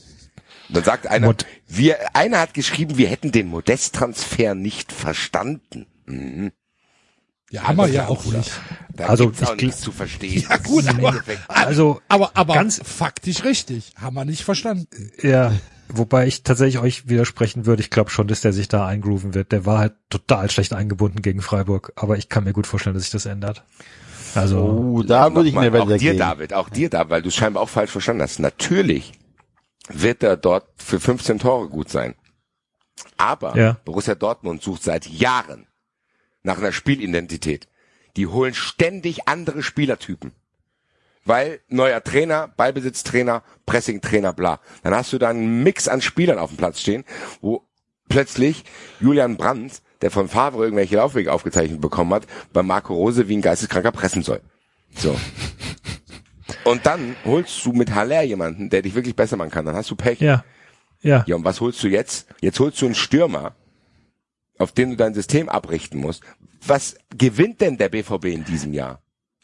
Und 0.69 0.77
dann 0.77 0.85
sagt 0.85 1.07
einer, 1.07 1.27
Mod- 1.28 1.47
wir, 1.69 2.15
einer 2.16 2.41
hat 2.41 2.55
geschrieben, 2.55 2.97
wir 2.99 3.09
hätten 3.09 3.32
den 3.32 3.49
Modest-Transfer 3.49 4.55
nicht 4.55 4.93
verstanden. 4.93 5.86
Ja, 7.51 7.62
haben 7.69 7.77
wir 7.77 7.86
ja 7.89 8.09
auch 8.09 8.24
nicht. 8.24 8.51
Da 8.97 9.07
Also, 9.07 9.27
gibt's 9.27 9.43
auch 9.43 9.57
nichts 9.57 9.81
zu 9.81 9.93
verstehen. 9.93 10.45
Ja, 10.49 10.57
gut, 10.57 10.89
aber-. 10.89 11.23
Also 11.49 12.01
Aber, 12.09 12.32
aber 12.35 12.55
Ganz- 12.55 12.81
faktisch 12.85 13.45
richtig. 13.45 13.93
Haben 13.97 14.15
wir 14.16 14.24
nicht 14.24 14.43
verstanden. 14.43 15.11
Ja, 15.23 15.53
wobei 15.89 16.27
ich 16.27 16.43
tatsächlich 16.43 16.78
euch 16.82 17.09
widersprechen 17.09 17.66
würde. 17.66 17.82
Ich 17.82 17.91
glaube 17.91 18.11
schon, 18.11 18.27
dass 18.27 18.41
der 18.41 18.53
sich 18.53 18.69
da 18.69 18.86
eingrooven 18.86 19.35
wird. 19.35 19.53
Der 19.53 19.66
war 19.66 19.78
halt 19.78 19.95
total 20.11 20.51
schlecht 20.51 20.73
eingebunden 20.73 21.23
gegen 21.23 21.43
Freiburg. 21.43 21.93
Aber 21.97 22.16
ich 22.16 22.28
kann 22.28 22.45
mir 22.45 22.53
gut 22.55 22.66
vorstellen, 22.66 22.95
dass 22.95 23.05
sich 23.05 23.12
das 23.12 23.27
ändert. 23.27 23.65
Also, 24.36 24.59
Oh, 24.59 25.02
da 25.02 25.35
würde 25.35 25.48
ich 25.48 25.55
mir 25.55 25.73
auch 25.82 25.89
dir, 25.89 25.98
gehen. 25.98 26.19
David, 26.19 26.52
auch 26.55 26.69
dir, 26.69 26.89
David, 26.90 27.11
weil 27.11 27.23
du 27.23 27.28
es 27.28 27.35
scheinbar 27.35 27.62
auch 27.62 27.69
falsch 27.69 27.90
verstanden 27.90 28.23
hast. 28.23 28.39
Natürlich 28.39 29.12
wird 29.89 30.23
er 30.23 30.36
dort 30.36 30.66
für 30.77 30.98
15 31.01 31.39
Tore 31.39 31.69
gut 31.69 31.89
sein. 31.89 32.15
Aber 33.16 33.56
Ja. 33.56 33.77
Borussia 33.85 34.15
Dortmund 34.15 34.62
sucht 34.62 34.82
seit 34.82 35.06
Jahren 35.06 35.66
nach 36.43 36.59
einer 36.59 36.73
Spielidentität. 36.73 37.69
Die 38.16 38.27
holen 38.27 38.55
ständig 38.55 39.27
andere 39.28 39.62
Spielertypen. 39.62 40.32
Weil 41.24 41.61
neuer 41.69 42.05
Trainer, 42.05 42.48
Ballbesitztrainer, 42.56 43.43
Pressingtrainer, 43.66 44.32
bla. 44.32 44.61
Dann 44.82 44.94
hast 44.94 45.12
du 45.12 45.19
da 45.19 45.31
einen 45.31 45.62
Mix 45.62 45.89
an 45.89 46.02
Spielern 46.02 46.39
auf 46.39 46.51
dem 46.51 46.59
Platz 46.59 46.81
stehen, 46.81 47.05
wo 47.40 47.66
plötzlich 48.09 48.65
Julian 49.01 49.36
Brandt, 49.39 49.81
der 50.05 50.10
von 50.10 50.28
Favre 50.28 50.64
irgendwelche 50.64 50.97
Laufwege 50.97 51.32
aufgezeichnet 51.32 51.81
bekommen 51.81 52.12
hat, 52.12 52.26
bei 52.52 52.62
Marco 52.62 52.93
Rose 52.93 53.26
wie 53.26 53.39
ein 53.39 53.40
Geisteskranker 53.40 53.90
pressen 53.90 54.22
soll. 54.22 54.43
So. 54.94 55.18
Und 56.64 56.85
dann 56.85 57.16
holst 57.24 57.64
du 57.64 57.72
mit 57.72 57.94
Haller 57.94 58.20
jemanden, 58.22 58.68
der 58.68 58.82
dich 58.82 58.94
wirklich 58.94 59.16
besser 59.16 59.39
machen 59.39 59.51
kann. 59.51 59.64
Dann 59.64 59.74
hast 59.74 59.90
du 59.90 59.97
Pech. 59.97 60.20
ja. 60.20 60.44
Ja. 61.01 61.22
Ja, 61.26 61.36
und 61.36 61.44
was 61.44 61.60
holst 61.60 61.82
du 61.82 61.89
jetzt? 61.89 62.28
Jetzt 62.40 62.59
holst 62.60 62.81
du 62.81 62.86
einen 62.86 62.94
Stürmer, 62.94 63.55
auf 64.59 64.72
den 64.72 64.90
du 64.90 64.97
dein 64.97 65.12
System 65.12 65.51
abrichten 65.51 66.01
musst. 66.01 66.22
Was 66.66 66.97
gewinnt 67.14 67.60
denn 67.60 67.76
der 67.76 67.90
BVB 67.90 68.24
in 68.26 68.44
diesem 68.44 68.72
Jahr? 68.72 69.02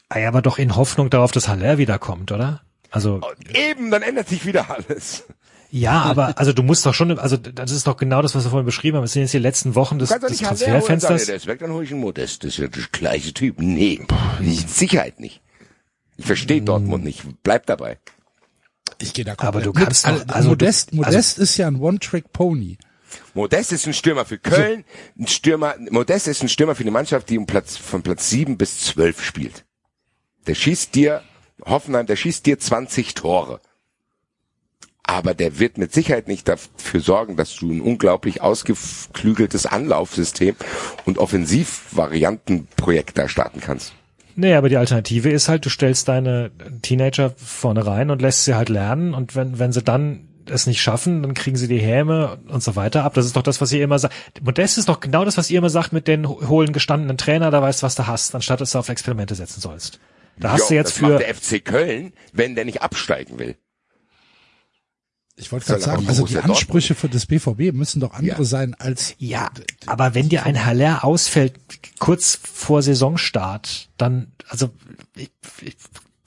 Ah, 0.09 0.17
ja, 0.17 0.27
aber 0.27 0.41
doch 0.41 0.57
in 0.57 0.75
Hoffnung 0.75 1.11
darauf, 1.11 1.31
dass 1.31 1.47
Haller 1.47 1.77
wiederkommt, 1.77 2.31
oder? 2.31 2.63
Also, 2.89 3.21
eben, 3.53 3.91
dann 3.91 4.01
ändert 4.01 4.27
sich 4.27 4.43
wieder 4.47 4.71
alles. 4.71 5.25
Ja, 5.71 6.01
aber, 6.03 6.37
also 6.37 6.53
du 6.53 6.61
musst 6.63 6.85
doch 6.85 6.93
schon, 6.93 7.17
also 7.17 7.37
das 7.37 7.71
ist 7.71 7.87
doch 7.87 7.97
genau 7.97 8.21
das, 8.21 8.35
was 8.35 8.43
wir 8.45 8.49
vorhin 8.51 8.65
beschrieben 8.65 8.97
haben. 8.97 9.03
Es 9.05 9.13
sind 9.13 9.23
jetzt 9.23 9.33
die 9.33 9.39
letzten 9.39 9.73
Wochen 9.75 9.97
des, 9.99 10.09
Du 10.09 10.19
des 10.19 10.37
Transferfensters. 10.39 11.25
der 11.25 11.35
ist 11.35 11.47
weg, 11.47 11.59
dann 11.59 11.71
hole 11.71 11.83
ich 11.85 11.91
einen 11.91 12.01
Modest. 12.01 12.43
Das 12.43 12.49
ist 12.53 12.57
ja 12.59 12.67
der 12.67 12.83
gleiche 12.91 13.33
Typ. 13.33 13.59
Nee, 13.59 14.05
nicht, 14.39 14.69
Sicherheit 14.69 15.19
nicht. 15.19 15.41
Ich 16.17 16.25
verstehe 16.25 16.61
Dortmund 16.61 17.03
nicht. 17.03 17.23
Bleib 17.43 17.65
dabei. 17.65 17.97
Ich 18.99 19.13
gehe 19.13 19.25
da 19.25 19.33
Aber 19.37 19.61
du 19.61 19.71
mit. 19.71 19.83
kannst 19.83 20.05
Also, 20.05 20.23
doch- 20.25 20.35
also 20.35 20.49
Modest, 20.49 20.91
du- 20.91 20.97
also- 21.01 21.11
Modest 21.17 21.39
ist 21.39 21.57
ja 21.57 21.67
ein 21.67 21.77
One-Trick-Pony. 21.77 22.77
Modest 23.33 23.71
ist 23.71 23.87
ein 23.87 23.93
Stürmer 23.93 24.23
für 24.25 24.37
Köln, 24.37 24.85
ein 25.19 25.27
Stürmer, 25.27 25.75
Modest 25.89 26.27
ist 26.27 26.41
ein 26.43 26.49
Stürmer 26.49 26.75
für 26.75 26.83
eine 26.83 26.91
Mannschaft, 26.91 27.29
die 27.29 27.37
um 27.37 27.45
Platz, 27.45 27.75
von 27.77 28.03
Platz 28.03 28.29
7 28.29 28.57
bis 28.57 28.79
12 28.81 29.21
spielt. 29.23 29.65
Der 30.47 30.55
schießt 30.55 30.95
dir, 30.95 31.21
Hoffenheim, 31.65 32.05
der 32.05 32.15
schießt 32.15 32.45
dir 32.45 32.57
20 32.59 33.13
Tore. 33.15 33.59
Aber 35.11 35.33
der 35.33 35.59
wird 35.59 35.77
mit 35.77 35.93
Sicherheit 35.93 36.29
nicht 36.29 36.47
dafür 36.47 37.01
sorgen, 37.01 37.35
dass 37.35 37.57
du 37.57 37.69
ein 37.69 37.81
unglaublich 37.81 38.41
ausgeklügeltes 38.41 39.65
Anlaufsystem 39.65 40.55
und 41.05 41.17
Offensivvariantenprojekt 41.17 43.17
da 43.17 43.27
starten 43.27 43.59
kannst. 43.59 43.91
Nee, 44.37 44.53
aber 44.53 44.69
die 44.69 44.77
Alternative 44.77 45.29
ist 45.29 45.49
halt, 45.49 45.65
du 45.65 45.69
stellst 45.69 46.07
deine 46.07 46.51
Teenager 46.81 47.33
vorne 47.35 47.85
rein 47.85 48.09
und 48.09 48.21
lässt 48.21 48.45
sie 48.45 48.55
halt 48.55 48.69
lernen 48.69 49.13
und 49.13 49.35
wenn, 49.35 49.59
wenn 49.59 49.73
sie 49.73 49.81
dann 49.81 50.29
es 50.45 50.65
nicht 50.65 50.81
schaffen, 50.81 51.23
dann 51.23 51.33
kriegen 51.33 51.57
sie 51.57 51.67
die 51.67 51.81
Häme 51.81 52.39
und 52.47 52.63
so 52.63 52.77
weiter 52.77 53.03
ab. 53.03 53.13
Das 53.13 53.25
ist 53.25 53.35
doch 53.35 53.43
das, 53.43 53.59
was 53.59 53.73
ihr 53.73 53.83
immer 53.83 53.99
sagt. 53.99 54.15
Modest 54.41 54.77
ist 54.77 54.87
doch 54.87 55.01
genau 55.01 55.25
das, 55.25 55.37
was 55.37 55.51
ihr 55.51 55.57
immer 55.57 55.69
sagt 55.69 55.91
mit 55.91 56.07
den 56.07 56.25
hohlen 56.25 56.71
gestandenen 56.71 57.17
Trainer, 57.17 57.51
da 57.51 57.61
weißt 57.61 57.81
du, 57.81 57.85
was 57.85 57.95
du 57.95 58.07
hast, 58.07 58.33
anstatt 58.33 58.61
dass 58.61 58.71
du 58.71 58.79
auf 58.79 58.87
Experimente 58.87 59.35
setzen 59.35 59.59
sollst. 59.59 59.99
Da 60.39 60.53
hast 60.53 60.61
Jo, 60.61 60.67
du 60.69 60.75
jetzt 60.75 60.91
das 60.91 60.99
für, 60.99 61.09
macht 61.09 61.19
der 61.19 61.35
FC 61.35 61.65
Köln, 61.65 62.13
wenn 62.31 62.55
der 62.55 62.63
nicht 62.63 62.81
absteigen 62.81 63.39
will. 63.39 63.57
Ich 65.41 65.51
wollte 65.51 65.65
gerade 65.65 65.81
sagen, 65.81 66.07
also 66.07 66.25
die 66.25 66.37
Ansprüche 66.37 66.93
für 66.95 67.09
das 67.09 67.25
BVB 67.25 67.73
müssen 67.73 67.99
doch 67.99 68.13
andere 68.13 68.37
Ja. 68.39 68.43
sein 68.45 68.75
als 68.75 69.15
ja, 69.17 69.49
aber 69.87 70.13
wenn 70.13 70.29
dir 70.29 70.43
ein 70.45 70.65
Haller 70.65 71.03
ausfällt, 71.03 71.55
kurz 71.99 72.39
vor 72.41 72.81
Saisonstart, 72.83 73.89
dann, 73.97 74.31
also, 74.47 74.69
ich, 75.15 75.31
ich, 75.61 75.75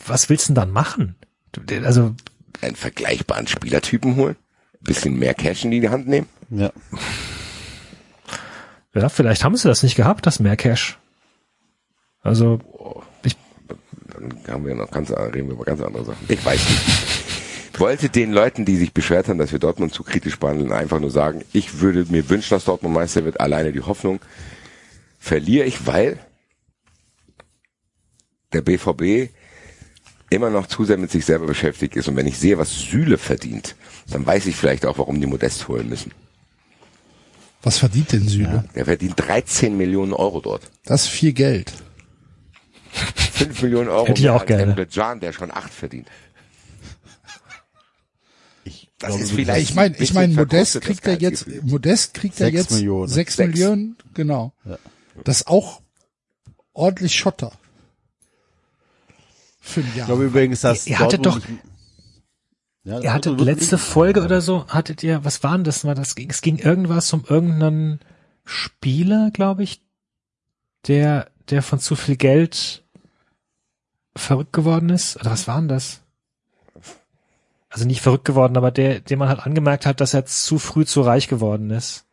was 0.06 0.28
willst 0.28 0.46
du 0.48 0.50
denn 0.50 0.56
dann 0.56 0.70
machen? 0.72 1.14
Du- 1.52 1.62
Also, 1.84 2.14
Einen 2.60 2.76
vergleichbaren 2.76 3.46
Spielertypen 3.46 4.16
holen, 4.16 4.36
bisschen 4.80 5.16
mehr 5.18 5.34
Cash 5.34 5.64
in 5.64 5.70
die 5.70 5.88
Hand 5.88 6.08
nehmen. 6.08 6.28
Ja. 6.50 6.72
Ja, 8.94 9.08
vielleicht 9.08 9.42
haben 9.44 9.56
sie 9.56 9.68
das 9.68 9.82
nicht 9.82 9.96
gehabt, 9.96 10.26
das 10.26 10.38
mehr 10.40 10.56
Cash. 10.56 10.98
Also, 12.22 12.60
ich, 13.22 13.36
Dann 14.12 14.34
haben 14.48 14.66
wir 14.66 14.74
noch 14.74 14.90
ganz, 14.90 15.10
reden 15.10 15.48
wir 15.48 15.54
über 15.54 15.64
ganz 15.64 15.80
andere 15.80 16.04
Sachen. 16.04 16.24
Ich 16.28 16.44
weiß 16.44 16.60
nicht. 16.68 17.23
Ich 17.74 17.80
wollte 17.80 18.08
den 18.08 18.32
Leuten, 18.32 18.64
die 18.64 18.76
sich 18.76 18.94
beschwert 18.94 19.26
haben, 19.26 19.38
dass 19.38 19.50
wir 19.50 19.58
Dortmund 19.58 19.92
zu 19.92 20.04
kritisch 20.04 20.38
behandeln, 20.38 20.70
einfach 20.70 21.00
nur 21.00 21.10
sagen, 21.10 21.44
ich 21.52 21.80
würde 21.80 22.06
mir 22.08 22.28
wünschen, 22.28 22.50
dass 22.50 22.66
Dortmund 22.66 22.94
Meister 22.94 23.24
wird. 23.24 23.40
Alleine 23.40 23.72
die 23.72 23.80
Hoffnung 23.80 24.20
verliere 25.18 25.66
ich, 25.66 25.84
weil 25.84 26.20
der 28.52 28.62
BVB 28.62 29.32
immer 30.30 30.50
noch 30.50 30.68
zu 30.68 30.84
sehr 30.84 30.98
mit 30.98 31.10
sich 31.10 31.24
selber 31.24 31.46
beschäftigt 31.46 31.96
ist. 31.96 32.06
Und 32.06 32.14
wenn 32.14 32.28
ich 32.28 32.38
sehe, 32.38 32.58
was 32.58 32.78
Süle 32.78 33.18
verdient, 33.18 33.74
dann 34.08 34.24
weiß 34.24 34.46
ich 34.46 34.54
vielleicht 34.54 34.86
auch, 34.86 34.98
warum 34.98 35.20
die 35.20 35.26
Modest 35.26 35.66
holen 35.66 35.88
müssen. 35.88 36.12
was 37.64 37.78
verdient 37.78 38.12
denn 38.12 38.28
Süle? 38.28 38.68
Der 38.76 38.84
verdient 38.84 39.14
13 39.16 39.76
Millionen 39.76 40.12
Euro 40.12 40.40
dort. 40.40 40.62
Das 40.84 41.02
ist 41.02 41.08
viel 41.08 41.32
Geld. 41.32 41.72
5 42.92 43.62
Millionen 43.62 43.88
Euro 43.88 44.06
Hätte 44.06 44.20
ich 44.20 44.24
mehr 44.26 44.34
auch 44.36 44.40
als 44.42 44.46
gerne. 44.46 44.62
Emre 44.62 44.86
Can, 44.86 45.18
der 45.18 45.32
schon 45.32 45.50
8 45.50 45.72
verdient. 45.72 46.06
Ich 49.08 49.08
Das 49.08 49.16
glaube, 49.16 49.22
ist 49.24 49.32
vielleicht- 49.32 49.70
Ich 49.70 49.74
meine, 49.74 49.96
ich 49.98 50.14
meine, 50.14 50.34
Modest 50.34 50.80
kriegt 50.80 51.06
er 51.06 51.12
jetzt, 51.12 51.44
Gehaltsgefühl. 51.44 51.62
Modest 51.70 52.14
kriegt 52.14 52.40
er 52.40 52.46
Sechs 52.46 52.56
jetzt 52.58 52.70
Millionen. 52.72 53.08
sechs 53.08 53.36
Sechs. 53.36 53.52
Millionen, 53.52 53.96
genau. 54.14 54.52
Ja. 54.64 54.78
Das 55.24 55.38
ist 55.42 55.46
auch 55.46 55.80
ordentlich 56.72 57.14
Schotter. 57.14 57.52
Für 59.60 59.80
ein 59.80 59.88
Ich 59.88 59.96
Jahr. 59.96 60.06
glaube 60.06 60.24
übrigens, 60.24 60.60
dass 60.60 60.86
Ihr 60.86 60.98
hattet 60.98 61.24
Dortmund 61.24 61.44
doch- 62.84 62.90
Ja, 62.92 63.00
ihr 63.00 63.12
hattet 63.14 63.40
letzte 63.40 63.78
Folge 63.78 64.22
oder 64.22 64.40
so, 64.42 64.66
hattet 64.68 65.02
ihr, 65.02 65.24
was 65.24 65.42
war 65.42 65.54
denn 65.56 65.64
das 65.64 65.84
mal? 65.84 65.94
Das 65.94 66.14
ging, 66.14 66.28
es 66.30 66.42
ging 66.42 66.58
irgendwas 66.58 67.10
um 67.14 67.24
irgendeinen 67.26 68.00
Spieler, 68.44 69.30
glaube 69.32 69.62
ich, 69.62 69.80
der, 70.86 71.30
der 71.48 71.62
von 71.62 71.78
zu 71.78 71.96
viel 71.96 72.16
Geld 72.16 72.84
verrückt 74.14 74.52
geworden 74.52 74.90
ist. 74.90 75.16
Oder 75.16 75.30
was 75.30 75.48
war 75.48 75.58
denn 75.60 75.68
das? 75.68 76.00
Also 77.74 77.86
nicht 77.86 78.02
verrückt 78.02 78.24
geworden, 78.24 78.56
aber 78.56 78.70
der, 78.70 79.00
dem 79.00 79.18
man 79.18 79.28
halt 79.28 79.40
angemerkt 79.40 79.84
hat, 79.84 80.00
dass 80.00 80.14
er 80.14 80.24
zu 80.24 80.60
früh 80.60 80.84
zu 80.84 81.00
reich 81.00 81.26
geworden 81.26 81.70
ist. 81.70 82.04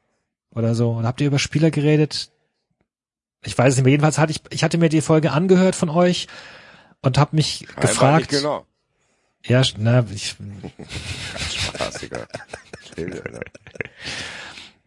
Oder 0.56 0.74
so. 0.74 0.90
Und 0.90 1.06
habt 1.06 1.22
ihr 1.22 1.28
über 1.28 1.38
Spieler 1.38 1.70
geredet? 1.70 2.32
Ich 3.46 3.56
weiß 3.56 3.74
es 3.74 3.78
nicht 3.78 3.86
mehr. 3.86 3.92
Jedenfalls 3.92 4.18
hatte 4.18 4.32
ich, 4.32 4.42
ich 4.50 4.64
hatte 4.64 4.80
mir 4.80 4.90
die 4.90 5.02
Folge 5.02 5.34
angehört 5.34 5.76
von 5.76 5.90
euch 5.90 6.28
und 7.04 7.20
habe 7.20 7.36
mich 7.36 7.68
Scheinbar 7.68 7.82
gefragt. 7.82 8.30
Genau. 8.30 8.66
Ja, 9.46 9.62
na, 9.78 10.04
ich 10.12 10.36
Spaß, 11.52 11.94
Digga. 12.00 12.26
Chill, 12.96 13.22
Alter. 13.24 13.42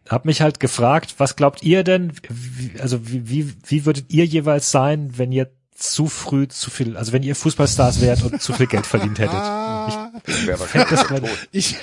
hab 0.09 0.25
mich 0.25 0.41
halt 0.41 0.59
gefragt, 0.59 1.15
was 1.19 1.37
glaubt 1.37 1.63
ihr 1.63 1.85
denn, 1.85 2.11
wie, 2.27 2.77
also 2.81 3.07
wie, 3.07 3.29
wie, 3.29 3.53
wie 3.65 3.85
würdet 3.85 4.07
ihr 4.09 4.25
jeweils 4.25 4.71
sein, 4.71 5.17
wenn 5.17 5.31
ihr 5.31 5.49
zu 5.73 6.07
früh 6.07 6.49
zu 6.49 6.69
viel, 6.69 6.97
also 6.97 7.13
wenn 7.13 7.23
ihr 7.23 7.35
Fußballstars 7.35 8.01
wärt 8.01 8.23
und 8.23 8.41
zu 8.41 8.51
viel 8.51 8.67
Geld 8.67 8.85
verdient 8.85 9.19
hättet? 9.19 9.41
Ich 9.87 10.04
wäre 10.25 10.59
wahrscheinlich. 10.59 11.31
Ich, 11.51 11.75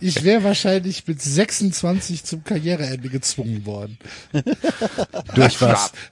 Ich 0.00 0.24
wär 0.24 0.38
ich 0.38 0.44
wahrscheinlich 0.44 1.06
mit 1.06 1.20
26 1.22 2.24
zum 2.24 2.44
Karriereende 2.44 3.08
gezwungen 3.08 3.64
worden. 3.66 3.98
Durch 5.34 5.60
was? 5.60 5.92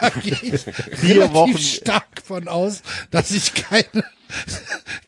Da 0.00 0.10
gehe 0.10 0.32
ich 0.40 0.60
Vier 0.98 1.16
relativ 1.22 1.34
Wochen- 1.34 1.58
stark 1.58 2.22
von 2.24 2.46
aus, 2.46 2.82
dass 3.10 3.32
ich 3.32 3.52
keine, 3.54 4.04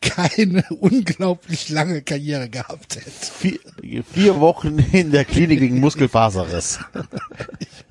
keine 0.01 0.63
unglaublich 0.81 1.69
lange 1.69 2.01
Karriere 2.01 2.49
gehabt 2.49 2.97
hätte. 2.97 3.09
Vier, 3.39 3.59
vier 4.03 4.39
Wochen 4.41 4.79
in 4.91 5.11
der 5.11 5.23
Klinik 5.23 5.61
wegen 5.61 5.79
Muskelfaserriss. 5.79 6.79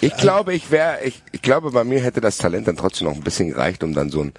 Ich 0.00 0.16
glaube, 0.16 0.54
ich 0.54 0.70
wäre, 0.70 1.04
ich, 1.04 1.22
ich 1.32 1.42
glaube, 1.42 1.70
bei 1.70 1.84
mir 1.84 2.00
hätte 2.00 2.20
das 2.20 2.38
Talent 2.38 2.68
dann 2.68 2.76
trotzdem 2.76 3.08
noch 3.08 3.14
ein 3.14 3.22
bisschen 3.22 3.48
gereicht, 3.50 3.82
um 3.84 3.92
dann 3.94 4.10
so 4.10 4.22
ein 4.22 4.32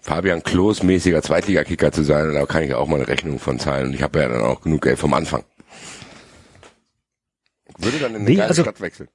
Fabian 0.00 0.42
Klos 0.42 0.82
mäßiger 0.82 1.22
Zweitligakicker 1.22 1.92
zu 1.92 2.02
sein. 2.02 2.28
Und 2.28 2.34
da 2.34 2.44
kann 2.46 2.62
ich 2.64 2.74
auch 2.74 2.88
mal 2.88 2.96
eine 2.96 3.08
Rechnung 3.08 3.38
von 3.38 3.58
zahlen. 3.58 3.86
Und 3.88 3.94
ich 3.94 4.02
habe 4.02 4.18
ja 4.20 4.28
dann 4.28 4.42
auch 4.42 4.60
genug 4.62 4.82
Geld 4.82 4.98
vom 4.98 5.14
Anfang. 5.14 5.44
Ich 7.78 7.84
würde 7.84 7.98
dann 7.98 8.10
in 8.10 8.16
eine 8.16 8.24
Nee, 8.24 8.36
geile 8.36 8.48
also- 8.48 8.62
Stadt 8.62 8.80
wechseln. 8.80 9.08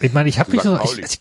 Ich 0.00 0.12
meine, 0.12 0.28
ich 0.28 0.38
habe 0.38 0.50
mich 0.52 0.60
so, 0.60 0.78
ich, 0.82 1.20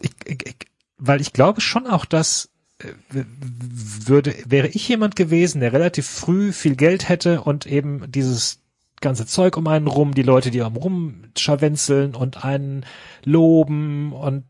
ich, 0.00 0.14
ich, 0.26 0.56
weil 0.98 1.20
ich 1.22 1.32
glaube 1.32 1.62
schon 1.62 1.86
auch, 1.86 2.04
dass 2.04 2.50
äh, 2.80 2.88
würde 3.10 4.34
wäre 4.46 4.68
ich 4.68 4.86
jemand 4.88 5.16
gewesen, 5.16 5.60
der 5.62 5.72
relativ 5.72 6.06
früh 6.06 6.52
viel 6.52 6.76
Geld 6.76 7.08
hätte 7.08 7.40
und 7.40 7.64
eben 7.64 8.10
dieses 8.12 8.60
ganze 9.00 9.26
Zeug 9.26 9.56
um 9.56 9.66
einen 9.66 9.86
rum, 9.86 10.14
die 10.14 10.22
Leute, 10.22 10.50
die 10.50 10.62
am 10.62 10.76
rumscharwenzeln 10.76 12.14
und 12.14 12.44
einen 12.44 12.84
loben 13.24 14.12
und 14.12 14.44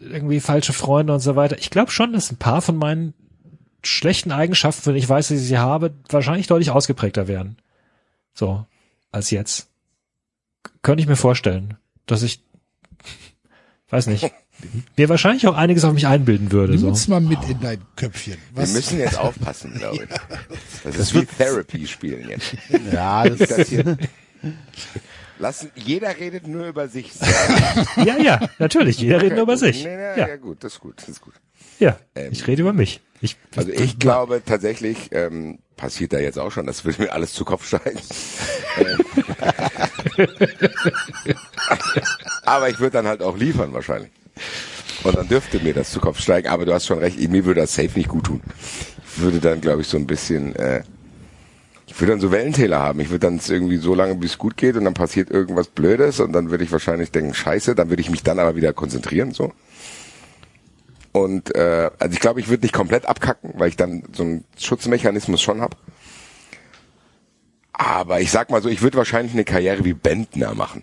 irgendwie 0.00 0.40
falsche 0.40 0.72
Freunde 0.72 1.14
und 1.14 1.20
so 1.20 1.36
weiter. 1.36 1.58
Ich 1.58 1.70
glaube 1.70 1.90
schon, 1.90 2.12
dass 2.12 2.30
ein 2.30 2.36
paar 2.36 2.62
von 2.62 2.76
meinen 2.76 3.14
schlechten 3.82 4.32
Eigenschaften, 4.32 4.86
wenn 4.86 4.96
ich 4.96 5.08
weiß, 5.08 5.28
dass 5.28 5.38
ich 5.38 5.46
sie 5.46 5.58
habe, 5.58 5.94
wahrscheinlich 6.08 6.46
deutlich 6.46 6.70
ausgeprägter 6.70 7.28
wären. 7.28 7.56
So, 8.32 8.66
als 9.12 9.30
jetzt. 9.30 9.68
Könnte 10.82 11.02
ich 11.02 11.08
mir 11.08 11.16
vorstellen, 11.16 11.76
dass 12.06 12.22
ich, 12.22 12.42
weiß 13.90 14.06
nicht, 14.08 14.30
mir 14.96 15.08
wahrscheinlich 15.08 15.46
auch 15.46 15.54
einiges 15.56 15.84
auf 15.84 15.92
mich 15.92 16.06
einbilden 16.06 16.50
würde. 16.52 16.72
Nimm 16.72 16.80
So. 16.82 16.88
uns 16.88 17.08
mal 17.08 17.20
mit 17.20 17.38
in 17.48 17.60
dein 17.60 17.80
Köpfchen. 17.96 18.38
Wir 18.54 18.62
Was, 18.62 18.72
müssen 18.72 18.98
jetzt 18.98 19.18
aufpassen, 19.18 19.74
glaube 19.74 20.04
ich. 20.04 20.08
Das 20.84 20.96
ist 20.96 21.14
wie 21.14 21.24
Therapy 21.26 21.86
spielen 21.86 22.28
jetzt. 22.28 22.54
Ja, 22.92 23.24
das, 23.28 23.48
Das 23.48 23.68
hier. 23.68 23.96
Lassen, 25.38 25.70
jeder 25.74 26.16
redet 26.18 26.46
nur 26.46 26.66
über 26.66 26.88
sich. 26.88 27.10
Ja, 28.04 28.16
ja, 28.18 28.40
natürlich. 28.58 28.98
Jeder 28.98 29.16
redet 29.20 29.34
nur 29.34 29.42
über 29.42 29.56
sich. 29.56 29.84
Nee, 29.84 29.96
nee, 29.96 30.02
ja. 30.20 30.28
Ja, 30.28 30.36
gut, 30.36 30.62
das 30.62 30.74
ist 30.74 30.80
gut, 30.80 30.94
das 30.98 31.08
ist 31.08 31.20
gut. 31.20 31.34
ja. 31.78 31.96
Ähm, 32.14 32.30
Ich 32.32 32.46
rede 32.46 32.62
über 32.62 32.72
mich. 32.72 33.00
Ich, 33.20 33.36
Also 33.56 33.70
ich 33.70 33.98
glaube 33.98 34.42
tatsächlich, 34.44 35.08
ähm, 35.12 35.58
passiert 35.76 36.12
da 36.12 36.18
jetzt 36.18 36.38
auch 36.38 36.52
schon, 36.52 36.66
das 36.66 36.84
würde 36.84 37.02
mir 37.02 37.12
alles 37.12 37.32
zu 37.32 37.44
Kopf 37.44 37.66
steigen. 37.66 37.98
Ähm, 38.78 38.98
aber 42.44 42.68
ich 42.68 42.78
würde 42.78 42.92
dann 42.92 43.06
halt 43.06 43.22
auch 43.22 43.36
liefern 43.36 43.72
wahrscheinlich. 43.72 44.10
Und 45.02 45.16
dann 45.16 45.28
dürfte 45.28 45.60
mir 45.60 45.74
das 45.74 45.90
zu 45.90 46.00
Kopf 46.00 46.20
steigen, 46.20 46.48
aber 46.48 46.64
du 46.64 46.72
hast 46.72 46.86
schon 46.86 46.98
recht, 46.98 47.18
mir 47.28 47.44
würde 47.44 47.60
das 47.60 47.74
safe 47.74 47.90
nicht 47.94 48.08
gut 48.08 48.24
tun. 48.24 48.40
Ich 49.06 49.20
würde 49.20 49.38
dann, 49.38 49.60
glaube 49.60 49.82
ich, 49.82 49.88
so 49.88 49.96
ein 49.96 50.06
bisschen, 50.06 50.56
äh, 50.56 50.82
ich 51.86 52.00
würde 52.00 52.12
dann 52.12 52.20
so 52.20 52.32
Wellentäler 52.32 52.80
haben. 52.80 53.00
Ich 53.00 53.10
würde 53.10 53.20
dann 53.20 53.40
irgendwie 53.46 53.76
so 53.76 53.94
lange, 53.94 54.14
bis 54.14 54.32
es 54.32 54.38
gut 54.38 54.56
geht 54.56 54.76
und 54.76 54.84
dann 54.84 54.94
passiert 54.94 55.30
irgendwas 55.30 55.68
Blödes 55.68 56.20
und 56.20 56.32
dann 56.32 56.50
würde 56.50 56.64
ich 56.64 56.72
wahrscheinlich 56.72 57.10
denken, 57.10 57.34
scheiße, 57.34 57.74
dann 57.74 57.90
würde 57.90 58.00
ich 58.00 58.10
mich 58.10 58.22
dann 58.22 58.38
aber 58.38 58.56
wieder 58.56 58.72
konzentrieren, 58.72 59.32
so. 59.32 59.52
Und 61.12 61.54
äh, 61.54 61.90
also 62.00 62.12
ich 62.12 62.18
glaube, 62.18 62.40
ich 62.40 62.48
würde 62.48 62.62
nicht 62.62 62.74
komplett 62.74 63.06
abkacken, 63.06 63.52
weil 63.54 63.68
ich 63.68 63.76
dann 63.76 64.02
so 64.12 64.24
einen 64.24 64.44
Schutzmechanismus 64.58 65.40
schon 65.40 65.60
hab. 65.60 65.76
Aber 67.72 68.20
ich 68.20 68.32
sag 68.32 68.50
mal 68.50 68.62
so, 68.62 68.68
ich 68.68 68.82
würde 68.82 68.96
wahrscheinlich 68.96 69.32
eine 69.32 69.44
Karriere 69.44 69.84
wie 69.84 69.92
Bentner 69.92 70.54
machen. 70.54 70.82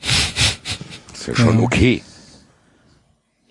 Das 0.00 1.20
ist 1.20 1.26
ja 1.26 1.34
schon 1.34 1.60
okay, 1.60 2.02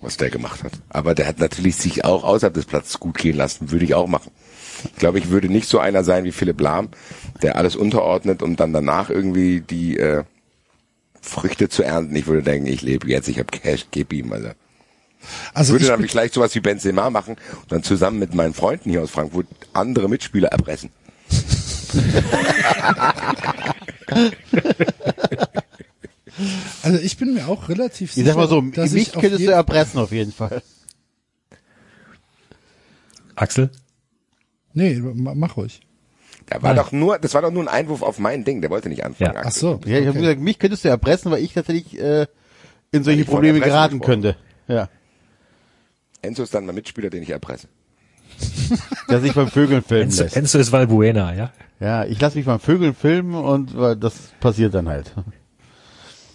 was 0.08 0.18
der 0.18 0.30
gemacht 0.30 0.64
hat. 0.64 0.72
Aber 0.90 1.14
der 1.14 1.28
hat 1.28 1.40
natürlich 1.40 1.76
sich 1.76 2.06
auch 2.06 2.24
außerhalb 2.24 2.54
des 2.54 2.66
Platzes 2.66 3.00
gut 3.00 3.18
gehen 3.18 3.36
lassen, 3.36 3.72
würde 3.72 3.86
ich 3.86 3.94
auch 3.94 4.08
machen. 4.08 4.32
Ich 4.86 4.96
glaube, 4.96 5.20
ich 5.20 5.30
würde 5.30 5.50
nicht 5.50 5.68
so 5.68 5.80
einer 5.80 6.06
sein 6.06 6.24
wie 6.24 6.32
Philipp 6.32 6.62
Lahm, 6.62 6.90
der 7.42 7.58
alles 7.58 7.76
unterordnet, 7.76 8.42
um 8.42 8.56
dann 8.56 8.74
danach 8.74 9.10
irgendwie 9.10 9.60
die 9.60 9.98
äh, 9.98 10.24
Früchte 11.22 11.68
zu 11.68 11.84
ernten. 11.84 12.16
Ich 12.16 12.28
würde 12.28 12.42
denken, 12.42 12.68
ich 12.68 12.82
lebe 12.82 13.10
jetzt, 13.10 13.28
ich 13.28 13.38
habe 13.38 13.52
Cash, 13.52 13.88
gib 13.92 14.14
ihm, 14.14 14.32
Alter. 14.32 14.56
also 15.54 15.74
würde 15.74 15.84
ich, 15.84 15.90
dann 15.90 16.08
vielleicht 16.08 16.34
sowas 16.34 16.56
wie 16.56 16.62
Benzema 16.62 17.10
machen 17.10 17.36
und 17.62 17.72
dann 17.72 17.84
zusammen 17.84 18.20
mit 18.20 18.34
meinen 18.34 18.54
Freunden 18.54 18.90
hier 18.90 19.02
aus 19.02 19.12
Frankfurt 19.12 19.48
andere 19.74 20.08
Mitspieler 20.08 20.50
erpressen. 20.50 20.90
also 26.84 27.00
ich 27.00 27.18
bin 27.18 27.34
mir 27.34 27.48
auch 27.48 27.70
relativ 27.70 28.10
ich 28.10 28.16
sicher, 28.16 28.28
sag 28.28 28.36
mal 28.38 28.48
so, 28.48 28.62
dass 28.62 28.92
mich 28.92 29.08
ich 29.08 29.14
könntest 29.14 29.46
du 29.46 29.52
erpressen 29.52 30.00
auf 30.00 30.12
jeden 30.12 30.32
Fall. 30.32 30.62
Axel? 33.36 33.70
Nee, 34.74 34.96
ma- 35.00 35.36
mach 35.36 35.58
ruhig. 35.58 35.82
Da 36.48 36.62
war 36.62 36.74
Nein. 36.74 36.78
doch 36.78 36.92
nur, 36.92 37.20
das 37.20 37.34
war 37.34 37.42
doch 37.42 37.52
nur 37.52 37.64
ein 37.64 37.68
Einwurf 37.68 38.02
auf 38.02 38.20
mein 38.20 38.46
Ding, 38.46 38.62
der 38.62 38.70
wollte 38.70 38.90
nicht 38.90 39.04
anfangen. 39.04 39.34
Ja. 39.34 39.42
Ach 39.42 39.48
Axel. 39.48 39.60
so. 39.62 39.90
Ja, 39.90 40.00
ich 40.00 40.08
habe 40.08 40.20
gesagt, 40.20 40.40
mich 40.40 40.60
könntest 40.60 40.86
du 40.86 40.90
erpressen, 40.90 41.32
weil 41.32 41.44
ich 41.44 41.54
tatsächlich 41.54 42.00
äh, 42.00 42.28
in 42.92 43.04
solche 43.04 43.22
ich 43.22 43.28
Probleme 43.28 43.60
geraten 43.60 44.00
gesprochen. 44.00 44.22
könnte. 44.24 44.38
Ja. 44.68 44.90
Enzo 46.22 46.44
ist 46.44 46.54
dann 46.54 46.66
mein 46.66 46.76
Mitspieler, 46.76 47.10
den 47.10 47.24
ich 47.24 47.30
erpresse. 47.32 47.68
Der 49.10 49.20
sich 49.22 49.34
beim 49.34 49.50
Vögeln 49.50 49.82
filmen 49.84 50.06
Enzo, 50.06 50.24
lässt. 50.24 50.36
Enzo 50.38 50.58
ist 50.60 50.72
Valbuena, 50.72 51.34
ja? 51.34 51.52
Ja, 51.80 52.06
ich 52.06 52.20
lasse 52.20 52.38
mich 52.38 52.46
beim 52.46 52.60
Vögeln 52.60 52.96
filmen 52.96 53.36
und 53.36 53.74
das 54.02 54.16
passiert 54.40 54.74
dann 54.74 54.88
halt. 54.88 55.14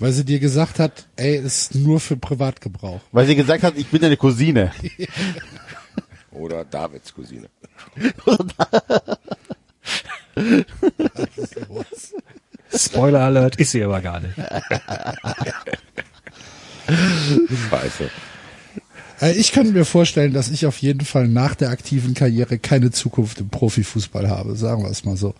Weil 0.02 0.10
sie 0.10 0.24
dir 0.24 0.40
gesagt 0.40 0.80
hat, 0.80 1.06
ey, 1.14 1.36
ist 1.36 1.76
nur 1.76 2.00
für 2.00 2.16
Privatgebrauch. 2.16 3.00
Weil 3.12 3.24
sie 3.24 3.36
gesagt 3.36 3.62
hat, 3.62 3.74
ich 3.76 3.86
bin 3.86 4.00
deine 4.00 4.16
Cousine. 4.16 4.72
Oder 6.32 6.64
Davids 6.64 7.14
Cousine. 7.14 7.48
Spoiler 12.74 13.20
Alert, 13.20 13.56
ist 13.56 13.70
sie 13.70 13.84
aber 13.84 14.00
gar 14.00 14.18
nicht. 14.18 14.34
Scheiße. 17.70 18.10
Äh, 19.20 19.32
Ich 19.32 19.52
könnte 19.52 19.72
mir 19.72 19.84
vorstellen, 19.84 20.32
dass 20.32 20.50
ich 20.50 20.66
auf 20.66 20.78
jeden 20.78 21.04
Fall 21.04 21.28
nach 21.28 21.54
der 21.54 21.70
aktiven 21.70 22.14
Karriere 22.14 22.58
keine 22.58 22.90
Zukunft 22.90 23.38
im 23.38 23.50
Profifußball 23.50 24.28
habe, 24.28 24.56
sagen 24.56 24.82
wir 24.82 24.90
es 24.90 25.04
mal 25.04 25.16
so. 25.16 25.34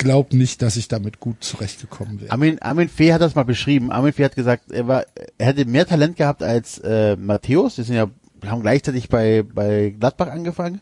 Glaube 0.00 0.34
nicht, 0.34 0.62
dass 0.62 0.76
ich 0.76 0.88
damit 0.88 1.20
gut 1.20 1.44
zurechtgekommen 1.44 2.22
wäre. 2.22 2.32
Armin, 2.32 2.58
Armin 2.60 2.88
Fee 2.88 3.12
hat 3.12 3.20
das 3.20 3.34
mal 3.34 3.44
beschrieben. 3.44 3.92
Armin 3.92 4.14
Fee 4.14 4.24
hat 4.24 4.34
gesagt, 4.34 4.72
er 4.72 4.88
war, 4.88 5.04
er 5.36 5.46
hätte 5.46 5.66
mehr 5.66 5.86
Talent 5.86 6.16
gehabt 6.16 6.42
als 6.42 6.78
äh, 6.78 7.16
Matthäus. 7.16 7.74
Die 7.74 7.82
sind 7.82 7.96
ja, 7.96 8.10
haben 8.46 8.62
gleichzeitig 8.62 9.10
bei, 9.10 9.42
bei 9.42 9.94
Gladbach 9.98 10.28
angefangen. 10.28 10.80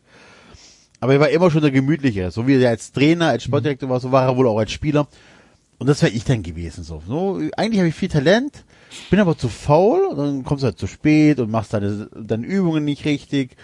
Aber 1.00 1.14
er 1.14 1.20
war 1.20 1.30
immer 1.30 1.50
schon 1.50 1.62
der 1.62 1.72
Gemütliche. 1.72 2.30
So 2.30 2.46
wie 2.46 2.62
er 2.62 2.70
als 2.70 2.92
Trainer, 2.92 3.28
als 3.28 3.42
Sportdirektor 3.42 3.88
war, 3.88 3.98
so 3.98 4.12
war 4.12 4.24
er 4.24 4.36
wohl 4.36 4.46
auch 4.46 4.58
als 4.58 4.70
Spieler. 4.70 5.08
Und 5.78 5.88
das 5.88 6.00
wäre 6.00 6.12
ich 6.12 6.22
dann 6.22 6.44
gewesen. 6.44 6.84
So, 6.84 7.02
so 7.04 7.40
eigentlich 7.56 7.80
habe 7.80 7.88
ich 7.88 7.96
viel 7.96 8.08
Talent, 8.08 8.64
bin 9.10 9.18
aber 9.18 9.36
zu 9.36 9.48
faul. 9.48 10.06
Und 10.06 10.16
dann 10.16 10.44
kommst 10.44 10.62
du 10.62 10.66
halt 10.66 10.78
zu 10.78 10.86
spät 10.86 11.40
und 11.40 11.50
machst 11.50 11.74
deine, 11.74 12.08
deine 12.14 12.46
Übungen 12.46 12.84
nicht 12.84 13.04
richtig. 13.04 13.56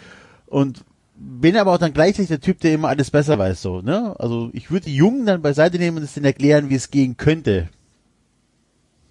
Und 0.47 0.85
bin 1.16 1.56
aber 1.56 1.72
auch 1.72 1.78
dann 1.78 1.92
gleichzeitig 1.92 2.28
der 2.28 2.40
Typ, 2.40 2.60
der 2.60 2.72
immer 2.74 2.88
alles 2.88 3.10
besser 3.10 3.38
weiß. 3.38 3.62
So, 3.62 3.80
ne? 3.80 4.14
Also 4.18 4.50
ich 4.52 4.70
würde 4.70 4.86
die 4.86 4.96
Jungen 4.96 5.26
dann 5.26 5.42
beiseite 5.42 5.78
nehmen 5.78 5.98
und 5.98 6.02
es 6.02 6.14
denen 6.14 6.26
erklären, 6.26 6.70
wie 6.70 6.74
es 6.74 6.90
gehen 6.90 7.16
könnte. 7.16 7.68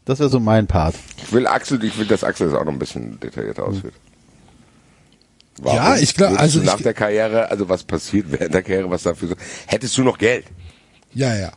Das 0.05 0.19
wäre 0.19 0.29
so 0.29 0.39
mein 0.41 0.67
Part. 0.67 0.95
Ich 1.17 1.31
will 1.31 1.47
Axel, 1.47 1.81
ich 1.83 1.97
will, 1.97 2.05
dass 2.05 2.23
Axel 2.25 2.49
das 2.49 2.59
auch 2.59 2.65
noch 2.65 2.73
ein 2.73 2.79
bisschen 2.79 3.19
detaillierter 3.21 3.65
ausführt. 3.65 3.93
Warum 5.61 5.77
Ja, 5.77 5.95
ich 5.95 6.13
glaub- 6.15 6.31
würdest 6.31 6.41
also 6.41 6.59
nach 6.61 6.77
ich- 6.77 6.83
der 6.83 6.93
Karriere, 6.93 7.49
also 7.51 7.69
was 7.69 7.83
passiert 7.83 8.25
während 8.31 8.53
der 8.53 8.63
Karriere, 8.63 8.89
was 8.89 9.03
dafür 9.03 9.29
so, 9.29 9.35
hättest 9.67 9.97
du 9.97 10.03
noch 10.03 10.17
Geld? 10.17 10.45
Ja, 11.13 11.35
ja. 11.37 11.51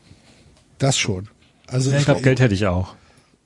Das 0.78 0.98
schon. 0.98 1.28
Also 1.66 1.90
Ich 1.90 1.98
ich, 1.98 2.04
glaube, 2.04 2.20
Geld 2.20 2.38
hätte 2.38 2.54
ich 2.54 2.66
auch. 2.66 2.94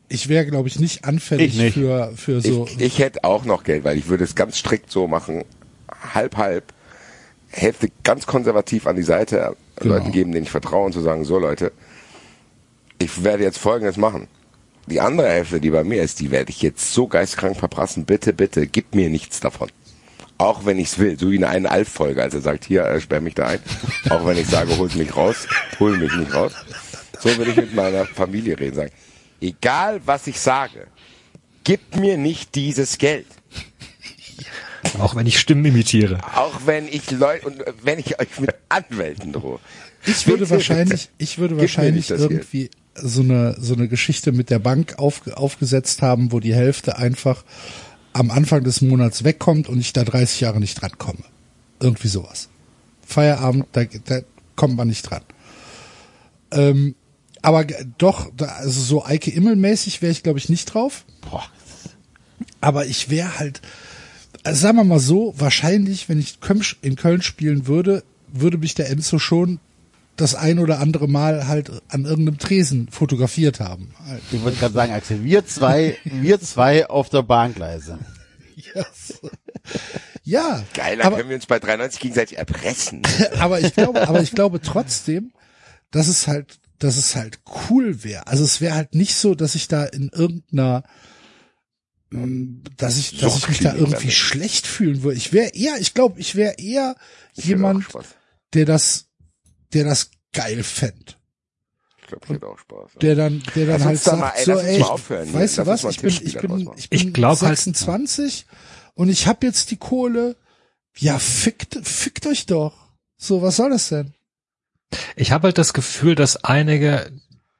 ich 0.08 0.28
wäre, 0.28 0.44
glaube 0.44 0.68
ich, 0.68 0.78
nicht 0.80 1.04
anfällig 1.04 1.54
Ich 1.54 1.58
nicht. 1.58 1.74
für 1.74 2.12
für 2.16 2.40
so. 2.42 2.66
Ich, 2.66 2.80
ich 2.80 2.98
hätte 2.98 3.24
auch 3.24 3.44
noch 3.44 3.62
Geld, 3.62 3.84
weil 3.84 3.96
ich 3.96 4.08
würde 4.08 4.24
es 4.24 4.34
ganz 4.34 4.58
strikt 4.58 4.90
so 4.90 5.06
machen, 5.06 5.44
halb 6.14 6.36
halb, 6.36 6.74
Hälfte 7.50 7.88
ganz 8.04 8.26
konservativ 8.26 8.86
an 8.86 8.96
die 8.96 9.02
Seite 9.02 9.56
Genau. 9.80 9.94
Leuten 9.94 10.12
geben, 10.12 10.32
denen 10.32 10.44
ich 10.44 10.50
vertraue 10.50 10.86
und 10.86 10.92
zu 10.92 11.00
sagen, 11.00 11.24
so 11.24 11.38
Leute, 11.38 11.72
ich 12.98 13.24
werde 13.24 13.44
jetzt 13.44 13.58
Folgendes 13.58 13.96
machen. 13.96 14.28
Die 14.86 15.00
andere 15.00 15.28
Hälfte, 15.28 15.60
die 15.60 15.70
bei 15.70 15.84
mir 15.84 16.02
ist, 16.02 16.20
die 16.20 16.30
werde 16.30 16.50
ich 16.50 16.60
jetzt 16.62 16.92
so 16.92 17.06
geistkrank 17.06 17.56
verprassen. 17.56 18.04
Bitte, 18.04 18.32
bitte, 18.32 18.66
gib 18.66 18.94
mir 18.94 19.08
nichts 19.08 19.40
davon. 19.40 19.70
Auch 20.36 20.64
wenn 20.66 20.78
ich's 20.78 20.98
will, 20.98 21.18
so 21.18 21.30
wie 21.30 21.36
in 21.36 21.44
einer 21.44 21.70
Alf-Folge, 21.70 22.22
als 22.22 22.34
er 22.34 22.40
sagt, 22.40 22.64
hier, 22.64 22.84
äh, 22.84 23.00
sperr 23.00 23.20
mich 23.20 23.34
da 23.34 23.46
ein. 23.46 23.60
Auch 24.10 24.26
wenn 24.26 24.36
ich 24.36 24.48
sage, 24.48 24.76
holt 24.76 24.94
mich 24.96 25.16
raus, 25.16 25.46
hol 25.78 25.96
mich 25.96 26.12
nicht 26.14 26.34
raus. 26.34 26.52
So 27.18 27.34
würde 27.36 27.50
ich 27.52 27.56
mit 27.56 27.74
meiner 27.74 28.04
Familie 28.06 28.58
reden, 28.58 28.76
sagen, 28.76 28.92
egal 29.40 30.00
was 30.04 30.26
ich 30.26 30.40
sage, 30.40 30.86
gib 31.64 31.96
mir 31.96 32.16
nicht 32.16 32.54
dieses 32.54 32.98
Geld. 32.98 33.26
Auch 34.98 35.14
wenn 35.14 35.26
ich 35.26 35.38
Stimmen 35.38 35.64
imitiere. 35.64 36.18
Auch 36.36 36.60
wenn 36.64 36.88
ich 36.88 37.10
Leute 37.10 37.46
und 37.46 37.66
äh, 37.66 37.72
wenn 37.82 37.98
ich 37.98 38.20
euch 38.20 38.40
mit 38.40 38.54
Anwälten 38.68 39.32
drohe. 39.32 39.58
Ich 40.06 40.26
würde 40.26 40.48
wahrscheinlich, 40.48 41.10
ich 41.18 41.38
würde 41.38 41.58
wahrscheinlich 41.58 42.10
irgendwie 42.10 42.70
so 42.94 43.20
eine 43.20 43.56
so 43.60 43.74
eine 43.74 43.88
Geschichte 43.88 44.32
mit 44.32 44.50
der 44.50 44.58
Bank 44.58 44.98
auf, 44.98 45.26
aufgesetzt 45.34 46.00
haben, 46.02 46.32
wo 46.32 46.40
die 46.40 46.54
Hälfte 46.54 46.96
einfach 46.96 47.44
am 48.12 48.30
Anfang 48.30 48.64
des 48.64 48.80
Monats 48.80 49.24
wegkommt 49.24 49.68
und 49.68 49.78
ich 49.78 49.92
da 49.92 50.04
30 50.04 50.40
Jahre 50.40 50.60
nicht 50.60 50.80
dran 50.80 50.96
komme. 50.98 51.22
Irgendwie 51.80 52.08
sowas. 52.08 52.48
Feierabend, 53.06 53.66
da, 53.72 53.84
da 53.84 54.20
kommt 54.56 54.76
man 54.76 54.88
nicht 54.88 55.02
dran. 55.02 55.22
Ähm, 56.50 56.94
aber 57.42 57.64
doch, 57.98 58.30
da, 58.36 58.46
also 58.46 58.80
so 58.80 59.04
Eike 59.04 59.30
Immel-mäßig 59.30 60.02
wäre 60.02 60.12
ich, 60.12 60.22
glaube 60.22 60.38
ich, 60.38 60.48
nicht 60.48 60.66
drauf. 60.66 61.04
Boah. 61.30 61.44
Aber 62.60 62.86
ich 62.86 63.08
wäre 63.10 63.38
halt, 63.38 63.62
also 64.42 64.60
sagen 64.60 64.76
wir 64.76 64.84
mal 64.84 64.98
so, 64.98 65.34
wahrscheinlich, 65.36 66.08
wenn 66.08 66.18
ich 66.18 66.38
in 66.82 66.96
Köln 66.96 67.22
spielen 67.22 67.66
würde, 67.66 68.02
würde 68.28 68.58
mich 68.58 68.74
der 68.74 68.90
Enzo 68.90 69.18
schon 69.18 69.60
das 70.16 70.34
ein 70.34 70.58
oder 70.58 70.80
andere 70.80 71.08
Mal 71.08 71.48
halt 71.48 71.70
an 71.88 72.04
irgendeinem 72.04 72.38
Tresen 72.38 72.88
fotografiert 72.90 73.60
haben. 73.60 73.94
Ich 74.30 74.42
wollte 74.42 74.58
gerade 74.58 74.74
sagen, 74.74 74.92
Axel, 74.92 75.24
wir 75.24 75.46
zwei, 75.46 75.96
wir 76.04 76.40
zwei 76.40 76.88
auf 76.88 77.08
der 77.08 77.22
Bahngleise. 77.22 77.98
Yes. 78.56 79.20
Ja, 80.22 80.62
Geil, 80.74 80.98
dann 80.98 81.06
aber, 81.06 81.16
können 81.16 81.30
wir 81.30 81.36
uns 81.36 81.46
bei 81.46 81.58
93 81.58 81.98
gegenseitig 82.00 82.38
erpressen. 82.38 83.02
aber 83.38 83.60
ich 83.60 83.74
glaube, 83.74 84.06
aber 84.06 84.20
ich 84.20 84.32
glaube 84.32 84.60
trotzdem, 84.60 85.32
dass 85.90 86.08
es 86.08 86.28
halt, 86.28 86.58
dass 86.78 86.96
es 86.96 87.16
halt 87.16 87.40
cool 87.68 88.04
wäre. 88.04 88.26
Also 88.26 88.44
es 88.44 88.60
wäre 88.60 88.74
halt 88.74 88.94
nicht 88.94 89.14
so, 89.14 89.34
dass 89.34 89.54
ich 89.54 89.68
da 89.68 89.84
in 89.84 90.10
irgendeiner, 90.10 90.84
dass 92.10 92.98
ich, 92.98 93.18
dass 93.18 93.38
ich 93.38 93.48
mich 93.48 93.58
da 93.60 93.74
irgendwie 93.74 94.10
schlecht 94.10 94.66
fühlen 94.66 95.02
würde. 95.02 95.16
Ich 95.16 95.32
wäre 95.32 95.50
eher, 95.54 95.78
ich 95.78 95.94
glaube, 95.94 96.18
ich 96.20 96.34
wäre 96.34 96.54
eher 96.58 96.96
Ich 97.36 97.44
jemand, 97.44 97.86
der 98.54 98.64
das, 98.64 99.06
der 99.72 99.84
das 99.84 100.10
geil 100.32 100.62
fänd. 100.64 101.18
Ich 102.00 102.06
glaube, 102.08 102.24
ich 102.26 102.32
hätte 102.34 102.46
auch 102.48 102.58
Spaß. 102.58 102.90
Der 103.00 103.14
dann, 103.14 103.42
der 103.54 103.66
dann 103.66 103.78
Lass 103.78 103.86
halt 103.86 104.00
sagt, 104.00 104.18
mal- 104.18 104.32
ey, 104.34 104.44
so, 104.44 104.58
ey, 104.58 104.76
hier. 104.76 105.34
weißt 105.34 105.58
du 105.58 105.66
was, 105.66 105.84
ich 105.84 106.00
bin, 106.00 106.10
ich 106.10 106.36
bin, 106.38 106.70
ich 106.76 106.90
bin 106.90 106.98
Ich 106.98 107.12
glaub 107.14 107.40
halt- 107.42 107.56
26 107.56 108.46
und 108.94 109.08
ich 109.08 109.28
habe 109.28 109.46
jetzt 109.46 109.70
die 109.70 109.76
Kohle. 109.76 110.36
Ja, 110.96 111.20
fickt, 111.20 111.78
fickt 111.86 112.26
euch 112.26 112.46
doch. 112.46 112.74
So, 113.16 113.40
was 113.42 113.54
soll 113.56 113.70
das 113.70 113.88
denn? 113.90 114.12
Ich 115.14 115.30
habe 115.30 115.44
halt 115.44 115.58
das 115.58 115.72
Gefühl, 115.72 116.16
dass 116.16 116.36
einige, 116.42 117.12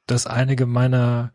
dass 0.06 0.26
einige 0.26 0.66
meiner, 0.66 1.32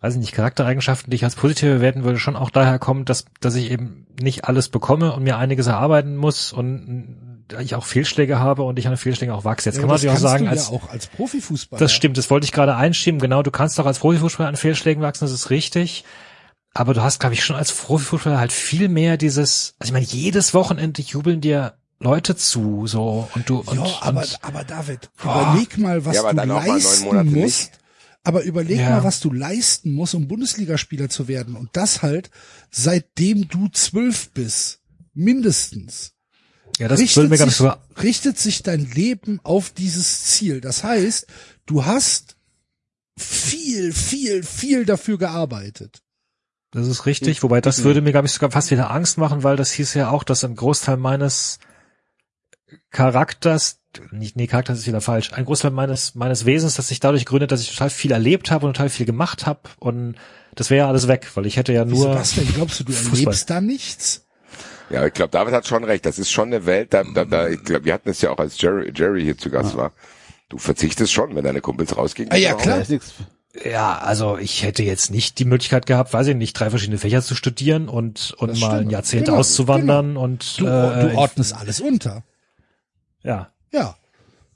weiß 0.00 0.14
ich 0.14 0.20
nicht, 0.20 0.32
Charaktereigenschaften, 0.32 1.10
die 1.10 1.16
ich 1.16 1.24
als 1.24 1.34
positiv 1.36 1.68
bewerten 1.70 2.04
würde, 2.04 2.18
schon 2.18 2.36
auch 2.36 2.50
daher 2.50 2.78
kommen, 2.78 3.04
dass, 3.04 3.26
dass 3.40 3.54
ich 3.54 3.70
eben 3.70 4.06
nicht 4.20 4.44
alles 4.46 4.68
bekomme 4.68 5.12
und 5.12 5.22
mir 5.22 5.36
einiges 5.36 5.66
erarbeiten 5.66 6.16
muss 6.16 6.52
und 6.52 7.44
ich 7.60 7.74
auch 7.74 7.84
Fehlschläge 7.84 8.38
habe 8.38 8.62
und 8.62 8.78
ich 8.78 8.86
an 8.86 8.96
Fehlschlägen 8.96 9.34
auch 9.34 9.44
wachse. 9.44 9.68
Jetzt 9.68 9.76
Ja, 9.76 9.80
kann 9.82 9.88
man 9.88 9.96
das 9.96 10.04
natürlich 10.04 10.24
auch 10.24 10.30
kannst 10.30 10.32
sagen, 10.32 10.44
du 10.44 10.50
als, 10.50 10.68
ja 10.70 10.74
auch 10.76 10.88
als 10.90 11.06
Profifußballer. 11.08 11.80
das 11.80 11.92
stimmt, 11.92 12.16
das 12.16 12.30
wollte 12.30 12.44
ich 12.44 12.52
gerade 12.52 12.76
einschieben. 12.76 13.20
Genau, 13.20 13.42
du 13.42 13.50
kannst 13.50 13.78
doch 13.78 13.86
als 13.86 13.98
Profifußballer 13.98 14.48
an 14.48 14.56
Fehlschlägen 14.56 15.02
wachsen, 15.02 15.24
das 15.24 15.32
ist 15.32 15.50
richtig. 15.50 16.04
Aber 16.72 16.94
du 16.94 17.02
hast, 17.02 17.18
glaube 17.18 17.34
ich, 17.34 17.44
schon 17.44 17.56
als 17.56 17.72
Profifußballer 17.72 18.38
halt 18.38 18.52
viel 18.52 18.88
mehr 18.88 19.16
dieses, 19.16 19.74
also 19.80 19.90
ich 19.90 19.92
meine, 19.92 20.04
jedes 20.06 20.54
Wochenende 20.54 21.02
jubeln 21.02 21.40
dir 21.40 21.74
Leute 21.98 22.36
zu, 22.36 22.86
so, 22.86 23.28
und 23.34 23.48
du, 23.50 23.58
und, 23.66 23.74
Ja, 23.76 23.84
aber, 24.02 24.20
und, 24.20 24.38
aber 24.42 24.62
David, 24.64 25.10
überleg 25.22 25.76
mal, 25.76 26.04
was 26.06 26.14
Ja, 26.14 26.20
aber 26.22 26.30
du 26.30 26.36
dann 26.36 26.50
auch 26.52 26.54
mal 26.60 26.66
neun 26.66 26.74
leisten 26.76 27.04
Monate 27.04 27.24
musst. 27.24 27.34
nicht. 27.36 27.70
Aber 28.22 28.42
überleg 28.42 28.78
Ja. 28.78 28.90
mal, 28.90 29.04
was 29.04 29.20
du 29.20 29.32
leisten 29.32 29.92
musst, 29.92 30.14
um 30.14 30.28
Bundesligaspieler 30.28 31.08
zu 31.08 31.26
werden. 31.26 31.56
Und 31.56 31.70
das 31.72 32.02
halt, 32.02 32.30
seitdem 32.70 33.48
du 33.48 33.68
zwölf 33.68 34.30
bist. 34.30 34.80
Mindestens. 35.14 36.12
ja, 36.78 36.88
das 36.88 37.00
mir, 37.00 37.04
richtet, 37.04 37.32
ich, 37.32 37.40
sich, 37.40 37.56
sogar 37.56 37.84
richtet 38.02 38.38
sich 38.38 38.62
dein 38.62 38.90
Leben 38.90 39.40
auf 39.42 39.70
dieses 39.70 40.24
Ziel. 40.24 40.60
Das 40.60 40.84
heißt, 40.84 41.26
du 41.66 41.84
hast 41.84 42.36
viel, 43.18 43.92
viel, 43.92 44.42
viel 44.42 44.84
dafür 44.84 45.18
gearbeitet. 45.18 46.02
Das 46.72 46.86
ist 46.86 47.06
richtig, 47.06 47.42
wobei 47.42 47.60
das 47.60 47.82
würde 47.82 48.00
mir, 48.00 48.12
glaube 48.12 48.28
ich, 48.28 48.32
sogar 48.32 48.52
fast 48.52 48.70
wieder 48.70 48.90
Angst 48.90 49.18
machen, 49.18 49.42
weil 49.42 49.56
das 49.56 49.72
hieß 49.72 49.94
ja 49.94 50.10
auch, 50.10 50.22
dass 50.22 50.44
ein 50.44 50.54
Großteil 50.54 50.96
meines 50.96 51.58
Charakters, 52.90 53.80
nicht, 54.12 54.36
nee, 54.36 54.46
Charakter 54.46 54.72
ist 54.72 54.86
wieder 54.86 55.00
falsch, 55.00 55.32
ein 55.32 55.44
Großteil 55.44 55.70
meines, 55.70 56.14
meines 56.14 56.44
Wesens, 56.46 56.74
das 56.76 56.88
sich 56.88 57.00
dadurch 57.00 57.26
gründet, 57.26 57.50
dass 57.52 57.60
ich 57.62 57.70
total 57.70 57.90
viel 57.90 58.12
erlebt 58.12 58.50
habe 58.50 58.66
und 58.66 58.74
total 58.74 58.88
viel 58.88 59.06
gemacht 59.06 59.46
habe 59.46 59.60
und 59.78 60.14
das 60.54 60.70
wäre 60.70 60.84
ja 60.84 60.88
alles 60.88 61.08
weg, 61.08 61.28
weil 61.34 61.46
ich 61.46 61.56
hätte 61.56 61.72
ja 61.72 61.84
nur, 61.84 62.14
was 62.14 62.34
denn? 62.34 62.46
Glaubst 62.54 62.80
du, 62.80 62.84
du 62.84 62.92
Fußball. 62.92 63.18
erlebst 63.18 63.50
da 63.50 63.60
nichts? 63.60 64.26
Ja, 64.90 65.06
ich 65.06 65.12
glaube, 65.12 65.30
David 65.30 65.54
hat 65.54 65.66
schon 65.68 65.84
recht. 65.84 66.04
Das 66.04 66.18
ist 66.18 66.32
schon 66.32 66.48
eine 66.48 66.66
Welt, 66.66 66.92
da, 66.92 67.04
da, 67.04 67.24
da 67.24 67.48
ich 67.48 67.62
glaube, 67.62 67.84
wir 67.84 67.92
hatten 67.94 68.08
es 68.08 68.20
ja 68.20 68.30
auch, 68.30 68.38
als 68.38 68.60
Jerry, 68.60 68.92
Jerry 68.94 69.22
hier 69.22 69.38
zu 69.38 69.48
Gast 69.48 69.76
war. 69.76 69.92
Du 70.48 70.58
verzichtest 70.58 71.12
schon, 71.12 71.36
wenn 71.36 71.44
deine 71.44 71.60
Kumpels 71.60 71.96
rausgehen. 71.96 72.28
Ah, 72.32 72.36
ja, 72.36 72.54
klar. 72.54 72.82
Ja, 73.64 73.98
also 73.98 74.36
ich 74.38 74.64
hätte 74.64 74.82
jetzt 74.82 75.10
nicht 75.12 75.38
die 75.38 75.44
Möglichkeit 75.44 75.86
gehabt, 75.86 76.12
weiß 76.12 76.26
ich 76.28 76.36
nicht, 76.36 76.54
drei 76.54 76.70
verschiedene 76.70 76.98
Fächer 76.98 77.22
zu 77.22 77.36
studieren 77.36 77.88
und, 77.88 78.34
und 78.38 78.48
Das 78.50 78.58
mal 78.60 78.70
ein 78.70 78.76
stimmt. 78.78 78.92
Jahrzehnt 78.92 79.26
Genau, 79.26 79.38
auszuwandern 79.38 80.16
und, 80.16 80.58
Du, 80.58 80.66
äh, 80.66 81.10
du 81.10 81.16
ordnest 81.16 81.54
alles 81.54 81.80
unter. 81.80 82.24
Ja. 83.22 83.52
Ja. 83.72 83.96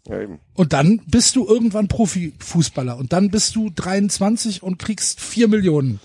Ja, 0.06 0.20
eben. 0.20 0.38
Und 0.52 0.72
dann 0.74 0.98
bist 1.06 1.34
du 1.36 1.46
irgendwann 1.46 1.88
Profifußballer 1.88 2.96
und 2.98 3.12
dann 3.12 3.30
bist 3.30 3.56
du 3.56 3.70
23 3.70 4.62
und 4.62 4.78
kriegst 4.78 5.18
vier 5.20 5.48
Millionen. 5.48 5.98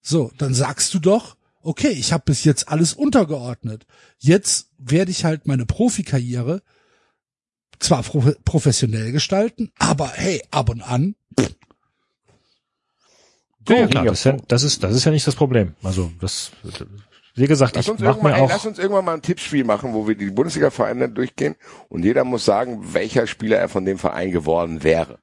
So, 0.00 0.32
dann 0.38 0.54
sagst 0.54 0.94
du 0.94 0.98
doch, 0.98 1.36
okay, 1.62 1.90
ich 1.90 2.12
habe 2.12 2.24
bis 2.26 2.44
jetzt 2.44 2.68
alles 2.68 2.94
untergeordnet. 2.94 3.86
Jetzt 4.18 4.70
werde 4.78 5.10
ich 5.10 5.24
halt 5.24 5.46
meine 5.46 5.66
Profikarriere 5.66 6.62
zwar 7.78 8.02
pro 8.02 8.32
professionell 8.44 9.12
gestalten, 9.12 9.70
aber 9.78 10.08
hey, 10.08 10.42
ab 10.50 10.70
und 10.70 10.80
an, 10.80 11.16
Ja, 13.68 13.76
ja, 13.76 13.86
klar, 13.86 14.04
das 14.04 14.18
ist 14.18 14.24
ja, 14.24 14.36
das 14.48 14.62
ist, 14.62 14.82
das 14.82 14.94
ist 14.94 15.04
ja 15.04 15.10
nicht 15.10 15.26
das 15.26 15.36
Problem. 15.36 15.74
Also, 15.82 16.12
das, 16.20 16.50
wie 17.34 17.46
gesagt, 17.46 17.74
Lass 17.76 17.86
ich 17.86 17.90
uns, 17.92 18.00
mach 18.00 18.10
irgendwann, 18.16 18.32
mir 18.32 18.38
ey, 18.38 18.44
auch, 18.44 18.50
lass 18.50 18.66
uns 18.66 18.78
irgendwann 18.78 19.04
mal 19.04 19.14
ein 19.14 19.22
Tippspiel 19.22 19.64
machen, 19.64 19.92
wo 19.92 20.06
wir 20.06 20.14
die 20.14 20.30
Bundesliga-Vereine 20.30 21.08
durchgehen 21.08 21.56
und 21.88 22.04
jeder 22.04 22.24
muss 22.24 22.44
sagen, 22.44 22.94
welcher 22.94 23.26
Spieler 23.26 23.58
er 23.58 23.68
von 23.68 23.84
dem 23.84 23.98
Verein 23.98 24.30
geworden 24.30 24.82
wäre. 24.84 25.18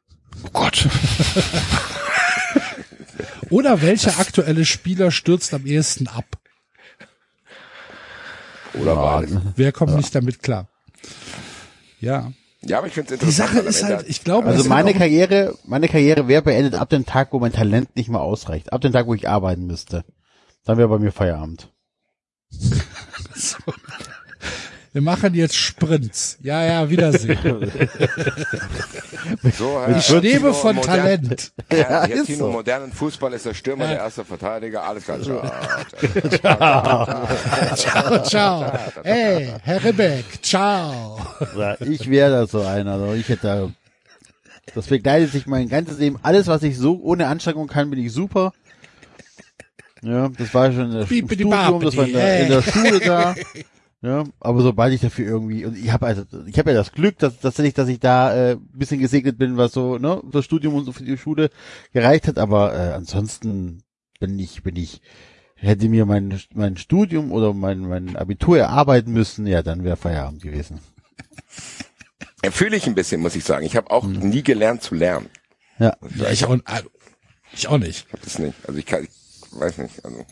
oh 0.45 0.49
Gott. 0.51 0.88
oder 3.49 3.81
welcher 3.81 4.19
aktuelle 4.19 4.65
Spieler 4.65 5.11
stürzt 5.11 5.53
am 5.53 5.65
ehesten 5.65 6.07
ab? 6.07 6.25
Oder 8.73 8.95
beides. 8.95 9.38
Wer 9.55 9.71
kommt 9.71 9.95
nicht 9.95 10.13
damit 10.15 10.41
klar? 10.41 10.69
Ja. 11.99 12.31
Ja, 12.63 12.77
aber 12.77 12.88
ich 12.88 12.93
finde 12.93 13.13
es 13.13 13.19
Die 13.19 13.25
interessant. 13.25 13.49
Sache 13.49 13.57
weil 13.57 13.63
am 13.63 13.69
ist 13.69 13.83
halt, 13.83 14.05
ich 14.07 14.23
glaube, 14.23 14.47
Also 14.47 14.69
meine 14.69 14.93
Karriere, 14.93 15.57
meine 15.65 15.88
Karriere 15.88 16.27
wäre 16.27 16.43
beendet 16.43 16.75
ab 16.75 16.89
dem 16.89 17.05
Tag, 17.05 17.33
wo 17.33 17.39
mein 17.39 17.51
Talent 17.51 17.95
nicht 17.95 18.09
mehr 18.09 18.21
ausreicht. 18.21 18.71
Ab 18.71 18.81
dem 18.81 18.91
Tag, 18.91 19.07
wo 19.07 19.13
ich 19.13 19.27
arbeiten 19.27 19.65
müsste. 19.65 20.05
Dann 20.63 20.77
wäre 20.77 20.88
bei 20.88 20.99
mir 20.99 21.11
Feierabend. 21.11 21.71
wir 24.93 25.01
machen 25.01 25.33
jetzt 25.33 25.55
Sprints. 25.55 26.37
Ja, 26.41 26.63
ja, 26.65 26.89
Wiedersehen. 26.89 27.37
so, 29.57 29.79
Ich 29.97 30.09
lebe 30.09 30.53
von 30.53 30.81
Talent. 30.81 31.51
Ja, 31.71 32.03
ist 32.03 32.09
jetzt 32.09 32.25
Tino, 32.25 32.45
so. 32.45 32.51
modernen 32.51 32.91
Fußball 32.91 33.31
ist 33.33 33.45
der 33.45 33.53
Stürmer, 33.53 33.87
der 33.87 33.97
erste 33.97 34.25
Verteidiger, 34.25 34.83
alles 34.83 35.05
klar. 35.05 35.19
Ciao, 37.75 38.23
ciao. 38.23 38.71
Hey, 39.03 39.53
Herr 39.63 39.83
Rebeck, 39.83 40.25
ciao. 40.41 41.19
Ich 41.79 42.09
wäre 42.09 42.31
da 42.31 42.47
so 42.47 42.61
einer. 42.61 42.93
Also 42.93 43.13
ich 43.13 43.29
hätte 43.29 43.47
da, 43.47 43.69
das 44.75 44.87
begleitet 44.87 45.31
sich 45.31 45.47
mein 45.47 45.69
ganzes 45.69 45.99
Leben. 45.99 46.19
Alles, 46.21 46.47
was 46.47 46.63
ich 46.63 46.77
so 46.77 46.99
ohne 47.01 47.27
Anstrengung 47.27 47.67
kann, 47.67 47.89
bin 47.89 47.99
ich 47.99 48.11
super. 48.11 48.51
Ja, 50.03 50.29
das 50.29 50.53
war 50.53 50.71
schon 50.71 50.85
in 50.85 50.91
der, 50.91 51.01
im 51.01 51.07
Bipidi 51.07 51.43
Studium, 51.43 51.81
das 51.81 51.97
war 51.97 52.07
in 52.07 52.13
der, 52.13 52.43
in 52.43 52.49
der 52.49 52.61
babidi, 52.61 52.71
Schule 52.71 52.99
da. 52.99 53.35
Ja, 54.03 54.23
aber 54.39 54.61
sobald 54.63 54.95
ich 54.95 55.01
dafür 55.01 55.27
irgendwie 55.27 55.63
und 55.63 55.77
ich 55.77 55.91
habe 55.91 56.07
also 56.07 56.23
ich 56.47 56.57
habe 56.57 56.71
ja 56.71 56.75
das 56.75 56.91
Glück, 56.91 57.19
dass 57.19 57.39
tatsächlich, 57.39 57.75
dass 57.75 57.87
ich 57.87 57.99
da 57.99 58.33
äh, 58.35 58.51
ein 58.53 58.69
bisschen 58.73 58.99
gesegnet 58.99 59.37
bin, 59.37 59.57
was 59.57 59.73
so 59.73 59.99
ne 59.99 60.19
das 60.31 60.43
Studium 60.43 60.73
und 60.73 60.85
so 60.85 60.91
für 60.91 61.03
die 61.03 61.19
Schule 61.19 61.51
gereicht 61.93 62.27
hat. 62.27 62.39
Aber 62.39 62.73
äh, 62.73 62.93
ansonsten 62.93 63.83
bin 64.19 64.39
ich 64.39 64.63
bin 64.63 64.75
ich 64.75 65.01
hätte 65.53 65.87
mir 65.87 66.07
mein 66.07 66.41
mein 66.55 66.77
Studium 66.77 67.31
oder 67.31 67.53
mein 67.53 67.81
mein 67.81 68.15
Abitur 68.15 68.57
erarbeiten 68.57 69.13
müssen, 69.13 69.45
ja 69.45 69.61
dann 69.61 69.83
wäre 69.83 69.97
Feierabend 69.97 70.41
gewesen. 70.41 70.79
Fühle 72.49 72.77
ich 72.77 72.87
ein 72.87 72.95
bisschen, 72.95 73.21
muss 73.21 73.35
ich 73.35 73.43
sagen. 73.43 73.63
Ich 73.67 73.75
habe 73.75 73.91
auch 73.91 74.05
nie 74.05 74.41
gelernt 74.41 74.81
zu 74.81 74.95
lernen. 74.95 75.29
Ja. 75.77 75.95
Ja, 76.15 76.29
ich, 76.31 76.43
auch, 76.45 76.57
also, 76.65 76.89
ich 77.53 77.67
auch 77.67 77.77
nicht. 77.77 78.07
Ich 78.07 78.13
hab 78.13 78.21
das 78.21 78.39
nicht. 78.39 78.55
Also 78.67 78.79
ich 78.79 78.85
kann, 78.87 79.03
ich 79.03 79.20
weiß 79.51 79.77
nicht. 79.79 80.03
Also 80.03 80.25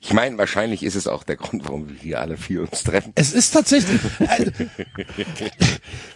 ich 0.00 0.12
meine, 0.12 0.36
wahrscheinlich 0.38 0.82
ist 0.82 0.96
es 0.96 1.06
auch 1.06 1.22
der 1.22 1.36
Grund, 1.36 1.64
warum 1.64 1.88
wir 1.88 1.96
hier 1.96 2.20
alle 2.20 2.36
vier 2.36 2.62
uns 2.62 2.82
treffen. 2.82 3.12
Es 3.14 3.32
ist 3.32 3.52
tatsächlich, 3.52 4.00
äh, 4.18 4.50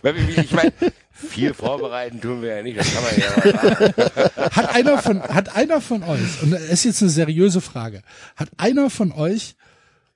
wir, 0.02 0.38
ich 0.38 0.50
meine, 0.52 0.72
viel 1.12 1.54
vorbereiten 1.54 2.20
tun 2.20 2.42
wir 2.42 2.56
ja 2.56 2.62
nicht. 2.62 2.78
Das 2.78 2.92
kann 2.92 3.02
man 3.04 3.16
ja 3.16 3.30
mal 3.30 3.94
sagen. 3.94 4.50
hat 4.56 4.74
einer 4.74 4.98
von, 4.98 5.22
hat 5.22 5.56
einer 5.56 5.80
von 5.80 6.02
euch, 6.02 6.42
und 6.42 6.50
das 6.50 6.62
ist 6.62 6.84
jetzt 6.84 7.02
eine 7.02 7.10
seriöse 7.10 7.60
Frage, 7.60 8.02
hat 8.36 8.48
einer 8.56 8.90
von 8.90 9.12
euch 9.12 9.54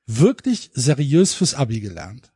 wirklich 0.06 0.70
seriös 0.74 1.34
fürs 1.34 1.54
Abi 1.54 1.80
gelernt? 1.80 2.32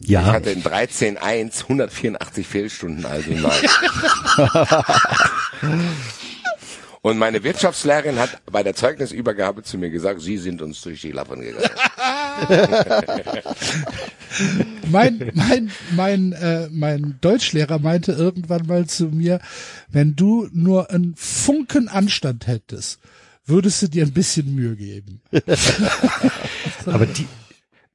Ich 0.00 0.08
Ja, 0.08 0.24
hatte 0.26 0.50
in 0.50 0.62
13.1 0.62 1.62
184 1.62 2.46
Fehlstunden, 2.46 3.06
also 3.06 3.30
nein. 3.30 3.52
Und 7.04 7.18
meine 7.18 7.44
Wirtschaftslehrerin 7.44 8.18
hat 8.18 8.40
bei 8.50 8.62
der 8.62 8.74
Zeugnisübergabe 8.74 9.62
zu 9.62 9.76
mir 9.76 9.90
gesagt, 9.90 10.22
Sie 10.22 10.38
sind 10.38 10.62
uns 10.62 10.80
durch 10.80 11.02
die 11.02 11.12
Lappen 11.12 11.42
gegangen. 11.42 11.68
mein, 14.90 15.30
mein, 15.34 15.70
mein, 15.94 16.32
äh, 16.32 16.70
mein 16.70 17.18
Deutschlehrer 17.20 17.78
meinte 17.78 18.12
irgendwann 18.12 18.66
mal 18.66 18.86
zu 18.86 19.08
mir, 19.08 19.40
wenn 19.90 20.16
du 20.16 20.48
nur 20.50 20.90
einen 20.90 21.14
Funken 21.14 21.88
Anstand 21.88 22.46
hättest, 22.46 23.00
würdest 23.44 23.82
du 23.82 23.88
dir 23.88 24.06
ein 24.06 24.14
bisschen 24.14 24.54
Mühe 24.54 24.74
geben. 24.74 25.20
Aber 26.86 27.04
die, 27.04 27.26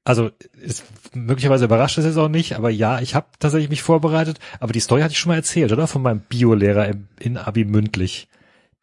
also 0.03 0.29
ist, 0.61 0.83
möglicherweise 1.15 1.65
überrascht 1.65 1.97
es 1.97 2.05
jetzt 2.05 2.17
auch 2.17 2.29
nicht, 2.29 2.53
aber 2.53 2.69
ja, 2.69 3.01
ich 3.01 3.15
habe 3.15 3.27
tatsächlich 3.39 3.69
mich 3.69 3.81
vorbereitet, 3.81 4.39
aber 4.59 4.71
die 4.71 4.79
Story 4.79 5.01
hatte 5.01 5.13
ich 5.13 5.19
schon 5.19 5.29
mal 5.29 5.35
erzählt, 5.35 5.71
oder? 5.71 5.87
Von 5.87 6.01
meinem 6.01 6.21
Biolehrer 6.21 6.91
in 7.19 7.37
Abi 7.37 7.65
mündlich, 7.65 8.28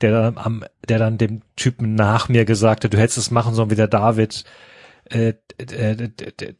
der 0.01 0.10
dann 0.10 0.39
am, 0.39 0.64
der 0.89 0.98
dann 0.98 1.18
dem 1.18 1.43
Typen 1.56 1.94
nach 1.94 2.28
mir 2.28 2.44
gesagt 2.44 2.85
hat, 2.85 2.93
du 2.93 2.98
hättest 2.98 3.18
es 3.18 3.31
machen 3.31 3.55
sollen 3.55 3.70
wie 3.70 3.77
der 3.77 3.89
David. 3.89 4.44
Äh, 5.09 5.35
äh, 5.59 6.09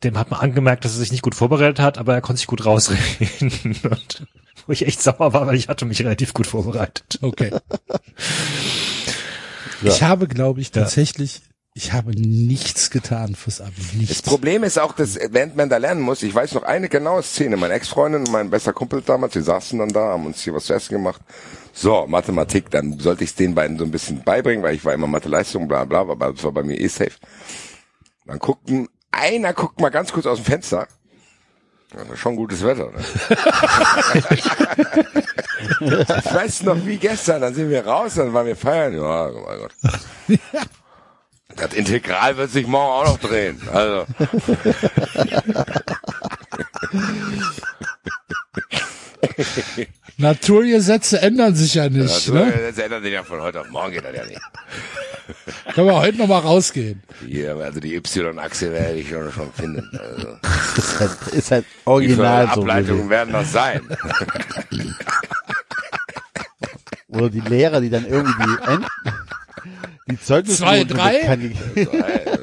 dem 0.05 0.19
hat 0.19 0.31
man 0.31 0.41
angemerkt, 0.41 0.85
dass 0.85 0.95
er 0.95 1.01
sich 1.01 1.11
nicht 1.11 1.23
gut 1.23 1.35
vorbereitet 1.35 1.81
hat, 1.81 1.99
aber 1.99 2.15
er 2.15 2.21
konnte 2.21 2.39
sich 2.39 2.47
gut 2.47 2.65
rausreden. 2.65 3.51
Und 3.83 4.27
wo 4.67 4.73
ich 4.73 4.87
echt 4.87 5.03
sauer 5.03 5.33
war, 5.33 5.47
weil 5.47 5.57
ich 5.57 5.69
hatte 5.69 5.85
mich 5.85 6.01
relativ 6.01 6.33
gut 6.33 6.47
vorbereitet. 6.47 7.19
Okay. 7.23 7.53
Ich 9.83 10.03
habe, 10.03 10.27
glaube 10.27 10.61
ich, 10.61 10.71
tatsächlich, 10.71 11.43
ich 11.77 11.93
habe 11.93 12.13
nichts 12.13 12.91
getan 12.91 13.35
fürs 13.35 13.61
Abi. 13.61 13.75
Das 13.77 13.93
Nichts. 13.93 14.23
Problem 14.23 14.65
ist 14.65 14.79
auch, 14.79 14.95
dass 14.95 15.19
während 15.29 15.57
man 15.57 15.69
da 15.69 15.77
lernen 15.77 16.01
muss, 16.01 16.23
ich 16.23 16.35
weiß 16.35 16.55
noch 16.55 16.63
eine 16.63 16.89
genaue 16.89 17.23
Szene, 17.23 17.59
meine 17.59 17.75
Ex-Freundin 17.75 18.23
und 18.23 18.33
mein 18.33 18.49
bester 18.49 18.73
Kumpel 18.73 19.03
damals, 19.03 19.35
wir 19.35 19.43
saßen 19.43 19.79
dann 19.79 19.91
da, 19.91 20.13
haben 20.13 20.25
uns 20.25 20.41
hier 20.41 20.55
was 20.55 20.65
zu 20.65 20.73
essen 20.73 20.95
gemacht. 20.95 21.21
So, 21.75 22.07
Mathematik, 22.07 22.71
dann 22.71 22.99
sollte 22.99 23.25
ich 23.25 23.31
es 23.31 23.37
den 23.37 23.55
beiden 23.55 23.77
so 23.77 23.85
ein 23.85 23.91
bisschen 23.91 24.25
beibringen, 24.25 24.65
weil 24.65 24.75
ich 24.75 24.87
war 24.87 24.95
immer 24.95 25.07
Mathe-Leistung, 25.07 25.69
bla 25.69 25.85
bla, 25.85 26.01
aber 26.01 26.33
das 26.33 26.43
war 26.45 26.53
bei 26.53 26.63
mir 26.63 26.81
eh 26.81 26.89
safe. 26.89 27.13
Dann 28.25 28.39
guckten, 28.39 28.89
einer 29.13 29.53
guckt 29.53 29.79
mal 29.79 29.91
ganz 29.91 30.13
kurz 30.13 30.25
aus 30.25 30.39
dem 30.39 30.47
Fenster. 30.47 30.89
Das 31.91 32.09
ist 32.09 32.19
schon 32.19 32.37
gutes 32.37 32.65
Wetter, 32.65 32.91
ne? 32.91 33.05
ich 34.31 34.47
weiß 36.35 36.63
noch 36.63 36.87
wie 36.87 36.97
gestern, 36.97 37.43
dann 37.43 37.55
sind 37.55 37.69
wir 37.69 37.87
raus, 37.87 38.15
dann 38.15 38.33
waren 38.33 38.47
wir 38.47 38.57
feiern. 38.57 38.95
Ja, 38.95 39.29
oh 39.29 39.45
mein 39.47 39.59
Gott. 39.59 39.75
Das 41.57 41.73
Integral 41.73 42.37
wird 42.37 42.51
sich 42.51 42.67
morgen 42.67 42.93
auch 42.93 43.05
noch 43.13 43.19
drehen. 43.19 43.61
Also. 43.73 44.07
Naturgesetze 50.19 51.21
ändern 51.21 51.55
sich 51.55 51.75
ja 51.75 51.89
nicht. 51.89 52.05
Das, 52.05 52.29
ne? 52.29 52.53
das 52.69 52.79
ändert 52.79 53.03
sich 53.03 53.13
ja 53.13 53.23
von 53.23 53.41
heute 53.41 53.61
auf 53.61 53.69
morgen 53.71 53.93
geht 53.93 54.05
das 54.05 54.17
ja 54.17 54.25
nicht. 54.25 54.41
Können 55.75 55.89
wir 55.89 55.97
heute 55.97 56.19
noch 56.19 56.29
mal 56.29 56.39
rausgehen. 56.39 57.03
Hier, 57.27 57.57
also 57.57 57.81
die 57.81 57.97
Y-Achse 57.97 58.73
werde 58.73 58.95
ich 58.95 59.09
schon, 59.09 59.31
schon 59.33 59.53
finden. 59.53 59.91
Also, 59.99 60.39
Ist 60.77 61.01
halt, 61.01 61.11
ist 61.33 61.51
halt 61.51 61.65
original 61.85 62.47
so. 62.47 62.61
Ableitungen 62.61 63.11
werden 63.11 63.33
das 63.33 63.53
sein? 63.53 63.83
Oder 67.09 67.29
die 67.31 67.41
Lehrer, 67.41 67.81
die 67.81 67.91
dann 67.91 68.07
irgendwie 68.07 68.45
die, 68.45 68.57
die 70.09 70.21
Zeugnisse 70.21 70.59
Zwei, 70.59 70.85
drei? 70.85 71.19
kann- 71.21 71.55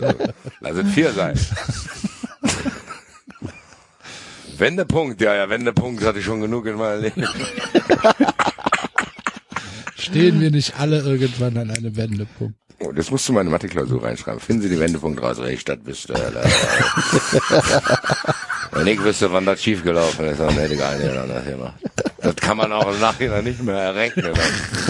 Also, 0.02 0.16
Lass 0.60 0.76
es 0.78 0.94
vier 0.94 1.12
sein. 1.14 1.40
Wendepunkt, 4.58 5.20
ja, 5.22 5.34
ja, 5.36 5.50
Wendepunkt 5.50 6.04
hatte 6.04 6.20
ich 6.20 6.26
schon 6.26 6.42
genug 6.42 6.66
in 6.68 6.76
meinem 6.76 7.02
Leben. 7.04 7.28
Stehen 10.04 10.40
wir 10.42 10.52
nicht 10.52 10.78
alle 10.80 11.00
irgendwann 11.00 11.58
an 11.58 11.72
einem 11.72 11.96
Wendepunkt? 11.96 12.56
Oh, 12.80 12.92
das 12.92 13.10
musst 13.10 13.30
du 13.30 13.34
mal 13.34 13.40
in 13.40 13.48
eine 13.48 13.56
Mathe-Klausur 13.56 14.04
reinschreiben. 14.04 14.42
Finden 14.42 14.64
Sie 14.64 14.70
die 14.70 14.80
Wendepunkt 14.80 15.22
raus, 15.22 15.38
welche 15.40 15.62
Stadt 15.62 15.86
bist 15.86 16.10
du? 16.10 16.14
Wenn 18.74 18.88
ich 18.88 19.02
wüsste, 19.02 19.32
wann 19.32 19.46
das 19.46 19.64
schiefgelaufen 19.64 20.26
ist, 20.26 20.42
dann 20.42 20.54
hätte 20.56 20.74
ich 20.74 20.84
eine 20.84 21.22
anders 21.22 21.46
gemacht. 21.46 21.76
Das 22.18 22.36
kann 22.36 22.58
man 22.58 22.74
auch 22.74 22.94
im 22.94 23.00
Nachhinein 23.00 23.46
nicht 23.46 23.64
mehr 23.64 23.78
errechnen. 23.78 24.34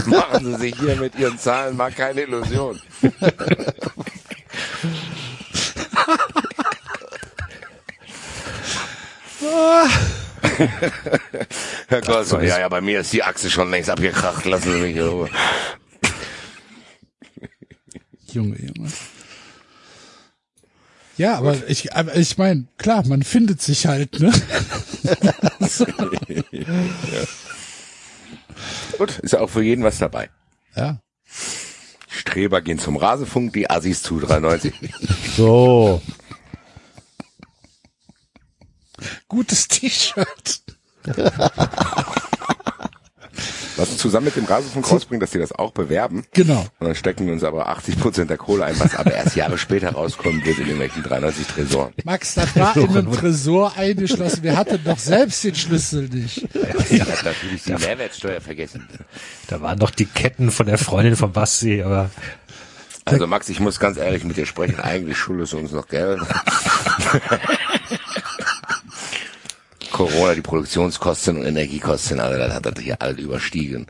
Machen 0.08 0.46
Sie 0.46 0.56
sich 0.56 0.74
hier 0.80 0.96
mit 0.96 1.14
Ihren 1.20 1.38
Zahlen 1.38 1.78
mal 1.78 1.92
keine 1.92 2.22
Illusion. 2.22 2.82
Herr 11.88 12.02
Goldmann, 12.02 12.46
ja, 12.46 12.60
ja, 12.60 12.70
bei 12.70 12.82
mir 12.82 13.00
ist 13.02 13.14
die 13.14 13.24
Achse 13.24 13.50
schon 13.50 13.72
längst 13.72 13.90
abgekracht. 13.90 14.46
Lassen 14.46 14.74
Sie 14.74 14.80
mich 14.80 14.96
in 14.96 15.08
Ruhe. 15.08 15.30
Junge, 18.32 18.58
Junge. 18.60 18.92
Ja, 21.18 21.38
aber 21.38 21.56
ich, 21.68 21.96
aber 21.96 22.16
ich 22.16 22.38
meine, 22.38 22.66
klar, 22.78 23.06
man 23.06 23.22
findet 23.22 23.62
sich 23.62 23.86
halt, 23.86 24.20
ne? 24.20 24.32
Gut, 28.98 29.20
ist 29.20 29.34
ja 29.34 29.40
auch 29.40 29.50
für 29.50 29.62
jeden 29.62 29.84
was 29.84 30.00
dabei. 30.00 30.30
Ja. 30.76 31.00
Streber 32.10 32.62
gehen 32.62 32.80
zum 32.80 32.98
Rasefunk, 32.98 33.54
die 33.54 33.70
Assis 33.70 34.02
zu 34.02 34.20
93. 34.20 34.74
So. 35.38 36.02
Gutes 39.28 39.68
T-Shirt. 39.68 40.62
Was 43.76 43.98
zusammen 43.98 44.26
mit 44.26 44.36
dem 44.36 44.46
Rasefunk 44.46 44.90
rausbringt, 44.92 45.24
dass 45.24 45.32
die 45.32 45.40
das 45.40 45.52
auch 45.52 45.72
bewerben. 45.72 46.24
Genau. 46.34 46.60
Und 46.80 46.88
dann 46.88 46.96
stecken 46.96 47.26
wir 47.26 47.34
uns 47.34 47.44
aber 47.44 47.68
80 47.70 48.00
Prozent 48.00 48.30
der 48.30 48.38
Kohle 48.38 48.66
ein, 48.66 48.80
was 48.80 48.96
aber 48.96 49.12
erst 49.14 49.36
Jahre 49.36 49.58
später 49.58 49.92
rauskommen 49.92 50.46
wird 50.46 50.60
in 50.60 50.66
irgendwelchen 50.66 51.02
93 51.02 51.48
Tresoren. 51.48 51.94
Max, 52.04 52.36
das 52.36 52.56
war 52.56 52.78
in 52.78 52.90
einem 52.90 53.12
Tresor 53.18 53.76
eingeschlossen. 53.76 54.44
Wir 54.44 54.56
hatten 54.56 54.80
doch 54.84 55.00
selbst 55.00 55.44
den 55.44 55.56
Schlüssel 55.56 56.08
nicht. 56.10 56.48
Ich 56.90 57.02
habe 57.02 57.12
natürlich 57.24 57.64
die 57.64 57.74
Mehrwertsteuer 57.74 58.42
vergessen. 58.42 58.88
Da 59.48 59.60
waren 59.62 59.80
noch 59.80 59.90
die 59.92 60.06
Ketten 60.06 60.52
von 60.52 60.68
der 60.68 60.78
Freundin 60.78 61.16
von 61.16 61.32
Basti, 61.32 61.82
aber 61.82 62.12
Also 63.06 63.26
Max, 63.26 63.50
ich 63.50 63.60
muss 63.60 63.80
ganz 63.80 63.98
ehrlich 63.98 64.24
mit 64.24 64.38
dir 64.38 64.46
sprechen. 64.46 64.80
Eigentlich 64.80 65.18
schuldest 65.18 65.54
du 65.54 65.58
uns 65.58 65.72
noch 65.72 65.88
Geld. 65.88 66.22
Corona, 69.94 70.36
die 70.36 70.42
Produktionskosten 70.42 71.38
und 71.38 71.46
Energiekosten, 71.46 72.20
also 72.20 72.38
das 72.38 72.54
hat 72.54 72.66
das 72.66 72.84
hier 72.84 73.02
alles 73.02 73.20
überstiegen. 73.20 73.88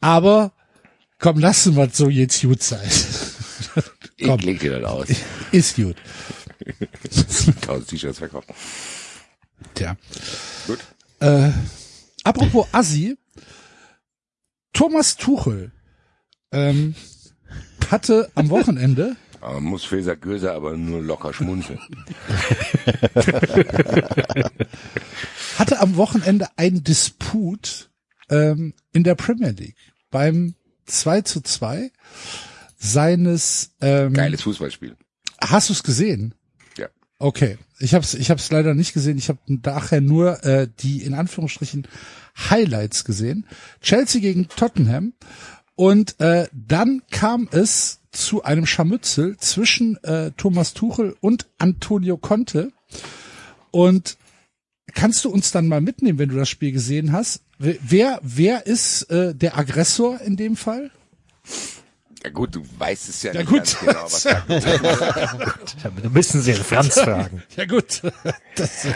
Aber 0.00 0.52
komm, 1.18 1.40
lassen 1.40 1.74
wir 1.74 1.88
es 1.88 1.96
so 1.96 2.08
jetzt 2.08 2.40
gut 2.42 2.62
sein. 2.62 2.88
Ich 4.18 4.26
Komm. 4.28 4.40
leg 4.40 4.60
dir 4.60 4.80
das 4.80 4.90
aus. 4.90 5.08
Ist 5.52 5.76
gut. 5.76 5.96
1000 7.62 7.86
T-Shirts 7.88 8.18
verkaufen. 8.18 8.54
Tja. 9.74 9.96
Gut. 10.66 10.78
Äh, 11.20 11.50
apropos 12.24 12.66
Assi, 12.72 13.18
Thomas 14.72 15.16
Tuchel 15.16 15.72
ähm, 16.50 16.94
hatte 17.90 18.30
am 18.34 18.48
Wochenende 18.48 19.16
man 19.40 19.64
muss 19.64 19.84
Feser 19.84 20.16
Göser 20.16 20.54
aber 20.54 20.76
nur 20.76 21.02
locker 21.02 21.32
schmunzeln. 21.32 21.80
hatte 25.58 25.80
am 25.80 25.96
Wochenende 25.96 26.48
einen 26.56 26.84
Disput 26.84 27.90
ähm, 28.30 28.74
in 28.92 29.04
der 29.04 29.14
Premier 29.14 29.50
League 29.50 29.76
beim 30.10 30.54
2 30.86 31.22
zu 31.22 31.40
2 31.40 31.90
seines 32.78 33.74
ähm, 33.80 34.12
Geiles 34.12 34.42
Fußballspiel. 34.42 34.96
Hast 35.40 35.68
du 35.68 35.72
es 35.72 35.82
gesehen? 35.82 36.34
Ja. 36.76 36.88
Okay, 37.18 37.58
ich 37.78 37.94
habe 37.94 38.04
es 38.04 38.14
ich 38.14 38.30
hab's 38.30 38.50
leider 38.50 38.74
nicht 38.74 38.92
gesehen. 38.94 39.18
Ich 39.18 39.28
habe 39.28 39.38
nachher 39.46 40.00
nur 40.00 40.44
äh, 40.44 40.68
die 40.80 41.02
in 41.02 41.14
Anführungsstrichen 41.14 41.88
Highlights 42.50 43.04
gesehen. 43.04 43.46
Chelsea 43.80 44.20
gegen 44.20 44.48
Tottenham 44.48 45.14
und 45.76 46.18
äh, 46.20 46.48
dann 46.52 47.02
kam 47.10 47.48
es 47.52 48.00
zu 48.10 48.42
einem 48.42 48.66
Scharmützel 48.66 49.36
zwischen 49.36 50.02
äh, 50.02 50.32
Thomas 50.36 50.74
Tuchel 50.74 51.16
und 51.20 51.46
Antonio 51.58 52.16
Conte 52.16 52.72
und 53.70 54.16
kannst 54.94 55.24
du 55.24 55.30
uns 55.30 55.52
dann 55.52 55.68
mal 55.68 55.80
mitnehmen, 55.82 56.18
wenn 56.18 56.30
du 56.30 56.36
das 56.36 56.48
Spiel 56.48 56.72
gesehen 56.72 57.12
hast? 57.12 57.42
Wer 57.58 58.20
wer 58.22 58.66
ist 58.66 59.02
äh, 59.10 59.34
der 59.34 59.56
Aggressor 59.56 60.20
in 60.20 60.36
dem 60.36 60.56
Fall? 60.56 60.90
Ja 62.26 62.32
gut, 62.32 62.56
du 62.56 62.62
weißt 62.78 63.08
es 63.08 63.22
ja, 63.22 63.32
Ja, 63.32 63.40
nicht 63.42 63.50
gut. 63.50 63.58
ganz 63.58 63.78
genau, 63.78 64.02
was 64.02 64.22
da 64.24 64.42
da 66.02 66.08
müssen 66.08 66.42
Sie 66.42 66.54
den 66.54 66.64
Franz 66.64 66.98
fragen. 66.98 67.44
Ja 67.56 67.66
gut. 67.66 68.02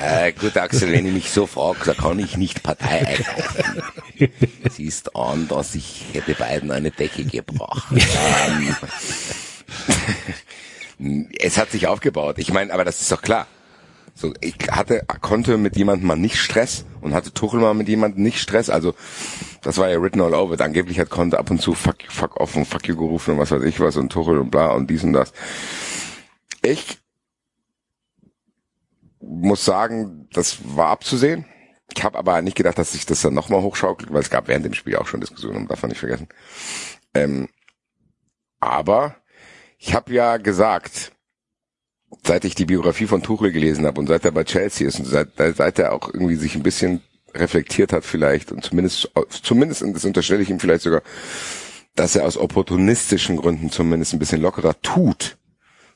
Äh, 0.03 0.33
gut, 0.33 0.57
Axel, 0.57 0.91
wenn 0.91 1.05
du 1.05 1.13
mich 1.13 1.31
so 1.31 1.47
fragst, 1.47 1.87
da 1.87 1.95
kann 1.95 2.19
ich 2.19 2.37
nicht 2.37 2.65
Partei 2.65 2.99
ergreifen. 2.99 3.83
Siehst 4.69 5.15
an, 5.15 5.47
dass 5.47 5.77
ich 5.77 6.07
hätte 6.13 6.35
beiden 6.35 6.73
eine 6.73 6.91
Decke 6.91 7.23
gebracht. 7.23 7.87
ähm, 10.99 10.99
es 11.39 11.57
hat 11.57 11.71
sich 11.71 11.87
aufgebaut. 11.87 12.39
Ich 12.39 12.53
meine, 12.53 12.75
aber 12.75 12.85
das 12.85 13.01
ist 13.01 13.13
doch 13.13 13.23
klar. 13.23 13.47
So, 14.21 14.35
ich 14.43 14.57
hatte, 14.71 15.03
konnte 15.23 15.57
mit 15.57 15.77
jemandem 15.79 16.07
mal 16.07 16.15
nicht 16.15 16.37
Stress 16.37 16.85
und 17.01 17.15
hatte 17.15 17.33
Tuchel 17.33 17.59
mal 17.59 17.73
mit 17.73 17.89
jemandem 17.89 18.23
nicht 18.23 18.39
Stress. 18.39 18.69
Also, 18.69 18.95
das 19.63 19.79
war 19.79 19.89
ja 19.89 19.99
written 19.99 20.21
all 20.21 20.35
over. 20.35 20.63
Angeblich 20.63 21.01
hat 21.01 21.09
Conte 21.09 21.39
ab 21.39 21.51
und 21.51 21.63
zu 21.63 21.73
fuck, 21.73 21.97
fuck 22.11 22.39
off 22.39 22.55
und 22.55 22.67
fuck 22.67 22.87
you 22.87 22.97
gerufen 22.97 23.31
und 23.33 23.39
was 23.39 23.51
weiß 23.51 23.63
ich 23.63 23.81
was 23.81 23.97
und 23.97 24.13
Tuchel 24.13 24.39
und 24.39 24.51
bla 24.51 24.73
und 24.73 24.91
dies 24.91 25.05
und 25.05 25.15
das. 25.15 25.33
Ich 26.61 26.99
muss 29.23 29.65
sagen, 29.65 30.29
das 30.35 30.59
war 30.77 30.89
abzusehen. 30.89 31.47
Ich 31.97 32.05
habe 32.05 32.19
aber 32.19 32.43
nicht 32.43 32.59
gedacht, 32.59 32.77
dass 32.77 32.93
sich 32.93 33.07
das 33.07 33.23
dann 33.23 33.33
nochmal 33.33 33.63
hochschaukelt, 33.63 34.13
weil 34.13 34.21
es 34.21 34.29
gab 34.29 34.49
während 34.49 34.67
dem 34.67 34.75
Spiel 34.75 34.97
auch 34.97 35.07
schon 35.07 35.23
Diskussionen, 35.23 35.67
darf 35.67 35.81
man 35.81 35.89
nicht 35.89 35.99
vergessen. 35.99 36.29
Ähm, 37.15 37.49
aber 38.61 39.17
ich 39.79 39.95
habe 39.95 40.13
ja 40.13 40.37
gesagt, 40.37 41.13
seit 42.25 42.45
ich 42.45 42.55
die 42.55 42.65
Biografie 42.65 43.07
von 43.07 43.23
Tuchel 43.23 43.53
gelesen 43.53 43.87
habe 43.87 44.01
und 44.01 44.09
seit 44.09 44.25
er 44.25 44.33
bei 44.33 44.45
Chelsea 44.45 44.87
ist 44.87 44.99
und 44.99 45.07
seit, 45.07 45.29
seit 45.37 45.79
er 45.79 45.93
auch 45.93 46.13
irgendwie 46.13 46.37
sich 46.37 46.55
ein 46.55 46.63
bisschen 46.63 47.03
reflektiert 47.35 47.93
hat 47.93 48.05
vielleicht 48.05 48.51
und 48.53 48.65
zumindest, 48.65 49.11
zumindest, 49.43 49.83
das 49.83 50.05
unterstelle 50.05 50.43
ich 50.43 50.51
ihm 50.51 50.61
vielleicht 50.61 50.83
sogar, 50.83 51.03
dass 51.95 52.17
er 52.17 52.25
aus 52.25 52.37
opportunistischen 52.37 53.37
Gründen 53.37 53.71
zumindest 53.71 54.13
ein 54.13 54.19
bisschen 54.19 54.41
lockerer 54.41 54.81
tut, 54.83 55.37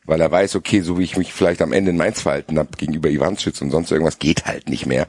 weil 0.05 0.21
er 0.21 0.31
weiß, 0.31 0.57
okay, 0.57 0.81
so 0.81 0.99
wie 0.99 1.05
ich 1.05 1.17
mich 1.17 1.33
vielleicht 1.33 1.63
am 1.63 1.73
Ende 1.73 1.91
in 1.91 1.97
Mainz 1.97 2.21
verhalten 2.21 2.59
habe 2.59 2.77
gegenüber 2.77 3.09
Ivanschitz 3.09 3.61
und 3.61 3.71
sonst 3.71 3.91
irgendwas, 3.91 4.19
geht 4.19 4.47
halt 4.47 4.69
nicht 4.69 4.87
mehr. 4.87 5.07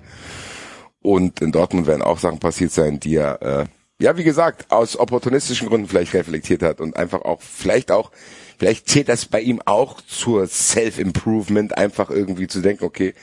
Und 1.01 1.41
in 1.41 1.51
Dortmund 1.51 1.85
werden 1.85 2.01
auch 2.01 2.17
Sachen 2.17 2.39
passiert 2.39 2.71
sein, 2.71 2.99
die 2.99 3.15
er, 3.15 3.41
äh, 3.41 3.65
ja, 4.03 4.17
wie 4.17 4.23
gesagt, 4.23 4.71
aus 4.71 4.97
opportunistischen 4.97 5.67
Gründen 5.67 5.87
vielleicht 5.87 6.13
reflektiert 6.13 6.63
hat 6.63 6.81
und 6.81 6.95
einfach 6.95 7.21
auch, 7.21 7.41
vielleicht 7.41 7.91
auch, 7.91 8.11
vielleicht 8.57 8.89
zählt 8.89 9.09
das 9.09 9.25
bei 9.25 9.41
ihm 9.41 9.61
auch 9.65 10.01
zur 10.01 10.47
Self-Improvement, 10.47 11.77
einfach 11.77 12.09
irgendwie 12.09 12.47
zu 12.47 12.61
denken, 12.61 12.85
okay, 12.85 13.13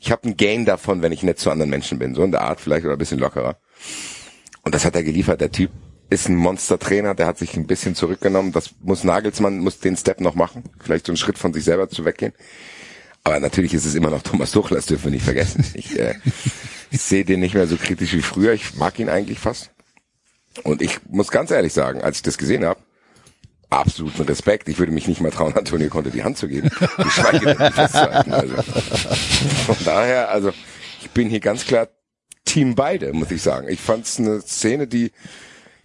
ich 0.00 0.10
habe 0.10 0.24
einen 0.24 0.36
Gain 0.36 0.64
davon, 0.64 1.02
wenn 1.02 1.12
ich 1.12 1.22
nett 1.22 1.38
zu 1.38 1.50
anderen 1.50 1.70
Menschen 1.70 1.98
bin, 1.98 2.14
so 2.14 2.22
in 2.22 2.30
der 2.30 2.42
Art 2.42 2.60
vielleicht 2.60 2.84
oder 2.84 2.94
ein 2.94 2.98
bisschen 2.98 3.18
lockerer. 3.18 3.56
Und 4.62 4.74
das 4.74 4.84
hat 4.84 4.94
er 4.94 5.02
geliefert, 5.02 5.40
der 5.40 5.52
Typ 5.52 5.70
ist 6.10 6.28
ein 6.28 6.36
Monstertrainer, 6.36 7.14
der 7.14 7.26
hat 7.26 7.38
sich 7.38 7.56
ein 7.56 7.66
bisschen 7.66 7.94
zurückgenommen. 7.94 8.52
Das 8.52 8.70
muss 8.80 9.04
Nagelsmann, 9.04 9.58
muss 9.58 9.80
den 9.80 9.96
Step 9.96 10.20
noch 10.20 10.34
machen. 10.34 10.64
Vielleicht 10.80 11.06
so 11.06 11.12
einen 11.12 11.16
Schritt 11.16 11.38
von 11.38 11.52
sich 11.52 11.64
selber 11.64 11.88
zu 11.88 12.04
weggehen. 12.04 12.32
Aber 13.24 13.40
natürlich 13.40 13.72
ist 13.72 13.86
es 13.86 13.94
immer 13.94 14.10
noch 14.10 14.22
Thomas 14.22 14.50
Tuchel, 14.52 14.76
das 14.76 14.86
dürfen 14.86 15.04
wir 15.04 15.10
nicht 15.12 15.24
vergessen. 15.24 15.64
Ich, 15.74 15.98
äh, 15.98 16.14
ich 16.90 17.00
sehe 17.00 17.24
den 17.24 17.40
nicht 17.40 17.54
mehr 17.54 17.66
so 17.66 17.76
kritisch 17.76 18.12
wie 18.12 18.22
früher. 18.22 18.52
Ich 18.52 18.74
mag 18.76 18.98
ihn 18.98 19.08
eigentlich 19.08 19.38
fast. 19.38 19.70
Und 20.62 20.82
ich 20.82 21.00
muss 21.08 21.30
ganz 21.30 21.50
ehrlich 21.50 21.72
sagen, 21.72 22.02
als 22.02 22.18
ich 22.18 22.22
das 22.22 22.38
gesehen 22.38 22.64
habe, 22.64 22.80
absoluten 23.70 24.22
Respekt. 24.22 24.68
Ich 24.68 24.78
würde 24.78 24.92
mich 24.92 25.08
nicht 25.08 25.20
mal 25.20 25.30
trauen, 25.30 25.54
Antonio 25.54 25.88
Conte 25.88 26.10
die 26.10 26.24
Hand 26.24 26.38
zu 26.38 26.48
geben. 26.48 26.70
Geschweige 26.98 27.46
denn 27.46 27.58
die 27.58 27.72
festzuhalten. 27.72 28.32
Also, 28.32 28.54
von 29.66 29.76
daher, 29.84 30.30
also 30.30 30.52
ich 31.00 31.10
bin 31.10 31.28
hier 31.28 31.40
ganz 31.40 31.64
klar 31.64 31.88
Team 32.44 32.74
beide, 32.74 33.12
muss 33.12 33.30
ich 33.30 33.42
sagen. 33.42 33.68
Ich 33.68 33.80
fand 33.80 34.04
es 34.04 34.18
eine 34.18 34.40
Szene, 34.40 34.86
die 34.86 35.12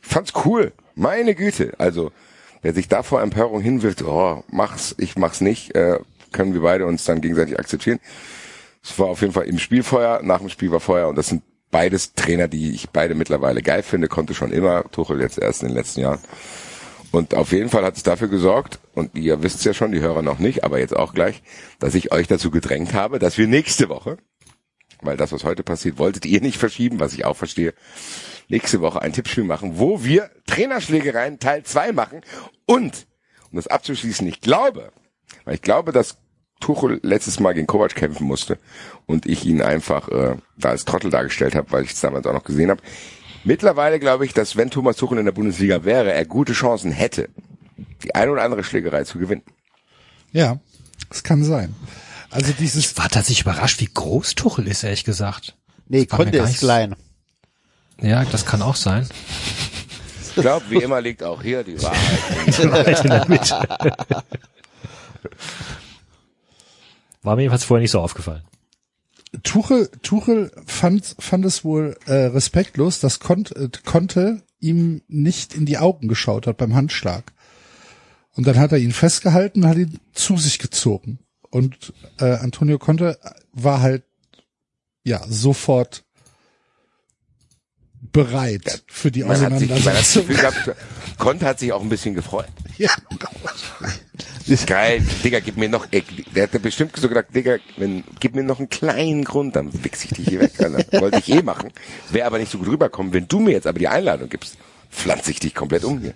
fand's 0.01 0.34
cool. 0.45 0.73
Meine 0.95 1.35
Güte. 1.35 1.73
Also, 1.77 2.11
wer 2.61 2.73
sich 2.73 2.88
da 2.88 3.03
vor 3.03 3.22
Empörung 3.22 3.61
hinwirft, 3.61 4.03
oh, 4.03 4.43
mach's, 4.51 4.95
ich 4.97 5.15
mach's 5.15 5.41
nicht, 5.41 5.76
äh, 5.76 5.99
können 6.31 6.53
wir 6.53 6.61
beide 6.61 6.85
uns 6.85 7.06
dann 7.06 7.22
gegenseitig 7.22 7.57
akzeptieren. 7.57 7.99
Es 8.84 8.97
war 8.99 9.07
auf 9.07 9.22
jeden 9.22 9.34
Fall 9.34 9.45
im 9.45 9.60
Spiel 9.60 9.84
Feuer, 9.84 10.22
nach 10.23 10.39
dem 10.39 10.49
Spiel 10.49 10.72
war 10.72 10.80
Feuer 10.80 11.07
und 11.07 11.18
das 11.18 11.27
sind 11.27 11.43
beides 11.72 12.14
Trainer, 12.14 12.47
die 12.47 12.72
ich 12.72 12.89
beide 12.89 13.15
mittlerweile 13.15 13.61
geil 13.61 13.84
finde, 13.84 14.07
konnte 14.07 14.34
schon 14.34 14.51
immer, 14.51 14.84
Tuchel 14.91 15.22
jetzt 15.22 15.38
erst 15.38 15.61
in 15.61 15.69
den 15.69 15.77
letzten 15.77 16.01
Jahren. 16.01 16.19
Und 17.11 17.34
auf 17.34 17.52
jeden 17.52 17.69
Fall 17.69 17.84
hat 17.84 17.98
es 17.98 18.03
dafür 18.03 18.27
gesorgt, 18.27 18.80
und 18.94 19.15
ihr 19.15 19.41
wisst 19.41 19.65
ja 19.65 19.73
schon, 19.73 19.91
die 19.91 19.99
Hörer 19.99 20.22
noch 20.22 20.40
nicht, 20.40 20.64
aber 20.64 20.80
jetzt 20.80 20.95
auch 20.95 21.14
gleich, 21.14 21.41
dass 21.80 21.95
ich 21.95 22.11
euch 22.11 22.27
dazu 22.27 22.52
gedrängt 22.52 22.94
habe, 22.94 23.19
dass 23.19 23.38
wir 23.38 23.48
nächste 23.48 23.90
Woche, 23.90 24.18
weil 25.02 25.18
das, 25.18 25.31
was 25.31 25.44
heute 25.44 25.64
passiert, 25.64 25.98
wolltet 25.98 26.26
ihr 26.26 26.41
nicht 26.41 26.57
verschieben, 26.57 26.99
was 26.99 27.14
ich 27.14 27.26
auch 27.26 27.36
verstehe, 27.36 27.73
nächste 28.48 28.81
Woche 28.81 29.02
ein 29.02 29.14
Tippspiel 29.14 29.44
machen, 29.44 29.80
wo 29.80 30.03
wir 30.03 30.30
Trainerschlägereien 30.45 31.40
Teil 31.40 31.64
2 31.64 31.94
machen 31.94 32.22
und, 32.65 33.07
um 33.52 33.56
das 33.56 33.68
abzuschließen, 33.68 34.27
ich 34.27 34.41
glaube, 34.41 34.91
weil 35.45 35.56
ich 35.56 35.61
glaube, 35.61 35.91
dass 35.91 36.18
Tuchel 36.60 36.99
letztes 37.03 37.40
Mal 37.40 37.53
gegen 37.53 37.68
Kovac 37.68 37.95
kämpfen 37.95 38.27
musste 38.27 38.57
und 39.06 39.26
ich 39.26 39.45
ihn 39.45 39.61
einfach 39.61 40.10
äh, 40.10 40.36
da 40.57 40.69
als 40.69 40.86
Trottel 40.86 41.10
dargestellt 41.10 41.56
habe, 41.56 41.72
weil 41.72 41.84
ich 41.84 41.91
es 41.91 42.02
damals 42.02 42.27
auch 42.27 42.34
noch 42.34 42.44
gesehen 42.44 42.69
habe. 42.69 42.81
Mittlerweile 43.44 43.99
glaube 43.99 44.26
ich, 44.26 44.34
dass 44.34 44.56
wenn 44.57 44.70
Thomas 44.70 44.98
Tuchel 44.98 45.18
in 45.20 45.26
der 45.26 45.32
Bundesliga 45.32 45.84
wäre, 45.86 46.11
er 46.11 46.26
gute 46.26 46.53
Chancen 46.53 46.91
hätte, 46.91 47.30
die 48.03 48.14
eine 48.16 48.32
oder 48.32 48.44
andere 48.44 48.64
Schlägerei 48.64 49.03
zu 49.03 49.18
gewinnen. 49.20 49.44
Ja, 50.32 50.60
das 51.10 51.24
kann 51.24 51.44
sein. 51.44 51.76
Also 52.30 52.52
dieses 52.60 52.91
Ich 52.91 52.98
war 52.98 53.10
tatsächlich 53.10 53.41
überrascht, 53.41 53.80
wie 53.80 53.90
groß 53.91 54.36
Tuchel 54.36 54.68
ist, 54.68 54.84
ehrlich 54.84 55.03
gesagt. 55.03 55.56
Nee, 55.88 56.06
gar 56.06 56.20
ist 56.28 56.34
nicht- 56.34 56.60
klein. 56.60 56.95
Ja, 58.02 58.24
das 58.26 58.45
kann 58.45 58.61
auch 58.61 58.76
sein. 58.76 59.10
Ich 60.28 60.36
glaube, 60.41 60.66
wie 60.70 60.78
immer 60.84 61.02
liegt 61.02 61.24
auch 61.24 61.41
hier 61.41 61.64
die 61.66 61.82
Wahrheit. 61.82 63.03
in 63.03 63.10
der 63.10 63.28
Mitte. 63.28 63.60
War 67.24 67.36
mir 67.36 67.41
jedenfalls 67.41 67.64
vorher 67.66 67.82
nicht 67.82 67.91
so 67.91 67.99
aufgefallen. 67.99 68.44
Tuchel, 69.43 69.89
Tuchel 70.01 70.51
fand, 70.65 71.15
fand 71.19 71.45
es 71.45 71.64
wohl 71.64 71.97
äh, 72.06 72.14
respektlos, 72.14 72.99
dass 72.99 73.19
Kont, 73.19 73.56
äh, 73.56 73.69
Conte 73.85 74.43
ihm 74.60 75.01
nicht 75.07 75.53
in 75.53 75.65
die 75.65 75.77
Augen 75.77 76.07
geschaut 76.07 76.47
hat 76.47 76.57
beim 76.57 76.76
Handschlag. 76.76 77.31
Und 78.34 78.47
dann 78.47 78.57
hat 78.57 78.72
er 78.72 78.77
ihn 78.80 78.91
festgehalten 78.91 79.64
und 79.64 79.69
hat 79.69 79.77
ihn 79.77 79.99
zu 80.14 80.38
sich 80.38 80.60
gezogen. 80.60 81.19
Und 81.49 81.93
äh, 82.19 82.26
Antonio 82.26 82.77
Conte 82.77 83.19
war 83.53 83.81
halt 83.81 84.03
ja 85.03 85.23
sofort 85.27 86.03
bereit 88.11 88.84
für 88.88 89.11
die 89.11 89.23
Man 89.23 89.39
hat 89.39 89.60
sich, 89.60 89.69
man 89.69 89.77
hat 89.80 89.85
Auseinandersetzung. 89.88 90.27
Gefühl 90.27 90.41
gehabt, 90.41 90.77
Conte 91.18 91.45
hat 91.45 91.60
sich 91.60 91.72
auch 91.72 91.81
ein 91.81 91.89
bisschen 91.89 92.15
gefreut. 92.15 92.47
ja. 92.77 92.89
Geil, 94.65 95.01
Digga, 95.23 95.39
gib 95.39 95.57
mir 95.57 95.69
noch, 95.69 95.87
ey, 95.91 96.03
der 96.35 96.43
hat 96.49 96.61
bestimmt 96.61 96.95
so 96.95 97.07
gedacht, 97.07 97.27
Digga, 97.33 97.57
wenn, 97.77 98.03
gib 98.19 98.35
mir 98.35 98.43
noch 98.43 98.59
einen 98.59 98.69
kleinen 98.69 99.23
Grund, 99.23 99.55
dann 99.55 99.71
wichse 99.83 100.05
ich 100.05 100.11
dich 100.13 100.27
hier 100.29 100.39
weg. 100.41 100.51
Alter. 100.59 100.83
Wollte 101.01 101.19
ich 101.19 101.29
eh 101.29 101.41
machen. 101.43 101.71
Wäre 102.09 102.25
aber 102.25 102.39
nicht 102.39 102.51
so 102.51 102.57
gut 102.57 102.67
rüberkommen. 102.67 103.13
Wenn 103.13 103.27
du 103.27 103.39
mir 103.39 103.51
jetzt 103.51 103.67
aber 103.67 103.77
die 103.79 103.87
Einladung 103.87 104.29
gibst, 104.29 104.57
pflanze 104.91 105.31
ich 105.31 105.39
dich 105.39 105.53
komplett 105.53 105.83
um 105.83 105.99
hier. 105.99 106.13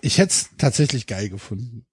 Ich 0.00 0.18
hätte 0.18 0.30
es 0.30 0.48
tatsächlich 0.58 1.06
geil 1.06 1.28
gefunden. 1.28 1.84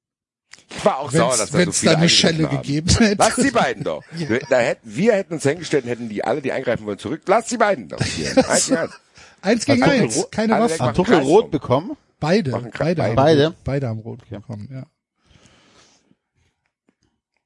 Ich 0.76 0.86
war 0.86 1.00
auch 1.00 1.12
sauer, 1.12 1.36
dass 1.38 1.52
Wenn's, 1.52 1.52
da 1.52 1.52
so 1.52 1.58
wenn's 1.58 1.80
viele 1.80 1.92
da 1.94 1.98
eine 1.98 2.10
Schelle 2.10 2.48
haben. 2.50 2.58
gegeben 2.62 2.90
hätte. 2.90 3.16
Lass 3.18 3.36
die 3.36 3.52
beiden 3.52 3.84
doch. 3.84 4.04
Da 4.50 4.60
hätten, 4.60 4.82
wir 4.96 5.14
hätten 5.14 5.34
uns 5.34 5.44
hingestellt 5.44 5.84
und 5.86 5.90
hätten 5.90 6.10
die 6.10 6.24
alle, 6.24 6.42
die 6.42 6.52
eingreifen 6.52 6.86
wollen, 6.86 7.00
zurück. 7.00 7.22
Lass 7.26 7.48
die 7.48 7.58
beiden 7.58 7.88
doch. 7.88 8.02
Hier. 8.04 8.32
Eins 8.48 8.66
gegen 8.68 8.78
eins. 8.78 8.94
Eins 9.42 9.66
gegen 9.66 9.82
eins, 9.82 10.28
keine 10.32 10.70
weg- 10.70 10.80
Hat 10.80 10.96
Tuchel 10.96 11.20
rot 11.20 11.50
bekommen? 11.52 11.98
Beide, 12.20 12.52
beide, 12.78 13.04
haben 13.04 13.16
beide? 13.16 13.48
Rot, 13.48 13.64
beide 13.64 13.88
haben 13.88 14.00
rot 14.00 14.30
bekommen, 14.30 14.68
ja. 14.72 14.86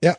Ja, 0.01 0.17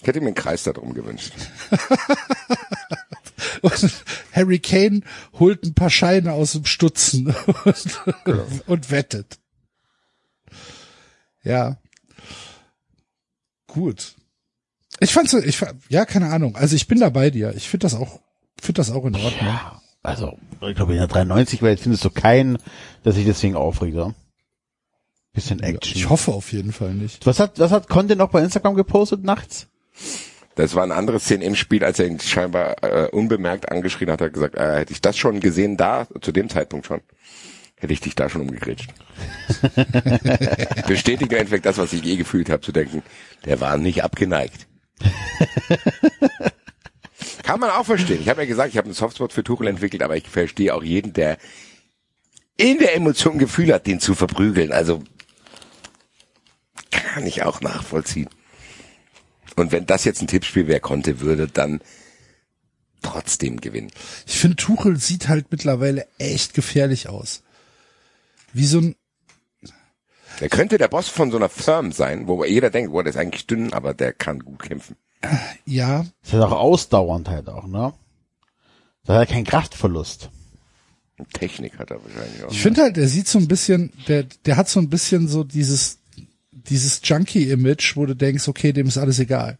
Ich 0.00 0.06
hätte 0.06 0.20
mir 0.20 0.28
einen 0.28 0.34
Kreis 0.34 0.62
da 0.62 0.72
drum 0.72 0.94
gewünscht. 0.94 1.32
und 3.62 4.04
Harry 4.32 4.58
Kane 4.58 5.02
holt 5.38 5.64
ein 5.64 5.74
paar 5.74 5.90
Scheine 5.90 6.32
aus 6.32 6.52
dem 6.52 6.64
Stutzen 6.64 7.34
und, 7.64 8.66
und 8.66 8.90
wettet. 8.90 9.38
Ja. 11.44 11.78
Gut. 13.66 14.14
Ich 15.00 15.12
fand's, 15.12 15.32
ich 15.34 15.56
fand, 15.56 15.80
ja, 15.88 16.04
keine 16.04 16.30
Ahnung. 16.30 16.56
Also 16.56 16.76
ich 16.76 16.86
bin 16.86 17.00
da 17.00 17.10
bei 17.10 17.30
dir. 17.30 17.54
Ich 17.56 17.68
finde 17.68 17.84
das 17.84 17.94
auch, 17.94 18.20
finde 18.60 18.78
das 18.80 18.90
auch 18.90 19.04
in 19.04 19.16
Ordnung. 19.16 19.58
Also, 20.02 20.38
ich 20.60 20.74
glaube, 20.74 20.92
in 20.92 20.98
der 20.98 21.06
93 21.06 21.62
Welt 21.62 21.80
findest 21.80 22.04
du 22.04 22.10
keinen, 22.10 22.58
der 23.04 23.12
sich 23.12 23.24
deswegen 23.24 23.54
aufregt, 23.54 23.94
oder? 23.94 24.14
Bisschen 25.32 25.60
Action. 25.60 25.96
Ich 25.96 26.10
hoffe 26.10 26.32
auf 26.32 26.52
jeden 26.52 26.72
Fall 26.72 26.94
nicht. 26.94 27.24
was 27.24 27.38
hat, 27.40 27.58
was 27.58 27.70
hat 27.70 27.88
Conte 27.88 28.16
noch 28.16 28.30
bei 28.30 28.42
Instagram 28.42 28.74
gepostet 28.74 29.24
nachts? 29.24 29.68
Das 30.56 30.74
war 30.74 30.82
eine 30.82 30.94
andere 30.94 31.20
Szene 31.20 31.44
im 31.44 31.54
Spiel, 31.54 31.84
als 31.84 31.98
er 31.98 32.06
ihn 32.06 32.20
scheinbar 32.20 32.82
äh, 32.82 33.08
unbemerkt 33.10 33.70
angeschrien 33.70 34.10
hat, 34.10 34.20
hat 34.20 34.28
er 34.28 34.30
gesagt, 34.30 34.56
äh, 34.56 34.80
hätte 34.80 34.92
ich 34.92 35.00
das 35.00 35.16
schon 35.16 35.40
gesehen 35.40 35.78
da, 35.78 36.06
zu 36.20 36.32
dem 36.32 36.50
Zeitpunkt 36.50 36.84
schon, 36.84 37.00
hätte 37.76 37.92
ich 37.94 38.00
dich 38.00 38.14
da 38.14 38.28
schon 38.28 38.42
umgegrätscht. 38.42 38.90
Bestätigt 40.86 41.32
im 41.32 41.38
Endeffekt 41.38 41.64
das, 41.64 41.78
was 41.78 41.94
ich 41.94 42.04
eh 42.04 42.16
gefühlt 42.16 42.50
habe, 42.50 42.60
zu 42.60 42.72
denken, 42.72 43.02
der 43.46 43.60
war 43.60 43.78
nicht 43.78 44.04
abgeneigt. 44.04 44.66
Kann 47.42 47.60
man 47.60 47.70
auch 47.70 47.84
verstehen. 47.86 48.20
Ich 48.20 48.28
habe 48.28 48.42
ja 48.42 48.46
gesagt, 48.46 48.70
ich 48.70 48.76
habe 48.76 48.86
einen 48.86 48.94
Softspot 48.94 49.32
für 49.32 49.42
Tuchel 49.42 49.66
entwickelt, 49.66 50.02
aber 50.02 50.16
ich 50.16 50.28
verstehe 50.28 50.74
auch 50.74 50.82
jeden, 50.82 51.12
der 51.12 51.38
in 52.56 52.78
der 52.78 52.94
Emotion 52.94 53.38
Gefühl 53.38 53.72
hat, 53.72 53.86
den 53.86 54.00
zu 54.00 54.14
verprügeln. 54.14 54.72
Also 54.72 55.02
kann 56.90 57.26
ich 57.26 57.42
auch 57.42 57.60
nachvollziehen. 57.60 58.28
Und 59.56 59.72
wenn 59.72 59.86
das 59.86 60.04
jetzt 60.04 60.22
ein 60.22 60.28
Tippspiel 60.28 60.66
wäre, 60.66 60.80
konnte, 60.80 61.20
würde 61.20 61.48
dann 61.48 61.80
trotzdem 63.02 63.60
gewinnen. 63.60 63.90
Ich 64.26 64.38
finde, 64.38 64.56
Tuchel 64.56 64.96
sieht 64.96 65.28
halt 65.28 65.46
mittlerweile 65.50 66.06
echt 66.18 66.54
gefährlich 66.54 67.08
aus. 67.08 67.42
Wie 68.52 68.66
so 68.66 68.78
ein, 68.78 68.96
Der 70.40 70.48
könnte 70.48 70.78
der 70.78 70.88
Boss 70.88 71.08
von 71.08 71.30
so 71.30 71.36
einer 71.36 71.48
Firm 71.48 71.92
sein, 71.92 72.28
wo 72.28 72.44
jeder 72.44 72.70
denkt, 72.70 72.92
boah, 72.92 73.02
der 73.02 73.10
ist 73.10 73.16
eigentlich 73.18 73.46
dünn, 73.46 73.72
aber 73.72 73.92
der 73.92 74.12
kann 74.12 74.38
gut 74.38 74.62
kämpfen. 74.62 74.96
Ja, 75.66 76.06
Ist 76.22 76.32
ja 76.32 76.44
auch 76.44 76.52
ausdauernd 76.52 77.28
halt 77.28 77.48
auch, 77.48 77.66
ne? 77.66 77.92
Da 79.04 79.14
hat 79.14 79.28
er 79.28 79.34
keinen 79.34 79.44
Kraftverlust. 79.44 80.30
Technik 81.32 81.78
hat 81.78 81.90
er 81.90 82.02
wahrscheinlich 82.02 82.42
auch. 82.44 82.50
ich 82.50 82.60
finde 82.60 82.82
halt, 82.82 82.96
der 82.96 83.06
sieht 83.08 83.28
so 83.28 83.38
ein 83.38 83.46
bisschen, 83.46 83.92
der, 84.08 84.24
der 84.24 84.56
hat 84.56 84.68
so 84.68 84.80
ein 84.80 84.88
bisschen 84.90 85.28
so 85.28 85.44
dieses, 85.44 85.98
dieses 86.50 87.00
Junkie-Image, 87.04 87.96
wo 87.96 88.06
du 88.06 88.14
denkst, 88.16 88.48
okay, 88.48 88.72
dem 88.72 88.88
ist 88.88 88.98
alles 88.98 89.18
egal. 89.20 89.58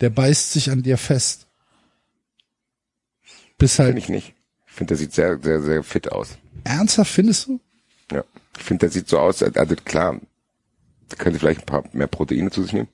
Der 0.00 0.10
beißt 0.10 0.52
sich 0.52 0.70
an 0.70 0.82
dir 0.82 0.98
fest. 0.98 1.46
Bis 3.58 3.76
Finde 3.76 3.92
halt, 3.92 3.98
ich 4.02 4.08
nicht. 4.10 4.34
Ich 4.66 4.72
finde, 4.72 4.88
der 4.90 4.96
sieht 4.98 5.14
sehr, 5.14 5.38
sehr, 5.42 5.62
sehr 5.62 5.82
fit 5.82 6.12
aus. 6.12 6.36
ernsthaft 6.64 7.10
findest 7.10 7.46
du? 7.46 7.60
Ja. 8.12 8.24
Ich 8.58 8.62
finde, 8.64 8.80
der 8.80 8.90
sieht 8.90 9.08
so 9.08 9.18
aus, 9.18 9.42
als- 9.42 9.56
also 9.56 9.74
klar, 9.76 10.20
könnte 11.16 11.38
vielleicht 11.38 11.60
ein 11.60 11.66
paar 11.66 11.84
mehr 11.92 12.06
Proteine 12.08 12.50
zu 12.50 12.62
sich 12.62 12.72
nehmen. 12.74 12.88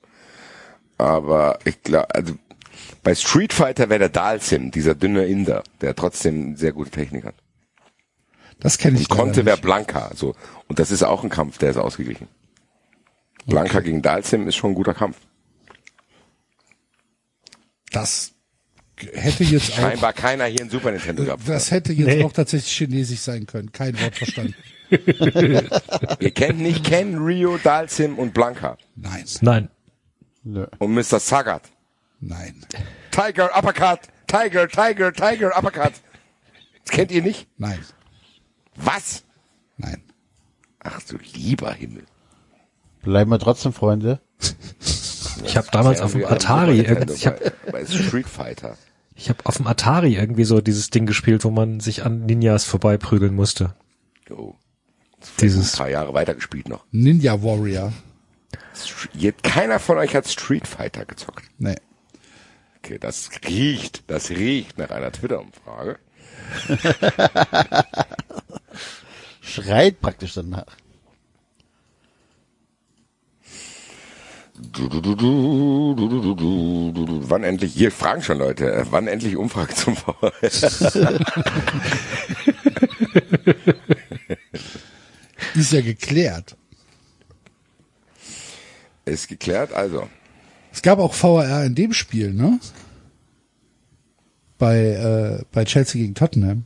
Aber 0.97 1.59
ich 1.65 1.81
glaube, 1.83 2.13
also 2.13 2.35
bei 3.03 3.15
Street 3.15 3.51
Fighter 3.53 3.89
wäre 3.89 3.99
der 3.99 4.09
Dalsim, 4.09 4.71
dieser 4.71 4.95
dünne 4.95 5.25
Inder, 5.25 5.63
der 5.81 5.95
trotzdem 5.95 6.55
sehr 6.55 6.71
gute 6.71 6.91
Technik 6.91 7.25
hat. 7.25 7.35
Das 8.59 8.77
kenne 8.77 8.97
ich 8.99 9.09
Und 9.09 9.17
konnte 9.17 9.41
leider 9.41 9.45
wäre. 9.57 9.61
Blanca, 9.61 10.11
so. 10.15 10.35
Und 10.67 10.79
das 10.79 10.91
ist 10.91 11.03
auch 11.03 11.23
ein 11.23 11.29
Kampf, 11.29 11.57
der 11.57 11.71
ist 11.71 11.77
ausgeglichen. 11.77 12.27
Blanca 13.45 13.81
gegen 13.81 14.01
Dalsim 14.01 14.47
ist 14.47 14.55
schon 14.55 14.71
ein 14.71 14.75
guter 14.75 14.93
Kampf. 14.93 15.17
Das 17.91 18.31
hätte 19.13 19.43
jetzt 19.43 19.71
auch, 19.73 19.75
Scheinbar 19.77 20.13
keiner 20.13 20.45
hier 20.45 20.61
in 20.61 20.69
Super 20.69 20.91
Nintendo 20.91 21.25
gehabt. 21.25 21.43
das 21.47 21.71
hätte 21.71 21.91
jetzt 21.93 22.07
Nee. 22.07 22.23
auch 22.23 22.31
tatsächlich 22.31 22.71
chinesisch 22.71 23.19
sein 23.19 23.45
können. 23.45 23.71
Kein 23.71 23.99
Wort 23.99 24.15
verstanden. 24.15 24.55
Ihr 26.19 26.31
kennt 26.31 26.59
nicht 26.59 26.83
Ken, 26.85 27.17
Rio, 27.17 27.57
Dalsim 27.57 28.17
und 28.17 28.33
Blanca. 28.33 28.77
Nein, 28.95 29.25
Nein. 29.41 29.69
Und 30.43 30.93
Mr. 30.93 31.19
Sagat. 31.19 31.63
nein, 32.19 32.65
Tiger, 33.11 33.51
Uppercut. 33.57 33.99
Tiger, 34.27 34.67
Tiger, 34.67 35.13
Tiger, 35.13 35.57
Uppercut. 35.57 35.93
Das 36.83 36.91
kennt 36.91 37.11
ihr 37.11 37.21
nicht? 37.21 37.47
nein, 37.57 37.79
Was? 38.75 39.23
nein. 39.77 40.01
Ach 40.79 41.01
du 41.03 41.17
lieber 41.33 41.71
Himmel. 41.73 42.03
Bleiben 43.03 43.29
wir 43.31 43.39
trotzdem 43.39 43.71
Freunde. 43.73 44.19
Ich 45.45 45.55
habe 45.55 45.67
damals 45.71 46.01
auf 46.01 46.11
dem 46.13 46.25
Atari, 46.25 46.77
Super 46.77 46.89
irgend- 46.89 47.09
Nintendo 47.09 47.13
ich 47.13 47.27
habe 47.27 47.53
bei, 47.65 47.71
bei 47.71 47.85
Street 47.85 48.27
Fighter. 48.27 48.77
ich 49.15 49.29
hab 49.29 49.45
auf 49.45 49.57
dem 49.57 49.67
Atari 49.67 50.15
irgendwie 50.15 50.43
so 50.43 50.59
dieses 50.61 50.89
Ding 50.89 51.05
gespielt, 51.05 51.43
wo 51.45 51.51
man 51.51 51.79
sich 51.79 52.05
an 52.05 52.25
Ninjas 52.25 52.65
vorbeiprügeln 52.65 53.33
musste. 53.35 53.75
Ein 54.29 54.53
Dieses, 55.39 55.77
paar 55.77 55.89
Jahre 55.89 56.13
weitergespielt 56.13 56.67
noch. 56.67 56.85
Ninja 56.91 57.41
Warrior. 57.43 57.93
Keiner 59.43 59.79
von 59.79 59.97
euch 59.97 60.15
hat 60.15 60.27
Street 60.27 60.67
Fighter 60.67 61.05
gezockt. 61.05 61.45
Nee. 61.57 61.75
Okay, 62.77 62.97
das 62.99 63.29
riecht, 63.47 64.03
das 64.07 64.29
riecht 64.29 64.77
nach 64.77 64.89
einer 64.89 65.11
Twitter-Umfrage. 65.11 65.99
Schreit 69.41 70.01
praktisch 70.01 70.33
danach. 70.33 70.65
Du, 74.55 74.87
du, 74.87 75.01
du, 75.01 75.15
du, 75.15 75.95
du, 75.95 76.07
du, 76.07 76.35
du, 76.35 77.05
du, 77.05 77.29
Wann 77.29 77.43
endlich, 77.43 77.73
hier 77.73 77.91
fragen 77.91 78.21
schon 78.21 78.37
Leute, 78.37 78.71
äh, 78.71 78.85
wann 78.89 79.07
endlich 79.07 79.35
Umfrage 79.35 79.73
zum 79.73 79.95
VR? 79.95 80.31
Ist 85.55 85.71
ja 85.71 85.81
geklärt. 85.81 86.55
Ist 89.05 89.27
geklärt, 89.27 89.73
also. 89.73 90.07
Es 90.71 90.81
gab 90.81 90.99
auch 90.99 91.13
VAR 91.13 91.65
in 91.65 91.75
dem 91.75 91.93
Spiel, 91.93 92.33
ne? 92.33 92.59
Bei, 94.57 94.77
äh, 94.77 95.43
bei 95.51 95.65
Chelsea 95.65 96.01
gegen 96.01 96.15
Tottenham. 96.15 96.65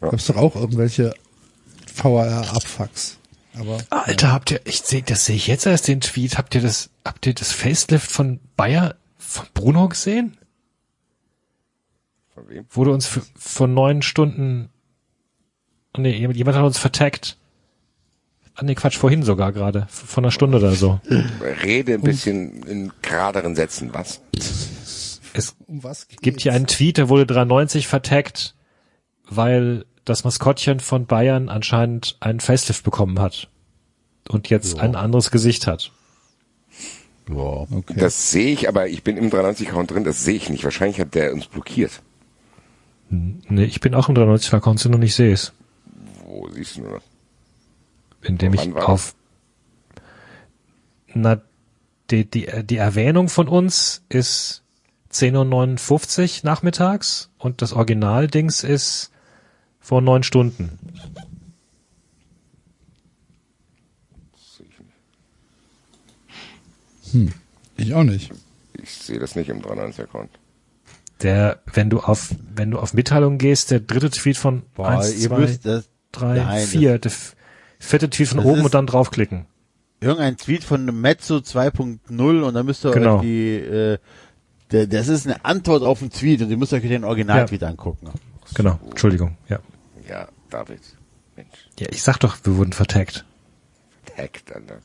Ja. 0.00 0.10
Gab's 0.10 0.26
doch 0.26 0.36
auch 0.36 0.56
irgendwelche 0.56 1.14
VAR-Abfucks. 1.94 3.18
Aber 3.58 3.78
Alter, 3.90 4.32
habt 4.32 4.50
ihr, 4.50 4.60
ich 4.64 4.80
sehe, 4.80 5.02
das 5.02 5.26
sehe 5.26 5.36
ich 5.36 5.46
jetzt 5.46 5.66
erst 5.66 5.88
den 5.88 6.00
Tweet. 6.00 6.38
Habt 6.38 6.54
ihr 6.54 6.62
das, 6.62 6.90
habt 7.04 7.26
ihr 7.26 7.34
das 7.34 7.52
Facelift 7.52 8.10
von 8.10 8.40
Bayer, 8.56 8.96
von 9.18 9.46
Bruno 9.52 9.88
gesehen? 9.88 10.36
Von 12.34 12.48
wem? 12.48 12.66
Wurde 12.70 12.92
uns 12.92 13.06
für, 13.06 13.22
vor 13.36 13.68
neun 13.68 14.02
Stunden, 14.02 14.70
nee, 15.96 16.16
jemand, 16.16 16.38
jemand 16.38 16.56
hat 16.56 16.64
uns 16.64 16.78
vertaggt. 16.78 17.36
Ah 18.54 18.64
nee, 18.64 18.74
Quatsch, 18.74 18.98
vorhin 18.98 19.22
sogar 19.22 19.52
gerade. 19.52 19.86
Von 19.88 20.24
einer 20.24 20.30
Stunde 20.30 20.58
oder 20.58 20.72
so. 20.72 21.00
Rede 21.64 21.94
ein 21.94 22.02
bisschen 22.02 22.62
in 22.64 22.92
geraderen 23.00 23.54
Sätzen, 23.54 23.94
was? 23.94 24.20
Es 25.34 25.56
um 25.66 25.82
was 25.82 26.08
geht's? 26.08 26.22
gibt 26.22 26.42
hier 26.42 26.52
einen 26.52 26.66
Tweet, 26.66 26.98
der 26.98 27.08
wurde 27.08 27.26
390 27.26 27.86
vertaggt, 27.86 28.54
weil 29.28 29.86
das 30.04 30.24
Maskottchen 30.24 30.80
von 30.80 31.06
Bayern 31.06 31.48
anscheinend 31.48 32.16
einen 32.20 32.40
Facelift 32.40 32.84
bekommen 32.84 33.18
hat. 33.18 33.48
Und 34.28 34.50
jetzt 34.50 34.78
ein 34.78 34.94
anderes 34.94 35.30
Gesicht 35.30 35.66
hat. 35.66 35.90
Ja. 37.28 37.36
Okay. 37.36 37.94
Das 37.96 38.30
sehe 38.30 38.52
ich, 38.52 38.68
aber 38.68 38.88
ich 38.88 39.02
bin 39.02 39.16
im 39.16 39.30
93-Account 39.30 39.90
drin, 39.90 40.04
das 40.04 40.24
sehe 40.24 40.36
ich 40.36 40.50
nicht. 40.50 40.64
Wahrscheinlich 40.64 41.00
hat 41.00 41.14
der 41.14 41.32
uns 41.32 41.46
blockiert. 41.46 42.02
Nee, 43.08 43.64
ich 43.64 43.80
bin 43.80 43.94
auch 43.94 44.08
im 44.08 44.14
390er-Account 44.14 44.86
und 44.86 45.02
ich 45.02 45.14
sehe 45.14 45.32
es. 45.32 45.52
Wo 46.24 46.48
siehst 46.50 46.76
du 46.76 46.82
das? 46.82 47.02
Indem 48.22 48.54
ich 48.54 48.60
Wann 48.60 48.74
war 48.74 48.88
auf, 48.88 49.14
na, 51.14 51.40
die, 52.10 52.28
die, 52.28 52.48
die 52.64 52.76
Erwähnung 52.76 53.28
von 53.28 53.48
uns 53.48 54.04
ist 54.08 54.62
10.59 55.12 56.38
Uhr 56.44 56.50
nachmittags 56.50 57.30
und 57.38 57.62
das 57.62 57.72
Originaldings 57.72 58.64
ist 58.64 59.10
vor 59.80 60.00
neun 60.00 60.22
Stunden. 60.22 60.78
ich 67.76 67.94
auch 67.94 68.04
nicht. 68.04 68.32
Ich 68.74 68.90
sehe 68.94 69.18
das 69.18 69.36
nicht 69.36 69.48
im 69.48 69.60
93-Account. 69.60 70.30
Der, 71.20 71.60
wenn 71.72 71.90
du 71.90 72.00
auf, 72.00 72.34
wenn 72.54 72.70
du 72.70 72.78
auf 72.78 72.94
Mitteilungen 72.94 73.38
gehst, 73.38 73.70
der 73.70 73.80
dritte 73.80 74.10
Tweet 74.10 74.36
von 74.36 74.62
Boah, 74.74 74.88
eins, 74.88 75.14
ihr 75.14 75.28
zwei, 75.28 75.38
müsst 75.38 75.66
das, 75.66 75.88
drei, 76.10 76.38
Nein, 76.38 76.66
vier, 76.66 76.98
der 76.98 77.12
f- 77.82 77.88
vierte 77.88 78.08
Tweet 78.10 78.28
von 78.28 78.38
Das 78.38 78.46
oben 78.46 78.62
und 78.64 78.74
dann 78.74 78.86
draufklicken. 78.86 79.46
irgendein 80.00 80.36
Tweet 80.36 80.64
von 80.64 80.84
Mezzo 81.00 81.36
2.0 81.36 82.42
und 82.42 82.54
dann 82.54 82.66
müsst 82.66 82.84
ihr 82.84 82.90
Genau. 82.92 83.16
euch 83.16 83.22
die, 83.22 83.54
äh, 83.56 83.98
der, 84.70 84.86
das 84.86 85.08
ist 85.08 85.26
eine 85.26 85.44
Antwort 85.44 85.82
auf 85.82 86.00
einen 86.00 86.10
Tweet 86.10 86.40
und 86.42 86.50
ihr 86.50 86.56
müsst 86.56 86.72
euch 86.72 86.82
den 86.82 87.04
Original-Tweet 87.04 87.62
angucken. 87.62 88.08
Genau, 88.54 88.78
Entschuldigung, 88.90 89.36
ja. 89.48 89.58
Ja, 90.08 90.28
David. 90.50 90.80
Mensch, 91.36 91.48
Ja, 91.78 91.86
ich 91.90 92.02
sag 92.02 92.18
doch, 92.18 92.36
wir 92.44 92.56
wurden 92.56 92.72
vertaggt. 92.72 93.24
hackt, 94.16 94.54
Alter. 94.54 94.78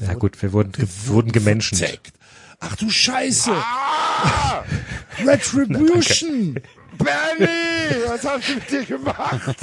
Ja 0.00 0.14
gut, 0.14 0.40
wir 0.42 0.52
wurden, 0.52 0.72
ge 0.72 0.86
wurden 1.06 1.32
gemenschen. 1.32 1.78
Vertaggt. 1.78 2.12
Ach 2.60 2.74
du 2.76 2.90
Scheiße! 2.90 3.52
Ah! 3.52 4.64
Retribution! 5.24 6.60
Bernie, 6.98 7.94
was 8.06 8.24
hast 8.24 8.48
du 8.48 8.54
mit 8.54 8.70
dir 8.70 8.84
gemacht? 8.84 9.56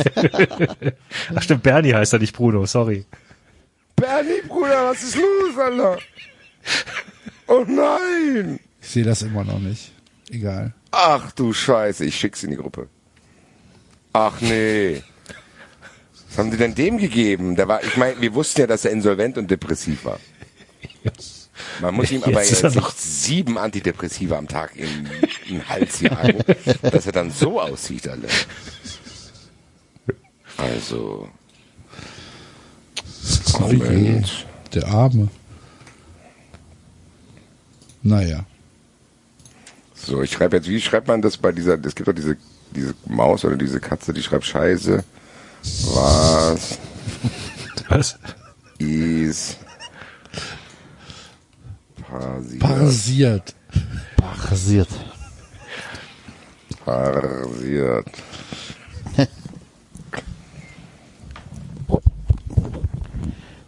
Ach 1.36 1.42
stimmt, 1.42 1.64
Bernie 1.64 1.94
heißt 1.94 2.14
er 2.14 2.20
nicht 2.20 2.36
Bruno, 2.36 2.66
sorry. 2.66 3.06
Bernie, 3.96 4.42
Bruder, 4.48 4.90
was 4.90 5.04
ist 5.04 5.16
los, 5.16 5.58
Alter? 5.58 6.00
Oh 7.48 7.66
nein! 7.68 8.60
Ich 8.82 8.90
sehe 8.90 9.04
das 9.04 9.22
immer 9.22 9.44
noch 9.44 9.60
nicht. 9.60 9.92
Egal. 10.30 10.74
Ach 10.92 11.32
du 11.32 11.54
Scheiße, 11.54 12.06
ich 12.06 12.18
schick's 12.18 12.44
in 12.44 12.52
die 12.52 12.58
Gruppe. 12.58 12.88
Ach 14.14 14.40
nee. 14.42 15.04
Was 16.30 16.38
haben 16.38 16.52
die 16.52 16.58
denn 16.58 16.76
dem 16.76 16.98
gegeben? 16.98 17.56
Der 17.56 17.68
war, 17.68 17.84
ich 17.84 17.98
meine, 17.98 18.20
wir 18.20 18.34
wussten 18.34 18.62
ja, 18.62 18.68
dass 18.68 18.86
er 18.86 18.92
insolvent 18.92 19.38
und 19.38 19.52
depressiv 19.52 20.06
war. 20.06 20.20
Man 21.82 21.96
muss 21.96 22.12
ihm 22.12 22.24
aber 22.24 22.44
Jetzt 22.44 22.62
jetzt 22.64 22.76
noch- 22.76 22.88
nicht 22.88 23.00
sieben 23.00 23.58
Antidepressiva 23.58 24.38
am 24.38 24.48
Tag 24.48 24.76
in 24.76 24.88
in 25.48 25.56
den 25.60 25.70
Hals 25.70 26.00
jagen, 26.02 26.40
dass 26.82 27.06
er 27.06 27.12
dann 27.12 27.32
so 27.32 27.60
aussieht, 27.62 28.08
Alter. 28.08 28.28
Also. 30.58 31.30
Oh 33.60 33.68
Mensch. 33.68 34.46
Der 34.74 34.88
Arme. 34.88 35.30
Naja. 38.02 38.46
So, 39.94 40.22
ich 40.22 40.32
schreibe 40.32 40.58
jetzt, 40.58 40.68
wie 40.68 40.80
schreibt 40.80 41.08
man 41.08 41.22
das 41.22 41.38
bei 41.38 41.52
dieser, 41.52 41.84
es 41.84 41.96
gibt 41.96 42.08
doch 42.08 42.14
diese, 42.14 42.38
diese 42.72 42.94
Maus 43.08 43.44
oder 43.46 43.56
diese 43.56 43.80
Katze, 43.80 44.14
die 44.14 44.22
schreibt 44.22 44.46
Scheiße. 44.46 45.04
Was 45.96 46.78
Was? 47.90 48.20
ist 48.78 49.58
passiert? 52.10 52.60
Parasiert. 52.60 53.56
Passiert. 54.18 54.90
passiert? 56.86 58.06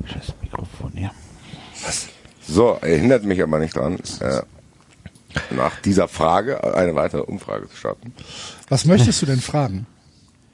Scheiß 0.06 0.34
Mikrofon 0.42 0.92
hier. 0.96 1.12
So, 2.48 2.78
erinnert 2.82 3.24
mich 3.24 3.42
aber 3.42 3.60
nicht 3.60 3.76
dran. 3.76 4.00
Äh, 4.20 4.42
nach 5.52 5.80
dieser 5.82 6.08
Frage 6.08 6.64
eine 6.76 6.96
weitere 6.96 7.22
Umfrage 7.22 7.70
zu 7.70 7.76
starten, 7.76 8.14
Was 8.70 8.86
möchtest 8.86 9.22
du 9.22 9.26
denn 9.26 9.42
fragen? 9.42 9.86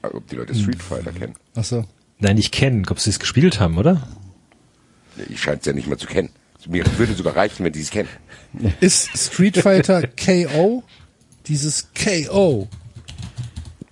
ob 0.02 0.28
die 0.28 0.36
Leute 0.36 0.54
Street 0.54 0.82
Fighter 0.82 1.12
kennen. 1.12 1.34
Ach 1.54 1.64
so. 1.64 1.86
Nein, 2.18 2.36
nicht 2.36 2.52
kennen, 2.52 2.86
ob 2.90 3.00
sie 3.00 3.08
es 3.08 3.18
gespielt 3.18 3.58
haben, 3.58 3.78
oder? 3.78 4.06
Ich 5.30 5.40
scheint 5.40 5.60
es 5.60 5.66
ja 5.66 5.72
nicht 5.72 5.88
mal 5.88 5.96
zu 5.96 6.06
kennen. 6.06 6.28
Mir 6.66 6.84
würde 6.98 7.14
sogar 7.14 7.36
reichen, 7.36 7.64
wenn 7.64 7.72
die 7.72 7.80
es 7.80 7.90
kennen. 7.90 8.08
Ist 8.80 9.08
Street 9.16 9.58
Fighter 9.58 10.02
KO 10.08 10.82
dieses 11.46 11.88
KO? 11.94 12.68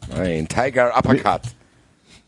Nein, 0.09 0.49
Tiger 0.49 0.97
Uppercut. 0.97 1.43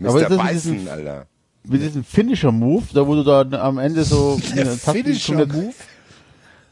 Aber 0.03 0.21
ist 0.23 0.29
Mr. 0.29 0.37
das 0.37 0.49
Bison, 0.53 0.73
diesen- 0.75 0.89
Alter. 0.89 1.27
Mit 1.67 1.81
diesem 1.81 2.05
Finisher-Move, 2.05 2.85
da 2.93 3.07
wo 3.07 3.15
du 3.15 3.23
da 3.23 3.41
am 3.63 3.79
Ende 3.79 4.05
so 4.05 4.37
Finisher-Move? 4.37 5.73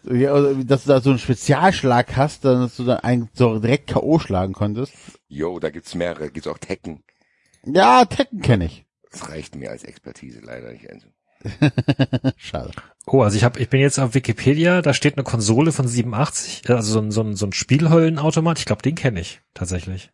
Ja, 0.05 0.35
oder 0.35 0.55
dass 0.65 0.83
du 0.83 0.89
da 0.89 1.01
so 1.01 1.11
einen 1.11 1.19
Spezialschlag 1.19 2.17
hast, 2.17 2.45
dann 2.45 2.61
dass 2.63 2.77
du 2.77 2.85
dann 2.85 2.99
einen 3.01 3.31
so 3.33 3.59
direkt 3.59 3.87
K.O. 3.89 4.19
schlagen 4.19 4.53
konntest. 4.53 4.93
Jo, 5.29 5.59
da 5.61 5.71
gibt's 5.71 5.95
mehrere, 5.95 6.31
gibt's 6.31 6.49
auch 6.49 6.59
Tekken. 6.59 7.03
Ja, 7.65 8.05
Tekken 8.05 8.43
kenne 8.43 8.67
ich. 8.67 8.85
Das 9.11 9.29
reicht 9.31 9.55
mir 9.55 9.71
als 9.71 9.85
Expertise 9.85 10.41
leider 10.43 10.73
nicht. 10.73 10.87
Also. 10.91 11.07
Schade. 12.37 12.73
Oh, 13.07 13.23
also 13.23 13.37
ich 13.37 13.43
habe, 13.43 13.59
ich 13.59 13.69
bin 13.69 13.81
jetzt 13.81 13.99
auf 13.99 14.15
Wikipedia, 14.15 14.81
da 14.81 14.95
steht 14.95 15.17
eine 15.17 15.25
Konsole 15.25 15.73
von 15.73 15.89
87, 15.89 16.69
äh, 16.69 16.73
also 16.75 16.93
so 16.93 17.01
ein, 17.01 17.11
so 17.11 17.23
ein, 17.23 17.35
so 17.35 17.47
ein 17.47 17.53
Spielhöllenautomat. 17.53 18.61
Ich 18.61 18.65
glaube, 18.65 18.83
den 18.83 18.95
kenne 18.95 19.21
ich 19.21 19.41
tatsächlich. 19.55 20.11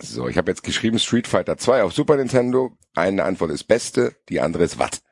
So, 0.00 0.28
ich 0.28 0.38
habe 0.38 0.50
jetzt 0.50 0.62
geschrieben 0.62 0.98
Street 0.98 1.26
Fighter 1.26 1.58
2 1.58 1.82
auf 1.82 1.92
Super 1.92 2.16
Nintendo. 2.16 2.72
Eine 2.94 3.24
Antwort 3.24 3.50
ist 3.50 3.64
beste, 3.64 4.16
die 4.30 4.40
andere 4.40 4.64
ist 4.64 4.78
Watt. 4.78 5.02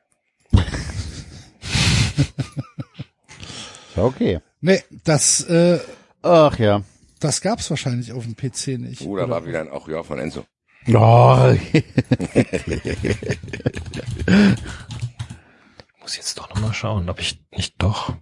Okay. 3.97 4.41
Nee, 4.63 4.83
das, 5.05 5.43
äh, 5.45 5.79
Ach 6.23 6.59
ja. 6.59 6.83
das 7.19 7.43
gab's 7.43 7.69
wahrscheinlich 7.69 8.13
auf 8.13 8.25
dem 8.25 8.35
PC 8.35 8.79
nicht. 8.79 9.03
Oh, 9.03 9.17
da 9.17 9.29
war 9.29 9.45
wieder 9.45 9.61
ein 9.61 9.69
auch 9.69 9.89
ja 9.89 10.03
von 10.03 10.19
Enzo. 10.19 10.47
Oh, 10.89 11.53
muss 16.11 16.17
jetzt 16.17 16.39
doch 16.39 16.49
nochmal 16.49 16.75
schauen, 16.75 17.09
ob 17.09 17.21
ich 17.21 17.41
nicht 17.53 17.81
doch. 17.81 18.17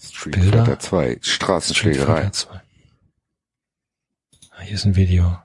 Street 0.00 0.36
Bilder. 0.36 0.64
Fighter 0.64 0.78
2, 0.78 1.10
Street 1.10 1.26
Straßenschlägerei. 1.26 2.22
Fighter 2.22 2.32
2. 2.32 2.62
Ah, 4.50 4.60
hier 4.60 4.74
ist 4.76 4.84
ein 4.84 4.94
Video. 4.94 5.42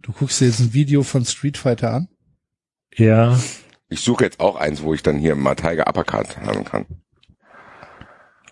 Du 0.00 0.12
guckst 0.12 0.38
dir 0.38 0.48
jetzt 0.48 0.60
ein 0.60 0.74
Video 0.74 1.02
von 1.02 1.24
Street 1.24 1.56
Fighter 1.56 1.94
an? 1.94 2.08
Ja, 2.94 3.40
Ich 3.88 4.02
suche 4.02 4.24
jetzt 4.24 4.38
auch 4.38 4.56
eins, 4.56 4.82
wo 4.82 4.92
ich 4.92 5.02
dann 5.02 5.16
hier 5.16 5.34
mal 5.34 5.54
Tiger 5.54 5.88
Uppercut 5.88 6.36
haben 6.36 6.66
kann. 6.66 6.84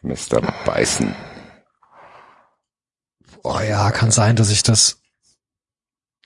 Mr. 0.00 0.40
Bison. 0.64 1.14
oh 3.42 3.60
ja, 3.60 3.90
kann 3.90 4.10
sein, 4.10 4.36
dass 4.36 4.50
ich 4.50 4.62
das. 4.62 5.02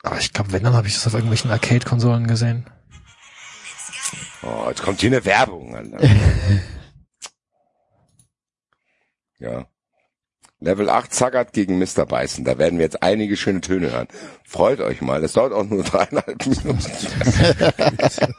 Aber 0.05 0.21
ich 0.21 0.33
glaube, 0.33 0.53
wenn, 0.53 0.63
dann 0.63 0.75
habe 0.75 0.87
ich 0.87 0.95
das 0.95 1.09
auf 1.09 1.15
irgendwelchen 1.15 1.51
Arcade-Konsolen 1.51 2.29
gesehen. 2.29 2.71
Oh, 4.43 4.67
jetzt 4.69 4.83
kommt 4.83 5.01
hier 5.01 5.11
eine 5.11 5.25
Werbung. 5.25 5.75
Alter. 5.75 5.99
ja. 9.39 9.67
Level 10.61 10.91
8 10.91 11.15
Zagat 11.15 11.53
gegen 11.53 11.79
Mr. 11.79 12.05
Bison. 12.07 12.45
Da 12.45 12.59
werden 12.59 12.79
wir 12.79 12.85
jetzt 12.85 13.03
einige 13.03 13.37
schöne 13.37 13.61
Töne 13.61 13.93
hören. 13.93 14.09
Freut 14.45 14.81
euch 14.81 15.01
mal. 15.01 15.21
Das 15.21 15.35
dauert 15.35 15.53
auch 15.53 15.65
nur 15.65 15.83
dreieinhalb 15.85 16.45
Minuten. 16.47 16.79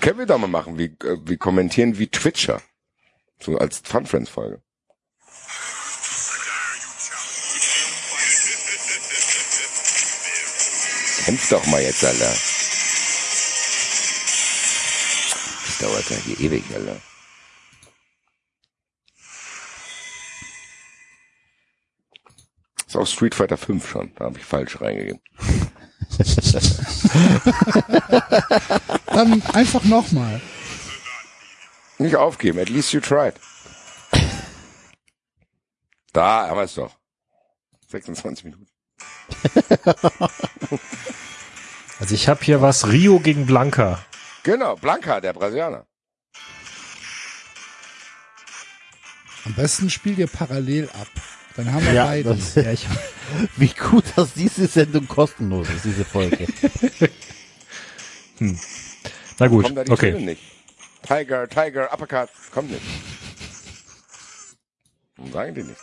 Können 0.00 0.18
wir 0.18 0.26
doch 0.26 0.38
mal 0.38 0.48
machen. 0.48 0.78
Wir, 0.78 0.90
äh, 1.02 1.18
wir 1.24 1.36
kommentieren 1.36 1.98
wie 1.98 2.08
Twitcher. 2.08 2.60
So 3.40 3.58
als 3.58 3.78
Fun 3.84 4.06
Friends 4.06 4.30
Folge. 4.30 4.62
Kämpf 11.24 11.48
doch 11.48 11.66
mal 11.66 11.82
jetzt, 11.82 12.04
Alter. 12.04 12.53
Das 15.78 15.88
dauert 15.88 16.10
ja 16.10 16.16
hier 16.16 16.40
ewig, 16.40 16.64
Alter. 16.72 17.00
Ist 22.86 22.96
auch 22.96 23.06
Street 23.06 23.34
Fighter 23.34 23.56
5 23.56 23.88
schon. 23.88 24.14
Da 24.14 24.26
habe 24.26 24.38
ich 24.38 24.44
falsch 24.44 24.80
reingegeben. 24.80 25.20
Dann 29.06 29.42
einfach 29.52 29.82
nochmal. 29.84 30.40
Nicht 31.98 32.14
aufgeben. 32.16 32.58
At 32.60 32.68
least 32.68 32.92
you 32.92 33.00
tried. 33.00 33.34
Da 36.12 36.48
haben 36.48 36.58
wir 36.58 36.64
es 36.64 36.74
doch. 36.74 36.94
26 37.88 38.44
Minuten. 38.44 38.66
Also 42.00 42.16
ich 42.16 42.28
habe 42.28 42.44
hier 42.44 42.60
was 42.60 42.88
Rio 42.88 43.20
gegen 43.20 43.46
Blanca. 43.46 44.04
Genau, 44.44 44.76
Blanca, 44.76 45.20
der 45.20 45.32
Brasilianer. 45.32 45.86
Am 49.46 49.54
besten 49.54 49.88
spiel 49.88 50.14
dir 50.14 50.26
parallel 50.26 50.90
ab. 50.90 51.08
Dann 51.56 51.72
haben 51.72 51.84
wir 51.86 51.94
ja, 51.94 52.04
beides. 52.04 52.54
das, 52.54 52.64
Ja, 52.64 52.72
ich, 52.72 52.86
wie 53.56 53.68
gut, 53.68 54.04
dass 54.16 54.34
diese 54.34 54.66
Sendung 54.66 55.08
kostenlos 55.08 55.68
ist, 55.70 55.86
diese 55.86 56.04
Folge. 56.04 56.46
na 59.38 59.46
gut, 59.46 59.74
da 59.74 59.82
die 59.82 59.90
okay. 59.90 60.12
Töne 60.12 60.26
nicht. 60.26 60.42
Tiger, 61.02 61.48
Tiger, 61.48 61.90
Uppercut. 61.92 62.28
Kommt 62.52 62.70
nicht. 62.70 62.82
Warum 65.16 65.32
sagen 65.32 65.54
die 65.54 65.62
nicht? 65.62 65.80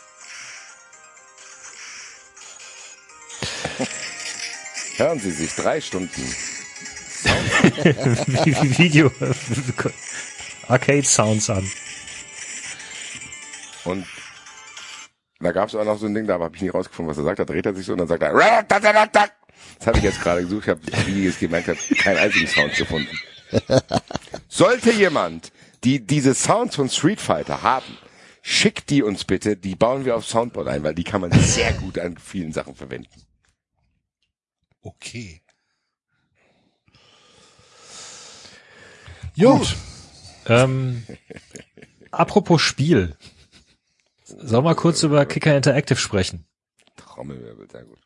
Hören 4.98 5.18
Sie 5.18 5.32
sich 5.32 5.52
drei 5.56 5.80
Stunden. 5.80 6.22
Video 8.78 9.10
Arcade 10.68 11.04
Sounds 11.04 11.50
an. 11.50 11.70
Und 13.84 14.06
da 15.40 15.52
gab 15.52 15.68
es 15.68 15.74
auch 15.74 15.84
noch 15.84 15.98
so 15.98 16.06
ein 16.06 16.14
Ding, 16.14 16.26
da 16.26 16.38
habe 16.38 16.54
ich 16.54 16.62
nicht 16.62 16.74
rausgefunden, 16.74 17.10
was 17.10 17.18
er 17.18 17.24
sagt. 17.24 17.40
Da 17.40 17.44
dreht 17.44 17.66
er 17.66 17.74
sich 17.74 17.86
so 17.86 17.92
und 17.92 17.98
dann 17.98 18.08
sagt 18.08 18.22
er, 18.22 18.32
das 19.78 19.86
habe 19.86 19.98
ich 19.98 20.04
jetzt 20.04 20.20
gerade 20.20 20.42
gesucht, 20.42 20.62
ich 20.64 20.68
habe, 20.68 20.80
wie 21.06 21.22
ich 21.22 21.34
es 21.34 21.38
gemerkt 21.38 21.68
habe, 21.68 21.78
keinen 21.96 22.18
einzigen 22.18 22.46
Sound 22.46 22.74
gefunden. 22.76 23.18
Sollte 24.48 24.92
jemand, 24.92 25.52
die 25.84 26.00
diese 26.00 26.34
Sounds 26.34 26.76
von 26.76 26.88
Street 26.88 27.20
Fighter 27.20 27.62
haben, 27.62 27.98
schickt 28.42 28.90
die 28.90 29.02
uns 29.02 29.24
bitte, 29.24 29.56
die 29.56 29.74
bauen 29.74 30.04
wir 30.04 30.16
auf 30.16 30.26
Soundboard 30.26 30.68
ein, 30.68 30.82
weil 30.82 30.94
die 30.94 31.04
kann 31.04 31.20
man 31.20 31.32
sehr 31.32 31.72
gut 31.74 31.98
an 31.98 32.16
vielen 32.16 32.52
Sachen 32.52 32.74
verwenden. 32.74 33.22
Okay. 34.82 35.42
Gut. 39.38 39.76
Ähm, 40.46 41.04
apropos 42.10 42.60
Spiel. 42.60 43.16
Sollen 44.24 44.64
wir 44.64 44.74
kurz 44.74 45.02
über 45.02 45.24
Kicker 45.26 45.56
Interactive 45.56 45.98
sprechen? 45.98 46.46
Trommelwirbel, 46.96 47.68
sehr 47.70 47.84
gut. 47.84 47.98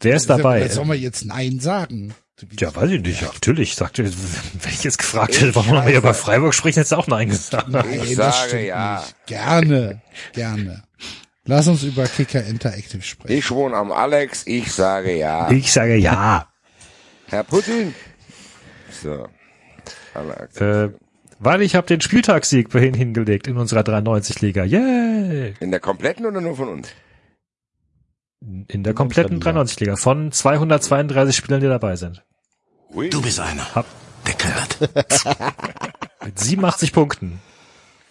Wer 0.00 0.16
ist 0.16 0.30
dabei? 0.30 0.68
Sollen 0.68 0.88
wir 0.88 0.94
jetzt 0.94 1.24
Nein 1.24 1.60
sagen? 1.60 2.14
Ja, 2.58 2.74
weiß 2.74 2.90
ich 2.90 3.00
nicht. 3.00 3.20
Ja, 3.20 3.28
natürlich. 3.28 3.74
Sagte, 3.74 4.04
wenn 4.04 4.72
ich 4.72 4.84
jetzt 4.84 4.98
gefragt 4.98 5.34
hätte, 5.40 5.54
warum 5.56 5.84
wir 5.84 5.96
über 5.96 6.14
Freiburg 6.14 6.54
sprechen, 6.54 6.76
hättest 6.76 6.92
du 6.92 6.96
auch 6.96 7.08
Nein 7.08 7.28
gesagt. 7.30 7.68
Nein, 7.68 8.00
Ich 8.04 8.14
das 8.14 8.36
sage 8.36 8.48
stimmt 8.48 8.66
ja. 8.66 9.00
nicht. 9.00 9.26
Gerne, 9.26 10.02
gerne. 10.34 10.82
Lass 11.44 11.66
uns 11.66 11.82
über 11.82 12.06
Kicker 12.06 12.44
Interactive 12.44 13.02
sprechen. 13.02 13.36
Ich 13.36 13.50
wohne 13.50 13.74
am 13.76 13.90
Alex, 13.90 14.46
ich 14.46 14.70
sage 14.72 15.16
ja. 15.16 15.50
Ich 15.50 15.72
sage 15.72 15.96
ja. 15.96 16.47
Herr 17.28 17.44
Putin. 17.44 17.94
So. 18.90 19.28
Alle 20.14 20.48
Äh, 20.56 20.90
weil 21.38 21.62
ich 21.62 21.76
habe 21.76 21.86
den 21.86 22.00
Spieltagssieg 22.00 22.72
vorhin 22.72 22.94
hingelegt 22.94 23.46
in 23.46 23.56
unserer 23.56 23.82
93-Liga. 23.82 24.64
Yay! 24.64 25.54
In 25.60 25.70
der 25.70 25.80
kompletten 25.80 26.26
oder 26.26 26.40
nur 26.40 26.56
von 26.56 26.68
uns? 26.68 26.88
In 28.40 28.82
der 28.82 28.94
kompletten 28.94 29.40
93-Liga 29.40 29.96
von 29.96 30.32
232 30.32 31.36
Spielern, 31.36 31.60
die 31.60 31.66
dabei 31.68 31.96
sind. 31.96 32.24
Hui. 32.92 33.10
Du 33.10 33.20
bist 33.22 33.40
einer. 33.40 33.74
Hab- 33.74 33.86
Der. 34.26 34.88
Mit 36.24 36.38
87 36.38 36.92
Punkten. 36.92 37.40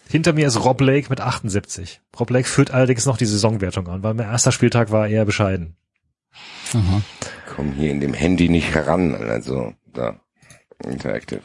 Hinter 0.09 0.33
mir 0.33 0.47
ist 0.47 0.63
Rob 0.63 0.79
Lake 0.81 1.07
mit 1.09 1.19
78. 1.19 1.99
Rob 2.17 2.29
Lake 2.29 2.47
führt 2.47 2.71
allerdings 2.71 3.05
noch 3.05 3.17
die 3.17 3.25
Saisonwertung 3.25 3.87
an, 3.89 4.03
weil 4.03 4.13
mein 4.13 4.25
erster 4.27 4.51
Spieltag 4.53 4.89
war 4.91 5.07
eher 5.07 5.25
bescheiden. 5.25 5.75
Aha. 6.73 7.01
Komm 7.55 7.71
hier 7.73 7.91
in 7.91 7.99
dem 8.01 8.13
Handy 8.13 8.49
nicht 8.49 8.73
heran, 8.73 9.15
also 9.15 9.73
da. 9.93 10.19
Interactive. 10.83 11.41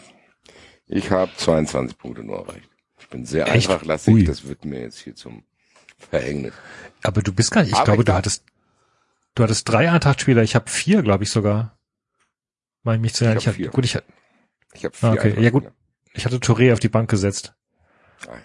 Ich 0.87 1.11
habe 1.11 1.31
22 1.37 1.97
Punkte 1.97 2.23
nur 2.23 2.39
erreicht. 2.47 2.69
Ich 3.01 3.09
bin 3.09 3.25
sehr 3.25 3.47
Echt? 3.47 3.55
einfach 3.71 3.85
lassig, 3.85 4.15
Ui. 4.15 4.25
das 4.25 4.47
wird 4.47 4.65
mir 4.65 4.81
jetzt 4.81 4.99
hier 4.99 5.15
zum 5.15 5.45
Verhängnis. 5.99 6.53
Aber 7.03 7.23
du 7.23 7.33
bist 7.33 7.51
gar 7.51 7.63
nicht, 7.63 7.71
ich 7.71 7.77
Aber 7.77 7.85
glaube, 7.87 8.03
ich 8.03 8.07
du 8.07 8.13
hattest, 8.13 8.45
du 9.35 9.43
hattest 9.43 9.69
drei 9.69 9.91
Eintracht-Spieler, 9.91 10.43
ich 10.43 10.55
habe 10.55 10.69
vier, 10.71 11.03
glaube 11.03 11.25
ich 11.25 11.31
sogar. 11.31 11.79
Mein 12.83 13.01
mich 13.01 13.15
zu 13.15 13.25
Ich 13.25 13.29
erinnern. 13.29 13.45
Ich 13.49 13.57
vier. 13.57 13.71
gut, 13.71 13.85
ich, 13.85 13.99
Ich 14.75 14.85
habe 14.85 14.95
vier 14.97 15.09
Ah, 15.09 15.13
okay. 15.13 15.41
Ja, 15.41 15.51
gut. 15.51 15.71
Ich 16.15 16.27
hatte 16.27 16.37
Touré 16.37 16.73
auf 16.73 16.81
die 16.81 16.89
Bank 16.91 17.09
gesetzt. 17.09 17.55
Ah, 18.27 18.33
ja. 18.33 18.41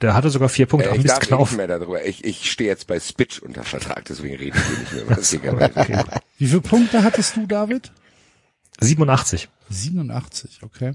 Der 0.00 0.14
hatte 0.14 0.30
sogar 0.30 0.48
vier 0.48 0.66
Punkte. 0.66 0.88
Äh, 0.90 0.96
ich 0.96 1.04
darf 1.04 1.20
Knauf. 1.20 1.50
nicht 1.50 1.56
mehr 1.58 1.66
darüber. 1.68 2.04
Ich, 2.04 2.24
ich 2.24 2.50
stehe 2.50 2.70
jetzt 2.70 2.86
bei 2.86 2.98
Spitch 2.98 3.40
unter 3.40 3.62
Vertrag, 3.64 4.04
deswegen 4.06 4.36
rede 4.36 4.56
ich 4.56 4.64
hier 4.64 4.78
nicht 4.78 4.92
mehr 4.92 5.02
über 5.02 5.14
das. 5.16 5.32
Okay. 5.34 6.04
Wie 6.38 6.46
viele 6.46 6.60
Punkte 6.62 7.02
hattest 7.02 7.36
du, 7.36 7.46
David? 7.46 7.92
87. 8.80 9.48
87, 9.68 10.60
okay. 10.62 10.94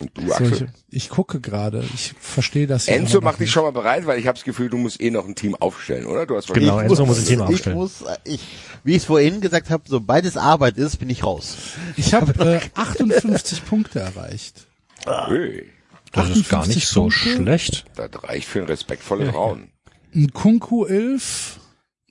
Und 0.00 0.16
du, 0.16 0.22
So, 0.22 0.26
ich, 0.28 0.52
Axel. 0.52 0.68
ich 0.90 1.08
gucke 1.10 1.40
gerade. 1.40 1.84
Ich 1.94 2.14
verstehe 2.18 2.66
das 2.66 2.88
Enzo, 2.88 3.18
aber 3.18 3.24
mach 3.26 3.32
noch 3.32 3.38
dich 3.38 3.50
schon 3.50 3.64
mal 3.64 3.70
bereit, 3.72 4.06
weil 4.06 4.18
ich 4.18 4.26
habe 4.26 4.36
das 4.36 4.44
Gefühl, 4.44 4.70
du 4.70 4.78
musst 4.78 5.00
eh 5.00 5.10
noch 5.10 5.26
ein 5.26 5.34
Team 5.34 5.54
aufstellen, 5.54 6.06
oder? 6.06 6.24
Du 6.26 6.36
hast 6.36 6.48
Genau, 6.52 6.74
wahrscheinlich- 6.76 6.90
Enzo 6.98 7.06
muss 7.06 7.18
ein 7.18 7.24
Team 7.26 7.40
ich 7.40 7.46
aufstellen. 7.46 7.76
muss, 7.76 8.02
äh, 8.02 8.16
ich, 8.24 8.40
wie 8.84 8.92
ich 8.92 8.98
es 8.98 9.04
vorhin 9.04 9.40
gesagt 9.42 9.68
habe, 9.70 9.82
sobald 9.86 10.24
es 10.24 10.36
Arbeit 10.38 10.78
ist, 10.78 10.96
bin 10.98 11.10
ich 11.10 11.22
raus. 11.24 11.56
Ich 11.96 12.14
habe 12.14 12.32
äh, 12.74 12.80
58 12.80 13.64
Punkte 13.66 14.00
erreicht. 14.00 14.66
Hey, 15.06 15.66
Das 16.12 16.28
ist 16.30 16.48
gar 16.48 16.60
58 16.60 16.74
nicht 16.74 16.88
so 16.88 17.00
Punkte. 17.02 17.18
schlecht. 17.36 17.84
das 17.96 18.10
reicht 18.24 18.48
für 18.48 18.60
ein 18.60 18.66
respektvolles 18.66 19.32
Rauen. 19.34 19.70
Nkunku 20.14 20.84
11, 20.86 21.60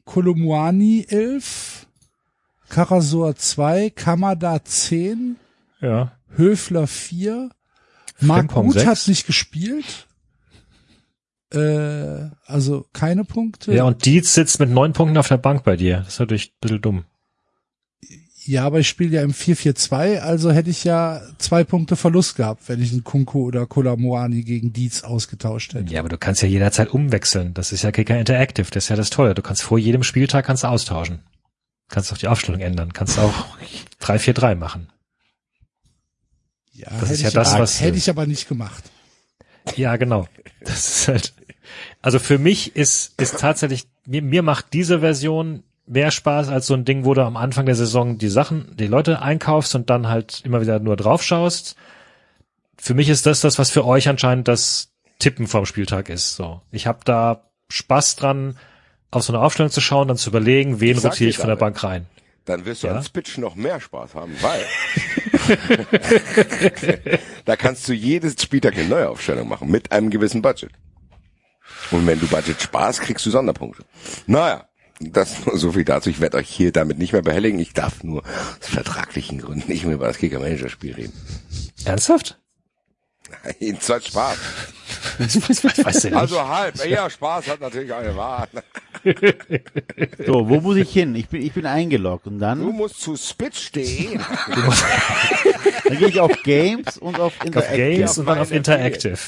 Kolumuani 0.06 1.06
11, 1.10 1.88
Karasor 2.69 3.36
2, 3.36 3.90
Kamada 3.90 4.64
10, 4.64 5.36
Ja. 5.82 6.14
Höfler 6.36 6.88
4, 6.88 7.50
Marc 8.22 8.52
Frimpong 8.52 8.68
Gut 8.68 8.86
hat 8.86 9.08
nicht 9.08 9.26
gespielt. 9.28 10.08
Äh, 11.52 12.30
also 12.45 12.86
keine 12.94 13.26
Punkte. 13.26 13.74
Ja, 13.74 13.84
und 13.86 14.06
Dietz 14.06 14.34
sitzt 14.36 14.60
mit 14.60 14.69
neun 14.69 14.94
Punkten 14.94 15.18
auf 15.18 15.28
der 15.28 15.38
Bank 15.38 15.64
bei 15.64 15.76
dir. 15.76 15.98
Das 16.00 16.10
ist 16.10 16.19
natürlich 16.19 16.52
ein 16.52 16.58
bisschen 16.61 16.82
dumm. 16.82 17.06
Ja, 18.45 18.66
aber 18.66 18.80
ich 18.80 18.88
spiele 18.88 19.18
ja 19.18 19.22
im 19.24 19.34
4-4-2, 19.34 20.19
also 20.19 20.51
hätte 20.51 20.69
ich 20.69 20.84
ja 20.84 21.22
zwei 21.40 21.64
Punkte 21.64 21.95
Verlust 21.95 22.35
gehabt, 22.38 22.64
wenn 22.68 22.82
ich 22.82 22.92
einen 22.92 23.03
Kunku 23.03 23.43
oder 23.45 23.68
Kolamoani 23.68 24.43
gegen 24.43 24.72
Dietz 24.74 25.03
ausgetauscht 25.03 25.74
hätte. 25.74 25.93
Ja, 25.93 26.00
aber 26.00 26.09
du 26.09 26.18
kannst 26.18 26.42
ja 26.42 26.48
jederzeit 26.48 26.90
umwechseln. 26.90 27.53
Das 27.53 27.72
ist 27.72 27.84
ja 27.84 27.92
Kicker 27.92 28.18
Interactive. 28.18 28.68
Das 28.72 28.85
ist 28.85 28.90
ja 28.90 28.95
das 28.95 29.09
Tolle. 29.09 29.35
Du 29.35 29.42
kannst 29.42 29.61
vor 29.61 29.77
jedem 29.77 30.03
Spieltag 30.03 30.45
kannst 30.45 30.64
du 30.64 30.68
austauschen. 30.68 31.19
Kannst 31.90 32.14
auch 32.14 32.18
die 32.18 32.27
Aufstellung 32.27 32.61
ändern. 32.61 32.93
Kannst 32.93 33.19
auch 33.19 33.34
3-4-3 34.01 34.56
machen. 34.56 34.90
Ja, 36.72 36.88
Das 36.92 37.01
hätte 37.01 37.14
ist 37.14 37.22
ja 37.24 37.27
ich 37.30 37.34
das, 37.34 37.50
aber, 37.51 37.64
was- 37.64 37.82
hätte 37.82 37.98
ich 37.98 38.09
aber 38.09 38.26
nicht 38.26 38.48
gemacht. 38.48 38.84
Ja, 39.76 39.98
genau. 39.98 40.27
Das 40.61 40.88
ist 41.01 41.08
halt. 41.08 41.34
Also 42.01 42.19
für 42.19 42.40
mich 42.40 42.76
ist, 42.76 43.19
ist 43.19 43.38
tatsächlich, 43.40 43.88
mir, 44.06 44.22
mir 44.22 44.42
macht 44.43 44.74
diese 44.74 45.01
Version 45.01 45.64
mehr 45.90 46.11
Spaß 46.11 46.50
als 46.50 46.68
so 46.68 46.74
ein 46.76 46.85
Ding, 46.85 47.03
wo 47.03 47.14
du 47.14 47.24
am 47.26 47.35
Anfang 47.35 47.66
der 47.66 47.76
Saison 47.76 48.18
die 48.18 48.30
Sachen, 48.30 48.76
die 48.77 48.88
Leute 48.88 49.22
einkaufst 49.22 49.76
und 49.76 49.90
dann 49.90 50.08
halt 50.08 50.42
immer 50.45 50.61
wieder 50.61 50.80
nur 50.80 50.95
drauf 50.95 51.24
schaust. 51.24 51.76
Für 52.77 52.93
mich 52.93 53.09
ist 53.09 53.26
das 53.26 53.42
das, 53.42 53.59
was 53.59 53.72
für 53.72 53.85
euch 53.85 54.08
anscheinend 54.08 54.48
das 54.48 54.93
Tippen 55.19 55.48
vom 55.48 55.66
Spieltag 55.66 56.09
ist. 56.09 56.35
So. 56.35 56.61
Ich 56.72 56.88
habe 56.88 57.00
da 57.03 57.50
Spaß 57.69 58.16
dran, 58.16 58.58
auf 59.11 59.24
so 59.24 59.34
eine 59.34 59.42
Aufstellung 59.42 59.72
zu 59.72 59.82
schauen, 59.82 60.08
dann 60.08 60.18
zu 60.18 60.30
überlegen, 60.30 60.80
wen 60.80 60.98
rotiere 60.98 61.30
ich 61.32 61.38
von 61.38 61.48
der 61.48 61.56
damit. 61.58 61.76
Bank 61.82 61.84
rein. 61.84 62.06
Dann 62.45 62.66
wirst 62.66 62.84
du 62.84 62.88
Ja. 62.88 62.95
an 62.95 63.03
Spitch 63.03 63.38
noch 63.38 63.56
mehr 63.56 63.80
Spaß 63.80 64.16
haben, 64.16 64.34
weil 64.42 64.64
da 67.45 67.56
kannst 67.56 67.88
du 67.88 67.93
jedes 67.93 68.42
Spieltag 68.42 68.76
eine 68.77 68.88
Neuaufstellung 68.88 69.48
machen 69.48 69.69
mit 69.69 69.92
einem 69.92 70.09
gewissen 70.09 70.42
Budget. 70.42 70.72
Und 71.92 72.06
wenn 72.08 72.19
du 72.19 72.27
Budget 72.27 72.61
sparst, 72.61 73.01
kriegst 73.01 73.26
du 73.26 73.32
Sonderpunkte. 73.32 73.84
Naja, 74.27 74.68
das 75.00 75.45
nur 75.45 75.58
so 75.58 75.72
viel 75.72 75.86
dazu. 75.86 76.10
Ich 76.10 76.19
werde 76.19 76.38
euch 76.38 76.50
hier 76.50 76.72
damit 76.72 76.98
nicht 76.98 77.14
mehr 77.14 77.22
behelligen. 77.22 77.60
Ich 77.60 77.74
darf 77.74 78.03
nur 78.03 78.24
aus 78.24 78.68
vertraglichen 78.68 79.40
Gründen 79.40 79.72
nicht 79.72 79.86
mehr 79.86 79.95
über 79.95 80.08
das 80.08 80.18
Kicker-Manager-Spiel 80.18 80.94
reden. 80.94 81.14
Ernsthaft? 81.86 82.40
Jedenfalls 83.60 84.06
Zeit 84.06 84.11
Spaß. 84.11 84.38
Weißt 85.86 86.03
du 86.03 86.08
nicht? 86.08 86.18
Also 86.18 86.48
halb. 86.48 86.86
Ja, 86.86 87.10
Spaß 87.10 87.48
hat 87.48 87.61
natürlich 87.61 87.94
eine 87.94 88.16
Wahrheit. 88.16 88.50
So, 90.26 90.50
wo 90.50 90.60
muss 90.60 90.78
ich 90.78 90.92
hin? 90.92 91.16
Ich 91.16 91.30
bin, 91.30 91.42
ich 91.42 91.53
bin 91.53 91.66
eingeloggt 91.66 92.28
und 92.28 92.34
Du 92.34 92.40
dann, 92.40 92.60
musst 92.60 93.00
zu 93.00 93.16
Spitch.de. 93.16 94.18
dann 95.86 95.98
gehe 95.98 96.08
ich 96.08 96.19
auf 96.19 96.32
Games 96.44 96.98
und 96.98 97.19
auf 97.19 97.40
auf 97.40 97.45
Interactive. 97.45 97.78
Games 97.78 98.18
und 98.18 98.26
dann 98.26 98.40
auf 98.40 98.52
Interactive. 98.52 99.19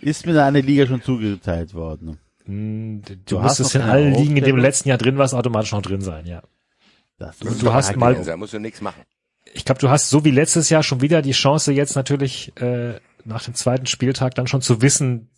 Ist 0.00 0.26
mir 0.26 0.34
da 0.34 0.46
eine 0.46 0.60
Liga 0.60 0.86
schon 0.86 1.02
zugeteilt 1.02 1.74
worden? 1.74 2.18
Du, 2.46 3.00
Du 3.26 3.38
musst 3.38 3.58
hast 3.58 3.60
es 3.60 3.74
in 3.74 3.82
allen 3.82 4.14
Ligen, 4.14 4.36
in 4.36 4.44
dem 4.44 4.56
du 4.56 4.62
letzten 4.62 4.88
Jahr 4.88 4.98
drin 4.98 5.18
warst, 5.18 5.34
automatisch 5.34 5.72
noch 5.72 5.82
drin 5.82 6.00
sein, 6.00 6.26
ja. 6.26 6.42
Das 7.18 7.38
Du 7.38 7.50
doch 7.50 7.74
hast 7.74 7.96
mal- 7.96 8.14
Da 8.24 8.36
musst 8.36 8.52
du 8.52 8.58
nichts 8.60 8.80
machen. 8.80 9.02
Ich 9.52 9.64
glaube, 9.64 9.80
du 9.80 9.88
hast 9.88 10.10
so 10.10 10.24
wie 10.24 10.30
letztes 10.30 10.68
Jahr 10.70 10.82
schon 10.82 11.00
wieder 11.00 11.22
die 11.22 11.32
Chance, 11.32 11.72
jetzt 11.72 11.96
natürlich 11.96 12.52
äh, 12.60 13.00
nach 13.24 13.42
dem 13.44 13.54
zweiten 13.54 13.86
Spieltag 13.86 14.34
dann 14.34 14.46
schon 14.46 14.60
zu 14.62 14.82
wissen, 14.82 15.28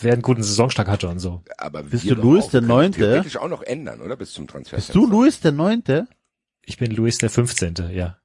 wer 0.00 0.12
einen 0.14 0.22
guten 0.22 0.42
Saisonstart 0.42 0.88
hatte 0.88 1.08
und 1.08 1.18
so. 1.18 1.42
Aber 1.58 1.82
Bist 1.82 2.04
wir 2.04 2.14
du 2.14 2.38
auch. 2.38 2.50
der 2.50 2.60
Neunte? 2.60 2.98
Theoretisch 3.00 3.36
auch 3.36 3.48
noch 3.48 3.62
ändern, 3.62 4.00
oder? 4.00 4.16
Bis 4.16 4.32
zum 4.32 4.46
Transfer. 4.46 4.76
Bist 4.76 4.94
du 4.94 5.06
Louis 5.06 5.40
der 5.40 5.52
Neunte? 5.52 6.06
Ich 6.64 6.76
bin 6.78 6.90
Luis 6.92 7.18
der 7.18 7.30
15., 7.30 7.74
ja. 7.90 8.16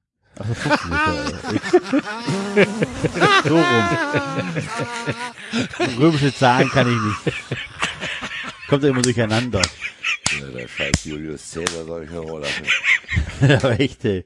Ich- 1.53 1.61
so 3.43 3.55
rum. 3.55 3.87
Römische 5.99 6.33
Zahlen 6.33 6.69
kann 6.69 6.87
ich 6.87 6.97
nicht. 7.27 7.37
Kommt 8.67 8.83
ja 8.83 8.89
immer 8.89 9.01
durcheinander. 9.01 9.61
Ja, 10.39 10.47
der 10.47 10.67
scheiß 10.67 11.05
Julius 11.05 11.51
Caesar 11.53 11.85
soll 11.85 12.03
ich 12.03 12.11
noch 12.11 12.39
lassen. 12.39 12.65
Aber 13.65 13.79
echt, 13.79 14.03
ey. 14.05 14.25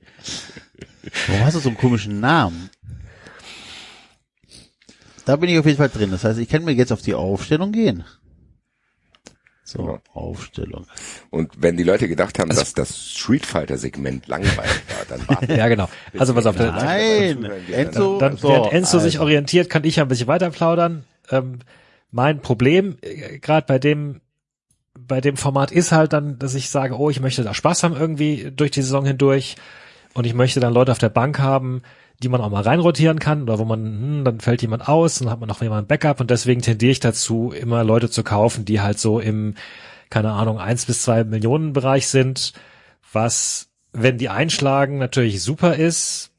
Warum 1.27 1.45
hast 1.45 1.56
du 1.56 1.59
so 1.59 1.69
einen 1.69 1.77
komischen 1.77 2.19
Namen? 2.19 2.69
Da 5.25 5.35
bin 5.35 5.49
ich 5.49 5.59
auf 5.59 5.65
jeden 5.65 5.77
Fall 5.77 5.90
drin. 5.90 6.09
Das 6.11 6.23
heißt, 6.23 6.40
ich 6.40 6.49
kann 6.49 6.64
mir 6.64 6.72
jetzt 6.73 6.91
auf 6.91 7.01
die 7.01 7.14
Aufstellung 7.14 7.72
gehen. 7.72 8.03
So, 9.72 9.85
Ja. 9.88 10.01
Aufstellung. 10.14 10.85
Und 11.30 11.51
wenn 11.58 11.77
die 11.77 11.83
Leute 11.83 12.08
gedacht 12.09 12.40
haben, 12.40 12.50
Also 12.50 12.61
dass 12.61 12.74
das 12.74 13.11
Street 13.11 13.45
Fighter 13.45 13.77
Segment 13.77 14.27
langweilig 14.27 14.56
war, 14.58 15.06
dann 15.08 15.27
war 15.27 15.50
Ja, 15.58 15.67
genau. 15.69 15.88
Also 16.17 16.33
pass 16.33 16.45
auf, 16.45 16.58
der, 16.58 16.72
Nein, 16.74 17.45
Enzo, 17.72 18.17
dann, 18.19 18.35
so, 18.38 18.50
während 18.50 18.74
Enzo 18.74 19.00
sich 19.00 19.16
also. 19.16 19.24
orientiert, 19.24 19.69
kann 19.69 19.83
ich 19.85 19.95
ja 19.95 20.03
ein 20.03 20.09
bisschen 20.09 20.27
weiter 20.27 20.50
plaudern. 20.50 21.06
Ähm, 21.30 21.59
mein 22.11 22.41
Problem, 22.41 22.98
äh, 23.01 23.40
gerade 23.40 23.66
bei 23.66 23.80
dem, 23.80 24.19
bei 25.00 25.22
dem 25.22 25.38
Format 25.38 25.72
ist 25.72 25.93
halt 25.93 26.11
dann, 26.11 26.38
dass 26.38 26.53
ich 26.53 26.69
sage, 26.69 26.98
oh, 27.00 27.09
ich 27.09 27.22
möchte 27.22 27.43
da 27.43 27.53
Spaß 27.53 27.83
haben 27.83 27.95
irgendwie 27.95 28.51
durch 28.53 28.72
die 28.72 28.82
Saison 28.82 29.06
hindurch 29.06 29.56
und 30.14 30.25
ich 30.25 30.33
möchte 30.33 30.59
dann 30.59 30.74
Leute 30.74 30.91
auf 30.91 30.98
der 30.98 31.09
Bank 31.09 31.40
haben, 31.40 31.82
die 32.22 32.30
man 32.30 32.41
auch 32.41 32.50
mal 32.50 32.61
reinrotieren 32.61 33.19
kann 33.19 33.43
oder 33.43 33.58
wo 33.58 33.66
man, 33.66 33.83
hm, 33.83 34.25
dann 34.25 34.40
fällt 34.40 34.61
jemand 34.61 34.88
aus, 34.88 35.19
dann 35.19 35.30
hat 35.30 35.40
man 35.40 35.50
noch 35.50 35.61
jemand 35.61 35.88
Backup 35.88 36.19
und 36.19 36.30
deswegen 36.30 36.61
tendiere 36.61 36.91
ich 36.91 37.00
dazu, 37.00 37.51
immer 37.51 37.83
Leute 37.83 38.09
zu 38.09 38.24
kaufen, 38.24 38.66
die 38.66 38.82
halt 38.82 39.00
so 39.00 39.19
im, 39.19 39.56
keine 40.09 40.32
Ahnung, 40.32 40.59
eins 40.59 40.85
bis 40.85 41.01
zwei 41.01 41.24
Millionen 41.24 41.74
Bereich 41.74 42.08
sind, 42.08 42.53
was, 43.11 43.69
wenn 43.91 44.17
die 44.17 44.30
einschlagen, 44.30 45.00
natürlich 45.00 45.41
super 45.41 45.75
ist, 45.75 46.32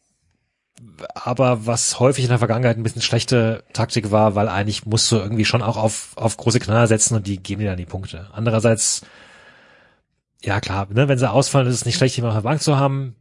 aber 1.14 1.66
was 1.66 1.98
häufig 1.98 2.24
in 2.24 2.30
der 2.30 2.38
Vergangenheit 2.38 2.76
ein 2.76 2.82
bisschen 2.82 3.02
schlechte 3.02 3.64
Taktik 3.72 4.10
war, 4.10 4.34
weil 4.34 4.48
eigentlich 4.48 4.86
musst 4.86 5.10
du 5.10 5.16
irgendwie 5.16 5.44
schon 5.44 5.62
auch 5.62 5.76
auf, 5.76 6.12
auf 6.16 6.36
große 6.36 6.60
Knaller 6.60 6.86
setzen 6.86 7.16
und 7.16 7.26
die 7.26 7.42
geben 7.42 7.60
dir 7.60 7.70
dann 7.70 7.76
die 7.76 7.86
Punkte. 7.86 8.28
Andererseits, 8.32 9.02
ja 10.42 10.60
klar, 10.60 10.86
ne, 10.90 11.08
wenn 11.08 11.18
sie 11.18 11.30
ausfallen, 11.30 11.66
ist 11.66 11.74
es 11.74 11.86
nicht 11.86 11.96
schlecht, 11.96 12.16
jemanden 12.16 12.36
auf 12.36 12.42
der 12.42 12.48
Bank 12.48 12.62
zu 12.62 12.76
haben. 12.76 13.16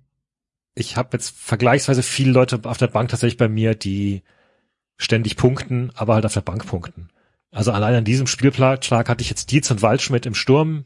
Ich 0.73 0.97
habe 0.97 1.09
jetzt 1.13 1.35
vergleichsweise 1.37 2.03
viele 2.03 2.31
Leute 2.31 2.61
auf 2.63 2.77
der 2.77 2.87
Bank 2.87 3.09
tatsächlich 3.09 3.37
bei 3.37 3.49
mir, 3.49 3.75
die 3.75 4.23
ständig 4.97 5.35
punkten, 5.35 5.91
aber 5.95 6.15
halt 6.15 6.25
auf 6.25 6.33
der 6.33 6.41
Bank 6.41 6.65
punkten. 6.65 7.09
Also 7.51 7.71
allein 7.71 7.95
an 7.95 8.05
diesem 8.05 8.27
Spielschlag 8.27 9.09
hatte 9.09 9.21
ich 9.21 9.29
jetzt 9.29 9.51
Dietz 9.51 9.69
und 9.71 9.81
Waldschmidt 9.81 10.25
im 10.25 10.35
Sturm 10.35 10.85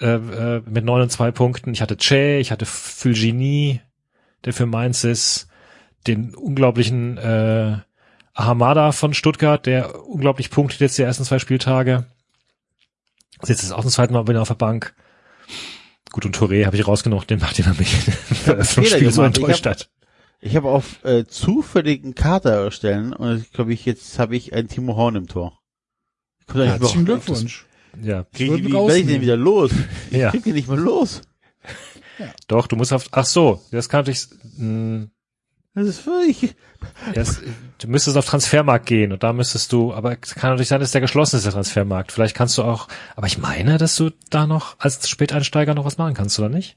äh, 0.00 0.06
äh, 0.06 0.62
mit 0.64 0.84
neun 0.84 1.02
und 1.02 1.10
zwei 1.10 1.32
Punkten. 1.32 1.72
Ich 1.72 1.82
hatte 1.82 1.96
Che, 1.96 2.38
ich 2.38 2.52
hatte 2.52 2.66
Fulgini, 2.66 3.80
der 4.44 4.52
für 4.52 4.66
Mainz 4.66 5.02
ist, 5.02 5.48
den 6.06 6.34
unglaublichen 6.34 7.18
äh, 7.18 7.78
Ahamada 8.34 8.92
von 8.92 9.14
Stuttgart, 9.14 9.66
der 9.66 10.06
unglaublich 10.06 10.50
punktet 10.50 10.80
jetzt 10.80 10.96
die 10.96 11.02
ersten 11.02 11.24
zwei 11.24 11.40
Spieltage. 11.40 12.06
Sitzt 13.42 13.62
jetzt 13.62 13.72
auch 13.72 13.82
zum 13.82 13.90
zweiten 13.90 14.14
Mal 14.14 14.28
wieder 14.28 14.42
auf 14.42 14.48
der 14.48 14.54
Bank. 14.54 14.94
Gut, 16.12 16.24
und 16.24 16.36
Touré 16.36 16.64
habe 16.66 16.76
ich 16.76 16.86
rausgenommen, 16.86 17.26
den 17.26 17.38
macht 17.40 17.58
den 17.58 17.68
mich 17.78 17.88
Fehler 17.94 18.64
Spiel 18.64 19.10
so 19.10 19.22
gemacht. 19.22 19.36
Ich 19.38 19.42
enttäuscht 19.44 19.66
hab- 19.66 19.70
hat. 19.72 19.90
Ich 20.40 20.54
habe 20.56 20.68
auf 20.68 21.04
äh, 21.04 21.24
zufälligen 21.26 22.14
Kater 22.14 22.52
erstellen 22.64 23.12
und 23.12 23.40
ich 23.42 23.50
glaube 23.52 23.72
ich 23.72 23.84
jetzt 23.84 24.18
habe 24.20 24.36
ich 24.36 24.52
einen 24.54 24.68
Timo 24.68 24.94
Horn 24.96 25.16
im 25.16 25.26
Tor. 25.26 25.58
Ich 26.40 26.46
komm 26.46 26.58
da 26.60 26.64
nicht 26.66 26.80
Herzlichen 26.80 27.04
Glückwunsch. 27.04 27.66
Ja, 28.00 28.22
Krieg 28.32 28.32
ich, 28.34 28.46
wie 28.46 28.50
werde 28.50 28.68
ich 28.68 28.74
rausnehmen. 28.74 29.20
wieder 29.22 29.36
los? 29.36 29.70
Ich 30.10 30.16
ja. 30.18 30.30
krieg 30.30 30.44
den 30.44 30.54
nicht 30.54 30.68
mehr 30.68 30.76
los. 30.78 31.22
Doch, 32.46 32.66
du 32.68 32.76
musst 32.76 32.92
auf, 32.92 33.08
ach 33.12 33.24
so, 33.26 33.60
das 33.72 33.88
kann 33.88 34.00
natürlich, 34.00 34.26
mh, 34.56 35.06
Das 35.74 35.86
ist 35.88 36.00
völlig. 36.00 36.54
das, 37.14 37.40
du 37.78 37.88
müsstest 37.88 38.16
auf 38.16 38.26
Transfermarkt 38.26 38.86
gehen 38.86 39.12
und 39.12 39.22
da 39.22 39.32
müsstest 39.32 39.72
du, 39.72 39.94
aber 39.94 40.16
es 40.20 40.34
kann 40.34 40.50
natürlich 40.50 40.68
sein, 40.68 40.80
dass 40.80 40.92
der 40.92 41.00
geschlossen 41.00 41.36
ist, 41.36 41.44
der 41.44 41.52
Transfermarkt. 41.52 42.12
Vielleicht 42.12 42.36
kannst 42.36 42.58
du 42.58 42.62
auch, 42.62 42.88
aber 43.16 43.26
ich 43.26 43.38
meine, 43.38 43.78
dass 43.78 43.96
du 43.96 44.10
da 44.30 44.46
noch 44.46 44.76
als 44.78 45.08
Späteinsteiger 45.08 45.74
noch 45.74 45.84
was 45.84 45.98
machen 45.98 46.14
kannst, 46.14 46.38
oder 46.38 46.48
nicht? 46.48 46.76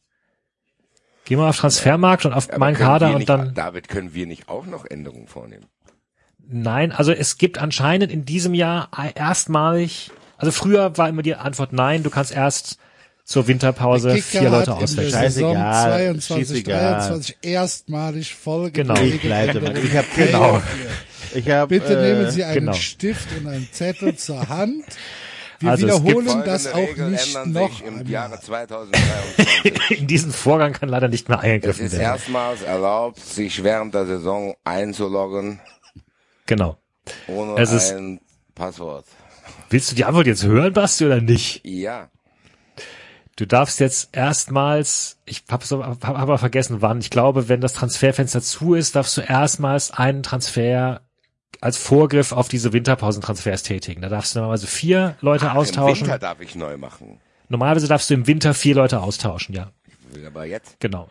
Geh 1.25 1.35
mal 1.35 1.49
auf 1.49 1.57
Transfermarkt 1.57 2.25
und 2.25 2.33
auf 2.33 2.49
Aber 2.49 2.59
meinen 2.59 2.75
Kader 2.75 3.07
wir 3.07 3.13
und 3.13 3.19
nicht, 3.19 3.29
dann. 3.29 3.53
David, 3.53 3.87
können 3.87 4.13
wir 4.13 4.27
nicht 4.27 4.49
auch 4.49 4.65
noch 4.65 4.85
Änderungen 4.85 5.27
vornehmen? 5.27 5.65
Nein, 6.39 6.91
also 6.91 7.11
es 7.11 7.37
gibt 7.37 7.59
anscheinend 7.59 8.11
in 8.11 8.25
diesem 8.25 8.53
Jahr 8.53 8.89
erstmalig, 9.15 10.11
also 10.37 10.51
früher 10.51 10.97
war 10.97 11.07
immer 11.07 11.21
die 11.21 11.35
Antwort 11.35 11.71
nein, 11.71 12.03
du 12.03 12.09
kannst 12.09 12.31
erst 12.31 12.77
zur 13.23 13.47
Winterpause 13.47 14.15
vier 14.17 14.49
Leute 14.49 14.73
auswechseln. 14.73 15.21
der 15.21 15.31
Saison 15.31 15.53
Scheißegal, 15.55 15.91
22, 16.19 16.47
schießegal. 16.47 16.79
23 16.93 17.37
erstmalig 17.41 18.35
voll 18.35 18.71
Genau. 18.71 18.95
Ich. 19.01 19.23
Ich 19.23 19.31
habe 19.95 20.07
genau. 20.15 20.61
Ich 21.33 21.49
habe 21.49 21.67
Bitte 21.79 21.97
äh, 21.97 22.13
nehmen 22.13 22.31
Sie 22.31 22.43
einen 22.43 22.55
genau. 22.55 22.73
Stift 22.73 23.27
und 23.37 23.47
einen 23.47 23.67
Zettel 23.71 24.15
zur 24.17 24.49
Hand. 24.49 24.83
Wir 25.59 25.69
Also 25.71 25.87
es 25.87 26.03
wiederholen 26.03 26.43
das 26.43 26.67
auch 26.67 26.75
Regeln 26.75 27.11
nicht 27.11 27.45
noch 27.45 27.81
im 27.81 27.87
einmal. 27.99 28.09
Jahre 28.09 28.39
2023. 28.41 29.91
In 29.99 30.07
diesen 30.07 30.31
Vorgang 30.31 30.73
kann 30.73 30.89
leider 30.89 31.07
nicht 31.07 31.29
mehr 31.29 31.37
es 31.37 31.43
eingegriffen 31.43 31.85
ist 31.85 31.91
werden. 31.93 32.01
erstmals 32.01 32.63
erlaubt, 32.63 33.19
sich 33.19 33.63
während 33.63 33.93
der 33.93 34.07
Saison 34.07 34.55
einzuloggen, 34.63 35.59
Genau. 36.47 36.77
ohne 37.27 37.61
Es 37.61 37.71
ist- 37.71 37.91
ein 37.93 38.19
Passwort. 38.55 39.05
Willst 39.69 39.91
du 39.91 39.95
die 39.95 40.03
Antwort 40.03 40.27
jetzt 40.27 40.43
hören, 40.43 40.73
Basti, 40.73 41.05
oder 41.05 41.21
nicht? 41.21 41.61
Ja. 41.63 42.09
Du 43.41 43.47
darfst 43.47 43.79
jetzt 43.79 44.09
erstmals, 44.11 45.17
ich 45.25 45.45
habe 45.49 45.65
hab, 45.65 46.07
aber 46.07 46.37
vergessen 46.37 46.83
wann, 46.83 46.99
ich 46.99 47.09
glaube, 47.09 47.49
wenn 47.49 47.59
das 47.59 47.73
Transferfenster 47.73 48.39
zu 48.39 48.75
ist, 48.75 48.95
darfst 48.95 49.17
du 49.17 49.21
erstmals 49.21 49.89
einen 49.89 50.21
Transfer 50.21 51.01
als 51.59 51.77
Vorgriff 51.77 52.33
auf 52.33 52.49
diese 52.49 52.71
Winterpausentransfers 52.71 53.63
tätigen. 53.63 54.03
Da 54.03 54.09
darfst 54.09 54.35
du 54.35 54.39
normalerweise 54.39 54.67
vier 54.67 55.15
Leute 55.21 55.47
Im 55.47 55.53
austauschen. 55.53 56.05
Winter 56.05 56.19
darf 56.19 56.39
ich 56.39 56.53
neu 56.53 56.77
machen. 56.77 57.19
Normalerweise 57.49 57.87
darfst 57.87 58.11
du 58.11 58.13
im 58.13 58.27
Winter 58.27 58.53
vier 58.53 58.75
Leute 58.75 59.01
austauschen, 59.01 59.55
ja. 59.55 59.71
Will 60.11 60.23
aber 60.23 60.45
jetzt. 60.45 60.79
Genau. 60.79 61.09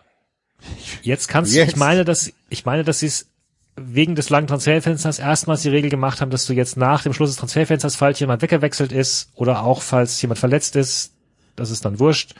Jetzt 1.02 1.26
kannst 1.26 1.52
du, 1.52 1.56
Jetzt. 1.56 1.70
ich 1.70 1.76
meine, 1.76 2.04
dass, 2.04 2.32
ich 2.48 2.64
meine, 2.64 2.84
dass 2.84 3.00
sie 3.00 3.06
es 3.06 3.26
wegen 3.74 4.14
des 4.14 4.30
langen 4.30 4.46
Transferfensters 4.46 5.18
erstmals 5.18 5.62
die 5.62 5.70
Regel 5.70 5.90
gemacht 5.90 6.20
haben, 6.20 6.30
dass 6.30 6.46
du 6.46 6.52
jetzt 6.52 6.76
nach 6.76 7.02
dem 7.02 7.12
Schluss 7.12 7.30
des 7.30 7.38
Transferfensters, 7.38 7.96
falls 7.96 8.20
jemand 8.20 8.40
weggewechselt 8.40 8.92
ist 8.92 9.32
oder 9.34 9.64
auch 9.64 9.82
falls 9.82 10.22
jemand 10.22 10.38
verletzt 10.38 10.76
ist, 10.76 11.16
das 11.60 11.70
ist 11.70 11.84
dann 11.84 11.98
wurscht, 12.00 12.34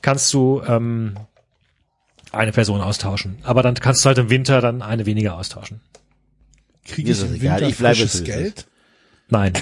kannst 0.00 0.32
du 0.32 0.62
ähm, 0.66 1.14
eine 2.32 2.52
Person 2.52 2.80
austauschen. 2.80 3.38
Aber 3.42 3.62
dann 3.62 3.74
kannst 3.74 4.04
du 4.04 4.08
halt 4.08 4.18
im 4.18 4.30
Winter 4.30 4.60
dann 4.60 4.82
eine 4.82 5.06
weniger 5.06 5.36
austauschen. 5.36 5.80
Kriege 6.84 7.12
ich 7.12 7.22
im 7.22 7.40
Winter 7.40 7.68
ich 7.68 7.76
bleibe 7.76 7.96
frisches 7.96 8.24
Geld? 8.24 8.66
Nein. 9.28 9.52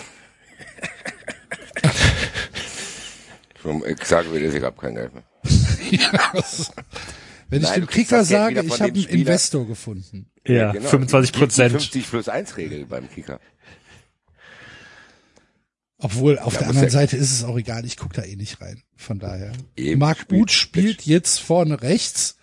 Ich 3.86 4.04
sage 4.06 4.32
wieder, 4.34 4.54
ich 4.54 4.62
habe 4.62 4.80
kein 4.80 4.94
Geld 4.94 5.12
mehr. 5.12 5.22
Wenn 7.50 7.62
ich 7.62 7.68
Nein, 7.68 7.80
dem 7.80 7.86
Kicker 7.88 8.24
sage, 8.24 8.62
ich 8.62 8.80
habe 8.80 8.84
einen. 8.84 9.04
Investor 9.06 9.66
gefunden. 9.66 10.30
Ja, 10.46 10.72
genau. 10.72 10.88
25 10.88 11.32
Die 11.32 11.38
Prozent. 11.38 11.72
50 11.72 12.08
plus 12.08 12.28
1 12.28 12.56
Regel 12.56 12.86
beim 12.86 13.10
Kicker. 13.10 13.40
Obwohl, 16.02 16.38
auf 16.38 16.54
Ja, 16.54 16.60
der 16.60 16.68
anderen 16.68 16.86
ja- 16.88 16.90
Seite 16.92 17.16
ist 17.16 17.30
es 17.30 17.44
auch 17.44 17.56
egal, 17.58 17.84
ich 17.84 17.96
gucke 17.96 18.14
da 18.14 18.22
eh 18.22 18.36
nicht 18.36 18.60
rein. 18.60 18.82
Von 18.96 19.18
daher. 19.18 19.52
Eben, 19.76 19.98
Marc 20.00 20.18
spielt- 20.20 20.40
Uth 20.42 20.50
spielt 20.50 21.02
jetzt 21.06 21.40
vorne 21.40 21.82
rechts 21.82 22.36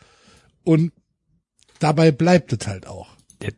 und 0.63 0.91
dabei 1.79 2.11
bleibt 2.11 2.53
es 2.53 2.67
halt 2.67 2.87
auch. 2.87 3.09
Ja. 3.41 3.49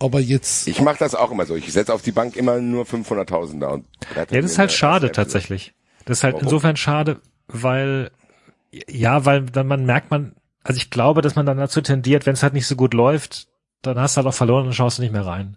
Ob 0.00 0.14
er 0.14 0.20
jetzt, 0.20 0.66
Ich 0.68 0.80
mache 0.80 0.98
das 0.98 1.14
auch 1.14 1.30
immer 1.30 1.46
so. 1.46 1.54
Ich 1.54 1.72
setze 1.72 1.94
auf 1.94 2.02
die 2.02 2.12
Bank 2.12 2.36
immer 2.36 2.60
nur 2.60 2.84
500.000 2.86 3.60
da. 3.60 3.68
Und 3.68 3.86
Ja, 4.16 4.24
das 4.26 4.44
ist 4.52 4.58
halt 4.58 4.72
schade 4.72 5.12
tatsächlich. 5.12 5.74
Das 6.04 6.18
ist 6.18 6.24
halt 6.24 6.34
Warum? 6.34 6.46
insofern 6.46 6.76
schade, 6.76 7.20
weil 7.46 8.10
ja, 8.88 9.24
weil 9.24 9.46
dann 9.46 9.66
man 9.66 9.86
merkt 9.86 10.10
man, 10.10 10.34
also 10.62 10.76
ich 10.78 10.90
glaube, 10.90 11.22
dass 11.22 11.36
man 11.36 11.46
dann 11.46 11.56
dazu 11.56 11.80
tendiert, 11.80 12.26
wenn 12.26 12.34
es 12.34 12.42
halt 12.42 12.52
nicht 12.52 12.66
so 12.66 12.76
gut 12.76 12.94
läuft, 12.94 13.48
dann 13.82 13.98
hast 13.98 14.16
du 14.16 14.18
halt 14.18 14.26
auch 14.28 14.34
verloren 14.34 14.66
und 14.66 14.72
schaust 14.74 14.98
du 14.98 15.02
nicht 15.02 15.12
mehr 15.12 15.24
rein. 15.24 15.56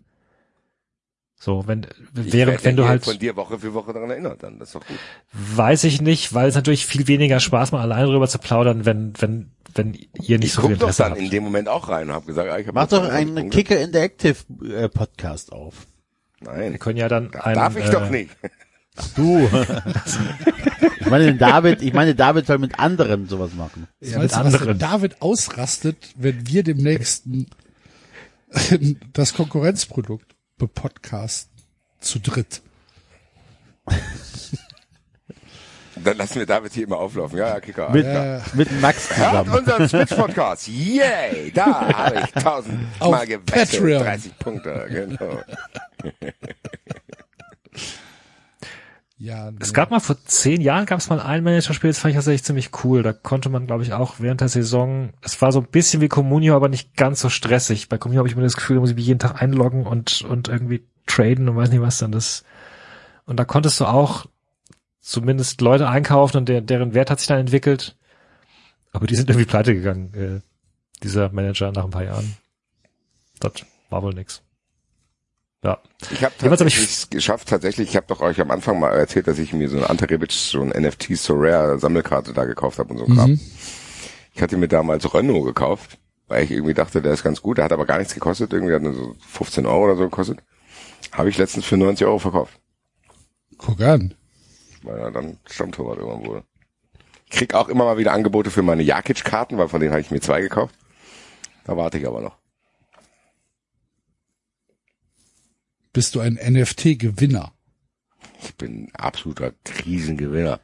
So, 1.43 1.63
wenn 1.65 1.87
Ich 2.23 2.33
während 2.33 2.63
wenn 2.63 2.75
du 2.75 2.83
hier 2.83 2.89
halt 2.89 3.03
von 3.03 3.17
dir 3.17 3.35
Woche 3.35 3.57
für 3.57 3.73
Woche 3.73 3.93
daran 3.93 4.11
erinnert, 4.11 4.43
dann 4.43 4.59
das 4.59 4.67
ist 4.69 4.75
doch 4.75 4.85
gut. 4.85 4.97
weiß 5.33 5.85
ich 5.85 5.99
nicht, 5.99 6.35
weil 6.35 6.47
es 6.47 6.53
natürlich 6.53 6.85
viel 6.85 7.07
weniger 7.07 7.39
Spaß 7.39 7.71
macht, 7.71 7.81
alleine 7.81 8.05
drüber 8.05 8.27
zu 8.27 8.37
plaudern, 8.37 8.85
wenn 8.85 9.13
wenn 9.17 9.49
wenn 9.73 9.97
ihr 10.21 10.37
nicht 10.37 10.49
Ich 10.49 10.53
so 10.53 10.61
viel 10.61 10.69
guck 10.69 10.79
doch 10.81 10.87
Interesse 10.89 11.01
dann 11.01 11.11
habt. 11.13 11.21
in 11.21 11.31
dem 11.31 11.43
Moment 11.43 11.67
auch 11.67 11.89
rein 11.89 12.09
und 12.09 12.13
habe 12.13 12.27
gesagt, 12.27 12.47
ah, 12.47 12.59
ich 12.59 12.67
hab 12.67 12.75
Mach 12.75 12.85
doch 12.85 12.99
25 12.99 13.17
einen 13.27 13.35
Punkte. 13.35 13.57
Kicker 13.57 13.81
Interactive 13.81 14.35
äh, 14.71 14.87
Podcast 14.87 15.51
auf. 15.51 15.87
Nein, 16.41 16.73
Wir 16.73 16.77
können 16.77 16.97
ja 16.97 17.09
dann 17.09 17.33
einen, 17.33 17.55
darf 17.55 17.75
ich 17.75 17.85
äh, 17.85 17.91
doch 17.91 18.07
nicht. 18.11 18.29
Du. 19.15 19.49
ich 20.99 21.09
meine 21.09 21.33
David, 21.37 21.81
ich 21.81 21.93
meine 21.93 22.13
David 22.13 22.45
soll 22.45 22.59
mit 22.59 22.77
anderen 22.77 23.27
sowas 23.27 23.55
machen. 23.55 23.87
ja, 23.99 24.19
mit 24.19 24.31
anderen. 24.37 24.63
der 24.63 24.75
David 24.75 25.23
ausrastet, 25.23 25.97
wenn 26.15 26.45
wir 26.45 26.61
demnächst 26.61 27.23
das 29.13 29.33
Konkurrenzprodukt 29.33 30.30
bepodcasten. 30.61 31.49
Zu 31.99 32.19
dritt. 32.19 32.61
Dann 35.95 36.17
lassen 36.17 36.35
wir 36.35 36.45
David 36.45 36.71
hier 36.73 36.85
immer 36.85 36.97
auflaufen. 36.97 37.37
Ja, 37.37 37.49
ja, 37.49 37.59
Kicker. 37.59 37.89
Mit, 37.89 38.05
alles 38.05 38.43
klar. 38.43 38.55
mit 38.55 38.81
Max 38.81 39.09
Hört 39.17 39.45
zusammen. 39.45 39.59
unseren 39.59 39.89
Switch-Podcast. 39.89 40.67
Yay! 40.67 41.51
Da 41.51 41.93
habe 41.95 42.21
ich 42.23 42.31
tausendmal 42.43 43.27
gewechselt. 43.27 43.71
Patreon. 43.71 44.03
30 44.03 44.39
Punkte, 44.39 44.85
genau. 44.89 45.41
Ja, 49.21 49.51
Es 49.59 49.71
gab 49.71 49.91
mal 49.91 49.99
vor 49.99 50.17
zehn 50.25 50.61
Jahren 50.61 50.87
gab 50.87 50.97
es 50.97 51.09
mal 51.09 51.19
ein 51.19 51.43
Managerspiel, 51.43 51.91
das 51.91 51.99
fand 51.99 52.09
ich 52.09 52.15
tatsächlich 52.15 52.43
ziemlich 52.43 52.71
cool. 52.83 53.03
Da 53.03 53.13
konnte 53.13 53.49
man, 53.49 53.67
glaube 53.67 53.83
ich, 53.83 53.93
auch 53.93 54.15
während 54.17 54.41
der 54.41 54.49
Saison, 54.49 55.13
es 55.21 55.39
war 55.43 55.51
so 55.51 55.59
ein 55.59 55.67
bisschen 55.67 56.01
wie 56.01 56.07
Communio, 56.07 56.55
aber 56.55 56.69
nicht 56.69 56.95
ganz 56.97 57.21
so 57.21 57.29
stressig. 57.29 57.87
Bei 57.87 57.99
Communio 57.99 58.21
habe 58.21 58.29
ich 58.29 58.33
immer 58.33 58.41
das 58.41 58.55
Gefühl, 58.55 58.77
da 58.77 58.79
muss 58.79 58.89
ich 58.89 58.95
mich 58.95 59.05
jeden 59.05 59.19
Tag 59.19 59.39
einloggen 59.39 59.85
und, 59.85 60.23
und 60.23 60.47
irgendwie 60.47 60.87
traden 61.05 61.47
und 61.49 61.55
weiß 61.55 61.69
nicht 61.69 61.81
was 61.81 61.99
dann 61.99 62.11
das. 62.11 62.43
Und 63.27 63.39
da 63.39 63.45
konntest 63.45 63.79
du 63.79 63.85
auch 63.85 64.25
zumindest 65.01 65.61
Leute 65.61 65.87
einkaufen 65.87 66.37
und 66.37 66.49
der, 66.49 66.61
deren 66.61 66.95
Wert 66.95 67.11
hat 67.11 67.19
sich 67.19 67.27
dann 67.27 67.37
entwickelt. 67.37 67.95
Aber 68.91 69.05
die 69.05 69.15
sind 69.15 69.29
irgendwie 69.29 69.45
pleite 69.45 69.75
gegangen, 69.75 70.13
äh, 70.15 70.41
dieser 71.03 71.31
Manager 71.31 71.71
nach 71.71 71.83
ein 71.83 71.91
paar 71.91 72.05
Jahren. 72.05 72.37
Das 73.39 73.53
war 73.91 74.01
wohl 74.01 74.15
nix. 74.15 74.41
Ja. 75.63 75.79
Ich 76.11 76.23
habe 76.23 76.33
hab 76.33 76.43
ich- 76.43 76.49
tatsächlich 76.49 76.83
es 76.89 77.09
geschafft, 77.09 77.47
tatsächlich, 77.49 77.89
ich 77.89 77.95
habe 77.95 78.07
doch 78.07 78.21
euch 78.21 78.41
am 78.41 78.49
Anfang 78.51 78.79
mal 78.79 78.91
erzählt, 78.97 79.27
dass 79.27 79.37
ich 79.37 79.53
mir 79.53 79.69
so 79.69 79.77
eine 79.77 79.89
Ante 79.89 80.09
Rebic, 80.09 80.31
so 80.31 80.61
ein 80.61 80.69
NFT 80.69 81.15
So 81.15 81.35
Rare 81.35 81.77
Sammelkarte 81.77 82.33
da 82.33 82.45
gekauft 82.45 82.79
habe 82.79 82.93
und 82.93 82.97
so 82.99 83.05
ein 83.05 83.15
Kram. 83.15 83.39
Ich 84.33 84.41
hatte 84.41 84.57
mir 84.57 84.67
damals 84.67 85.13
Renault 85.13 85.45
gekauft, 85.45 85.97
weil 86.27 86.43
ich 86.45 86.51
irgendwie 86.51 86.73
dachte, 86.73 87.01
der 87.01 87.13
ist 87.13 87.23
ganz 87.23 87.41
gut, 87.41 87.57
der 87.57 87.65
hat 87.65 87.73
aber 87.73 87.85
gar 87.85 87.99
nichts 87.99 88.13
gekostet, 88.13 88.53
irgendwie 88.53 88.73
hat 88.73 88.81
nur 88.81 88.93
so 88.95 89.15
15 89.27 89.65
Euro 89.67 89.83
oder 89.85 89.95
so 89.97 90.03
gekostet. 90.03 90.39
Habe 91.11 91.29
ich 91.29 91.37
letztens 91.37 91.65
für 91.65 91.77
90 91.77 92.07
Euro 92.07 92.17
verkauft, 92.19 92.59
Guck 93.57 93.81
an. 93.81 94.15
weil 94.83 94.97
er 94.97 95.11
dann 95.11 95.37
Stammtorwart 95.45 95.99
irgendwann 95.99 96.25
wurde. 96.25 96.43
Ich 97.25 97.37
krieg 97.37 97.53
auch 97.53 97.69
immer 97.69 97.85
mal 97.85 97.97
wieder 97.97 98.13
Angebote 98.13 98.49
für 98.49 98.61
meine 98.63 98.81
Jakic-Karten, 98.83 99.57
weil 99.57 99.67
von 99.67 99.79
denen 99.79 99.91
habe 99.91 100.01
ich 100.01 100.09
mir 100.11 100.21
zwei 100.21 100.41
gekauft. 100.41 100.73
Da 101.65 101.77
warte 101.77 101.97
ich 101.99 102.07
aber 102.07 102.21
noch. 102.21 102.37
Bist 105.93 106.15
du 106.15 106.19
ein 106.21 106.35
NFT-Gewinner? 106.35 107.53
Ich 108.43 108.55
bin 108.55 108.85
ein 108.85 108.95
absoluter 108.95 109.51
Krisengewinner. 109.63 110.59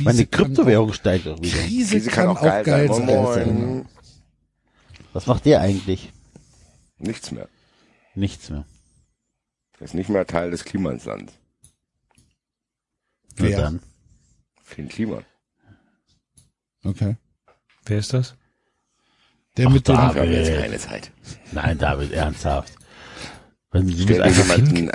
Meine 0.00 0.26
Kryptowährung 0.26 0.92
steigt 0.92 1.26
auch 1.28 1.40
wieder. 1.40 1.58
Krise, 1.58 1.96
Krise 1.96 2.10
kann, 2.10 2.28
auch 2.28 2.40
geil, 2.40 2.88
sein. 2.88 3.06
Moin. 3.06 3.88
Was 5.12 5.26
macht 5.26 5.44
der 5.44 5.60
eigentlich? 5.60 6.12
Nichts 6.98 7.30
mehr. 7.30 7.48
Nichts 8.14 8.50
mehr. 8.50 8.64
Er 9.78 9.84
ist 9.84 9.94
nicht 9.94 10.08
mehr 10.10 10.26
Teil 10.26 10.50
des 10.50 10.64
Klimaslands. 10.64 11.32
Nur 13.38 13.48
Wer? 13.48 13.58
dann. 13.58 13.80
Für 14.62 14.76
den 14.76 14.88
Klima. 14.88 15.22
Okay. 16.84 17.16
Wer 17.86 17.98
ist 17.98 18.12
das? 18.12 18.36
Der 19.56 19.68
mit 19.70 19.88
da. 19.88 19.92
dem, 19.92 19.96
Dafür 19.96 20.22
haben 20.22 20.30
wir 20.30 20.38
jetzt 20.38 20.48
David. 20.48 20.60
keine 20.62 20.78
Zeit. 20.78 21.12
Nein, 21.52 21.78
David, 21.78 22.12
ernsthaft. 22.12 22.72
Stell 23.72 23.84
dir 23.84 24.24
einfach 24.24 24.44
jemanden, 24.44 24.90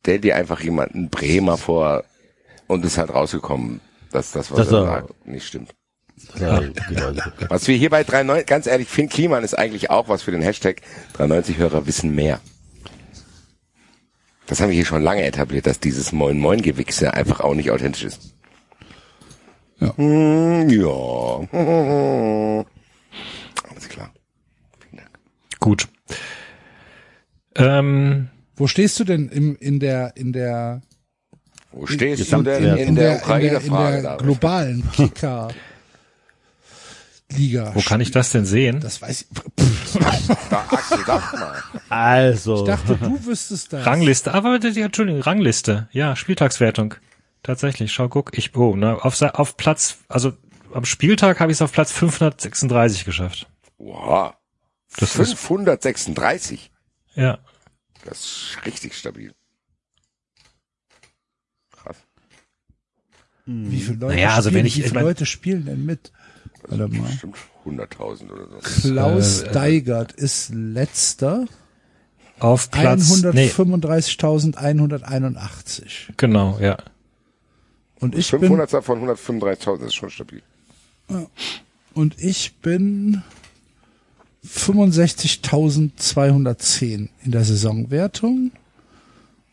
stell 0.00 0.18
dir 0.18 0.36
einfach 0.36 0.60
jemanden 0.60 1.08
Bremer 1.10 1.56
vor 1.56 2.04
und 2.66 2.84
es 2.84 2.92
ist 2.92 2.98
halt 2.98 3.14
rausgekommen, 3.14 3.80
dass 4.10 4.32
das, 4.32 4.50
was 4.50 4.58
Das 4.58 4.72
er 4.72 4.84
sagt, 4.84 5.26
nicht 5.26 5.46
stimmt. 5.46 5.74
Ja, 6.38 6.60
genau. 6.60 7.12
Was 7.48 7.68
wir 7.68 7.76
hier 7.76 7.90
bei 7.90 8.04
390, 8.04 8.46
ganz 8.46 8.66
ehrlich, 8.66 8.88
Finn 8.88 9.08
Kliman 9.08 9.44
ist 9.44 9.54
eigentlich 9.58 9.90
auch 9.90 10.08
was 10.08 10.22
für 10.22 10.30
den 10.30 10.42
Hashtag 10.42 10.82
390-Hörer 11.16 11.86
wissen 11.86 12.14
mehr. 12.14 12.40
Das 14.46 14.60
haben 14.60 14.68
wir 14.68 14.74
hier 14.74 14.84
schon 14.84 15.02
lange 15.02 15.24
etabliert, 15.24 15.66
dass 15.66 15.80
dieses 15.80 16.12
Moin 16.12 16.38
Moin 16.38 16.62
Gewichse 16.62 17.14
einfach 17.14 17.40
auch 17.40 17.54
nicht 17.54 17.70
authentisch 17.70 18.04
ist. 18.04 18.34
Ja. 19.80 19.96
Hm, 19.96 20.68
ja. 20.68 20.86
Alles 23.70 23.88
klar. 23.88 24.12
Vielen 24.80 24.96
Dank. 24.96 25.10
Gut. 25.58 25.88
Ähm, 27.54 28.28
wo 28.56 28.66
stehst 28.66 28.98
du 29.00 29.04
denn 29.04 29.28
im, 29.28 29.56
in 29.56 29.80
der, 29.80 30.16
in 30.16 30.32
der, 30.32 30.82
Wo 31.72 31.86
stehst 31.86 32.20
du 32.20 32.24
Gesamtwert. 32.24 32.62
denn 32.62 32.76
in, 32.76 32.88
in 32.88 32.94
der, 32.94 33.18
der, 33.18 33.60
in 33.60 33.72
der, 33.72 33.96
in 33.96 34.02
der 34.02 34.16
globalen 34.18 34.90
Kicker 34.92 35.48
Liga. 37.36 37.74
Wo 37.74 37.80
kann 37.80 38.00
ich 38.00 38.10
das 38.10 38.30
denn 38.30 38.44
sehen? 38.44 38.80
Das 38.80 39.00
weiß 39.02 39.22
ich. 39.22 39.26
Da, 40.50 40.66
Axel, 40.70 40.98
sag 41.06 41.32
mal. 41.32 41.62
Also. 41.88 42.56
Ich 42.56 42.64
dachte, 42.64 42.96
du 42.96 43.24
wüsstest 43.24 43.72
das. 43.72 43.86
Rangliste, 43.86 44.32
aber 44.32 44.58
ja, 44.60 44.86
Entschuldigung, 44.86 45.22
Rangliste. 45.22 45.88
Ja, 45.92 46.16
Spieltagswertung. 46.16 46.94
Tatsächlich, 47.42 47.92
schau, 47.92 48.08
guck, 48.08 48.36
ich, 48.36 48.54
oh, 48.54 48.74
na, 48.76 48.94
auf, 48.96 49.20
auf 49.20 49.56
Platz, 49.56 49.98
also 50.08 50.32
am 50.72 50.84
Spieltag 50.84 51.40
habe 51.40 51.50
ich 51.50 51.58
es 51.58 51.62
auf 51.62 51.72
Platz 51.72 51.92
536 51.92 53.04
geschafft. 53.04 53.48
Wow. 53.78 54.34
Das 54.96 55.16
ist, 55.16 55.34
536. 55.34 56.70
ja. 57.14 57.38
Das 58.04 58.18
ist 58.20 58.56
richtig 58.66 58.94
stabil. 58.96 59.32
Krass. 61.70 61.96
Wie 63.46 63.80
viele 63.80 63.98
Leute, 63.98 64.14
Naja, 64.14 64.34
also 64.34 64.50
spielen, 64.50 64.58
wenn 64.60 64.66
ich- 64.66 64.76
wie 64.78 64.82
viele 64.88 65.00
Leute 65.00 65.26
spielen 65.26 65.64
denn 65.64 65.84
mit? 65.84 66.12
Warte 66.68 66.86
mal. 66.88 67.08
Bestimmt 67.08 67.36
100.000 67.64 68.30
oder 68.30 68.46
so. 68.48 68.58
Klaus 68.88 69.42
äh, 69.42 69.50
Deigert 69.52 70.12
ist 70.12 70.50
letzter. 70.54 71.46
Auf 72.38 72.70
Platz, 72.72 73.22
nee, 73.32 73.48
135.181. 73.50 76.12
genau, 76.16 76.58
ja. 76.58 76.76
Und 78.00 78.16
ich 78.16 78.30
bin, 78.32 78.40
500 78.40 78.84
von 78.84 79.00
135.000 79.08 79.86
ist 79.86 79.94
schon 79.94 80.10
stabil. 80.10 80.42
und 81.94 82.18
ich 82.20 82.56
bin 82.56 83.22
65.210 84.46 87.08
in 87.24 87.30
der 87.30 87.44
Saisonwertung 87.44 88.50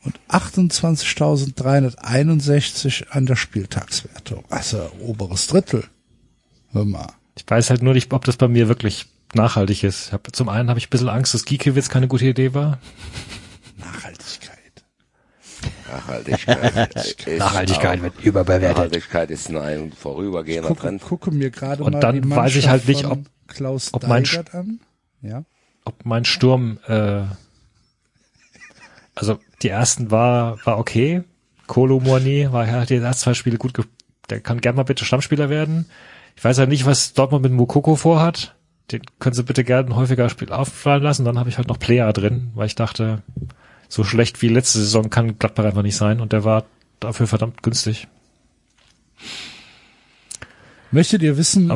und 0.04 0.20
28.361 0.30 3.08
an 3.10 3.26
der 3.26 3.36
Spieltagswertung. 3.36 4.46
Also 4.50 4.90
oberes 5.00 5.48
Drittel. 5.48 5.84
Hör 6.72 6.86
mal. 6.86 7.12
Ich 7.38 7.44
weiß 7.48 7.70
halt 7.70 7.84
nur 7.84 7.94
nicht, 7.94 8.12
ob 8.14 8.24
das 8.26 8.38
bei 8.38 8.48
mir 8.48 8.68
wirklich 8.68 9.08
nachhaltig 9.34 9.84
ist. 9.84 10.12
Hab, 10.12 10.36
zum 10.36 10.50
einen 10.50 10.70
habe 10.70 10.80
ich 10.80 10.88
ein 10.88 10.90
bisschen 10.90 11.10
Angst, 11.10 11.34
dass 11.34 11.46
Giekewitz 11.46 11.90
keine 11.90 12.08
gute 12.08 12.26
Idee 12.26 12.54
war. 12.54 12.80
Nachhaltigkeit. 13.78 14.49
Nachhaltigkeit. 15.92 16.96
ist 17.28 17.40
Nachhaltigkeit 17.40 18.02
wird 18.02 18.22
überbewertet. 18.24 18.78
Nachhaltigkeit 18.78 19.32
ist 19.32 19.50
nur 19.50 19.62
ein 19.64 19.92
vorübergehender 19.92 20.70
Gucke, 20.70 20.82
Trend. 20.82 21.02
gucke 21.02 21.32
mir 21.32 21.50
gerade 21.52 21.84
Und 21.84 21.94
mal 21.94 22.00
dann 22.00 22.22
die 22.22 22.30
weiß 22.30 22.56
ich 22.56 22.70
halt 22.70 22.88
nicht, 22.88 23.06
ob- 23.06 23.26
Klaus 23.48 23.94
ob 23.94 24.08
mein 24.08 24.26
an. 24.54 24.80
Ja. 25.22 25.44
Ob 25.86 26.06
mein 26.06 26.24
Sturm, 26.26 26.78
äh, 26.88 27.24
also 29.16 29.40
die 29.64 29.70
ersten 29.70 30.12
war, 30.12 30.64
war 30.66 30.78
okay. 30.78 31.24
Kolo 31.68 32.00
Moani 32.00 32.52
war 32.52 32.68
ja 32.68 32.86
die 32.86 32.96
ersten 32.96 33.24
zwei 33.24 33.34
Spiele 33.34 33.58
gut, 33.58 33.74
ge 33.74 33.86
der 34.30 34.40
kann 34.40 34.62
gern 34.62 34.76
mal 34.76 34.84
bitte 34.84 35.06
Stammspieler 35.06 35.50
werden. 35.50 35.88
Ich 36.36 36.44
weiß 36.44 36.58
ja 36.58 36.68
nicht, 36.68 36.86
was 36.86 37.14
Dortmund 37.14 37.42
mit 37.44 37.52
Mukoko 37.52 37.96
vorhat. 37.96 38.56
Den 38.92 39.02
können 39.20 39.34
sie 39.34 39.44
bitte 39.44 39.64
gerne 39.64 39.96
häufiger 39.96 40.30
Spiel 40.30 40.52
auffallen 40.52 41.02
lassen. 41.02 41.26
Dann 41.26 41.40
habe 41.40 41.50
ich 41.50 41.58
halt 41.58 41.68
noch 41.68 41.80
Player 41.80 42.14
drin, 42.14 42.52
weil 42.54 42.68
ich 42.68 42.76
dachte, 42.76 43.24
so 43.90 44.04
schlecht 44.04 44.42
wie 44.42 44.48
letzte 44.48 44.80
Saison 44.80 45.10
kann 45.10 45.38
Gladbach 45.38 45.66
einfach 45.66 45.82
nicht 45.82 45.98
sein. 45.98 46.22
Und 46.22 46.32
der 46.32 46.46
war 46.46 46.66
dafür 47.00 47.28
verdammt 47.28 47.62
günstig. 47.64 48.08
Möchtet 50.92 51.22
ihr 51.22 51.38
wissen, 51.38 51.70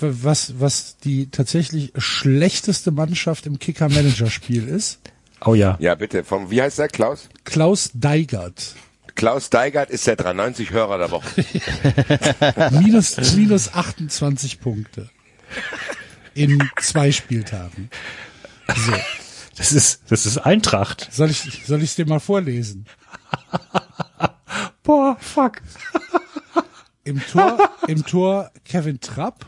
was, 0.00 0.60
was 0.60 0.96
die 0.98 1.30
tatsächlich 1.30 1.92
schlechteste 1.96 2.90
Mannschaft 2.90 3.46
im 3.46 3.58
Kicker-Manager-Spiel 3.58 4.68
ist? 4.68 5.00
Oh 5.44 5.54
ja. 5.54 5.76
Ja, 5.80 5.94
bitte. 5.94 6.22
Vom, 6.22 6.50
wie 6.50 6.62
heißt 6.62 6.78
der, 6.78 6.88
Klaus? 6.88 7.28
Klaus 7.44 7.90
Deigert. 7.94 8.76
Klaus 9.14 9.50
Deigert 9.50 9.90
ist 9.90 10.06
der 10.06 10.16
93 10.16 10.70
Hörer 10.70 10.98
der 10.98 11.10
Woche. 11.10 11.44
Minus, 12.80 13.34
minus 13.34 13.74
28 13.74 14.60
Punkte. 14.60 15.10
In 16.34 16.62
zwei 16.80 17.12
Spieltagen. 17.12 17.90
So. 18.74 18.92
Das 19.56 19.72
ist, 19.72 20.02
das 20.08 20.26
ist 20.26 20.38
Eintracht. 20.38 21.08
Soll 21.12 21.30
ich, 21.30 21.62
soll 21.66 21.82
ich 21.82 21.94
dir 21.94 22.06
mal 22.06 22.20
vorlesen? 22.20 22.86
Boah, 24.82 25.16
fuck. 25.20 25.60
Im 27.04 27.20
Tor, 27.20 27.58
im 27.88 28.06
Tor 28.06 28.52
Kevin 28.64 29.00
Trapp. 29.00 29.46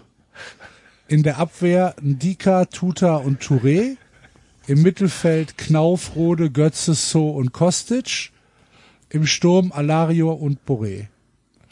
In 1.06 1.22
der 1.22 1.38
Abwehr 1.38 1.94
Ndika, 2.02 2.64
Tuta 2.64 3.16
und 3.16 3.40
Touré. 3.42 3.96
Im 4.66 4.82
Mittelfeld 4.82 5.56
Knauf, 5.56 6.16
Rode, 6.16 6.50
Götze, 6.50 6.94
So 6.94 7.30
und 7.30 7.52
Kostic. 7.52 8.32
Im 9.08 9.26
Sturm 9.26 9.70
Alario 9.70 10.32
und 10.32 10.58
Boré. 10.66 11.06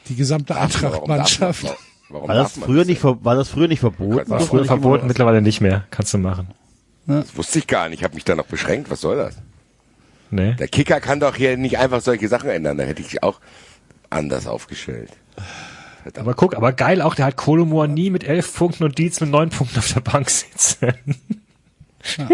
Die 0.08 0.14
gesamte 0.14 0.56
Eintracht-Mannschaft. 0.56 1.74
Warum 2.08 2.28
War 2.28 2.36
das 2.36 2.52
früher 2.52 2.84
nicht, 2.84 3.02
war 3.02 3.34
das 3.34 3.48
früher 3.48 3.66
nicht 3.66 3.80
verboten? 3.80 4.30
War 4.30 4.40
Früher 4.40 4.60
nicht 4.60 4.68
verboten, 4.68 5.06
mittlerweile 5.06 5.42
nicht 5.42 5.60
mehr. 5.60 5.86
Kannst 5.90 6.14
du 6.14 6.18
machen. 6.18 6.48
Das 7.06 7.36
wusste 7.36 7.58
ich 7.58 7.66
gar 7.66 7.89
nicht. 7.89 8.00
Ich 8.00 8.05
habe 8.05 8.14
mich 8.14 8.24
da 8.24 8.34
noch 8.34 8.47
beschränkt. 8.47 8.90
Was 8.90 9.00
soll 9.00 9.16
das? 9.16 9.36
Nee. 10.31 10.55
Der 10.55 10.68
Kicker 10.68 11.00
kann 11.00 11.20
doch 11.20 11.36
hier 11.36 11.56
nicht 11.56 11.78
einfach 11.78 12.00
solche 12.00 12.28
Sachen 12.28 12.50
ändern. 12.50 12.78
Da 12.78 12.84
hätte 12.84 13.02
ich 13.02 13.22
auch 13.22 13.40
anders 14.10 14.47
aufgestellt. 14.47 15.10
Aber 16.16 16.34
guck, 16.34 16.56
aber 16.56 16.72
geil 16.72 17.00
auch, 17.00 17.14
der 17.14 17.26
hat 17.26 17.36
Kolomoa 17.36 17.86
nie 17.86 18.10
mit 18.10 18.24
elf 18.24 18.55
Punkten 18.56 18.84
und 18.84 18.98
Dietz 18.98 19.20
mit 19.20 19.31
neun 19.31 19.50
Punkten 19.50 19.78
auf 19.78 19.92
der 19.92 20.00
Bank 20.00 20.31
sitzen. 20.31 20.94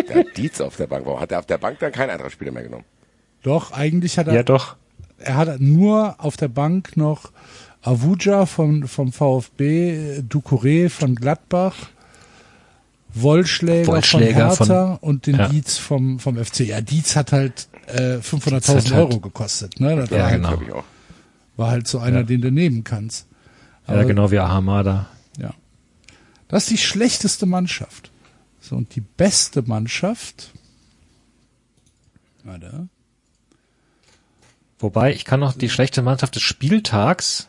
Der 0.09 0.17
hat 0.17 0.37
Dietz 0.37 0.61
auf 0.61 0.77
der 0.77 0.87
Bank. 0.87 1.05
Warum 1.05 1.21
hat 1.21 1.33
er 1.33 1.41
auf 1.41 1.47
der 1.47 1.59
Bank 1.59 1.79
dann 1.81 1.93
keinen 1.93 2.11
Eintrachtspieler 2.11 2.53
mehr 2.53 2.63
genommen? 2.63 2.85
Doch, 3.43 3.73
eigentlich 3.73 4.19
hat 4.19 4.27
er, 4.27 4.35
ja, 4.35 4.43
doch. 4.43 4.77
er 5.19 5.37
hat 5.37 5.61
nur 5.61 6.17
auf 6.19 6.37
der 6.37 6.49
Bank 6.49 6.97
noch 6.97 7.31
Avuja 7.83 8.47
vom, 8.47 8.89
vom 8.89 9.13
VfB, 9.13 10.23
Ducouré 10.29 10.89
von 10.89 11.15
Gladbach, 11.15 11.77
Wollschläger, 13.15 13.87
Wollschläger 13.87 14.51
von 14.51 14.67
von- 14.67 14.77
Hertha 14.77 14.95
und 15.01 15.27
den 15.27 15.37
ja. 15.37 15.49
Dietz 15.49 15.77
vom, 15.79 16.19
vom 16.21 16.37
FC. 16.43 16.61
Ja, 16.61 16.81
Dietz 16.81 17.17
hat 17.17 17.33
halt 17.33 17.69
äh, 17.87 18.19
500.000 18.19 18.51
Dietz 18.51 18.69
hat 18.69 18.77
halt- 18.77 18.93
Euro 18.93 19.21
gekostet. 19.21 19.81
Ne? 19.81 19.97
Das 19.97 20.11
Ja, 20.11 20.19
war, 20.25 20.31
genau. 20.33 20.49
Glaube 20.51 20.65
ich 20.65 20.73
auch. 20.73 20.85
war 21.57 21.71
halt 21.71 21.89
so 21.89 21.99
einer, 21.99 22.23
den 22.25 22.41
du 22.43 22.51
nehmen 22.53 22.85
kannst. 22.85 23.27
Ja, 23.87 24.03
genau 24.03 24.31
wie 24.31 24.39
Ahamada. 24.39 25.09
Ja. 25.39 25.55
Das 26.49 26.65
ist 26.65 26.71
die 26.71 26.79
schlechteste 26.79 27.47
Mannschaft. 27.47 28.11
So, 28.61 28.77
und 28.77 28.95
die 28.95 29.01
beste 29.01 29.63
Mannschaft. 29.63 30.51
Warte. 32.45 32.89
Wobei, 34.79 35.13
ich 35.15 35.25
kann 35.25 35.41
noch 35.41 35.55
die 35.55 35.71
schlechte 35.71 36.03
Mannschaft 36.03 36.35
des 36.37 36.43
Spieltags. 36.43 37.49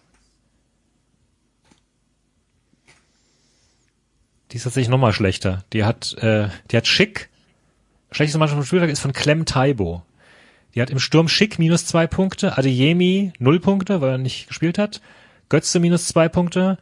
Die 4.52 4.58
ist 4.58 4.64
tatsächlich 4.64 4.90
nochmal 4.90 5.14
schlechter. 5.14 5.64
Die 5.74 5.84
hat, 5.84 6.14
äh, 6.22 6.50
die 6.72 6.78
hat 6.78 6.88
Schick. 6.88 7.30
Schlechteste 8.12 8.40
Mannschaft 8.40 8.58
vom 8.58 8.66
Spieltag 8.66 8.90
ist 8.90 9.00
von 9.00 9.14
Clem 9.14 9.46
Taibo. 9.46 10.04
Die 10.76 10.82
hat 10.82 10.90
im 10.90 11.00
Sturm 11.00 11.28
Schick 11.28 11.60
minus 11.60 11.86
zwei 11.86 12.08
Punkte, 12.08 12.58
Adeyemi 12.58 13.34
null 13.40 13.60
Punkte, 13.60 14.02
weil 14.02 14.12
er 14.12 14.18
nicht 14.18 14.48
gespielt 14.48 14.78
hat. 14.78 15.02
Götze 15.50 15.80
minus 15.80 16.08
zwei 16.08 16.30
Punkte, 16.30 16.78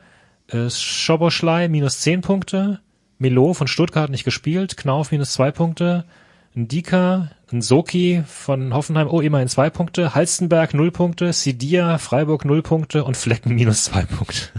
äh, 0.50 0.70
Schoboschlei 0.70 1.68
minus 1.68 2.02
zehn 2.02 2.22
Punkte, 2.22 2.82
Melo 3.18 3.54
von 3.54 3.68
Stuttgart 3.68 4.10
nicht 4.10 4.26
gespielt, 4.26 4.78
Knauf 4.78 5.12
minus 5.12 5.32
zwei 5.32 5.52
Punkte, 5.52 6.06
Ndika, 6.54 7.32
Nsoki 7.52 8.24
von 8.28 8.74
Hoffenheim, 8.74 9.08
oh, 9.08 9.22
immerhin 9.22 9.48
zwei 9.48 9.70
Punkte, 9.70 10.16
Halstenberg 10.16 10.74
null 10.74 10.92
Punkte, 10.92 11.32
Sidia, 11.32 11.98
Freiburg 11.98 12.46
null 12.46 12.62
Punkte 12.62 13.04
und 13.04 13.16
Flecken 13.16 13.56
minus 13.56 13.86
zwei 13.86 14.04
Punkte. 14.04 14.50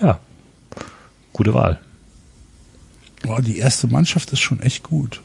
Ja. 0.00 0.18
Gute 1.34 1.52
Wahl. 1.52 1.78
Boah, 3.22 3.42
die 3.42 3.58
erste 3.58 3.86
Mannschaft 3.86 4.32
ist 4.32 4.40
schon 4.40 4.60
echt 4.60 4.82
gut. 4.82 5.20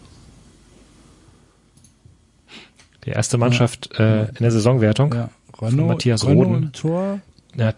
Die 3.05 3.11
erste 3.11 3.37
Mannschaft 3.37 3.91
äh, 3.97 4.25
in 4.25 4.35
der 4.41 4.51
Saisonwertung. 4.51 5.13
Ja. 5.13 5.29
Von 5.57 5.69
Renault, 5.69 5.87
Matthias 5.89 6.25
Renault 6.25 6.47
Roden. 6.47 6.63
im 6.63 6.73
Tor, 6.73 7.19
Ja, 7.55 7.73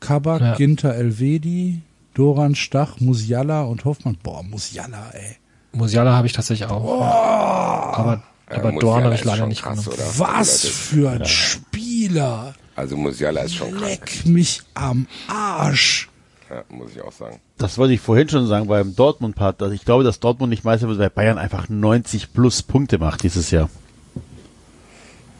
Kabak, 0.00 0.40
Ja. 0.40 0.54
Ginter 0.56 0.94
Elvedi, 0.94 1.80
Doran 2.14 2.54
Stach, 2.54 3.00
Musiala 3.00 3.62
und 3.62 3.84
Hoffmann. 3.84 4.16
Boah, 4.22 4.42
Musiala, 4.42 5.10
ey. 5.12 5.36
Musiala 5.72 6.12
habe 6.16 6.26
ich 6.26 6.32
tatsächlich 6.32 6.68
auch. 6.68 7.00
Aber, 7.02 8.22
aber 8.48 8.72
Musiala 8.72 8.78
Dorn 8.80 9.04
habe 9.04 9.14
ich 9.14 9.20
ist 9.20 9.26
leider 9.26 9.46
nicht 9.46 9.62
krass, 9.62 9.86
oder? 9.88 10.02
Was 10.18 10.66
für 10.66 11.10
ein 11.10 11.24
Spieler. 11.24 12.54
Also 12.76 12.96
Musiala 12.96 13.42
ist 13.42 13.54
schon 13.54 13.70
krank. 13.72 13.82
Leck 13.82 14.26
mich 14.26 14.62
am 14.74 15.06
Arsch. 15.28 16.08
Ja, 16.54 16.62
muss 16.68 16.92
ich 16.94 17.02
auch 17.02 17.10
sagen. 17.10 17.40
Das 17.58 17.78
wollte 17.78 17.94
ich 17.94 18.00
vorhin 18.00 18.28
schon 18.28 18.46
sagen 18.46 18.68
beim 18.68 18.94
Dortmund-Part. 18.94 19.60
dass 19.60 19.72
Ich 19.72 19.84
glaube, 19.84 20.04
dass 20.04 20.20
Dortmund 20.20 20.50
nicht 20.50 20.62
Meister 20.64 20.86
wird, 20.86 21.00
weil 21.00 21.10
Bayern 21.10 21.36
einfach 21.36 21.68
90 21.68 22.32
plus 22.32 22.62
Punkte 22.62 22.98
macht 22.98 23.24
dieses 23.24 23.50
Jahr. 23.50 23.68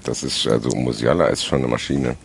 Das 0.02 0.24
ist, 0.24 0.46
also 0.48 0.70
Musiala 0.76 1.26
ist 1.26 1.44
schon 1.44 1.58
eine 1.60 1.68
Maschine. 1.68 2.16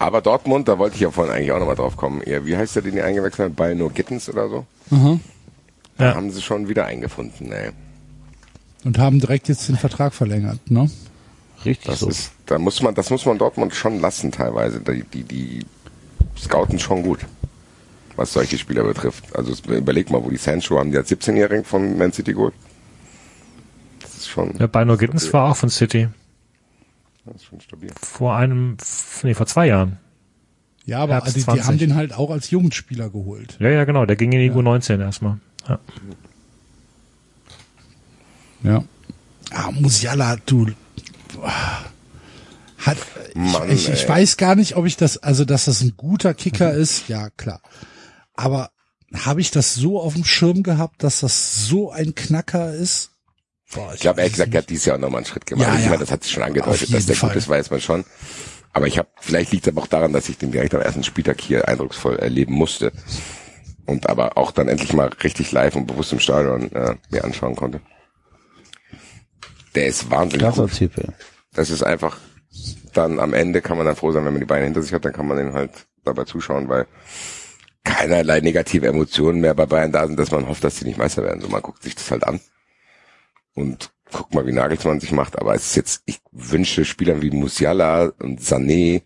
Aber 0.00 0.20
Dortmund, 0.20 0.66
da 0.66 0.78
wollte 0.78 0.96
ich 0.96 1.02
ja 1.02 1.12
vorhin 1.12 1.32
eigentlich 1.32 1.52
auch 1.52 1.60
nochmal 1.60 1.76
drauf 1.76 1.96
kommen. 1.96 2.22
Eher, 2.22 2.44
wie 2.44 2.56
heißt 2.56 2.74
der, 2.74 2.82
den 2.82 2.96
ihr 2.96 3.04
eingewechselt 3.04 3.46
habt? 3.50 3.56
Bei 3.56 3.72
No 3.72 3.88
Gittens 3.88 4.28
oder 4.28 4.48
so? 4.48 4.66
Da 4.90 6.04
Ja. 6.06 6.14
haben 6.16 6.30
sie 6.32 6.42
schon 6.42 6.68
wieder 6.68 6.86
eingefunden, 6.86 7.52
ey. 7.52 7.70
Und 8.84 8.98
haben 8.98 9.20
direkt 9.20 9.48
jetzt 9.48 9.68
den 9.68 9.76
Vertrag 9.76 10.12
verlängert, 10.12 10.58
ne? 10.68 10.90
Richtig 11.64 11.86
Das 11.86 12.00
so. 12.00 12.08
ist, 12.08 12.32
da 12.46 12.58
muss 12.58 12.82
man, 12.82 12.96
das 12.96 13.10
muss 13.10 13.24
man 13.24 13.38
Dortmund 13.38 13.72
schon 13.76 14.00
lassen 14.00 14.32
teilweise. 14.32 14.80
Die, 14.80 15.04
die, 15.04 15.22
die 15.22 15.60
scouten 16.36 16.80
schon 16.80 17.04
gut. 17.04 17.20
Was 18.16 18.32
solche 18.32 18.58
Spieler 18.58 18.84
betrifft. 18.84 19.24
Also 19.36 19.54
überleg 19.72 20.10
mal, 20.10 20.22
wo 20.22 20.30
die 20.30 20.36
Sancho 20.36 20.78
haben, 20.78 20.90
die 20.90 20.98
als 20.98 21.10
17-Jährigen 21.10 21.64
von 21.64 21.96
Man 21.98 22.12
City 22.12 22.32
geholt. 22.32 22.54
Das 24.00 24.14
ist 24.14 24.28
schon, 24.28 24.56
Ja, 24.58 24.66
Bino 24.66 24.96
Gittens 24.96 25.32
war 25.32 25.50
auch 25.50 25.56
von 25.56 25.68
City. 25.70 26.08
das 27.24 27.36
ist 27.36 27.44
schon 27.44 27.60
stabil. 27.60 27.90
Vor 28.00 28.36
einem, 28.36 28.76
nee, 29.22 29.34
vor 29.34 29.46
zwei 29.46 29.66
Jahren. 29.68 29.98
Ja, 30.84 30.98
aber 30.98 31.14
Herbst 31.14 31.36
die, 31.36 31.40
die 31.40 31.44
20. 31.44 31.64
haben 31.66 31.78
den 31.78 31.94
halt 31.94 32.12
auch 32.12 32.30
als 32.30 32.50
Jugendspieler 32.50 33.08
geholt. 33.08 33.56
Ja, 33.60 33.68
ja, 33.68 33.84
genau. 33.84 34.04
Der 34.04 34.16
ging 34.16 34.32
in 34.32 34.40
die 34.40 34.50
U19 34.50 35.00
erstmal. 35.00 35.38
Ja. 35.68 35.78
Ja. 38.64 38.84
Ah, 39.52 39.70
Musiala, 39.72 40.36
du. 40.46 40.68
Hat, 42.78 42.96
Mann, 43.34 43.70
ich, 43.70 43.88
ich, 43.88 43.94
ich 43.94 44.08
weiß 44.08 44.36
gar 44.36 44.54
nicht, 44.56 44.76
ob 44.76 44.86
ich 44.86 44.96
das, 44.96 45.18
also 45.18 45.44
dass 45.44 45.66
das 45.66 45.82
ein 45.82 45.94
guter 45.96 46.34
Kicker 46.34 46.72
ist, 46.72 47.08
ja 47.08 47.30
klar. 47.30 47.60
Aber 48.34 48.70
habe 49.14 49.40
ich 49.40 49.50
das 49.50 49.74
so 49.74 50.00
auf 50.00 50.14
dem 50.14 50.24
Schirm 50.24 50.62
gehabt, 50.62 51.02
dass 51.02 51.20
das 51.20 51.66
so 51.66 51.90
ein 51.90 52.14
Knacker 52.14 52.72
ist? 52.74 53.10
Boah, 53.74 53.92
Ich 53.94 54.00
glaube, 54.00 54.20
ehrlich 54.20 54.34
gesagt, 54.34 54.50
es 54.50 54.54
er 54.54 54.58
hat 54.62 54.70
dieses 54.70 54.84
Jahr 54.84 54.96
auch 54.96 55.00
nochmal 55.00 55.18
einen 55.18 55.26
Schritt 55.26 55.46
gemacht. 55.46 55.68
Ja, 55.68 55.74
ich 55.74 55.84
ja. 55.84 55.88
meine, 55.90 56.00
das 56.00 56.10
hat 56.10 56.22
sich 56.24 56.32
schon 56.32 56.42
Auf 56.42 56.48
angedeutet, 56.48 56.80
jeden 56.80 56.92
dass 56.94 57.06
der 57.06 57.16
Fall. 57.16 57.30
gut 57.30 57.36
ist, 57.36 57.48
weiß 57.48 57.70
man 57.70 57.80
schon. 57.80 58.04
Aber 58.72 58.86
ich 58.86 58.98
habe, 58.98 59.08
vielleicht 59.20 59.52
liegt 59.52 59.66
es 59.66 59.72
aber 59.72 59.82
auch 59.82 59.86
daran, 59.86 60.12
dass 60.12 60.28
ich 60.28 60.38
den 60.38 60.50
direkt 60.50 60.74
am 60.74 60.80
ersten 60.80 61.04
Spieltag 61.04 61.40
hier 61.40 61.68
eindrucksvoll 61.68 62.16
erleben 62.18 62.54
musste. 62.54 62.92
Und 63.84 64.08
aber 64.08 64.38
auch 64.38 64.52
dann 64.52 64.68
endlich 64.68 64.92
mal 64.92 65.08
richtig 65.08 65.52
live 65.52 65.76
und 65.76 65.86
bewusst 65.86 66.12
im 66.12 66.20
Stadion 66.20 66.70
äh, 66.72 66.96
mir 67.10 67.24
anschauen 67.24 67.56
konnte. 67.56 67.80
Der 69.74 69.86
ist 69.86 70.10
wahnsinnig 70.10 70.46
Krasser 70.46 70.62
gut. 70.62 70.74
Typ, 70.74 70.98
ey. 70.98 71.08
Das 71.54 71.70
ist 71.70 71.82
einfach, 71.82 72.18
dann 72.92 73.18
am 73.18 73.34
Ende 73.34 73.60
kann 73.60 73.76
man 73.76 73.86
dann 73.86 73.96
froh 73.96 74.12
sein, 74.12 74.24
wenn 74.24 74.32
man 74.32 74.40
die 74.40 74.46
Beine 74.46 74.64
hinter 74.64 74.82
sich 74.82 74.92
hat, 74.92 75.04
dann 75.04 75.12
kann 75.12 75.26
man 75.26 75.38
den 75.38 75.52
halt 75.52 75.70
dabei 76.04 76.24
zuschauen, 76.24 76.68
weil 76.68 76.86
keinerlei 77.84 78.40
negative 78.40 78.86
Emotionen 78.86 79.40
mehr 79.40 79.54
bei 79.54 79.66
Bayern 79.66 79.92
da 79.92 80.06
sind, 80.06 80.18
dass 80.18 80.30
man 80.30 80.48
hofft, 80.48 80.64
dass 80.64 80.78
sie 80.78 80.84
nicht 80.84 80.98
Meister 80.98 81.22
werden. 81.22 81.40
So, 81.40 81.48
man 81.48 81.62
guckt 81.62 81.82
sich 81.82 81.94
das 81.94 82.10
halt 82.10 82.24
an 82.24 82.40
und 83.54 83.90
guckt 84.12 84.34
mal, 84.34 84.46
wie 84.46 84.52
Nagelsmann 84.52 85.00
sich 85.00 85.12
macht. 85.12 85.38
Aber 85.38 85.54
es 85.54 85.66
ist 85.66 85.76
jetzt, 85.76 86.02
ich 86.06 86.20
wünsche 86.30 86.84
Spielern 86.84 87.22
wie 87.22 87.30
Musiala 87.30 88.12
und 88.20 88.40
Sané 88.40 89.02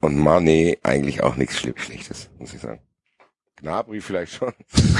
und 0.00 0.18
Mane 0.18 0.78
eigentlich 0.82 1.22
auch 1.22 1.36
nichts 1.36 1.58
Schlechtes, 1.58 2.30
muss 2.38 2.54
ich 2.54 2.60
sagen. 2.60 2.80
Gnabry 3.56 4.00
vielleicht 4.00 4.34
schon. 4.34 4.52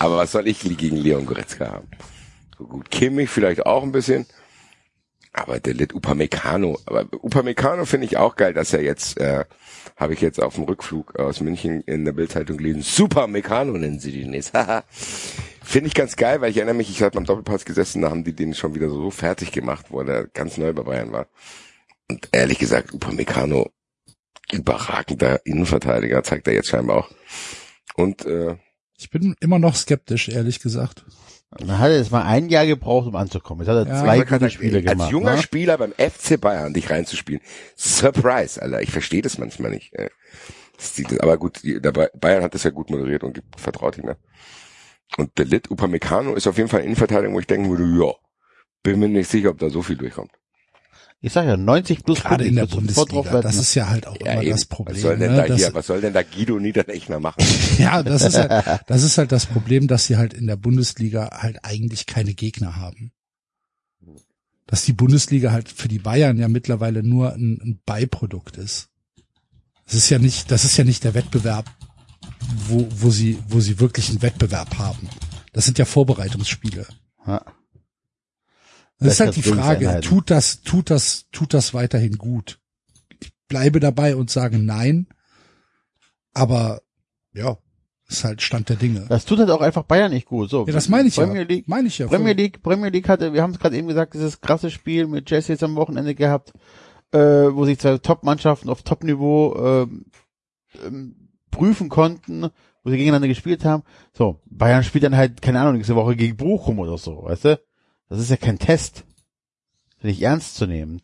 Aber 0.00 0.16
was 0.16 0.32
soll 0.32 0.48
ich 0.48 0.60
gegen 0.60 0.96
Leon 0.96 1.26
Goretzka 1.26 1.70
haben? 1.70 1.88
So 2.58 2.64
gut. 2.64 2.90
Kimmich 2.90 3.30
vielleicht 3.30 3.64
auch 3.66 3.84
ein 3.84 3.92
bisschen. 3.92 4.26
Aber 5.32 5.60
der 5.60 5.74
Lit 5.74 5.94
Upamecano. 5.94 6.78
Aber 6.86 7.06
Upamecano 7.22 7.84
finde 7.84 8.06
ich 8.06 8.16
auch 8.16 8.34
geil, 8.36 8.52
dass 8.52 8.72
er 8.72 8.82
jetzt, 8.82 9.18
äh, 9.18 9.44
habe 9.96 10.14
ich 10.14 10.20
jetzt 10.20 10.42
auf 10.42 10.56
dem 10.56 10.64
Rückflug 10.64 11.16
aus 11.18 11.40
München 11.40 11.82
in 11.82 12.04
der 12.04 12.12
Bildzeitung 12.12 12.56
gelesen, 12.56 12.82
Super 12.82 13.26
Meccano 13.28 13.72
nennen 13.74 14.00
sie 14.00 14.12
den 14.12 14.32
jetzt. 14.34 14.52
Finde 15.62 15.86
ich 15.86 15.94
ganz 15.94 16.16
geil, 16.16 16.40
weil 16.40 16.50
ich 16.50 16.56
erinnere 16.56 16.74
mich, 16.74 16.90
ich 16.90 17.00
hatte 17.02 17.14
beim 17.16 17.26
Doppelpass 17.26 17.64
gesessen, 17.64 18.02
da 18.02 18.10
haben 18.10 18.24
die 18.24 18.32
den 18.32 18.54
schon 18.54 18.74
wieder 18.74 18.88
so 18.88 19.10
fertig 19.10 19.52
gemacht, 19.52 19.86
wo 19.90 20.00
er 20.00 20.26
ganz 20.26 20.56
neu 20.56 20.72
bei 20.72 20.82
Bayern 20.82 21.12
war. 21.12 21.26
Und 22.08 22.28
ehrlich 22.32 22.58
gesagt, 22.58 22.92
Upamecano, 22.92 23.70
überragender 24.50 25.46
Innenverteidiger, 25.46 26.24
zeigt 26.24 26.48
er 26.48 26.54
jetzt 26.54 26.68
scheinbar 26.68 26.96
auch. 26.96 27.10
Und 27.94 28.24
äh, 28.26 28.56
Ich 28.98 29.10
bin 29.10 29.36
immer 29.40 29.60
noch 29.60 29.76
skeptisch, 29.76 30.28
ehrlich 30.28 30.58
gesagt. 30.58 31.04
Dann 31.52 31.78
hat 31.78 31.90
er 31.90 31.96
jetzt 31.98 32.12
mal 32.12 32.22
ein 32.22 32.48
Jahr 32.48 32.64
gebraucht, 32.64 33.08
um 33.08 33.16
anzukommen. 33.16 33.66
Jetzt 33.66 33.74
hat 33.74 33.86
er 33.86 33.92
Ja, 33.92 34.00
zwei 34.00 34.18
gute 34.18 34.30
sagen, 34.30 34.50
Spiele 34.50 34.78
als 34.78 34.86
gemacht. 34.86 35.10
junger 35.10 35.34
ne? 35.36 35.42
Spieler 35.42 35.78
beim 35.78 35.92
FC 35.92 36.40
Bayern 36.40 36.72
dich 36.72 36.90
reinzuspielen. 36.90 37.42
Surprise, 37.76 38.62
Alter. 38.62 38.82
Ich 38.82 38.90
verstehe 38.92 39.22
das 39.22 39.38
manchmal 39.38 39.70
nicht. 39.72 39.92
Aber 41.20 41.38
gut, 41.38 41.60
Bayern 42.20 42.42
hat 42.44 42.54
das 42.54 42.62
ja 42.62 42.70
gut 42.70 42.88
moderiert 42.90 43.24
und 43.24 43.42
vertraut 43.56 43.98
ihm. 43.98 44.06
Ne? 44.06 44.16
Und 45.16 45.36
der 45.38 45.44
Lit 45.46 45.70
Upamecano 45.70 46.34
ist 46.34 46.46
auf 46.46 46.56
jeden 46.56 46.68
Fall 46.68 46.80
eine 46.80 46.86
Innenverteidigung, 46.86 47.34
wo 47.34 47.40
ich 47.40 47.46
denken 47.48 47.68
würde, 47.68 47.84
ja, 48.00 48.12
bin 48.82 49.00
mir 49.00 49.08
nicht 49.08 49.28
sicher, 49.30 49.50
ob 49.50 49.58
da 49.58 49.70
so 49.70 49.82
viel 49.82 49.96
durchkommt. 49.96 50.30
Ich 51.22 51.34
sag 51.34 51.46
ja, 51.46 51.56
90 51.56 52.02
plus 52.02 52.22
Gerade 52.22 52.46
in 52.46 52.54
der 52.56 52.66
Bundesliga. 52.66 53.22
Das 53.22 53.44
wetten. 53.44 53.60
ist 53.60 53.74
ja 53.74 53.88
halt 53.90 54.06
auch 54.06 54.16
Ja, 54.24 54.32
immer 54.32 54.42
eben. 54.42 54.52
das 54.52 54.64
Problem. 54.64 54.96
was 54.96 55.02
soll 55.02 55.18
denn 55.18 55.32
ne? 55.32 55.46
da 55.46 55.54
hier, 55.54 55.74
was 55.74 55.86
soll 55.86 56.00
denn 56.00 56.14
da 56.14 56.22
Guido 56.22 56.58
Niederlechner 56.58 57.20
machen? 57.20 57.44
Ja, 57.78 58.02
das 58.02 58.22
ist 58.22 58.38
halt, 58.38 58.82
das 58.86 59.02
ist 59.02 59.18
halt 59.18 59.30
das 59.30 59.44
Problem, 59.46 59.86
dass 59.86 60.06
sie 60.06 60.16
halt 60.16 60.32
in 60.32 60.46
der 60.46 60.56
Bundesliga 60.56 61.28
halt 61.42 61.58
eigentlich 61.62 62.06
keine 62.06 62.32
Gegner 62.34 62.76
haben. 62.76 63.12
Dass 64.66 64.84
die 64.84 64.92
Bundesliga 64.94 65.52
halt 65.52 65.68
für 65.68 65.88
die 65.88 65.98
Bayern 65.98 66.38
ja 66.38 66.48
mittlerweile 66.48 67.02
nur 67.02 67.34
ein, 67.34 67.60
ein 67.62 67.80
Beiprodukt 67.84 68.56
ist. 68.56 68.88
Das 69.84 69.94
ist 69.94 70.08
ja 70.10 70.18
nicht, 70.18 70.50
das 70.50 70.64
ist 70.64 70.76
ja 70.76 70.84
nicht 70.84 71.04
der 71.04 71.14
Wettbewerb, 71.14 71.66
wo, 72.68 72.86
wo 72.90 73.10
sie, 73.10 73.38
wo 73.48 73.60
sie 73.60 73.78
wirklich 73.80 74.08
einen 74.08 74.22
Wettbewerb 74.22 74.78
haben. 74.78 75.08
Das 75.52 75.64
sind 75.66 75.78
ja 75.78 75.84
Vorbereitungsspiele. 75.84 76.86
Ja. 77.26 77.44
Das 79.00 79.14
ist 79.14 79.20
halt 79.20 79.36
die 79.36 79.42
Frage, 79.42 80.00
tut 80.00 80.30
das, 80.30 80.60
tut 80.60 80.90
das, 80.90 81.26
tut 81.32 81.54
das 81.54 81.72
weiterhin 81.74 82.18
gut? 82.18 82.60
Ich 83.20 83.32
bleibe 83.48 83.80
dabei 83.80 84.14
und 84.14 84.30
sage 84.30 84.58
nein. 84.58 85.06
Aber, 86.32 86.82
ja, 87.32 87.56
ist 88.10 88.24
halt 88.24 88.42
Stand 88.42 88.68
der 88.68 88.76
Dinge. 88.76 89.06
Das 89.08 89.24
tut 89.24 89.38
halt 89.38 89.50
auch 89.50 89.60
einfach 89.60 89.84
Bayern 89.84 90.10
nicht 90.10 90.26
gut. 90.26 90.50
So, 90.50 90.66
Ja, 90.66 90.72
das 90.72 90.88
meine 90.88 91.08
ich 91.08 91.14
Premier 91.14 91.42
ja. 91.42 91.48
League, 91.48 91.68
Meine 91.68 91.88
ich 91.88 91.98
ja. 91.98 92.08
Premier 92.08 92.32
League, 92.32 92.62
Premier 92.62 92.90
League 92.90 93.08
hatte, 93.08 93.32
wir 93.32 93.42
haben 93.42 93.52
es 93.52 93.58
gerade 93.58 93.76
eben 93.76 93.88
gesagt, 93.88 94.14
dieses 94.14 94.40
krasse 94.40 94.70
Spiel 94.70 95.06
mit 95.06 95.30
Jesse 95.30 95.52
jetzt 95.52 95.62
am 95.62 95.76
Wochenende 95.76 96.14
gehabt, 96.14 96.52
äh, 97.12 97.18
wo 97.18 97.64
sich 97.64 97.78
zwei 97.78 97.98
Top-Mannschaften 97.98 98.68
auf 98.68 98.82
Top-Niveau 98.82 99.56
ähm, 99.56 100.06
ähm, 100.84 101.14
prüfen 101.50 101.88
konnten, 101.88 102.48
wo 102.82 102.90
sie 102.90 102.96
gegeneinander 102.96 103.28
gespielt 103.28 103.64
haben. 103.64 103.84
So, 104.12 104.40
Bayern 104.46 104.84
spielt 104.84 105.04
dann 105.04 105.16
halt, 105.16 105.40
keine 105.40 105.60
Ahnung, 105.60 105.74
nächste 105.74 105.96
Woche 105.96 106.16
gegen 106.16 106.36
Bochum 106.36 106.78
oder 106.78 106.98
so, 106.98 107.24
weißt 107.24 107.44
du? 107.44 107.60
Das 108.10 108.18
ist 108.18 108.28
ja 108.28 108.36
kein 108.36 108.58
Test. 108.58 109.04
Nicht 110.02 110.20
ernst 110.20 110.56
zu 110.56 110.66
nehmen. 110.66 111.00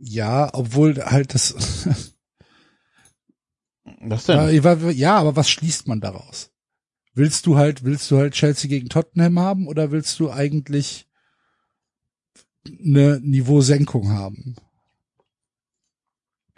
Ja, 0.00 0.50
obwohl 0.54 0.96
halt 1.04 1.34
das, 1.34 1.54
Was 4.00 4.24
denn? 4.24 4.36
ja, 4.36 4.90
ja, 4.90 5.16
aber 5.16 5.36
was 5.36 5.50
schließt 5.50 5.86
man 5.86 6.00
daraus? 6.00 6.50
Willst 7.14 7.46
du 7.46 7.56
halt, 7.56 7.84
willst 7.84 8.10
du 8.10 8.16
halt 8.16 8.32
Chelsea 8.34 8.68
gegen 8.68 8.88
Tottenham 8.88 9.38
haben 9.38 9.68
oder 9.68 9.90
willst 9.90 10.18
du 10.18 10.30
eigentlich 10.30 11.06
eine 12.66 13.20
Niveausenkung 13.20 14.10
haben? 14.10 14.56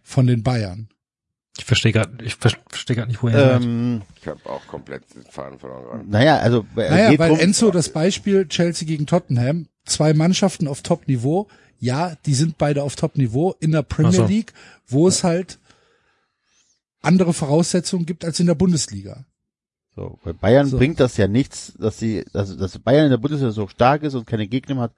Von 0.05 0.27
den 0.27 0.43
Bayern. 0.43 0.89
Ich 1.57 1.65
verstehe 1.65 1.93
gerade, 1.93 2.25
ich 2.25 2.35
ver- 2.35 2.51
verstehe 2.69 2.97
gerade 2.97 3.09
nicht, 3.11 3.23
wo 3.23 3.29
er 3.29 3.57
ähm, 3.57 4.03
Ich 4.21 4.27
habe 4.27 4.41
auch 4.49 4.67
komplett 4.67 5.03
den 5.15 5.23
Faden 5.23 5.59
verloren. 5.59 6.05
naja, 6.09 6.39
also 6.39 6.67
äh, 6.77 6.91
Naja, 6.91 7.11
geht 7.11 7.19
weil 7.21 7.29
drum, 7.31 7.39
Enzo 7.39 7.71
das 7.71 7.91
Beispiel 7.91 8.47
Chelsea 8.49 8.87
gegen 8.87 9.07
Tottenham, 9.07 9.69
zwei 9.85 10.15
Mannschaften 10.15 10.67
auf 10.67 10.83
Top-Niveau, 10.83 11.47
ja, 11.79 12.17
die 12.27 12.35
sind 12.35 12.59
beide 12.59 12.83
auf 12.83 12.97
Top-Niveau 12.97 13.55
in 13.61 13.71
der 13.73 13.83
Premier 13.83 14.11
so. 14.13 14.27
League, 14.27 14.53
wo 14.89 15.07
es 15.07 15.23
halt 15.23 15.59
andere 17.03 17.33
Voraussetzungen 17.33 18.07
gibt 18.07 18.25
als 18.25 18.41
in 18.41 18.47
der 18.47 18.55
Bundesliga. 18.55 19.25
So, 19.95 20.19
bei 20.25 20.33
Bayern 20.33 20.67
So. 20.67 20.79
bringt 20.79 20.99
das 20.99 21.17
ja 21.17 21.29
nichts, 21.29 21.73
dass 21.79 21.99
sie, 21.99 22.25
also 22.33 22.57
dass 22.57 22.77
Bayern 22.81 23.05
in 23.05 23.11
der 23.11 23.19
Bundesliga 23.19 23.53
so 23.53 23.69
stark 23.69 24.03
ist 24.03 24.15
und 24.15 24.27
keine 24.27 24.49
Gegner 24.49 24.81
hat, 24.81 24.93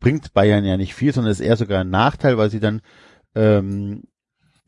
bringt 0.00 0.32
Bayern 0.32 0.64
ja 0.64 0.78
nicht 0.78 0.94
viel, 0.94 1.12
sondern 1.12 1.32
ist 1.32 1.40
eher 1.40 1.56
sogar 1.58 1.80
ein 1.82 1.90
Nachteil, 1.90 2.38
weil 2.38 2.50
sie 2.50 2.60
dann, 2.60 2.80
ähm, 3.34 4.04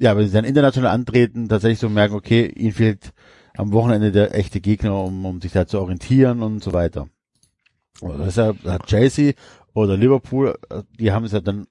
ja, 0.00 0.16
wenn 0.16 0.26
sie 0.26 0.32
dann 0.32 0.44
international 0.44 0.90
antreten, 0.92 1.48
tatsächlich 1.48 1.78
so 1.78 1.88
merken, 1.88 2.14
okay, 2.14 2.46
ihnen 2.46 2.72
fehlt 2.72 3.12
am 3.56 3.72
Wochenende 3.72 4.10
der 4.12 4.34
echte 4.34 4.60
Gegner, 4.60 4.98
um, 5.02 5.24
um 5.26 5.40
sich 5.40 5.52
da 5.52 5.66
zu 5.66 5.78
orientieren 5.80 6.42
und 6.42 6.62
so 6.62 6.72
weiter. 6.72 7.08
Und 8.00 8.18
deshalb 8.18 8.64
hat 8.64 8.86
Chelsea 8.86 9.34
oder 9.74 9.96
Liverpool, 9.96 10.58
die 10.98 11.12
haben 11.12 11.24
es 11.24 11.32
ja 11.32 11.40
dann 11.40 11.66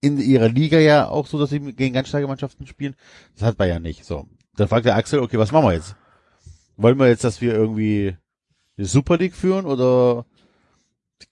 in 0.00 0.18
ihrer 0.18 0.48
Liga 0.48 0.78
ja 0.78 1.08
auch 1.08 1.26
so, 1.26 1.38
dass 1.38 1.50
sie 1.50 1.60
gegen 1.72 1.94
ganz 1.94 2.08
starke 2.08 2.26
Mannschaften 2.26 2.66
spielen. 2.66 2.96
Das 3.34 3.42
hat 3.44 3.56
Bayern 3.58 3.82
nicht. 3.82 4.04
So. 4.04 4.26
Dann 4.56 4.68
fragt 4.68 4.86
der 4.86 4.96
Axel, 4.96 5.20
okay, 5.20 5.38
was 5.38 5.52
machen 5.52 5.66
wir 5.66 5.74
jetzt? 5.74 5.94
Wollen 6.76 6.98
wir 6.98 7.08
jetzt, 7.08 7.24
dass 7.24 7.40
wir 7.40 7.54
irgendwie 7.54 8.16
die 8.78 8.84
Super 8.86 9.18
League 9.18 9.34
führen 9.34 9.66
oder 9.66 10.24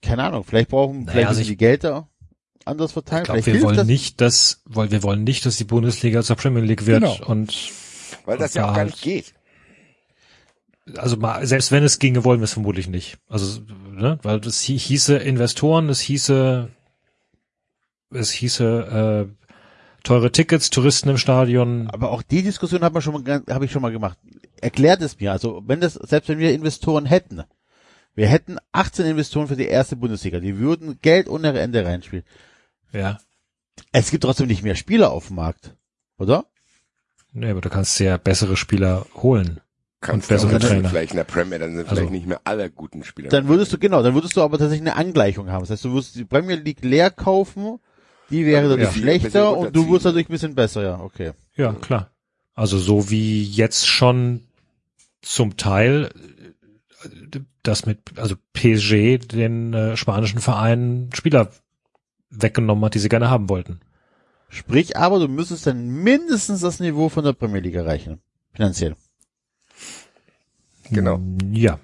keine 0.01 0.23
Ahnung, 0.23 0.43
vielleicht 0.43 0.69
brauchen, 0.69 0.99
Naja, 0.99 1.11
vielleicht 1.11 1.27
also 1.29 1.41
ich- 1.41 1.47
die 1.47 1.57
Gelder 1.57 2.08
anders 2.69 2.91
verteilen. 2.93 3.23
ich 3.23 3.25
glaube, 3.25 3.41
vielleicht 3.43 3.61
wir 3.61 3.65
wollen 3.67 3.77
das. 3.77 3.87
nicht, 3.87 4.21
dass, 4.21 4.61
weil 4.65 4.91
wir 4.91 5.03
wollen 5.03 5.23
nicht, 5.23 5.45
dass 5.45 5.57
die 5.57 5.63
Bundesliga 5.65 6.23
zur 6.23 6.35
Premier 6.37 6.63
League 6.63 6.85
wird 6.85 7.01
Genau. 7.03 7.25
und 7.25 7.53
Weil 8.25 8.37
das 8.37 8.53
Ja, 8.53 8.61
ja 8.61 8.65
auch 8.65 8.73
gar 8.75 8.83
halt. 8.85 8.91
nicht 8.91 9.01
geht. 9.01 9.33
also 10.97 11.17
mal, 11.17 11.45
selbst 11.45 11.71
wenn 11.71 11.83
es 11.83 11.99
ginge, 11.99 12.23
wollen 12.23 12.39
wir 12.39 12.45
es 12.45 12.53
vermutlich 12.53 12.87
nicht. 12.87 13.17
Also, 13.27 13.61
ne, 13.91 14.17
weil 14.23 14.39
das 14.39 14.61
hie- 14.61 14.77
hieße 14.79 15.17
Investoren, 15.17 15.89
es 15.89 15.99
hieße, 15.99 16.69
es 18.11 18.31
hieße 18.31 19.27
äh, 19.29 19.47
teure 20.03 20.31
Tickets, 20.31 20.69
Touristen 20.69 21.09
im 21.09 21.17
Stadion. 21.17 21.89
Aber 21.91 22.11
auch 22.11 22.21
die 22.23 22.41
Diskussion 22.41 22.81
hat 22.81 22.93
man 22.93 23.01
schon 23.01 23.13
mal, 23.21 23.43
habe 23.49 23.65
ich 23.65 23.71
schon 23.71 23.81
mal 23.81 23.91
gemacht. 23.91 24.17
Erklärt 24.61 25.01
es 25.01 25.19
mir. 25.19 25.31
Also, 25.31 25.61
wenn 25.67 25.79
das, 25.79 25.93
selbst 25.93 26.27
wenn 26.29 26.39
wir 26.39 26.53
Investoren 26.53 27.05
hätten, 27.05 27.43
wir 28.15 28.27
hätten 28.27 28.57
18 28.71 29.05
Investoren 29.05 29.47
für 29.47 29.55
die 29.55 29.67
erste 29.67 29.95
Bundesliga, 29.95 30.39
die 30.39 30.57
würden 30.57 30.99
Geld 31.01 31.29
ohne 31.29 31.57
Ende 31.57 31.85
reinspielen. 31.85 32.25
Ja. 32.91 33.19
Es 33.91 34.11
gibt 34.11 34.23
trotzdem 34.23 34.47
nicht 34.47 34.63
mehr 34.63 34.75
Spieler 34.75 35.11
auf 35.11 35.27
dem 35.27 35.37
Markt, 35.37 35.75
oder? 36.17 36.45
Nee, 37.31 37.49
aber 37.51 37.61
du 37.61 37.69
kannst 37.69 37.99
ja 37.99 38.17
bessere 38.17 38.57
Spieler 38.57 39.05
holen. 39.15 39.61
Kannst 40.01 40.29
Und 40.29 40.35
bessere 40.35 40.55
auch, 40.55 40.59
dann 40.59 40.69
Trainer. 40.69 40.89
Vielleicht 40.89 41.11
in 41.11 41.17
der 41.17 41.23
Premier, 41.25 41.59
dann 41.59 41.71
sind 41.75 41.81
Also- 41.87 41.95
vielleicht 41.95 42.11
nicht 42.11 42.25
mehr 42.27 42.41
alle 42.43 42.69
guten 42.69 43.03
Spieler. 43.03 43.29
Dann 43.29 43.47
würdest 43.47 43.73
du, 43.73 43.77
genau, 43.77 44.01
dann 44.01 44.13
würdest 44.13 44.35
du 44.37 44.41
aber 44.41 44.57
tatsächlich 44.57 44.87
eine 44.87 44.95
Angleichung 44.95 45.49
haben. 45.51 45.61
Das 45.61 45.71
heißt, 45.71 45.85
du 45.85 45.91
würdest 45.91 46.15
die 46.15 46.25
Premier 46.25 46.55
League 46.55 46.83
leer 46.83 47.11
kaufen, 47.11 47.79
die 48.29 48.45
wäre 48.45 48.63
Ja, 48.63 48.69
dadurch 48.69 48.87
ein 48.87 48.93
bisschen 48.93 49.01
schlechter 49.03 49.57
und 49.57 49.75
du 49.75 49.89
wirst 49.91 50.05
dadurch 50.05 50.27
ein 50.27 50.31
bisschen 50.31 50.55
besser, 50.55 50.83
ja, 50.83 50.99
okay. 50.99 51.31
Ja, 51.55 51.73
klar. 51.73 52.11
Also 52.55 52.77
so 52.77 53.09
wie 53.09 53.43
jetzt 53.43 53.87
schon 53.87 54.43
zum 55.21 55.57
Teil 55.57 56.09
äh, 57.03 57.39
das 57.63 57.85
mit, 57.85 57.99
also 58.17 58.35
PSG 58.53 59.17
den 59.19 59.73
äh, 59.73 59.97
spanischen 59.97 60.39
Verein 60.39 61.09
Spieler 61.13 61.51
weggenommen 62.29 62.85
hat, 62.85 62.93
die 62.95 62.99
sie 62.99 63.09
gerne 63.09 63.29
haben 63.29 63.49
wollten. 63.49 63.79
Sprich, 64.49 64.97
aber 64.97 65.19
du 65.19 65.27
müsstest 65.27 65.67
dann 65.67 65.87
mindestens 65.87 66.61
das 66.61 66.79
Niveau 66.79 67.09
von 67.09 67.23
der 67.23 67.33
Premier 67.33 67.59
League 67.61 67.75
erreichen. 67.75 68.19
Finanziell. 68.53 68.95
genau. 70.89 71.19
Ja, 71.51 71.79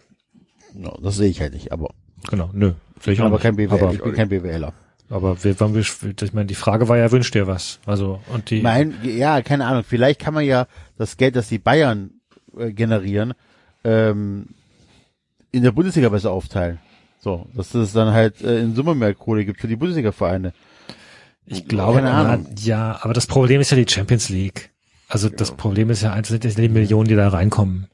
No, 0.77 0.97
das 1.01 1.15
sehe 1.15 1.29
ich 1.29 1.39
halt 1.39 1.53
nicht, 1.53 1.71
aber 1.71 1.89
genau, 2.29 2.49
nö. 2.53 2.73
Ich 3.05 3.21
auch 3.21 3.25
aber 3.25 3.35
nicht. 3.35 3.43
kein 3.43 3.55
BWL, 3.55 3.73
Aber, 3.73 3.93
ich 3.93 4.01
bin 4.01 4.13
kein 4.13 4.29
BWLer. 4.29 4.73
aber 5.09 5.41
wir, 5.43 5.57
wir, 5.59 5.81
ich 6.21 6.33
meine, 6.33 6.47
die 6.47 6.55
Frage 6.55 6.89
war 6.89 6.97
ja, 6.97 7.11
wünscht 7.11 7.33
dir 7.33 7.47
was? 7.47 7.79
Also, 7.85 8.19
und 8.33 8.49
die, 8.49 8.61
Mein, 8.61 8.95
ja, 9.03 9.41
keine 9.41 9.65
Ahnung, 9.67 9.83
vielleicht 9.87 10.19
kann 10.19 10.33
man 10.33 10.43
ja 10.43 10.67
das 10.97 11.15
Geld, 11.17 11.35
das 11.35 11.47
die 11.47 11.59
Bayern 11.59 12.11
äh, 12.57 12.73
generieren, 12.73 13.33
ähm, 13.85 14.47
in 15.51 15.63
der 15.63 15.71
Bundesliga 15.71 16.09
besser 16.09 16.31
aufteilen. 16.31 16.79
So, 17.25 17.47
dass 17.55 17.73
es 17.73 17.91
dann 17.91 18.13
halt 18.13 18.43
äh, 18.43 18.59
in 18.59 18.75
Summe 18.75 18.93
mehr 18.93 19.15
Kohle 19.15 19.45
gibt 19.45 19.59
für 19.59 19.67
die 19.67 19.75
Bundesliga-Vereine. 19.75 20.53
ich 21.47 21.67
glaube, 21.67 21.97
keine 21.97 22.11
Ahnung. 22.11 22.45
ja, 22.59 22.99
aber 23.01 23.15
das 23.15 23.25
Problem 23.25 23.61
ist 23.61 23.71
ja 23.71 23.77
die 23.77 23.91
Champions 23.91 24.29
League. 24.29 24.69
Also 25.07 25.29
das 25.29 25.49
Problem 25.49 25.89
ist 25.89 26.03
ja 26.03 26.13
einfach 26.13 26.37
die 26.37 26.69
Millionen, 26.69 27.07
die 27.07 27.15
da 27.15 27.29
reinkommen. 27.29 27.87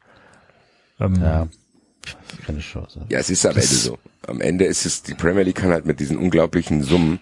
Ähm, 1.00 1.16
Ja, 1.22 1.48
keine 2.45 2.60
Chance. 2.60 3.06
Ja, 3.08 3.19
es 3.19 3.30
ist 3.30 3.45
am 3.45 3.53
Ende 3.53 3.68
so. 3.68 3.98
Am 4.27 4.42
Ende 4.42 4.66
ist 4.66 4.85
es, 4.85 5.01
die 5.01 5.14
Premier 5.14 5.43
League 5.43 5.56
kann 5.56 5.72
halt 5.72 5.85
mit 5.85 6.01
diesen 6.01 6.18
unglaublichen 6.18 6.84
Summen 6.84 7.22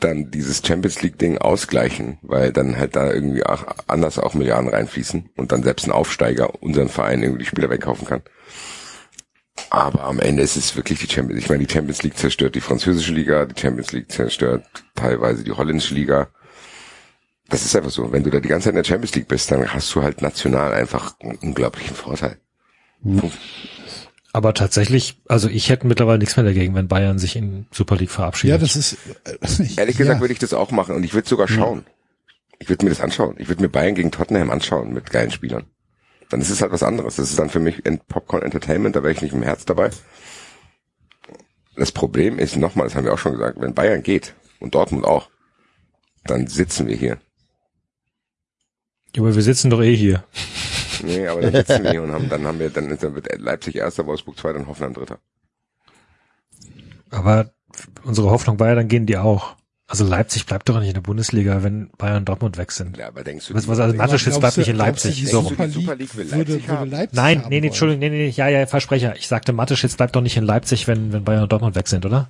dann 0.00 0.30
dieses 0.30 0.62
Champions 0.66 1.02
League 1.02 1.18
Ding 1.18 1.36
ausgleichen, 1.36 2.16
weil 2.22 2.50
dann 2.50 2.78
halt 2.78 2.96
da 2.96 3.12
irgendwie 3.12 3.44
auch 3.44 3.66
anders 3.88 4.18
auch 4.18 4.32
Milliarden 4.32 4.70
reinfließen 4.70 5.28
und 5.36 5.52
dann 5.52 5.62
selbst 5.62 5.86
ein 5.86 5.92
Aufsteiger 5.92 6.62
unseren 6.62 6.88
Verein 6.88 7.22
irgendwie 7.22 7.40
die 7.40 7.50
Spieler 7.50 7.68
wegkaufen 7.68 8.06
kann. 8.06 8.22
Aber 9.70 10.04
am 10.04 10.20
Ende 10.20 10.42
ist 10.42 10.56
es 10.56 10.76
wirklich 10.76 10.98
die 10.98 11.08
Champions 11.08 11.42
Ich 11.42 11.48
meine, 11.48 11.64
die 11.64 11.72
Champions 11.72 12.02
League 12.02 12.16
zerstört 12.16 12.54
die 12.54 12.60
französische 12.60 13.12
Liga, 13.12 13.46
die 13.46 13.60
Champions 13.60 13.92
League 13.92 14.10
zerstört 14.10 14.64
teilweise 14.94 15.44
die 15.44 15.52
holländische 15.52 15.94
Liga. 15.94 16.28
Das 17.48 17.64
ist 17.64 17.74
einfach 17.76 17.90
so. 17.90 18.12
Wenn 18.12 18.24
du 18.24 18.30
da 18.30 18.40
die 18.40 18.48
ganze 18.48 18.64
Zeit 18.64 18.72
in 18.72 18.82
der 18.82 18.84
Champions 18.84 19.14
League 19.14 19.28
bist, 19.28 19.50
dann 19.50 19.72
hast 19.72 19.94
du 19.94 20.02
halt 20.02 20.22
national 20.22 20.72
einfach 20.72 21.14
einen 21.20 21.36
unglaublichen 21.36 21.96
Vorteil. 21.96 22.38
Aber 24.32 24.54
tatsächlich, 24.54 25.20
also 25.26 25.48
ich 25.48 25.70
hätte 25.70 25.86
mittlerweile 25.86 26.18
nichts 26.18 26.36
mehr 26.36 26.44
dagegen, 26.44 26.74
wenn 26.74 26.88
Bayern 26.88 27.18
sich 27.18 27.36
in 27.36 27.66
Super 27.72 27.96
League 27.96 28.10
verabschiedet. 28.10 28.56
Ja, 28.56 28.58
das 28.58 28.76
ist 28.76 28.98
äh, 29.24 29.32
Ehrlich 29.80 29.96
ja, 29.96 30.04
gesagt 30.04 30.20
würde 30.20 30.32
ich 30.32 30.38
das 30.38 30.52
auch 30.52 30.70
machen 30.70 30.94
und 30.94 31.04
ich 31.04 31.14
würde 31.14 31.28
sogar 31.28 31.48
schauen. 31.48 31.84
Ich 32.58 32.68
würde 32.68 32.84
mir 32.84 32.90
das 32.90 33.00
anschauen. 33.00 33.36
Ich 33.38 33.48
würde 33.48 33.62
mir 33.62 33.68
Bayern 33.68 33.94
gegen 33.94 34.10
Tottenham 34.10 34.50
anschauen 34.50 34.92
mit 34.92 35.10
geilen 35.10 35.30
Spielern. 35.30 35.64
Dann 36.28 36.40
ist 36.40 36.50
es 36.50 36.60
halt 36.60 36.72
was 36.72 36.82
anderes. 36.82 37.16
Das 37.16 37.30
ist 37.30 37.38
dann 37.38 37.50
für 37.50 37.60
mich 37.60 37.86
ein 37.86 37.98
Popcorn 37.98 38.42
Entertainment, 38.42 38.96
da 38.96 39.02
wäre 39.02 39.12
ich 39.12 39.22
nicht 39.22 39.34
im 39.34 39.42
Herz 39.42 39.64
dabei. 39.64 39.90
Das 41.76 41.92
Problem 41.92 42.38
ist, 42.38 42.56
nochmal, 42.56 42.86
das 42.86 42.96
haben 42.96 43.04
wir 43.04 43.14
auch 43.14 43.18
schon 43.18 43.32
gesagt, 43.32 43.60
wenn 43.60 43.74
Bayern 43.74 44.02
geht 44.02 44.34
und 44.60 44.74
Dortmund 44.74 45.04
auch, 45.04 45.30
dann 46.24 46.46
sitzen 46.48 46.88
wir 46.88 46.96
hier. 46.96 47.18
Ja, 49.14 49.22
aber 49.22 49.34
wir 49.34 49.42
sitzen 49.42 49.70
doch 49.70 49.80
eh 49.80 49.94
hier. 49.94 50.24
Nee, 51.02 51.26
aber 51.28 51.40
dann 51.40 51.52
sitzen 51.52 51.84
wir 51.84 51.92
hier 51.92 52.02
und 52.02 52.12
haben, 52.12 52.28
dann 52.28 52.44
haben 52.46 52.58
wir, 52.58 52.70
dann, 52.70 52.96
dann 52.98 53.14
wird 53.14 53.38
Leipzig 53.38 53.76
erster, 53.76 54.06
Wolfsburg 54.06 54.36
zweiter 54.36 54.58
und 54.58 54.66
Hoffenheim 54.66 54.94
dritter. 54.94 55.18
Aber 57.10 57.52
unsere 58.04 58.30
Hoffnung 58.30 58.58
war 58.58 58.68
ja, 58.68 58.74
dann 58.74 58.88
gehen 58.88 59.06
die 59.06 59.16
auch. 59.16 59.56
Also 59.90 60.04
Leipzig 60.04 60.44
bleibt 60.44 60.68
doch 60.68 60.78
nicht 60.78 60.88
in 60.88 60.94
der 60.94 61.00
Bundesliga, 61.00 61.62
wenn 61.62 61.88
Bayern 61.96 62.18
und 62.18 62.28
Dortmund 62.28 62.58
weg 62.58 62.72
sind. 62.72 62.98
Ja, 62.98 63.08
aber 63.08 63.24
denkst 63.24 63.46
du, 63.48 63.54
Was, 63.54 63.66
was 63.68 63.78
also 63.80 63.94
glaubst 63.96 64.38
bleibt 64.38 64.56
du- 64.56 64.60
nicht 64.60 64.68
in 64.68 64.76
Leipzig. 64.76 65.26
So. 65.30 65.40
Super- 65.40 65.66
League 65.66 65.98
League 65.98 66.14
will 66.16 66.30
würde, 66.30 66.36
Leipzig 66.52 66.68
würde 66.68 66.78
haben. 66.78 66.90
Leipzig 66.90 67.16
Nein, 67.16 67.42
haben 67.42 67.48
nee, 67.48 67.60
nee. 67.60 67.66
Entschuldigung, 67.68 68.00
nee, 68.00 68.10
nee, 68.10 68.28
ja, 68.28 68.48
ja, 68.48 68.66
Versprecher. 68.66 69.16
Ich 69.16 69.26
sagte 69.28 69.54
Mateschitz 69.54 69.96
bleibt 69.96 70.14
doch 70.14 70.20
nicht 70.20 70.36
in 70.36 70.44
Leipzig, 70.44 70.86
wenn, 70.88 71.12
wenn 71.14 71.24
Bayern 71.24 71.44
und 71.44 71.52
Dortmund 71.52 71.74
weg 71.74 71.88
sind, 71.88 72.04
oder? 72.04 72.28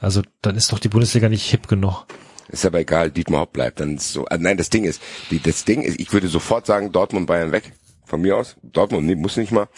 Also, 0.00 0.20
dann 0.42 0.54
ist 0.56 0.70
doch 0.70 0.78
die 0.80 0.88
Bundesliga 0.88 1.30
nicht 1.30 1.48
hip 1.50 1.66
genug. 1.66 2.04
Ist 2.48 2.66
aber 2.66 2.80
egal, 2.80 3.10
Dietmar 3.10 3.40
Hopp 3.42 3.54
bleibt 3.54 3.80
dann 3.80 3.96
ist 3.96 4.12
so. 4.12 4.26
Ah, 4.26 4.36
nein, 4.36 4.58
das 4.58 4.68
Ding 4.68 4.84
ist, 4.84 5.00
die, 5.30 5.40
das 5.40 5.64
Ding 5.64 5.80
ist, 5.80 5.98
ich 5.98 6.12
würde 6.12 6.28
sofort 6.28 6.66
sagen, 6.66 6.92
Dortmund, 6.92 7.26
Bayern 7.26 7.52
weg. 7.52 7.72
Von 8.04 8.20
mir 8.20 8.36
aus. 8.36 8.56
Dortmund 8.62 9.06
nee, 9.06 9.14
muss 9.14 9.38
nicht 9.38 9.52
mal. 9.52 9.68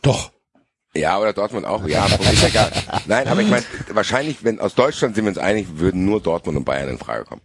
Doch. 0.00 0.32
Ja, 0.94 1.18
oder 1.20 1.32
Dortmund 1.32 1.66
auch. 1.66 1.86
Ja, 1.86 2.06
ist 2.06 2.44
egal. 2.44 2.70
Nein, 3.06 3.28
aber 3.28 3.42
ich 3.42 3.48
meine, 3.48 3.64
wahrscheinlich, 3.92 4.42
wenn 4.42 4.58
aus 4.58 4.74
Deutschland 4.74 5.14
sind 5.14 5.24
wir 5.24 5.28
uns 5.28 5.38
einig, 5.38 5.78
würden 5.78 6.04
nur 6.04 6.20
Dortmund 6.20 6.58
und 6.58 6.64
Bayern 6.64 6.88
in 6.88 6.98
Frage 6.98 7.24
kommen. 7.24 7.42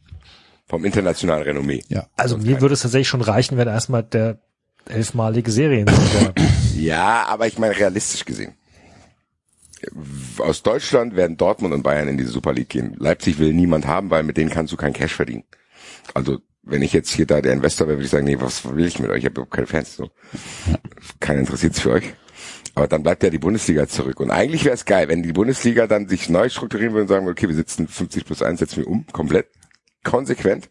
Vom 0.68 0.84
internationalen 0.84 1.44
Renommee. 1.44 1.84
Ja. 1.90 2.08
Also 2.18 2.38
mir 2.38 2.60
würde 2.60 2.74
es 2.74 2.82
tatsächlich 2.82 3.08
schon 3.08 3.22
reichen, 3.22 3.58
wenn 3.58 3.68
erstmal 3.68 4.02
der 4.02 4.40
elfmalige 4.88 5.52
Seriensieger. 5.52 6.34
Ja, 6.76 7.26
aber 7.28 7.48
ich 7.48 7.58
meine 7.58 7.76
realistisch 7.76 8.26
gesehen. 8.26 8.54
Aus 10.40 10.62
Deutschland 10.62 11.16
werden 11.16 11.38
Dortmund 11.38 11.74
und 11.74 11.84
Bayern 11.84 12.10
in 12.10 12.18
die 12.18 12.26
Super 12.26 12.52
League 12.54 12.70
gehen. 12.70 12.96
Leipzig 13.00 13.40
will 13.40 13.54
niemand 13.54 13.88
haben, 13.88 14.10
weil 14.10 14.24
mit 14.24 14.36
denen 14.36 14.50
kannst 14.50 14.74
du 14.74 14.78
kein 14.78 14.92
Cash 14.92 15.14
verdienen. 15.14 15.46
Also 16.14 16.40
wenn 16.64 16.82
ich 16.82 16.92
jetzt 16.94 17.12
hier 17.12 17.26
da 17.26 17.42
der 17.42 17.54
Investor 17.54 17.88
wäre, 17.88 17.98
würde 17.98 18.06
ich 18.06 18.12
sagen, 18.12 18.26
nee, 18.26 18.38
was 18.40 18.66
will 18.76 18.86
ich 18.86 19.00
mit 19.00 19.10
euch? 19.10 19.20
Ich 19.20 19.26
habe 19.26 19.34
überhaupt 19.36 19.54
keine 19.54 19.68
Fans. 19.68 19.96
So. 19.96 20.10
Keiner 21.22 21.40
interessiert 21.40 21.76
für 21.76 21.92
euch. 21.92 22.14
Aber 22.76 22.88
dann 22.88 23.04
bleibt 23.04 23.24
ja 23.24 23.30
die 23.30 23.40
Bundesliga 23.40 23.88
zurück. 23.88 24.20
Und 24.20 24.32
eigentlich 24.32 24.66
wäre 24.66 24.76
es 24.76 24.84
geil, 24.84 25.08
wenn 25.08 25.24
die 25.24 25.32
Bundesliga 25.32 25.88
dann 25.88 26.10
sich 26.10 26.30
neu 26.30 26.50
strukturieren 26.50 26.94
würde 26.94 27.04
und 27.04 27.08
sagen, 27.08 27.28
okay, 27.28 27.48
wir 27.48 27.56
sitzen 27.56 27.88
50 27.88 28.26
plus 28.26 28.42
1, 28.42 28.60
setzen 28.60 28.78
wir 28.78 28.88
um, 28.88 29.06
komplett, 29.14 29.48
konsequent. 30.04 30.70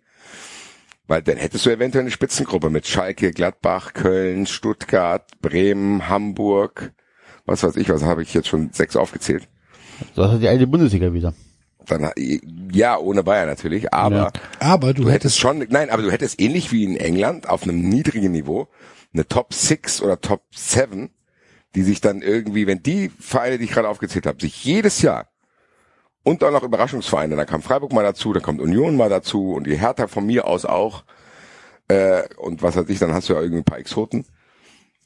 Weil 1.07 1.23
dann 1.23 1.39
hättest 1.39 1.65
du 1.65 1.71
eventuell 1.71 2.03
eine 2.03 2.11
Spitzengruppe 2.11 2.69
mit 2.69 2.87
Schalke, 2.87 3.33
Gladbach, 3.33 3.95
Köln, 3.95 4.47
Stuttgart, 4.47 5.27
Bremen, 5.41 6.09
Hamburg, 6.09 6.93
was 7.47 7.63
weiß 7.63 7.77
ich, 7.77 7.89
was 7.89 8.03
habe 8.03 8.23
ich 8.23 8.35
jetzt 8.35 8.49
schon 8.49 8.71
sechs 8.73 8.97
aufgezählt. 8.97 9.49
Das 10.15 10.31
hat 10.31 10.43
die 10.43 10.49
alte 10.49 10.67
Bundesliga 10.67 11.13
wieder. 11.13 11.35
Dann 11.87 12.11
ja, 12.73 12.99
ohne 12.99 13.23
Bayern 13.23 13.49
natürlich, 13.49 13.93
aber 13.93 14.17
Ja. 14.17 14.33
Aber 14.59 14.95
du, 14.95 15.03
du 15.03 15.09
hättest 15.11 15.37
hättest 15.37 15.41
schon, 15.41 15.67
nein, 15.69 15.91
aber 15.91 16.03
du 16.03 16.11
hättest 16.11 16.41
ähnlich 16.41 16.73
wie 16.73 16.85
in 16.85 16.97
England 16.97 17.49
auf 17.49 17.63
einem 17.63 17.81
niedrigen 17.81 18.33
Niveau 18.33 18.69
eine 19.13 19.29
Top 19.29 19.53
6 19.53 20.01
oder 20.01 20.21
Top 20.21 20.43
7, 20.55 21.11
die 21.75 21.83
sich 21.83 22.01
dann 22.01 22.23
irgendwie, 22.23 22.67
wenn 22.67 22.83
die 22.83 23.11
Vereine, 23.19 23.59
die 23.59 23.65
ich 23.65 23.71
gerade 23.73 23.89
aufgezählt 23.89 24.27
habe, 24.27 24.41
sich 24.41 24.65
jedes 24.65 25.03
Jahr 25.03 25.29
und 26.23 26.43
dann 26.43 26.53
noch 26.53 26.63
Überraschungsvereine, 26.63 27.37
dann 27.37 27.47
kam 27.47 27.63
Freiburg 27.63 27.93
mal 27.93 28.03
dazu, 28.05 28.33
dann 28.33 28.43
kommt 28.43 28.61
Union 28.61 28.97
mal 28.97 29.09
dazu 29.11 29.53
und 29.53 29.67
die 29.67 29.79
Hertha 29.79 30.07
von 30.07 30.25
mir 30.27 30.47
aus 30.47 30.65
auch 30.65 31.05
äh, 31.89 32.23
und 32.39 32.63
was 32.63 32.77
weiß 32.77 32.89
ich, 32.89 32.99
dann 32.99 33.13
hast 33.13 33.29
du 33.29 33.35
ja 33.35 33.41
irgendwie 33.41 33.59
ein 33.61 33.65
paar 33.65 33.79
Exoten. 33.79 34.25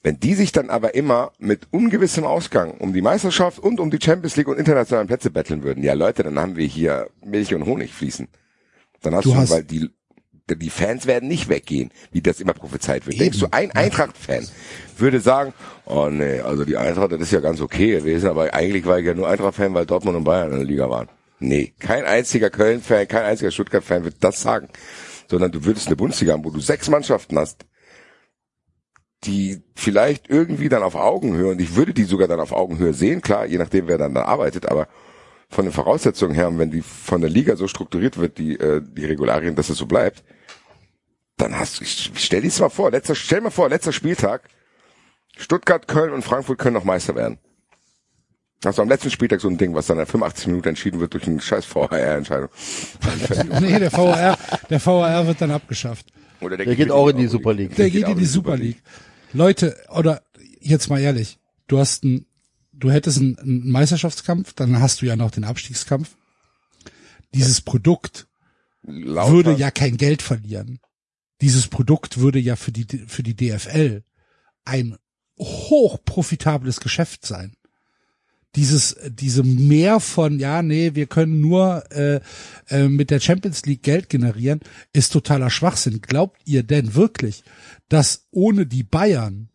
Wenn 0.04 0.20
die 0.20 0.34
sich 0.34 0.52
dann 0.52 0.70
aber 0.70 0.94
immer 0.94 1.32
mit 1.38 1.66
ungewissem 1.72 2.24
Ausgang 2.24 2.70
um 2.78 2.92
die 2.92 3.02
Meisterschaft 3.02 3.58
und 3.58 3.80
um 3.80 3.90
die 3.90 3.98
Champions 4.00 4.36
League 4.36 4.46
und 4.46 4.56
internationalen 4.56 5.08
Plätze 5.08 5.30
betteln 5.30 5.64
würden, 5.64 5.82
ja 5.82 5.94
Leute, 5.94 6.22
dann 6.22 6.38
haben 6.38 6.54
wir 6.54 6.66
hier 6.66 7.10
Milch 7.24 7.52
und 7.52 7.66
Honig 7.66 7.92
fließen. 7.92 8.28
Dann 9.02 9.14
hast 9.16 9.24
Du 9.24 9.30
du, 9.30 9.36
hast- 9.36 9.50
weil 9.50 9.64
die 9.64 9.90
die 10.50 10.70
Fans 10.70 11.06
werden 11.06 11.28
nicht 11.28 11.50
weggehen, 11.50 11.90
wie 12.10 12.22
das 12.22 12.40
immer 12.40 12.54
prophezeit 12.54 13.04
wird. 13.04 13.16
Eben. 13.16 13.24
Denkst 13.24 13.38
du, 13.40 13.48
ein 13.50 13.70
Eintracht-Fan 13.72 14.48
würde 15.00 15.20
sagen, 15.20 15.52
oh 15.86 16.08
nee, 16.10 16.40
also 16.40 16.64
die 16.64 16.76
Eintracht, 16.76 17.12
das 17.12 17.20
ist 17.20 17.32
ja 17.32 17.40
ganz 17.40 17.60
okay 17.60 17.92
gewesen, 17.92 18.28
aber 18.28 18.52
eigentlich 18.54 18.86
war 18.86 18.98
ich 18.98 19.06
ja 19.06 19.14
nur 19.14 19.28
Eintracht-Fan, 19.28 19.74
weil 19.74 19.86
Dortmund 19.86 20.16
und 20.16 20.24
Bayern 20.24 20.52
in 20.52 20.58
der 20.58 20.66
Liga 20.66 20.88
waren. 20.90 21.08
Nee, 21.40 21.72
kein 21.78 22.04
einziger 22.04 22.50
Köln-Fan, 22.50 23.06
kein 23.06 23.24
einziger 23.24 23.50
Stuttgart-Fan 23.50 24.04
wird 24.04 24.16
das 24.20 24.42
sagen. 24.42 24.68
Sondern 25.30 25.52
du 25.52 25.64
würdest 25.64 25.86
eine 25.86 25.96
Bundesliga 25.96 26.32
haben, 26.32 26.44
wo 26.44 26.50
du 26.50 26.60
sechs 26.60 26.88
Mannschaften 26.88 27.38
hast, 27.38 27.66
die 29.24 29.62
vielleicht 29.74 30.28
irgendwie 30.30 30.68
dann 30.68 30.82
auf 30.82 30.94
Augenhöhe, 30.94 31.50
und 31.50 31.60
ich 31.60 31.76
würde 31.76 31.92
die 31.92 32.04
sogar 32.04 32.28
dann 32.28 32.40
auf 32.40 32.52
Augenhöhe 32.52 32.94
sehen, 32.94 33.20
klar, 33.20 33.46
je 33.46 33.58
nachdem, 33.58 33.88
wer 33.88 33.98
dann 33.98 34.14
da 34.14 34.22
arbeitet, 34.22 34.66
aber 34.66 34.88
von 35.50 35.64
den 35.64 35.72
Voraussetzungen 35.72 36.34
her, 36.34 36.48
und 36.48 36.58
wenn 36.58 36.70
die 36.70 36.82
von 36.82 37.20
der 37.20 37.30
Liga 37.30 37.56
so 37.56 37.68
strukturiert 37.68 38.18
wird, 38.18 38.38
die, 38.38 38.58
äh, 38.58 38.80
die 38.82 39.04
Regularien, 39.04 39.54
dass 39.54 39.70
es 39.70 39.78
so 39.78 39.86
bleibt, 39.86 40.22
dann 41.36 41.58
hast 41.58 41.80
du, 41.80 41.84
ich 41.84 42.10
stell 42.16 42.42
dir 42.42 42.50
mal 42.60 42.68
vor, 42.68 42.90
letzter, 42.90 43.14
stell 43.14 43.40
mal 43.40 43.50
vor, 43.50 43.68
letzter 43.68 43.92
Spieltag, 43.92 44.42
Stuttgart, 45.38 45.86
Köln 45.86 46.12
und 46.12 46.22
Frankfurt 46.22 46.58
können 46.58 46.74
noch 46.74 46.84
Meister 46.84 47.14
werden. 47.14 47.38
Hast 48.64 48.78
du 48.78 48.82
am 48.82 48.88
letzten 48.88 49.10
Spieltag 49.10 49.40
so 49.40 49.48
ein 49.48 49.56
Ding, 49.56 49.72
was 49.74 49.86
dann 49.86 50.00
in 50.00 50.06
85 50.06 50.48
Minuten 50.48 50.68
entschieden 50.68 50.98
wird 50.98 51.14
durch 51.14 51.28
eine 51.28 51.40
scheiß 51.40 51.64
VR-Entscheidung. 51.64 52.48
nee, 53.60 53.78
der 53.78 53.92
VAR, 53.92 54.36
der 54.68 54.84
VAR 54.84 55.26
wird 55.28 55.40
dann 55.40 55.52
abgeschafft. 55.52 56.06
Oder 56.40 56.56
Der 56.56 56.74
geht 56.74 56.90
auch 56.90 57.08
in 57.08 57.18
die 57.18 57.28
Super 57.28 57.54
League. 57.54 57.76
Der 57.76 57.88
geht 57.88 58.08
in 58.08 58.18
die 58.18 58.26
Super 58.26 58.56
League. 58.56 58.82
Leute, 59.32 59.76
oder 59.90 60.22
jetzt 60.60 60.90
mal 60.90 61.00
ehrlich, 61.00 61.38
du 61.68 61.78
hast 61.78 62.02
ein, 62.04 62.26
du 62.72 62.90
hättest 62.90 63.18
einen, 63.18 63.38
einen 63.38 63.70
Meisterschaftskampf, 63.70 64.54
dann 64.54 64.80
hast 64.80 65.02
du 65.02 65.06
ja 65.06 65.14
noch 65.14 65.30
den 65.30 65.44
Abstiegskampf. 65.44 66.16
Dieses 67.34 67.60
Produkt 67.60 68.26
Laut 68.82 69.30
würde 69.30 69.52
ja 69.52 69.70
kein 69.70 69.96
Geld 69.96 70.22
verlieren. 70.22 70.80
Dieses 71.40 71.68
Produkt 71.68 72.18
würde 72.18 72.40
ja 72.40 72.56
für 72.56 72.72
die, 72.72 72.86
für 73.06 73.22
die 73.22 73.36
DFL 73.36 74.02
ein 74.64 74.96
hochprofitables 75.38 76.80
Geschäft 76.80 77.26
sein. 77.26 77.52
Dieses, 78.56 78.96
diese 79.08 79.42
Mehr 79.42 80.00
von, 80.00 80.38
ja, 80.38 80.62
nee, 80.62 80.94
wir 80.94 81.06
können 81.06 81.40
nur 81.40 81.84
äh, 81.92 82.20
äh, 82.68 82.88
mit 82.88 83.10
der 83.10 83.20
Champions 83.20 83.66
League 83.66 83.82
Geld 83.82 84.08
generieren, 84.08 84.60
ist 84.92 85.12
totaler 85.12 85.50
Schwachsinn. 85.50 86.00
Glaubt 86.00 86.40
ihr 86.44 86.62
denn 86.62 86.94
wirklich, 86.94 87.44
dass 87.88 88.26
ohne 88.30 88.66
die 88.66 88.84
Bayern 88.84 89.50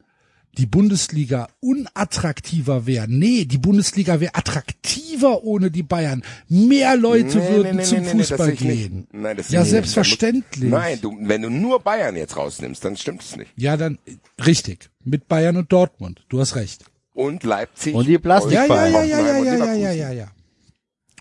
die 0.58 0.66
Bundesliga 0.66 1.48
unattraktiver 1.62 2.86
wäre? 2.86 3.08
Nee, 3.08 3.46
die 3.46 3.58
Bundesliga 3.58 4.20
wäre 4.20 4.36
attraktiver 4.36 5.44
ohne 5.44 5.72
die 5.72 5.84
Bayern. 5.84 6.24
Mehr 6.50 6.96
Leute 6.96 7.38
Nee, 7.40 7.50
würden 7.50 7.76
nee, 7.78 7.82
nee, 7.82 7.84
zum 7.84 8.02
nee, 8.02 8.10
Fußball 8.10 8.52
gehen. 8.54 9.08
Nein, 9.12 9.38
das 9.38 9.50
ja, 9.50 9.66
selbstverständlich. 9.66 10.70
Nein, 10.70 11.00
du, 11.02 11.16
wenn 11.22 11.42
du 11.42 11.50
nur 11.50 11.80
Bayern 11.80 12.16
jetzt 12.16 12.38
rausnimmst, 12.38 12.84
dann 12.86 12.98
stimmt 12.98 13.22
es 13.24 13.36
nicht. 13.36 13.52
Ja, 13.56 13.78
dann 13.78 13.98
richtig. 14.46 14.90
Mit 15.04 15.28
Bayern 15.28 15.58
und 15.58 15.72
Dortmund. 15.72 16.24
Du 16.30 16.40
hast 16.40 16.56
recht. 16.56 16.86
Und 17.14 17.44
Leipzig. 17.44 17.94
Und 17.94 18.08
die 18.08 18.18
Plastik- 18.18 18.54
Ja, 18.54 18.66
ja, 18.66 18.88
ja, 18.88 19.04
ja, 19.04 19.20
ja, 19.20 19.38
ja, 19.44 19.56
ja, 19.56 19.74
ja, 19.76 19.92
ja, 19.92 20.12
ja. 20.12 20.28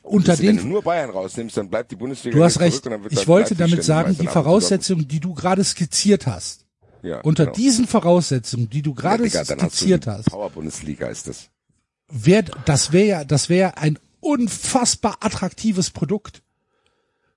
Unter 0.03 0.37
Wenn 0.39 0.57
du 0.57 0.63
den, 0.63 0.69
nur 0.71 0.83
Bayern 0.83 1.11
rausnimmst, 1.11 1.57
dann 1.57 1.69
bleibt 1.69 1.91
die 1.93 1.97
Bundesliga 1.97 2.37
du 2.37 2.43
hast 2.43 2.59
recht. 2.61 2.73
zurück 2.83 2.87
und 2.87 2.93
dann 2.93 3.03
wird 3.05 3.13
Ich 3.13 3.29
wollte 3.29 3.55
damit 3.55 3.85
sagen, 3.85 4.17
die. 4.21 4.27
Voraussetzungen, 4.27 5.07
die 5.07 5.21
du 5.21 5.33
gerade 5.33 5.63
skizziert 5.63 6.27
hast, 6.27 6.67
Ja, 7.03 7.21
unter 7.23 7.47
genau. 7.47 7.57
diesen 7.57 7.87
Voraussetzungen, 7.87 8.71
die 8.71 8.83
du 8.83 8.95
gerade 8.95 9.27
ja, 9.27 9.41
hast 9.41 9.51
skizziert 9.51 10.07
hast, 10.07 10.27
Power-Bundesliga 10.31 11.09
ist 11.09 11.27
das. 11.29 11.51
wär, 12.09 12.43
das 12.43 12.93
wäre 12.93 13.07
ja, 13.07 13.25
das 13.25 13.49
wäre 13.49 13.77
ein 13.77 13.99
unfassbar 14.21 15.17
attraktives 15.21 15.91
Produkt 15.91 16.43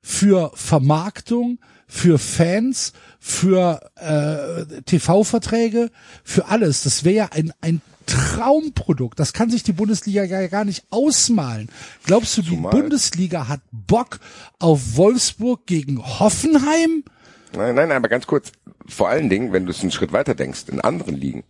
für 0.02 0.52
Vermarktung, 0.54 1.58
für 1.88 2.20
Fans, 2.20 2.94
für 3.20 3.80
äh, 3.96 4.82
TV-Verträge, 4.84 5.90
für 6.24 6.46
alles. 6.48 6.84
Das 6.84 7.04
wäre 7.04 7.16
ja 7.16 7.30
ein, 7.32 7.52
ein 7.62 7.82
Traumprodukt. 8.06 9.20
Das 9.20 9.34
kann 9.34 9.50
sich 9.50 9.64
die 9.64 9.72
Bundesliga 9.74 10.24
ja 10.24 10.46
gar 10.48 10.64
nicht 10.64 10.86
ausmalen. 10.92 11.70
Glaubst 12.06 12.38
du, 12.38 12.44
die 12.44 12.50
Zumal- 12.52 12.72
Bundesliga 12.72 13.48
hat 13.48 13.62
Bock 13.72 14.20
auf 14.60 14.96
Wolfsburg 14.96 15.66
gegen 15.66 16.04
Hoffenheim? 16.20 17.04
Nein, 17.54 17.76
nein, 17.76 17.88
nein, 17.90 17.98
aber 17.98 18.10
ganz 18.10 18.28
kurz. 18.28 18.52
Vor 18.88 19.10
allen 19.10 19.30
Dingen, 19.30 19.54
wenn 19.54 19.66
du 19.66 19.72
es 19.72 19.82
einen 19.82 19.92
Schritt 19.92 20.12
weiter 20.14 20.36
denkst, 20.36 20.66
in 20.70 20.80
anderen 20.82 21.16
Ligen, 21.16 21.44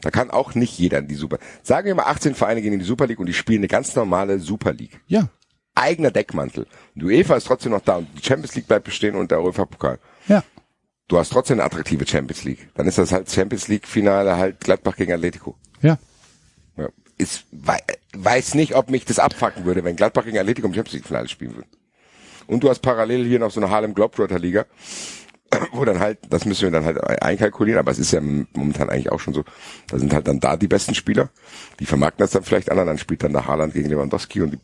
da 0.00 0.10
kann 0.10 0.30
auch 0.30 0.54
nicht 0.54 0.78
jeder 0.78 0.98
in 0.98 1.08
die 1.08 1.14
Super. 1.14 1.38
Sagen 1.62 1.86
wir 1.86 1.94
mal, 1.94 2.04
18 2.04 2.34
Vereine 2.34 2.62
gehen 2.62 2.72
in 2.72 2.78
die 2.80 2.84
Super 2.84 3.06
League 3.06 3.18
und 3.20 3.26
die 3.26 3.34
spielen 3.34 3.60
eine 3.60 3.68
ganz 3.68 3.94
normale 3.94 4.38
Super 4.40 4.72
League. 4.72 5.00
Ja, 5.06 5.28
Eigener 5.76 6.10
Deckmantel. 6.12 6.64
Und 6.94 7.02
die 7.02 7.04
UEFA 7.04 7.36
ist 7.36 7.46
trotzdem 7.46 7.72
noch 7.72 7.80
da 7.80 7.96
und 7.96 8.08
die 8.16 8.24
Champions 8.24 8.54
League 8.54 8.68
bleibt 8.68 8.84
bestehen 8.84 9.16
und 9.16 9.30
der 9.30 9.42
UEFA-Pokal. 9.42 9.98
ja. 10.28 10.42
Du 11.06 11.18
hast 11.18 11.28
trotzdem 11.32 11.56
eine 11.60 11.64
attraktive 11.64 12.06
Champions 12.06 12.44
League. 12.44 12.70
Dann 12.76 12.86
ist 12.86 12.96
das 12.96 13.12
halt 13.12 13.30
Champions 13.30 13.68
League-Finale 13.68 14.38
halt 14.38 14.60
Gladbach 14.60 14.96
gegen 14.96 15.12
Atletico. 15.12 15.54
Ja. 15.82 15.98
Ja. 16.78 16.88
Ist, 17.18 17.44
wei- 17.52 17.82
weiß 18.16 18.54
nicht, 18.54 18.74
ob 18.74 18.88
mich 18.88 19.04
das 19.04 19.18
abfacken 19.18 19.66
würde, 19.66 19.84
wenn 19.84 19.96
Gladbach 19.96 20.24
gegen 20.24 20.38
Atletico 20.38 20.66
im 20.66 20.72
Champions 20.72 20.94
League 20.94 21.06
Finale 21.06 21.28
spielen 21.28 21.56
würde. 21.56 21.68
Und 22.46 22.64
du 22.64 22.70
hast 22.70 22.80
parallel 22.80 23.26
hier 23.26 23.38
noch 23.38 23.50
so 23.50 23.60
eine 23.60 23.68
Harlem 23.68 23.92
Globetrotter 23.92 24.38
Liga, 24.38 24.64
wo 25.72 25.84
dann 25.84 25.98
halt, 26.00 26.18
das 26.30 26.44
müssen 26.44 26.62
wir 26.62 26.70
dann 26.70 26.84
halt 26.84 26.98
einkalkulieren, 27.22 27.78
aber 27.78 27.90
es 27.90 27.98
ist 27.98 28.12
ja 28.12 28.20
momentan 28.20 28.90
eigentlich 28.90 29.10
auch 29.12 29.20
schon 29.20 29.34
so, 29.34 29.44
da 29.88 29.98
sind 29.98 30.12
halt 30.12 30.28
dann 30.28 30.40
da 30.40 30.56
die 30.56 30.68
besten 30.68 30.94
Spieler, 30.94 31.30
die 31.80 31.86
vermarkten 31.86 32.22
das 32.22 32.30
dann 32.32 32.42
vielleicht 32.44 32.70
an, 32.70 32.78
dann 32.86 32.98
spielt 32.98 33.22
dann 33.22 33.32
der 33.32 33.46
Haaland 33.46 33.74
gegen 33.74 33.88
Lewandowski 33.88 34.42
und 34.42 34.52
die, 34.52 34.58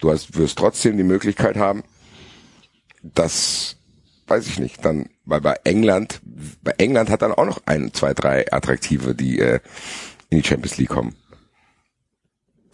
du 0.00 0.10
hast, 0.10 0.36
wirst 0.36 0.58
trotzdem 0.58 0.96
die 0.96 1.04
Möglichkeit 1.04 1.56
haben, 1.56 1.82
dass, 3.02 3.76
weiß 4.26 4.46
ich 4.46 4.58
nicht, 4.58 4.84
dann, 4.84 5.08
weil 5.24 5.40
bei 5.40 5.56
England, 5.64 6.20
bei 6.62 6.72
England 6.78 7.10
hat 7.10 7.22
dann 7.22 7.32
auch 7.32 7.46
noch 7.46 7.60
ein, 7.66 7.92
zwei, 7.94 8.14
drei 8.14 8.52
Attraktive, 8.52 9.14
die 9.14 9.38
äh, 9.38 9.60
in 10.30 10.40
die 10.42 10.46
Champions 10.48 10.76
League 10.78 10.88
kommen. 10.88 11.14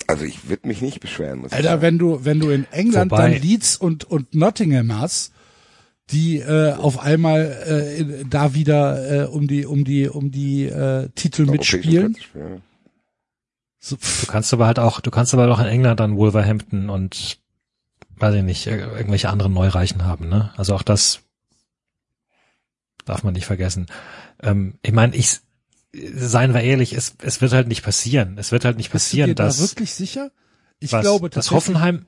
Also 0.06 0.24
ich 0.24 0.48
würde 0.48 0.66
mich 0.66 0.82
nicht 0.82 1.00
beschweren, 1.00 1.38
muss 1.40 1.52
ich 1.52 1.56
Alter, 1.56 1.68
sagen. 1.68 1.82
wenn 1.82 1.98
du, 1.98 2.24
wenn 2.24 2.40
du 2.40 2.50
in 2.50 2.66
England 2.72 3.12
Wobei- 3.12 3.30
dann 3.32 3.40
Leeds 3.42 3.76
und, 3.76 4.04
und 4.04 4.34
Nottingham 4.34 4.98
hast, 4.98 5.32
die 6.10 6.38
äh, 6.40 6.72
auf 6.72 6.98
einmal 6.98 7.40
äh, 7.66 7.96
in- 7.98 8.30
da 8.30 8.54
wieder 8.54 9.24
äh, 9.24 9.26
um 9.26 9.46
die 9.46 9.64
um 9.66 9.84
die 9.84 10.08
um 10.08 10.30
die 10.30 10.64
äh, 10.66 11.08
Titel 11.14 11.48
Europäischen 11.48 11.76
mitspielen. 12.12 12.62
So, 13.78 13.96
Du 13.96 14.26
kannst 14.26 14.52
aber 14.52 14.66
halt 14.66 14.78
auch, 14.78 15.00
du 15.00 15.10
kannst 15.10 15.32
aber 15.34 15.50
auch 15.50 15.58
in 15.58 15.66
England 15.66 15.98
dann 16.00 16.16
Wolverhampton 16.16 16.88
und 16.90 17.38
weiß 18.16 18.34
ich 18.36 18.42
nicht, 18.42 18.66
ir- 18.68 18.94
irgendwelche 18.96 19.28
anderen 19.30 19.52
Neureichen 19.52 20.04
haben, 20.04 20.28
ne? 20.28 20.52
Also 20.56 20.74
auch 20.74 20.82
das 20.82 21.20
darf 23.04 23.24
man 23.24 23.34
nicht 23.34 23.46
vergessen. 23.46 23.86
Ähm, 24.40 24.74
ich 24.82 24.92
meine, 24.92 25.16
ich 25.16 25.40
seien 25.92 26.54
wir 26.54 26.60
ehrlich, 26.62 26.92
es, 26.92 27.16
es 27.22 27.40
wird 27.40 27.52
halt 27.52 27.68
nicht 27.68 27.82
passieren. 27.82 28.38
Es 28.38 28.52
wird 28.52 28.64
halt 28.64 28.76
nicht 28.76 28.92
bist 28.92 29.12
du 29.12 29.16
dir 29.16 29.22
passieren, 29.24 29.36
da 29.36 29.44
dass 29.46 29.60
wirklich 29.60 29.94
sicher? 29.94 30.30
Ich 30.78 30.92
was, 30.92 31.02
glaube 31.02 31.28
dass 31.30 31.50
Hoffenheim 31.50 32.06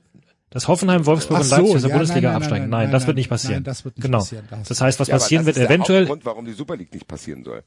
dass 0.55 0.69
Hoffenheim, 0.69 1.05
Wolfsburg 1.05 1.37
Ach 1.37 1.41
und 1.41 1.47
so, 1.49 1.55
Leipzig 1.57 1.75
aus 1.75 1.81
der 1.81 1.89
ja, 1.89 1.95
Bundesliga 1.97 2.21
nein, 2.21 2.33
nein, 2.33 2.41
absteigen. 2.41 2.63
nein, 2.63 2.69
Nein, 2.69 2.83
nein, 2.85 2.91
das 2.93 3.07
wird 3.07 3.17
nicht 3.17 3.29
passieren. 3.29 3.55
nein, 3.55 3.63
das 3.65 3.83
wird 3.85 3.97
nicht 3.97 4.03
genau. 4.05 4.19
passieren, 4.19 4.47
Das 4.49 4.67
du 4.69 4.83
heißt, 4.85 4.99
was 5.01 5.07
Ja, 5.09 5.13
aber 5.15 5.21
passieren 5.21 5.45
das 5.45 5.45
wird 5.47 5.57
ist 5.57 5.59
der 5.59 5.69
eventuell. 5.75 6.01
Hauptgrund, 6.03 6.25
warum 6.25 6.45
die 6.45 6.53
Super 6.53 6.77
League 6.77 6.93
nicht 6.93 7.07
passieren 7.07 7.43
soll. 7.43 7.63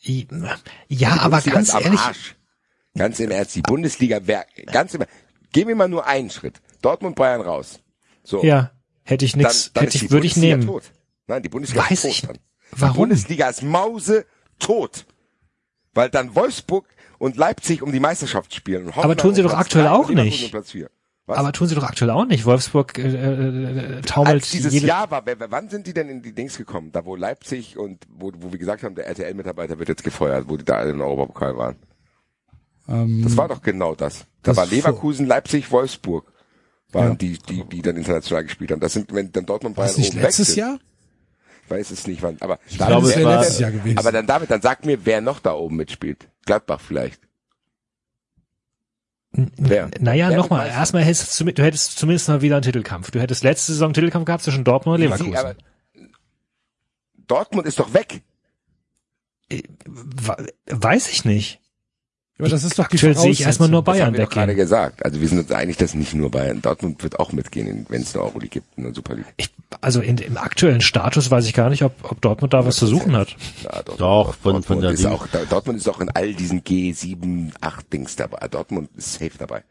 Ja, 0.00 0.56
Die 0.88 1.06
aber 1.06 1.40
ganz 1.40 1.72
ehrlich, 1.72 1.98
Arsch. 1.98 2.36
Ganz 2.96 3.18
im 3.20 3.30
Ernst, 3.30 3.54
die 3.56 3.62
Bundesliga 3.62 4.26
wäre, 4.26 4.44
ganz 4.66 4.92
im 4.94 5.04
Gehen 5.52 5.66
wir 5.66 5.76
mal 5.76 5.88
nur 5.88 6.06
einen 6.06 6.28
Schritt. 6.30 6.60
Dortmund, 6.82 7.16
Bayern 7.16 7.40
raus. 7.40 7.80
So. 8.22 8.44
ja, 8.44 8.70
hätte 9.02 9.24
ich 9.24 9.32
dann 9.32 9.42
hätte 9.46 9.96
ich, 9.96 10.10
würde 10.10 10.26
ich 10.26 10.34
Bundesliga 10.34 10.56
nehmen. 10.56 10.66
Tot. 10.66 10.82
Nein, 11.26 11.42
die 11.42 11.48
Bundesliga 11.48 11.84
Weiß 11.84 11.92
ist 11.92 12.02
tot 12.02 12.10
ich 12.10 12.20
dann. 12.20 12.30
nicht. 12.32 12.42
Die 12.76 12.80
Warum? 12.82 12.96
Bundesliga 12.96 13.48
ist 13.48 13.62
Mause 13.62 14.26
tot. 14.58 15.06
Weil 15.94 16.10
dann 16.10 16.34
Wolfsburg 16.34 16.86
und 17.18 17.36
Leipzig 17.36 17.80
um 17.82 17.92
die 17.92 18.00
Meisterschaft 18.00 18.54
spielen. 18.54 18.86
Und 18.86 18.98
Aber 18.98 19.16
tun 19.16 19.34
sie 19.34 19.42
doch 19.42 19.54
aktuell 19.54 19.86
auch 19.88 20.10
nicht. 20.10 20.52
Was? 21.28 21.38
Aber 21.38 21.52
tun 21.52 21.68
sie 21.68 21.74
doch 21.74 21.84
aktuell 21.84 22.10
auch 22.10 22.24
nicht. 22.24 22.44
Wolfsburg 22.46 22.98
äh, 22.98 23.02
äh, 23.02 24.00
taumelt 24.02 24.34
Als 24.36 24.50
dieses 24.50 24.72
jede, 24.72 24.86
Jahr 24.86 25.10
war, 25.10 25.22
wann 25.26 25.68
sind 25.68 25.86
die 25.86 25.92
denn 25.94 26.08
in 26.08 26.22
die 26.22 26.32
Dings 26.34 26.56
gekommen? 26.56 26.90
Da 26.90 27.04
wo 27.04 27.14
Leipzig 27.16 27.76
und 27.78 28.04
wo, 28.08 28.32
wo 28.38 28.50
wir 28.50 28.58
gesagt 28.58 28.82
haben, 28.82 28.94
der 28.94 29.06
RTL-Mitarbeiter 29.06 29.78
wird 29.78 29.88
jetzt 29.90 30.02
gefeuert, 30.04 30.46
wo 30.48 30.56
die 30.56 30.64
da 30.64 30.76
alle 30.78 30.90
in 30.90 31.00
Europapokal 31.00 31.56
waren. 31.56 31.76
ähm, 32.88 33.22
Das 33.22 33.36
war 33.36 33.48
doch 33.48 33.62
genau 33.62 33.94
das. 33.94 34.20
Da 34.42 34.52
Das 34.52 34.56
war 34.56 34.66
Leverkusen, 34.66 35.26
Leipzig, 35.26 35.70
Wolfsburg 35.70 36.32
waren 36.92 37.10
Ja. 37.10 37.14
die, 37.16 37.38
die, 37.38 37.64
die 37.64 37.82
dann 37.82 37.96
international 37.96 38.44
gespielt 38.44 38.70
haben. 38.70 38.80
Das 38.80 38.94
sind, 38.94 39.12
wenn 39.14 39.30
dann 39.30 39.44
Dortmund 39.44 39.76
Bayern 39.76 39.94
oben 39.94 40.02
weg 40.04 40.22
letztes 40.22 40.46
sind. 40.48 40.56
Jahr? 40.56 40.78
Ich 41.64 41.70
weiß 41.70 41.90
es 41.90 42.06
nicht 42.06 42.22
wann, 42.22 42.38
aber 42.40 42.58
ich 42.66 42.78
glaube, 42.78 43.06
es 43.08 43.16
wäre 43.16 43.28
war- 43.28 43.40
letztes 43.40 43.58
Jahr 43.58 43.70
gewesen. 43.70 43.98
aber 43.98 44.10
dann 44.10 44.26
David, 44.26 44.50
dann 44.50 44.62
sag 44.62 44.86
mir, 44.86 45.04
wer 45.04 45.20
noch 45.20 45.38
da 45.40 45.52
oben 45.52 45.76
mitspielt. 45.76 46.26
Gladbach 46.46 46.80
vielleicht. 46.80 47.20
Wer? 49.32 49.90
Naja, 50.00 50.30
nochmal. 50.30 50.68
Erstmal 50.68 51.02
hättest 51.04 51.38
du, 51.38 51.44
du 51.44 51.62
hättest 51.62 51.98
zumindest 51.98 52.28
mal 52.28 52.40
wieder 52.42 52.56
einen 52.56 52.62
Titelkampf. 52.62 53.10
Du 53.10 53.20
hättest 53.20 53.44
letzte 53.44 53.72
Saison 53.72 53.88
einen 53.88 53.94
Titelkampf 53.94 54.24
gehabt 54.24 54.42
zwischen 54.42 54.64
Dortmund 54.64 54.96
und 54.96 55.00
Leverkusen. 55.02 55.32
Sie, 55.32 55.36
aber 55.38 55.54
Dortmund 57.26 57.66
ist 57.66 57.78
doch 57.78 57.92
weg. 57.92 58.22
Wa- 59.86 60.36
Weiß 60.66 61.08
ich 61.10 61.24
nicht. 61.24 61.60
Aber 62.38 62.48
das 62.48 62.62
ist 62.62 62.78
doch 62.78 62.86
die 62.86 62.98
sehe 62.98 63.30
ich 63.30 63.40
erstmal 63.42 63.68
nur. 63.68 63.82
Das 63.82 63.94
haben 64.00 64.12
Bayern 64.12 64.24
doch 64.26 64.30
gerade 64.30 64.54
gesagt. 64.54 65.04
Also 65.04 65.20
wir 65.20 65.26
sind 65.28 65.38
uns 65.40 65.50
einig, 65.50 65.76
dass 65.76 65.94
nicht 65.94 66.14
nur 66.14 66.30
Bayern. 66.30 66.62
Dortmund 66.62 67.02
wird 67.02 67.18
auch 67.18 67.32
mitgehen, 67.32 67.84
wenn 67.88 68.02
es 68.02 68.14
eine 68.14 68.22
Euroleague 68.24 68.48
gibt, 68.48 68.78
eine 68.78 68.94
Super 68.94 69.16
League. 69.16 69.26
Ich, 69.36 69.50
also 69.80 70.00
in, 70.00 70.18
im 70.18 70.36
aktuellen 70.36 70.80
Status 70.80 71.30
weiß 71.30 71.46
ich 71.46 71.54
gar 71.54 71.68
nicht, 71.68 71.82
ob, 71.82 71.92
ob 72.10 72.20
Dortmund 72.20 72.52
da 72.54 72.64
was 72.64 72.76
zu 72.76 72.86
suchen 72.86 73.16
hat. 73.16 73.34
Ja, 73.64 73.82
Dortmund, 73.82 74.00
Doch, 74.00 74.34
von- 74.34 74.42
Dortmund 74.52 74.66
von 74.66 74.80
der 74.80 74.90
ist 74.92 75.02
Ding- 75.02 75.10
auch, 75.12 75.26
Dortmund 75.50 75.78
ist 75.78 75.88
auch 75.88 76.00
in 76.00 76.10
all 76.10 76.32
diesen 76.32 76.62
G7, 76.62 77.50
8 77.60 77.92
Dings 77.92 78.14
dabei. 78.16 78.46
Dortmund 78.48 78.90
ist 78.96 79.14
safe 79.14 79.32
dabei. 79.36 79.64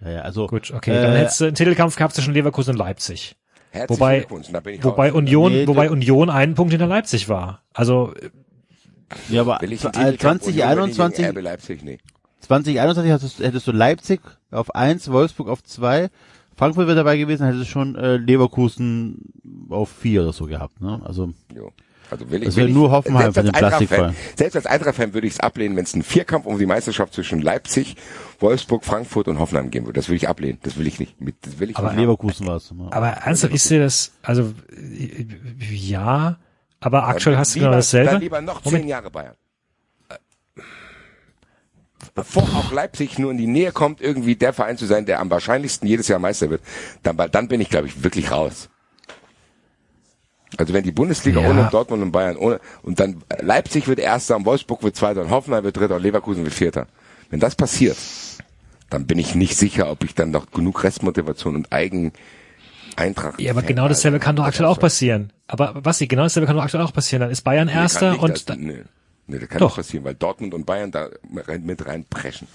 Ja, 0.00 0.10
ja, 0.10 0.20
also, 0.22 0.46
Gut, 0.48 0.72
okay. 0.74 0.92
Dann 1.00 1.12
äh, 1.14 1.18
hättest 1.18 1.40
du 1.40 1.44
einen 1.46 1.54
Titelkampf 1.54 1.96
gehabt 1.96 2.14
zwischen 2.14 2.34
Leverkusen 2.34 2.72
und 2.72 2.78
Leipzig. 2.78 3.36
Herzlichen 3.70 4.00
Wobei, 4.00 4.18
Glückwunsch. 4.20 4.46
Da 4.52 4.60
bin 4.60 4.74
ich 4.74 4.84
wobei 4.84 5.08
raus. 5.10 5.16
Union, 5.18 5.52
Nee, 5.52 5.66
wobei 5.68 5.90
Union 5.90 6.30
einen 6.30 6.54
Punkt 6.54 6.72
hinter 6.72 6.86
Leipzig 6.86 7.28
war. 7.28 7.62
Also, 7.74 8.12
ja, 9.28 9.40
aber 9.42 9.58
Will 9.60 9.72
ich 9.72 9.84
einen 9.84 9.94
äh, 9.94 10.12
Titelkampf 10.12 10.46
Union 10.46 10.58
gegen 10.86 10.92
2021, 10.94 11.26
RB 11.28 11.42
Leipzig? 11.42 11.82
Nee. 11.84 11.98
2021 12.40 13.12
hattest, 13.12 13.38
hättest 13.40 13.66
du 13.66 13.72
Leipzig 13.72 14.20
auf 14.50 14.74
eins, 14.74 15.10
Wolfsburg 15.10 15.48
auf 15.48 15.62
zwei, 15.62 16.08
Frankfurt 16.56 16.86
wäre 16.86 16.96
dabei 16.96 17.16
gewesen, 17.16 17.44
hättest 17.46 17.64
du 17.64 17.68
schon 17.70 17.94
äh, 17.96 18.16
Leverkusen 18.16 19.32
auf 19.70 19.90
vier 19.90 20.22
oder 20.22 20.32
so 20.32 20.46
gehabt. 20.46 20.80
Ne? 20.80 21.00
Also 21.04 21.32
Jo. 21.54 21.72
Also 22.10 22.30
will 22.30 22.38
ich, 22.40 22.46
Das 22.46 22.56
will 22.56 22.62
wäre 22.62 22.68
ich, 22.70 22.74
nur 22.74 22.90
Hoffenheim 22.90 23.32
selbst 23.32 23.36
für 23.36 23.42
den 23.42 23.54
als 23.54 23.64
Eintracht-Fan- 23.64 23.86
Plastikball. 23.98 24.14
Selbst 24.36 24.56
als 24.56 24.64
Eintracht-Fan 24.66 25.12
würde 25.12 25.26
ich 25.26 25.34
es 25.34 25.40
ablehnen, 25.40 25.76
wenn 25.76 25.84
es 25.84 25.92
einen 25.92 26.02
Vierkampf 26.02 26.46
um 26.46 26.58
die 26.58 26.64
Meisterschaft 26.64 27.12
zwischen 27.12 27.42
Leipzig, 27.42 27.96
Wolfsburg, 28.40 28.82
Frankfurt 28.86 29.28
und 29.28 29.38
Hoffenheim 29.38 29.70
geben 29.70 29.84
würde. 29.86 29.98
Das 30.00 30.08
will 30.08 30.16
ich 30.16 30.26
ablehnen. 30.26 30.58
Das 30.62 30.78
will 30.78 30.86
ich 30.86 30.98
nicht. 30.98 31.20
Mit, 31.20 31.34
das 31.42 31.58
will 31.60 31.68
ich 31.68 31.76
Aber 31.76 31.88
nicht. 31.90 32.00
Leverkusen 32.00 32.46
war 32.46 32.56
es. 32.56 32.72
aber 32.90 33.08
ernsthaft, 33.08 33.52
ich 33.52 33.62
sehe 33.62 33.78
das, 33.80 34.12
also, 34.22 34.54
ja, 35.70 36.38
aber 36.80 37.06
aktuell 37.08 37.36
hast 37.36 37.54
du 37.54 37.58
lieber, 37.60 37.66
genau 37.66 37.72
Dann 37.72 37.78
dasselbe. 37.80 38.16
lieber 38.18 38.40
noch 38.40 38.64
Moment. 38.64 38.82
zehn 38.82 38.88
Jahre 38.88 39.10
Bayern. 39.10 39.34
bevor 42.14 42.42
auch 42.42 42.72
Leipzig 42.72 43.18
nur 43.18 43.30
in 43.30 43.38
die 43.38 43.46
Nähe 43.46 43.72
kommt, 43.72 44.00
irgendwie 44.00 44.36
der 44.36 44.52
Verein 44.52 44.76
zu 44.78 44.86
sein, 44.86 45.06
der 45.06 45.20
am 45.20 45.30
wahrscheinlichsten 45.30 45.86
jedes 45.88 46.08
Jahr 46.08 46.18
Meister 46.18 46.50
wird, 46.50 46.62
dann, 47.02 47.16
dann 47.30 47.48
bin 47.48 47.60
ich, 47.60 47.70
glaube 47.70 47.86
ich, 47.88 48.02
wirklich 48.02 48.30
raus. 48.30 48.68
Also 50.56 50.72
wenn 50.72 50.82
die 50.82 50.92
Bundesliga 50.92 51.40
Ja. 51.40 51.50
ohne 51.50 51.68
Dortmund 51.70 52.02
und 52.02 52.10
Bayern 52.12 52.36
ohne 52.36 52.60
und 52.82 52.98
dann 53.00 53.22
Leipzig 53.40 53.86
wird 53.86 53.98
Erster, 53.98 54.36
und 54.36 54.46
Wolfsburg 54.46 54.82
wird 54.82 54.96
Zweiter, 54.96 55.20
und 55.20 55.30
Hoffenheim 55.30 55.62
wird 55.64 55.76
Dritter, 55.76 55.96
und 55.96 56.02
Leverkusen 56.02 56.44
wird 56.44 56.54
Vierter. 56.54 56.86
Wenn 57.30 57.40
das 57.40 57.54
passiert, 57.54 57.98
dann 58.90 59.06
bin 59.06 59.18
ich 59.18 59.34
nicht 59.34 59.56
sicher, 59.56 59.90
ob 59.90 60.02
ich 60.04 60.14
dann 60.14 60.30
noch 60.30 60.50
genug 60.50 60.82
Restmotivation 60.84 61.54
und 61.54 61.72
Eigen 61.72 62.12
Eintracht. 62.98 63.40
Ja, 63.40 63.52
aber 63.52 63.62
genau 63.62 63.88
dasselbe 63.88 64.18
kann 64.18 64.36
doch 64.36 64.44
aktuell 64.44 64.68
auch 64.68 64.78
passieren. 64.78 65.32
Aber 65.46 65.74
was 65.76 65.98
genau 65.98 66.22
dasselbe 66.22 66.46
kann 66.46 66.56
doch 66.56 66.62
aktuell 66.62 66.84
auch 66.84 66.92
passieren. 66.92 67.20
Dann 67.20 67.30
ist 67.30 67.42
Bayern 67.42 67.68
Erster 67.68 68.20
und 68.20 68.48
dann, 68.50 68.60
nee, 68.60 68.82
nee, 69.26 69.38
das 69.38 69.48
kann 69.48 69.58
Doch. 69.58 69.76
nicht 69.76 69.86
passieren, 69.86 70.04
weil 70.04 70.14
Dortmund 70.14 70.54
und 70.54 70.66
Bayern 70.66 70.90
da 70.90 71.08
mit 71.30 71.86
reinpreschen. 71.86 72.48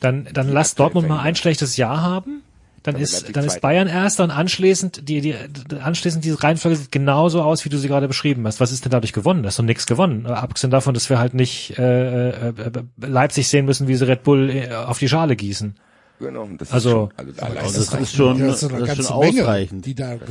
dann, 0.00 0.28
dann 0.32 0.50
lass 0.50 0.74
Dortmund 0.74 1.08
mal 1.08 1.20
ein 1.20 1.36
schlechtes 1.36 1.76
Jahr 1.76 2.02
haben. 2.02 2.42
Dann 2.82 2.94
Dann 2.94 3.02
ist, 3.02 3.34
dann 3.36 3.44
ist. 3.44 3.60
Bayern 3.60 3.88
Erster 3.88 4.22
und 4.22 4.30
anschließend, 4.30 5.08
die, 5.08 5.20
die, 5.20 5.34
die, 5.48 5.76
anschließend 5.80 6.24
diese 6.24 6.40
Reihenfolge 6.40 6.76
sieht 6.76 6.92
genauso 6.92 7.42
aus, 7.42 7.64
wie 7.64 7.68
du 7.68 7.78
sie 7.78 7.88
gerade 7.88 8.06
beschrieben 8.06 8.46
hast. 8.46 8.60
Was 8.60 8.70
ist 8.70 8.84
denn 8.84 8.92
dadurch 8.92 9.12
gewonnen? 9.12 9.42
Da 9.42 9.48
ist 9.48 9.58
doch 9.58 9.64
nichts 9.64 9.86
gewonnen. 9.86 10.24
Äh, 10.24 10.28
Abgesehen 10.28 10.70
davon, 10.70 10.94
dass 10.94 11.10
wir 11.10 11.18
halt 11.18 11.34
nicht 11.34 11.76
äh, 11.78 12.28
äh, 12.28 12.48
äh, 12.48 12.52
Leipzig 13.00 13.48
sehen 13.48 13.64
müssen, 13.64 13.88
wie 13.88 13.96
sie 13.96 14.06
Red 14.06 14.22
Bull 14.22 14.50
äh, 14.50 14.72
auf 14.72 15.00
die 15.00 15.08
Schale 15.08 15.34
gießen. 15.34 15.74
Genau, 16.18 16.42
und 16.44 16.60
das 16.60 16.72
Also- 16.72 17.10
ist 17.10 17.16
schon, 17.18 17.26
also 17.28 17.42
allein 17.42 17.64
das 17.64 17.74
das 17.90 18.00
ist 18.00 18.14
schon, 18.14 18.38
Ja, 18.38 18.46
das 18.46 18.62
ist 18.62 18.68
ganze 18.70 19.02
schon 19.04 19.18
Menge, 19.20 19.42
ausreichend. 19.42 19.84
die 19.86 19.94
da 19.94 20.18
wird. 20.18 20.30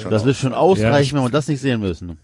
schon. 0.00 0.10
Das 0.10 0.24
wird 0.24 0.36
schon 0.36 0.52
Ja, 0.52 0.58
ausreichen, 0.58 1.02
ich- 1.06 1.12
wenn 1.14 1.22
wir 1.22 1.30
das 1.30 1.48
nicht 1.48 1.60
sehen 1.60 1.80
müssen. 1.80 2.18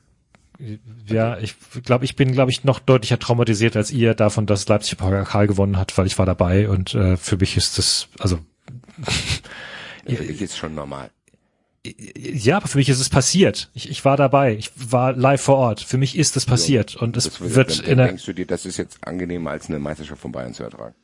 Ja, 1.06 1.39
ich 1.39 1.55
glaube, 1.84 2.05
ich 2.05 2.16
bin, 2.16 2.32
glaube 2.32 2.50
ich, 2.50 2.64
noch 2.64 2.78
deutlicher 2.80 3.18
traumatisiert 3.18 3.76
als 3.76 3.90
ihr 3.90 4.14
davon, 4.14 4.44
dass 4.47 4.68
Leipzig 4.68 4.98
Pokal 4.98 5.47
gewonnen 5.47 5.78
hat, 5.78 5.97
weil 5.97 6.06
ich 6.06 6.18
war 6.18 6.26
dabei 6.26 6.68
und 6.68 6.94
äh, 6.94 7.16
für 7.16 7.36
mich 7.39 7.56
ist 7.56 7.78
das, 7.78 8.08
also 8.18 8.39
Für 10.06 10.22
mich 10.22 10.40
ist 10.42 10.56
schon 10.56 10.74
normal. 10.74 11.10
ja, 11.84 12.58
aber 12.58 12.68
für 12.68 12.78
mich 12.78 12.89
ist 12.90 13.00
es 13.00 13.08
passiert. 13.08 13.70
Ich, 13.74 13.89
ich 13.90 14.05
war 14.05 14.16
dabei, 14.18 14.55
ich 14.56 14.70
war 14.76 15.14
live 15.14 15.40
vor 15.40 15.56
Ort. 15.56 15.80
Für 15.80 15.97
mich 15.98 16.16
ist 16.18 16.36
es 16.36 16.44
passiert 16.44 16.94
und 16.97 17.16
es 17.16 17.24
Das 17.24 17.40
wird, 17.40 17.55
wird 17.55 17.70
dann, 17.70 17.84
in 17.84 17.89
dann 17.90 17.97
der 17.98 18.06
denkst 18.08 18.24
du 18.26 18.32
dir, 18.34 18.47
das 18.47 18.66
ist 18.66 18.76
jetzt 18.76 18.98
angenehmer 19.06 19.50
als 19.52 19.68
eine 19.68 19.78
Meisterschaft 19.78 20.20
von 20.20 20.30
Bayern 20.32 20.52
zu 20.52 20.62
ertragen. 20.62 20.94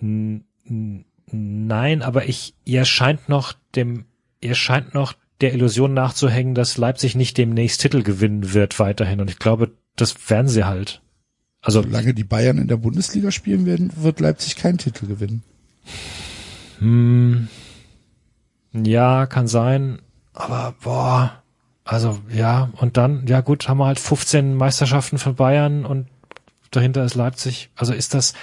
Nein, 0.00 2.02
aber 2.02 2.28
ich, 2.28 2.54
ihr 2.64 2.84
scheint 2.84 3.28
noch 3.28 3.54
dem, 3.74 4.06
ihr 4.40 4.54
scheint 4.54 4.94
noch 4.94 5.14
der 5.40 5.54
Illusion 5.54 5.94
nachzuhängen, 5.94 6.54
dass 6.54 6.76
Leipzig 6.76 7.14
nicht 7.14 7.38
demnächst 7.38 7.80
Titel 7.80 8.02
gewinnen 8.02 8.52
wird 8.52 8.78
weiterhin. 8.78 9.20
Und 9.20 9.30
ich 9.30 9.38
glaube, 9.38 9.72
das 9.96 10.30
werden 10.30 10.48
sie 10.48 10.64
halt. 10.64 11.02
Also, 11.62 11.82
Solange 11.82 12.14
die 12.14 12.24
Bayern 12.24 12.58
in 12.58 12.68
der 12.68 12.76
Bundesliga 12.76 13.30
spielen 13.30 13.66
werden, 13.66 13.92
wird 13.96 14.20
Leipzig 14.20 14.56
keinen 14.56 14.78
Titel 14.78 15.06
gewinnen. 15.06 15.42
hm, 16.78 17.48
ja, 18.72 19.26
kann 19.26 19.46
sein. 19.46 20.00
Aber, 20.32 20.74
boah, 20.82 21.42
also, 21.84 22.18
ja, 22.32 22.70
und 22.76 22.96
dann, 22.96 23.26
ja 23.26 23.40
gut, 23.40 23.68
haben 23.68 23.78
wir 23.78 23.86
halt 23.86 23.98
15 23.98 24.54
Meisterschaften 24.54 25.18
von 25.18 25.34
Bayern 25.34 25.84
und 25.84 26.06
dahinter 26.70 27.04
ist 27.04 27.14
Leipzig. 27.14 27.70
Also 27.74 27.92
ist 27.92 28.14
das, 28.14 28.34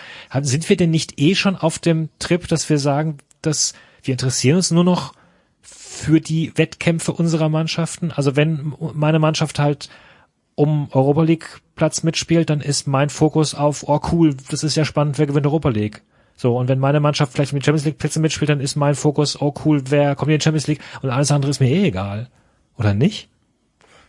sind 0.42 0.68
wir 0.70 0.78
denn 0.78 0.90
nicht 0.92 1.20
eh 1.20 1.36
schon 1.36 1.56
auf 1.56 1.80
dem 1.80 2.10
Trip, 2.20 2.48
dass 2.48 2.70
wir 2.70 2.80
sagen, 2.80 3.18
dass 3.42 3.74
wir 4.04 4.14
interessieren 4.14 4.58
uns 4.58 4.72
nur 4.72 4.84
noch 4.84 5.14
für 5.62 6.22
die 6.22 6.52
Wettkämpfe 6.56 7.12
unserer 7.14 7.50
Mannschaften? 7.50 8.12
Also 8.12 8.36
wenn 8.36 8.74
meine 8.94 9.20
Mannschaft 9.20 9.60
halt 9.60 9.90
um 10.56 10.90
Europa 10.92 11.24
League 11.24 11.62
Platz 11.76 12.04
mitspielt, 12.04 12.50
dann 12.50 12.62
ist 12.62 12.88
mein 12.88 13.10
Fokus 13.10 13.54
auf, 13.54 13.84
oh 13.88 14.00
cool, 14.12 14.36
das 14.50 14.64
ist 14.64 14.76
ja 14.76 14.86
spannend, 14.86 15.18
wer 15.20 15.28
gewinnt 15.28 15.46
Europa 15.46 15.70
League? 15.70 16.02
So, 16.36 16.58
und 16.58 16.68
wenn 16.68 16.80
meine 16.80 17.00
Mannschaft 17.00 17.34
vielleicht 17.34 17.54
um 17.54 17.60
die 17.60 17.66
Champions 17.66 17.86
League 17.86 17.98
Plätze 17.98 18.20
mitspielt, 18.20 18.50
dann 18.50 18.60
ist 18.60 18.76
mein 18.76 18.96
Fokus, 18.96 19.40
oh 19.42 19.54
cool, 19.66 19.84
wer 19.90 20.16
kommt 20.16 20.32
in 20.32 20.38
die 20.38 20.44
Champions 20.44 20.68
League? 20.68 20.82
Und 21.02 21.10
alles 21.10 21.32
andere 21.32 21.50
ist 21.50 21.60
mir 21.60 21.70
eh 21.70 21.88
egal. 21.88 22.30
Oder 22.78 22.94
nicht? 22.94 23.30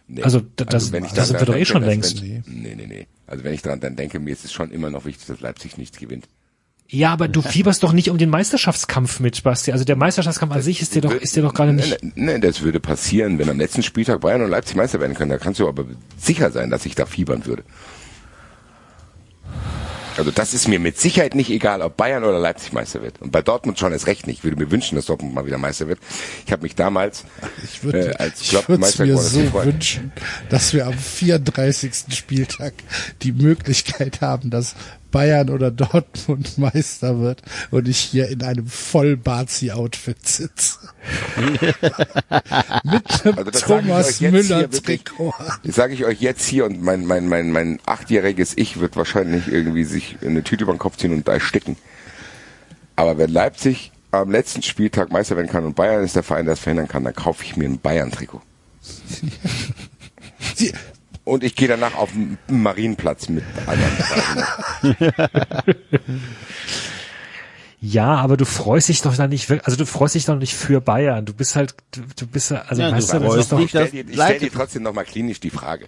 Nee. 0.07 0.23
Also, 0.23 0.41
das- 0.57 0.93
wenn 0.93 1.05
ich 1.05 1.13
das 1.13 1.29
sind 1.29 1.41
wir 1.41 1.47
doch 1.47 1.55
eh 1.57 1.65
schon 1.65 1.83
längst. 1.83 2.23
Wenn, 2.23 2.45
nee, 2.47 2.75
nee, 2.75 2.87
nee. 2.87 3.07
Also 3.29 3.45
wenn 3.45 3.55
ich 3.55 3.63
daran 3.63 3.81
dann 3.81 3.97
denke, 3.97 4.19
mir 4.19 4.33
ist 4.33 4.45
es 4.45 4.53
schon 4.53 4.71
immer 4.71 4.91
noch 4.91 5.05
wichtig, 5.05 5.27
dass 5.27 5.41
Leipzig 5.41 5.79
nichts 5.79 5.99
gewinnt. 5.99 6.27
Ja, 6.91 7.13
aber 7.13 7.29
du 7.29 7.43
fieberst 7.43 7.83
doch 7.83 7.93
nicht 7.93 8.09
um 8.09 8.17
den 8.17 8.31
Meisterschaftskampf 8.31 9.21
mit, 9.21 9.43
Basti. 9.43 9.73
Also 9.73 9.85
der 9.85 9.97
Meisterschaftskampf 9.97 10.55
an 10.55 10.63
sich 10.63 10.81
ist 10.81 10.95
dir 10.95 11.03
doch, 11.03 11.13
ist 11.13 11.37
dir 11.37 11.43
doch 11.43 11.53
gerade 11.53 11.75
nicht. 11.75 11.99
Nein, 12.03 12.13
nein, 12.17 12.41
das 12.41 12.63
würde 12.63 12.81
passieren, 12.81 13.39
wenn 13.39 13.51
am 13.51 13.59
letzten 13.59 13.83
Spieltag 13.83 14.23
Bayern 14.23 14.41
und 14.41 14.51
Leipzig 14.51 14.75
Meister 14.75 14.99
werden 14.99 15.15
können. 15.15 15.31
Da 15.31 15.37
kannst 15.37 15.61
du 15.61 15.69
aber 15.69 15.85
sicher 16.17 16.51
sein, 16.51 16.71
dass 16.71 16.87
ich 16.87 16.95
da 16.95 17.05
fiebern 17.05 17.45
würde. 17.45 17.63
Also 20.19 20.33
das 20.33 20.53
ist 20.53 20.67
mir 20.67 20.81
mit 20.81 20.99
Sicherheit 20.99 21.37
nicht 21.37 21.49
egal, 21.49 21.81
ob 21.81 21.97
Bayern 21.97 22.25
oder 22.25 22.41
Leipzig 22.41 22.73
Meister 22.73 23.03
wird. 23.03 23.23
Und 23.23 23.31
bei 23.31 23.41
Dortmund 23.41 23.79
schon 23.79 23.93
erst 23.93 24.09
recht 24.09 24.27
nicht. 24.27 24.39
Ich 24.39 24.45
würde 24.45 24.57
mir 24.57 24.69
wünschen, 24.73 24.97
dass 24.97 25.07
Dortmund 25.07 25.33
mal 25.33 25.47
wieder 25.47 25.59
Meister 25.59 25.87
wird. 25.87 26.01
Ich 26.45 26.51
habe 26.51 26.63
mich 26.63 26.75
damals 26.75 27.25
Ich 27.63 27.85
würde 27.85 28.11
äh, 28.11 28.17
als 28.17 28.41
ich 28.41 28.49
Klopp 28.49 28.69
es 28.69 28.79
Meister 28.81 29.05
mir 29.05 29.13
geworden 29.13 29.27
ist, 29.27 29.33
so 29.33 29.41
gefreut. 29.43 29.67
wünschen, 29.67 30.13
dass 30.49 30.75
wir 30.75 30.89
am 30.89 30.99
34. 30.99 31.93
Spieltag 32.11 32.75
die 33.23 33.31
Möglichkeit 33.31 34.21
haben, 34.21 34.51
dass 34.51 34.75
Bayern 35.11 35.51
oder 35.51 35.71
Dortmund 35.71 36.59
Meister 36.59 37.21
wird 37.21 37.43
und 37.71 37.89
ich 37.89 37.99
hier 37.99 38.29
in 38.29 38.43
einem 38.43 38.67
Voll-Bazi-Outfit 38.67 40.27
sitze. 40.27 40.79
Mit 42.85 43.25
einem 43.25 43.39
Also 43.39 43.51
Thomas 43.51 44.09
euch 44.09 44.21
jetzt 44.21 44.33
Müller 44.33 44.59
hier 44.59 44.73
wirklich. 44.73 45.05
Trikot. 45.05 45.35
an. 45.39 45.53
Das 45.65 45.75
sage 45.75 45.95
ich 45.95 46.05
euch 46.05 46.21
jetzt 46.21 46.47
hier 46.47 46.67
und 46.67 46.83
mein, 46.83 47.07
mein, 47.07 47.29
mein, 47.29 47.51
mein 47.51 47.79
achtjähriges 47.87 48.53
Ich 48.57 48.81
wird 48.81 48.97
wahrscheinlich 48.97 49.49
irgendwie 49.49 49.85
sich 49.85 50.19
eine 50.25 50.43
Tüte 50.43 50.65
über 50.65 50.73
den 50.73 50.79
Kopf 50.79 50.97
ziehen 50.97 51.13
und 51.13 51.27
da 51.27 51.35
ersticken. 51.35 51.77
Aber 52.97 53.17
wenn 53.17 53.31
Leipzig 53.31 53.93
am 54.11 54.31
letzten 54.31 54.63
Spieltag 54.63 55.13
Meister 55.13 55.37
werden 55.37 55.49
kann 55.49 55.65
und 55.65 55.77
Bayern 55.77 56.05
ist 56.05 56.17
der 56.17 56.23
Verein, 56.23 56.47
der 56.47 56.55
es 56.55 56.61
verhindern 56.61 56.89
kann, 56.89 57.05
dann 57.05 57.15
kaufe 57.15 57.45
ich 57.45 57.57
mir 57.57 57.69
ein 57.69 57.79
Bayern-Trikot. 57.79 58.41
Und 61.29 61.45
ich 61.45 61.55
gehe 61.57 61.69
danach 61.69 61.95
auf 61.95 62.11
den 62.13 62.39
Marienplatz 62.49 63.29
mit 63.29 63.45
anderen. 63.67 63.93
Ja, 67.81 68.17
aber 68.17 68.37
du 68.37 68.45
freust 68.45 68.89
dich 68.89 69.03
doch 69.03 69.15
dann 69.17 69.31
nicht, 69.31 69.49
wirklich- 69.49 69.65
also 69.67 69.77
du 69.79 69.87
freust 69.87 70.17
dich 70.17 70.25
doch 70.25 70.35
nicht 70.37 70.53
für 70.55 70.81
Bayern. 70.81 71.25
Du 71.25 71.33
bist 71.33 71.55
halt, 71.55 71.77
du, 71.93 72.01
du 72.17 72.27
bist 72.27 72.51
ja, 72.51 72.63
also 72.63 72.83
Ja, 72.83 72.91
du 72.91 72.97
weißt 72.97 73.13
du, 73.13 73.19
das 73.21 73.37
ist 73.37 73.53
doch, 73.53 73.61
Ich 73.61 73.69
stelle 73.71 73.89
dir, 73.89 74.05
stell 74.13 74.39
dir 74.41 74.51
trotzdem 74.53 74.83
nochmal 74.83 75.05
klinisch 75.05 75.39
die 75.39 75.51
Frage. 75.51 75.87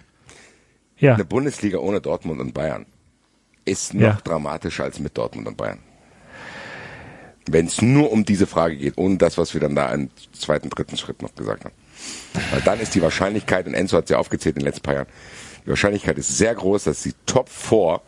ja. 0.99 1.15
Eine 1.15 1.25
Bundesliga 1.25 1.79
ohne 1.79 1.99
Dortmund 1.99 2.39
und 2.39 2.53
Bayern 2.53 2.85
ist 3.65 3.93
noch 3.93 4.01
Ja. 4.01 4.17
dramatischer 4.23 4.85
als 4.85 4.99
mit 4.99 5.17
Dortmund 5.17 5.49
und 5.49 5.57
Bayern. 5.57 5.79
Wenn 7.49 7.65
es 7.65 7.81
nur 7.81 8.09
um 8.13 8.23
diese 8.23 8.47
Frage 8.47 8.77
geht, 8.77 8.93
ohne 8.97 9.17
das, 9.17 9.37
was 9.37 9.53
wir 9.53 9.59
dann 9.59 9.75
da 9.75 9.91
im 9.91 10.11
zweiten, 10.31 10.69
dritten 10.69 10.95
Schritt 10.95 11.21
noch 11.21 11.35
gesagt 11.35 11.65
haben. 11.65 11.75
Weil 12.51 12.61
dann 12.61 12.79
ist 12.79 12.95
die 12.95 13.01
Wahrscheinlichkeit, 13.01 13.67
und 13.67 13.73
Enzo 13.73 13.97
hat 13.97 14.07
sie 14.07 14.15
aufgezählt 14.15 14.55
in 14.55 14.61
den 14.61 14.67
letzten 14.67 14.83
paar 14.83 14.93
Jahren, 14.95 15.07
die 15.65 15.69
Wahrscheinlichkeit 15.69 16.17
ist 16.17 16.37
sehr 16.37 16.55
groß, 16.55 16.85
dass 16.85 17.03
die 17.03 17.13
Top 17.25 17.49
4 17.49 18.01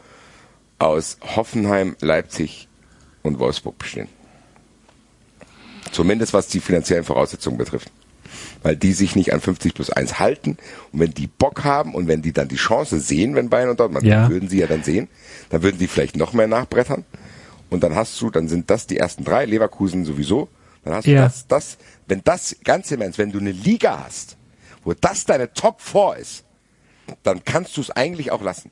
aus 0.79 1.17
Hoffenheim, 1.35 1.95
Leipzig 2.01 2.67
und 3.21 3.39
Wolfsburg 3.39 3.77
bestehen. 3.77 4.07
Zumindest 5.91 6.33
was 6.33 6.47
die 6.47 6.59
finanziellen 6.59 7.03
Voraussetzungen 7.03 7.57
betrifft. 7.57 7.91
Weil 8.63 8.75
die 8.75 8.93
sich 8.93 9.15
nicht 9.15 9.33
an 9.33 9.41
50 9.41 9.73
plus 9.75 9.89
1 9.91 10.19
halten. 10.19 10.57
Und 10.91 10.99
wenn 10.99 11.13
die 11.13 11.27
Bock 11.27 11.63
haben 11.63 11.93
und 11.93 12.07
wenn 12.07 12.21
die 12.21 12.31
dann 12.33 12.47
die 12.47 12.55
Chance 12.55 12.99
sehen, 12.99 13.35
wenn 13.35 13.49
Bayern 13.49 13.69
und 13.69 13.79
Dortmund, 13.79 14.03
Ja. 14.05 14.29
würden 14.29 14.49
sie 14.49 14.59
ja 14.59 14.67
dann 14.67 14.83
sehen, 14.83 15.07
dann 15.49 15.61
würden 15.61 15.77
sie 15.77 15.87
vielleicht 15.87 16.15
noch 16.15 16.33
mehr 16.33 16.47
nachbrettern. 16.47 17.05
Und 17.69 17.83
dann 17.83 17.93
hast 17.95 18.19
du, 18.21 18.29
dann 18.29 18.47
sind 18.47 18.69
das 18.69 18.87
die 18.87 18.97
ersten 18.97 19.23
drei, 19.23 19.45
Leverkusen 19.45 20.05
sowieso. 20.05 20.47
Dann 20.83 20.95
hast 20.95 21.05
du 21.05 21.11
Ja. 21.11 21.23
das, 21.23 21.47
das, 21.47 21.77
wenn 22.07 22.21
das 22.23 22.55
ganz 22.63 22.91
im 22.91 23.01
Ernst, 23.01 23.17
wenn 23.17 23.31
du 23.31 23.39
eine 23.39 23.51
Liga 23.51 24.03
hast, 24.05 24.37
wo 24.83 24.93
das 24.93 25.25
deine 25.25 25.53
Top 25.53 25.81
4 25.81 26.17
ist, 26.19 26.45
dann 27.23 27.43
kannst 27.43 27.77
du 27.77 27.81
es 27.81 27.89
eigentlich 27.91 28.31
auch 28.31 28.41
lassen. 28.41 28.71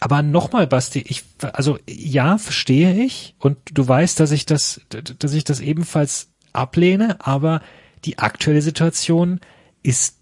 Aber 0.00 0.22
nochmal, 0.22 0.66
Basti, 0.66 1.04
ich, 1.06 1.24
also 1.52 1.78
ja, 1.88 2.38
verstehe 2.38 2.94
ich 2.94 3.34
und 3.38 3.58
du 3.72 3.86
weißt, 3.86 4.18
dass 4.18 4.30
ich 4.30 4.46
das, 4.46 4.80
dass 4.88 5.32
ich 5.34 5.44
das 5.44 5.60
ebenfalls 5.60 6.28
ablehne, 6.52 7.18
aber 7.20 7.60
die 8.04 8.18
aktuelle 8.18 8.62
Situation 8.62 9.40
ist 9.82 10.16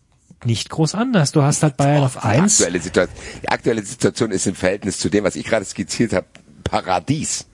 nicht 0.45 0.71
groß 0.71 0.95
anders. 0.95 1.33
Du 1.33 1.43
hast 1.43 1.63
halt 1.63 1.77
Bayern 1.77 2.05
auf 2.05 2.15
Die 2.15 2.21
eins. 2.23 2.61
aktuelle, 2.61 2.81
Situation, 2.81 3.19
die 3.43 3.49
aktuelle 3.49 3.83
Situation 3.85 4.31
ist 4.33 4.47
im 4.47 4.55
Verhältnis 4.55 4.99
zu 4.99 5.09
dem, 5.09 5.25
was 5.25 5.37
ich 5.37 5.45
gerade 5.47 5.65
skizziert 5.65 6.13
habe, 6.13 6.27
Paradies. 6.65 7.47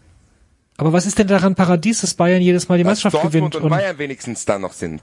Aber 0.76 0.92
was 0.92 1.06
ist 1.06 1.18
denn 1.18 1.26
daran 1.28 1.54
Paradies, 1.54 2.00
dass 2.00 2.14
Bayern 2.14 2.42
jedes 2.42 2.68
Mal 2.68 2.78
die 2.78 2.84
dass 2.84 3.04
Meisterschaft 3.04 3.24
Dortmund 3.24 3.52
gewinnt? 3.52 3.64
und 3.64 3.70
Bayern 3.70 3.98
wenigstens 3.98 4.44
da 4.44 4.58
noch 4.58 4.72
sind. 4.72 5.02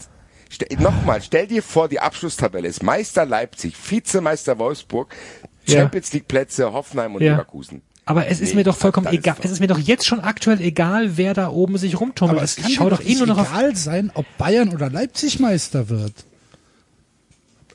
Ste 0.50 0.66
Nochmal, 0.80 1.22
stell 1.22 1.48
dir 1.48 1.64
vor, 1.64 1.88
die 1.88 2.00
Abschlusstabelle 2.02 2.68
ist 2.68 2.84
Meister 2.84 3.26
Leipzig, 3.26 3.74
Vizemeister 3.90 4.60
Wolfsburg, 4.60 5.16
Ja. 5.66 5.80
Champions 5.80 6.12
League 6.12 6.28
Plätze 6.28 6.74
Hoffenheim 6.74 7.16
und 7.16 7.22
Ja. 7.22 7.32
Leverkusen. 7.34 7.82
aber 8.04 8.28
es 8.28 8.42
ist 8.42 8.50
Nee, 8.50 8.56
mir 8.56 8.64
doch 8.66 8.76
vollkommen 8.76 9.08
ist 9.08 9.14
egal. 9.14 9.36
doch- 9.38 9.46
Es 9.46 9.52
ist 9.52 9.60
mir 9.62 9.68
doch 9.68 9.80
jetzt 9.80 10.06
schon 10.06 10.20
aktuell 10.20 10.60
egal, 10.60 11.16
wer 11.16 11.34
da 11.34 11.50
oben 11.50 11.78
sich 11.78 11.98
rumtummelt. 12.02 12.38
aber 12.38 12.44
es 12.44 12.58
kann 12.58 12.70
ich 12.70 12.76
schau 12.76 12.90
doch 12.90 13.00
eh 13.02 13.16
nur 13.16 13.28
noch 13.28 13.38
auf. 13.38 13.50
egal 13.50 13.76
sein, 13.78 14.12
ob 14.14 14.26
Bayern 14.38 14.70
oder 14.74 14.90
Leipzig 14.90 15.40
Meister 15.40 15.88
wird. 15.88 16.26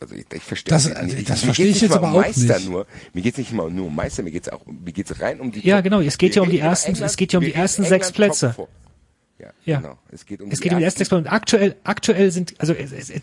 Also 0.01 0.15
ich, 0.15 0.27
ich 0.33 0.43
verstehe 0.43 0.71
Das- 0.71 0.87
nicht. 0.87 0.97
also 0.97 1.17
Ich- 1.17 1.25
das 1.25 1.43
verstehe 1.43 1.67
ich 1.67 1.81
jetzt 1.81 1.93
aber 1.95 2.09
um 2.09 2.15
auch 2.17 2.21
Meister 2.23 2.57
nicht. 2.59 2.69
nur. 2.71 2.87
Mir 3.13 3.23
geht's 3.23 3.39
nicht 3.39 3.53
mal 3.53 3.71
nur 3.71 3.87
um 3.87 3.95
Meister, 3.95 4.23
mir 4.23 4.31
geht's 4.31 4.49
auch, 4.49 4.61
mir 4.67 4.93
geht's 4.93 5.21
rein 5.21 5.41
um 5.41 5.53
die 5.53 5.67
Ja, 5.67 5.81
genau, 5.81 6.01
es 6.01 6.19
geht 6.19 6.35
ja 6.35 6.43
um 6.43 6.51
die 6.51 6.59
ersten- 6.59 6.91
England, 6.91 7.11
es 7.11 7.17
geht 7.17 7.33
ja 7.33 7.39
um 7.39 7.45
die 7.45 7.55
ersten 7.55 7.85
sechs 7.85 8.13
Plätze. 8.13 8.55
Ja, 9.39 9.49
Ja. 9.65 9.81
genau. 9.81 9.99
Es 10.11 10.25
geht 10.27 10.41
um 10.41 10.51
Es 10.51 10.59
die 10.59 10.65
geht 10.65 10.73
um 10.73 10.79
die 10.79 10.85
ersten 10.85 10.99
sechs 10.99 11.09
Plätze. 11.11 11.23
Und 11.25 11.33
aktuell, 11.33 11.77
aktuell 11.85 12.31
sind, 12.31 12.55
also 12.59 12.73
es, 12.73 12.93
es, 12.93 13.11
es, 13.11 13.21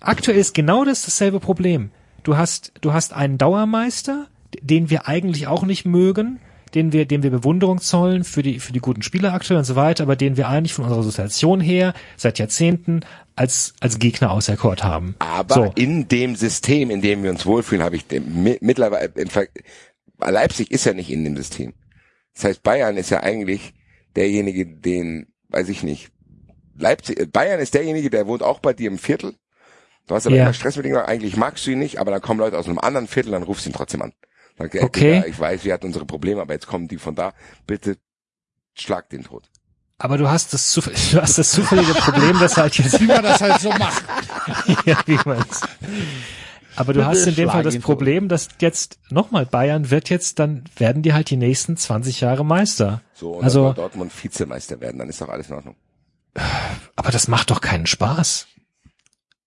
aktuell 0.00 0.36
ist 0.38 0.54
genau 0.54 0.84
das 0.84 1.02
dasselbe 1.02 1.40
Problem. 1.40 1.90
Du 2.22 2.36
hast, 2.36 2.72
du 2.82 2.92
hast 2.92 3.12
einen 3.14 3.38
Dauermeister, 3.38 4.26
den 4.60 4.90
wir 4.90 5.08
eigentlich 5.08 5.46
auch 5.46 5.64
nicht 5.64 5.86
mögen, 5.86 6.40
den 6.74 6.92
wir, 6.92 7.06
dem 7.06 7.22
wir 7.22 7.30
Bewunderung 7.30 7.80
zollen 7.80 8.24
für 8.24 8.42
die, 8.42 8.60
für 8.60 8.74
die 8.74 8.80
guten 8.80 9.00
Spieler 9.00 9.32
aktuell 9.32 9.58
und 9.58 9.64
so 9.64 9.74
weiter, 9.76 10.02
aber 10.02 10.16
den 10.16 10.36
wir 10.36 10.48
eigentlich 10.48 10.74
von 10.74 10.84
unserer 10.84 11.00
Assoziation 11.00 11.60
her 11.62 11.94
seit 12.18 12.38
Jahrzehnten 12.38 13.00
als, 13.38 13.74
als 13.80 13.98
Gegner 13.98 14.30
auserkort 14.30 14.84
haben. 14.84 15.14
Aber 15.18 15.54
so. 15.54 15.72
in 15.74 16.08
dem 16.08 16.36
System, 16.36 16.90
in 16.90 17.00
dem 17.00 17.22
wir 17.22 17.30
uns 17.30 17.46
wohlfühlen, 17.46 17.84
habe 17.84 17.96
ich 17.96 18.04
mittlerweile, 18.60 19.12
Ver 19.28 19.46
Leipzig 20.20 20.70
ist 20.70 20.84
ja 20.84 20.92
nicht 20.94 21.10
in 21.10 21.24
dem 21.24 21.36
System. 21.36 21.74
Das 22.34 22.44
heißt, 22.44 22.62
Bayern 22.62 22.96
ist 22.96 23.10
ja 23.10 23.20
eigentlich 23.20 23.74
derjenige, 24.16 24.66
den, 24.66 25.28
weiß 25.48 25.68
ich 25.68 25.82
nicht, 25.82 26.10
Leipzig, 26.76 27.20
äh, 27.20 27.26
Bayern 27.26 27.60
ist 27.60 27.74
derjenige, 27.74 28.10
der 28.10 28.26
wohnt 28.26 28.42
auch 28.42 28.60
bei 28.60 28.72
dir 28.72 28.88
im 28.88 28.98
Viertel. 28.98 29.34
Du 30.06 30.14
hast 30.14 30.26
aber 30.26 30.36
Ja. 30.36 30.44
immer 30.44 30.54
Stress 30.54 30.76
mit 30.76 30.86
ihm, 30.86 30.96
eigentlich 30.96 31.36
magst 31.36 31.66
du 31.66 31.70
ihn 31.72 31.78
nicht, 31.78 31.98
aber 31.98 32.10
dann 32.10 32.22
kommen 32.22 32.40
Leute 32.40 32.58
aus 32.58 32.66
einem 32.66 32.78
anderen 32.78 33.06
Viertel, 33.06 33.32
dann 33.32 33.42
rufst 33.42 33.66
du 33.66 33.70
ihn 33.70 33.74
trotzdem 33.74 34.02
an. 34.02 34.12
Ey, 34.58 34.80
Okay. 34.82 35.22
Ich 35.28 35.38
weiß, 35.38 35.64
wir 35.64 35.72
hatten 35.72 35.86
unsere 35.86 36.06
Probleme, 36.06 36.40
aber 36.40 36.54
jetzt 36.54 36.66
kommen 36.66 36.88
die 36.88 36.98
von 36.98 37.14
da, 37.14 37.32
bitte 37.66 37.96
schlag 38.74 39.08
den 39.10 39.22
tot. 39.24 39.50
Aber 39.98 40.16
du 40.16 40.30
hast 40.30 40.52
das, 40.54 40.70
zuf- 40.72 40.90
du 41.12 41.20
hast 41.20 41.38
das 41.38 41.50
zufällige 41.50 41.92
Problem, 41.94 42.38
dass 42.38 42.56
halt 42.56 42.78
jetzt 42.78 43.00
Wie 43.00 43.06
man 43.06 43.22
das 43.22 43.40
halt 43.40 43.60
so 43.60 43.70
macht. 43.70 44.04
ja, 44.86 44.96
wie 45.06 45.18
man's. 45.24 45.60
Aber 46.76 46.92
du 46.92 47.04
hast 47.04 47.26
in 47.26 47.34
dem 47.34 47.50
Fall 47.50 47.64
das. 47.64 47.76
Problem, 47.78 48.28
dass 48.28 48.48
jetzt 48.60 48.98
nochmal 49.10 49.44
Bayern 49.46 49.90
wird 49.90 50.10
jetzt, 50.10 50.38
dann 50.38 50.62
werden 50.76 51.02
die 51.02 51.12
halt 51.12 51.28
die 51.30 51.36
nächsten 51.36 51.76
20 51.76 52.20
Jahre 52.20 52.44
Meister. 52.44 53.02
So, 53.14 53.32
und 53.32 53.44
Also- 53.44 53.72
Dortmund 53.72 54.12
Vizemeister 54.22 54.80
werden, 54.80 54.98
dann 54.98 55.08
ist 55.08 55.20
doch 55.20 55.28
alles 55.28 55.48
in 55.48 55.56
Ordnung. 55.56 55.74
Aber 56.94 57.10
das 57.10 57.26
macht 57.26 57.50
doch 57.50 57.60
keinen 57.60 57.86
Spaß. 57.86 58.46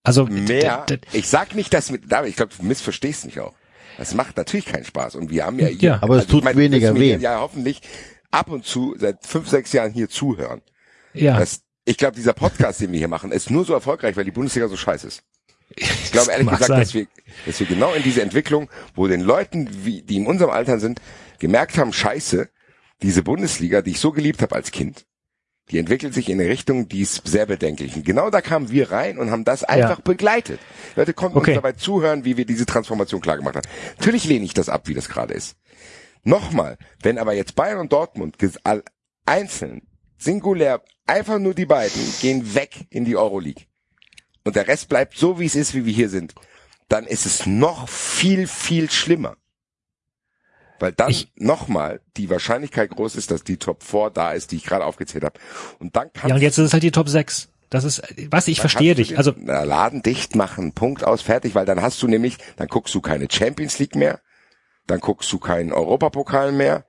Also 0.04 0.26
mehr. 0.26 0.86
Ich 1.14 1.30
sag 1.30 1.56
nicht, 1.56 1.74
dass 1.74 1.90
mit, 1.92 2.12
David, 2.12 2.32
ich 2.32 2.36
glaube, 2.36 2.52
du 2.58 2.64
missverstehst 2.66 3.24
mich 3.26 3.40
auch. 3.40 3.54
Das 3.98 4.14
macht 4.16 4.36
natürlich 4.36 4.66
keinen 4.66 4.84
Spaß. 4.84 5.16
Und 5.16 5.30
wir 5.30 5.46
haben 5.46 5.60
ja, 5.60 5.68
hier, 5.68 5.78
Ja. 5.92 6.00
Aber 6.02 6.18
es 6.18 6.24
ich 6.24 6.30
tut 6.30 6.44
meine, 6.44 6.58
weniger 6.58 6.94
weh. 6.96 7.16
Ja, 7.18 7.40
hoffentlich 7.40 7.82
ab 8.32 8.50
und 8.50 8.66
zu 8.66 8.96
seit 8.98 9.26
fünf, 9.26 9.48
sechs 9.50 9.72
Jahren 9.74 9.92
hier 9.92 10.10
zuhören. 10.10 10.62
ja, 11.14 11.38
Das, 11.40 11.62
ich 11.86 11.98
glaube, 11.98 12.16
dieser 12.16 12.34
Podcast, 12.34 12.80
den 12.82 12.92
wir 12.92 13.00
hier 13.00 13.08
machen, 13.08 13.32
ist 13.32 13.50
nur 13.50 13.66
so 13.66 13.74
erfolgreich, 13.74 14.16
weil 14.16 14.26
die 14.26 14.32
Bundesliga 14.32 14.68
so 14.68 14.78
scheiße 14.78 15.08
ist. 15.08 15.24
Ich 15.76 16.12
glaube 16.12 16.32
ehrlich 16.32 16.48
gesagt, 16.48 16.68
sein. 16.68 16.80
dass 16.80 16.94
wir, 16.94 17.08
dass 17.46 17.60
wir 17.60 17.68
genau 17.68 17.94
in 17.94 18.04
diese 18.04 18.22
Entwicklung, 18.22 18.70
wo 18.96 19.08
den 19.08 19.22
Leuten, 19.22 19.70
wie, 19.86 20.02
die 20.02 20.18
in 20.18 20.28
unserem 20.28 20.52
Alter 20.52 20.80
sind, 20.80 21.02
gemerkt 21.40 21.78
haben, 21.78 21.92
scheiße, 21.94 22.50
diese 23.02 23.24
Bundesliga, 23.24 23.82
die 23.82 23.92
ich 23.92 24.00
so 24.00 24.12
geliebt 24.12 24.42
habe 24.42 24.56
als 24.56 24.72
Kind, 24.72 25.06
die 25.72 25.80
entwickelt 25.80 26.14
sich 26.14 26.30
in 26.30 26.40
eine 26.40 26.50
Richtung, 26.50 26.88
die 26.88 27.02
ist 27.02 27.26
sehr 27.26 27.46
bedenklich. 27.46 27.96
Und 27.96 28.06
genau 28.06 28.30
da 28.30 28.42
kamen 28.42 28.70
wir 28.70 28.92
rein 28.92 29.18
und 29.18 29.32
haben 29.32 29.44
das 29.46 29.64
einfach 29.64 30.02
begleitet. 30.02 30.60
Leute 30.96 31.14
konnten 31.14 31.38
Okay. 31.38 31.52
uns 31.52 31.56
dabei 31.58 31.72
zuhören, 31.72 32.26
wie 32.26 32.36
wir 32.38 32.46
diese 32.46 32.66
Transformation 32.66 33.22
klar 33.22 33.38
gemacht 33.38 33.56
haben. 33.56 33.68
Natürlich 33.98 34.26
lehne 34.26 34.46
ich 34.46 34.54
das 34.54 34.70
ab, 34.70 34.88
wie 34.88 34.94
das 34.94 35.08
gerade 35.10 35.34
ist. 35.34 35.56
Nochmal, 36.24 36.78
wenn 37.02 37.18
aber 37.18 37.34
jetzt 37.34 37.56
Bayern 37.56 37.80
und 37.80 37.92
Dortmund 37.92 38.38
einzeln, 39.26 39.88
singulär, 40.18 40.84
einfach 41.08 41.40
nur 41.40 41.54
die 41.54 41.66
beiden 41.66 42.02
gehen 42.22 42.54
weg 42.54 42.86
in 42.90 43.06
die 43.06 43.18
Euroleague 43.18 43.66
und 44.44 44.56
der 44.56 44.68
Rest 44.68 44.90
bleibt 44.90 45.18
so, 45.18 45.40
wie 45.40 45.46
es 45.46 45.56
ist, 45.56 45.74
wie 45.74 45.86
wir 45.86 45.94
hier 45.94 46.10
sind, 46.10 46.34
dann 46.90 47.06
ist 47.06 47.26
es 47.26 47.46
noch 47.46 47.88
viel, 47.90 48.48
viel 48.48 48.90
schlimmer. 48.90 49.38
Weil 50.80 50.92
dann 50.94 51.14
nochmal 51.36 52.02
die 52.18 52.30
Wahrscheinlichkeit 52.30 52.90
groß 52.90 53.16
ist, 53.16 53.30
dass 53.30 53.44
die 53.44 53.58
Top 53.58 53.84
4 53.84 54.10
da 54.10 54.32
ist, 54.32 54.52
die 54.52 54.56
ich 54.56 54.64
gerade 54.64 54.84
aufgezählt 54.84 55.24
habe. 55.24 55.40
Und 55.78 55.96
dann 55.96 56.12
kannst 56.12 56.30
ja 56.30 56.36
und 56.36 56.42
jetzt 56.42 56.58
ist 56.58 56.66
es 56.66 56.74
halt 56.74 56.82
die 56.82 56.92
Top 56.92 57.08
6. 57.08 57.50
Das 57.70 57.84
ist, 57.84 58.02
was 58.30 58.48
ich 58.48 58.60
verstehe 58.60 58.96
dich. 58.96 59.18
Also 59.18 59.32
den 59.32 59.46
Laden 59.46 60.02
dicht 60.02 60.36
machen, 60.36 60.74
Punkt 60.74 61.06
aus, 61.06 61.22
fertig, 61.22 61.56
weil 61.56 61.66
dann 61.66 61.82
hast 61.82 62.02
du 62.02 62.08
nämlich, 62.08 62.38
dann 62.58 62.68
guckst 62.68 62.94
du 62.96 63.00
keine 63.00 63.28
Champions 63.32 63.80
League 63.80 63.96
mehr, 63.96 64.20
dann 64.88 65.00
guckst 65.00 65.32
du 65.32 65.40
keinen 65.40 65.72
Europapokal 65.72 66.52
mehr 66.52 66.86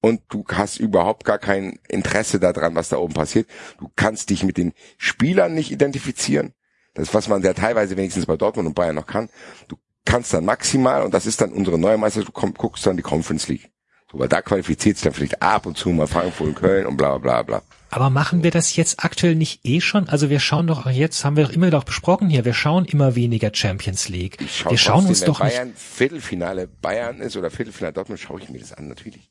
und 0.00 0.22
du 0.28 0.44
hast 0.48 0.78
überhaupt 0.78 1.24
gar 1.24 1.38
kein 1.38 1.78
Interesse 1.88 2.40
daran, 2.40 2.74
was 2.74 2.88
da 2.88 2.96
oben 2.96 3.14
passiert. 3.14 3.48
Du 3.78 3.90
kannst 3.94 4.30
dich 4.30 4.44
mit 4.44 4.56
den 4.56 4.72
Spielern 4.96 5.54
nicht 5.54 5.70
identifizieren. 5.70 6.54
Das 6.94 7.08
ist, 7.08 7.14
was 7.14 7.28
man 7.28 7.42
ja 7.42 7.52
teilweise 7.52 7.96
wenigstens 7.96 8.26
bei 8.26 8.36
Dortmund 8.36 8.68
und 8.68 8.74
Bayern 8.74 8.96
noch 8.96 9.06
kann. 9.06 9.28
Du 9.68 9.76
kannst 10.04 10.32
dann 10.32 10.44
maximal, 10.44 11.02
und 11.02 11.14
das 11.14 11.26
ist 11.26 11.40
dann 11.40 11.52
unsere 11.52 11.78
neue 11.78 11.98
Meisterschaft, 11.98 12.36
du 12.36 12.52
guckst 12.52 12.86
dann 12.86 12.96
die 12.96 13.02
Conference 13.02 13.48
League. 13.48 13.70
Weil 14.12 14.28
da 14.28 14.42
qualifiziert 14.42 14.96
sich 14.96 15.04
dann 15.04 15.12
vielleicht 15.12 15.40
ab 15.40 15.66
und 15.66 15.76
zu 15.76 15.90
mal 15.90 16.06
Frankfurt 16.06 16.48
und 16.48 16.54
Köln 16.56 16.86
und 16.86 16.96
bla 16.96 17.18
bla 17.18 17.42
bla. 17.42 17.62
Aber 17.90 18.08
machen 18.08 18.44
wir 18.44 18.52
das 18.52 18.76
jetzt 18.76 19.04
aktuell 19.04 19.34
nicht 19.34 19.64
eh 19.64 19.80
schon? 19.80 20.08
Also 20.08 20.30
wir 20.30 20.38
schauen 20.38 20.68
doch 20.68 20.88
jetzt, 20.88 21.24
haben 21.24 21.36
wir 21.36 21.44
doch 21.44 21.52
immer 21.52 21.70
doch 21.70 21.84
besprochen 21.84 22.28
hier, 22.28 22.44
wir 22.44 22.54
schauen 22.54 22.84
immer 22.84 23.16
weniger 23.16 23.50
Champions 23.52 24.08
League. 24.08 24.38
Schau 24.48 24.70
wir 24.70 24.78
schauen 24.78 25.06
uns 25.06 25.24
doch 25.24 25.42
nicht. 25.42 25.54
Bayern 25.54 25.72
Viertelfinale 25.74 26.68
Bayern 26.68 27.20
ist 27.20 27.36
oder 27.36 27.50
Viertelfinale 27.50 27.92
Dortmund, 27.92 28.20
schaue 28.20 28.40
ich 28.40 28.48
mir 28.48 28.60
das 28.60 28.72
an, 28.72 28.88
natürlich. 28.88 29.28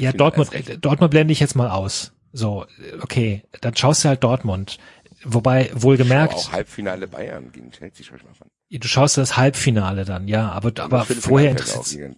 Ja, 0.00 0.12
Dortmund. 0.12 0.50
Dortmund 0.80 1.10
blende 1.10 1.32
ich 1.32 1.40
jetzt 1.40 1.54
mal 1.54 1.70
aus. 1.70 2.12
So, 2.32 2.66
okay, 3.00 3.44
dann 3.60 3.76
schaust 3.76 4.04
du 4.04 4.08
halt 4.08 4.24
Dortmund. 4.24 4.78
Wobei, 5.24 5.70
wohlgemerkt, 5.72 6.34
auch 6.34 6.52
Halbfinale 6.52 7.06
Bayern 7.06 7.52
gegen 7.52 7.70
Chelsea, 7.70 8.04
schau 8.04 8.16
ich 8.16 8.24
mal 8.24 8.30
an. 8.40 8.48
du 8.70 8.88
schaust 8.88 9.16
das 9.16 9.36
Halbfinale 9.36 10.04
dann, 10.04 10.28
ja, 10.28 10.50
aber, 10.50 10.72
aber 10.82 11.04
vorher 11.04 11.52
interessiert 11.52 12.16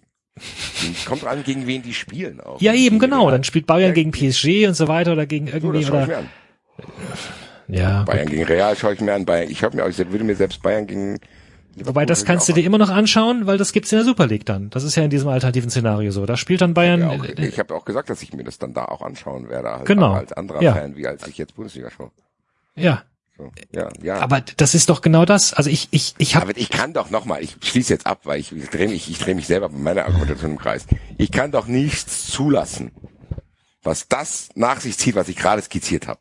Kommt 1.05 1.23
an, 1.25 1.43
gegen 1.43 1.67
wen 1.67 1.81
die 1.81 1.93
spielen 1.93 2.39
auch. 2.41 2.61
Ja, 2.61 2.73
eben, 2.73 2.99
genau. 2.99 3.29
Dann 3.31 3.43
spielt 3.43 3.65
Bayern 3.67 3.93
gegen 3.93 4.11
PSG 4.11 4.67
und 4.67 4.75
so 4.75 4.87
weiter 4.87 5.13
oder 5.13 5.25
gegen 5.25 5.47
So, 5.47 5.53
irgendwie 5.53 5.79
mir 5.85 5.91
oder, 5.91 6.17
an. 6.19 6.29
ja. 7.67 8.03
Bayern 8.03 8.27
gegen 8.27 8.43
Real 8.43 8.75
schaue 8.75 8.93
ich 8.93 9.01
mir 9.01 9.13
an. 9.13 9.25
Bayern, 9.25 9.49
ich 9.49 9.63
habe 9.63 9.75
mir 9.75 9.83
auch, 9.85 9.89
ich 9.89 9.97
würde 9.97 10.23
mir 10.23 10.35
selbst 10.35 10.61
Bayern 10.61 10.87
gegen 10.87 11.19
Wobei, 11.79 12.07
das 12.07 12.25
kannst 12.25 12.49
du 12.49 12.53
dir 12.53 12.63
immer 12.65 12.79
noch 12.79 12.89
anschauen, 12.89 13.45
weil 13.45 13.59
das 13.59 13.71
gibt's 13.71 13.91
in 13.91 13.99
der 13.99 14.05
Super 14.05 14.25
League 14.25 14.47
dann. 14.47 14.71
Das 14.71 14.83
ist 14.83 14.95
ja 14.95 15.03
in 15.03 15.11
diesem 15.11 15.29
alternativen 15.29 15.69
Szenario 15.69 16.09
so. 16.09 16.25
Da 16.25 16.35
spielt 16.35 16.61
dann 16.61 16.73
Bayern, 16.73 17.01
Ja, 17.01 17.09
auch, 17.09 17.23
äh, 17.23 17.45
ich 17.47 17.59
habe 17.59 17.75
auch 17.75 17.85
gesagt, 17.85 18.09
dass 18.09 18.23
ich 18.23 18.33
mir 18.33 18.43
das 18.43 18.57
dann 18.57 18.73
da 18.73 18.85
auch 18.85 19.03
anschauen 19.03 19.47
werde, 19.47 19.69
halt 19.69 19.85
Genau. 19.85 20.13
als 20.13 20.33
anderer 20.33 20.59
Ja. 20.63 20.73
Fan, 20.73 20.95
wie 20.95 21.05
als 21.05 21.27
ich 21.27 21.37
jetzt 21.37 21.55
Bundesliga 21.55 21.91
schaue. 21.91 22.09
ja. 22.75 23.03
So, 23.37 23.51
ja, 23.71 23.89
ja. 24.01 24.19
Aber 24.19 24.41
das 24.41 24.73
ist 24.73 24.89
doch 24.89 25.01
genau 25.01 25.23
das. 25.25 25.53
Also 25.53 25.69
ich, 25.69 25.89
ich, 25.91 26.15
ich 26.17 26.35
habe 26.35 26.47
Aber 26.49 26.57
ich 26.57 26.69
kann 26.69 26.93
doch 26.93 27.09
nochmal, 27.11 27.43
ich 27.43 27.55
schließe 27.61 27.93
jetzt 27.93 28.07
ab, 28.07 28.21
weil 28.23 28.39
ich, 28.39 28.51
ich 28.51 28.69
drehe 28.69 28.87
mich, 28.87 29.09
ich 29.11 29.19
drehe 29.19 29.35
mich 29.35 29.45
selber 29.47 29.69
bei 29.69 29.77
meiner 29.77 30.05
Argumentation 30.05 30.51
im 30.51 30.57
Kreis. 30.57 30.85
Ich 31.17 31.31
kann 31.31 31.51
doch 31.51 31.67
nichts 31.67 32.25
zulassen, 32.27 32.91
was 33.83 34.07
das 34.07 34.49
nach 34.55 34.81
sich 34.81 34.97
zieht, 34.97 35.15
was 35.15 35.29
ich 35.29 35.35
gerade 35.35 35.61
skizziert 35.61 36.07
habe. 36.07 36.19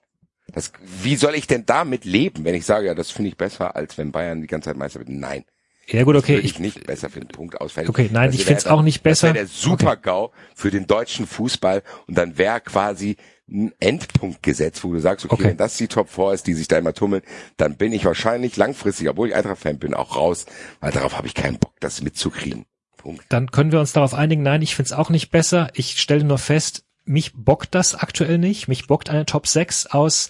Das, 0.53 0.73
wie 1.03 1.17
soll 1.17 1.35
ich 1.35 1.47
denn 1.47 1.65
damit 1.67 2.05
leben, 2.05 2.45
wenn 2.45 2.55
ich 2.55 2.65
sage, 2.67 2.87
ja, 2.87 2.95
das 2.95 3.11
finde 3.11 3.31
ich 3.31 3.37
besser, 3.37 3.75
als 3.77 3.99
wenn 3.99 4.13
Bayern 4.13 4.41
die 4.43 4.47
ganze 4.47 4.71
Zeit 4.71 4.77
Meister 4.77 5.01
wird? 5.01 5.09
Nein. 5.09 5.45
ja 5.89 6.03
gut, 6.05 6.17
okay, 6.17 6.37
ich, 6.39 6.45
ich 6.45 6.59
nicht 6.61 6.87
besser 6.87 7.09
finden. 7.11 7.29
Punkt 7.29 7.61
aus. 7.61 7.73
fertig. 7.73 7.91
Okay, 7.91 8.09
nein, 8.13 8.31
Das 8.31 8.39
ich 8.41 8.45
find's 8.45 8.65
dann- 8.65 8.75
auch 8.75 8.83
nicht 8.83 9.03
besser. 9.03 9.29
Das 9.29 9.35
wäre 9.35 9.47
der 9.47 9.53
Super-GAU 9.55 10.33
für 10.55 10.71
den 10.71 10.87
deutschen 10.87 11.27
Fußball 11.27 11.83
und 12.07 12.17
dann 12.17 12.39
wäre 12.39 12.61
quasi 12.61 13.17
ein 13.49 13.73
Endpunkt 13.79 14.43
gesetzt, 14.43 14.83
wo 14.83 14.93
du 14.93 14.99
sagst, 15.01 15.25
okay, 15.27 15.35
Okay. 15.35 15.45
wenn 15.51 15.57
das 15.57 15.77
die 15.77 15.87
Top 15.89 16.09
4 16.09 16.33
ist, 16.33 16.47
die 16.47 16.55
sich 16.55 16.67
da 16.69 16.79
immer 16.79 16.95
tummeln, 16.95 17.23
dann 17.57 17.77
bin 17.77 17.93
ich 17.93 18.05
wahrscheinlich 18.05 18.57
langfristig, 18.57 19.09
obwohl 19.09 19.29
ich 19.29 19.35
Eintracht-Fan 19.35 19.79
bin, 19.79 19.95
auch 19.95 20.17
raus, 20.17 20.47
weil 20.81 20.91
darauf 20.93 21.17
habe 21.17 21.27
ich 21.29 21.35
keinen 21.35 21.59
Bock, 21.59 21.73
das 21.81 22.03
mitzukriegen. 22.03 22.67
Punkt. 22.97 23.25
dann 23.29 23.51
können 23.53 23.71
wir 23.71 23.79
uns 23.79 23.93
darauf 23.93 24.15
einigen. 24.15 24.43
Nein, 24.43 24.63
ich 24.63 24.75
find's 24.75 24.93
auch 24.93 25.11
nicht 25.11 25.31
besser. 25.31 25.69
Ich 25.75 26.01
stelle 26.01 26.25
nur 26.25 26.39
fest, 26.39 26.85
mich 27.05 27.35
bockt 27.35 27.75
das 27.77 27.95
aktuell 27.95 28.39
nicht. 28.39 28.67
Mich 28.67 28.89
bockt 28.89 29.11
eine 29.11 29.27
Top 29.27 29.47
6 29.47 29.87
aus 29.87 30.29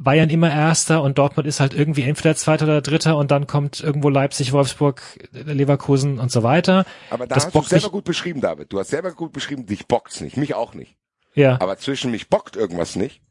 Bayern 0.00 0.30
immer 0.30 0.48
Erster 0.52 1.02
und 1.02 1.18
Dortmund 1.18 1.48
ist 1.48 1.58
halt 1.58 1.74
irgendwie 1.74 2.02
entweder 2.04 2.36
Zweiter 2.36 2.66
oder 2.66 2.82
Dritter 2.82 3.16
und 3.16 3.32
dann 3.32 3.48
kommt 3.48 3.80
irgendwo 3.80 4.08
Leipzig, 4.10 4.52
Wolfsburg, 4.52 5.02
Leverkusen 5.32 6.20
und 6.20 6.30
so 6.30 6.44
weiter. 6.44 6.84
Aber 7.10 7.26
da 7.26 7.34
das 7.34 7.46
hast 7.46 7.54
du 7.54 7.62
selber 7.62 7.86
mich, 7.86 7.92
gut 7.92 8.04
beschrieben, 8.04 8.40
David. 8.40 8.72
Du 8.72 8.78
hast 8.78 8.90
selber 8.90 9.10
gut 9.12 9.32
beschrieben, 9.32 9.66
dich 9.66 9.88
bockt's 9.88 10.20
nicht, 10.20 10.36
mich 10.36 10.54
auch 10.54 10.74
nicht. 10.74 10.94
Ja, 11.38 11.60
Aber 11.60 11.76
zwischen 11.78 12.10
mich 12.10 12.28
bockt 12.28 12.56
irgendwas 12.56 12.96
nicht 12.96 13.22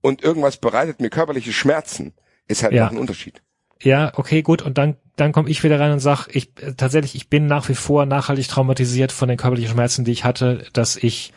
und 0.00 0.22
irgendwas 0.22 0.56
bereitet 0.58 1.00
mir 1.00 1.10
körperliche 1.10 1.52
Schmerzen, 1.52 2.14
ist 2.46 2.62
halt 2.62 2.72
Ja. 2.72 2.84
noch 2.84 2.92
ein 2.92 2.98
Unterschied. 2.98 3.42
ja, 3.82 4.12
okay, 4.16 4.42
gut. 4.42 4.62
Und 4.62 4.78
dann, 4.78 4.96
dann 5.16 5.32
komme 5.32 5.50
ich 5.50 5.62
wieder 5.62 5.78
rein 5.78 5.92
und 5.92 6.00
sag, 6.00 6.28
ich 6.34 6.50
äh, 6.62 6.74
tatsächlich, 6.74 7.14
ich 7.14 7.28
bin 7.28 7.46
nach 7.46 7.68
wie 7.68 7.74
vor 7.74 8.06
nachhaltig 8.06 8.48
traumatisiert 8.48 9.12
von 9.12 9.28
den 9.28 9.36
körperlichen 9.38 9.72
Schmerzen, 9.72 10.04
die 10.04 10.12
ich 10.12 10.24
hatte, 10.24 10.66
dass 10.72 10.96
ich, 10.96 11.32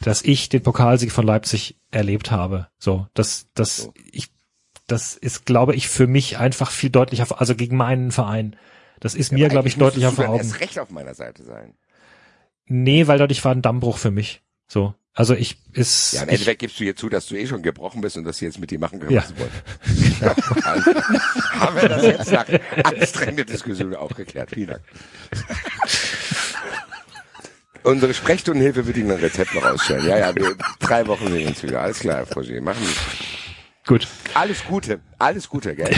dass 0.00 0.22
ich 0.22 0.48
den 0.48 0.62
Pokalsieg 0.62 1.12
von 1.12 1.24
Leipzig 1.26 1.76
erlebt 1.90 2.30
habe. 2.30 2.68
So, 2.78 3.06
das, 3.14 3.48
das, 3.54 3.76
So. 3.78 3.94
ich, 4.12 4.28
das 4.86 5.16
ist, 5.16 5.44
glaube 5.46 5.74
ich, 5.74 5.88
für 5.88 6.06
mich 6.06 6.38
einfach 6.38 6.70
viel 6.70 6.90
deutlicher, 6.90 7.26
also 7.40 7.54
gegen 7.54 7.76
meinen 7.76 8.10
Verein. 8.10 8.56
Das 9.00 9.14
ist 9.14 9.32
mir, 9.32 9.44
Aber 9.46 9.52
glaube 9.52 9.68
ich, 9.68 9.76
deutlicher 9.76 10.10
du 10.10 10.16
vor 10.16 10.28
Augen. 10.28 10.38
erst 10.38 10.60
recht 10.60 10.78
auf 10.78 10.90
meiner 10.90 11.14
Seite 11.14 11.44
sein. 11.44 11.74
Nee, 12.66 13.06
weil 13.06 13.18
dadurch 13.18 13.44
war 13.44 13.52
ein 13.54 13.62
Dammbruch 13.62 13.98
für 13.98 14.10
mich. 14.10 14.42
So. 14.66 14.94
Also 15.18 15.34
ich 15.34 15.58
ist 15.72 16.12
Ja, 16.12 16.22
im 16.22 16.28
ich, 16.28 16.34
Endeffekt 16.34 16.60
gibst 16.60 16.78
du 16.78 16.84
hier 16.84 16.94
zu, 16.94 17.08
dass 17.08 17.26
du 17.26 17.34
eh 17.34 17.44
schon 17.44 17.60
gebrochen 17.60 18.00
bist 18.00 18.16
und 18.16 18.22
dass 18.22 18.38
sie 18.38 18.44
jetzt 18.44 18.60
mit 18.60 18.70
dir 18.70 18.78
machen 18.78 19.00
können, 19.00 19.10
Ja. 19.10 19.22
was 19.22 19.28
sie 19.30 19.38
wollen. 19.40 20.14
Ja, 20.20 20.36
haben 21.60 21.76
wir 21.76 21.88
das 21.88 22.02
jetzt 22.04 22.30
nach 22.30 22.46
anstrengender 22.84 23.44
Diskussion 23.44 23.96
auch 23.96 24.14
geklärt. 24.14 24.50
Vielen 24.54 24.68
Dank. 24.68 24.80
Unsere 27.82 28.14
Sprechstundenhilfe 28.14 28.86
wird 28.86 28.96
Ihnen 28.96 29.10
ein 29.10 29.18
Rezept 29.18 29.54
noch 29.56 29.64
ausstellen. 29.64 30.06
Ja, 30.06 30.18
ja, 30.18 30.34
wir, 30.36 30.54
drei 30.78 31.06
Wochen 31.08 31.26
sehen 31.26 31.38
wir 31.38 31.48
uns 31.48 31.62
wieder. 31.64 31.80
Alles 31.80 31.98
klar, 31.98 32.24
Frau 32.26 32.40
G. 32.42 32.60
Machen 32.60 32.84
Sie. 32.84 32.94
gut. 33.88 34.06
Alles 34.34 34.64
Gute, 34.64 35.00
alles 35.18 35.48
Gute, 35.48 35.74
gell? 35.74 35.90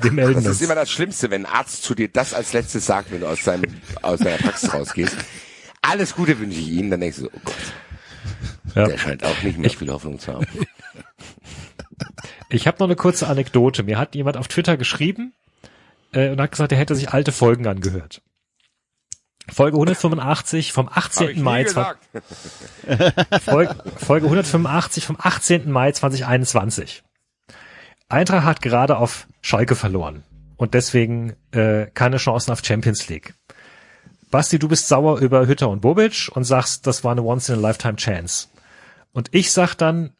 Wir 0.00 0.10
melden 0.12 0.34
Das 0.36 0.46
uns. 0.46 0.56
ist 0.56 0.62
immer 0.62 0.74
das 0.74 0.90
Schlimmste, 0.90 1.30
wenn 1.30 1.44
ein 1.44 1.52
Arzt 1.52 1.82
zu 1.82 1.94
dir 1.94 2.08
das 2.08 2.32
als 2.32 2.54
letztes 2.54 2.86
sagt, 2.86 3.10
wenn 3.10 3.20
du 3.20 3.26
aus 3.26 3.42
seinem, 3.44 3.74
aus 4.00 4.20
deiner 4.20 4.38
Praxis 4.38 4.72
rausgehst. 4.72 5.16
Alles 5.82 6.14
Gute 6.14 6.38
wünsche 6.38 6.58
ich 6.60 6.68
Ihnen, 6.68 6.90
dann 6.90 7.00
denkst 7.00 7.16
du 7.18 7.22
so, 7.24 7.30
oh 7.34 7.40
Gott, 7.44 7.54
Ja. 8.74 8.86
der 8.86 8.98
scheint 8.98 9.24
auch 9.24 9.42
nicht 9.42 9.58
mehr 9.58 9.70
viel 9.70 9.90
Hoffnung 9.90 10.18
zu 10.18 10.32
haben. 10.32 10.46
Ich 12.48 12.66
habe 12.66 12.76
noch 12.80 12.86
eine 12.86 12.96
kurze 12.96 13.28
Anekdote. 13.28 13.82
Mir 13.82 13.98
hat 13.98 14.14
jemand 14.14 14.36
auf 14.36 14.46
Twitter 14.46 14.76
geschrieben 14.76 15.32
äh, 16.12 16.28
und 16.30 16.40
hat 16.40 16.50
gesagt, 16.50 16.70
er 16.72 16.76
hätte 16.76 16.94
sich 16.94 17.10
alte 17.10 17.32
Folgen 17.32 17.66
angehört. 17.66 18.20
Folge 19.50 19.76
185 19.76 20.72
vom 20.72 20.90
Hab 20.90 20.98
ich 20.98 21.04
18. 21.04 21.36
nie 21.36 21.42
Mai. 21.42 21.64
Folge, 23.44 23.74
Folge 23.96 24.26
185 24.26 25.06
vom 25.06 25.16
18. 25.18 25.70
Mai 25.70 25.92
2021. 25.92 27.02
Eintracht 28.08 28.44
hat 28.44 28.62
gerade 28.62 28.98
auf 28.98 29.26
Schalke 29.40 29.74
verloren 29.74 30.22
und 30.56 30.74
deswegen 30.74 31.34
äh, 31.52 31.86
keine 31.86 32.18
Chancen 32.18 32.52
auf 32.52 32.62
Champions 32.64 33.08
League. 33.08 33.34
Basti, 34.32 34.58
du 34.58 34.66
bist 34.66 34.88
sauer 34.88 35.20
über 35.20 35.46
Hütter 35.46 35.68
und 35.68 35.82
Bobic 35.82 36.28
und 36.34 36.42
sagst, 36.42 36.86
das 36.88 37.04
war 37.04 37.12
eine 37.12 37.22
Once-in-a-Lifetime-Chance. 37.22 38.48
Und 39.12 39.28
ich 39.32 39.52
sag 39.52 39.74
dann, 39.74 40.14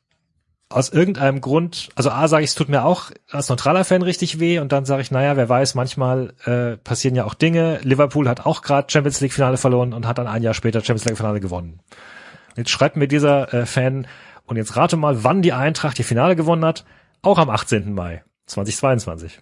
aus 0.68 0.88
irgendeinem 0.88 1.40
Grund, 1.40 1.90
also 1.96 2.10
A 2.10 2.28
sage 2.28 2.44
ich, 2.44 2.50
es 2.50 2.54
tut 2.54 2.68
mir 2.68 2.84
auch 2.84 3.10
als 3.30 3.48
neutraler 3.48 3.84
Fan 3.84 4.02
richtig 4.02 4.40
weh 4.40 4.58
und 4.58 4.72
dann 4.72 4.84
sage 4.84 5.02
ich, 5.02 5.10
naja, 5.10 5.36
wer 5.36 5.48
weiß, 5.48 5.74
manchmal 5.74 6.34
äh, 6.44 6.76
passieren 6.78 7.14
ja 7.14 7.24
auch 7.24 7.34
Dinge. 7.34 7.80
Liverpool 7.82 8.28
hat 8.28 8.46
auch 8.46 8.62
gerade 8.62 8.90
Champions 8.90 9.20
League 9.20 9.32
Finale 9.32 9.56
verloren 9.56 9.92
und 9.92 10.06
hat 10.06 10.18
dann 10.18 10.26
ein 10.26 10.42
Jahr 10.42 10.54
später 10.54 10.80
Champions 10.80 11.04
League 11.04 11.16
Finale 11.16 11.40
gewonnen. 11.40 11.80
Jetzt 12.56 12.70
schreibt 12.70 12.96
mir 12.96 13.08
dieser 13.08 13.52
äh, 13.52 13.66
Fan 13.66 14.06
und 14.46 14.56
jetzt 14.56 14.76
rate 14.76 14.96
mal, 14.96 15.24
wann 15.24 15.42
die 15.42 15.52
Eintracht 15.52 15.98
die 15.98 16.04
Finale 16.04 16.36
gewonnen 16.36 16.64
hat. 16.64 16.84
Auch 17.22 17.38
am 17.38 17.50
18. 17.50 17.92
Mai 17.92 18.24
2022. 18.46 19.40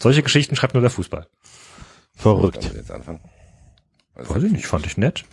Solche 0.00 0.22
Geschichten 0.22 0.56
schreibt 0.56 0.74
nur 0.74 0.80
der 0.80 0.90
Fußball. 0.90 1.26
Verrückt. 2.14 2.70
Jetzt 2.74 2.90
anfangen? 2.90 3.20
Weiß 4.14 4.42
ich 4.42 4.52
nicht, 4.52 4.66
fand 4.66 4.86
ich 4.86 4.96
nett. 4.96 5.24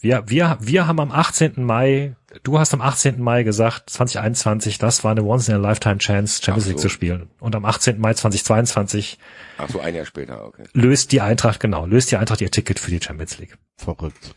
Wir, 0.00 0.24
wir, 0.28 0.58
wir 0.60 0.86
haben 0.86 1.00
am 1.00 1.10
18. 1.10 1.64
Mai, 1.64 2.14
du 2.44 2.58
hast 2.58 2.72
am 2.72 2.80
18. 2.80 3.20
Mai 3.20 3.42
gesagt, 3.42 3.90
2021, 3.90 4.78
das 4.78 5.02
war 5.02 5.10
eine 5.10 5.24
Once-in-a-Lifetime-Chance, 5.24 6.40
Champions 6.42 6.66
Ach 6.66 6.68
League 6.68 6.78
so. 6.78 6.82
zu 6.82 6.88
spielen. 6.88 7.30
Und 7.40 7.56
am 7.56 7.64
18. 7.64 7.98
Mai 7.98 8.14
2022 8.14 9.18
Ach 9.58 9.68
so, 9.68 9.80
ein 9.80 9.96
Jahr 9.96 10.04
später, 10.04 10.44
okay. 10.44 10.64
löst 10.72 11.10
die 11.10 11.20
Eintracht, 11.20 11.58
genau, 11.58 11.84
löst 11.84 12.12
die 12.12 12.16
Eintracht 12.16 12.40
ihr 12.40 12.50
Ticket 12.50 12.78
für 12.78 12.92
die 12.92 13.00
Champions 13.02 13.38
League. 13.38 13.58
Verrückt. 13.76 14.34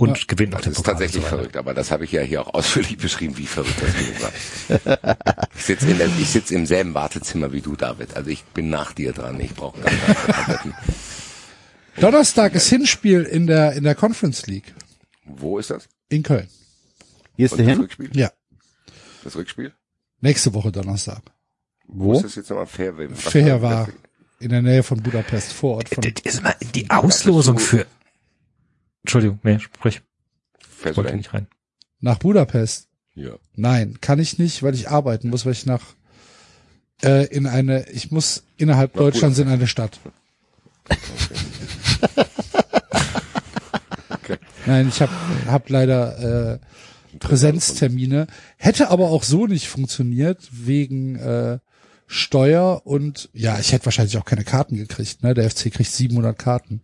Und 0.00 0.28
gewinnt 0.28 0.52
noch 0.52 0.58
Das 0.60 0.64
den 0.66 0.72
ist 0.72 0.76
Pokal. 0.78 0.94
tatsächlich 0.94 1.16
und 1.16 1.22
so 1.22 1.26
weiter. 1.32 1.36
verrückt, 1.42 1.56
aber 1.56 1.74
das 1.74 1.90
habe 1.90 2.04
ich 2.04 2.12
ja 2.12 2.22
hier 2.22 2.40
auch 2.46 2.54
ausführlich 2.54 2.96
beschrieben, 2.98 3.36
wie 3.36 3.46
verrückt 3.46 3.74
das 3.82 5.02
war. 5.02 5.16
Ich 5.56 5.62
sitze 5.64 5.86
der, 5.94 6.08
sitze 6.08 6.54
im 6.54 6.66
selben 6.66 6.94
Wartezimmer 6.94 7.52
wie 7.52 7.60
du, 7.60 7.74
David. 7.74 8.16
Also 8.16 8.30
ich 8.30 8.44
bin 8.44 8.70
nach 8.70 8.92
dir 8.92 9.12
dran. 9.12 9.40
Ich 9.40 9.54
brauche 9.54 9.80
gar 9.80 9.90
keinen 9.90 10.74
Donnerstag 12.00 12.54
ist 12.54 12.68
Hinspiel 12.68 13.22
in 13.24 13.46
der, 13.48 13.72
in 13.72 13.82
der 13.84 13.94
Conference 13.96 14.46
League 14.46 14.72
Wo 15.24 15.58
ist 15.58 15.70
das? 15.70 15.88
in 16.08 16.22
Köln. 16.22 16.48
Und 17.52 17.58
du 17.60 17.64
das 17.64 17.72
hin? 17.74 17.80
Rückspiel? 17.80 18.10
Ja, 18.16 18.30
Das 19.24 19.34
Rückspiel? 19.36 19.72
nächste 20.20 20.54
Woche 20.54 20.70
Donnerstag. 20.72 21.22
Wo 21.88 22.04
Wo? 22.06 22.12
ist 22.14 22.24
das 22.24 22.34
jetzt 22.36 22.50
nochmal 22.50 22.66
fair? 22.66 22.94
Fair 23.14 23.62
war 23.62 23.88
in 24.40 24.50
der 24.50 24.62
Nähe 24.62 24.82
von 24.84 25.02
Budapest 25.02 25.52
vor 25.52 25.76
Ort. 25.78 25.88
Von, 25.88 26.02
Die, 26.02 26.14
die, 26.14 26.30
die 26.74 26.90
Auslosung 26.90 27.58
für, 27.58 27.86
Entschuldigung, 29.08 29.38
nee, 29.42 29.58
sprich, 29.58 30.02
Fährst 30.58 30.98
wollte 30.98 31.16
nicht 31.16 31.32
rein. 31.32 31.46
nach 32.00 32.18
Budapest. 32.18 32.88
Ja. 33.14 33.30
Nein, 33.56 33.96
kann 34.02 34.18
ich 34.18 34.38
nicht, 34.38 34.62
weil 34.62 34.74
ich 34.74 34.90
arbeiten 34.90 35.30
muss, 35.30 35.46
weil 35.46 35.52
ich 35.52 35.64
nach 35.64 35.80
äh, 37.02 37.24
in 37.28 37.46
eine, 37.46 37.88
ich 37.88 38.10
muss 38.10 38.44
innerhalb 38.58 38.94
Nach 38.94 39.00
Deutschlands 39.00 39.38
in 39.38 39.48
eine 39.48 39.66
Stadt. 39.66 39.98
Okay. 44.10 44.36
Nein, 44.66 44.88
ich 44.88 45.00
habe 45.00 45.12
hab 45.46 45.70
leider 45.70 46.58
äh, 46.60 47.18
Präsenztermine. 47.18 48.26
Hätte 48.58 48.90
aber 48.90 49.08
auch 49.08 49.22
so 49.22 49.46
nicht 49.46 49.68
funktioniert 49.68 50.50
wegen 50.52 51.16
äh, 51.16 51.60
Steuer 52.06 52.82
und 52.84 53.30
ja, 53.32 53.58
ich 53.58 53.72
hätte 53.72 53.86
wahrscheinlich 53.86 54.18
auch 54.18 54.26
keine 54.26 54.44
Karten 54.44 54.76
gekriegt. 54.76 55.22
Ne? 55.22 55.32
Der 55.32 55.50
FC 55.50 55.72
kriegt 55.72 55.90
700 55.90 56.38
Karten 56.38 56.82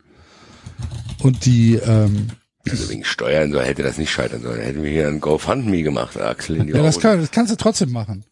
und 1.21 1.45
die 1.45 1.75
ähm, 1.75 2.29
Also 2.69 2.89
wegen 2.91 3.05
Steuern 3.05 3.53
so 3.53 3.61
hätte 3.61 3.83
das 3.83 3.99
nicht 3.99 4.11
scheitern 4.11 4.43
sollen. 4.43 4.61
Hätten 4.61 4.83
wir 4.83 4.91
hier 4.91 5.09
ein 5.09 5.21
GoFundMe 5.21 5.83
gemacht, 5.83 6.19
Axel 6.19 6.57
in 6.57 6.67
die 6.67 6.73
ja, 6.73 6.83
das, 6.83 7.01
kann, 7.01 7.21
das 7.21 7.31
kannst 7.31 7.53
du 7.53 7.57
trotzdem 7.57 7.93
machen. 7.93 8.25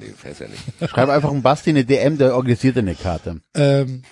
Nee, 0.00 0.12
fährst 0.16 0.40
ja 0.40 0.48
nicht. 0.48 0.90
Schreib 0.90 1.08
einfach 1.08 1.30
einen 1.30 1.42
Basti 1.42 1.70
eine 1.70 1.84
DM, 1.84 2.18
der 2.18 2.34
organisiert 2.34 2.76
eine 2.78 2.94
Karte. 2.94 3.40
Ähm, 3.54 4.02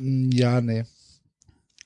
ja, 0.00 0.60
nee. 0.60 0.84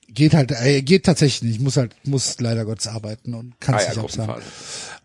Geht 0.07 0.33
halt, 0.33 0.51
äh, 0.51 0.81
geht 0.81 1.05
tatsächlich 1.05 1.43
nicht. 1.43 1.55
Ich 1.57 1.61
muss 1.61 1.77
halt, 1.77 1.95
muss 2.05 2.39
leider 2.39 2.65
Gottes 2.65 2.87
arbeiten 2.87 3.33
und 3.33 3.59
kann 3.59 3.75
Ah 3.75 3.77
es 3.79 3.83
ja, 3.83 3.89
nicht 3.89 4.03
absagen. 4.03 4.43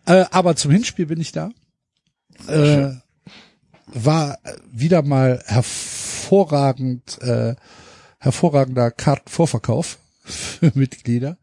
Äh, 0.05 0.25
aber 0.31 0.55
zum 0.55 0.71
Hinspiel 0.71 1.05
bin 1.05 1.21
ich 1.21 1.31
da. 1.31 1.51
Äh, 2.47 2.93
war 3.87 4.37
wieder 4.71 5.01
mal 5.01 5.43
hervorragend, 5.45 7.21
äh, 7.21 7.55
hervorragender 8.19 8.91
Kartenvorverkauf 8.91 9.97
für 10.23 10.71
Mitglieder. 10.75 11.37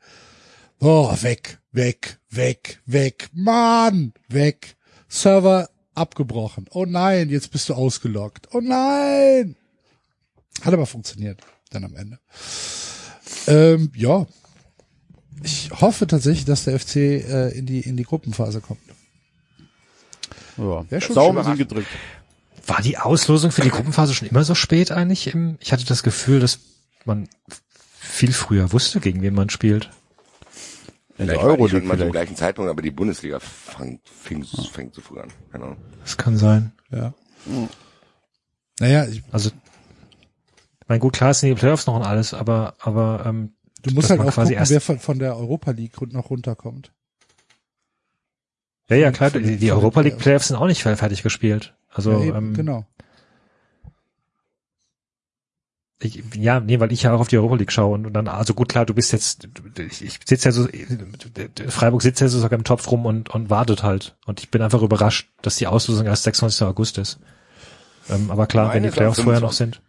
Oh, 0.78 1.10
weg, 1.22 1.58
weg, 1.72 2.18
weg, 2.30 2.80
weg, 2.86 3.28
Mann, 3.32 4.12
weg. 4.28 4.76
Server 5.08 5.70
abgebrochen. 5.94 6.66
Oh 6.70 6.84
nein, 6.84 7.30
jetzt 7.30 7.50
bist 7.50 7.68
du 7.68 7.74
ausgeloggt. 7.74 8.48
Oh 8.52 8.60
nein. 8.60 9.56
Hat 10.62 10.74
aber 10.74 10.86
funktioniert, 10.86 11.40
dann 11.70 11.84
am 11.84 11.96
Ende. 11.96 12.18
Ähm, 13.46 13.90
ja. 13.94 14.26
Ich 15.42 15.70
hoffe 15.70 16.06
tatsächlich, 16.06 16.44
dass 16.44 16.64
der 16.64 16.78
FC 16.78 16.96
äh, 16.96 17.48
in 17.50 17.66
die 17.66 17.80
in 17.80 17.96
die 17.96 18.04
Gruppenphase 18.04 18.60
kommt. 18.60 18.80
Ja. 20.56 20.84
Schön. 21.00 21.14
sind 21.44 21.58
gedrückt. 21.58 21.88
War 22.66 22.82
die 22.82 22.98
Auslosung 22.98 23.50
für 23.52 23.62
die 23.62 23.70
Gruppenphase 23.70 24.14
schon 24.14 24.28
immer 24.28 24.42
so 24.44 24.54
spät 24.54 24.90
eigentlich? 24.90 25.28
Im, 25.32 25.56
ich 25.60 25.72
hatte 25.72 25.84
das 25.84 26.02
Gefühl, 26.02 26.40
dass 26.40 26.58
man 27.04 27.28
viel 27.98 28.32
früher 28.32 28.72
wusste, 28.72 29.00
gegen 29.00 29.22
wen 29.22 29.34
man 29.34 29.50
spielt. 29.50 29.90
In 31.18 31.26
der 31.28 31.36
Vielleicht 31.36 31.46
war 31.46 31.56
die 31.56 31.60
Euro 31.62 31.68
schon 31.68 31.86
mal 31.86 31.98
zum 31.98 32.10
gleichen 32.12 32.36
Zeitpunkt, 32.36 32.70
aber 32.70 32.82
die 32.82 32.90
Bundesliga 32.90 33.38
fang, 33.40 34.00
fing, 34.04 34.44
fängt 34.72 34.94
so 34.94 35.00
früh 35.00 35.20
an. 35.20 35.28
Ahnung. 35.52 35.76
Das 36.02 36.16
kann 36.16 36.36
sein. 36.36 36.72
Ja. 36.90 37.14
Naja, 38.80 39.06
ich, 39.06 39.22
Also, 39.32 39.50
mein 40.88 41.00
gut, 41.00 41.14
klar 41.14 41.32
sind 41.34 41.48
die 41.48 41.54
Playoffs 41.54 41.86
noch 41.86 41.96
und 41.96 42.02
alles, 42.02 42.34
aber, 42.34 42.74
aber 42.80 43.24
ähm, 43.26 43.54
du 43.82 43.94
musst 43.94 44.10
halt 44.10 44.20
auch 44.20 44.24
quasi 44.26 44.50
gucken, 44.50 44.58
erst- 44.58 44.72
wer 44.72 44.80
von, 44.80 44.98
von 44.98 45.18
der 45.18 45.36
Europa 45.36 45.70
League 45.70 45.96
rund- 46.00 46.12
noch 46.12 46.28
runterkommt. 46.30 46.92
ja, 48.90 48.96
ja, 48.96 49.10
klar, 49.12 49.30
die, 49.30 49.56
die 49.56 49.72
Europa 49.72 50.00
League 50.00 50.12
Playoffs. 50.18 50.22
Playoffs 50.24 50.48
sind 50.48 50.56
auch 50.56 50.66
nicht 50.66 50.82
fertig 50.82 51.22
gespielt. 51.22 51.74
Also, 51.96 52.12
ja, 52.12 52.24
eben, 52.26 52.36
ähm, 52.36 52.54
genau. 52.54 52.86
Ich, 56.02 56.22
ja, 56.34 56.60
nee, 56.60 56.78
weil 56.78 56.92
ich 56.92 57.04
ja 57.04 57.14
auch 57.14 57.20
auf 57.20 57.28
die 57.28 57.38
Europa 57.38 57.54
League 57.54 57.72
schaue 57.72 57.94
und, 57.94 58.04
und 58.06 58.12
dann, 58.12 58.28
also 58.28 58.52
gut, 58.52 58.68
klar, 58.68 58.84
du 58.84 58.92
bist 58.92 59.12
jetzt, 59.12 59.48
ich, 59.78 60.04
ich 60.04 60.20
sitze 60.26 60.48
ja 60.48 60.52
so, 60.52 60.68
Freiburg 61.68 62.02
sitzt 62.02 62.20
ja 62.20 62.28
so 62.28 62.38
sogar 62.38 62.58
im 62.58 62.64
Topf 62.64 62.90
rum 62.90 63.06
und, 63.06 63.30
und 63.30 63.48
wartet 63.48 63.82
halt. 63.82 64.14
Und 64.26 64.40
ich 64.40 64.50
bin 64.50 64.60
einfach 64.60 64.82
überrascht, 64.82 65.30
dass 65.40 65.56
die 65.56 65.66
Auslosung 65.66 66.04
erst 66.04 66.24
26. 66.24 66.66
August 66.66 66.98
ist. 66.98 67.18
Ähm, 68.10 68.30
aber 68.30 68.46
klar, 68.46 68.66
Meine 68.66 68.74
wenn 68.74 68.90
die 68.90 68.90
Playoffs 68.90 69.22
vorher 69.22 69.40
noch 69.40 69.54
25.. 69.54 69.56
sind. 69.56 69.80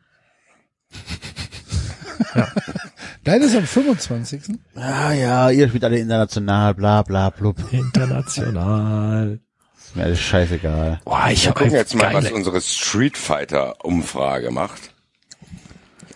Deine 3.25 3.45
ist 3.45 3.57
am 3.57 3.65
25. 3.65 4.43
Ah 4.75 5.11
ja, 5.11 5.49
ihr 5.49 5.67
spielt 5.67 5.83
alle 5.83 5.99
international, 5.99 6.73
bla 6.73 7.01
bla 7.01 7.31
blub. 7.31 7.57
International. 7.73 9.41
Ist 9.87 9.95
mir 9.95 10.03
alles 10.03 10.19
scheißegal. 10.19 10.99
Boah, 11.05 11.27
ich 11.31 11.43
Wir 11.45 11.49
habe 11.51 11.59
gucken 11.63 11.75
jetzt 11.75 11.95
mal, 11.95 12.13
was 12.13 12.25
geile, 12.25 12.35
unsere 12.35 12.61
Street 12.61 13.17
Fighter 13.17 13.83
Umfrage 13.85 14.51
macht. 14.51 14.91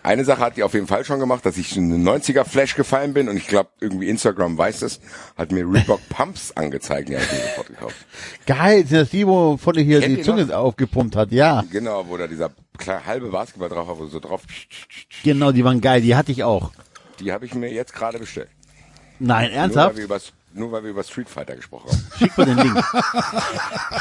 Eine 0.03 0.25
Sache 0.25 0.41
hat 0.41 0.57
die 0.57 0.63
auf 0.63 0.73
jeden 0.73 0.87
Fall 0.87 1.05
schon 1.05 1.19
gemacht, 1.19 1.45
dass 1.45 1.57
ich 1.57 1.77
in 1.77 1.91
den 1.91 2.03
90er 2.07 2.43
Flash 2.43 2.75
gefallen 2.75 3.13
bin 3.13 3.29
und 3.29 3.37
ich 3.37 3.47
glaube, 3.47 3.69
irgendwie 3.79 4.09
Instagram 4.09 4.57
weiß 4.57 4.81
es, 4.81 4.99
hat 5.37 5.51
mir 5.51 5.63
Reebok 5.63 6.01
Pumps 6.09 6.51
angezeigt, 6.53 7.07
die 7.09 7.13
habe 7.15 7.23
ich 7.23 7.31
mir 7.31 7.37
sofort 7.49 7.67
gekauft. 7.67 7.95
Geil, 8.47 8.85
sind 8.87 8.97
das 8.99 9.09
die, 9.11 9.27
wo 9.27 9.57
von 9.57 9.73
dir 9.75 9.83
hier 9.83 9.99
Kennt 9.99 10.17
die 10.17 10.21
Zunge 10.23 10.45
noch? 10.45 10.55
aufgepumpt 10.55 11.15
hat? 11.15 11.31
Ja, 11.31 11.63
Genau, 11.71 12.07
wo 12.07 12.17
da 12.17 12.25
dieser 12.25 12.49
kleine 12.79 13.05
halbe 13.05 13.29
Basketball 13.29 13.69
drauf 13.69 13.87
war, 13.87 13.99
wo 13.99 14.07
so 14.07 14.19
drauf, 14.19 14.41
genau, 15.23 15.51
die 15.51 15.63
waren 15.63 15.79
geil, 15.81 16.01
die 16.01 16.15
hatte 16.15 16.31
ich 16.31 16.43
auch. 16.43 16.71
die 17.19 17.31
habe 17.31 17.45
ich 17.45 17.53
mir 17.53 17.71
jetzt 17.71 17.93
gerade 17.93 18.17
bestellt. 18.17 18.49
Nein, 19.19 19.49
Nur 19.51 19.59
ernsthaft? 19.59 19.89
weil, 19.91 19.97
wir 19.97 20.03
über, 20.05 20.19
nur 20.53 20.71
weil 20.71 20.83
wir 20.83 20.91
über 20.91 21.03
Street 21.03 21.29
Fighter 21.29 21.55
gesprochen 21.55 21.89
haben. 21.89 22.07
Schick 22.17 22.37
mal 22.37 22.45
den 22.45 22.57
Link. 22.57 22.83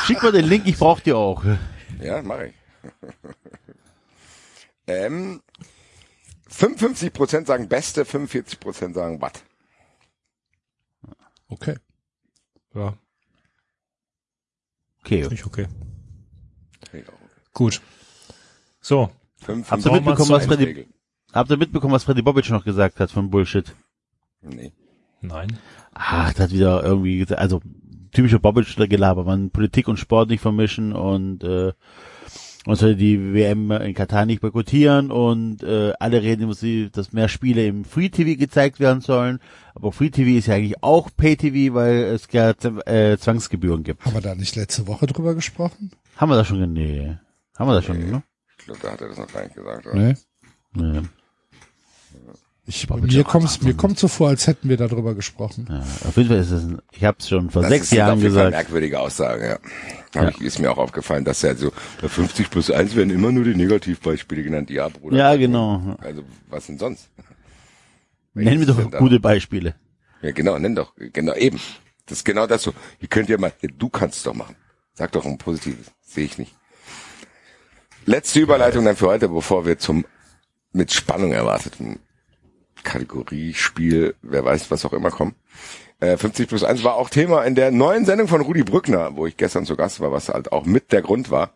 Schick 0.06 0.22
mal 0.22 0.32
den 0.32 0.46
Link, 0.46 0.66
ich 0.66 0.78
brauch 0.78 1.00
die 1.00 1.12
auch. 1.12 1.42
Ja, 2.00 2.22
mache 2.22 2.48
ich. 2.48 2.54
ähm, 4.86 5.42
55% 6.50 7.46
sagen 7.46 7.68
Beste, 7.68 8.04
45% 8.04 8.94
sagen 8.94 9.20
Watt. 9.20 9.42
Okay. 11.48 11.76
Ja, 12.74 12.94
Okay. 15.00 15.22
finde 15.22 15.34
ich 15.34 15.46
okay. 15.46 15.66
Finde 16.90 17.04
ich 17.04 17.12
auch. 17.12 17.18
Gut. 17.52 17.80
So, 18.80 19.10
Fünf, 19.38 19.70
Habt 19.70 19.84
ihr 19.84 19.92
mitbekommen, 19.92 20.30
was 20.30 20.46
Freddy, 20.46 20.86
habt 21.32 21.50
ihr 21.50 21.56
mitbekommen, 21.56 21.94
was 21.94 22.04
Freddy 22.04 22.22
Bobic 22.22 22.48
noch 22.50 22.64
gesagt 22.64 23.00
hat 23.00 23.10
von 23.10 23.30
Bullshit? 23.30 23.74
Nee. 24.42 24.72
nein. 25.20 25.58
Ach, 25.92 26.32
das 26.32 26.44
hat 26.44 26.52
wieder 26.52 26.82
irgendwie 26.82 27.18
gesagt, 27.18 27.40
also 27.40 27.60
typische 28.12 28.38
Bobic-Gelaber, 28.38 29.24
man 29.24 29.50
Politik 29.50 29.88
und 29.88 29.98
Sport 29.98 30.30
nicht 30.30 30.40
vermischen 30.40 30.92
und 30.92 31.44
äh, 31.44 31.72
und 32.66 32.76
soll 32.76 32.94
die 32.94 33.32
WM 33.32 33.70
in 33.70 33.94
Katar 33.94 34.26
nicht 34.26 34.42
boykottieren 34.42 35.10
und 35.10 35.62
äh, 35.62 35.92
alle 35.98 36.22
reden, 36.22 36.90
dass 36.92 37.12
mehr 37.12 37.28
Spiele 37.28 37.66
im 37.66 37.84
Free 37.84 38.10
TV 38.10 38.38
gezeigt 38.38 38.80
werden 38.80 39.00
sollen. 39.00 39.40
Aber 39.74 39.92
Free 39.92 40.10
TV 40.10 40.38
ist 40.38 40.46
ja 40.46 40.56
eigentlich 40.56 40.82
auch 40.82 41.08
Pay 41.16 41.36
TV, 41.36 41.74
weil 41.74 42.02
es 42.02 42.28
ja 42.32 42.50
äh, 42.50 43.16
Zwangsgebühren 43.16 43.82
gibt. 43.82 44.04
Haben 44.04 44.14
wir 44.14 44.20
da 44.20 44.34
nicht 44.34 44.56
letzte 44.56 44.86
Woche 44.86 45.06
drüber 45.06 45.34
gesprochen? 45.34 45.92
Haben 46.16 46.30
wir 46.30 46.36
das 46.36 46.48
schon? 46.48 46.72
Nee. 46.72 47.16
Haben 47.58 47.68
wir 47.68 47.74
das 47.74 47.84
schon, 47.84 47.98
ne? 47.98 48.22
Ich 48.58 48.66
glaube, 48.66 48.80
da 48.82 48.92
hat 48.92 49.00
er 49.00 49.08
das 49.08 49.18
noch 49.18 49.32
gar 49.32 49.42
nicht 49.42 49.54
gesagt. 49.54 49.86
Oder? 49.86 49.94
Nee. 49.96 50.14
Nee. 50.74 51.00
Ich, 52.66 52.88
mir 52.88 53.24
kommt's, 53.24 53.62
mir 53.62 53.74
kommt 53.74 53.98
so 53.98 54.06
vor, 54.06 54.28
als 54.28 54.46
hätten 54.46 54.68
wir 54.68 54.76
darüber 54.76 55.14
gesprochen. 55.14 55.66
Ja, 55.68 55.80
auf 56.08 56.16
jeden 56.16 56.28
Fall 56.28 56.38
ist 56.38 56.50
es, 56.50 56.62
ein- 56.64 56.80
ich 56.92 57.02
habe 57.04 57.16
es 57.18 57.28
schon 57.28 57.50
vor 57.50 57.62
Das 57.62 57.70
sechs 57.70 57.84
ist 57.86 57.92
Jahren 57.92 58.18
auf 58.18 58.22
jeden 58.22 58.34
Fall 58.34 58.46
gesagt. 58.46 58.64
merkwürdige 58.64 59.00
Aussage, 59.00 59.58
ja. 60.14 60.20
Hab 60.20 60.34
Ich, 60.34 60.40
ist 60.40 60.58
mir 60.58 60.70
auch 60.70 60.78
aufgefallen, 60.78 61.24
dass 61.24 61.42
ja 61.42 61.54
so 61.54 61.72
bei 62.00 62.08
50 62.08 62.50
plus 62.50 62.70
1 62.70 62.94
werden 62.94 63.10
immer 63.10 63.32
nur 63.32 63.44
die 63.44 63.54
Negativbeispiele 63.56 64.42
genannt. 64.42 64.70
Ja, 64.70 64.88
Bruder. 64.88 65.16
Ja, 65.16 65.36
genau. 65.36 65.96
Also, 66.00 66.22
was 66.48 66.66
denn 66.66 66.78
sonst? 66.78 67.08
Nennen 68.34 68.60
wir 68.60 68.68
ist 68.68 68.70
doch 68.70 68.76
denn 68.82 68.90
da? 68.90 68.98
gute 68.98 69.18
Beispiele. 69.20 69.74
Ja, 70.22 70.30
genau, 70.32 70.58
nenn 70.58 70.74
doch. 70.76 70.92
Genau, 70.96 71.34
eben. 71.34 71.58
Das 72.06 72.18
ist 72.18 72.24
genau 72.24 72.46
das 72.46 72.62
so. 72.62 72.72
Ihr 73.00 73.08
könnt 73.08 73.28
ja 73.28 73.38
mal, 73.38 73.52
du 73.78 73.88
kannst 73.88 74.18
es 74.18 74.22
doch 74.24 74.34
machen. 74.34 74.54
Sag 74.94 75.12
doch 75.12 75.24
ein 75.24 75.38
positives. 75.38 75.86
Sehe 76.02 76.24
ich 76.26 76.38
nicht. 76.38 76.54
Letzte 78.06 78.40
Überleitung 78.40 78.84
dann 78.84 78.96
für 78.96 79.06
heute, 79.08 79.28
bevor 79.28 79.64
wir 79.66 79.78
zum 79.78 80.04
mit 80.72 80.92
Spannung 80.92 81.32
erwarteten 81.32 81.98
Kategoriespiel, 82.84 84.14
wer 84.22 84.44
weiß, 84.44 84.70
was 84.70 84.84
auch 84.84 84.92
immer 84.92 85.10
kommen. 85.10 85.34
Äh, 86.00 86.16
50 86.16 86.48
plus 86.48 86.64
1 86.64 86.82
war 86.82 86.94
auch 86.94 87.10
Thema 87.10 87.42
in 87.42 87.54
der 87.54 87.70
neuen 87.70 88.04
Sendung 88.04 88.28
von 88.28 88.40
Rudi 88.40 88.62
Brückner, 88.62 89.16
wo 89.16 89.26
ich 89.26 89.36
gestern 89.36 89.66
zu 89.66 89.76
Gast 89.76 90.00
war, 90.00 90.12
was 90.12 90.28
halt 90.28 90.52
auch 90.52 90.64
mit 90.64 90.92
der 90.92 91.02
Grund 91.02 91.30
war, 91.30 91.50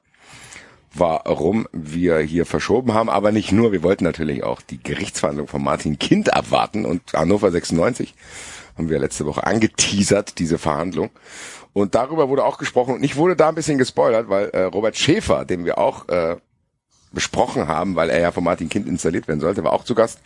warum 0.92 1.66
wir 1.72 2.18
hier 2.18 2.44
verschoben 2.44 2.92
haben. 2.92 3.08
Aber 3.08 3.32
nicht 3.32 3.52
nur, 3.52 3.72
wir 3.72 3.82
wollten 3.82 4.04
natürlich 4.04 4.44
auch 4.44 4.60
die 4.60 4.82
Gerichtsverhandlung 4.82 5.48
von 5.48 5.62
Martin 5.62 5.98
Kind 5.98 6.34
abwarten 6.34 6.84
und 6.84 7.14
Hannover 7.14 7.50
96 7.50 8.14
haben 8.76 8.90
wir 8.90 8.98
letzte 8.98 9.24
Woche 9.26 9.46
angeteasert, 9.46 10.38
diese 10.38 10.58
Verhandlung. 10.58 11.10
Und 11.72 11.94
darüber 11.94 12.28
wurde 12.28 12.44
auch 12.44 12.58
gesprochen 12.58 12.94
und 12.94 13.04
ich 13.04 13.16
wurde 13.16 13.36
da 13.36 13.48
ein 13.48 13.54
bisschen 13.54 13.78
gespoilert, 13.78 14.28
weil 14.28 14.48
äh, 14.50 14.62
Robert 14.64 14.96
Schäfer, 14.96 15.44
den 15.44 15.64
wir 15.64 15.78
auch 15.78 16.08
äh, 16.08 16.36
besprochen 17.15 17.68
haben, 17.68 17.94
weil 17.97 18.10
er 18.10 18.20
ja 18.20 18.33
von 18.33 18.44
Martin 18.44 18.68
Kind 18.68 18.86
installiert 18.86 19.28
werden 19.28 19.41
sollte, 19.41 19.65
war 19.65 19.73
auch 19.73 19.84
zu 19.84 19.94
Gast. 19.94 20.20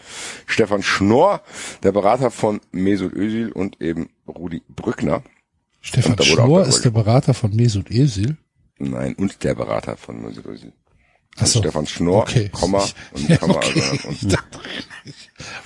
Stefan 0.46 0.82
Schnorr, 0.82 1.42
der 1.82 1.92
Berater 1.92 2.30
von 2.30 2.60
Mesut 2.72 3.12
Özil 3.12 3.52
und 3.52 3.80
eben 3.80 4.08
Rudi 4.26 4.62
Brückner. 4.68 5.22
Stefan 5.80 6.20
Schnorr 6.22 6.66
ist 6.66 6.84
der 6.84 6.90
Berater 6.90 7.34
von 7.34 7.54
Mesut 7.54 7.90
Özil. 7.90 8.36
Nein, 8.78 9.14
und 9.14 9.42
der 9.44 9.54
Berater 9.54 9.96
von 9.96 10.22
Mesut 10.22 10.46
Özil. 10.46 10.72
So. 11.44 11.60
Stefan 11.60 11.86
Schnorr, 11.86 12.22
Okay. 12.22 12.48
Komma 12.50 12.84
und 13.12 13.28
Ja, 13.28 13.36
Komma. 13.38 13.54
okay. 13.54 13.82
Also, 13.82 14.08
und, 14.08 14.38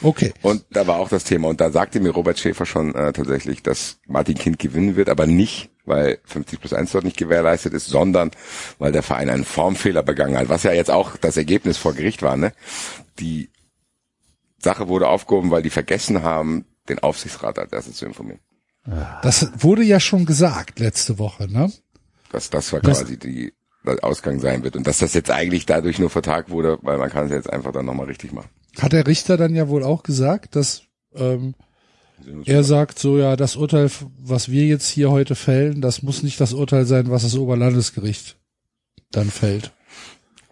Okay. 0.03 0.33
und 0.43 0.65
da 0.71 0.87
war 0.87 0.99
auch 0.99 1.09
das 1.09 1.25
Thema. 1.25 1.49
Und 1.49 1.61
da 1.61 1.71
sagte 1.71 2.01
mir 2.01 2.11
Robert 2.11 2.39
Schäfer 2.39 2.67
schon 2.67 2.95
äh, 2.95 3.13
tatsächlich, 3.13 3.63
dass 3.63 3.99
Martin 4.07 4.37
Kind 4.37 4.59
gewinnen 4.59 4.97
wird, 4.97 5.09
aber 5.09 5.27
nicht, 5.27 5.71
weil 5.85 6.19
50 6.25 6.61
plus 6.61 6.73
1 6.73 6.93
dort 6.93 7.05
nicht 7.05 7.17
gewährleistet 7.17 7.73
ist, 7.73 7.87
sondern 7.87 8.31
weil 8.79 8.93
der 8.93 9.03
Verein 9.03 9.31
einen 9.31 9.45
Formfehler 9.45 10.03
begangen 10.03 10.37
hat, 10.37 10.49
was 10.49 10.63
ja 10.63 10.73
jetzt 10.73 10.91
auch 10.91 11.17
das 11.17 11.37
Ergebnis 11.37 11.79
vor 11.79 11.95
Gericht 11.95 12.23
war. 12.23 12.37
Ne? 12.37 12.53
Die 13.19 13.51
Sache 14.59 14.89
wurde 14.89 15.09
aufgehoben, 15.09 15.51
weil 15.51 15.63
die 15.63 15.71
vergessen 15.71 16.23
haben, 16.23 16.67
den 16.89 16.99
Aufsichtsrat 16.99 17.59
als 17.59 17.73
erstes 17.73 17.97
zu 17.97 18.07
informieren. 18.07 18.41
Das 19.23 19.49
wurde 19.63 19.83
ja 19.85 20.01
schon 20.01 20.27
gesagt 20.27 20.81
letzte 20.81 21.19
Woche, 21.19 21.51
ne? 21.51 21.73
Dass 22.31 22.51
das 22.51 22.73
war 22.73 22.81
Das- 22.81 22.99
quasi 23.01 23.17
die 23.19 23.53
Ausgang 24.03 24.41
sein 24.41 24.63
wird. 24.65 24.77
Und 24.77 24.87
dass 24.87 24.99
das 24.99 25.15
jetzt 25.15 25.31
eigentlich 25.31 25.67
dadurch 25.67 25.99
nur 25.99 26.11
vertagt 26.11 26.51
wurde, 26.51 26.79
weil 26.83 26.99
man 26.99 27.11
kann 27.11 27.27
es 27.27 27.33
jetzt 27.33 27.53
einfach 27.53 27.73
dann 27.73 27.87
nochmal 27.87 28.07
richtig 28.07 28.33
machen. 28.33 28.49
Hat 28.81 28.93
der 28.93 29.07
Richter 29.07 29.37
dann 29.37 29.55
ja 29.55 29.69
wohl 29.69 29.83
auch 29.83 30.03
gesagt, 30.03 30.57
dass 30.57 30.83
ähm, 31.15 31.55
er 32.45 32.63
sagt 32.63 32.99
so, 32.99 33.19
ja, 33.19 33.35
das 33.37 33.57
Urteil, 33.57 33.91
was 34.19 34.49
wir 34.51 34.65
jetzt 34.67 34.89
hier 34.89 35.11
heute 35.11 35.35
fällen, 35.35 35.81
das 35.81 36.03
muss 36.03 36.23
nicht 36.23 36.41
das 36.41 36.53
Urteil 36.53 36.85
sein, 36.87 37.11
was 37.11 37.23
das 37.23 37.37
Oberlandesgericht 37.37 38.37
dann 39.11 39.31
fällt. 39.31 39.73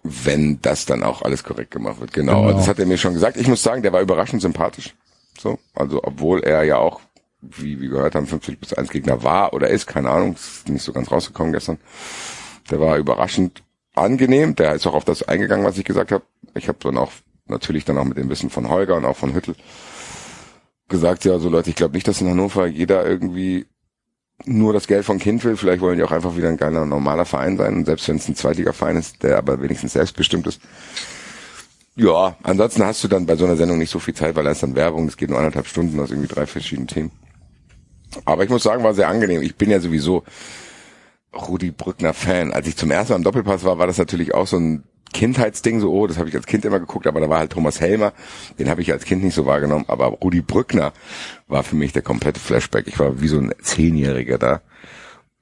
wenn 0.03 0.61
das 0.63 0.87
dann 0.87 1.03
auch 1.03 1.23
alles 1.23 1.45
korrekt 1.45 1.71
gemacht 1.71 2.01
wird. 2.01 2.13
Genau, 2.13 2.43
Genau. 2.43 2.57
Das 2.57 2.69
hat 2.69 2.79
er 2.79 2.87
mir 2.87 2.99
schon 2.99 3.15
gesagt. 3.15 3.37
Ich 3.37 3.47
muss 3.49 3.63
sagen, 3.63 3.83
der 3.83 3.93
war 3.93 4.01
überraschend 4.01 4.43
sympathisch. 4.43 4.95
So, 5.39 5.59
also 5.75 6.01
obwohl 6.03 6.41
er 6.43 6.65
ja 6.65 6.77
auch, 6.79 7.01
wie 7.43 7.81
wir 7.81 7.89
gehört 7.91 8.15
haben, 8.15 8.27
50 8.27 8.59
bis 8.59 8.73
1 8.75 8.91
Gegner 8.91 9.23
war 9.23 9.53
oder 9.55 9.69
ist, 9.69 9.87
keine 9.87 10.11
Ahnung, 10.11 10.35
ist 10.35 10.69
nicht 10.69 10.83
so 10.83 10.93
ganz 10.93 11.11
rausgekommen 11.11 11.53
gestern. 11.53 11.79
Der 12.71 12.81
war 12.81 12.97
überraschend 12.97 13.63
angenehm. 13.95 14.55
Der 14.55 14.75
ist 14.75 14.87
auch 14.87 14.95
auf 14.95 15.05
das 15.05 15.23
eingegangen, 15.23 15.65
was 15.65 15.79
ich 15.79 15.85
gesagt 15.85 16.13
habe. 16.13 16.25
Ich 16.55 16.69
habe 16.69 16.79
dann 16.81 16.97
auch 16.97 17.13
natürlich 17.47 17.85
dann 17.85 17.99
auch 17.99 18.05
mit 18.05 18.17
dem 18.17 18.29
Wissen 18.29 18.51
von 18.51 18.69
Holger 18.69 18.97
und 18.97 19.05
auch 19.05 19.17
von 19.17 19.35
Hüttel 19.35 19.55
gesagt, 20.89 21.25
ja, 21.25 21.39
so 21.39 21.49
Leute, 21.49 21.71
ich 21.71 21.77
glaube 21.77 21.95
nicht, 21.95 22.07
dass 22.09 22.21
in 22.21 22.29
Hannover 22.29 22.67
jeder 22.67 23.07
irgendwie 23.07 23.67
nur 24.45 24.73
das 24.73 24.87
Geld 24.87 25.05
von 25.05 25.19
Kind 25.19 25.45
will. 25.45 25.57
Vielleicht 25.57 25.81
wollen 25.81 25.97
die 25.97 26.03
auch 26.03 26.13
einfach 26.13 26.37
wieder 26.37 26.49
ein 26.49 26.57
geiler, 26.57 26.87
normaler 26.87 27.25
Verein 27.25 27.57
sein. 27.57 27.75
Und 27.75 27.85
selbst 27.87 28.09
wenn 28.09 28.17
es 28.17 28.29
ein 28.29 28.37
Zweitliga-Verein 28.37 28.97
ist, 28.97 29.23
der 29.23 29.39
aber 29.39 29.61
wenigstens 29.61 29.93
selbstbestimmt 29.93 30.47
ist. 30.47 30.61
Ja, 31.97 32.37
ansonsten 32.43 32.85
hast 32.85 33.05
du 33.05 33.09
dann 33.09 33.27
bei 33.27 33.37
so 33.37 33.45
einer 33.45 33.57
Sendung 33.57 33.79
nicht 33.79 33.91
so 33.91 33.99
viel 33.99 34.15
Zeit, 34.15 34.35
weil 34.37 34.45
da 34.45 34.53
ist 34.53 34.63
dann 34.63 34.75
Werbung, 34.75 35.07
das 35.07 35.17
geht 35.17 35.29
nur 35.29 35.39
anderthalb 35.39 35.67
Stunden 35.67 35.99
aus 36.01 36.11
irgendwie 36.11 36.29
drei 36.29 36.47
verschiedenen 36.47 36.89
Themen. 36.89 37.11
Aber 38.25 38.43
ich 38.43 38.51
muss 38.51 38.63
sagen, 38.63 38.83
war 38.83 38.95
sehr 38.95 39.09
angenehm. 39.09 39.43
Ich 39.43 39.57
bin 39.57 39.71
ja 39.71 39.81
sowieso 39.81 40.25
Rudi 41.35 41.71
Brückner 41.71 42.15
Fan. 42.15 42.53
Als 42.53 42.67
ich 42.67 42.77
zum 42.77 42.91
ersten 42.91 43.13
Mal 43.13 43.19
im 43.19 43.25
Doppelpass 43.25 43.65
war, 43.65 43.79
war 43.79 43.87
das 43.87 43.99
natürlich 43.99 44.35
auch 44.35 44.47
so 44.47 44.57
ein 44.57 44.85
Kindheitsding, 45.13 45.81
so, 45.81 45.93
oh, 45.93 46.07
das 46.07 46.19
habe 46.19 46.29
ich 46.29 46.37
als 46.37 46.47
Kind 46.47 46.65
immer 46.65 46.79
geguckt, 46.79 47.07
aber 47.07 47.21
da 47.21 47.29
war 47.29 47.39
halt 47.39 47.53
Thomas 47.53 47.81
Helmer, 47.81 48.13
den 48.59 48.69
habe 48.69 48.81
ich 48.81 48.93
als 48.93 49.05
Kind 49.05 49.25
nicht 49.25 49.35
so 49.35 49.45
wahrgenommen, 49.45 49.85
aber 49.89 50.07
Rudi 50.07 50.41
Brückner 50.41 50.93
war 51.49 51.65
für 51.65 51.75
mich 51.75 51.93
der 51.93 52.03
komplette 52.03 52.39
Flashback. 52.39 52.87
Ich 52.87 52.99
war 52.99 53.21
wie 53.21 53.29
so 53.29 53.39
ein 53.39 53.53
Zehnjähriger 53.61 54.39
da, 54.39 54.61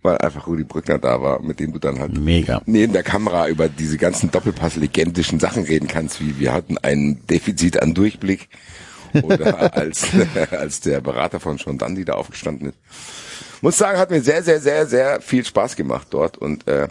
weil 0.02 0.16
einfach 0.18 0.46
Rudi 0.46 0.64
Brückner 0.64 0.98
da 0.98 1.20
war, 1.20 1.42
mit 1.42 1.60
dem 1.60 1.72
du 1.72 1.78
dann 1.78 1.98
halt 1.98 2.18
Mega. 2.18 2.62
neben 2.64 2.94
der 2.94 3.02
Kamera 3.02 3.48
über 3.48 3.68
diese 3.68 3.98
ganzen 3.98 4.30
Doppelpass-legendischen 4.30 5.38
Sachen 5.38 5.64
reden 5.64 5.86
kannst, 5.86 6.20
wie 6.20 6.38
wir 6.38 6.54
hatten 6.54 6.78
ein 6.78 7.26
Defizit 7.28 7.82
an 7.82 7.92
Durchblick 7.92 8.48
oder 9.22 9.74
als, 9.76 10.06
als 10.50 10.80
der 10.80 11.00
Berater 11.02 11.40
von 11.40 11.58
Sean 11.58 11.76
Dundee 11.76 12.04
da 12.04 12.14
aufgestanden 12.14 12.70
ist. 12.70 12.78
Muss 13.60 13.78
sagen, 13.78 13.98
hat 13.98 14.10
mir 14.10 14.22
sehr, 14.22 14.42
sehr, 14.42 14.60
sehr, 14.60 14.86
sehr 14.86 15.20
viel 15.20 15.44
Spaß 15.44 15.76
gemacht 15.76 16.08
dort 16.10 16.38
und 16.38 16.66
äh, 16.68 16.88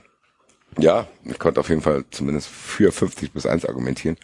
ja, 0.77 1.07
ich 1.23 1.39
konnte 1.39 1.59
auf 1.59 1.69
jeden 1.69 1.81
Fall 1.81 2.05
zumindest 2.11 2.47
für 2.47 2.91
50 2.91 3.31
bis 3.31 3.45
1 3.45 3.65
argumentieren. 3.65 4.17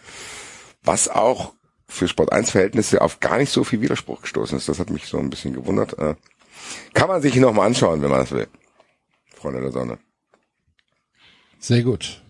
Was 0.84 1.08
auch 1.08 1.54
für 1.88 2.08
Sport 2.08 2.32
1 2.32 2.52
Verhältnisse 2.52 3.02
auf 3.02 3.20
gar 3.20 3.38
nicht 3.38 3.52
so 3.52 3.64
viel 3.64 3.82
Widerspruch 3.82 4.22
gestoßen 4.22 4.58
ist. 4.58 4.68
Das 4.68 4.80
hat 4.80 4.90
mich 4.90 5.06
so 5.06 5.18
ein 5.20 5.30
bisschen 5.30 5.54
gewundert. 5.54 5.98
Äh, 6.00 6.16
kann 6.94 7.08
man 7.08 7.22
sich 7.22 7.36
nochmal 7.36 7.68
anschauen, 7.68 8.02
wenn 8.02 8.10
man 8.10 8.20
das 8.20 8.32
will. 8.32 8.48
Freunde 9.36 9.62
der 9.62 9.72
Sonne. 9.72 10.00
Sehr 11.60 11.84
gut. 11.84 12.22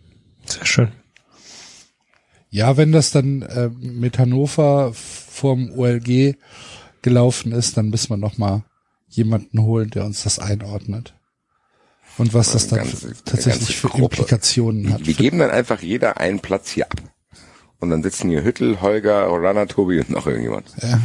Sehr 0.45 0.65
schön. 0.65 0.91
Ja, 2.49 2.77
wenn 2.77 2.91
das 2.91 3.11
dann 3.11 3.41
äh, 3.41 3.69
mit 3.69 4.19
Hannover 4.19 4.93
vorm 4.93 5.71
OLG 5.71 6.35
gelaufen 7.01 7.51
ist, 7.51 7.77
dann 7.77 7.89
müssen 7.89 8.09
wir 8.09 8.17
noch 8.17 8.37
mal 8.37 8.63
jemanden 9.15 9.61
holen, 9.61 9.89
der 9.89 10.05
uns 10.05 10.23
das 10.23 10.39
einordnet. 10.39 11.13
Und 12.17 12.33
was 12.33 12.51
das 12.51 12.67
dann 12.67 12.79
ganze- 12.79 13.13
tatsächlich 13.25 13.77
für 13.77 13.87
Gruppe. 13.87 14.17
Implikationen 14.17 14.93
hat. 14.93 15.05
Wir 15.05 15.13
geben 15.15 15.39
dann 15.39 15.49
einfach 15.49 15.81
jeder 15.81 16.17
einen 16.17 16.39
Platz 16.39 16.69
hier 16.69 16.85
ab. 16.85 17.01
Und 17.79 17.89
dann 17.89 18.03
sitzen 18.03 18.29
hier 18.29 18.43
Hüttel, 18.43 18.81
Holger, 18.81 19.27
Rana, 19.29 19.65
Tobi 19.65 19.99
und 19.99 20.09
noch 20.09 20.27
irgendjemand. 20.27 20.67
Ja. 20.81 20.99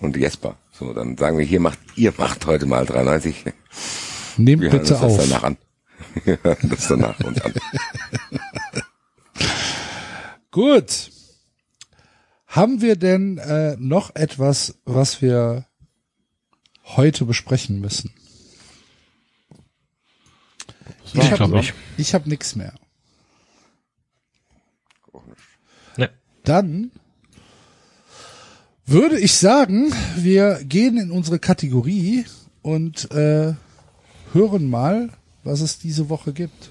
Und 0.00 0.16
Jesper. 0.16 0.56
So, 0.72 0.92
dann 0.92 1.16
sagen 1.16 1.38
wir, 1.38 1.44
hier 1.44 1.60
macht, 1.60 1.78
ihr 1.96 2.12
macht 2.16 2.46
heute 2.46 2.66
mal 2.66 2.86
93. 2.86 3.44
Nehmt 4.36 4.62
Wir 4.62 4.70
bitte 4.70 4.80
uns 4.80 4.88
das 4.88 5.02
auf. 5.02 5.16
danach 5.18 5.42
an. 5.44 5.56
Wir 6.24 6.38
hören 6.42 6.68
das 6.70 6.88
danach 6.88 7.18
uns 7.20 7.40
an. 7.40 7.54
Gut. 10.50 11.10
Haben 12.46 12.80
wir 12.80 12.96
denn 12.96 13.38
äh, 13.38 13.76
noch 13.78 14.14
etwas, 14.14 14.76
was 14.84 15.20
wir 15.20 15.66
heute 16.84 17.24
besprechen 17.24 17.80
müssen? 17.80 18.12
Ich 21.12 21.30
hab- 21.30 21.36
glaube 21.36 21.56
nicht. 21.56 21.74
Ich 21.96 22.14
habe 22.14 22.28
nix 22.28 22.56
mehr. 22.56 22.74
Ne. 25.96 26.10
Dann 26.44 26.90
würde 28.86 29.18
ich 29.18 29.34
sagen, 29.34 29.92
wir 30.16 30.62
gehen 30.64 30.98
in 30.98 31.10
unsere 31.10 31.38
Kategorie 31.38 32.26
und 32.62 33.10
äh, 33.12 33.54
hören 34.32 34.68
mal, 34.68 35.10
was 35.42 35.60
es 35.60 35.78
diese 35.78 36.08
Woche 36.08 36.32
gibt. 36.32 36.70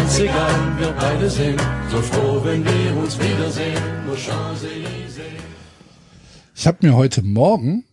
ganz 0.00 0.18
egal, 0.18 0.78
wir 0.78 0.92
beide 0.92 1.28
sind 1.28 1.60
so 1.90 2.00
froh, 2.00 2.40
wenn 2.42 2.64
wir 2.64 2.96
uns 2.96 3.18
wiedersehen. 3.18 4.06
Nur 4.06 4.16
Champs-Élysées. 4.16 5.42
Ich 6.54 6.66
habe 6.66 6.86
mir 6.86 6.94
heute 6.94 7.22
Morgen 7.22 7.84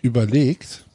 überlegt, 0.00 0.86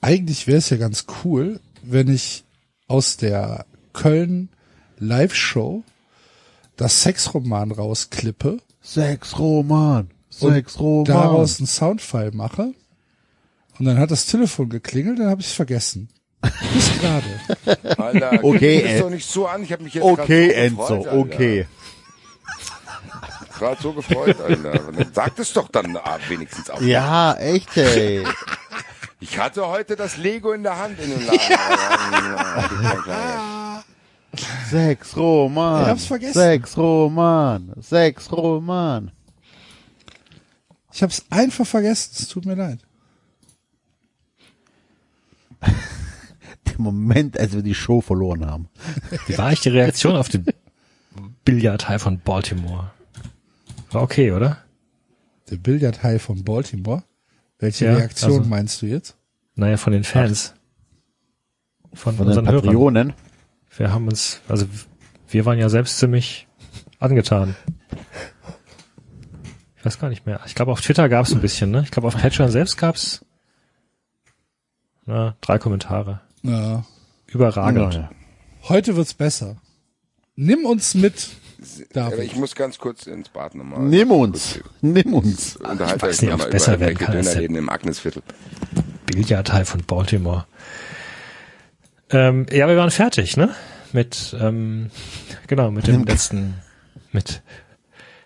eigentlich 0.00 0.46
wäre 0.46 0.58
es 0.58 0.70
ja 0.70 0.76
ganz 0.76 1.06
cool, 1.24 1.58
wenn 1.82 2.08
ich 2.08 2.44
aus 2.86 3.16
der 3.16 3.66
Köln 3.92 4.50
Live-Show 4.98 5.82
das 6.76 7.02
Sexroman 7.02 7.72
rausklippe 7.72 8.58
Sexroman. 8.82 10.10
und 10.40 10.52
Sexroman. 10.52 11.04
daraus 11.04 11.58
einen 11.58 11.66
Soundfile 11.66 12.30
mache. 12.32 12.72
Und 13.78 13.84
dann 13.84 13.98
hat 13.98 14.12
das 14.12 14.26
Telefon 14.26 14.68
geklingelt, 14.68 15.18
dann 15.18 15.28
habe 15.28 15.40
ich 15.40 15.48
es 15.48 15.54
vergessen. 15.54 16.08
Bis 16.40 17.00
gerade. 17.00 18.00
Alter, 18.00 18.32
Okay, 18.44 18.82
mich 18.82 18.92
äh, 18.92 19.00
doch 19.00 19.10
nicht 19.10 19.28
so 19.28 19.46
an. 19.46 19.62
Ich 19.62 19.72
habe 19.72 19.82
mich 19.82 19.94
jetzt 19.94 20.04
Okay, 20.04 20.48
so 20.48 20.48
gefreut, 20.48 20.56
Enzo, 20.56 20.94
Alter. 20.94 21.12
okay. 21.14 21.66
Gerade 23.58 23.82
so 23.82 23.92
gefreut, 23.92 24.40
Alter. 24.40 24.80
Sag 25.12 25.38
es 25.38 25.52
doch 25.52 25.68
dann 25.68 25.96
ah, 25.96 26.18
wenigstens 26.28 26.70
auch. 26.70 26.80
Ja, 26.80 27.34
echt, 27.34 27.76
ey. 27.76 28.24
Ich 29.20 29.36
hatte 29.38 29.66
heute 29.66 29.96
das 29.96 30.16
Lego 30.16 30.52
in 30.52 30.62
der 30.62 30.78
Hand 30.78 31.00
in 31.00 31.10
dem 31.10 31.26
Laden. 31.26 31.40
Ja, 33.08 33.84
Sexroman. 34.70 35.82
Ich 35.82 35.88
hab's 35.88 36.06
vergessen. 36.06 36.34
Sexroman. 36.34 37.72
Sexroman. 37.80 39.10
Ich 40.92 41.02
habe 41.02 41.12
es 41.12 41.24
einfach 41.30 41.66
vergessen. 41.66 42.10
Es 42.16 42.28
tut 42.28 42.46
mir 42.46 42.54
leid. 42.54 42.78
Moment, 46.78 47.38
als 47.38 47.52
wir 47.52 47.62
die 47.62 47.74
Show 47.74 48.00
verloren 48.00 48.46
haben. 48.46 48.68
Wie 49.26 49.36
war 49.38 49.46
eigentlich 49.46 49.60
die 49.60 49.68
Reaktion 49.70 50.16
auf 50.16 50.28
den 50.28 50.46
Billardhai 51.44 51.98
von 51.98 52.18
Baltimore? 52.20 52.90
War 53.90 54.02
okay, 54.02 54.32
oder? 54.32 54.58
Der 55.50 55.56
Billardhai 55.56 56.18
von 56.18 56.44
Baltimore. 56.44 57.02
Welche 57.58 57.86
Ja, 57.86 57.94
Reaktion 57.96 58.38
also- 58.38 58.48
meinst 58.50 58.82
du 58.82 58.86
jetzt? 58.86 59.16
Naja, 59.54 59.76
von 59.76 59.92
den 59.92 60.04
Fans. 60.04 60.54
Von, 61.92 62.14
Von 62.14 62.26
den 62.26 62.28
unseren 62.28 62.46
Hörern. 62.46 62.62
Patrionen. 62.62 63.12
Wir 63.76 63.92
haben 63.92 64.06
uns, 64.06 64.40
also 64.48 64.66
wir 65.28 65.44
waren 65.46 65.58
ja 65.58 65.68
selbst 65.68 65.98
ziemlich 65.98 66.46
angetan. 67.00 67.56
Ich 69.76 69.84
weiß 69.84 69.98
gar 69.98 70.08
nicht 70.08 70.26
mehr. 70.26 70.40
Ich 70.46 70.54
glaube, 70.54 70.72
auf 70.72 70.80
Twitter 70.80 71.08
gab 71.08 71.26
es 71.26 71.32
ein 71.32 71.40
bisschen, 71.40 71.70
ne? 71.70 71.82
Ich 71.82 71.90
glaube, 71.90 72.08
auf 72.08 72.16
Patreon 72.16 72.50
selbst 72.50 72.76
gab 72.76 72.96
es 72.96 73.24
na, 75.06 75.36
drei 75.40 75.58
Kommentare. 75.58 76.20
Ja. 76.48 76.84
Überragend. 77.26 77.94
Ja. 77.94 78.10
Heute 78.68 78.96
wird's 78.96 79.14
besser. 79.14 79.56
Nimm 80.36 80.64
uns 80.66 80.94
mit, 80.94 81.28
Aber 81.94 82.18
ich 82.18 82.28
David. 82.30 82.36
muss 82.36 82.54
ganz 82.54 82.78
kurz 82.78 83.06
ins 83.06 83.28
Bad 83.28 83.54
nochmal. 83.54 83.80
Nimm 83.80 84.10
uns. 84.10 84.60
Nimm 84.80 85.14
uns. 85.14 85.56
Unterhalte 85.56 86.02
weiß 86.02 86.22
nicht, 86.22 86.30
nochmal 86.30 86.46
ob's 86.46 86.52
besser 86.52 86.80
werden 86.80 86.96
kann 86.96 87.14
als 87.16 87.26
der- 87.26 87.34
Dönerläden 87.34 87.56
im 87.56 87.68
Agnesviertel. 87.68 88.22
Billardhai 89.06 89.64
von 89.64 89.82
Baltimore. 89.84 90.46
Ähm, 92.10 92.46
ja, 92.50 92.68
wir 92.68 92.76
waren 92.76 92.90
fertig, 92.90 93.36
ne? 93.36 93.54
Mit, 93.92 94.36
ähm, 94.40 94.90
genau, 95.46 95.70
mit 95.70 95.86
dem 95.86 96.04
letzten, 96.04 96.54
mit 97.12 97.42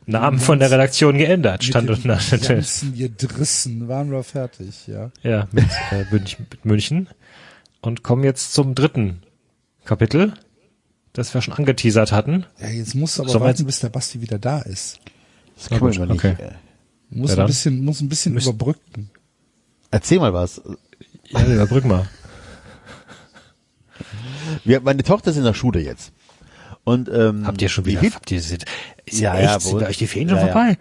Namen 0.07 0.39
von 0.41 0.59
der 0.59 0.71
Redaktion 0.71 1.17
geändert, 1.19 1.63
stand 1.65 1.89
mit 1.89 1.99
und 1.99 2.05
nach 2.07 2.31
ganzen 2.31 2.95
Gedrissen 2.97 3.87
waren 3.89 4.11
wir 4.11 4.23
fertig, 4.25 4.87
ja. 4.89 5.11
Ja, 5.23 5.49
mit, 5.53 5.67
äh, 5.93 6.05
München, 6.11 6.47
mit 6.51 6.65
München. 6.65 7.09
Und 7.83 8.03
kommen 8.03 8.25
jetzt 8.25 8.55
zum 8.55 8.75
dritten 8.75 9.23
Kapitel, 9.85 10.33
das 11.13 11.35
wir 11.35 11.43
schon 11.43 11.55
angeteasert 11.55 12.13
hatten. 12.13 12.47
Ja, 12.61 12.69
jetzt 12.69 12.95
musst 12.95 13.19
du 13.19 13.23
aber 13.23 13.33
Sollen 13.33 13.45
warten, 13.45 13.67
bis 13.67 13.81
der 13.81 13.89
Basti 13.91 14.21
wieder 14.23 14.39
da 14.39 14.61
ist. 14.63 14.99
Das 15.57 15.69
können 15.69 15.81
wir 15.83 15.93
immer 15.95 16.07
nicht. 16.07 16.25
okay. 16.25 16.37
äh, 16.43 16.53
Muss 17.11 17.35
Ja, 17.35 17.41
ein 17.43 17.47
bisschen, 17.47 17.85
muss 17.85 18.01
ein 18.01 18.09
bisschen 18.09 18.33
Müsst- 18.35 18.47
überbrücken. 18.49 19.11
Erzähl 19.91 20.19
mal 20.21 20.33
was. 20.33 20.63
Ja, 21.29 21.45
überbrück 21.45 21.85
mal. 21.85 22.09
Wir, 24.65 24.81
meine 24.81 25.03
Tochter 25.03 25.31
ist 25.31 25.37
in 25.37 25.45
der 25.45 25.55
Schule 25.55 25.81
jetzt. 25.81 26.13
Und 26.85 27.09
ähm, 27.09 27.47
Habt 27.47 27.63
ihr 27.63 27.69
schon 27.69 27.85
wieder, 27.85 28.01
habt 28.03 28.31
ihr, 28.31 28.39
ist 28.39 28.65
Ja, 29.11 29.35
echt, 29.37 29.45
ja, 29.45 29.61
sind 29.61 29.73
wo- 29.75 29.79
bei 29.81 29.89
euch 29.89 29.99
die 29.99 30.07
Ferien 30.07 30.29
schon 30.31 30.39
Ja, 30.39 30.47
ja. 30.47 30.53
vorbei? 30.53 30.79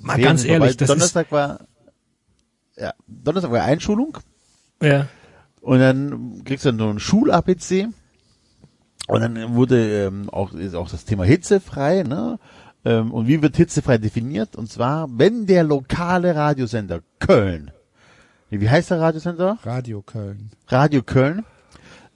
Mal 0.00 0.12
Ferien 0.14 0.24
ganz 0.28 0.40
sind 0.42 0.50
ehrlich, 0.50 0.68
vorbei. 0.70 0.76
das 0.78 0.88
Donnerstag 0.88 1.32
war 1.32 1.66
ja, 2.76 2.92
Donnerstag 3.06 3.52
war 3.52 3.62
Einschulung 3.62 4.18
ist, 4.80 4.88
ja, 4.88 5.06
und 5.64 5.78
dann 5.78 6.44
kriegst 6.44 6.66
du 6.66 6.70
dann 6.70 6.78
so 6.78 6.88
ein 6.88 7.00
Schul-APC 7.00 7.88
und 9.08 9.20
dann 9.20 9.54
wurde 9.54 10.06
ähm, 10.06 10.28
auch 10.28 10.52
ist 10.52 10.74
auch 10.74 10.90
das 10.90 11.06
Thema 11.06 11.24
hitzefrei, 11.24 12.02
ne? 12.02 12.38
Ähm, 12.84 13.12
und 13.12 13.26
wie 13.26 13.40
wird 13.40 13.56
hitzefrei 13.56 13.96
definiert? 13.96 14.56
Und 14.56 14.70
zwar, 14.70 15.08
wenn 15.10 15.46
der 15.46 15.64
lokale 15.64 16.34
Radiosender 16.34 17.00
Köln, 17.18 17.70
wie 18.50 18.68
heißt 18.68 18.90
der 18.90 19.00
Radiosender? 19.00 19.58
Radio 19.62 20.02
Köln. 20.02 20.50
Radio 20.68 21.02
Köln, 21.02 21.44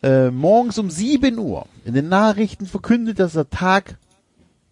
äh, 0.03 0.31
morgens 0.31 0.79
um 0.79 0.91
7 0.91 1.39
Uhr 1.39 1.67
in 1.87 1.95
den 1.95 2.11
Nachrichten 2.11 2.67
verkündet, 2.67 3.19
dass 3.19 3.33
der 3.33 3.49
Tag, 3.49 3.97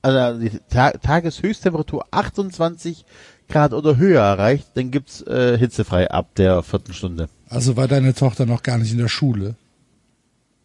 also 0.03 0.39
die 0.39 0.51
Ta 0.69 0.91
Tageshöchsttemperatur 0.91 2.05
28 2.11 3.07
Grad 3.49 3.73
oder 3.73 3.97
höher 3.97 4.23
erreicht, 4.23 4.69
dann 4.75 4.91
gibt's 4.91 5.23
äh, 5.23 5.57
hitzefrei 5.57 6.11
ab 6.11 6.35
der 6.35 6.63
vierten 6.63 6.93
Stunde. 6.93 7.31
Also 7.49 7.77
war 7.77 7.89
deine 7.89 8.15
Tochter 8.15 8.47
noch 8.47 8.63
gar 8.63 8.79
nicht 8.79 8.93
in 8.93 8.99
der 8.99 9.09
Schule. 9.09 9.55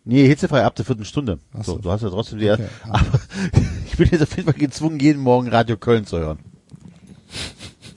Nee, 0.03 0.27
hitzefrei 0.27 0.63
ab 0.63 0.75
der 0.75 0.85
vierten 0.85 1.05
Stunde. 1.05 1.39
Ach 1.53 1.63
so. 1.63 1.73
so. 1.73 1.77
du 1.79 1.91
hast 1.91 2.01
ja 2.01 2.09
trotzdem 2.09 2.39
die, 2.39 2.49
Okay, 2.49 2.67
ah. 2.89 2.99
aber 2.99 3.19
ich 3.85 3.97
bin 3.97 4.09
jetzt 4.11 4.23
auf 4.23 4.35
jeden 4.35 4.51
Fall 4.51 4.59
gezwungen, 4.59 4.99
jeden 4.99 5.21
Morgen 5.21 5.47
Radio 5.47 5.77
Köln 5.77 6.05
zu 6.05 6.17
hören. 6.17 6.39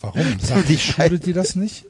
Warum? 0.00 0.38
Sagt 0.38 0.68
die 0.68 0.78
Schule 0.78 1.18
dir 1.18 1.34
das 1.34 1.56
nicht? 1.56 1.86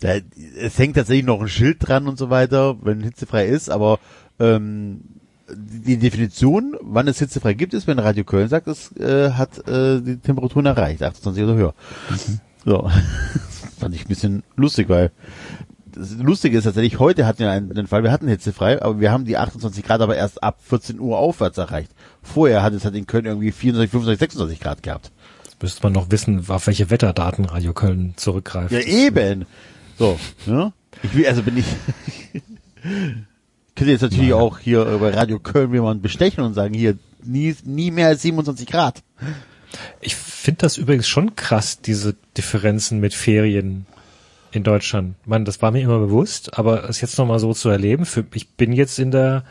Da, 0.00 0.16
es 0.58 0.78
hängt 0.78 0.96
tatsächlich 0.96 1.24
noch 1.24 1.40
ein 1.40 1.48
Schild 1.48 1.78
dran 1.80 2.06
und 2.06 2.18
so 2.18 2.30
weiter, 2.30 2.76
wenn 2.82 3.02
hitzefrei 3.02 3.46
ist, 3.46 3.70
aber 3.70 3.98
ähm, 4.38 5.00
die 5.50 5.96
Definition, 5.96 6.76
wann 6.80 7.08
es 7.08 7.18
hitzefrei 7.18 7.54
gibt, 7.54 7.72
ist, 7.72 7.86
wenn 7.86 7.98
Radio 7.98 8.24
Köln 8.24 8.48
sagt, 8.48 8.68
es 8.68 8.94
äh, 8.96 9.32
hat 9.32 9.66
äh, 9.66 10.00
die 10.00 10.18
Temperaturen 10.18 10.66
erreicht, 10.66 11.02
28 11.02 11.42
oder 11.44 11.54
höher. 11.54 11.74
So. 12.64 12.90
Fand 13.78 13.94
ich 13.94 14.04
ein 14.04 14.08
bisschen 14.08 14.42
lustig, 14.56 14.88
weil 14.88 15.10
das 15.98 16.12
Lustige 16.12 16.56
ist 16.56 16.64
tatsächlich, 16.64 16.98
heute 16.98 17.26
hatten 17.26 17.40
wir 17.40 17.50
einen, 17.50 17.74
den 17.74 17.86
Fall, 17.86 18.02
wir 18.04 18.12
hatten 18.12 18.28
hitzefrei, 18.28 18.80
aber 18.80 19.00
wir 19.00 19.10
haben 19.10 19.24
die 19.24 19.36
28 19.36 19.84
Grad 19.84 20.00
aber 20.00 20.16
erst 20.16 20.42
ab 20.42 20.58
14 20.62 21.00
Uhr 21.00 21.18
aufwärts 21.18 21.58
erreicht. 21.58 21.90
Vorher 22.22 22.62
hat 22.62 22.72
es 22.72 22.84
halt 22.84 22.94
in 22.94 23.06
Köln 23.06 23.26
irgendwie 23.26 23.52
24, 23.52 23.90
25, 23.90 24.18
26 24.18 24.60
Grad 24.60 24.82
gehabt. 24.82 25.10
Jetzt 25.44 25.62
müsste 25.62 25.82
man 25.82 25.92
noch 25.92 26.10
wissen, 26.10 26.44
auf 26.48 26.66
welche 26.66 26.90
Wetterdaten 26.90 27.44
Radio 27.44 27.72
Köln 27.72 28.14
zurückgreift. 28.16 28.72
Ja, 28.72 28.80
eben. 28.80 29.46
So, 29.98 30.18
ja. 30.46 30.72
Ich 31.02 31.14
will, 31.14 31.26
also 31.26 31.42
bin 31.42 31.56
ich. 31.56 31.66
könnte 33.78 33.92
jetzt 33.92 34.02
natürlich 34.02 34.32
auch 34.32 34.58
hier 34.58 34.84
bei 34.84 35.10
Radio 35.10 35.38
Köln 35.38 35.72
jemanden 35.72 36.02
bestechen 36.02 36.42
und 36.42 36.54
sagen, 36.54 36.74
hier, 36.74 36.98
nie, 37.24 37.54
nie 37.64 37.90
mehr 37.90 38.08
als 38.08 38.22
27 38.22 38.66
Grad. 38.66 39.02
Ich 40.00 40.16
finde 40.16 40.62
das 40.62 40.78
übrigens 40.78 41.06
schon 41.06 41.36
krass, 41.36 41.80
diese 41.80 42.16
Differenzen 42.36 43.00
mit 43.00 43.14
Ferien 43.14 43.86
in 44.50 44.62
Deutschland. 44.62 45.14
Man, 45.26 45.44
das 45.44 45.60
war 45.62 45.70
mir 45.70 45.82
immer 45.82 45.98
bewusst, 45.98 46.58
aber 46.58 46.88
es 46.88 47.00
jetzt 47.00 47.18
nochmal 47.18 47.38
so 47.38 47.52
zu 47.52 47.68
erleben, 47.68 48.04
für, 48.04 48.24
ich 48.34 48.48
bin 48.50 48.72
jetzt 48.72 48.98
in 48.98 49.10
der, 49.10 49.44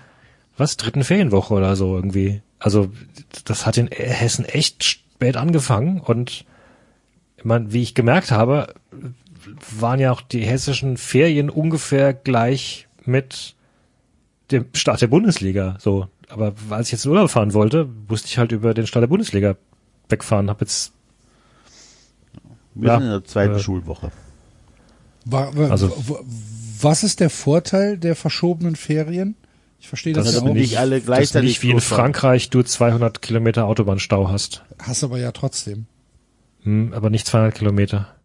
was, 0.57 0.77
dritten 0.77 1.03
Ferienwoche 1.03 1.53
oder 1.53 1.75
so 1.75 1.95
irgendwie. 1.95 2.41
Also 2.59 2.89
das 3.45 3.65
hat 3.65 3.77
in 3.77 3.87
Hessen 3.87 4.45
echt 4.45 4.83
spät 4.83 5.37
angefangen 5.37 5.99
und 5.99 6.45
meine, 7.43 7.73
wie 7.73 7.81
ich 7.81 7.95
gemerkt 7.95 8.31
habe, 8.31 8.73
waren 9.79 9.99
ja 9.99 10.11
auch 10.11 10.21
die 10.21 10.45
hessischen 10.45 10.97
Ferien 10.97 11.49
ungefähr 11.49 12.13
gleich 12.13 12.87
mit 13.05 13.55
dem 14.51 14.65
Start 14.73 15.01
der 15.01 15.07
Bundesliga. 15.07 15.77
So, 15.79 16.07
aber 16.29 16.53
als 16.69 16.87
ich 16.87 16.93
jetzt 16.93 17.05
in 17.05 17.11
Urlaub 17.11 17.29
fahren 17.29 17.53
wollte, 17.53 17.87
musste 18.07 18.27
ich 18.27 18.37
halt 18.37 18.51
über 18.51 18.73
den 18.73 18.87
Start 18.87 19.03
der 19.03 19.07
Bundesliga 19.07 19.55
wegfahren. 20.09 20.49
Hab 20.49 20.61
jetzt 20.61 20.93
Wir 22.75 22.89
Ja, 22.89 22.97
sind 22.97 23.05
in 23.05 23.11
der 23.11 23.23
zweiten 23.23 23.55
äh, 23.55 23.59
Schulwoche. 23.59 24.11
Wa- 25.29 25.51
wa- 25.55 25.69
Also- 25.69 25.89
wa- 26.09 26.19
was 26.79 27.03
ist 27.03 27.19
der 27.19 27.29
Vorteil 27.29 27.97
der 27.97 28.15
verschobenen 28.15 28.75
Ferien? 28.75 29.35
Ich 29.79 29.87
verstehe 29.87 30.13
das, 30.13 30.25
dass 30.25 30.35
ja 30.35 30.41
auch. 30.41 30.53
nicht 30.53 30.77
alle 30.77 30.97
dass 30.97 31.05
gleichzeitig 31.05 31.49
nicht 31.49 31.63
wie 31.63 31.71
in. 31.71 31.81
Frankreich 31.81 32.49
du 32.49 32.63
200 32.63 33.21
Kilometer 33.21 33.65
Autobahnstau 33.65 34.29
hast, 34.29 34.63
Hast 34.79 35.03
aber 35.03 35.17
ja 35.19 35.31
trotzdem. 35.31 35.85
hm, 36.63 36.93
aber 36.93 37.09
nicht 37.09 37.27
200 37.27 37.53
Kilometer. 37.55 38.15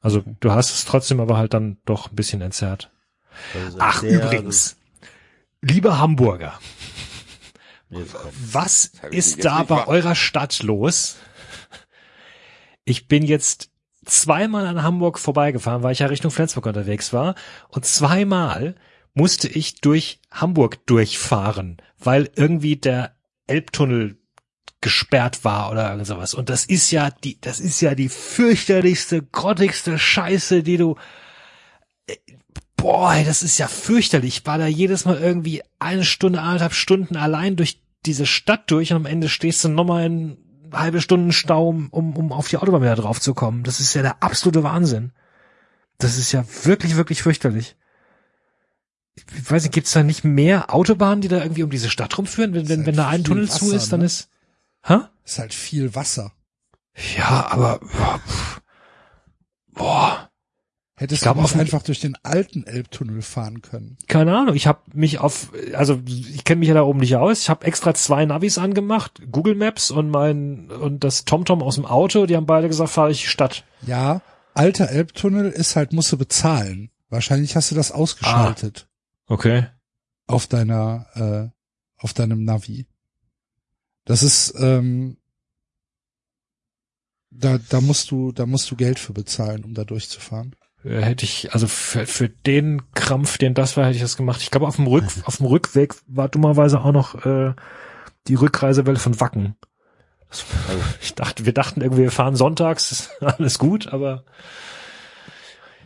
Also 0.00 0.22
du 0.40 0.50
hast 0.52 0.70
es 0.74 0.84
trotzdem 0.84 1.20
aber 1.20 1.36
halt 1.36 1.54
dann 1.54 1.78
doch 1.84 2.10
ein 2.10 2.16
bisschen 2.16 2.40
entzerrt. 2.40 2.90
Das 3.54 3.74
Ach, 3.78 4.02
übrigens, 4.02 4.76
lieber 5.60 5.98
Hamburger, 5.98 6.58
Jetzt 7.90 8.14
kommt. 8.14 8.34
was 8.52 8.92
ist 9.10 9.44
da 9.44 9.62
bei 9.62 9.86
eurer 9.86 10.14
Stadt 10.14 10.62
los? 10.62 11.16
Ich 12.84 13.06
bin 13.08 13.22
jetzt 13.24 13.70
zweimal 14.04 14.66
an 14.66 14.82
Hamburg 14.82 15.18
vorbeigefahren, 15.18 15.82
weil 15.82 15.92
ich 15.92 16.00
ja 16.00 16.06
Richtung 16.06 16.30
Flensburg 16.30 16.66
unterwegs 16.66 17.12
war. 17.12 17.34
Und 17.68 17.84
zweimal 17.84 18.74
musste 19.14 19.48
ich 19.48 19.80
durch 19.80 20.20
Hamburg 20.30 20.86
durchfahren, 20.86 21.76
weil 21.98 22.30
irgendwie 22.36 22.76
der 22.76 23.16
Elbtunnel 23.46 24.18
gesperrt 24.80 25.44
war 25.44 25.70
oder 25.70 25.90
irgend 25.90 26.06
sowas. 26.06 26.34
Und 26.34 26.48
das 26.48 26.64
ist 26.64 26.90
ja 26.90 27.10
die, 27.10 27.40
das 27.40 27.60
ist 27.60 27.80
ja 27.80 27.94
die 27.94 28.08
fürchterlichste, 28.08 29.22
grottigste 29.22 29.98
Scheiße, 29.98 30.62
die 30.62 30.76
du, 30.76 30.96
äh, 32.06 32.16
boah, 32.76 33.14
das 33.24 33.42
ist 33.42 33.58
ja 33.58 33.68
fürchterlich. 33.68 34.38
Ich 34.38 34.46
war 34.46 34.58
da 34.58 34.66
jedes 34.66 35.04
Mal 35.04 35.18
irgendwie 35.18 35.62
eine 35.78 36.04
Stunde, 36.04 36.40
anderthalb 36.40 36.74
Stunden 36.74 37.16
allein 37.16 37.56
durch 37.56 37.80
diese 38.04 38.26
Stadt 38.26 38.70
durch 38.70 38.90
und 38.90 38.96
am 38.96 39.06
Ende 39.06 39.28
stehst 39.28 39.62
du 39.62 39.68
nochmal 39.68 40.06
in 40.06 40.36
halbe 40.72 41.00
Stunden 41.00 41.32
Stau, 41.32 41.68
um, 41.68 42.16
um 42.16 42.32
auf 42.32 42.48
die 42.48 42.56
Autobahn 42.56 42.82
wieder 42.82 42.96
drauf 42.96 43.20
zu 43.20 43.34
kommen. 43.34 43.62
Das 43.64 43.80
ist 43.80 43.94
ja 43.94 44.02
der 44.02 44.22
absolute 44.22 44.62
Wahnsinn. 44.62 45.12
Das 45.98 46.18
ist 46.18 46.32
ja 46.32 46.44
wirklich, 46.64 46.96
wirklich 46.96 47.22
fürchterlich. 47.22 47.76
Ich 49.14 49.50
weiß 49.50 49.62
nicht, 49.62 49.74
gibt's 49.74 49.92
da 49.92 50.02
nicht 50.02 50.24
mehr 50.24 50.74
Autobahnen, 50.74 51.20
die 51.20 51.28
da 51.28 51.42
irgendwie 51.42 51.62
um 51.62 51.70
diese 51.70 51.90
Stadt 51.90 52.16
rumführen? 52.16 52.54
Wenn, 52.54 52.68
wenn, 52.68 52.78
halt 52.78 52.86
wenn 52.86 52.96
da 52.96 53.08
ein 53.08 53.16
viel 53.16 53.24
Tunnel 53.24 53.48
zu 53.48 53.66
Wasser, 53.66 53.76
ist, 53.76 53.92
dann 53.92 54.00
ne? 54.00 54.06
ist, 54.06 54.28
hä? 54.84 54.98
Ist 55.24 55.38
halt 55.38 55.54
viel 55.54 55.94
Wasser. 55.94 56.32
Ja, 57.16 57.46
aber, 57.50 57.78
boah, 57.78 58.20
boah. 59.72 60.31
Hättest 61.02 61.22
glaub, 61.22 61.36
du 61.36 61.42
nicht 61.42 61.54
dem- 61.54 61.60
einfach 61.60 61.82
durch 61.82 62.00
den 62.00 62.16
alten 62.22 62.64
Elbtunnel 62.64 63.22
fahren 63.22 63.60
können. 63.62 63.98
keine 64.08 64.36
Ahnung, 64.36 64.54
ich 64.54 64.66
habe 64.66 64.80
mich 64.94 65.18
auf, 65.18 65.52
also 65.74 66.00
ich 66.06 66.44
kenne 66.44 66.60
mich 66.60 66.68
ja 66.68 66.74
da 66.74 66.82
oben 66.82 67.00
nicht 67.00 67.16
aus. 67.16 67.40
Ich 67.40 67.50
habe 67.50 67.66
extra 67.66 67.92
zwei 67.94 68.24
Navis 68.24 68.56
angemacht, 68.58 69.20
Google 69.30 69.54
Maps 69.54 69.90
und 69.90 70.08
mein 70.10 70.70
und 70.70 71.04
das 71.04 71.24
TomTom 71.24 71.62
aus 71.62 71.74
dem 71.74 71.84
Auto. 71.86 72.26
Die 72.26 72.36
haben 72.36 72.46
beide 72.46 72.68
gesagt, 72.68 72.90
fahre 72.90 73.10
ich 73.10 73.28
Stadt. 73.28 73.64
Ja, 73.86 74.22
alter 74.54 74.88
Elbtunnel 74.88 75.50
ist 75.50 75.76
halt, 75.76 75.92
musst 75.92 76.10
du 76.12 76.16
bezahlen. 76.18 76.90
Wahrscheinlich 77.10 77.56
hast 77.56 77.70
du 77.70 77.74
das 77.74 77.92
ausgeschaltet 77.92 78.88
Okay. 79.26 79.66
auf 80.26 80.46
deiner, 80.46 81.06
äh, 81.14 82.02
auf 82.02 82.14
deinem 82.14 82.44
Navi. 82.44 82.86
Das 84.04 84.22
ist, 84.22 84.54
ähm, 84.58 85.18
da, 87.30 87.58
da 87.68 87.80
musst 87.80 88.10
du, 88.10 88.32
da 88.32 88.46
musst 88.46 88.70
du 88.70 88.76
Geld 88.76 88.98
für 88.98 89.12
bezahlen, 89.12 89.64
um 89.64 89.74
da 89.74 89.84
durchzufahren. 89.84 90.54
Äh, 90.84 91.02
Hätte 91.02 91.24
ich, 91.24 91.52
also 91.52 91.66
für, 91.66 92.06
für 92.06 92.28
den 92.28 92.82
Krampf, 92.94 93.38
den 93.38 93.54
das 93.54 93.76
war, 93.76 93.86
hätte 93.86 93.96
ich 93.96 94.02
das 94.02 94.16
gemacht. 94.16 94.42
Ich 94.42 94.50
glaube, 94.50 94.66
auf 94.66 94.76
dem 94.76 94.86
Rück, 94.86 95.04
auf 95.24 95.36
dem 95.36 95.46
Rückweg 95.46 95.94
war 96.06 96.28
dummerweise 96.28 96.80
auch 96.80 96.92
noch 96.92 97.24
äh, 97.24 97.54
die 98.28 98.34
Rückreisewelle 98.34 98.98
von 98.98 99.20
Wacken. 99.20 99.56
Das, 100.28 100.44
ich 101.00 101.14
dachte, 101.14 101.46
wir 101.46 101.52
dachten 101.52 101.80
irgendwie, 101.80 102.02
wir 102.02 102.10
fahren 102.10 102.36
sonntags, 102.36 102.92
ist 102.92 103.10
alles 103.22 103.58
gut, 103.58 103.92
aber 103.92 104.24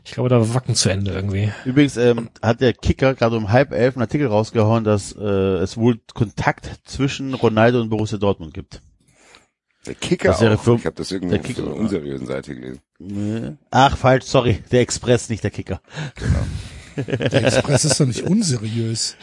ich 0.05 0.13
glaube, 0.13 0.29
da 0.29 0.39
war 0.39 0.55
Wacken 0.55 0.77
zu 0.77 0.89
Ende 0.89 1.11
irgendwie. 1.11 1.53
Übrigens 1.65 1.97
ähm, 1.97 2.31
hat 2.41 2.61
der 2.61 2.73
Kicker 2.73 3.15
gerade 3.15 3.37
um 3.37 3.51
halb 3.51 3.73
elf 3.73 3.97
einen 3.97 4.03
Artikel 4.03 4.29
rausgehauen, 4.29 4.85
dass 4.85 5.13
äh, 5.13 5.25
es 5.25 5.77
wohl 5.77 5.99
Kontakt 6.15 6.71
zwischen 6.85 7.35
Ronaldo 7.35 7.81
und 7.81 7.89
Borussia 7.89 8.17
Dortmund 8.17 8.55
gibt. 8.55 8.83
Der 9.87 9.95
Kicker 9.95 10.29
Das 10.29 10.41
wäre 10.41 10.55
auch. 10.57 10.63
für- 10.63 10.77
ich 10.77 10.87
habe 10.87 10.97
das 10.97 11.11
irgendwo 11.13 11.37
der 11.37 11.41
auf 11.45 11.59
einer 11.59 11.75
unseriösen 11.77 12.27
Seite 12.27 12.55
gelesen. 12.55 12.81
Nee. 12.99 13.53
Ach, 13.71 13.97
falsch, 13.97 14.25
sorry, 14.25 14.63
der 14.73 14.81
Express, 14.81 15.29
nicht 15.29 15.45
der 15.45 15.51
Kicker. 15.51 15.81
Der 16.97 17.45
Express 17.45 17.85
ist 17.85 18.01
doch 18.01 18.07
nicht 18.07 18.23
unseriös. 18.23 19.17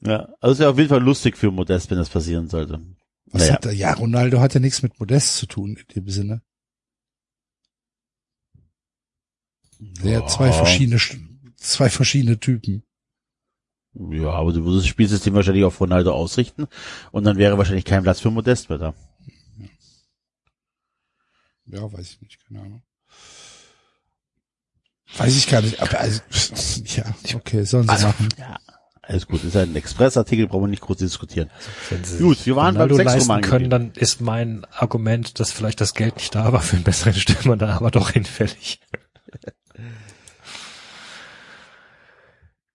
Ja, 0.00 0.28
also 0.40 0.52
es 0.54 0.58
wäre 0.58 0.70
auf 0.70 0.76
jeden 0.78 0.88
Fall 0.88 1.02
lustig 1.02 1.36
für 1.36 1.50
Modest, 1.50 1.90
wenn 1.90 1.98
das 1.98 2.08
passieren 2.08 2.48
sollte. 2.48 2.80
Was 3.26 3.42
Naja. 3.42 3.54
hat 3.54 3.66
er? 3.66 3.72
Ja, 3.72 3.92
Ronaldo 3.94 4.40
hat 4.40 4.54
ja 4.54 4.60
nichts 4.60 4.82
mit 4.82 4.98
Modest 5.00 5.36
zu 5.36 5.46
tun 5.46 5.76
in 5.76 5.94
dem 6.04 6.08
Sinne. 6.08 6.42
Der 9.78 10.22
hat 10.22 10.30
zwei 10.30 10.46
Ja. 10.46 10.52
verschiedene, 10.52 10.98
zwei 11.56 11.90
verschiedene 11.90 12.38
Typen. 12.40 12.82
Ja, 13.98 14.30
aber 14.30 14.52
du 14.52 14.64
würdest 14.64 14.84
das 14.84 14.88
Spielsystem 14.88 15.34
wahrscheinlich 15.34 15.64
auf 15.64 15.80
Ronaldo 15.80 16.12
ausrichten 16.12 16.66
und 17.12 17.24
dann 17.24 17.38
wäre 17.38 17.56
wahrscheinlich 17.56 17.84
kein 17.86 18.02
Platz 18.02 18.20
für 18.20 18.30
Modest 18.30 18.68
mehr 18.68 18.78
da. 18.78 18.94
Ja, 21.66 21.90
weiß 21.92 22.10
ich 22.10 22.20
nicht, 22.20 22.38
keine 22.46 22.60
Ahnung. 22.60 22.82
Weiß 25.16 25.36
ich 25.36 25.48
gar 25.48 25.62
nicht, 25.62 25.80
aber 25.80 25.98
also, 25.98 26.20
ja, 26.84 27.04
okay, 27.34 27.64
sollen 27.64 27.84
sie 27.84 27.88
Also, 27.90 28.08
machen. 28.08 28.28
Ja, 28.38 28.58
alles 29.02 29.26
gut. 29.26 29.42
Ist 29.44 29.56
ein 29.56 29.74
Express-Artikel, 29.74 30.46
brauchen 30.46 30.64
wir 30.64 30.68
nicht 30.68 30.82
groß 30.82 30.98
diskutieren. 30.98 31.50
Wenn 31.88 32.04
sie 32.04 32.18
Gut, 32.18 32.44
wir 32.44 32.54
waren 32.56 32.74
beim 32.74 32.82
Ronaldo 32.90 32.96
leisten 32.98 33.20
Sexroman 33.20 33.40
können, 33.42 33.70
dann 33.70 33.92
ist 33.92 34.20
mein 34.20 34.66
Argument, 34.72 35.40
dass 35.40 35.52
vielleicht 35.52 35.80
das 35.80 35.94
Geld 35.94 36.16
nicht 36.16 36.34
da 36.34 36.52
war 36.52 36.60
für 36.60 36.76
einen 36.76 36.84
besseren 36.84 37.14
Stürmer, 37.14 37.56
da 37.56 37.76
aber 37.76 37.90
doch 37.90 38.10
hinfällig. 38.10 38.80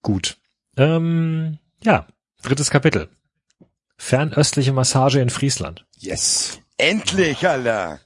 Gut. 0.01 0.37
Ähm, 0.77 1.57
ja, 1.83 2.07
drittes 2.41 2.69
Kapitel. 2.69 3.09
Fernöstliche 3.97 4.73
Massage 4.73 5.19
in 5.19 5.29
Friesland. 5.29 5.85
Yes. 5.97 6.59
Endlich, 6.77 7.47
Alter! 7.47 7.99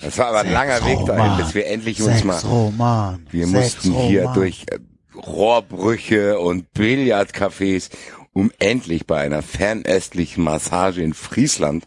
Das 0.00 0.18
war 0.18 0.28
aber 0.28 0.40
ein 0.40 0.52
langer 0.52 0.84
Weg 0.84 1.04
dahin, 1.06 1.36
bis 1.36 1.54
wir 1.54 1.66
endlich 1.66 2.02
uns 2.02 2.24
mal... 2.24 2.38
Roman. 2.40 3.26
Wir 3.30 3.46
mussten 3.46 3.94
hier 3.94 4.30
durch 4.34 4.64
äh, 4.70 4.78
Rohrbrüche 5.16 6.38
und 6.38 6.66
Billardcafés, 6.76 7.90
um 8.32 8.52
endlich 8.58 9.06
bei 9.06 9.20
einer 9.20 9.42
fernöstlichen 9.42 10.44
Massage 10.44 11.02
in 11.02 11.14
Friesland 11.14 11.86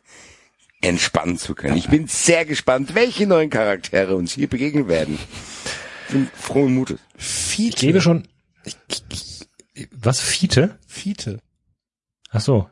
entspannen 0.82 1.38
zu 1.38 1.56
können. 1.56 1.78
Ich 1.78 1.90
bin 1.90 2.08
sehr 2.08 2.46
gespannt, 2.46 2.96
welche 2.96 3.28
neuen 3.28 3.50
Charaktere 3.50 4.16
uns 4.16 4.34
hier 4.34 4.48
begegnen 4.48 4.88
werden. 4.88 5.20
Ich 6.08 6.14
bin 6.14 6.30
frohen 6.34 6.74
Mutes. 6.74 7.00
Fiete. 7.18 7.76
Ich 7.76 7.82
gebe 7.82 8.02
schon, 8.02 8.28
ich, 8.64 8.78
ich, 8.88 9.29
was, 9.92 10.20
Fiete? 10.20 10.78
Fiete. 10.88 11.40
Ach 12.32 12.42
so, 12.42 12.70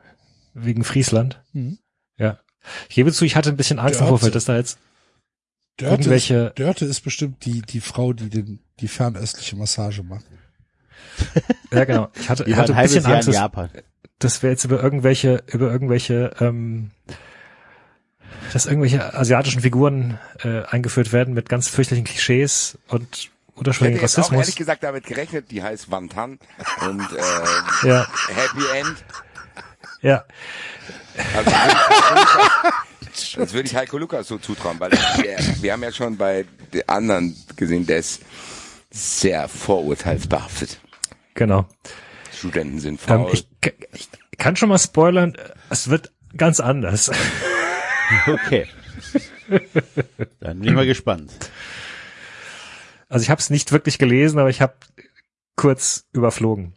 wegen 0.53 0.83
Friesland. 0.83 1.41
Mhm. 1.53 1.77
Ja. 2.17 2.39
Ich 2.89 2.95
gebe 2.95 3.11
zu, 3.13 3.23
ich 3.25 3.35
hatte 3.35 3.49
ein 3.49 3.57
bisschen 3.57 3.79
Angst 3.79 3.95
im 3.95 3.99
Dörte. 3.99 4.09
Vorfeld, 4.09 4.35
dass 4.35 4.45
da 4.45 4.55
jetzt 4.57 4.77
Dörte 5.77 5.93
Irgendwelche- 5.95 6.47
ist, 6.47 6.59
Dörte 6.59 6.85
ist 6.85 7.01
bestimmt 7.01 7.45
die, 7.45 7.61
die 7.61 7.81
Frau, 7.81 8.11
die 8.13 8.29
den, 8.29 8.59
die 8.79 8.87
fernöstliche 8.87 9.55
Massage 9.55 10.03
macht. 10.03 10.25
Ja, 11.71 11.83
genau. 11.85 12.09
Ich 12.15 12.29
hatte, 12.29 12.43
ich 12.45 12.55
hatte 12.55 12.75
ein 12.75 12.83
bisschen 12.83 13.03
Jahr 13.03 13.15
Angst, 13.15 13.27
dass, 13.27 13.83
dass 14.19 14.43
wir 14.43 14.49
jetzt 14.49 14.63
über 14.63 14.81
irgendwelche, 14.81 15.43
über 15.47 15.71
irgendwelche, 15.71 16.31
ähm, 16.39 16.91
dass 18.53 18.65
irgendwelche 18.65 19.13
asiatischen 19.13 19.61
Figuren 19.61 20.17
äh, 20.43 20.63
eingeführt 20.63 21.11
werden 21.11 21.33
mit 21.33 21.49
ganz 21.49 21.67
fürchterlichen 21.67 22.05
Klischees 22.05 22.77
und 22.87 23.29
Ich 23.57 23.61
hätte 23.61 23.69
unterschwelligen 23.69 24.01
jetzt 24.01 24.13
auch 24.15 24.17
Rassismus. 24.19 24.39
ehrlich 24.41 24.55
gesagt 24.55 24.83
damit 24.83 25.05
gerechnet, 25.05 25.51
die 25.51 25.63
heißt 25.63 25.89
Wantan 25.91 26.39
und 26.81 27.01
äh, 27.11 27.87
Ja, 27.87 28.07
Happy 28.27 28.63
End. 28.79 29.03
ja. 30.01 30.23
Also 31.35 31.51
das 33.37 33.53
würde 33.53 33.67
ich 33.67 33.75
Heiko 33.75 33.97
Lukas 33.97 34.27
so 34.27 34.37
zutrauen, 34.37 34.79
weil 34.79 34.91
der, 34.91 35.39
wir 35.61 35.73
haben 35.73 35.81
ja 35.83 35.91
schon 35.91 36.17
bei 36.17 36.45
den 36.73 36.87
anderen 36.87 37.35
gesehen, 37.55 37.85
der 37.87 37.97
ist 37.97 38.21
sehr 38.91 39.47
vorurteilsbehaftet. 39.47 40.79
Genau. 41.33 41.67
Studenten 42.37 42.79
sind 42.79 42.99
Ähm, 43.07 43.25
faul. 43.25 43.33
ich, 43.33 43.47
ich 43.93 44.09
kann 44.37 44.55
schon 44.55 44.69
mal 44.69 44.77
spoilern, 44.77 45.35
es 45.69 45.89
wird 45.89 46.11
ganz 46.35 46.59
anders. 46.59 47.09
Okay. 48.27 48.67
Dann 50.39 50.59
bin 50.59 50.69
ich 50.69 50.75
mal 50.75 50.85
gespannt. 50.85 51.31
Also 53.09 53.23
ich 53.23 53.29
habe 53.29 53.39
es 53.39 53.49
nicht 53.49 53.71
wirklich 53.71 53.97
gelesen, 53.97 54.39
aber 54.39 54.49
ich 54.49 54.61
habe 54.61 54.75
kurz 55.55 56.07
überflogen. 56.11 56.73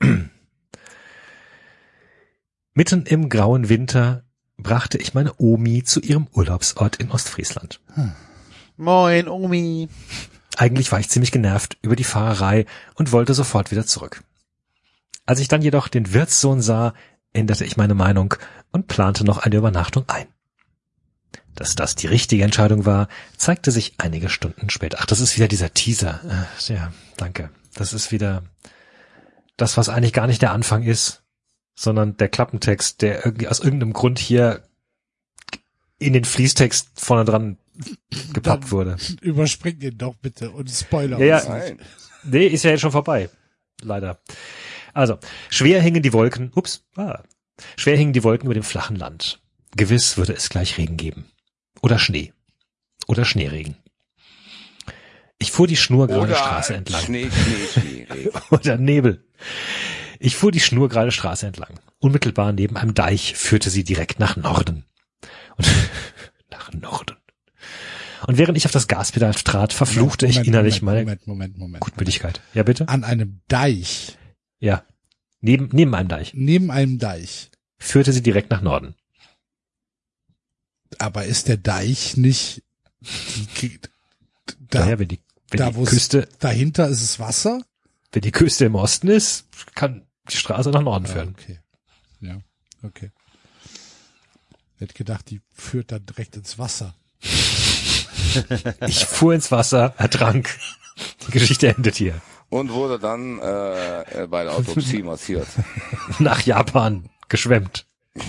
Mitten 2.74 3.06
im 3.06 3.28
grauen 3.28 3.68
Winter 3.68 4.24
brachte 4.56 4.98
ich 4.98 5.14
meine 5.14 5.32
Omi 5.38 5.82
zu 5.82 6.00
ihrem 6.00 6.28
Urlaubsort 6.32 6.96
in 6.96 7.10
Ostfriesland. 7.10 7.80
Moin, 8.76 9.28
Omi. 9.28 9.88
Eigentlich 10.56 10.92
war 10.92 11.00
ich 11.00 11.08
ziemlich 11.08 11.32
genervt 11.32 11.78
über 11.82 11.96
die 11.96 12.04
Fahrerei 12.04 12.66
und 12.94 13.12
wollte 13.12 13.34
sofort 13.34 13.70
wieder 13.70 13.86
zurück. 13.86 14.22
Als 15.26 15.40
ich 15.40 15.48
dann 15.48 15.62
jedoch 15.62 15.88
den 15.88 16.12
Wirtssohn 16.12 16.60
sah, 16.60 16.94
änderte 17.32 17.64
ich 17.64 17.76
meine 17.76 17.94
Meinung 17.94 18.34
und 18.72 18.86
plante 18.86 19.24
noch 19.24 19.38
eine 19.38 19.56
Übernachtung 19.56 20.04
ein. 20.08 20.26
Dass 21.58 21.74
das 21.74 21.96
die 21.96 22.06
richtige 22.06 22.44
Entscheidung 22.44 22.86
war, 22.86 23.08
zeigte 23.36 23.72
sich 23.72 23.94
einige 23.98 24.28
Stunden 24.28 24.70
später. 24.70 24.98
Ach, 25.00 25.06
das 25.06 25.18
ist 25.18 25.36
wieder 25.36 25.48
dieser 25.48 25.74
Teaser. 25.74 26.20
Äh, 26.24 26.72
Ja, 26.72 26.92
danke. 27.16 27.50
Das 27.74 27.92
ist 27.92 28.12
wieder 28.12 28.44
das, 29.56 29.76
was 29.76 29.88
eigentlich 29.88 30.12
gar 30.12 30.28
nicht 30.28 30.40
der 30.40 30.52
Anfang 30.52 30.84
ist, 30.84 31.24
sondern 31.74 32.16
der 32.16 32.28
Klappentext, 32.28 33.02
der 33.02 33.24
irgendwie 33.24 33.48
aus 33.48 33.58
irgendeinem 33.58 33.92
Grund 33.92 34.20
hier 34.20 34.62
in 35.98 36.12
den 36.12 36.24
Fließtext 36.24 36.90
vorne 36.94 37.24
dran 37.24 37.58
gepappt 38.32 38.70
wurde. 38.70 38.96
Überspring 39.20 39.80
den 39.80 39.98
doch 39.98 40.14
bitte 40.14 40.52
und 40.52 40.70
Spoiler. 40.70 41.18
Ja, 41.18 41.42
ja. 41.42 41.74
Nee, 42.22 42.46
ist 42.46 42.62
ja 42.62 42.70
jetzt 42.70 42.82
schon 42.82 42.92
vorbei. 42.92 43.30
Leider. 43.82 44.20
Also, 44.94 45.18
schwer 45.50 45.82
hingen 45.82 46.04
die 46.04 46.12
Wolken, 46.12 46.52
ups, 46.54 46.84
ah, 46.94 47.24
schwer 47.76 47.96
hingen 47.96 48.12
die 48.12 48.22
Wolken 48.22 48.46
über 48.46 48.54
dem 48.54 48.62
flachen 48.62 48.94
Land. 48.94 49.40
Gewiss 49.76 50.16
würde 50.16 50.34
es 50.34 50.48
gleich 50.50 50.78
Regen 50.78 50.96
geben. 50.96 51.26
Oder 51.82 51.98
Schnee. 51.98 52.32
Oder 53.06 53.24
Schneeregen. 53.24 53.76
Ich 55.38 55.52
fuhr 55.52 55.66
die 55.66 55.76
schnurgerade 55.76 56.34
Straße 56.34 56.74
entlang. 56.74 57.02
Schnee, 57.02 57.30
Schnee, 57.30 57.80
Schnee. 57.80 58.06
Regen. 58.12 58.30
Oder 58.50 58.76
Nebel. 58.76 59.24
Ich 60.18 60.34
fuhr 60.36 60.50
die 60.50 60.60
schnurgerade 60.60 61.12
Straße 61.12 61.46
entlang. 61.46 61.78
Unmittelbar 62.00 62.52
neben 62.52 62.76
einem 62.76 62.94
Deich 62.94 63.34
führte 63.36 63.70
sie 63.70 63.84
direkt 63.84 64.18
nach 64.18 64.36
Norden. 64.36 64.84
Und 65.56 65.68
nach 66.50 66.72
Norden. 66.72 67.16
Und 68.26 68.36
während 68.36 68.58
ich 68.58 68.66
auf 68.66 68.72
das 68.72 68.88
Gaspedal 68.88 69.32
trat, 69.32 69.72
verfluchte 69.72 70.26
ich 70.26 70.34
Moment, 70.34 70.48
innerlich 70.48 70.82
Moment, 70.82 71.06
meine 71.06 71.06
Moment, 71.06 71.26
Moment, 71.26 71.58
Moment. 71.58 71.80
Gutmütigkeit. 71.80 72.40
Ja, 72.52 72.64
bitte? 72.64 72.88
An 72.88 73.04
einem 73.04 73.40
Deich, 73.48 74.18
Ja. 74.58 74.84
Neben, 75.40 75.68
neben 75.72 75.94
einem 75.94 76.08
Deich. 76.08 76.34
neben 76.34 76.72
einem 76.72 76.98
Deich. 76.98 77.52
Führte 77.78 78.12
sie 78.12 78.24
direkt 78.24 78.50
nach 78.50 78.60
Norden. 78.60 78.96
Aber 80.98 81.24
ist 81.26 81.48
der 81.48 81.56
Deich 81.58 82.16
nicht 82.16 82.62
die, 83.60 83.78
da, 83.80 84.80
Daher, 84.80 84.98
wenn 84.98 85.08
die, 85.08 85.20
wenn 85.50 85.58
da 85.58 85.70
die 85.70 85.76
wo 85.76 85.84
es 85.84 85.90
Küste, 85.90 86.28
dahinter 86.38 86.88
ist 86.88 87.02
es 87.02 87.18
Wasser? 87.20 87.62
wenn 88.12 88.22
die 88.22 88.32
Küste 88.32 88.64
im 88.64 88.74
Osten 88.74 89.08
ist, 89.08 89.44
kann 89.74 90.06
die 90.30 90.36
Straße 90.38 90.70
nach 90.70 90.80
Norden 90.82 91.04
Ja, 91.06 91.12
führen. 91.12 91.28
okay. 91.38 91.60
Ja, 92.20 92.38
okay. 92.82 93.10
Hätte 94.78 94.94
gedacht, 94.94 95.28
die 95.30 95.40
führt 95.52 95.92
dann 95.92 96.06
direkt 96.06 96.36
ins 96.36 96.58
Wasser. 96.58 96.94
Ich 98.86 99.06
fuhr 99.06 99.32
ins 99.34 99.50
Wasser, 99.50 99.94
ertrank. 99.96 100.50
Die 101.26 101.30
Geschichte 101.32 101.68
endet 101.74 101.96
hier. 101.96 102.20
Und 102.50 102.70
wurde 102.72 102.98
dann 102.98 103.38
äh, 103.38 104.26
bei 104.28 104.44
der 104.44 104.52
Autopsie 104.54 105.02
massiert. 105.02 105.46
Nach 106.18 106.40
Japan 106.42 107.08
geschwemmt. 107.28 107.86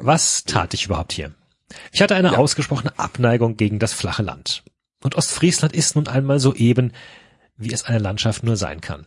Was 0.00 0.44
tat 0.44 0.74
ich 0.74 0.86
überhaupt 0.86 1.12
hier? 1.12 1.34
Ich 1.92 2.00
hatte 2.02 2.16
eine 2.16 2.38
ausgesprochene 2.38 2.98
Abneigung 2.98 3.56
gegen 3.56 3.78
das 3.78 3.92
flache 3.92 4.22
Land. 4.22 4.64
Und 5.02 5.14
Ostfriesland 5.14 5.74
ist 5.74 5.96
nun 5.96 6.08
einmal 6.08 6.40
so 6.40 6.54
eben, 6.54 6.92
wie 7.56 7.72
es 7.72 7.84
eine 7.84 7.98
Landschaft 7.98 8.42
nur 8.42 8.56
sein 8.56 8.80
kann. 8.80 9.06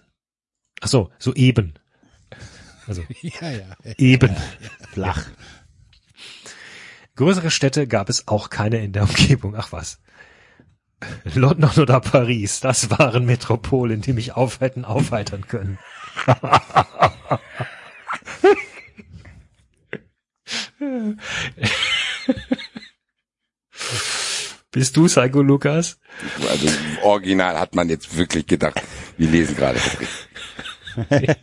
Ach 0.81 0.87
so, 0.87 1.09
so 1.19 1.33
eben. 1.33 1.73
Also 2.87 3.03
Ja, 3.21 3.51
ja. 3.51 3.75
eben. 3.97 4.35
Flach. 4.91 5.25
Größere 7.15 7.51
Städte 7.51 7.87
gab 7.87 8.09
es 8.09 8.27
auch 8.27 8.49
keine 8.49 8.83
in 8.83 8.93
der 8.93 9.03
Umgebung. 9.03 9.55
Ach 9.55 9.71
was. 9.71 9.99
London 11.33 11.71
oder 11.79 11.99
Paris, 11.99 12.59
das 12.59 12.91
waren 12.91 13.25
Metropolen, 13.25 14.01
die 14.01 14.13
mich 14.13 14.33
auf 14.33 14.59
hätten 14.59 14.85
aufheitern 14.85 15.47
können. 15.47 15.79
Bist 24.71 24.95
du 24.95 25.07
Psycho 25.07 25.41
Lukas? 25.41 25.99
Also 26.49 26.69
original 27.03 27.59
hat 27.59 27.75
man 27.75 27.89
jetzt 27.89 28.15
wirklich 28.15 28.47
gedacht, 28.47 28.81
wir 29.17 29.29
lesen 29.29 29.55
gerade. 29.55 29.79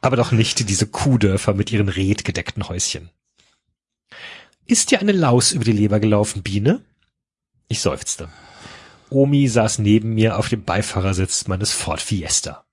Aber 0.00 0.16
doch 0.16 0.32
nicht 0.32 0.68
diese 0.68 0.86
Kuhdörfer 0.86 1.54
mit 1.54 1.72
ihren 1.72 1.88
redgedeckten 1.88 2.68
Häuschen. 2.68 3.10
Ist 4.66 4.90
dir 4.90 5.00
eine 5.00 5.12
Laus 5.12 5.52
über 5.52 5.64
die 5.64 5.72
Leber 5.72 6.00
gelaufen, 6.00 6.42
Biene? 6.42 6.84
Ich 7.68 7.80
seufzte. 7.80 8.28
Omi 9.10 9.48
saß 9.48 9.78
neben 9.78 10.14
mir 10.14 10.38
auf 10.38 10.48
dem 10.48 10.64
Beifahrersitz 10.64 11.48
meines 11.48 11.72
Ford 11.72 12.00
Fiesta. 12.00 12.64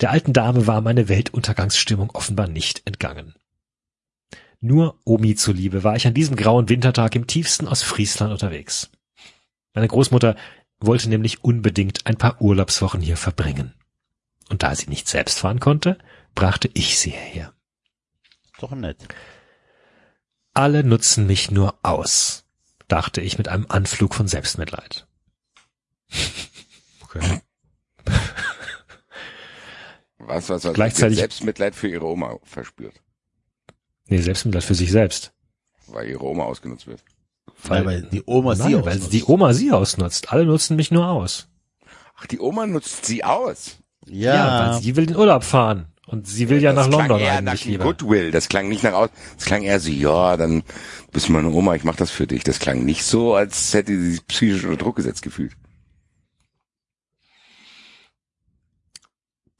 Der 0.00 0.10
alten 0.10 0.32
Dame 0.32 0.66
war 0.66 0.80
meine 0.80 1.08
Weltuntergangsstimmung 1.08 2.10
offenbar 2.10 2.46
nicht 2.46 2.82
entgangen. 2.84 3.34
Nur 4.60 4.98
Omi 5.04 5.34
zuliebe 5.36 5.84
war 5.84 5.96
ich 5.96 6.06
an 6.06 6.14
diesem 6.14 6.34
grauen 6.36 6.68
Wintertag 6.68 7.14
im 7.14 7.26
tiefsten 7.26 7.68
Ostfriesland 7.68 8.32
unterwegs. 8.32 8.90
Meine 9.74 9.86
Großmutter 9.88 10.36
wollte 10.80 11.08
nämlich 11.08 11.44
unbedingt 11.44 12.06
ein 12.06 12.16
paar 12.16 12.40
Urlaubswochen 12.40 13.00
hier 13.00 13.16
verbringen. 13.16 13.74
Und 14.48 14.62
da 14.62 14.74
sie 14.74 14.88
nicht 14.88 15.08
selbst 15.08 15.38
fahren 15.40 15.60
konnte, 15.60 15.98
brachte 16.34 16.70
ich 16.74 16.98
sie 16.98 17.10
hierher. 17.10 17.52
Doch 18.60 18.72
nett. 18.72 19.06
Alle 20.54 20.82
nutzen 20.82 21.26
mich 21.26 21.50
nur 21.52 21.78
aus, 21.84 22.44
dachte 22.88 23.20
ich 23.20 23.38
mit 23.38 23.48
einem 23.48 23.66
Anflug 23.68 24.14
von 24.14 24.28
Selbstmitleid. 24.28 25.06
Okay. 27.10 27.40
Was, 30.18 30.50
was, 30.50 30.64
was 30.64 30.74
Gleichzeitig- 30.74 31.16
Selbstmitleid 31.18 31.74
für 31.74 31.88
ihre 31.88 32.04
Oma 32.04 32.36
verspürt, 32.42 33.00
Nee, 34.08 34.18
Selbstmitleid 34.18 34.64
für 34.64 34.74
sich 34.74 34.90
selbst. 34.90 35.32
weil 35.88 36.08
ihre 36.08 36.24
Oma 36.24 36.44
ausgenutzt 36.44 36.86
wird. 36.86 37.02
Weil, 37.64 37.84
weil 37.86 38.02
die 38.02 38.22
Oma 38.26 38.54
sie 38.54 38.62
Nein, 38.74 38.84
weil 38.84 38.94
ausnutzt. 38.94 39.12
die 39.12 39.24
Oma 39.24 39.52
sie 39.54 39.72
ausnutzt. 39.72 40.32
Alle 40.32 40.44
nutzen 40.46 40.76
mich 40.76 40.90
nur 40.90 41.08
aus. 41.08 41.48
Ach, 42.16 42.26
die 42.26 42.38
Oma 42.40 42.66
nutzt 42.66 43.04
sie 43.06 43.24
aus. 43.24 43.78
Ja, 44.06 44.72
weil 44.74 44.82
sie 44.82 44.96
will 44.96 45.10
in 45.10 45.16
Urlaub 45.16 45.44
fahren. 45.44 45.86
Und 46.06 46.26
sie 46.26 46.48
will 46.48 46.62
ja 46.62 46.72
nach 46.72 46.86
das 46.86 46.88
klang 46.94 47.08
London 47.08 47.20
eher 47.20 47.42
nach 47.42 47.52
eigentlich 47.52 47.64
lieber. 47.66 47.84
Goodwill. 47.84 48.30
Das 48.30 48.48
klang 48.48 48.68
nicht 48.68 48.82
nach 48.82 48.94
aus. 48.94 49.10
Das 49.36 49.44
klang 49.44 49.62
eher 49.62 49.78
so, 49.80 49.90
ja, 49.90 50.36
dann 50.38 50.62
bist 51.12 51.28
du 51.28 51.32
meine 51.32 51.50
Oma, 51.50 51.74
ich 51.74 51.84
mach 51.84 51.96
das 51.96 52.10
für 52.10 52.26
dich. 52.26 52.44
Das 52.44 52.58
klang 52.60 52.84
nicht 52.86 53.02
so, 53.04 53.34
als 53.34 53.74
hätte 53.74 53.92
sie 53.92 54.12
sich 54.12 54.26
psychisch 54.26 54.64
unter 54.64 54.76
Druck 54.78 54.96
gesetzt 54.96 55.20
gefühlt. 55.22 55.52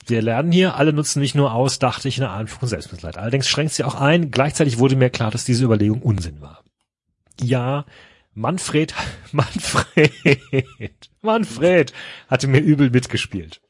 Wir 0.09 0.23
lernen 0.23 0.51
hier, 0.53 0.75
alle 0.77 0.93
nutzen 0.93 1.21
mich 1.21 1.35
nur 1.35 1.53
aus, 1.53 1.79
dachte 1.79 2.09
ich 2.09 2.17
in 2.19 2.25
einer 2.25 2.33
Anflug 2.33 2.61
von 2.61 2.69
Selbstmitleid. 2.69 3.19
Allerdings 3.19 3.47
schränkt 3.49 3.75
sie 3.75 3.85
auch 3.85 3.95
ein. 3.95 4.31
Gleichzeitig 4.31 4.79
wurde 4.79 4.97
mir 4.97 5.11
klar, 5.11 5.31
dass 5.31 5.45
diese 5.45 5.65
Überlegung 5.65 6.01
Unsinn 6.03 6.41
war. 6.41 6.65
Ja, 7.41 7.85
Manfred, 8.35 8.95
Manfred, 9.33 10.11
Manfred 11.23 11.93
hatte 12.29 12.47
mir 12.49 12.61
übel 12.61 12.91
mitgespielt. 12.91 13.61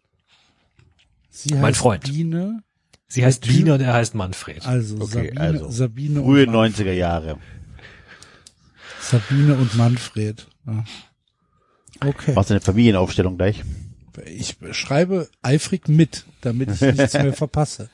Sie 1.30 1.50
heißt 1.54 1.62
Mein 1.62 1.74
Freund. 1.74 2.04
Biene, 2.04 2.62
Sie 3.08 3.24
heißt 3.24 3.44
Typ- 3.44 3.48
Biene 3.56 3.74
und 3.74 3.80
er 3.80 3.94
heißt 3.94 4.14
Manfred. 4.14 4.66
also 4.66 4.96
Okay, 4.96 5.28
Sabine, 5.28 5.40
also 5.40 5.70
Sabine, 5.70 6.20
frühe 6.22 6.46
und 6.46 6.52
Man 6.52 6.72
90er 6.72 6.92
Jahre. 6.92 7.38
Sabine 9.00 9.54
und 9.56 9.74
Manfred. 9.76 10.46
Ja. 10.66 10.84
Okay. 12.06 12.32
Machst 12.34 12.50
du 12.50 12.54
eine 12.54 12.60
Familienaufstellung 12.60 13.36
gleich? 13.38 13.62
Ich 14.26 14.56
schreibe 14.72 15.28
eifrig 15.42 15.88
mit, 15.88 16.24
damit 16.40 16.70
ich 16.70 16.80
nichts 16.80 17.14
mehr 17.14 17.32
verpasse. 17.34 17.90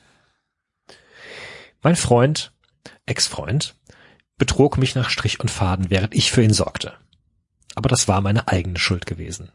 Mein 1.83 1.97
Freund, 1.97 2.53
Ex-Freund, 3.07 3.77
betrog 4.39 4.79
mich 4.79 4.95
nach 4.95 5.11
Strich 5.11 5.41
und 5.41 5.51
Faden, 5.51 5.91
während 5.91 6.15
ich 6.15 6.33
für 6.33 6.43
ihn 6.43 6.53
sorgte. 6.53 6.95
Aber 7.75 7.89
das 7.89 8.09
war 8.09 8.21
meine 8.21 8.49
eigene 8.49 8.79
Schuld 8.79 9.07
gewesen. 9.07 9.51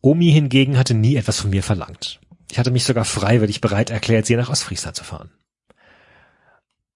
Omi 0.00 0.30
hingegen 0.30 0.78
hatte 0.78 0.94
nie 0.94 1.16
etwas 1.16 1.40
von 1.40 1.50
mir 1.50 1.62
verlangt. 1.62 2.20
Ich 2.50 2.58
hatte 2.58 2.70
mich 2.70 2.84
sogar 2.84 3.04
freiwillig 3.04 3.60
bereit 3.60 3.90
erklärt, 3.90 4.26
sie 4.26 4.36
nach 4.36 4.50
Ostfriesland 4.50 4.96
zu 4.96 5.04
fahren. 5.04 5.30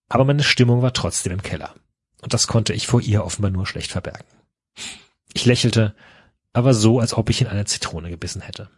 Aber 0.08 0.24
meine 0.24 0.42
Stimmung 0.44 0.82
war 0.82 0.92
trotzdem 0.92 1.32
im 1.32 1.42
Keller. 1.42 1.74
Und 2.22 2.34
das 2.34 2.46
konnte 2.46 2.72
ich 2.72 2.86
vor 2.86 3.00
ihr 3.00 3.24
offenbar 3.24 3.50
nur 3.50 3.66
schlecht 3.66 3.90
verbergen. 3.90 4.26
Ich 5.32 5.46
lächelte, 5.46 5.94
aber 6.52 6.74
so, 6.74 7.00
als 7.00 7.14
ob 7.14 7.30
ich 7.30 7.40
in 7.40 7.46
eine 7.46 7.64
Zitrone 7.64 8.10
gebissen 8.10 8.42
hätte. 8.42 8.68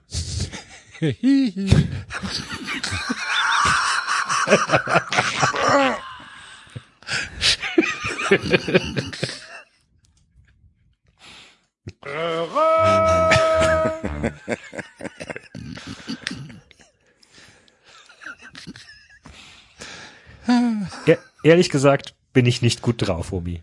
ehrlich 21.43 21.71
gesagt 21.71 22.15
bin 22.33 22.47
ich 22.47 22.63
nicht 22.63 22.83
gut 22.83 23.07
drauf, 23.07 23.33
Omi. 23.33 23.63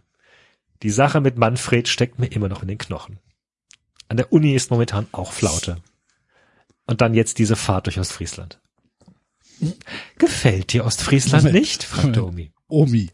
Die 0.83 0.89
Sache 0.89 1.21
mit 1.21 1.37
Manfred 1.37 1.87
steckt 1.87 2.19
mir 2.19 2.27
immer 2.27 2.49
noch 2.49 2.61
in 2.61 2.67
den 2.67 2.77
Knochen. 2.77 3.19
An 4.09 4.17
der 4.17 4.33
Uni 4.33 4.53
ist 4.53 4.71
momentan 4.71 5.07
auch 5.11 5.31
Flaute. 5.31 5.77
Und 6.85 7.01
dann 7.01 7.13
jetzt 7.13 7.37
diese 7.37 7.55
Fahrt 7.55 7.85
durch 7.85 7.99
Ostfriesland. 7.99 8.59
Gefällt 10.17 10.73
dir 10.73 10.85
Ostfriesland 10.85 11.43
Moment, 11.45 11.59
nicht? 11.61 11.83
fragte 11.83 12.25
Omi. 12.25 12.51
Omi, 12.67 13.09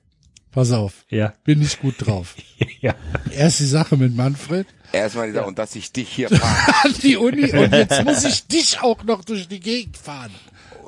pass 0.52 0.72
auf, 0.72 1.06
Ja, 1.10 1.34
bin 1.44 1.60
nicht 1.60 1.82
gut 1.82 1.96
drauf. 2.00 2.36
ja. 2.82 2.96
Erst 3.32 3.60
die 3.60 3.66
Sache 3.66 3.98
mit 3.98 4.16
Manfred 4.16 4.68
Erstmal 4.92 5.28
dieser, 5.28 5.46
und 5.46 5.60
dass 5.60 5.76
ich 5.76 5.92
dich 5.92 6.08
hier 6.08 6.30
fahre. 6.36 6.74
an 6.86 6.94
die 7.02 7.18
Uni 7.18 7.52
und 7.52 7.74
jetzt 7.74 8.04
muss 8.06 8.24
ich 8.24 8.48
dich 8.48 8.80
auch 8.82 9.04
noch 9.04 9.26
durch 9.26 9.48
die 9.50 9.60
Gegend 9.60 9.98
fahren. 9.98 10.32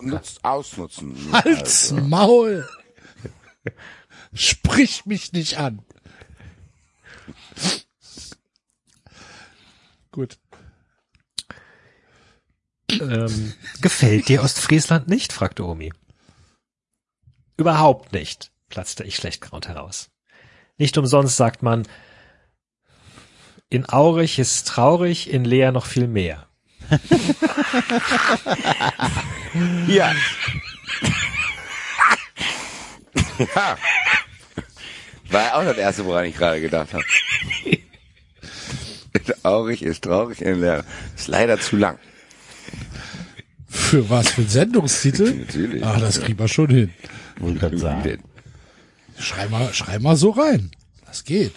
Nutz, 0.02 0.36
ausnutzen. 0.44 1.18
Halt's 1.34 1.92
Maul. 1.92 2.70
Sprich 4.34 5.06
mich 5.06 5.34
nicht 5.34 5.58
an. 5.58 5.82
Gut. 10.18 10.40
Ähm, 12.90 13.54
gefällt 13.84 14.28
dir 14.30 14.42
Ostfriesland 14.42 15.08
nicht? 15.08 15.32
fragte 15.32 15.64
Omi. 15.64 15.94
Überhaupt 17.56 18.14
nicht, 18.14 18.52
platzte 18.68 19.04
ich 19.04 19.16
schlecht 19.16 19.42
graunt 19.42 19.68
heraus. 19.68 20.10
Nicht 20.80 20.98
umsonst 20.98 21.38
sagt 21.38 21.62
man, 21.62 21.88
in 23.70 23.88
Aurich 23.88 24.40
ist 24.40 24.68
traurig, 24.68 25.30
in 25.30 25.46
Leer 25.46 25.72
noch 25.72 25.86
viel 25.86 26.08
mehr. 26.08 26.48
Ja. 29.88 30.14
ja. 33.56 33.78
War 35.30 35.56
auch 35.56 35.64
das 35.64 35.78
erste, 35.78 36.06
woran 36.06 36.26
ich 36.26 36.36
gerade 36.36 36.62
gedacht 36.62 36.94
habe. 36.94 37.04
Traurig 39.20 39.82
ist 39.84 40.04
traurig 40.04 40.42
in 40.42 40.62
der 40.62 40.84
ist 41.16 41.28
leider 41.28 41.60
zu 41.60 41.76
lang. 41.78 41.98
Für 43.70 44.10
was 44.10 44.30
für 44.30 44.42
ein 44.42 44.50
Sendungstitel? 44.50 45.34
Natürlich. 45.48 45.84
Ach, 45.84 46.00
das 46.00 46.22
kriegen 46.22 46.40
wir 46.40 46.48
schon 46.48 46.70
hin. 46.70 46.94
Wollte 47.40 47.78
sagen. 47.78 48.04
denn? 48.04 48.20
Schrei 49.20 49.48
mal, 49.48 49.74
schrei 49.74 50.00
mal 50.00 50.16
so 50.16 50.30
rein. 50.32 50.72
Das 51.06 51.24
geht. 51.24 51.54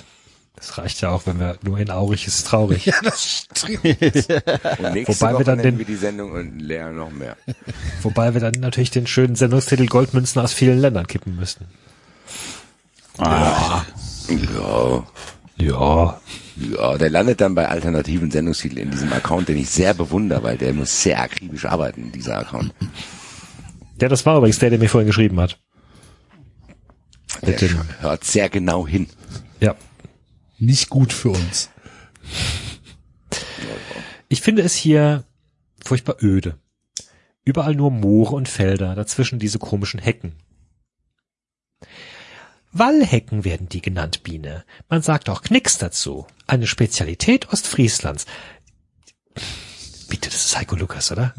Das 0.56 0.76
reicht 0.76 1.00
ja 1.00 1.08
auch, 1.10 1.24
wenn 1.26 1.40
wir 1.40 1.56
nur 1.62 1.78
in 1.78 1.90
Aurich 1.90 2.26
ist 2.26 2.46
traurig. 2.46 2.84
Ja, 2.86 2.94
das 3.02 3.24
stimmt. 3.24 3.82
Wobei 3.82 5.28
wir 5.30 5.34
Woche 5.34 5.44
dann 5.44 5.56
nennen 5.58 5.62
den- 5.62 5.78
wir 5.78 5.86
die 5.86 5.96
Sendung 5.96 6.32
und 6.32 6.58
Lea 6.60 6.90
noch 6.92 7.10
mehr. 7.10 7.36
Wobei 8.02 8.34
wir 8.34 8.40
dann 8.42 8.52
natürlich 8.58 8.90
den 8.90 9.06
schönen 9.06 9.36
Sendungstitel 9.36 9.86
Goldmünzen 9.86 10.40
aus 10.42 10.52
vielen 10.52 10.78
Ländern 10.78 11.06
kippen 11.06 11.36
müssten. 11.36 11.64
Ja. 13.18 13.86
Ja. 15.56 16.20
Ja, 16.60 16.98
der 16.98 17.08
landet 17.08 17.40
dann 17.40 17.54
bei 17.54 17.68
alternativen 17.68 18.30
Sendungstiteln 18.30 18.82
in 18.82 18.90
diesem 18.90 19.12
Account, 19.12 19.48
den 19.48 19.56
ich 19.56 19.70
sehr 19.70 19.94
bewundere, 19.94 20.42
weil 20.42 20.58
der 20.58 20.74
muss 20.74 21.02
sehr 21.02 21.20
akribisch 21.20 21.64
arbeiten, 21.64 22.12
dieser 22.12 22.38
Account. 22.38 22.74
Ja, 24.00 24.08
das 24.08 24.26
war 24.26 24.36
übrigens 24.36 24.58
der, 24.58 24.70
der 24.70 24.78
mir 24.78 24.88
vorhin 24.88 25.06
geschrieben 25.06 25.40
hat. 25.40 25.58
Der 27.42 27.56
hört 28.00 28.24
sehr 28.24 28.48
genau 28.48 28.86
hin. 28.86 29.08
Ja. 29.60 29.74
Nicht 30.58 30.90
gut 30.90 31.12
für 31.12 31.30
uns. 31.30 31.70
Ich 34.28 34.42
finde 34.42 34.62
es 34.62 34.74
hier 34.74 35.24
furchtbar 35.82 36.16
öde. 36.22 36.58
Überall 37.44 37.74
nur 37.74 37.90
Moore 37.90 38.34
und 38.36 38.48
Felder, 38.48 38.94
dazwischen 38.94 39.38
diese 39.38 39.58
komischen 39.58 40.00
Hecken. 40.00 40.34
Wallhecken 42.72 43.44
werden 43.44 43.68
die 43.68 43.82
genannt, 43.82 44.22
Biene. 44.22 44.64
Man 44.88 45.02
sagt 45.02 45.28
auch 45.28 45.42
Knicks 45.42 45.78
dazu. 45.78 46.26
Eine 46.46 46.66
Spezialität 46.66 47.52
Ostfrieslands. 47.52 48.26
Bitte, 50.08 50.30
das 50.30 50.46
ist 50.46 50.56
Heiko 50.56 50.76
Lukas, 50.76 51.10
oder? 51.10 51.34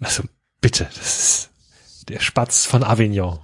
Also, 0.00 0.24
bitte, 0.60 0.84
das 0.84 1.50
ist 1.96 2.08
der 2.08 2.20
Spatz 2.20 2.66
von 2.66 2.82
Avignon. 2.82 3.38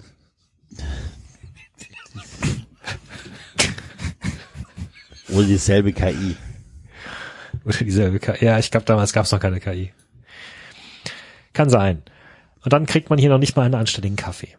Wohl 5.28 5.46
dieselbe 5.46 5.92
KI. 5.92 6.36
Oder 7.64 7.78
dieselbe 7.78 8.18
KI. 8.18 8.44
Ja, 8.44 8.58
ich 8.58 8.70
glaube, 8.70 8.86
damals 8.86 9.12
gab 9.12 9.26
es 9.26 9.32
noch 9.32 9.40
keine 9.40 9.60
KI. 9.60 9.92
Kann 11.52 11.70
sein. 11.70 12.02
Und 12.64 12.72
dann 12.72 12.86
kriegt 12.86 13.10
man 13.10 13.18
hier 13.18 13.28
noch 13.28 13.38
nicht 13.38 13.56
mal 13.56 13.64
einen 13.64 13.74
anständigen 13.74 14.16
Kaffee. 14.16 14.56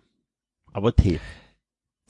Aber 0.72 0.96
Tee. 0.96 1.20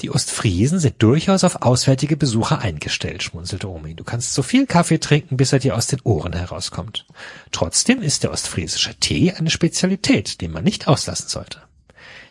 Die 0.01 0.11
Ostfriesen 0.11 0.79
sind 0.79 0.95
durchaus 1.03 1.43
auf 1.43 1.61
auswärtige 1.61 2.15
Besucher 2.15 2.59
eingestellt, 2.59 3.21
schmunzelte 3.21 3.67
Omi. 3.69 3.95
Du 3.95 4.03
kannst 4.05 4.33
so 4.33 4.41
viel 4.43 4.65
Kaffee 4.65 4.97
trinken, 4.99 5.35
bis 5.35 5.51
er 5.51 5.59
dir 5.59 5.75
aus 5.75 5.87
den 5.87 5.99
Ohren 6.03 6.31
herauskommt. 6.33 7.05
Trotzdem 7.51 8.01
ist 8.01 8.23
der 8.23 8.31
ostfriesische 8.31 8.95
Tee 8.95 9.33
eine 9.33 9.49
Spezialität, 9.49 10.39
die 10.39 10.47
man 10.47 10.63
nicht 10.63 10.87
auslassen 10.87 11.27
sollte. 11.27 11.61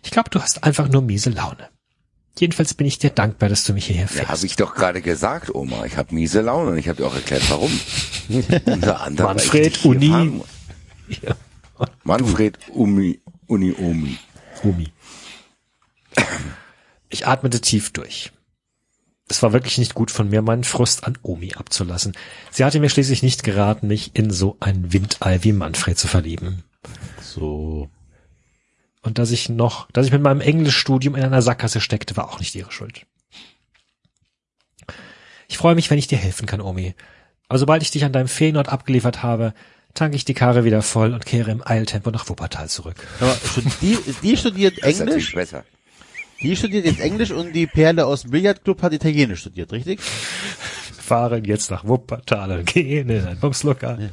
Ich 0.02 0.10
glaube, 0.10 0.30
du 0.30 0.40
hast 0.40 0.64
einfach 0.64 0.88
nur 0.88 1.02
miese 1.02 1.28
Laune. 1.30 1.68
Jedenfalls 2.38 2.72
bin 2.72 2.86
ich 2.86 2.98
dir 2.98 3.10
dankbar, 3.10 3.48
dass 3.48 3.64
du 3.64 3.72
mich 3.74 3.86
hierher 3.86 4.02
Ja, 4.04 4.08
fährst. 4.08 4.28
habe 4.30 4.46
ich 4.46 4.56
doch 4.56 4.74
gerade 4.74 5.02
gesagt, 5.02 5.54
Oma. 5.54 5.84
Ich 5.84 5.96
habe 5.96 6.14
miese 6.14 6.40
Laune 6.40 6.70
und 6.70 6.78
ich 6.78 6.88
habe 6.88 6.96
dir 7.02 7.06
auch 7.06 7.14
erklärt, 7.14 7.42
warum. 7.50 7.70
Unter 8.64 9.00
anderem, 9.02 9.28
Manfred, 9.30 9.84
Uni. 9.84 10.40
Ja. 11.22 11.34
Manfred, 12.04 12.58
Umi, 12.72 13.20
Uni, 13.46 13.72
Omi. 13.78 14.16
Omi. 14.62 14.88
Ich 17.08 17.26
atmete 17.26 17.60
tief 17.60 17.92
durch. 17.92 18.32
Es 19.28 19.42
war 19.42 19.52
wirklich 19.52 19.78
nicht 19.78 19.94
gut 19.94 20.10
von 20.10 20.30
mir, 20.30 20.40
meinen 20.40 20.64
Frust 20.64 21.04
an 21.04 21.18
Omi 21.22 21.54
abzulassen. 21.54 22.14
Sie 22.50 22.64
hatte 22.64 22.80
mir 22.80 22.88
schließlich 22.88 23.22
nicht 23.22 23.44
geraten, 23.44 23.86
mich 23.86 24.12
in 24.14 24.30
so 24.30 24.56
ein 24.60 24.92
Windei 24.92 25.42
wie 25.42 25.52
Manfred 25.52 25.98
zu 25.98 26.08
verlieben. 26.08 26.64
So. 27.22 27.90
Und 29.02 29.18
dass 29.18 29.30
ich 29.30 29.48
noch, 29.48 29.90
dass 29.92 30.06
ich 30.06 30.12
mit 30.12 30.22
meinem 30.22 30.40
Englischstudium 30.40 31.14
in 31.14 31.22
einer 31.22 31.42
Sackgasse 31.42 31.80
steckte, 31.80 32.16
war 32.16 32.30
auch 32.30 32.40
nicht 32.40 32.54
ihre 32.54 32.72
Schuld. 32.72 33.06
Ich 35.46 35.58
freue 35.58 35.74
mich, 35.74 35.90
wenn 35.90 35.98
ich 35.98 36.06
dir 36.06 36.18
helfen 36.18 36.46
kann, 36.46 36.60
Omi. 36.60 36.94
Aber 37.48 37.58
sobald 37.58 37.82
ich 37.82 37.90
dich 37.90 38.04
an 38.04 38.12
deinem 38.12 38.28
Ferienort 38.28 38.68
abgeliefert 38.68 39.22
habe, 39.22 39.54
tanke 39.94 40.16
ich 40.16 40.24
die 40.24 40.34
Karre 40.34 40.64
wieder 40.64 40.82
voll 40.82 41.14
und 41.14 41.24
kehre 41.24 41.50
im 41.50 41.66
Eiltempo 41.66 42.10
nach 42.10 42.28
Wuppertal 42.28 42.68
zurück. 42.68 42.96
Aber 43.20 43.36
die, 43.80 43.98
die 44.22 44.36
studiert 44.36 44.78
Das 44.82 44.90
ist 44.90 44.98
natürlich 45.00 45.34
Englisch, 45.34 45.34
besser. 45.34 45.64
Die 46.42 46.56
studiert 46.56 46.84
jetzt 46.86 47.00
Englisch 47.00 47.30
und 47.30 47.52
die 47.52 47.66
Perle 47.66 48.06
aus 48.06 48.22
dem 48.22 48.30
Billardclub 48.30 48.82
hat 48.82 48.92
Italienisch 48.92 49.40
studiert, 49.40 49.72
richtig? 49.72 50.00
Fahren 50.00 51.44
jetzt 51.44 51.70
nach 51.70 51.84
Wuppertal 51.84 52.52
und 52.58 52.66
gehen 52.66 53.08
in 53.08 53.26
ein 53.26 53.38
Bumslokal. 53.40 54.10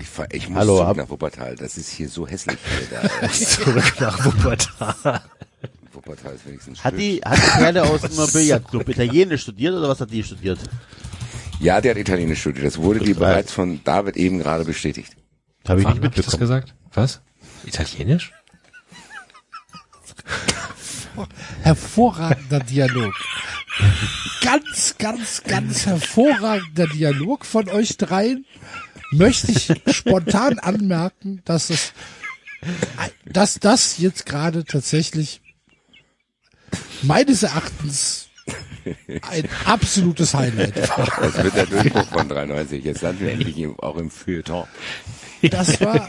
Ich, 0.00 0.06
fahr, 0.06 0.26
ich 0.32 0.48
muss 0.48 0.58
Hallo, 0.60 0.76
zurück 0.76 0.88
ab- 0.90 0.96
nach 0.96 1.08
Wuppertal. 1.10 1.56
Das 1.56 1.76
ist 1.76 1.88
hier 1.90 2.08
so 2.08 2.26
hässlich. 2.26 2.56
Hier, 2.90 3.00
da, 3.20 3.28
Zurück 3.32 3.94
nach 4.00 4.24
Wuppertal. 4.24 5.22
Wuppertal 5.92 6.34
ist 6.36 6.46
wenigstens 6.46 6.84
Hat 6.84 6.92
schön. 6.92 7.00
die, 7.00 7.20
hat 7.24 7.36
die 7.36 7.58
Perle 7.60 7.82
aus 7.82 8.00
dem 8.02 8.32
Billardclub 8.32 8.88
Italienisch 8.88 9.42
studiert 9.42 9.74
oder 9.74 9.88
was 9.88 10.00
hat 10.00 10.10
die 10.12 10.22
studiert? 10.22 10.60
Ja, 11.60 11.80
der 11.80 11.90
hat 11.92 11.98
Italienisch 11.98 12.40
studiert. 12.40 12.64
Das 12.66 12.78
wurde 12.78 13.00
dir 13.00 13.14
Total. 13.14 13.32
bereits 13.32 13.52
von 13.52 13.80
David 13.82 14.16
eben 14.16 14.38
gerade 14.38 14.64
bestätigt. 14.64 15.16
Habe 15.66 15.80
ich 15.80 15.86
nicht 15.88 15.96
hab 15.96 16.04
ich 16.04 16.10
das 16.10 16.16
mitbekommen. 16.26 16.40
gesagt? 16.40 16.74
Was? 16.94 17.20
Italienisch? 17.66 18.32
Hervorragender 21.62 22.60
Dialog. 22.60 23.14
Ganz, 24.42 24.96
ganz, 24.98 25.42
ganz 25.44 25.86
hervorragender 25.86 26.86
Dialog 26.86 27.44
von 27.44 27.68
euch 27.68 27.96
dreien. 27.96 28.44
Möchte 29.10 29.52
ich 29.52 29.72
spontan 29.90 30.58
anmerken, 30.58 31.42
dass 31.44 31.70
es, 31.70 31.92
dass 33.24 33.58
das 33.58 33.98
jetzt 33.98 34.26
gerade 34.26 34.64
tatsächlich 34.64 35.40
meines 37.02 37.42
Erachtens 37.42 38.28
ein 39.22 39.48
absolutes 39.64 40.34
Highlight 40.34 40.88
war. 40.88 41.06
Das 41.20 41.42
wird 41.42 41.56
der 41.56 41.66
Durchbruch 41.66 42.08
von 42.08 42.28
93. 42.28 42.84
Jetzt 42.84 43.02
landen 43.02 43.24
wir 43.24 43.32
endlich 43.32 43.66
auch 43.78 43.96
im 43.96 44.10
Feuilleton. 44.10 44.66
Das 45.50 45.80
war, 45.80 46.06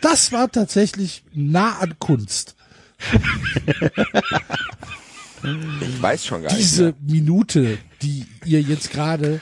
das 0.00 0.32
war 0.32 0.50
tatsächlich 0.50 1.24
nah 1.32 1.78
an 1.78 1.98
Kunst. 1.98 2.54
Ich 5.42 6.02
weiß 6.02 6.24
schon 6.24 6.42
gar 6.42 6.52
nicht 6.52 6.62
Diese 6.62 6.84
mehr. 6.84 6.94
Minute, 7.00 7.78
die 8.00 8.26
ihr 8.44 8.60
jetzt 8.60 8.92
gerade 8.92 9.40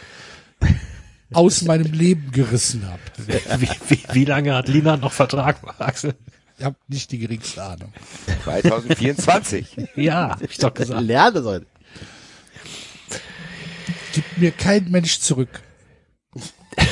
aus 1.33 1.63
meinem 1.63 1.93
Leben 1.93 2.33
gerissen 2.33 2.89
habt. 2.91 3.29
Wie, 3.61 3.69
wie, 3.89 4.01
wie 4.13 4.25
lange 4.25 4.55
hat 4.55 4.69
Lina 4.69 4.97
noch 4.97 5.13
Vertrag, 5.13 5.59
Axel? 5.79 6.15
Ihr 6.59 6.67
habt 6.67 6.91
nicht 6.91 7.11
die 7.13 7.19
geringste 7.19 7.63
Ahnung. 7.63 7.93
2024. 8.45 9.77
Ja, 9.97 10.31
hab 10.31 10.43
ich 10.43 10.59
doch 10.59 10.75
gesagt. 10.75 11.03
Lerne 11.03 11.43
sollte. 11.43 11.67
Gibt 14.13 14.39
mir 14.39 14.51
kein 14.51 14.91
Mensch 14.91 15.21
zurück. 15.21 15.63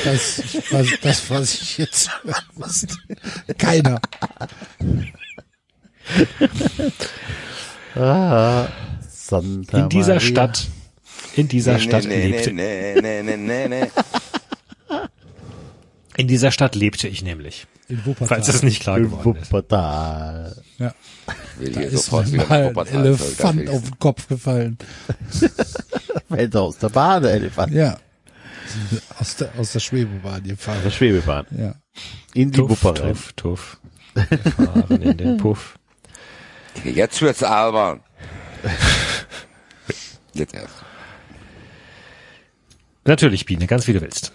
Das, 0.03 0.41
was, 0.71 0.87
das, 1.01 1.29
was 1.29 1.61
ich 1.61 1.77
jetzt 1.77 2.09
hören 2.23 2.45
musste. 2.55 2.95
Keiner. 3.57 3.99
Ah, 7.95 8.67
Santa 9.09 9.77
In 9.79 9.89
dieser 9.89 10.15
Maria. 10.15 10.27
Stadt, 10.27 10.67
in 11.35 11.47
dieser 11.47 11.79
Stadt 11.79 12.05
nee, 12.05 12.27
lebte, 12.27 12.53
nee, 12.53 12.95
nee, 13.01 13.23
nee, 13.23 13.37
nee, 13.37 13.67
nee. 13.67 13.87
in 16.15 16.27
dieser 16.27 16.51
Stadt 16.51 16.75
lebte 16.75 17.07
ich 17.07 17.23
nämlich. 17.23 17.67
In 17.87 18.05
Wuppertal. 18.05 18.27
Falls 18.27 18.47
es 18.47 18.61
nicht 18.63 18.81
klar 18.81 18.97
In 18.97 19.05
geworden 19.05 19.37
ist. 19.41 19.51
Wuppertal. 19.51 20.55
ja. 20.77 20.93
Will 21.57 21.71
Da 21.71 21.79
hier 21.79 21.89
ist 21.89 22.05
sofort 22.05 22.31
wieder 22.31 22.45
mal 22.47 22.61
ein 22.61 22.69
Wuppertal 22.69 23.05
Elefant 23.05 23.69
auf 23.69 23.83
den 23.83 23.99
Kopf 23.99 24.27
gefallen. 24.27 24.77
Fällt 26.29 26.55
aus 26.55 26.77
der 26.77 26.89
Bahn, 26.89 27.23
der 27.23 27.31
Elefant. 27.33 27.73
Ja. 27.73 27.97
Aus 29.19 29.35
der, 29.37 29.49
aus 29.57 29.71
der 29.73 29.79
Schwebebahn 29.79 30.43
gefahren. 30.43 30.77
Der 30.85 30.91
Schwebebahn. 30.91 31.47
Ja. 31.57 31.73
In 32.35 32.51
die 32.51 32.59
Tuff, 32.59 32.69
Wupper 32.83 33.01
rein. 33.03 33.13
tuff, 33.13 33.33
tuff. 33.33 33.77
Wir 34.13 34.37
fahren 34.51 35.01
in 35.01 35.17
den 35.17 35.37
Puff. 35.37 35.78
Jetzt 36.83 37.21
wird's 37.21 37.43
albern. 37.43 38.01
Jetzt 40.33 40.53
erst. 40.53 40.75
Natürlich, 43.05 43.45
Biene, 43.45 43.67
ganz 43.67 43.87
wie 43.87 43.93
du 43.93 44.01
willst. 44.01 44.31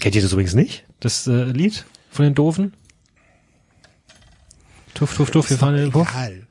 Kennt 0.00 0.14
ihr 0.14 0.22
das 0.22 0.32
übrigens 0.32 0.54
nicht? 0.54 0.84
Das 1.00 1.26
äh, 1.26 1.44
Lied 1.44 1.84
von 2.10 2.24
den 2.24 2.34
Doofen? 2.34 2.74
Tuff, 4.94 5.16
tuff, 5.16 5.30
tuff, 5.30 5.48
wir 5.50 5.58
fahren 5.58 5.76
in 5.76 5.82
den 5.82 5.92
Puff. 5.92 6.10
Egal. 6.10 6.46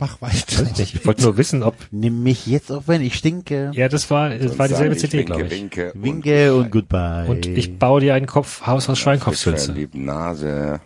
Mach 0.00 0.20
weiter. 0.20 0.34
Weiß 0.60 0.70
ich 0.72 0.78
nicht. 0.78 0.94
Ich 0.94 1.06
wollte 1.06 1.22
nur 1.22 1.36
wissen, 1.36 1.62
ob, 1.62 1.74
Nimm 1.90 2.22
mich 2.22 2.46
jetzt 2.46 2.70
auf, 2.70 2.86
wenn 2.86 3.02
ich 3.02 3.14
stinke. 3.16 3.70
ja, 3.74 3.88
das 3.88 4.10
war, 4.10 4.30
das 4.30 4.58
war 4.58 4.68
dieselbe 4.68 4.96
CD, 4.96 5.24
glaube 5.24 5.44
ich. 5.44 5.50
Winke 5.50 5.92
Winke 5.94 6.54
und 6.54 6.70
goodbye. 6.70 7.26
Und 7.26 7.46
ich 7.46 7.78
baue 7.78 8.00
dir 8.00 8.14
ein 8.14 8.26
Kopf, 8.26 8.66
Haus 8.66 8.88
aus 8.88 8.98
Schweinkopfsülze. 8.98 9.72
Lieben 9.72 10.04
Nase 10.04 10.74
und 10.74 10.80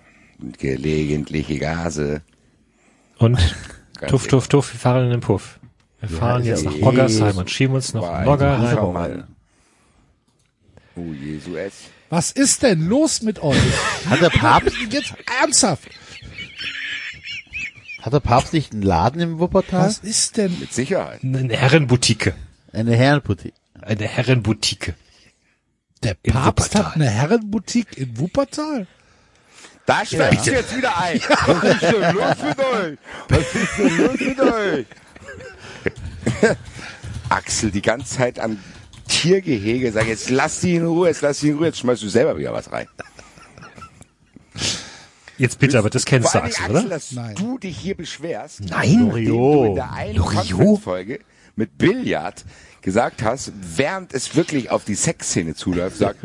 gelegentliche 0.58 1.58
Gase. 1.58 2.22
Und 3.18 3.38
tuff, 4.08 4.26
tuff, 4.26 4.48
tuff, 4.48 4.72
wir 4.72 4.80
fahren 4.80 5.04
in 5.04 5.10
den 5.10 5.20
Puff. 5.20 5.58
Wir 6.00 6.08
fahren 6.08 6.44
jetzt 6.44 6.64
nach 6.64 6.74
Oggersheim 6.82 7.36
und 7.36 7.50
schieben 7.50 7.76
uns 7.76 7.92
guter 7.92 8.92
Mann. 8.92 9.24
Oh 10.96 11.12
Jesu 11.12 11.56
es. 11.56 11.74
Was 12.10 12.32
ist 12.32 12.62
denn 12.62 12.86
los 12.88 13.22
mit 13.22 13.42
euch? 13.42 13.56
Hat 14.10 14.20
der 14.20 14.28
Papst, 14.28 14.76
Jetzt 14.90 15.14
ernsthaft. 15.40 15.88
hat 18.02 18.12
der 18.12 18.20
Papst 18.20 18.52
nicht 18.52 18.72
einen 18.72 18.82
Laden 18.82 19.20
im 19.20 19.38
Wuppertal? 19.38 19.86
Was 19.86 20.00
ist 20.00 20.36
denn? 20.36 20.58
Mit 20.58 20.74
Sicherheit. 20.74 21.22
Eine 21.22 21.56
Herrenboutique. 21.56 22.34
Eine 22.72 22.96
Herrenboutique. 22.96 23.54
Eine 23.80 24.06
Herrenboutique. 24.06 24.94
Der 26.02 26.14
Papst 26.14 26.74
hat 26.74 26.96
eine 26.96 27.08
Herrenboutique 27.08 27.96
in 27.96 28.18
Wuppertal? 28.18 28.86
Da 29.86 30.04
steigst 30.04 30.46
du 30.46 30.52
jetzt 30.52 30.76
wieder 30.76 30.96
ein. 30.96 31.20
Was 31.46 31.64
ist 31.64 31.82
denn 31.82 32.14
los 32.14 32.36
mit 32.44 32.58
euch? 32.58 32.98
Was 33.28 33.54
ist 33.54 33.78
denn 33.78 33.96
los 33.98 34.20
mit 34.20 34.40
euch? 34.40 34.86
Axel, 37.28 37.70
die 37.70 37.82
ganze 37.82 38.16
Zeit 38.16 38.38
am 38.38 38.58
Tiergehege, 39.08 39.90
sag 39.92 40.06
jetzt 40.06 40.30
lass 40.30 40.60
sie 40.60 40.76
in 40.76 40.86
Ruhe, 40.86 41.08
jetzt 41.08 41.22
lass 41.22 41.40
sie 41.40 41.50
in 41.50 41.56
Ruhe, 41.56 41.66
jetzt 41.66 41.78
schmeißt 41.78 42.02
du 42.02 42.08
selber 42.08 42.36
wieder 42.38 42.52
was 42.52 42.70
rein. 42.70 42.88
Jetzt 45.38 45.58
bitte, 45.58 45.78
aber 45.78 45.90
das 45.90 46.04
kennst 46.04 46.34
du, 46.34 46.38
Axel, 46.38 46.64
Axel, 46.64 46.76
oder? 46.76 46.88
dass 46.88 47.12
Nein. 47.12 47.34
du 47.34 47.58
dich 47.58 47.76
hier 47.76 47.96
beschwerst. 47.96 48.60
Nein. 48.60 48.70
Nachdem 48.70 49.26
du 49.26 49.64
in 49.64 49.74
der 49.74 49.92
einen 49.92 50.16
Loriot? 50.16 50.80
Folge 50.80 51.20
mit 51.56 51.76
Billard 51.78 52.44
gesagt 52.80 53.22
hast, 53.22 53.52
während 53.76 54.14
es 54.14 54.36
wirklich 54.36 54.70
auf 54.70 54.84
die 54.84 54.94
Sexszene 54.94 55.54
zuläuft, 55.54 55.96
sagt, 55.96 56.20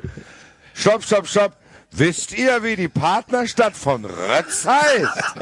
stopp, 0.73 1.03
stopp, 1.03 1.27
stopp, 1.27 1.57
wisst 1.91 2.37
ihr, 2.37 2.63
wie 2.63 2.75
die 2.75 2.87
Partnerstadt 2.87 3.75
von 3.75 4.05
Rötz 4.05 4.65
heißt? 4.65 5.35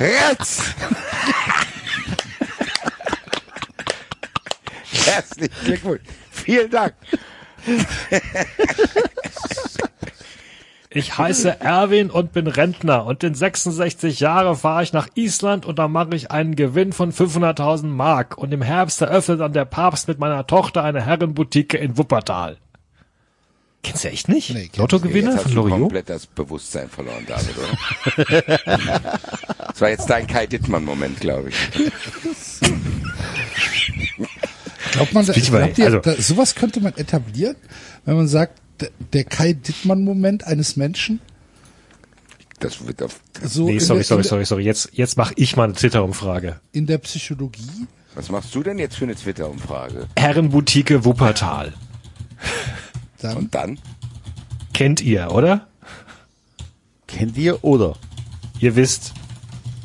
Rötz! 0.00 0.62
Herzlichen 5.06 5.64
Glückwunsch. 5.64 6.02
Vielen 6.30 6.70
Dank. 6.70 6.94
Ich 10.96 11.18
heiße 11.18 11.60
Erwin 11.60 12.08
und 12.08 12.32
bin 12.32 12.46
Rentner 12.46 13.04
und 13.04 13.24
in 13.24 13.34
66 13.34 14.20
Jahre 14.20 14.54
fahre 14.54 14.84
ich 14.84 14.92
nach 14.92 15.08
Island 15.16 15.66
und 15.66 15.80
da 15.80 15.88
mache 15.88 16.14
ich 16.14 16.30
einen 16.30 16.54
Gewinn 16.54 16.92
von 16.92 17.12
500.000 17.12 17.86
Mark 17.86 18.38
und 18.38 18.52
im 18.52 18.62
Herbst 18.62 19.00
eröffnet 19.00 19.40
dann 19.40 19.52
der 19.52 19.64
Papst 19.64 20.06
mit 20.06 20.20
meiner 20.20 20.46
Tochter 20.46 20.84
eine 20.84 21.04
Herrenboutique 21.04 21.74
in 21.74 21.98
Wuppertal. 21.98 22.58
Kennst 23.84 24.02
du 24.02 24.08
echt 24.08 24.28
nicht? 24.28 24.50
Nee, 24.52 24.70
Lottogewinner 24.76 25.38
von 25.38 25.52
Loriot? 25.52 25.78
komplett 25.80 26.08
das 26.10 26.26
Bewusstsein 26.26 26.88
verloren, 26.88 27.24
David, 27.26 27.54
oder? 27.58 28.58
Das 29.74 29.80
war 29.80 29.90
jetzt 29.90 30.08
dein 30.08 30.26
Kai 30.28 30.46
Dittmann-Moment, 30.46 31.18
glaube 31.20 31.48
ich. 31.50 31.56
Glaubt 34.92 35.12
man, 35.12 35.26
by- 35.26 35.32
glaubt 35.40 35.78
ihr, 35.78 35.84
also- 35.86 35.98
da, 35.98 36.14
sowas 36.20 36.54
könnte 36.54 36.80
man 36.80 36.94
etablieren, 36.96 37.56
wenn 38.04 38.16
man 38.16 38.28
sagt, 38.28 38.60
der, 39.12 39.24
Kai 39.24 39.52
Dittmann-Moment 39.52 40.44
eines 40.46 40.76
Menschen? 40.76 41.20
Das 42.60 42.86
wird 42.86 43.02
auf, 43.02 43.20
So 43.42 43.66
Nee, 43.66 43.78
sorry, 43.80 43.98
der, 44.00 44.04
sorry, 44.04 44.22
sorry, 44.24 44.44
sorry. 44.46 44.64
Jetzt, 44.64 44.90
jetzt 44.92 45.16
mache 45.18 45.34
ich 45.36 45.56
mal 45.56 45.64
eine 45.64 45.72
Twitter-Umfrage. 45.74 46.60
In 46.72 46.86
der 46.86 46.98
Psychologie? 46.98 47.86
was 48.14 48.30
machst 48.30 48.54
du 48.54 48.62
denn 48.62 48.78
jetzt 48.78 48.96
für 48.96 49.04
eine 49.04 49.16
Twitter-Umfrage? 49.16 50.06
Herrenboutique 50.16 51.04
Wuppertal. 51.04 51.72
Dann 53.24 53.36
Und 53.38 53.54
dann? 53.54 53.78
Kennt 54.74 55.00
ihr, 55.00 55.30
oder? 55.32 55.66
Kennt 57.06 57.36
ihr 57.38 57.64
oder? 57.64 57.94
Ihr 58.60 58.76
wisst, 58.76 59.12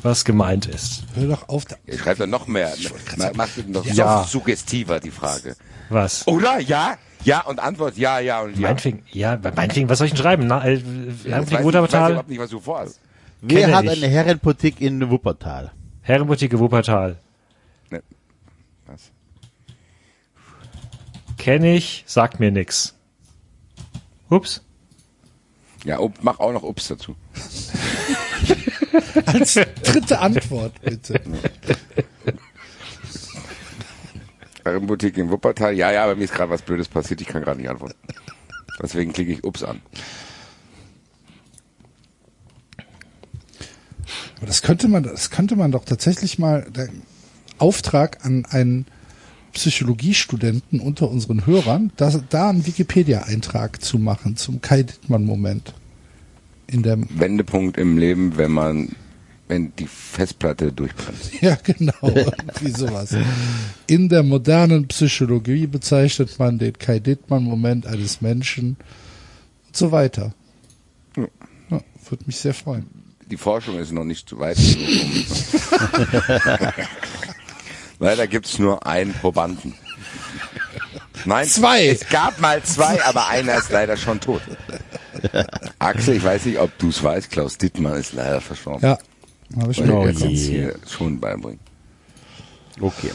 was 0.02 0.24
gemeint 0.24 0.66
ist. 0.66 1.04
hör 1.14 1.26
doch 1.28 1.48
auf. 1.48 1.64
Da, 1.64 1.76
Ihr 1.86 1.98
schreibt 1.98 2.20
dann 2.20 2.30
noch 2.30 2.46
mehr. 2.46 2.72
Ma- 3.16 3.32
Macht 3.34 3.56
es 3.58 3.66
noch 3.66 3.84
Ja. 3.86 4.24
suggestiver, 4.24 5.00
die 5.00 5.10
Frage. 5.10 5.56
Was? 5.88 6.26
Oder? 6.28 6.58
Ja? 6.60 6.98
Ja 7.24 7.40
und 7.42 7.60
Antwort 7.60 7.96
ja, 7.98 8.18
ja 8.18 8.40
und 8.40 8.54
ja. 8.58 8.68
Meinetwegen, 8.68 9.02
ja, 9.12 9.38
meinetwegen, 9.54 9.88
was 9.88 9.98
soll 9.98 10.06
ich 10.06 10.12
denn 10.14 10.22
schreiben? 10.22 10.46
Na, 10.46 10.64
äh, 10.64 10.74
Ich 10.74 10.84
weiß, 10.84 11.24
Herrenboutique 11.26 11.52
ich 11.52 11.52
weiß 11.58 11.64
Wuppertal? 11.64 12.10
überhaupt 12.12 12.28
nicht, 12.30 12.38
was 12.40 12.50
du 12.50 12.60
vorhast. 12.60 13.00
Wer 13.42 13.60
Kenne 13.62 13.76
hat 13.76 13.84
ich. 13.84 13.90
eine 14.02 14.08
Herrenboutique 14.08 14.80
in 14.80 15.10
Wuppertal? 15.10 15.72
Herrenboutique 16.02 16.58
Wuppertal. 16.58 17.16
Ne. 17.90 18.02
Was? 18.86 19.10
Kenn 21.38 21.64
ich, 21.64 22.04
sagt 22.06 22.40
mir 22.40 22.50
nix. 22.50 22.94
Ups. 24.30 24.62
Ja, 25.84 25.98
up, 25.98 26.14
mach 26.22 26.38
auch 26.40 26.52
noch 26.52 26.62
Ups 26.62 26.88
dazu. 26.88 27.16
als 29.26 29.54
dritte 29.54 30.18
Antwort, 30.20 30.80
bitte. 30.82 31.20
Herrenboutique 34.64 35.18
in 35.18 35.30
Wuppertal. 35.30 35.74
Ja, 35.74 35.90
ja, 35.90 36.06
bei 36.06 36.14
mir 36.14 36.24
ist 36.24 36.34
gerade 36.34 36.50
was 36.50 36.62
Blödes 36.62 36.88
passiert. 36.88 37.20
Ich 37.20 37.26
kann 37.26 37.42
gerade 37.42 37.60
nicht 37.60 37.70
antworten. 37.70 37.96
Deswegen 38.82 39.12
klicke 39.12 39.32
ich 39.32 39.44
Ups 39.44 39.62
an. 39.62 39.82
Aber 44.36 44.46
das 44.46 44.62
könnte 44.62 44.88
man, 44.88 45.02
das 45.02 45.30
könnte 45.30 45.56
man 45.56 45.70
doch 45.70 45.84
tatsächlich 45.84 46.38
mal, 46.38 46.70
der 46.70 46.88
Auftrag 47.58 48.24
an 48.24 48.46
einen 48.46 48.86
Psychologiestudenten 49.52 50.80
unter 50.80 51.10
unseren 51.10 51.46
Hörern, 51.46 51.92
da, 51.96 52.12
da 52.28 52.50
einen 52.50 52.66
Wikipedia-Eintrag 52.66 53.82
zu 53.82 53.98
machen 53.98 54.36
zum 54.36 54.60
Kai 54.60 54.82
Dittmann-Moment. 54.82 55.74
In 56.66 56.82
der, 56.82 56.98
Wendepunkt 57.18 57.78
im 57.78 57.98
Leben, 57.98 58.36
wenn 58.36 58.52
man, 58.52 58.90
wenn 59.48 59.72
die 59.76 59.88
Festplatte 59.88 60.72
durchbrennt. 60.72 61.18
ja 61.40 61.56
genau, 61.56 61.94
irgendwie 62.02 62.70
sowas. 62.70 63.16
In 63.86 64.08
der 64.08 64.22
modernen 64.22 64.86
Psychologie 64.86 65.66
bezeichnet 65.66 66.38
man 66.38 66.58
den 66.58 66.74
Kai 66.74 67.00
Dittmann-Moment 67.00 67.86
eines 67.86 68.20
Menschen 68.20 68.76
und 69.66 69.76
so 69.76 69.90
weiter. 69.90 70.34
Ja. 71.16 71.26
Ja, 71.70 71.80
würde 72.08 72.24
mich 72.26 72.36
sehr 72.36 72.54
freuen. 72.54 72.86
Die 73.30 73.36
Forschung 73.36 73.78
ist 73.78 73.92
noch 73.92 74.04
nicht 74.04 74.28
zu 74.28 74.40
weit. 74.40 74.58
Leider 78.00 78.26
gibt's 78.26 78.58
nur 78.58 78.86
einen 78.86 79.12
Probanden. 79.12 79.74
Nein, 81.26 81.46
Zwei. 81.46 81.88
Es 81.88 82.08
gab 82.08 82.40
mal 82.40 82.62
zwei, 82.62 83.04
aber 83.04 83.28
einer 83.28 83.56
ist 83.58 83.70
leider 83.70 83.96
schon 83.98 84.20
tot. 84.20 84.40
Axel, 85.78 86.16
ich 86.16 86.24
weiß 86.24 86.46
nicht, 86.46 86.58
ob 86.58 86.76
du's 86.78 87.02
weißt, 87.02 87.30
Klaus 87.30 87.58
Dittmann 87.58 87.94
ist 87.94 88.14
leider 88.14 88.40
verstorben. 88.40 88.82
Ja, 88.82 88.98
habe 89.60 89.70
ich 89.72 89.80
Weil 89.80 89.86
schon 89.86 89.94
er 89.96 90.00
Oh 90.00 90.32
es 90.32 90.40
hier 90.40 90.74
schon 90.88 91.20
beibringen. 91.20 91.60
Okay. 92.80 93.10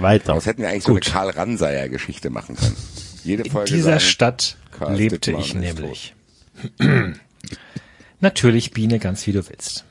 Weiter. 0.00 0.26
Daraus 0.26 0.46
hätten 0.46 0.62
wir 0.62 0.68
eigentlich 0.68 0.84
Gut. 0.84 1.04
so 1.04 1.10
eine 1.12 1.30
Karl 1.30 1.30
Ranseier-Geschichte 1.30 2.30
machen 2.30 2.56
können. 2.56 2.76
Jede 3.22 3.44
In 3.44 3.50
Folge 3.52 3.70
dieser 3.70 3.92
sagen, 3.92 4.00
Stadt 4.00 4.56
Karl 4.76 4.96
lebte 4.96 5.18
Dittmann 5.18 5.40
ich 5.42 5.54
nämlich. 5.54 6.14
Natürlich, 8.20 8.72
Biene, 8.72 8.98
ganz 8.98 9.24
wie 9.28 9.32
du 9.32 9.48
willst. 9.48 9.84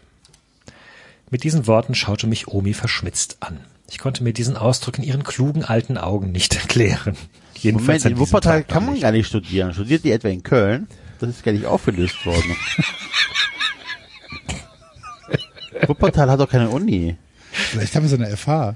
Mit 1.30 1.44
diesen 1.44 1.68
Worten 1.68 1.94
schaute 1.96 2.26
mich 2.28 2.48
Omi 2.48 2.74
verschmitzt 2.74 3.38
an. 3.42 3.60
Ich 3.90 4.00
konnte 4.00 4.24
mir 4.24 4.34
diesen 4.34 4.58
Ausdruck 4.58 4.98
in 4.98 5.04
ihren 5.04 5.24
klugen 5.24 5.64
alten 5.64 5.98
Augen 5.98 6.32
nicht 6.32 6.56
erklären. 6.62 7.16
Jedenfalls 7.56 8.04
Moment, 8.04 8.18
in 8.18 8.20
Wuppertal 8.20 8.64
kann 8.64 8.86
man 8.86 8.94
nicht. 8.94 9.04
gar 9.04 9.12
nicht 9.12 9.28
studieren. 9.28 9.74
Studiert 9.74 10.04
die 10.04 10.12
etwa 10.12 10.28
in 10.30 10.44
Köln? 10.44 10.88
Das 11.20 11.30
ist 11.30 11.44
gar 11.44 11.52
nicht 11.52 11.66
aufgelöst 11.66 12.26
worden. 12.26 12.56
Wuppertal 15.88 16.30
hat 16.30 16.40
doch 16.40 16.50
keine 16.50 16.70
Uni. 16.70 17.18
Vielleicht 17.52 17.96
haben 17.96 18.08
sie 18.08 18.16
eine 18.16 18.36
FH. 18.36 18.76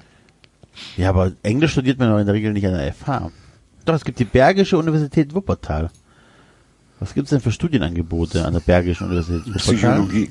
Ja, 0.97 1.09
aber 1.09 1.33
Englisch 1.43 1.71
studiert 1.73 1.99
man 1.99 2.09
doch 2.09 2.17
in 2.19 2.25
der 2.25 2.33
Regel 2.33 2.53
nicht 2.53 2.65
an 2.65 2.73
der 2.73 2.93
FH. 2.93 3.31
Doch, 3.85 3.93
es 3.95 4.03
gibt 4.05 4.19
die 4.19 4.25
Bergische 4.25 4.77
Universität 4.77 5.33
Wuppertal. 5.33 5.89
Was 6.99 7.13
gibt's 7.13 7.31
denn 7.31 7.41
für 7.41 7.51
Studienangebote 7.51 8.45
an 8.45 8.53
der 8.53 8.59
Bergischen 8.61 9.07
Universität 9.07 9.45
Wuppertal? 9.47 9.59
Psychologie. 9.75 10.29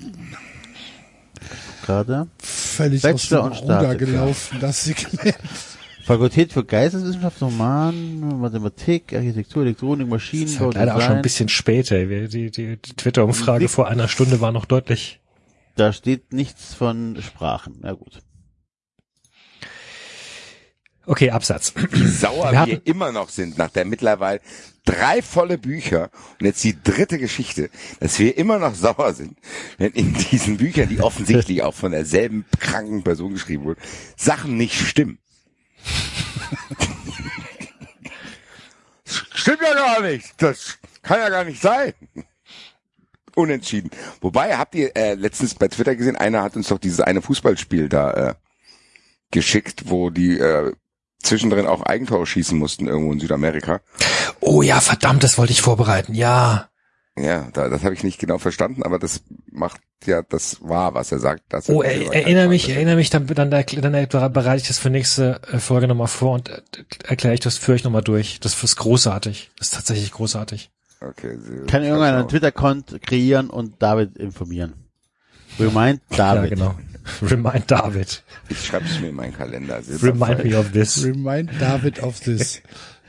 Gerade. 1.85 2.29
Völlig 2.39 3.03
Bachelor 3.03 3.45
aus 3.45 3.61
und 3.61 3.69
dem 3.69 3.77
Ruder 3.77 3.81
Staatsexamen. 3.81 3.99
gelaufen, 3.99 4.59
das 4.61 4.85
Segment. 4.85 5.37
Fakultät 6.05 6.53
für 6.53 6.65
Geisteswissenschaft, 6.65 7.41
Roman, 7.41 8.41
Mathematik, 8.41 9.13
Architektur, 9.13 9.63
Elektronik, 9.63 10.09
Maschinenbau, 10.09 10.67
Halt 10.67 10.75
leider 10.75 10.97
auch 10.97 11.01
schon 11.01 11.17
ein 11.17 11.23
bisschen 11.23 11.49
später. 11.49 12.05
Die, 12.05 12.51
die, 12.51 12.77
die 12.77 12.77
Twitter-Umfrage 12.77 13.69
vor 13.69 13.87
einer 13.89 14.09
Stunde 14.09 14.41
war 14.41 14.51
noch 14.51 14.65
deutlich. 14.65 15.21
Da 15.77 15.93
steht 15.93 16.33
nichts 16.33 16.75
von 16.75 17.21
Sprachen. 17.23 17.79
Na 17.81 17.93
gut. 17.93 18.23
Okay, 21.07 21.31
Absatz. 21.31 21.75
Wie 21.77 22.07
sauer 22.09 22.53
Wir 22.53 22.67
wir, 22.67 22.87
immer 22.87 23.13
noch 23.13 23.29
sind 23.29 23.59
nach 23.59 23.71
der 23.71 23.85
mittlerweile 23.85 24.41
drei 24.85 25.23
volle 25.23 25.59
Bücher 25.59 26.11
und 26.39 26.47
jetzt 26.47 26.63
die 26.65 26.81
dritte 26.83 27.19
Geschichte, 27.19 27.71
dass 28.01 28.19
wir 28.19 28.37
immer 28.37 28.59
noch 28.59 28.75
sauer 28.75 29.15
sind, 29.15 29.39
wenn 29.79 29.93
in 29.93 30.15
diesen 30.15 30.57
Büchern, 30.57 30.89
die 30.89 31.01
offensichtlich 31.01 31.63
auch 31.63 31.75
von 31.75 31.93
derselben 31.93 32.45
kranken 32.59 33.03
Person 33.03 33.33
geschrieben 33.33 33.65
wurden, 33.65 33.81
Sachen 34.17 34.57
nicht 34.57 34.75
stimmen. 34.75 35.19
Stimmt 39.05 39.63
ja 39.63 39.75
gar 39.75 40.03
nicht. 40.03 40.31
Das 40.37 40.79
kann 41.03 41.19
ja 41.19 41.29
gar 41.29 41.45
nicht 41.45 41.61
sein. 41.61 41.95
Unentschieden. 43.35 43.91
Wobei, 44.21 44.57
habt 44.57 44.75
ihr 44.75 44.95
äh, 44.97 45.15
letztens 45.15 45.55
bei 45.55 45.69
Twitter 45.69 45.97
gesehen, 45.97 46.17
einer 46.17 46.43
hat 46.43 46.57
uns 46.57 46.69
doch 46.69 46.79
dieses 46.79 47.01
eine 47.01 47.23
Fußballspiel 47.23 47.89
da 47.89 48.13
äh, 48.13 48.35
geschickt, 49.31 49.85
wo 49.87 50.11
die 50.11 50.39
äh, 50.39 50.73
zwischendrin 51.23 51.67
auch 51.67 51.83
Eigentore 51.83 52.27
schießen 52.27 52.59
mussten 52.59 52.87
irgendwo 52.87 53.13
in 53.13 53.21
Südamerika. 53.21 53.81
Oh 54.41 54.63
ja, 54.63 54.81
verdammt, 54.81 55.23
das 55.23 55.39
wollte 55.39 55.53
ich 55.53 55.63
vorbereiten. 55.63 56.15
Ja. 56.15 56.69
Ja, 57.19 57.49
da, 57.53 57.69
das 57.69 57.83
habe 57.85 57.93
ich 57.95 58.05
nicht 58.05 58.19
genau 58.19 58.39
verstanden, 58.39 58.83
aber 58.83 58.99
das 58.99 59.23
macht 59.51 59.81
ja 60.07 60.23
das 60.23 60.59
wahr, 60.63 60.95
was 60.95 61.13
er 61.13 61.19
sagt. 61.19 61.43
Dass 61.53 61.69
er 61.69 61.75
Oh, 61.75 61.83
er, 61.83 62.15
erinnere 62.15 62.49
mich, 62.49 62.69
ist. 62.69 62.75
erinnere 62.75 62.97
mich, 62.97 63.11
dann, 63.11 63.27
dann, 63.27 63.51
dann, 63.51 64.33
bereite 64.33 64.63
ich 64.63 64.69
das 64.69 64.79
für 64.79 64.91
nächste 64.91 65.41
äh, 65.53 65.59
Folge 65.59 65.89
nochmal 65.89 66.07
vor 66.07 66.33
und 66.35 66.49
äh, 66.49 66.63
erkläre 67.05 67.35
ich 67.35 67.41
das 67.41 67.57
für 67.59 67.73
euch 67.73 67.85
nochmal 67.85 68.03
durch. 68.03 68.41
Das 68.41 68.63
ist 68.63 68.77
großartig. 68.77 69.51
Das 69.59 69.69
ist 69.69 69.75
tatsächlich 69.75 70.13
großartig. 70.13 70.71
Okay, 71.03 71.39
Kann 71.67 71.83
irgendeiner 71.83 72.19
einen. 72.19 72.29
Twitter-Account 72.29 73.03
kreieren 73.03 73.51
und 73.51 73.83
David 73.83 74.17
informieren. 74.17 74.75
Remind 75.59 76.03
David. 76.11 76.51
Ja, 76.51 76.57
genau. 76.57 76.75
Remind 77.23 77.71
David. 77.71 78.23
Ich 78.49 78.67
schreibe 78.67 78.85
es 78.87 79.01
mir 79.01 79.09
in 79.09 79.17
meinen 79.17 79.37
Kalender. 79.37 79.81
Remind 80.03 80.45
me 80.45 80.59
of 80.59 80.73
this. 80.73 81.05
Remind 81.05 81.51
David 81.61 82.03
of 82.03 82.21
this. 82.21 82.63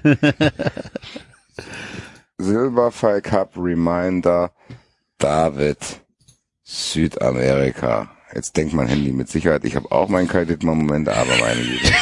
Silberfall 2.38 3.22
Cup 3.22 3.54
Reminder 3.56 4.52
David 5.18 5.78
Südamerika. 6.64 8.10
Jetzt 8.34 8.56
denkt 8.56 8.74
mein 8.74 8.88
Handy 8.88 9.12
mit 9.12 9.30
Sicherheit, 9.30 9.66
ich 9.66 9.76
habe 9.76 9.92
auch 9.92 10.08
meinen 10.08 10.28
Kreditmoment, 10.28 11.10
aber 11.10 11.38
meine 11.38 11.62
Güte. 11.62 11.94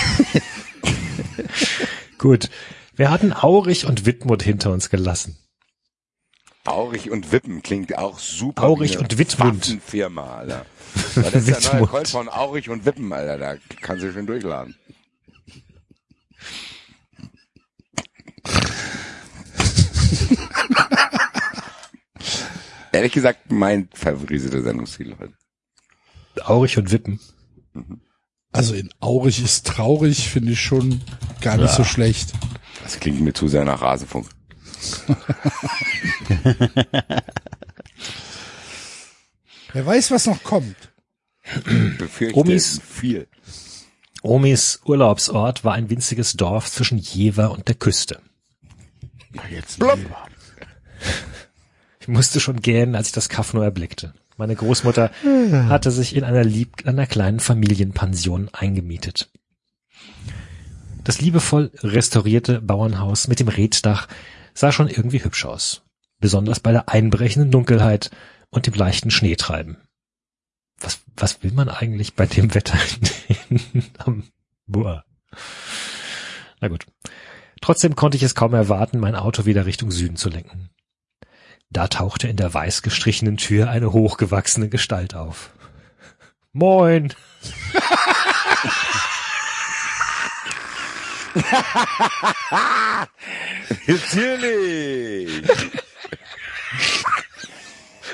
Gut. 2.17 2.49
Wir 2.95 3.09
hatten 3.09 3.33
Aurich 3.33 3.85
und 3.85 4.05
Wittmut 4.05 4.43
hinter 4.43 4.71
uns 4.71 4.89
gelassen. 4.89 5.37
Aurich 6.65 7.09
und 7.09 7.31
Wippen 7.31 7.63
klingt 7.63 7.97
auch 7.97 8.19
super. 8.19 8.63
Aurich 8.63 8.99
und 8.99 9.17
Wittmund. 9.17 9.61
Waffenfirma, 9.61 10.37
Alter. 10.37 10.65
Das 11.15 11.33
ist 11.47 11.47
der 11.47 11.59
neue. 11.73 11.87
Colt 11.87 12.07
von 12.07 12.29
Aurich 12.29 12.69
und 12.69 12.85
Wippen, 12.85 13.11
Alter. 13.13 13.37
Da 13.37 13.55
kannst 13.81 14.03
du 14.03 14.13
schön 14.13 14.27
durchladen. 14.27 14.75
Ehrlich 22.91 23.13
gesagt, 23.13 23.51
mein 23.51 23.87
favorisierter 23.93 24.63
Sendungsstil 24.63 25.15
heute. 25.19 25.33
Aurich 26.45 26.77
und 26.77 26.91
Wippen. 26.91 27.19
Also 28.51 28.73
in 28.73 28.89
Aurich 28.99 29.43
ist 29.43 29.67
traurig, 29.67 30.29
finde 30.29 30.53
ich 30.53 30.61
schon 30.61 31.01
gar 31.41 31.57
nicht 31.57 31.73
so 31.73 31.83
schlecht. 31.83 32.33
Das 32.83 32.99
klingt 32.99 33.21
mir 33.21 33.33
zu 33.33 33.47
sehr 33.47 33.65
nach 33.65 33.81
Rasefunk. 33.81 34.27
Wer 39.73 39.85
weiß, 39.85 40.11
was 40.11 40.25
noch 40.25 40.43
kommt. 40.43 40.75
Omis- 42.33 42.81
viel. 42.81 43.27
Omis 44.21 44.81
Urlaubsort 44.85 45.63
war 45.63 45.73
ein 45.73 45.89
winziges 45.89 46.33
Dorf 46.33 46.69
zwischen 46.69 46.97
Jever 46.97 47.51
und 47.51 47.67
der 47.67 47.75
Küste. 47.75 48.21
Jetzt 49.49 49.79
Ich 51.99 52.07
musste 52.07 52.39
schon 52.39 52.61
gähnen, 52.61 52.95
als 52.95 53.07
ich 53.07 53.13
das 53.13 53.29
Kaff 53.29 53.53
nur 53.53 53.63
erblickte. 53.63 54.13
Meine 54.37 54.55
Großmutter 54.55 55.11
hatte 55.69 55.91
sich 55.91 56.15
in 56.15 56.23
einer, 56.23 56.43
lieb 56.43 56.87
einer 56.87 57.05
kleinen 57.05 57.39
Familienpension 57.39 58.49
eingemietet. 58.53 59.29
Das 61.03 61.21
liebevoll 61.21 61.71
restaurierte 61.81 62.61
Bauernhaus 62.61 63.27
mit 63.27 63.39
dem 63.39 63.47
Reetdach 63.47 64.07
sah 64.53 64.71
schon 64.71 64.87
irgendwie 64.87 65.23
hübsch 65.23 65.45
aus. 65.45 65.83
Besonders 66.19 66.59
bei 66.59 66.71
der 66.71 66.89
einbrechenden 66.89 67.51
Dunkelheit 67.51 68.11
und 68.49 68.67
dem 68.67 68.73
leichten 68.73 69.11
Schneetreiben. 69.11 69.77
Was, 70.79 71.01
was 71.15 71.43
will 71.43 71.51
man 71.51 71.69
eigentlich 71.69 72.15
bei 72.15 72.25
dem 72.25 72.53
Wetter 72.53 72.77
am 73.97 74.23
Boah. 74.67 75.03
Na 76.61 76.67
gut. 76.67 76.85
Trotzdem 77.61 77.95
konnte 77.95 78.17
ich 78.17 78.23
es 78.23 78.35
kaum 78.35 78.53
erwarten, 78.53 78.99
mein 78.99 79.15
Auto 79.15 79.45
wieder 79.45 79.65
Richtung 79.65 79.89
Süden 79.91 80.15
zu 80.15 80.29
lenken. 80.29 80.69
Da 81.71 81.87
tauchte 81.87 82.27
in 82.27 82.37
der 82.37 82.53
weiß 82.53 82.83
gestrichenen 82.83 83.37
Tür 83.37 83.69
eine 83.69 83.91
hochgewachsene 83.91 84.69
Gestalt 84.69 85.15
auf. 85.15 85.51
Moin! 86.51 87.13
Natürlich! 93.87 95.43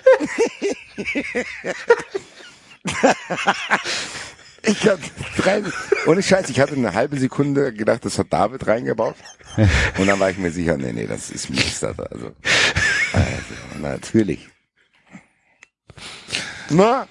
ich 4.64 4.88
hab 4.88 5.00
drei, 5.38 5.62
ohne 6.06 6.22
Scheiß, 6.24 6.50
ich 6.50 6.60
hatte 6.60 6.74
eine 6.76 6.94
halbe 6.94 7.18
Sekunde 7.20 7.74
gedacht, 7.74 8.06
das 8.06 8.18
hat 8.20 8.32
David 8.32 8.66
reingebaut. 8.68 9.16
Und 9.98 10.08
dann 10.08 10.20
war 10.20 10.30
ich 10.30 10.38
mir 10.38 10.52
sicher, 10.52 10.78
nee, 10.78 10.92
nee, 10.94 11.08
das 11.08 11.30
ist 11.30 11.50
Mister. 11.50 11.90
Also, 12.12 12.32
also 13.14 13.80
natürlich. 13.80 14.48
Na, 16.70 17.08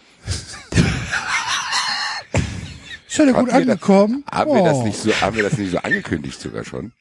Ist 3.09 3.19
ja 3.19 3.25
gut 3.27 3.37
wir 3.37 3.45
das- 3.47 3.55
angekommen. 3.55 4.25
haben 4.31 4.53
wir 4.53 4.65
das 4.65 4.77
Oh. 4.79 4.83
nicht 4.85 4.99
so, 4.99 5.13
haben 5.21 5.37
wir 5.37 5.45
das 5.45 5.57
nicht 5.57 5.71
so 5.71 5.79
angekündigt 5.79 6.41
sogar 6.41 6.65
schon? 6.65 6.93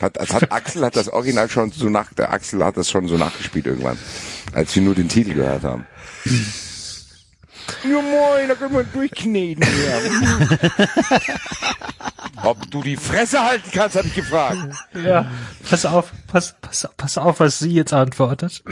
Hat, 0.00 0.18
hat 0.18 0.52
Axel 0.52 0.84
hat 0.84 0.96
das 0.96 1.08
Original 1.08 1.48
schon 1.48 1.72
so 1.72 1.88
nach, 1.88 2.12
der 2.14 2.32
Axel 2.32 2.64
hat 2.64 2.76
das 2.76 2.90
schon 2.90 3.08
so 3.08 3.16
nachgespielt 3.16 3.66
irgendwann, 3.66 3.98
als 4.52 4.74
wir 4.74 4.82
nur 4.82 4.94
den 4.94 5.08
Titel 5.08 5.34
gehört 5.34 5.64
haben. 5.64 5.86
Ja 7.84 8.00
moin, 8.00 8.48
da 8.48 8.54
können 8.54 8.74
wir 8.74 8.84
durchkneten 8.84 9.64
hier. 9.64 10.78
Ob 12.44 12.70
du 12.70 12.82
die 12.82 12.96
Fresse 12.96 13.44
halten 13.44 13.70
kannst, 13.72 13.96
habe 13.96 14.06
ich 14.06 14.14
gefragt. 14.14 14.58
Ja, 14.94 15.30
pass 15.68 15.84
auf, 15.84 16.12
pass, 16.28 16.54
pass, 16.60 16.88
pass 16.96 17.18
auf, 17.18 17.40
was 17.40 17.58
sie 17.58 17.72
jetzt 17.72 17.92
antwortet. 17.92 18.62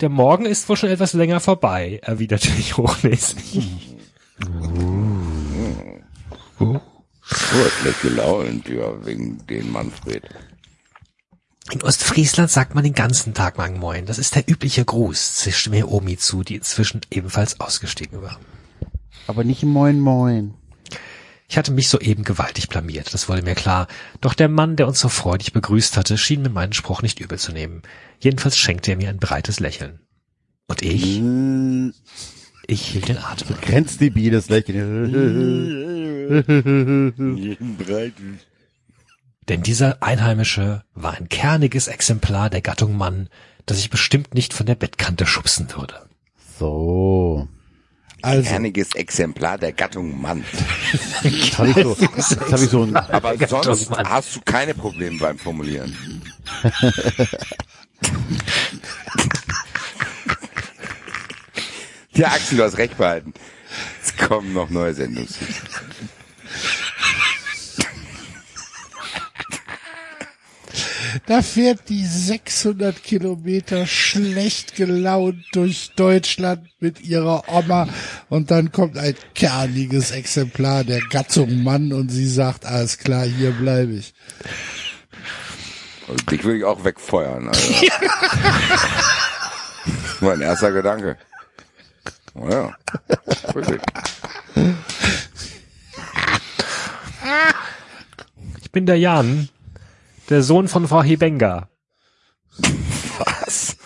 Der 0.00 0.08
Morgen 0.08 0.46
ist 0.46 0.68
wohl 0.68 0.76
schon 0.76 0.90
etwas 0.90 1.12
länger 1.12 1.40
vorbei, 1.40 2.00
erwiderte 2.02 2.48
ich 2.58 2.76
hochnäsig. 2.76 3.96
Oh, 6.58 6.80
schlecht 7.34 8.02
gelaunt, 8.02 8.68
ja, 8.68 9.04
wegen 9.04 9.44
den 9.46 9.70
Manfred. 9.70 10.24
In 11.70 11.82
Ostfriesland 11.82 12.50
sagt 12.50 12.74
man 12.74 12.82
den 12.82 12.94
ganzen 12.94 13.32
Tag 13.32 13.56
Mang 13.56 13.78
Moin. 13.78 14.06
Das 14.06 14.18
ist 14.18 14.34
der 14.34 14.48
übliche 14.48 14.84
Gruß, 14.84 15.34
zischte 15.34 15.70
mir 15.70 15.90
Omi 15.90 16.16
zu, 16.16 16.42
die 16.42 16.56
inzwischen 16.56 17.00
ebenfalls 17.10 17.60
ausgestiegen 17.60 18.22
war. 18.22 18.40
Aber 19.26 19.44
nicht 19.44 19.62
moin 19.62 20.00
moin. 20.00 20.54
Ich 21.48 21.58
hatte 21.58 21.72
mich 21.72 21.88
soeben 21.88 22.24
gewaltig 22.24 22.68
blamiert, 22.68 23.12
das 23.12 23.28
wurde 23.28 23.42
mir 23.42 23.54
klar. 23.54 23.88
Doch 24.20 24.34
der 24.34 24.48
Mann, 24.48 24.76
der 24.76 24.86
uns 24.86 25.00
so 25.00 25.08
freudig 25.08 25.52
begrüßt 25.52 25.96
hatte, 25.96 26.16
schien 26.16 26.42
mir 26.42 26.48
meinen 26.48 26.72
Spruch 26.72 27.02
nicht 27.02 27.20
übel 27.20 27.38
zu 27.38 27.52
nehmen. 27.52 27.82
Jedenfalls 28.20 28.56
schenkte 28.56 28.92
er 28.92 28.96
mir 28.96 29.08
ein 29.08 29.18
breites 29.18 29.60
Lächeln. 29.60 30.00
Und 30.68 30.82
ich, 30.82 31.20
ich 32.70 32.86
hielt 32.86 33.08
den 33.08 33.18
Atem. 33.18 33.56
Grenzdebiles 33.60 34.48
Lächeln. 34.48 35.12
Denn 39.48 39.62
dieser 39.62 40.02
Einheimische 40.02 40.84
war 40.94 41.14
ein 41.14 41.28
kerniges 41.28 41.88
Exemplar 41.88 42.50
der 42.50 42.60
Gattung 42.60 42.96
Mann, 42.96 43.28
das 43.66 43.78
ich 43.78 43.90
bestimmt 43.90 44.34
nicht 44.34 44.54
von 44.54 44.66
der 44.66 44.76
Bettkante 44.76 45.26
schubsen 45.26 45.68
würde. 45.74 45.94
so. 46.58 47.48
Also, 48.22 48.50
Kerniges 48.50 48.94
Exemplar 48.94 49.56
der 49.56 49.72
Gattung 49.72 50.20
Mann. 50.20 50.44
Jetzt 51.22 51.56
habe 51.56 51.70
ich 51.70 51.76
so, 51.76 51.96
jetzt 51.98 52.38
hab 52.38 52.60
ich 52.60 52.68
so 52.68 52.82
ein, 52.82 52.94
Aber 52.94 53.34
sonst 53.48 53.88
Mann. 53.88 54.06
hast 54.06 54.36
du 54.36 54.40
keine 54.44 54.74
Probleme 54.74 55.18
beim 55.18 55.38
Formulieren. 55.38 55.96
Ja, 62.20 62.28
Axel, 62.32 62.58
du 62.58 62.64
hast 62.64 62.76
recht 62.76 62.98
behalten. 62.98 63.32
Es 64.02 64.14
kommen 64.14 64.52
noch 64.52 64.68
neue 64.68 64.92
Sendungen. 64.92 65.26
da 71.26 71.40
fährt 71.40 71.88
die 71.88 72.04
600 72.04 73.02
Kilometer 73.02 73.86
schlecht 73.86 74.76
gelaunt 74.76 75.42
durch 75.52 75.92
Deutschland 75.96 76.68
mit 76.78 77.00
ihrer 77.00 77.44
Oma 77.48 77.88
und 78.28 78.50
dann 78.50 78.70
kommt 78.70 78.98
ein 78.98 79.14
kerniges 79.34 80.10
Exemplar 80.10 80.84
der 80.84 81.00
Gattung 81.00 81.62
Mann 81.62 81.94
und 81.94 82.10
sie 82.10 82.28
sagt, 82.28 82.66
alles 82.66 82.98
klar, 82.98 83.24
hier 83.24 83.52
bleibe 83.52 83.92
ich. 83.92 84.12
Also, 86.06 86.22
dich 86.26 86.44
würde 86.44 86.58
ich 86.58 86.64
auch 86.64 86.84
wegfeuern. 86.84 87.48
Also. 87.48 87.74
mein 90.20 90.42
erster 90.42 90.70
Gedanke. 90.70 91.16
Oh 92.34 92.48
ja. 92.48 92.74
Ich 98.62 98.70
bin 98.70 98.86
der 98.86 98.98
Jan, 98.98 99.48
der 100.28 100.42
Sohn 100.42 100.68
von 100.68 100.86
Frau 100.86 101.02
Hebenga. 101.02 101.68
Was? 103.18 103.76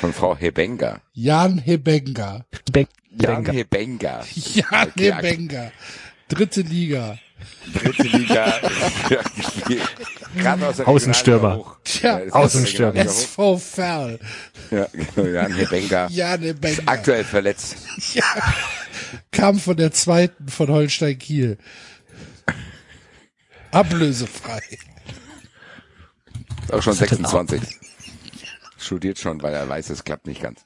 Von 0.00 0.12
Frau 0.12 0.36
Hebenga. 0.36 1.00
Jan 1.12 1.58
Hebenga. 1.58 2.44
Be 2.72 2.86
Jan 3.10 3.44
Benga. 3.44 3.52
Hebenga. 3.52 4.24
Jan 4.34 4.88
Okay, 4.88 5.12
Hebenga. 5.12 5.72
Dritte 6.28 6.62
Liga. 6.62 7.18
Dritte 7.74 8.02
Liga. 8.02 8.54
Ja, 9.10 9.22
gespielt. 9.34 9.82
Gerade 10.36 10.66
aus 10.68 10.76
der 10.76 10.86
Außenstürmer. 10.88 11.56
Hoch. 11.56 11.76
Tja, 11.82 12.18
Ja, 12.18 12.24
ist 12.24 12.32
Außenstürmer. 12.32 12.94
SV 13.00 13.58
Ferl. 13.58 14.20
Ja, 14.70 14.86
genau. 14.92 15.28
Jan 15.28 15.52
Hebenga. 15.54 16.06
Jan 16.10 16.40
Hebenga. 16.42 16.82
Aktuell 16.86 17.24
verletzt. 17.24 17.76
Kam 19.32 19.58
von 19.58 19.76
der 19.76 19.90
zweiten 19.92 20.48
von 20.48 20.68
Holstein 20.68 21.18
Kiel. 21.18 21.58
Ablösefrei. 23.72 24.62
Auch 26.70 26.82
schon 26.82 26.92
Was 26.92 27.00
hat 27.00 27.10
denn 27.10 27.24
26. 27.24 27.62
Studiert 28.78 29.18
schon, 29.18 29.42
weil 29.42 29.54
er 29.54 29.68
weiß, 29.68 29.90
es 29.90 30.04
klappt 30.04 30.26
nicht 30.26 30.42
ganz. 30.42 30.64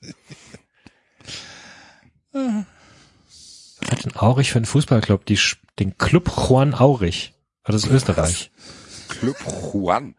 Hat 3.94 4.04
denn 4.04 4.16
Aurich 4.16 4.50
für 4.50 4.58
einen 4.58 4.66
Fußballclub? 4.66 5.24
Die, 5.24 5.38
den 5.78 5.96
Club 5.98 6.28
Juan 6.36 6.74
Aurich. 6.74 7.32
Das 7.62 7.76
ist 7.76 7.86
Österreich. 7.86 8.50
Club 9.08 9.36
Juan. 9.72 10.16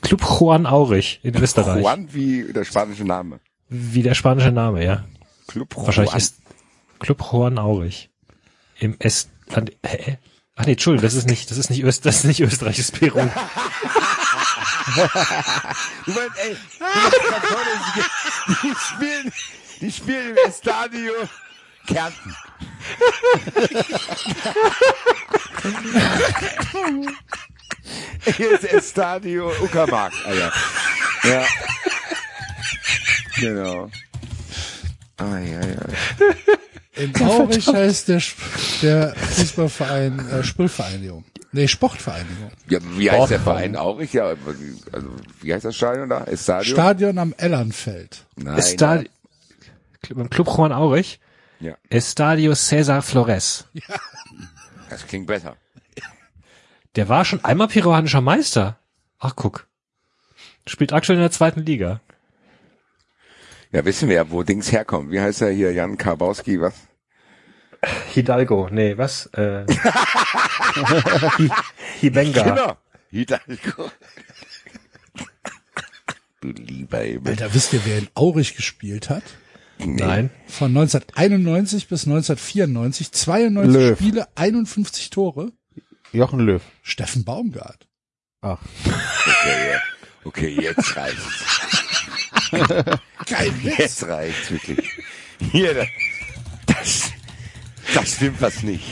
Club 0.00 0.22
Juan 0.22 0.64
Aurich 0.64 1.20
in 1.22 1.36
Österreich. 1.36 1.82
Juan 1.82 2.14
wie 2.14 2.50
der 2.54 2.64
spanische 2.64 3.04
Name. 3.04 3.40
Wie 3.68 4.02
der 4.02 4.14
spanische 4.14 4.50
Name, 4.50 4.82
ja. 4.82 5.04
Club 5.46 5.76
Wahrscheinlich 5.76 6.12
Juan. 6.12 6.22
ist 6.22 6.36
Club 7.00 7.22
Juan 7.30 7.58
Aurich. 7.58 8.08
Im 8.78 8.96
S, 8.98 9.28
an, 9.52 9.68
hä? 9.84 10.16
Ach 10.56 10.64
nee, 10.64 10.72
Entschuldigung, 10.72 11.02
das 11.02 11.12
ist 11.12 11.28
nicht, 11.28 11.50
das 11.50 11.58
ist 11.58 11.68
nicht 11.68 11.84
Öst, 11.84 12.06
das 12.06 12.16
ist 12.20 12.24
nicht 12.24 12.40
Österreich, 12.40 12.76
das 12.76 12.86
ist 12.86 12.98
Peru. 12.98 13.20
Du 16.06 16.12
meinst, 16.12 16.38
ey, 16.38 16.56
du 16.78 16.84
meinst, 16.84 18.62
die 18.62 18.74
spielen, 18.74 19.32
die 19.82 19.92
spielen 19.92 20.30
im 20.30 20.36
Estadio 20.48 21.12
Kärnten. 21.88 22.36
Hier 28.36 28.50
ist 28.52 28.64
Estadio 28.64 29.50
Uckermark, 29.62 30.12
Alter. 30.24 30.52
Ja. 31.24 31.44
Genau. 33.40 33.90
Ai, 35.16 35.56
ai, 35.56 35.76
ai. 35.78 37.02
In 37.02 37.14
Aurich 37.22 37.66
heißt 37.66 38.08
der, 38.08 38.22
der 38.82 39.14
Fußballverein 39.14 40.28
äh, 40.28 40.42
Spülvereinigung. 40.42 41.24
Nee, 41.52 41.66
Sportvereinigung. 41.66 42.50
Ja, 42.68 42.78
wie 42.82 43.10
heißt 43.10 43.30
der 43.30 43.40
Verein 43.40 43.74
auch? 43.76 43.98
Ich, 44.00 44.12
ja, 44.12 44.34
also, 44.92 45.08
wie 45.40 45.54
heißt 45.54 45.64
das 45.64 45.76
Stadion 45.76 46.08
da? 46.08 46.24
Estadio? 46.24 46.74
Stadion 46.74 47.18
am 47.18 47.34
Ellernfeld. 47.38 48.26
Nein. 48.36 48.58
Estadio, 48.58 49.08
im 50.10 50.28
Club 50.28 50.48
Juan 50.48 50.72
Aurich. 50.72 51.20
Ja, 51.60 51.76
Estadio 51.90 52.54
Cesar 52.54 53.02
Flores. 53.02 53.66
das 54.90 55.06
klingt 55.06 55.26
besser. 55.26 55.56
Der 56.96 57.08
war 57.08 57.24
schon 57.24 57.44
einmal 57.44 57.68
peruanischer 57.68 58.20
Meister. 58.20 58.78
Ach, 59.18 59.34
guck. 59.36 59.66
Spielt 60.66 60.92
aktuell 60.92 61.16
in 61.18 61.22
der 61.22 61.30
zweiten 61.30 61.62
Liga. 61.64 62.00
Ja, 63.72 63.84
wissen 63.84 64.08
wir 64.08 64.16
ja, 64.16 64.30
wo 64.30 64.42
Dings 64.42 64.70
herkommt. 64.72 65.10
Wie 65.10 65.20
heißt 65.20 65.42
er 65.42 65.50
hier? 65.50 65.72
Jan 65.72 65.98
Karbowski, 65.98 66.60
was? 66.60 66.74
Hidalgo, 68.12 68.68
nee, 68.70 68.96
was? 68.96 69.26
Äh, 69.34 69.64
Hi- 69.68 71.50
Hibenga. 72.00 72.42
Genau. 72.42 72.76
Hidalgo. 73.10 73.90
Du 76.40 76.48
lieber 76.50 76.98
Himmel. 76.98 77.32
Alter, 77.32 77.52
wisst 77.54 77.72
ihr, 77.72 77.84
wer 77.84 77.98
in 77.98 78.08
Aurich 78.14 78.54
gespielt 78.56 79.10
hat? 79.10 79.22
Nein. 79.84 80.30
Von 80.46 80.76
1991 80.76 81.88
bis 81.88 82.06
1994, 82.06 83.12
92 83.12 83.74
Löw. 83.74 83.98
Spiele, 83.98 84.28
51 84.34 85.10
Tore. 85.10 85.52
Jochen 86.12 86.40
Löw. 86.40 86.62
Steffen 86.82 87.24
Baumgart. 87.24 87.86
Ach, 88.40 88.58
Okay, 88.84 89.70
ja. 89.72 89.80
okay, 90.24 90.48
jetzt 90.60 90.96
reicht's. 90.96 91.22
Kein 93.26 93.64
Witz. 93.64 93.78
Jetzt 93.78 94.06
reicht's 94.06 94.50
wirklich. 94.50 94.88
Hier, 95.52 95.74
da- 95.74 95.86
das, 96.66 97.10
das 97.94 98.14
stimmt 98.16 98.40
was 98.40 98.62
nicht. 98.62 98.84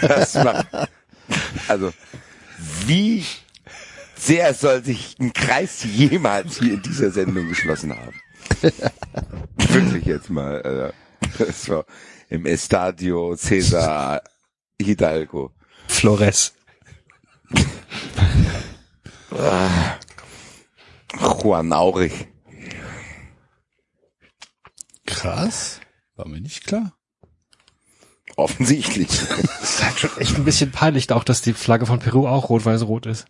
Das 0.00 0.34
macht, 0.34 0.66
also, 1.68 1.92
wie 2.86 3.24
sehr 4.16 4.52
soll 4.54 4.84
sich 4.84 5.16
ein 5.20 5.32
Kreis 5.32 5.84
jemals 5.84 6.58
hier 6.58 6.74
in 6.74 6.82
dieser 6.82 7.10
Sendung 7.10 7.48
geschlossen 7.48 7.92
haben? 7.96 8.14
Wirklich 9.56 10.04
jetzt 10.04 10.30
mal, 10.30 10.62
Alter. 10.62 10.94
Das 11.38 11.68
war 11.68 11.84
im 12.28 12.46
Estadio 12.46 13.36
Cesar 13.36 14.22
Hidalgo. 14.80 15.52
Flores. 15.88 16.52
Juan 21.42 21.72
Aurich. 21.72 22.26
Krass. 25.06 25.80
War 26.16 26.28
mir 26.28 26.40
nicht 26.40 26.66
klar. 26.66 26.92
Offensichtlich. 28.36 29.08
Das 29.08 29.62
ist 29.62 29.84
halt 29.84 29.98
schon 29.98 30.16
echt 30.18 30.36
ein 30.36 30.44
bisschen 30.44 30.70
peinlich 30.70 31.10
auch, 31.10 31.24
dass 31.24 31.40
die 31.40 31.54
Flagge 31.54 31.86
von 31.86 32.00
Peru 32.00 32.26
auch 32.26 32.50
rot-weiß-rot 32.50 33.06
ist. 33.06 33.26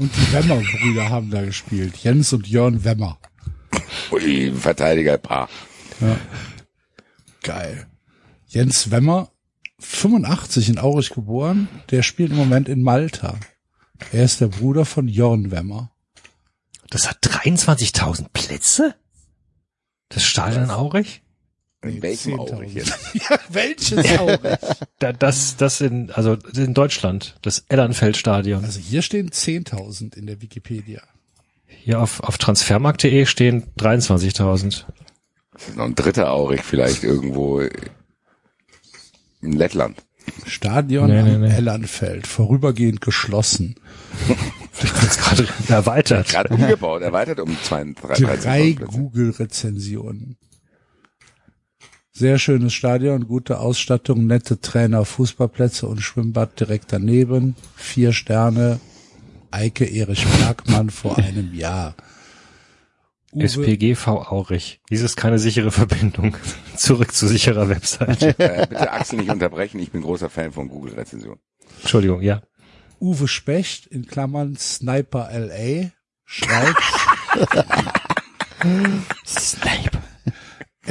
Und 0.00 0.10
die 0.16 0.32
Wemmer-Brüder 0.32 1.10
haben 1.10 1.30
da 1.30 1.42
gespielt. 1.42 1.94
Jens 1.98 2.32
und 2.32 2.48
Jörn 2.48 2.84
Wemmer. 2.84 3.18
Ui, 4.10 4.50
Verteidigerpaar. 4.50 5.50
Geil. 7.42 7.86
Jens 8.46 8.90
Wemmer, 8.90 9.30
85 9.78 10.70
in 10.70 10.78
Aurich 10.78 11.10
geboren, 11.10 11.68
der 11.90 12.02
spielt 12.02 12.30
im 12.30 12.38
Moment 12.38 12.70
in 12.70 12.80
Malta. 12.80 13.38
Er 14.10 14.24
ist 14.24 14.40
der 14.40 14.48
Bruder 14.48 14.86
von 14.86 15.06
Jörn 15.06 15.50
Wemmer. 15.50 15.92
Das 16.88 17.06
hat 17.06 17.18
23.000 17.22 18.28
Plätze? 18.32 18.94
Das 20.08 20.24
Stadion 20.24 20.64
in 20.64 20.70
Aurich? 20.70 21.22
In 21.82 22.02
welchem 22.02 22.34
10.000. 22.34 22.52
Aurich 22.54 22.74
jetzt? 22.74 22.98
Ja, 23.14 23.38
welches 23.48 24.18
Aurich? 24.18 24.40
Da, 24.98 25.12
das, 25.12 25.56
das 25.56 25.80
in, 25.80 26.10
also 26.10 26.36
in 26.54 26.74
Deutschland, 26.74 27.36
das 27.42 27.64
Ellernfeld-Stadion. 27.68 28.64
Also 28.64 28.80
hier 28.80 29.00
stehen 29.02 29.30
10.000 29.30 30.16
in 30.16 30.26
der 30.26 30.42
Wikipedia. 30.42 31.02
Hier 31.66 32.00
auf, 32.00 32.20
auf 32.20 32.36
transfermarkt.de 32.36 33.24
stehen 33.24 33.64
23.000. 33.78 34.84
Noch 35.76 35.84
ein 35.84 35.94
dritter 35.94 36.30
Aurich 36.30 36.62
vielleicht 36.62 37.02
irgendwo 37.02 37.60
in 39.40 39.52
Lettland. 39.52 40.02
Stadion 40.46 41.08
Nee, 41.08 41.22
nee, 41.22 41.38
nee. 41.38 41.52
Ellernfeld, 41.52 42.26
vorübergehend 42.26 43.00
geschlossen. 43.00 43.76
Vielleicht 44.72 45.18
gerade 45.18 45.48
erweitert. 45.68 46.28
Gerade 46.28 46.54
umgebaut, 46.54 47.02
erweitert 47.02 47.40
um 47.40 47.56
zwei, 47.62 47.84
drei, 47.84 48.14
Drei 48.14 48.36
13 48.36 48.76
Plätze. 48.76 48.92
Google-Rezensionen. 48.96 50.36
Sehr 52.20 52.38
schönes 52.38 52.74
Stadion, 52.74 53.26
gute 53.26 53.60
Ausstattung, 53.60 54.26
nette 54.26 54.60
Trainer, 54.60 55.06
Fußballplätze 55.06 55.86
und 55.86 56.02
Schwimmbad 56.02 56.60
direkt 56.60 56.92
daneben. 56.92 57.56
Vier 57.76 58.12
Sterne. 58.12 58.78
Eike 59.50 59.86
Erich 59.86 60.26
Bergmann 60.26 60.90
vor 60.90 61.16
einem 61.18 61.54
Jahr. 61.54 61.94
Uwe, 63.32 63.44
SPGV 63.44 64.06
Aurich. 64.06 64.82
Dies 64.90 65.00
ist 65.00 65.16
keine 65.16 65.38
sichere 65.38 65.70
Verbindung. 65.70 66.36
Zurück 66.76 67.14
zu 67.14 67.26
sicherer 67.26 67.70
Website. 67.70 68.20
Äh, 68.38 68.66
bitte 68.68 68.92
Axel 68.92 69.20
nicht 69.20 69.30
unterbrechen, 69.30 69.80
ich 69.80 69.90
bin 69.90 70.02
großer 70.02 70.28
Fan 70.28 70.52
von 70.52 70.68
Google-Rezension. 70.68 71.38
Entschuldigung, 71.80 72.20
ja. 72.20 72.42
Uwe 73.00 73.28
Specht 73.28 73.86
in 73.86 74.06
Klammern 74.06 74.58
Sniper 74.58 75.30
LA 75.32 75.92
schreibt, 76.26 76.82
Sniper. 79.26 79.99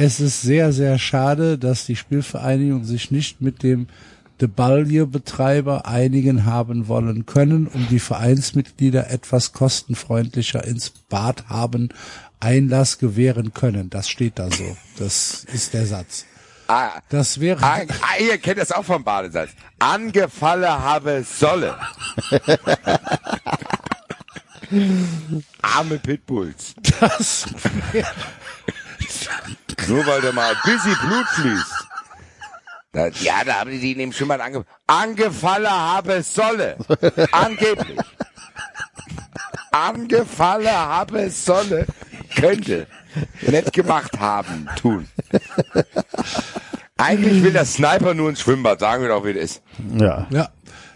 Es 0.00 0.18
ist 0.18 0.40
sehr, 0.40 0.72
sehr 0.72 0.98
schade, 0.98 1.58
dass 1.58 1.84
die 1.84 1.96
Spielvereinigung 1.96 2.84
sich 2.84 3.10
nicht 3.10 3.42
mit 3.42 3.62
dem 3.62 3.86
De 4.40 4.48
Balje-Betreiber 4.48 5.84
einigen 5.84 6.46
haben 6.46 6.88
wollen 6.88 7.26
können, 7.26 7.66
um 7.66 7.86
die 7.88 7.98
Vereinsmitglieder 8.00 9.10
etwas 9.10 9.52
kostenfreundlicher 9.52 10.64
ins 10.64 10.88
Bad 10.88 11.48
haben 11.50 11.90
Einlass 12.40 12.96
gewähren 12.96 13.52
können. 13.52 13.90
Das 13.90 14.08
steht 14.08 14.38
da 14.38 14.50
so. 14.50 14.74
Das 14.98 15.44
ist 15.52 15.74
der 15.74 15.84
Satz. 15.84 16.24
Ah, 16.68 17.02
Das 17.10 17.38
wäre, 17.38 17.62
ah, 17.62 17.80
ah, 18.00 18.18
ihr 18.18 18.38
kennt 18.38 18.58
das 18.58 18.72
auch 18.72 18.84
vom 18.84 19.04
Badesatz. 19.04 19.50
Angefalle 19.78 20.70
habe 20.70 21.22
solle. 21.22 21.76
Arme 25.60 25.98
Pitbulls. 25.98 26.74
das 27.00 27.46
wäre, 27.92 28.06
Nur 29.88 30.06
weil 30.06 30.20
da 30.20 30.32
mal 30.32 30.54
ein 30.54 30.60
bisschen 30.64 30.96
Blut 31.08 31.26
fließt. 31.28 31.86
Da, 32.92 33.06
ja, 33.06 33.44
da 33.44 33.60
haben 33.60 33.70
die 33.70 33.78
die 33.78 33.92
in 33.92 33.98
dem 33.98 34.12
Schwimmbad 34.12 34.40
ange 34.40 34.64
angefalle 34.86 35.70
habe 35.70 36.22
solle. 36.22 36.76
Angeblich. 37.30 37.98
Angefalle 39.70 40.72
habe 40.72 41.30
solle. 41.30 41.86
Könnte. 42.34 42.86
Nett 43.42 43.72
gemacht 43.72 44.18
haben, 44.18 44.68
tun. 44.76 45.06
Eigentlich 46.96 47.42
will 47.42 47.52
der 47.52 47.64
Sniper 47.64 48.14
nur 48.14 48.28
ins 48.28 48.40
Schwimmbad, 48.40 48.80
sagen 48.80 49.02
wir 49.02 49.08
doch, 49.08 49.24
wie 49.24 49.34
das 49.34 49.44
ist. 49.44 49.62
Ja. 49.96 50.26
ja, 50.30 50.48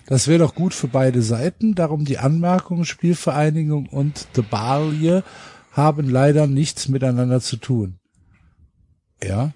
das 0.06 0.28
wäre 0.28 0.40
doch 0.40 0.54
gut 0.54 0.74
für 0.74 0.88
beide 0.88 1.22
Seiten. 1.22 1.74
Darum 1.74 2.04
die 2.04 2.18
Anmerkung, 2.18 2.84
Spielvereinigung 2.84 3.86
und 3.86 4.26
De 4.36 4.44
Balje 4.44 5.24
haben 5.72 6.08
leider 6.08 6.46
nichts 6.46 6.88
miteinander 6.88 7.40
zu 7.40 7.56
tun. 7.56 7.98
Ja. 9.22 9.52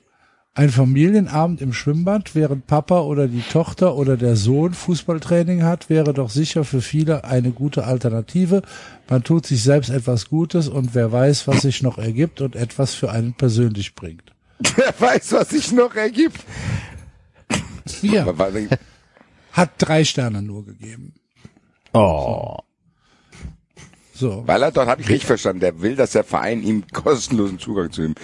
Ein 0.55 0.71
Familienabend 0.71 1.61
im 1.61 1.73
Schwimmbad, 1.73 2.35
während 2.35 2.67
Papa 2.67 3.03
oder 3.03 3.29
die 3.29 3.43
Tochter 3.43 3.95
oder 3.95 4.17
der 4.17 4.35
Sohn 4.35 4.75
Fußballtraining 4.75 5.63
hat, 5.63 5.89
wäre 5.89 6.13
doch 6.13 6.31
sicher 6.31 6.65
für 6.65 6.81
viele 6.81 7.23
eine 7.23 7.53
gute 7.53 7.85
Alternative. 7.85 8.63
Man 9.09 9.23
tut 9.23 9.47
sich 9.47 9.63
selbst 9.63 9.89
etwas 9.89 10.29
Gutes 10.29 10.67
und 10.67 10.97
wer 10.97 11.13
weiß, 11.13 11.47
was 11.47 11.63
sich 11.63 11.81
noch 11.83 11.97
ergibt 11.97 12.41
und 12.41 12.57
etwas 12.57 12.95
für 12.95 13.13
einen 13.13 13.35
persönlich 13.35 13.95
bringt. 13.95 14.33
Wer 14.75 14.93
weiß, 14.99 15.35
was 15.35 15.51
sich 15.51 15.71
noch 15.71 15.95
ergibt. 15.95 16.41
Ja, 18.03 18.27
hat 19.53 19.71
drei 19.79 20.05
Sterne 20.05 20.43
nur 20.43 20.65
gegeben. 20.65 21.15
Oh. 21.93 22.57
So. 24.13 24.43
Weil 24.47 24.63
er 24.63 24.73
dort, 24.73 24.89
habe 24.89 25.01
ich 25.01 25.09
richtig 25.09 25.27
verstanden, 25.27 25.61
der 25.61 25.81
will, 25.81 25.95
dass 25.95 26.11
der 26.11 26.25
Verein 26.25 26.63
ihm 26.65 26.85
kostenlosen 26.93 27.61
Zugang 27.61 27.93
zu 27.93 28.03
dem 28.03 28.17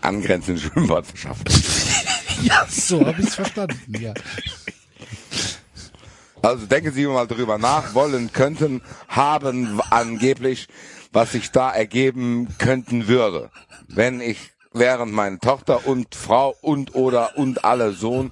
angrenzenden 0.00 0.62
Schwimmbad 0.62 1.06
verschafft. 1.06 1.48
Ja, 2.40 2.64
so 2.70 3.04
habe 3.04 3.20
ich 3.20 3.26
es 3.26 3.34
verstanden, 3.34 3.92
ja. 3.98 4.14
Also 6.40 6.66
denken 6.66 6.92
Sie 6.92 7.04
mal 7.06 7.26
drüber 7.26 7.58
nach, 7.58 7.94
wollen, 7.94 8.32
könnten, 8.32 8.80
haben 9.08 9.80
angeblich, 9.90 10.68
was 11.12 11.32
sich 11.32 11.50
da 11.50 11.70
ergeben 11.70 12.46
könnten 12.58 13.08
würde. 13.08 13.50
Wenn 13.88 14.20
ich 14.20 14.38
während 14.72 15.12
meine 15.12 15.38
Tochter 15.38 15.86
und 15.86 16.14
Frau 16.14 16.54
und 16.60 16.94
oder 16.94 17.36
und 17.36 17.64
alle 17.64 17.92
Sohn 17.92 18.30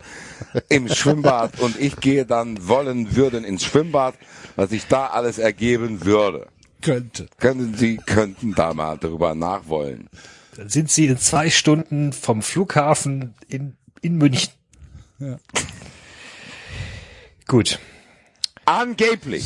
im 0.69 0.89
Schwimmbad 0.89 1.59
und 1.61 1.79
ich 1.81 1.97
gehe 1.97 2.27
dann 2.27 2.69
wollen 2.69 3.17
würden 3.17 3.45
ins 3.45 3.65
Schwimmbad, 3.65 4.15
was 4.55 4.71
sich 4.71 4.87
da 4.87 5.09
alles 5.09 5.39
ergeben 5.39 6.05
würde. 6.05 6.47
Könnte. 6.83 7.27
Könnten 7.39 7.75
Sie, 7.75 7.97
könnten 7.97 8.55
da 8.55 8.75
mal 8.75 8.97
drüber 8.97 9.35
nachwollen. 9.35 10.09
Dann 10.57 10.69
sind 10.71 10.91
sie 10.91 11.07
in 11.07 11.19
zwei 11.19 11.51
Stunden 11.51 12.13
vom 12.13 12.43
Flughafen 12.43 13.35
in, 13.49 13.77
in 14.01 14.17
München. 14.17 14.53
Ja. 15.19 15.39
Gut. 17.47 17.79
Angeblich. 18.65 19.45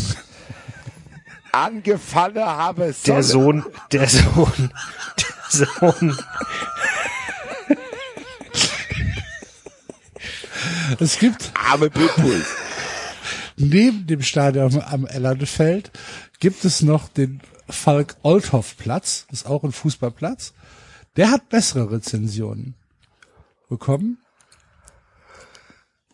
Angefalle 1.52 2.46
habe 2.46 2.84
es 2.84 3.02
Der 3.02 3.24
Sohn, 3.24 3.64
der 3.90 4.08
Sohn, 4.08 4.72
der 5.18 5.68
Sohn. 5.68 6.16
Es 11.00 11.18
gibt 11.18 11.52
arme 11.54 11.90
Pitbulls. 11.90 12.46
neben 13.56 14.06
dem 14.06 14.22
Stadion 14.22 14.80
am 14.80 15.06
Ellerfeld 15.06 15.90
gibt 16.38 16.64
es 16.64 16.82
noch 16.82 17.08
den 17.08 17.40
Falk 17.68 18.16
Olthoff 18.22 18.76
Platz, 18.76 19.26
ist 19.32 19.46
auch 19.46 19.64
ein 19.64 19.72
Fußballplatz. 19.72 20.52
Der 21.16 21.30
hat 21.30 21.48
bessere 21.48 21.90
Rezensionen 21.90 22.74
bekommen. 23.68 24.18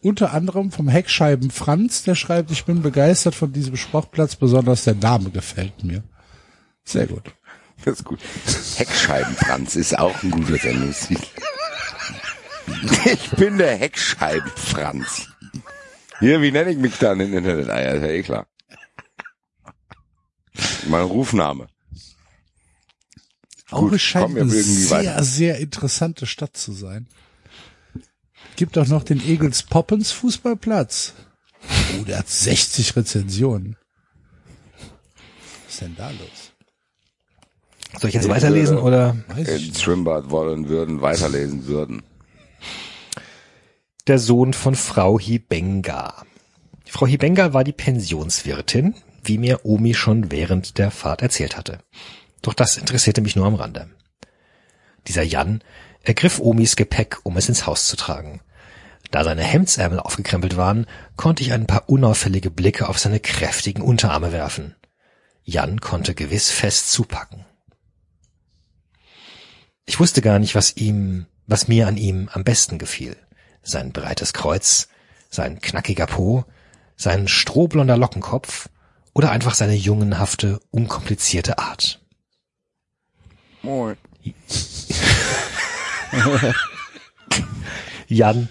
Unter 0.03 0.33
anderem 0.33 0.71
vom 0.71 0.89
Heckscheiben 0.89 1.51
Franz, 1.51 2.05
der 2.05 2.15
schreibt, 2.15 2.51
ich 2.51 2.65
bin 2.65 2.83
begeistert 2.83 3.35
von 3.35 3.53
diesem 3.53 3.77
Sportplatz, 3.77 4.37
besonders 4.37 4.85
der 4.85 4.95
Name 4.95 5.31
gefällt 5.31 5.83
mir. 5.83 6.05
Sehr 6.85 7.07
gut. 7.07 7.35
Das 7.85 7.99
ist 7.99 8.05
gut. 8.05 8.21
Heckscheibenfranz 8.77 9.77
ist 9.77 9.99
auch 9.99 10.23
ein 10.23 10.31
guter 10.31 10.57
Sendungstitel. 10.57 11.27
Ich 13.05 13.31
bin 13.33 13.59
der 13.59 13.77
Heckscheibenfranz. 13.77 15.29
Hier, 16.21 16.41
wie 16.41 16.51
nenne 16.51 16.71
ich 16.71 16.79
mich 16.79 16.99
dann 16.99 17.21
im 17.21 17.37
Internet? 17.37 17.69
Ah, 17.69 17.81
ja, 17.81 17.91
ist 17.93 18.03
ja 18.03 18.09
eh 18.09 18.23
klar. 18.23 18.47
Mein 20.89 21.05
Rufname. 21.05 21.69
Gut, 23.71 23.93
Aue 23.93 23.99
scheint 23.99 24.39
eine 24.39 24.49
sehr, 24.49 24.91
weiter. 24.91 25.25
sehr 25.25 25.59
interessante 25.59 26.27
Stadt 26.27 26.57
zu 26.57 26.73
sein. 26.73 27.09
Gibt 28.55 28.79
auch 28.79 28.87
noch 28.87 29.03
den 29.03 29.21
Egels 29.21 29.65
Poppens 29.65 30.13
Fußballplatz. 30.13 31.15
Oh, 31.99 32.05
der 32.05 32.19
hat 32.19 32.29
60 32.29 32.95
Rezensionen. 32.97 33.77
Was 35.65 35.75
ist 35.75 35.81
denn 35.81 35.97
da 35.97 36.11
los? 36.11 36.53
Soll 38.01 38.09
ich 38.09 38.15
jetzt 38.15 38.29
weiterlesen 38.29 38.79
oder? 38.79 39.17
Weiß 39.29 39.49
ich 39.49 39.69
Ins 39.69 39.83
Schwimmbad 39.83 40.31
wollen 40.31 40.69
würden, 40.69 41.01
weiterlesen 41.01 41.67
würden. 41.67 42.03
Der 44.07 44.19
Sohn 44.19 44.53
von 44.53 44.77
Frau 44.77 45.19
Hibenga. 45.19 46.25
Frau 46.87 47.07
Hibenga 47.07 47.53
war 47.53 47.65
die 47.65 47.73
Pensionswirtin, 47.73 48.95
wie 49.25 49.39
mir 49.39 49.65
Omi 49.65 49.95
schon 49.95 50.31
während 50.31 50.79
der 50.79 50.93
Fahrt 50.93 51.23
erzählt 51.23 51.57
hatte. 51.57 51.81
Doch 52.43 52.55
das 52.55 52.77
interessierte 52.77 53.21
mich 53.21 53.37
nur 53.37 53.47
am 53.47 53.55
Rande. 53.55 53.91
Dieser 55.07 55.23
Jan 55.23 55.63
ergriff 56.03 56.39
Omis 56.41 56.77
Gepäck, 56.77 57.19
um 57.23 57.37
es 57.37 57.49
ins 57.49 57.67
Haus 57.67 57.87
zu 57.87 57.97
tragen. 57.97 58.41
Da 59.11 59.25
seine 59.25 59.43
Hemdsärmel 59.43 60.01
aufgekrempelt 60.01 60.57
waren, 60.57 60.87
konnte 61.17 61.43
ich 61.43 61.53
ein 61.53 61.67
paar 61.67 61.89
unauffällige 61.89 62.51
Blicke 62.51 62.89
auf 62.89 62.99
seine 62.99 63.21
kräftigen 63.21 63.83
Unterarme 63.83 64.33
werfen. 64.33 64.75
Jan 65.45 65.81
konnte 65.81 66.15
gewiss 66.15 66.51
fest 66.51 66.91
zupacken. 66.91 67.45
Ich 69.85 70.01
wusste 70.01 70.23
gar 70.23 70.41
nicht, 70.41 70.57
was 70.57 70.77
ihm, 70.77 71.27
was 71.47 71.69
mir 71.69 71.87
an 71.87 71.97
ihm 71.97 72.29
am 72.33 72.43
besten 72.43 72.79
gefiel. 72.79 73.17
Sein 73.63 73.93
breites 73.93 74.33
Kreuz, 74.33 74.89
sein 75.31 75.61
knackiger 75.61 76.07
Po, 76.07 76.45
sein 76.97 77.29
strohblonder 77.29 77.97
Lockenkopf 77.97 78.69
oder 79.13 79.31
einfach 79.31 79.55
seine 79.55 79.75
jungenhafte, 79.75 80.61
unkomplizierte 80.71 81.59
Art. 81.59 82.01
Moin. 83.63 83.97
Jan, 88.09 88.49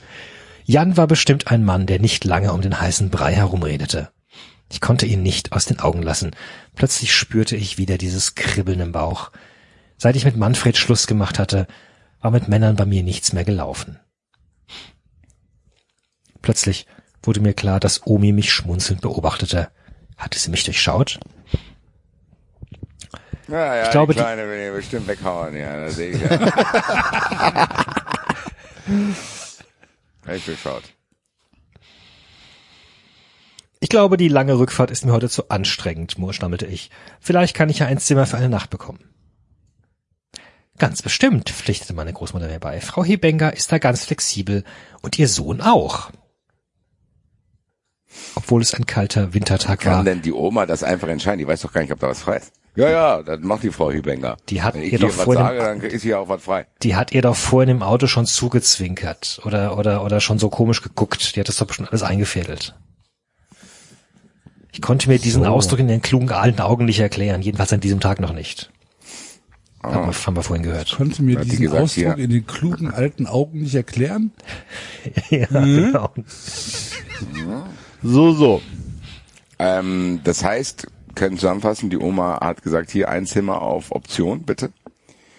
Jan 0.65 0.97
war 0.97 1.07
bestimmt 1.07 1.47
ein 1.47 1.63
Mann, 1.63 1.85
der 1.85 1.99
nicht 1.99 2.25
lange 2.25 2.51
um 2.51 2.61
den 2.61 2.79
heißen 2.79 3.09
Brei 3.09 3.33
herumredete. 3.33 4.11
Ich 4.71 4.81
konnte 4.81 5.05
ihn 5.05 5.21
nicht 5.21 5.51
aus 5.51 5.65
den 5.65 5.79
Augen 5.79 6.01
lassen. 6.01 6.31
Plötzlich 6.75 7.13
spürte 7.13 7.55
ich 7.55 7.77
wieder 7.77 7.97
dieses 7.97 8.35
Kribbeln 8.35 8.79
im 8.79 8.91
Bauch. 8.91 9.31
Seit 9.97 10.15
ich 10.15 10.25
mit 10.25 10.37
Manfred 10.37 10.75
Schluss 10.75 11.07
gemacht 11.07 11.39
hatte, 11.39 11.67
war 12.19 12.31
mit 12.31 12.47
Männern 12.47 12.75
bei 12.75 12.85
mir 12.85 13.03
nichts 13.03 13.31
mehr 13.31 13.45
gelaufen. 13.45 13.99
Plötzlich 16.41 16.87
wurde 17.21 17.39
mir 17.39 17.53
klar, 17.53 17.79
dass 17.79 18.05
Omi 18.05 18.31
mich 18.31 18.51
schmunzelnd 18.51 19.01
beobachtete. 19.01 19.69
Hatte 20.17 20.39
sie 20.39 20.49
mich 20.49 20.63
durchschaut? 20.63 21.19
Ja, 23.47 23.75
ja, 23.75 23.83
Ich 23.85 23.91
glaube, 23.91 24.13
die 24.13 24.17
die- 24.19 24.23
Kleine 24.23 24.47
will 24.47 24.67
ihn 24.67 24.73
bestimmt 24.73 25.07
weghauen, 25.07 25.55
ja, 25.55 25.85
das 25.85 25.95
sehe 25.95 26.11
ich 26.11 26.21
ja. 26.21 27.67
Ich 30.35 30.45
geschaut. 30.45 30.83
Ich 33.79 33.89
glaube, 33.89 34.17
die 34.17 34.27
lange 34.27 34.57
Rückfahrt 34.57 34.89
ist 34.89 35.05
mir 35.05 35.11
heute 35.11 35.29
zu 35.29 35.49
anstrengend, 35.49 36.15
stammelte 36.31 36.65
ich. 36.65 36.89
Vielleicht 37.19 37.55
kann 37.55 37.69
ich 37.69 37.79
ja 37.79 37.85
ein 37.85 37.99
Zimmer 37.99 38.25
für 38.25 38.37
eine 38.37 38.49
Nacht 38.49 38.71
bekommen. 38.71 39.07
Ganz 40.77 41.01
bestimmt, 41.01 41.51
pflichtete 41.51 41.93
meine 41.93 42.11
Großmutter 42.11 42.47
mir 42.47 42.59
bei. 42.59 42.81
Frau 42.81 43.03
Hebenger 43.03 43.53
ist 43.55 43.71
da 43.71 43.77
ganz 43.77 44.03
flexibel 44.05 44.63
und 45.01 45.19
ihr 45.19 45.27
Sohn 45.29 45.61
auch. 45.61 46.09
Obwohl 48.33 48.61
es 48.61 48.73
ein 48.73 48.85
kalter 48.85 49.33
Wintertag 49.33 49.81
Kann 49.81 49.93
war. 49.93 50.03
denn 50.03 50.21
die 50.21 50.33
Oma 50.33 50.65
das 50.65 50.83
einfach 50.83 51.07
entscheiden? 51.07 51.39
Die 51.39 51.47
weiß 51.47 51.61
doch 51.61 51.71
gar 51.71 51.81
nicht, 51.81 51.91
ob 51.93 51.99
da 51.99 52.07
was 52.09 52.21
frei 52.21 52.37
ist. 52.37 52.51
Ja, 52.75 52.89
ja, 52.89 53.23
das 53.23 53.39
macht 53.41 53.63
die 53.63 53.71
Frau 53.71 53.91
Hübenger. 53.91 54.35
Die 54.49 54.61
hat 54.61 54.73
Wenn 54.75 54.83
ihr 54.83 54.93
ich 54.93 54.99
doch 54.99 55.09
vorhin- 55.09 55.43
sage, 55.43 55.59
dann 55.59 55.81
ist 55.81 56.01
hier 56.01 56.19
auch 56.19 56.27
was 56.27 56.43
frei. 56.43 56.65
Die 56.83 56.95
hat 56.95 57.13
ihr 57.13 57.21
doch 57.21 57.35
vorhin 57.35 57.69
im 57.69 57.81
Auto 57.83 58.07
schon 58.07 58.25
zugezwinkert 58.25 59.39
oder 59.45 59.77
oder 59.77 60.03
oder 60.03 60.19
schon 60.19 60.39
so 60.39 60.49
komisch 60.49 60.81
geguckt. 60.81 61.35
Die 61.35 61.39
hat 61.39 61.47
das 61.47 61.57
doch 61.57 61.71
schon 61.71 61.87
alles 61.87 62.03
eingefädelt. 62.03 62.75
Ich 64.73 64.81
konnte 64.81 65.07
mir 65.09 65.19
diesen 65.19 65.43
So. 65.43 65.49
Ausdruck 65.49 65.79
in 65.79 65.87
den 65.87 66.01
klugen 66.01 66.29
alten 66.31 66.59
Augen 66.61 66.83
nicht 66.83 66.99
erklären, 66.99 67.41
jedenfalls 67.41 67.71
an 67.71 67.79
diesem 67.79 68.01
Tag 68.01 68.19
noch 68.19 68.33
nicht. 68.33 68.71
Haben, 69.81 70.07
wir, 70.07 70.13
haben 70.13 70.35
wir 70.35 70.43
vorhin 70.43 70.63
gehört. 70.63 70.91
Konnte 70.97 71.21
mir 71.23 71.39
diesen 71.39 71.61
gesagt, 71.61 71.81
Ausdruck 71.83 72.15
hier. 72.15 72.17
in 72.17 72.29
den 72.31 72.45
klugen 72.47 72.91
alten 72.91 73.27
Augen 73.27 73.61
nicht 73.61 73.75
erklären. 73.75 74.31
ja, 75.29 75.45
genau. 75.45 76.09
So, 78.03 78.33
so. 78.33 78.61
Ähm, 79.59 80.19
das 80.23 80.43
heißt, 80.43 80.87
können 81.15 81.37
zusammenfassen, 81.37 81.89
die 81.89 81.97
Oma 81.97 82.39
hat 82.41 82.61
gesagt, 82.61 82.91
hier 82.91 83.09
ein 83.09 83.25
Zimmer 83.25 83.61
auf 83.61 83.91
Option, 83.91 84.43
bitte. 84.43 84.71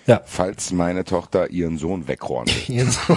Ja. 0.06 0.22
Falls 0.24 0.72
meine 0.72 1.04
Tochter 1.04 1.50
ihren 1.50 1.78
Sohn 1.78 2.06
wegräumt. 2.06 2.48
Hier 2.66 2.86
so. 2.86 3.16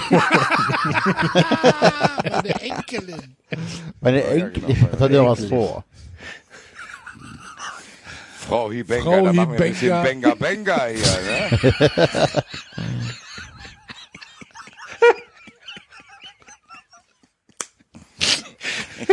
Meine 2.24 2.62
Enkelin. 2.62 3.36
Meine 4.02 4.24
Enkel, 4.24 4.64
was 4.92 5.00
hat 5.00 5.12
ja 5.12 5.24
was 5.24 5.46
vor? 5.46 5.86
Frau 8.40 8.72
Hübenger, 8.72 9.04
Frau 9.04 9.26
da 9.26 9.34
machen 9.34 9.52
wir 9.52 9.66
ein 9.66 9.72
bisschen. 9.72 10.02
Benga 10.02 10.34
Benga 10.34 10.88
hier, 10.88 10.98
ne? 11.00 12.44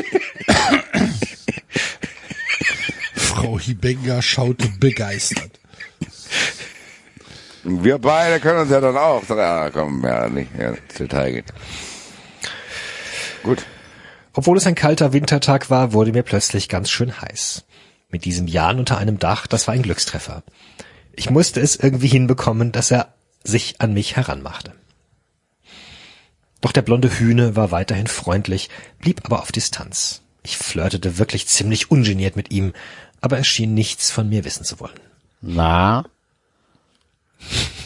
Frau 3.37 3.59
Hibenga 3.59 4.23
schaute 4.23 4.69
begeistert. 4.81 5.61
Wir 7.65 7.99
beide 7.99 8.41
können 8.41 8.61
uns 8.61 8.71
ja 8.71 8.81
dann 8.81 8.97
auch, 8.97 9.29
ja, 9.29 9.71
komm, 9.71 10.03
ja, 10.05 10.29
nicht 10.29 10.51
ja, 10.59 10.71
ins 10.71 10.95
Detail 10.99 11.33
gehen. 11.33 11.45
Gut. 13.43 13.67
Obwohl 14.33 14.57
es 14.57 14.67
ein 14.67 14.75
kalter 14.75 15.13
Wintertag 15.13 15.69
war, 15.69 15.93
wurde 15.93 16.13
mir 16.13 16.23
plötzlich 16.23 16.69
ganz 16.69 16.91
schön 16.91 17.21
heiß. 17.21 17.65
Mit 18.09 18.25
diesem 18.25 18.47
Jan 18.47 18.79
unter 18.79 18.99
einem 18.99 19.19
Dach, 19.19 19.47
das 19.47 19.67
war 19.67 19.75
ein 19.75 19.83
Glückstreffer. 19.83 20.43
Ich 21.15 21.31
musste 21.31 21.61
es 21.61 21.77
irgendwie 21.77 22.09
hinbekommen, 22.09 22.73
dass 22.73 22.91
er 22.91 23.15
sich 23.43 23.81
an 23.81 23.93
mich 23.93 24.17
heranmachte. 24.17 24.73
Doch 26.61 26.73
der 26.73 26.83
blonde 26.83 27.19
Hühne 27.19 27.57
war 27.57 27.71
weiterhin 27.71 28.07
freundlich, 28.07 28.71
blieb 28.99 29.23
aber 29.25 29.43
auf 29.43 29.53
Distanz. 29.53 30.23
Ich 30.43 30.57
flirtete 30.57 31.19
wirklich 31.19 31.49
ziemlich 31.49 31.91
ungeniert 31.91 32.37
mit 32.37 32.53
ihm, 32.53 32.73
aber 33.21 33.39
er 33.39 33.45
schien 33.45 33.75
nichts 33.75 34.11
von 34.11 34.29
mir 34.29 34.45
wissen 34.45 34.65
zu 34.65 34.81
wollen. 34.81 34.99
Na, 35.41 36.05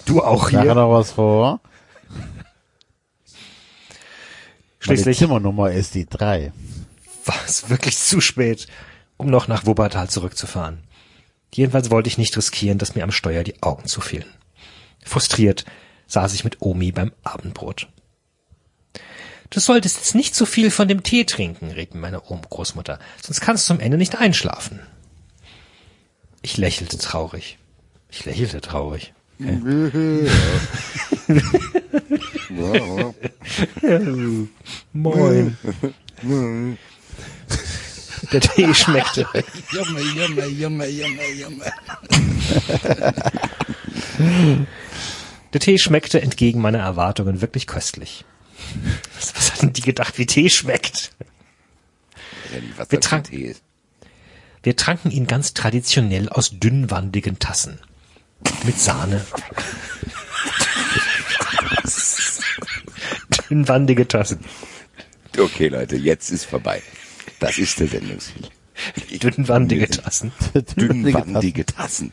Du 0.05 0.23
auch 0.23 0.51
nachher 0.51 0.75
noch 0.75 0.91
was 0.93 1.13
vor? 1.13 1.61
Meine 2.09 2.29
Schließlich 4.81 5.19
Zimmernummer 5.19 5.71
ist 5.71 5.95
die 5.95 6.07
drei. 6.07 6.53
war 7.25 7.37
es 7.47 7.69
wirklich 7.69 7.99
zu 7.99 8.21
spät, 8.21 8.67
um 9.17 9.29
noch 9.29 9.47
nach 9.47 9.67
Wuppertal 9.67 10.09
zurückzufahren. 10.09 10.79
Jedenfalls 11.55 11.91
wollte 11.91 12.09
ich 12.09 12.19
nicht 12.19 12.37
riskieren, 12.37 12.79
dass 12.79 12.95
mir 12.95 13.05
am 13.05 13.13
Steuer 13.13 13.45
die 13.45 13.63
Augen 13.63 13.87
zufielen. 13.87 14.29
Frustriert 15.05 15.65
saß 16.07 16.35
ich 16.35 16.45
mit 16.45 16.61
Omi 16.61 16.93
beim 16.93 17.13
Abendbrot. 17.23 17.89
Du 19.51 19.61
solltest 19.61 19.97
jetzt 19.99 20.15
nicht 20.15 20.35
zu 20.35 20.47
viel 20.47 20.71
von 20.71 20.89
dem 20.89 21.03
Tee 21.03 21.25
trinken, 21.25 21.73
riet 21.73 21.95
mir 21.95 22.01
meine 22.01 22.23
Oma 22.31 22.43
Großmutter, 22.49 22.99
sonst 23.23 23.41
kannst 23.41 23.69
du 23.69 23.75
am 23.75 23.81
Ende 23.81 23.99
nicht 23.99 24.17
einschlafen. 24.17 24.81
Ich 26.43 26.57
lächelte 26.57 26.99
traurig. 26.99 27.59
Ich 28.11 28.25
lächelte 28.25 28.61
traurig. 28.61 29.13
Moin. 34.93 35.57
Der 38.33 38.41
Tee 38.41 38.75
schmeckte. 38.75 39.27
Junge, 39.73 40.01
Junge, 40.01 40.47
Junge, 40.47 40.87
Junge, 40.89 41.29
Junge. 41.35 41.73
Der 45.53 45.61
Tee 45.61 45.79
schmeckte 45.79 46.21
entgegen 46.21 46.61
meiner 46.61 46.79
Erwartungen 46.81 47.41
wirklich 47.41 47.67
köstlich. 47.67 48.25
Was, 49.17 49.35
was 49.35 49.53
hatten 49.55 49.73
die 49.73 49.81
gedacht, 49.81 50.19
wie 50.19 50.27
Tee 50.27 50.51
schmeckt? 50.51 51.13
Ja, 52.53 52.61
Wir 52.63 52.63
das 52.77 52.89
für 52.89 52.97
ein 52.97 53.01
trank- 53.01 53.25
Tee 53.31 53.45
ist. 53.47 53.63
Wir 54.63 54.77
tranken 54.77 55.11
ihn 55.11 55.27
ganz 55.27 55.55
traditionell 55.55 56.29
aus 56.29 56.51
dünnwandigen 56.59 57.39
Tassen. 57.39 57.79
Mit 58.65 58.79
Sahne. 58.79 59.25
Dünnwandige 63.51 64.07
Tassen. 64.07 64.41
Okay, 65.39 65.69
Leute, 65.69 65.97
jetzt 65.97 66.31
ist 66.31 66.45
vorbei. 66.45 66.83
Das 67.39 67.59
ist 67.59 67.79
der 67.81 67.89
Sendungsziel. 67.89 68.49
Dünnwandige 69.23 69.89
Tassen. 69.89 70.33
Dünnwandige 70.77 71.67
Tassen. 71.67 72.13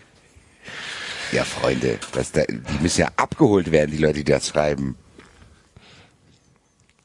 Ja, 1.32 1.44
Freunde, 1.44 2.00
das, 2.14 2.32
da, 2.32 2.44
die 2.48 2.82
müssen 2.82 3.02
ja 3.02 3.10
abgeholt 3.18 3.72
werden, 3.72 3.92
die 3.92 3.98
Leute, 3.98 4.20
die 4.20 4.24
das 4.24 4.48
schreiben. 4.48 4.96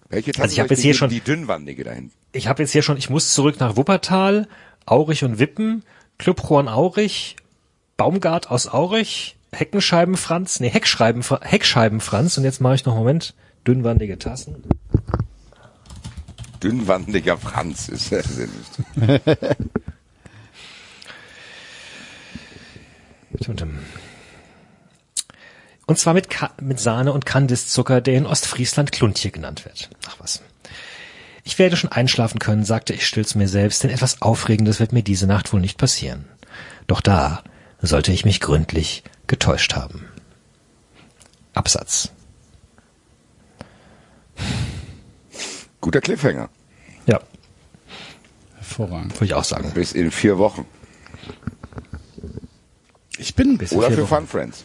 Welche 0.08 0.30
Tasse 0.32 0.42
Also 0.42 0.52
ich 0.54 0.60
hab 0.60 0.68
soll 0.68 0.76
jetzt 0.76 0.82
hier 0.82 0.94
schon- 0.94 1.10
die 1.10 1.20
dünnwandige 1.20 1.84
dahin. 1.84 2.12
Ich 2.32 2.46
habe 2.46 2.62
jetzt 2.62 2.72
hier 2.72 2.82
schon, 2.82 2.96
ich 2.96 3.10
muss 3.10 3.34
zurück 3.34 3.58
nach 3.60 3.76
Wuppertal, 3.76 4.48
Aurich 4.86 5.24
und 5.24 5.38
Wippen, 5.38 5.84
Clubhorn 6.18 6.68
Aurich, 6.68 7.36
Baumgart 7.96 8.50
aus 8.50 8.68
Aurich, 8.68 9.36
Heckenscheiben 9.52 10.16
Franz, 10.16 10.60
nee, 10.60 10.70
Heckscheiben, 10.70 11.22
Heckscheiben 11.22 12.00
Franz 12.00 12.38
und 12.38 12.44
jetzt 12.44 12.60
mache 12.60 12.74
ich 12.74 12.84
noch 12.84 12.94
einen 12.94 13.02
Moment, 13.02 13.34
dünnwandige 13.66 14.18
Tassen. 14.18 14.64
Dünnwandiger 16.62 17.36
Franz 17.38 17.88
ist 17.88 18.08
Sendungsziel. 18.08 19.20
Und 25.86 25.98
zwar 25.98 26.14
mit, 26.14 26.30
Ka 26.30 26.52
mit 26.60 26.78
Sahne 26.80 27.12
und 27.12 27.26
Kandiszucker, 27.26 28.00
der 28.00 28.14
in 28.14 28.26
Ostfriesland 28.26 28.92
Kluntje 28.92 29.30
genannt 29.30 29.64
wird. 29.64 29.90
Ach 30.06 30.16
was. 30.20 30.42
Ich 31.44 31.58
werde 31.58 31.76
schon 31.76 31.90
einschlafen 31.92 32.38
können, 32.38 32.64
sagte 32.64 32.92
ich 32.92 33.06
still 33.06 33.26
zu 33.26 33.38
mir 33.38 33.48
selbst, 33.48 33.82
denn 33.82 33.90
etwas 33.90 34.22
Aufregendes 34.22 34.78
wird 34.80 34.92
mir 34.92 35.02
diese 35.02 35.26
Nacht 35.26 35.52
wohl 35.52 35.60
nicht 35.60 35.76
passieren. 35.78 36.24
Doch 36.86 37.00
da 37.00 37.42
sollte 37.80 38.12
ich 38.12 38.24
mich 38.24 38.40
gründlich 38.40 39.02
getäuscht 39.26 39.74
haben. 39.74 40.04
Absatz. 41.54 42.10
Guter 45.80 46.00
Cliffhanger. 46.00 46.48
Ja, 47.06 47.20
Hervorragend. 48.56 49.14
würde 49.14 49.24
ich 49.26 49.34
auch 49.34 49.44
sagen. 49.44 49.72
Bis 49.72 49.92
in 49.92 50.10
vier 50.12 50.38
Wochen. 50.38 50.64
Ich 53.18 53.34
bin 53.34 53.58
Bis- 53.58 53.72
Oder 53.72 53.88
vier 53.88 53.96
für 53.96 54.02
Wochen. 54.04 54.08
Fun 54.20 54.26
Friends. 54.28 54.64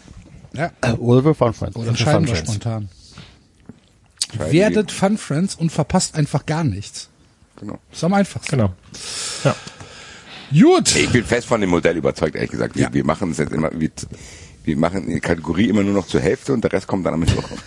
ja, 0.54 0.72
Oder 1.00 1.24
für 1.24 1.34
Fun 1.36 1.54
Friends. 1.54 1.76
oder 1.76 1.90
entscheiden 1.90 2.28
wir 2.28 2.36
Fun 2.36 2.46
Friends. 2.46 2.52
spontan. 2.54 2.90
Werdet 4.34 4.92
Fun 4.92 5.18
Friends 5.18 5.56
und 5.56 5.72
verpasst 5.72 6.16
einfach 6.16 6.46
gar 6.46 6.64
nichts. 6.64 7.10
Genau. 7.60 7.80
Ist 7.92 8.04
am 8.04 8.14
einfachsten. 8.14 8.52
Genau. 8.58 8.74
Ja. 9.44 9.56
Gut. 10.52 10.96
Ich 10.96 11.10
bin 11.10 11.24
fest 11.26 11.48
von 11.48 11.60
dem 11.62 11.70
Modell 11.70 11.98
überzeugt, 11.98 12.36
ehrlich 12.36 12.52
gesagt. 12.52 12.76
Wir, 12.76 12.84
Ja. 12.84 12.94
wir 12.94 13.06
machen 13.06 13.32
es 13.32 13.38
jetzt 13.38 13.52
immer, 13.52 13.70
wir, 13.74 13.90
wir 14.64 14.78
machen 14.78 15.08
die 15.08 15.20
Kategorie 15.20 15.70
immer 15.70 15.84
nur 15.84 15.94
noch 15.94 16.08
zur 16.08 16.22
Hälfte 16.22 16.54
und 16.54 16.64
der 16.64 16.72
Rest 16.74 16.88
kommt 16.88 17.06
dann 17.06 17.14
am 17.16 17.20
Mittwoch. 17.22 17.44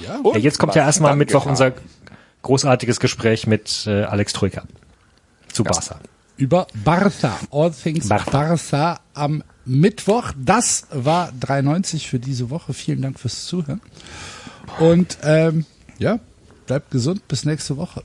Ja. 0.00 0.20
ja 0.24 0.36
jetzt 0.38 0.58
kommt 0.58 0.74
ja 0.74 0.84
erstmal 0.84 1.12
am 1.12 1.18
Mittwoch 1.18 1.46
unser 1.46 1.72
großartiges 2.42 3.00
Gespräch 3.00 3.46
mit 3.46 3.84
äh, 3.86 4.02
Alex 4.02 4.32
Troika 4.32 4.64
zu 5.52 5.64
Barca. 5.64 5.98
über 6.36 6.66
Barca. 6.74 7.38
All 7.50 7.70
Things 7.70 8.08
Barca. 8.08 8.30
Barca. 8.30 9.00
am 9.14 9.42
Mittwoch. 9.66 10.32
Das 10.38 10.86
war 10.90 11.32
93 11.40 12.08
für 12.08 12.18
diese 12.18 12.50
Woche. 12.50 12.74
Vielen 12.74 13.02
Dank 13.02 13.18
fürs 13.18 13.46
Zuhören. 13.46 13.80
Und 14.78 15.18
ähm, 15.22 15.66
ja, 15.98 16.18
bleibt 16.66 16.90
gesund. 16.90 17.26
Bis 17.28 17.44
nächste 17.44 17.76
Woche. 17.76 18.02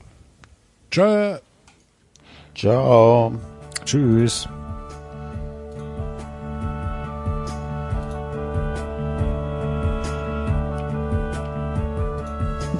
Tschö. 0.90 1.38
Ciao. 2.54 3.34
Tschüss. 3.84 4.48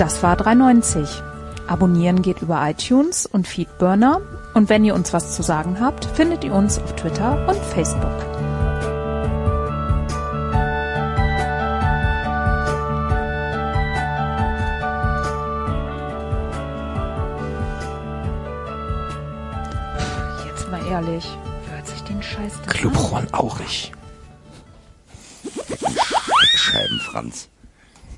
Das 0.00 0.22
war 0.22 0.34
390. 0.34 1.22
Abonnieren 1.66 2.22
geht 2.22 2.40
über 2.40 2.68
iTunes 2.68 3.26
und 3.26 3.46
Feedburner. 3.46 4.22
Und 4.54 4.68
wenn 4.68 4.84
ihr 4.84 4.94
uns 4.94 5.12
was 5.12 5.36
zu 5.36 5.42
sagen 5.42 5.78
habt, 5.78 6.06
findet 6.06 6.42
ihr 6.42 6.54
uns 6.54 6.78
auf 6.78 6.96
Twitter 6.96 7.46
und 7.46 7.58
Facebook. 7.58 8.39
Wer 21.06 21.76
hört 21.76 21.86
sich 21.86 22.00
den 22.02 22.22
Scheiß 22.22 22.60
denn 22.60 22.92
Juan 22.92 23.26
Aurich. 23.32 23.90
Scheiben, 26.56 27.00
Franz. 27.00 27.48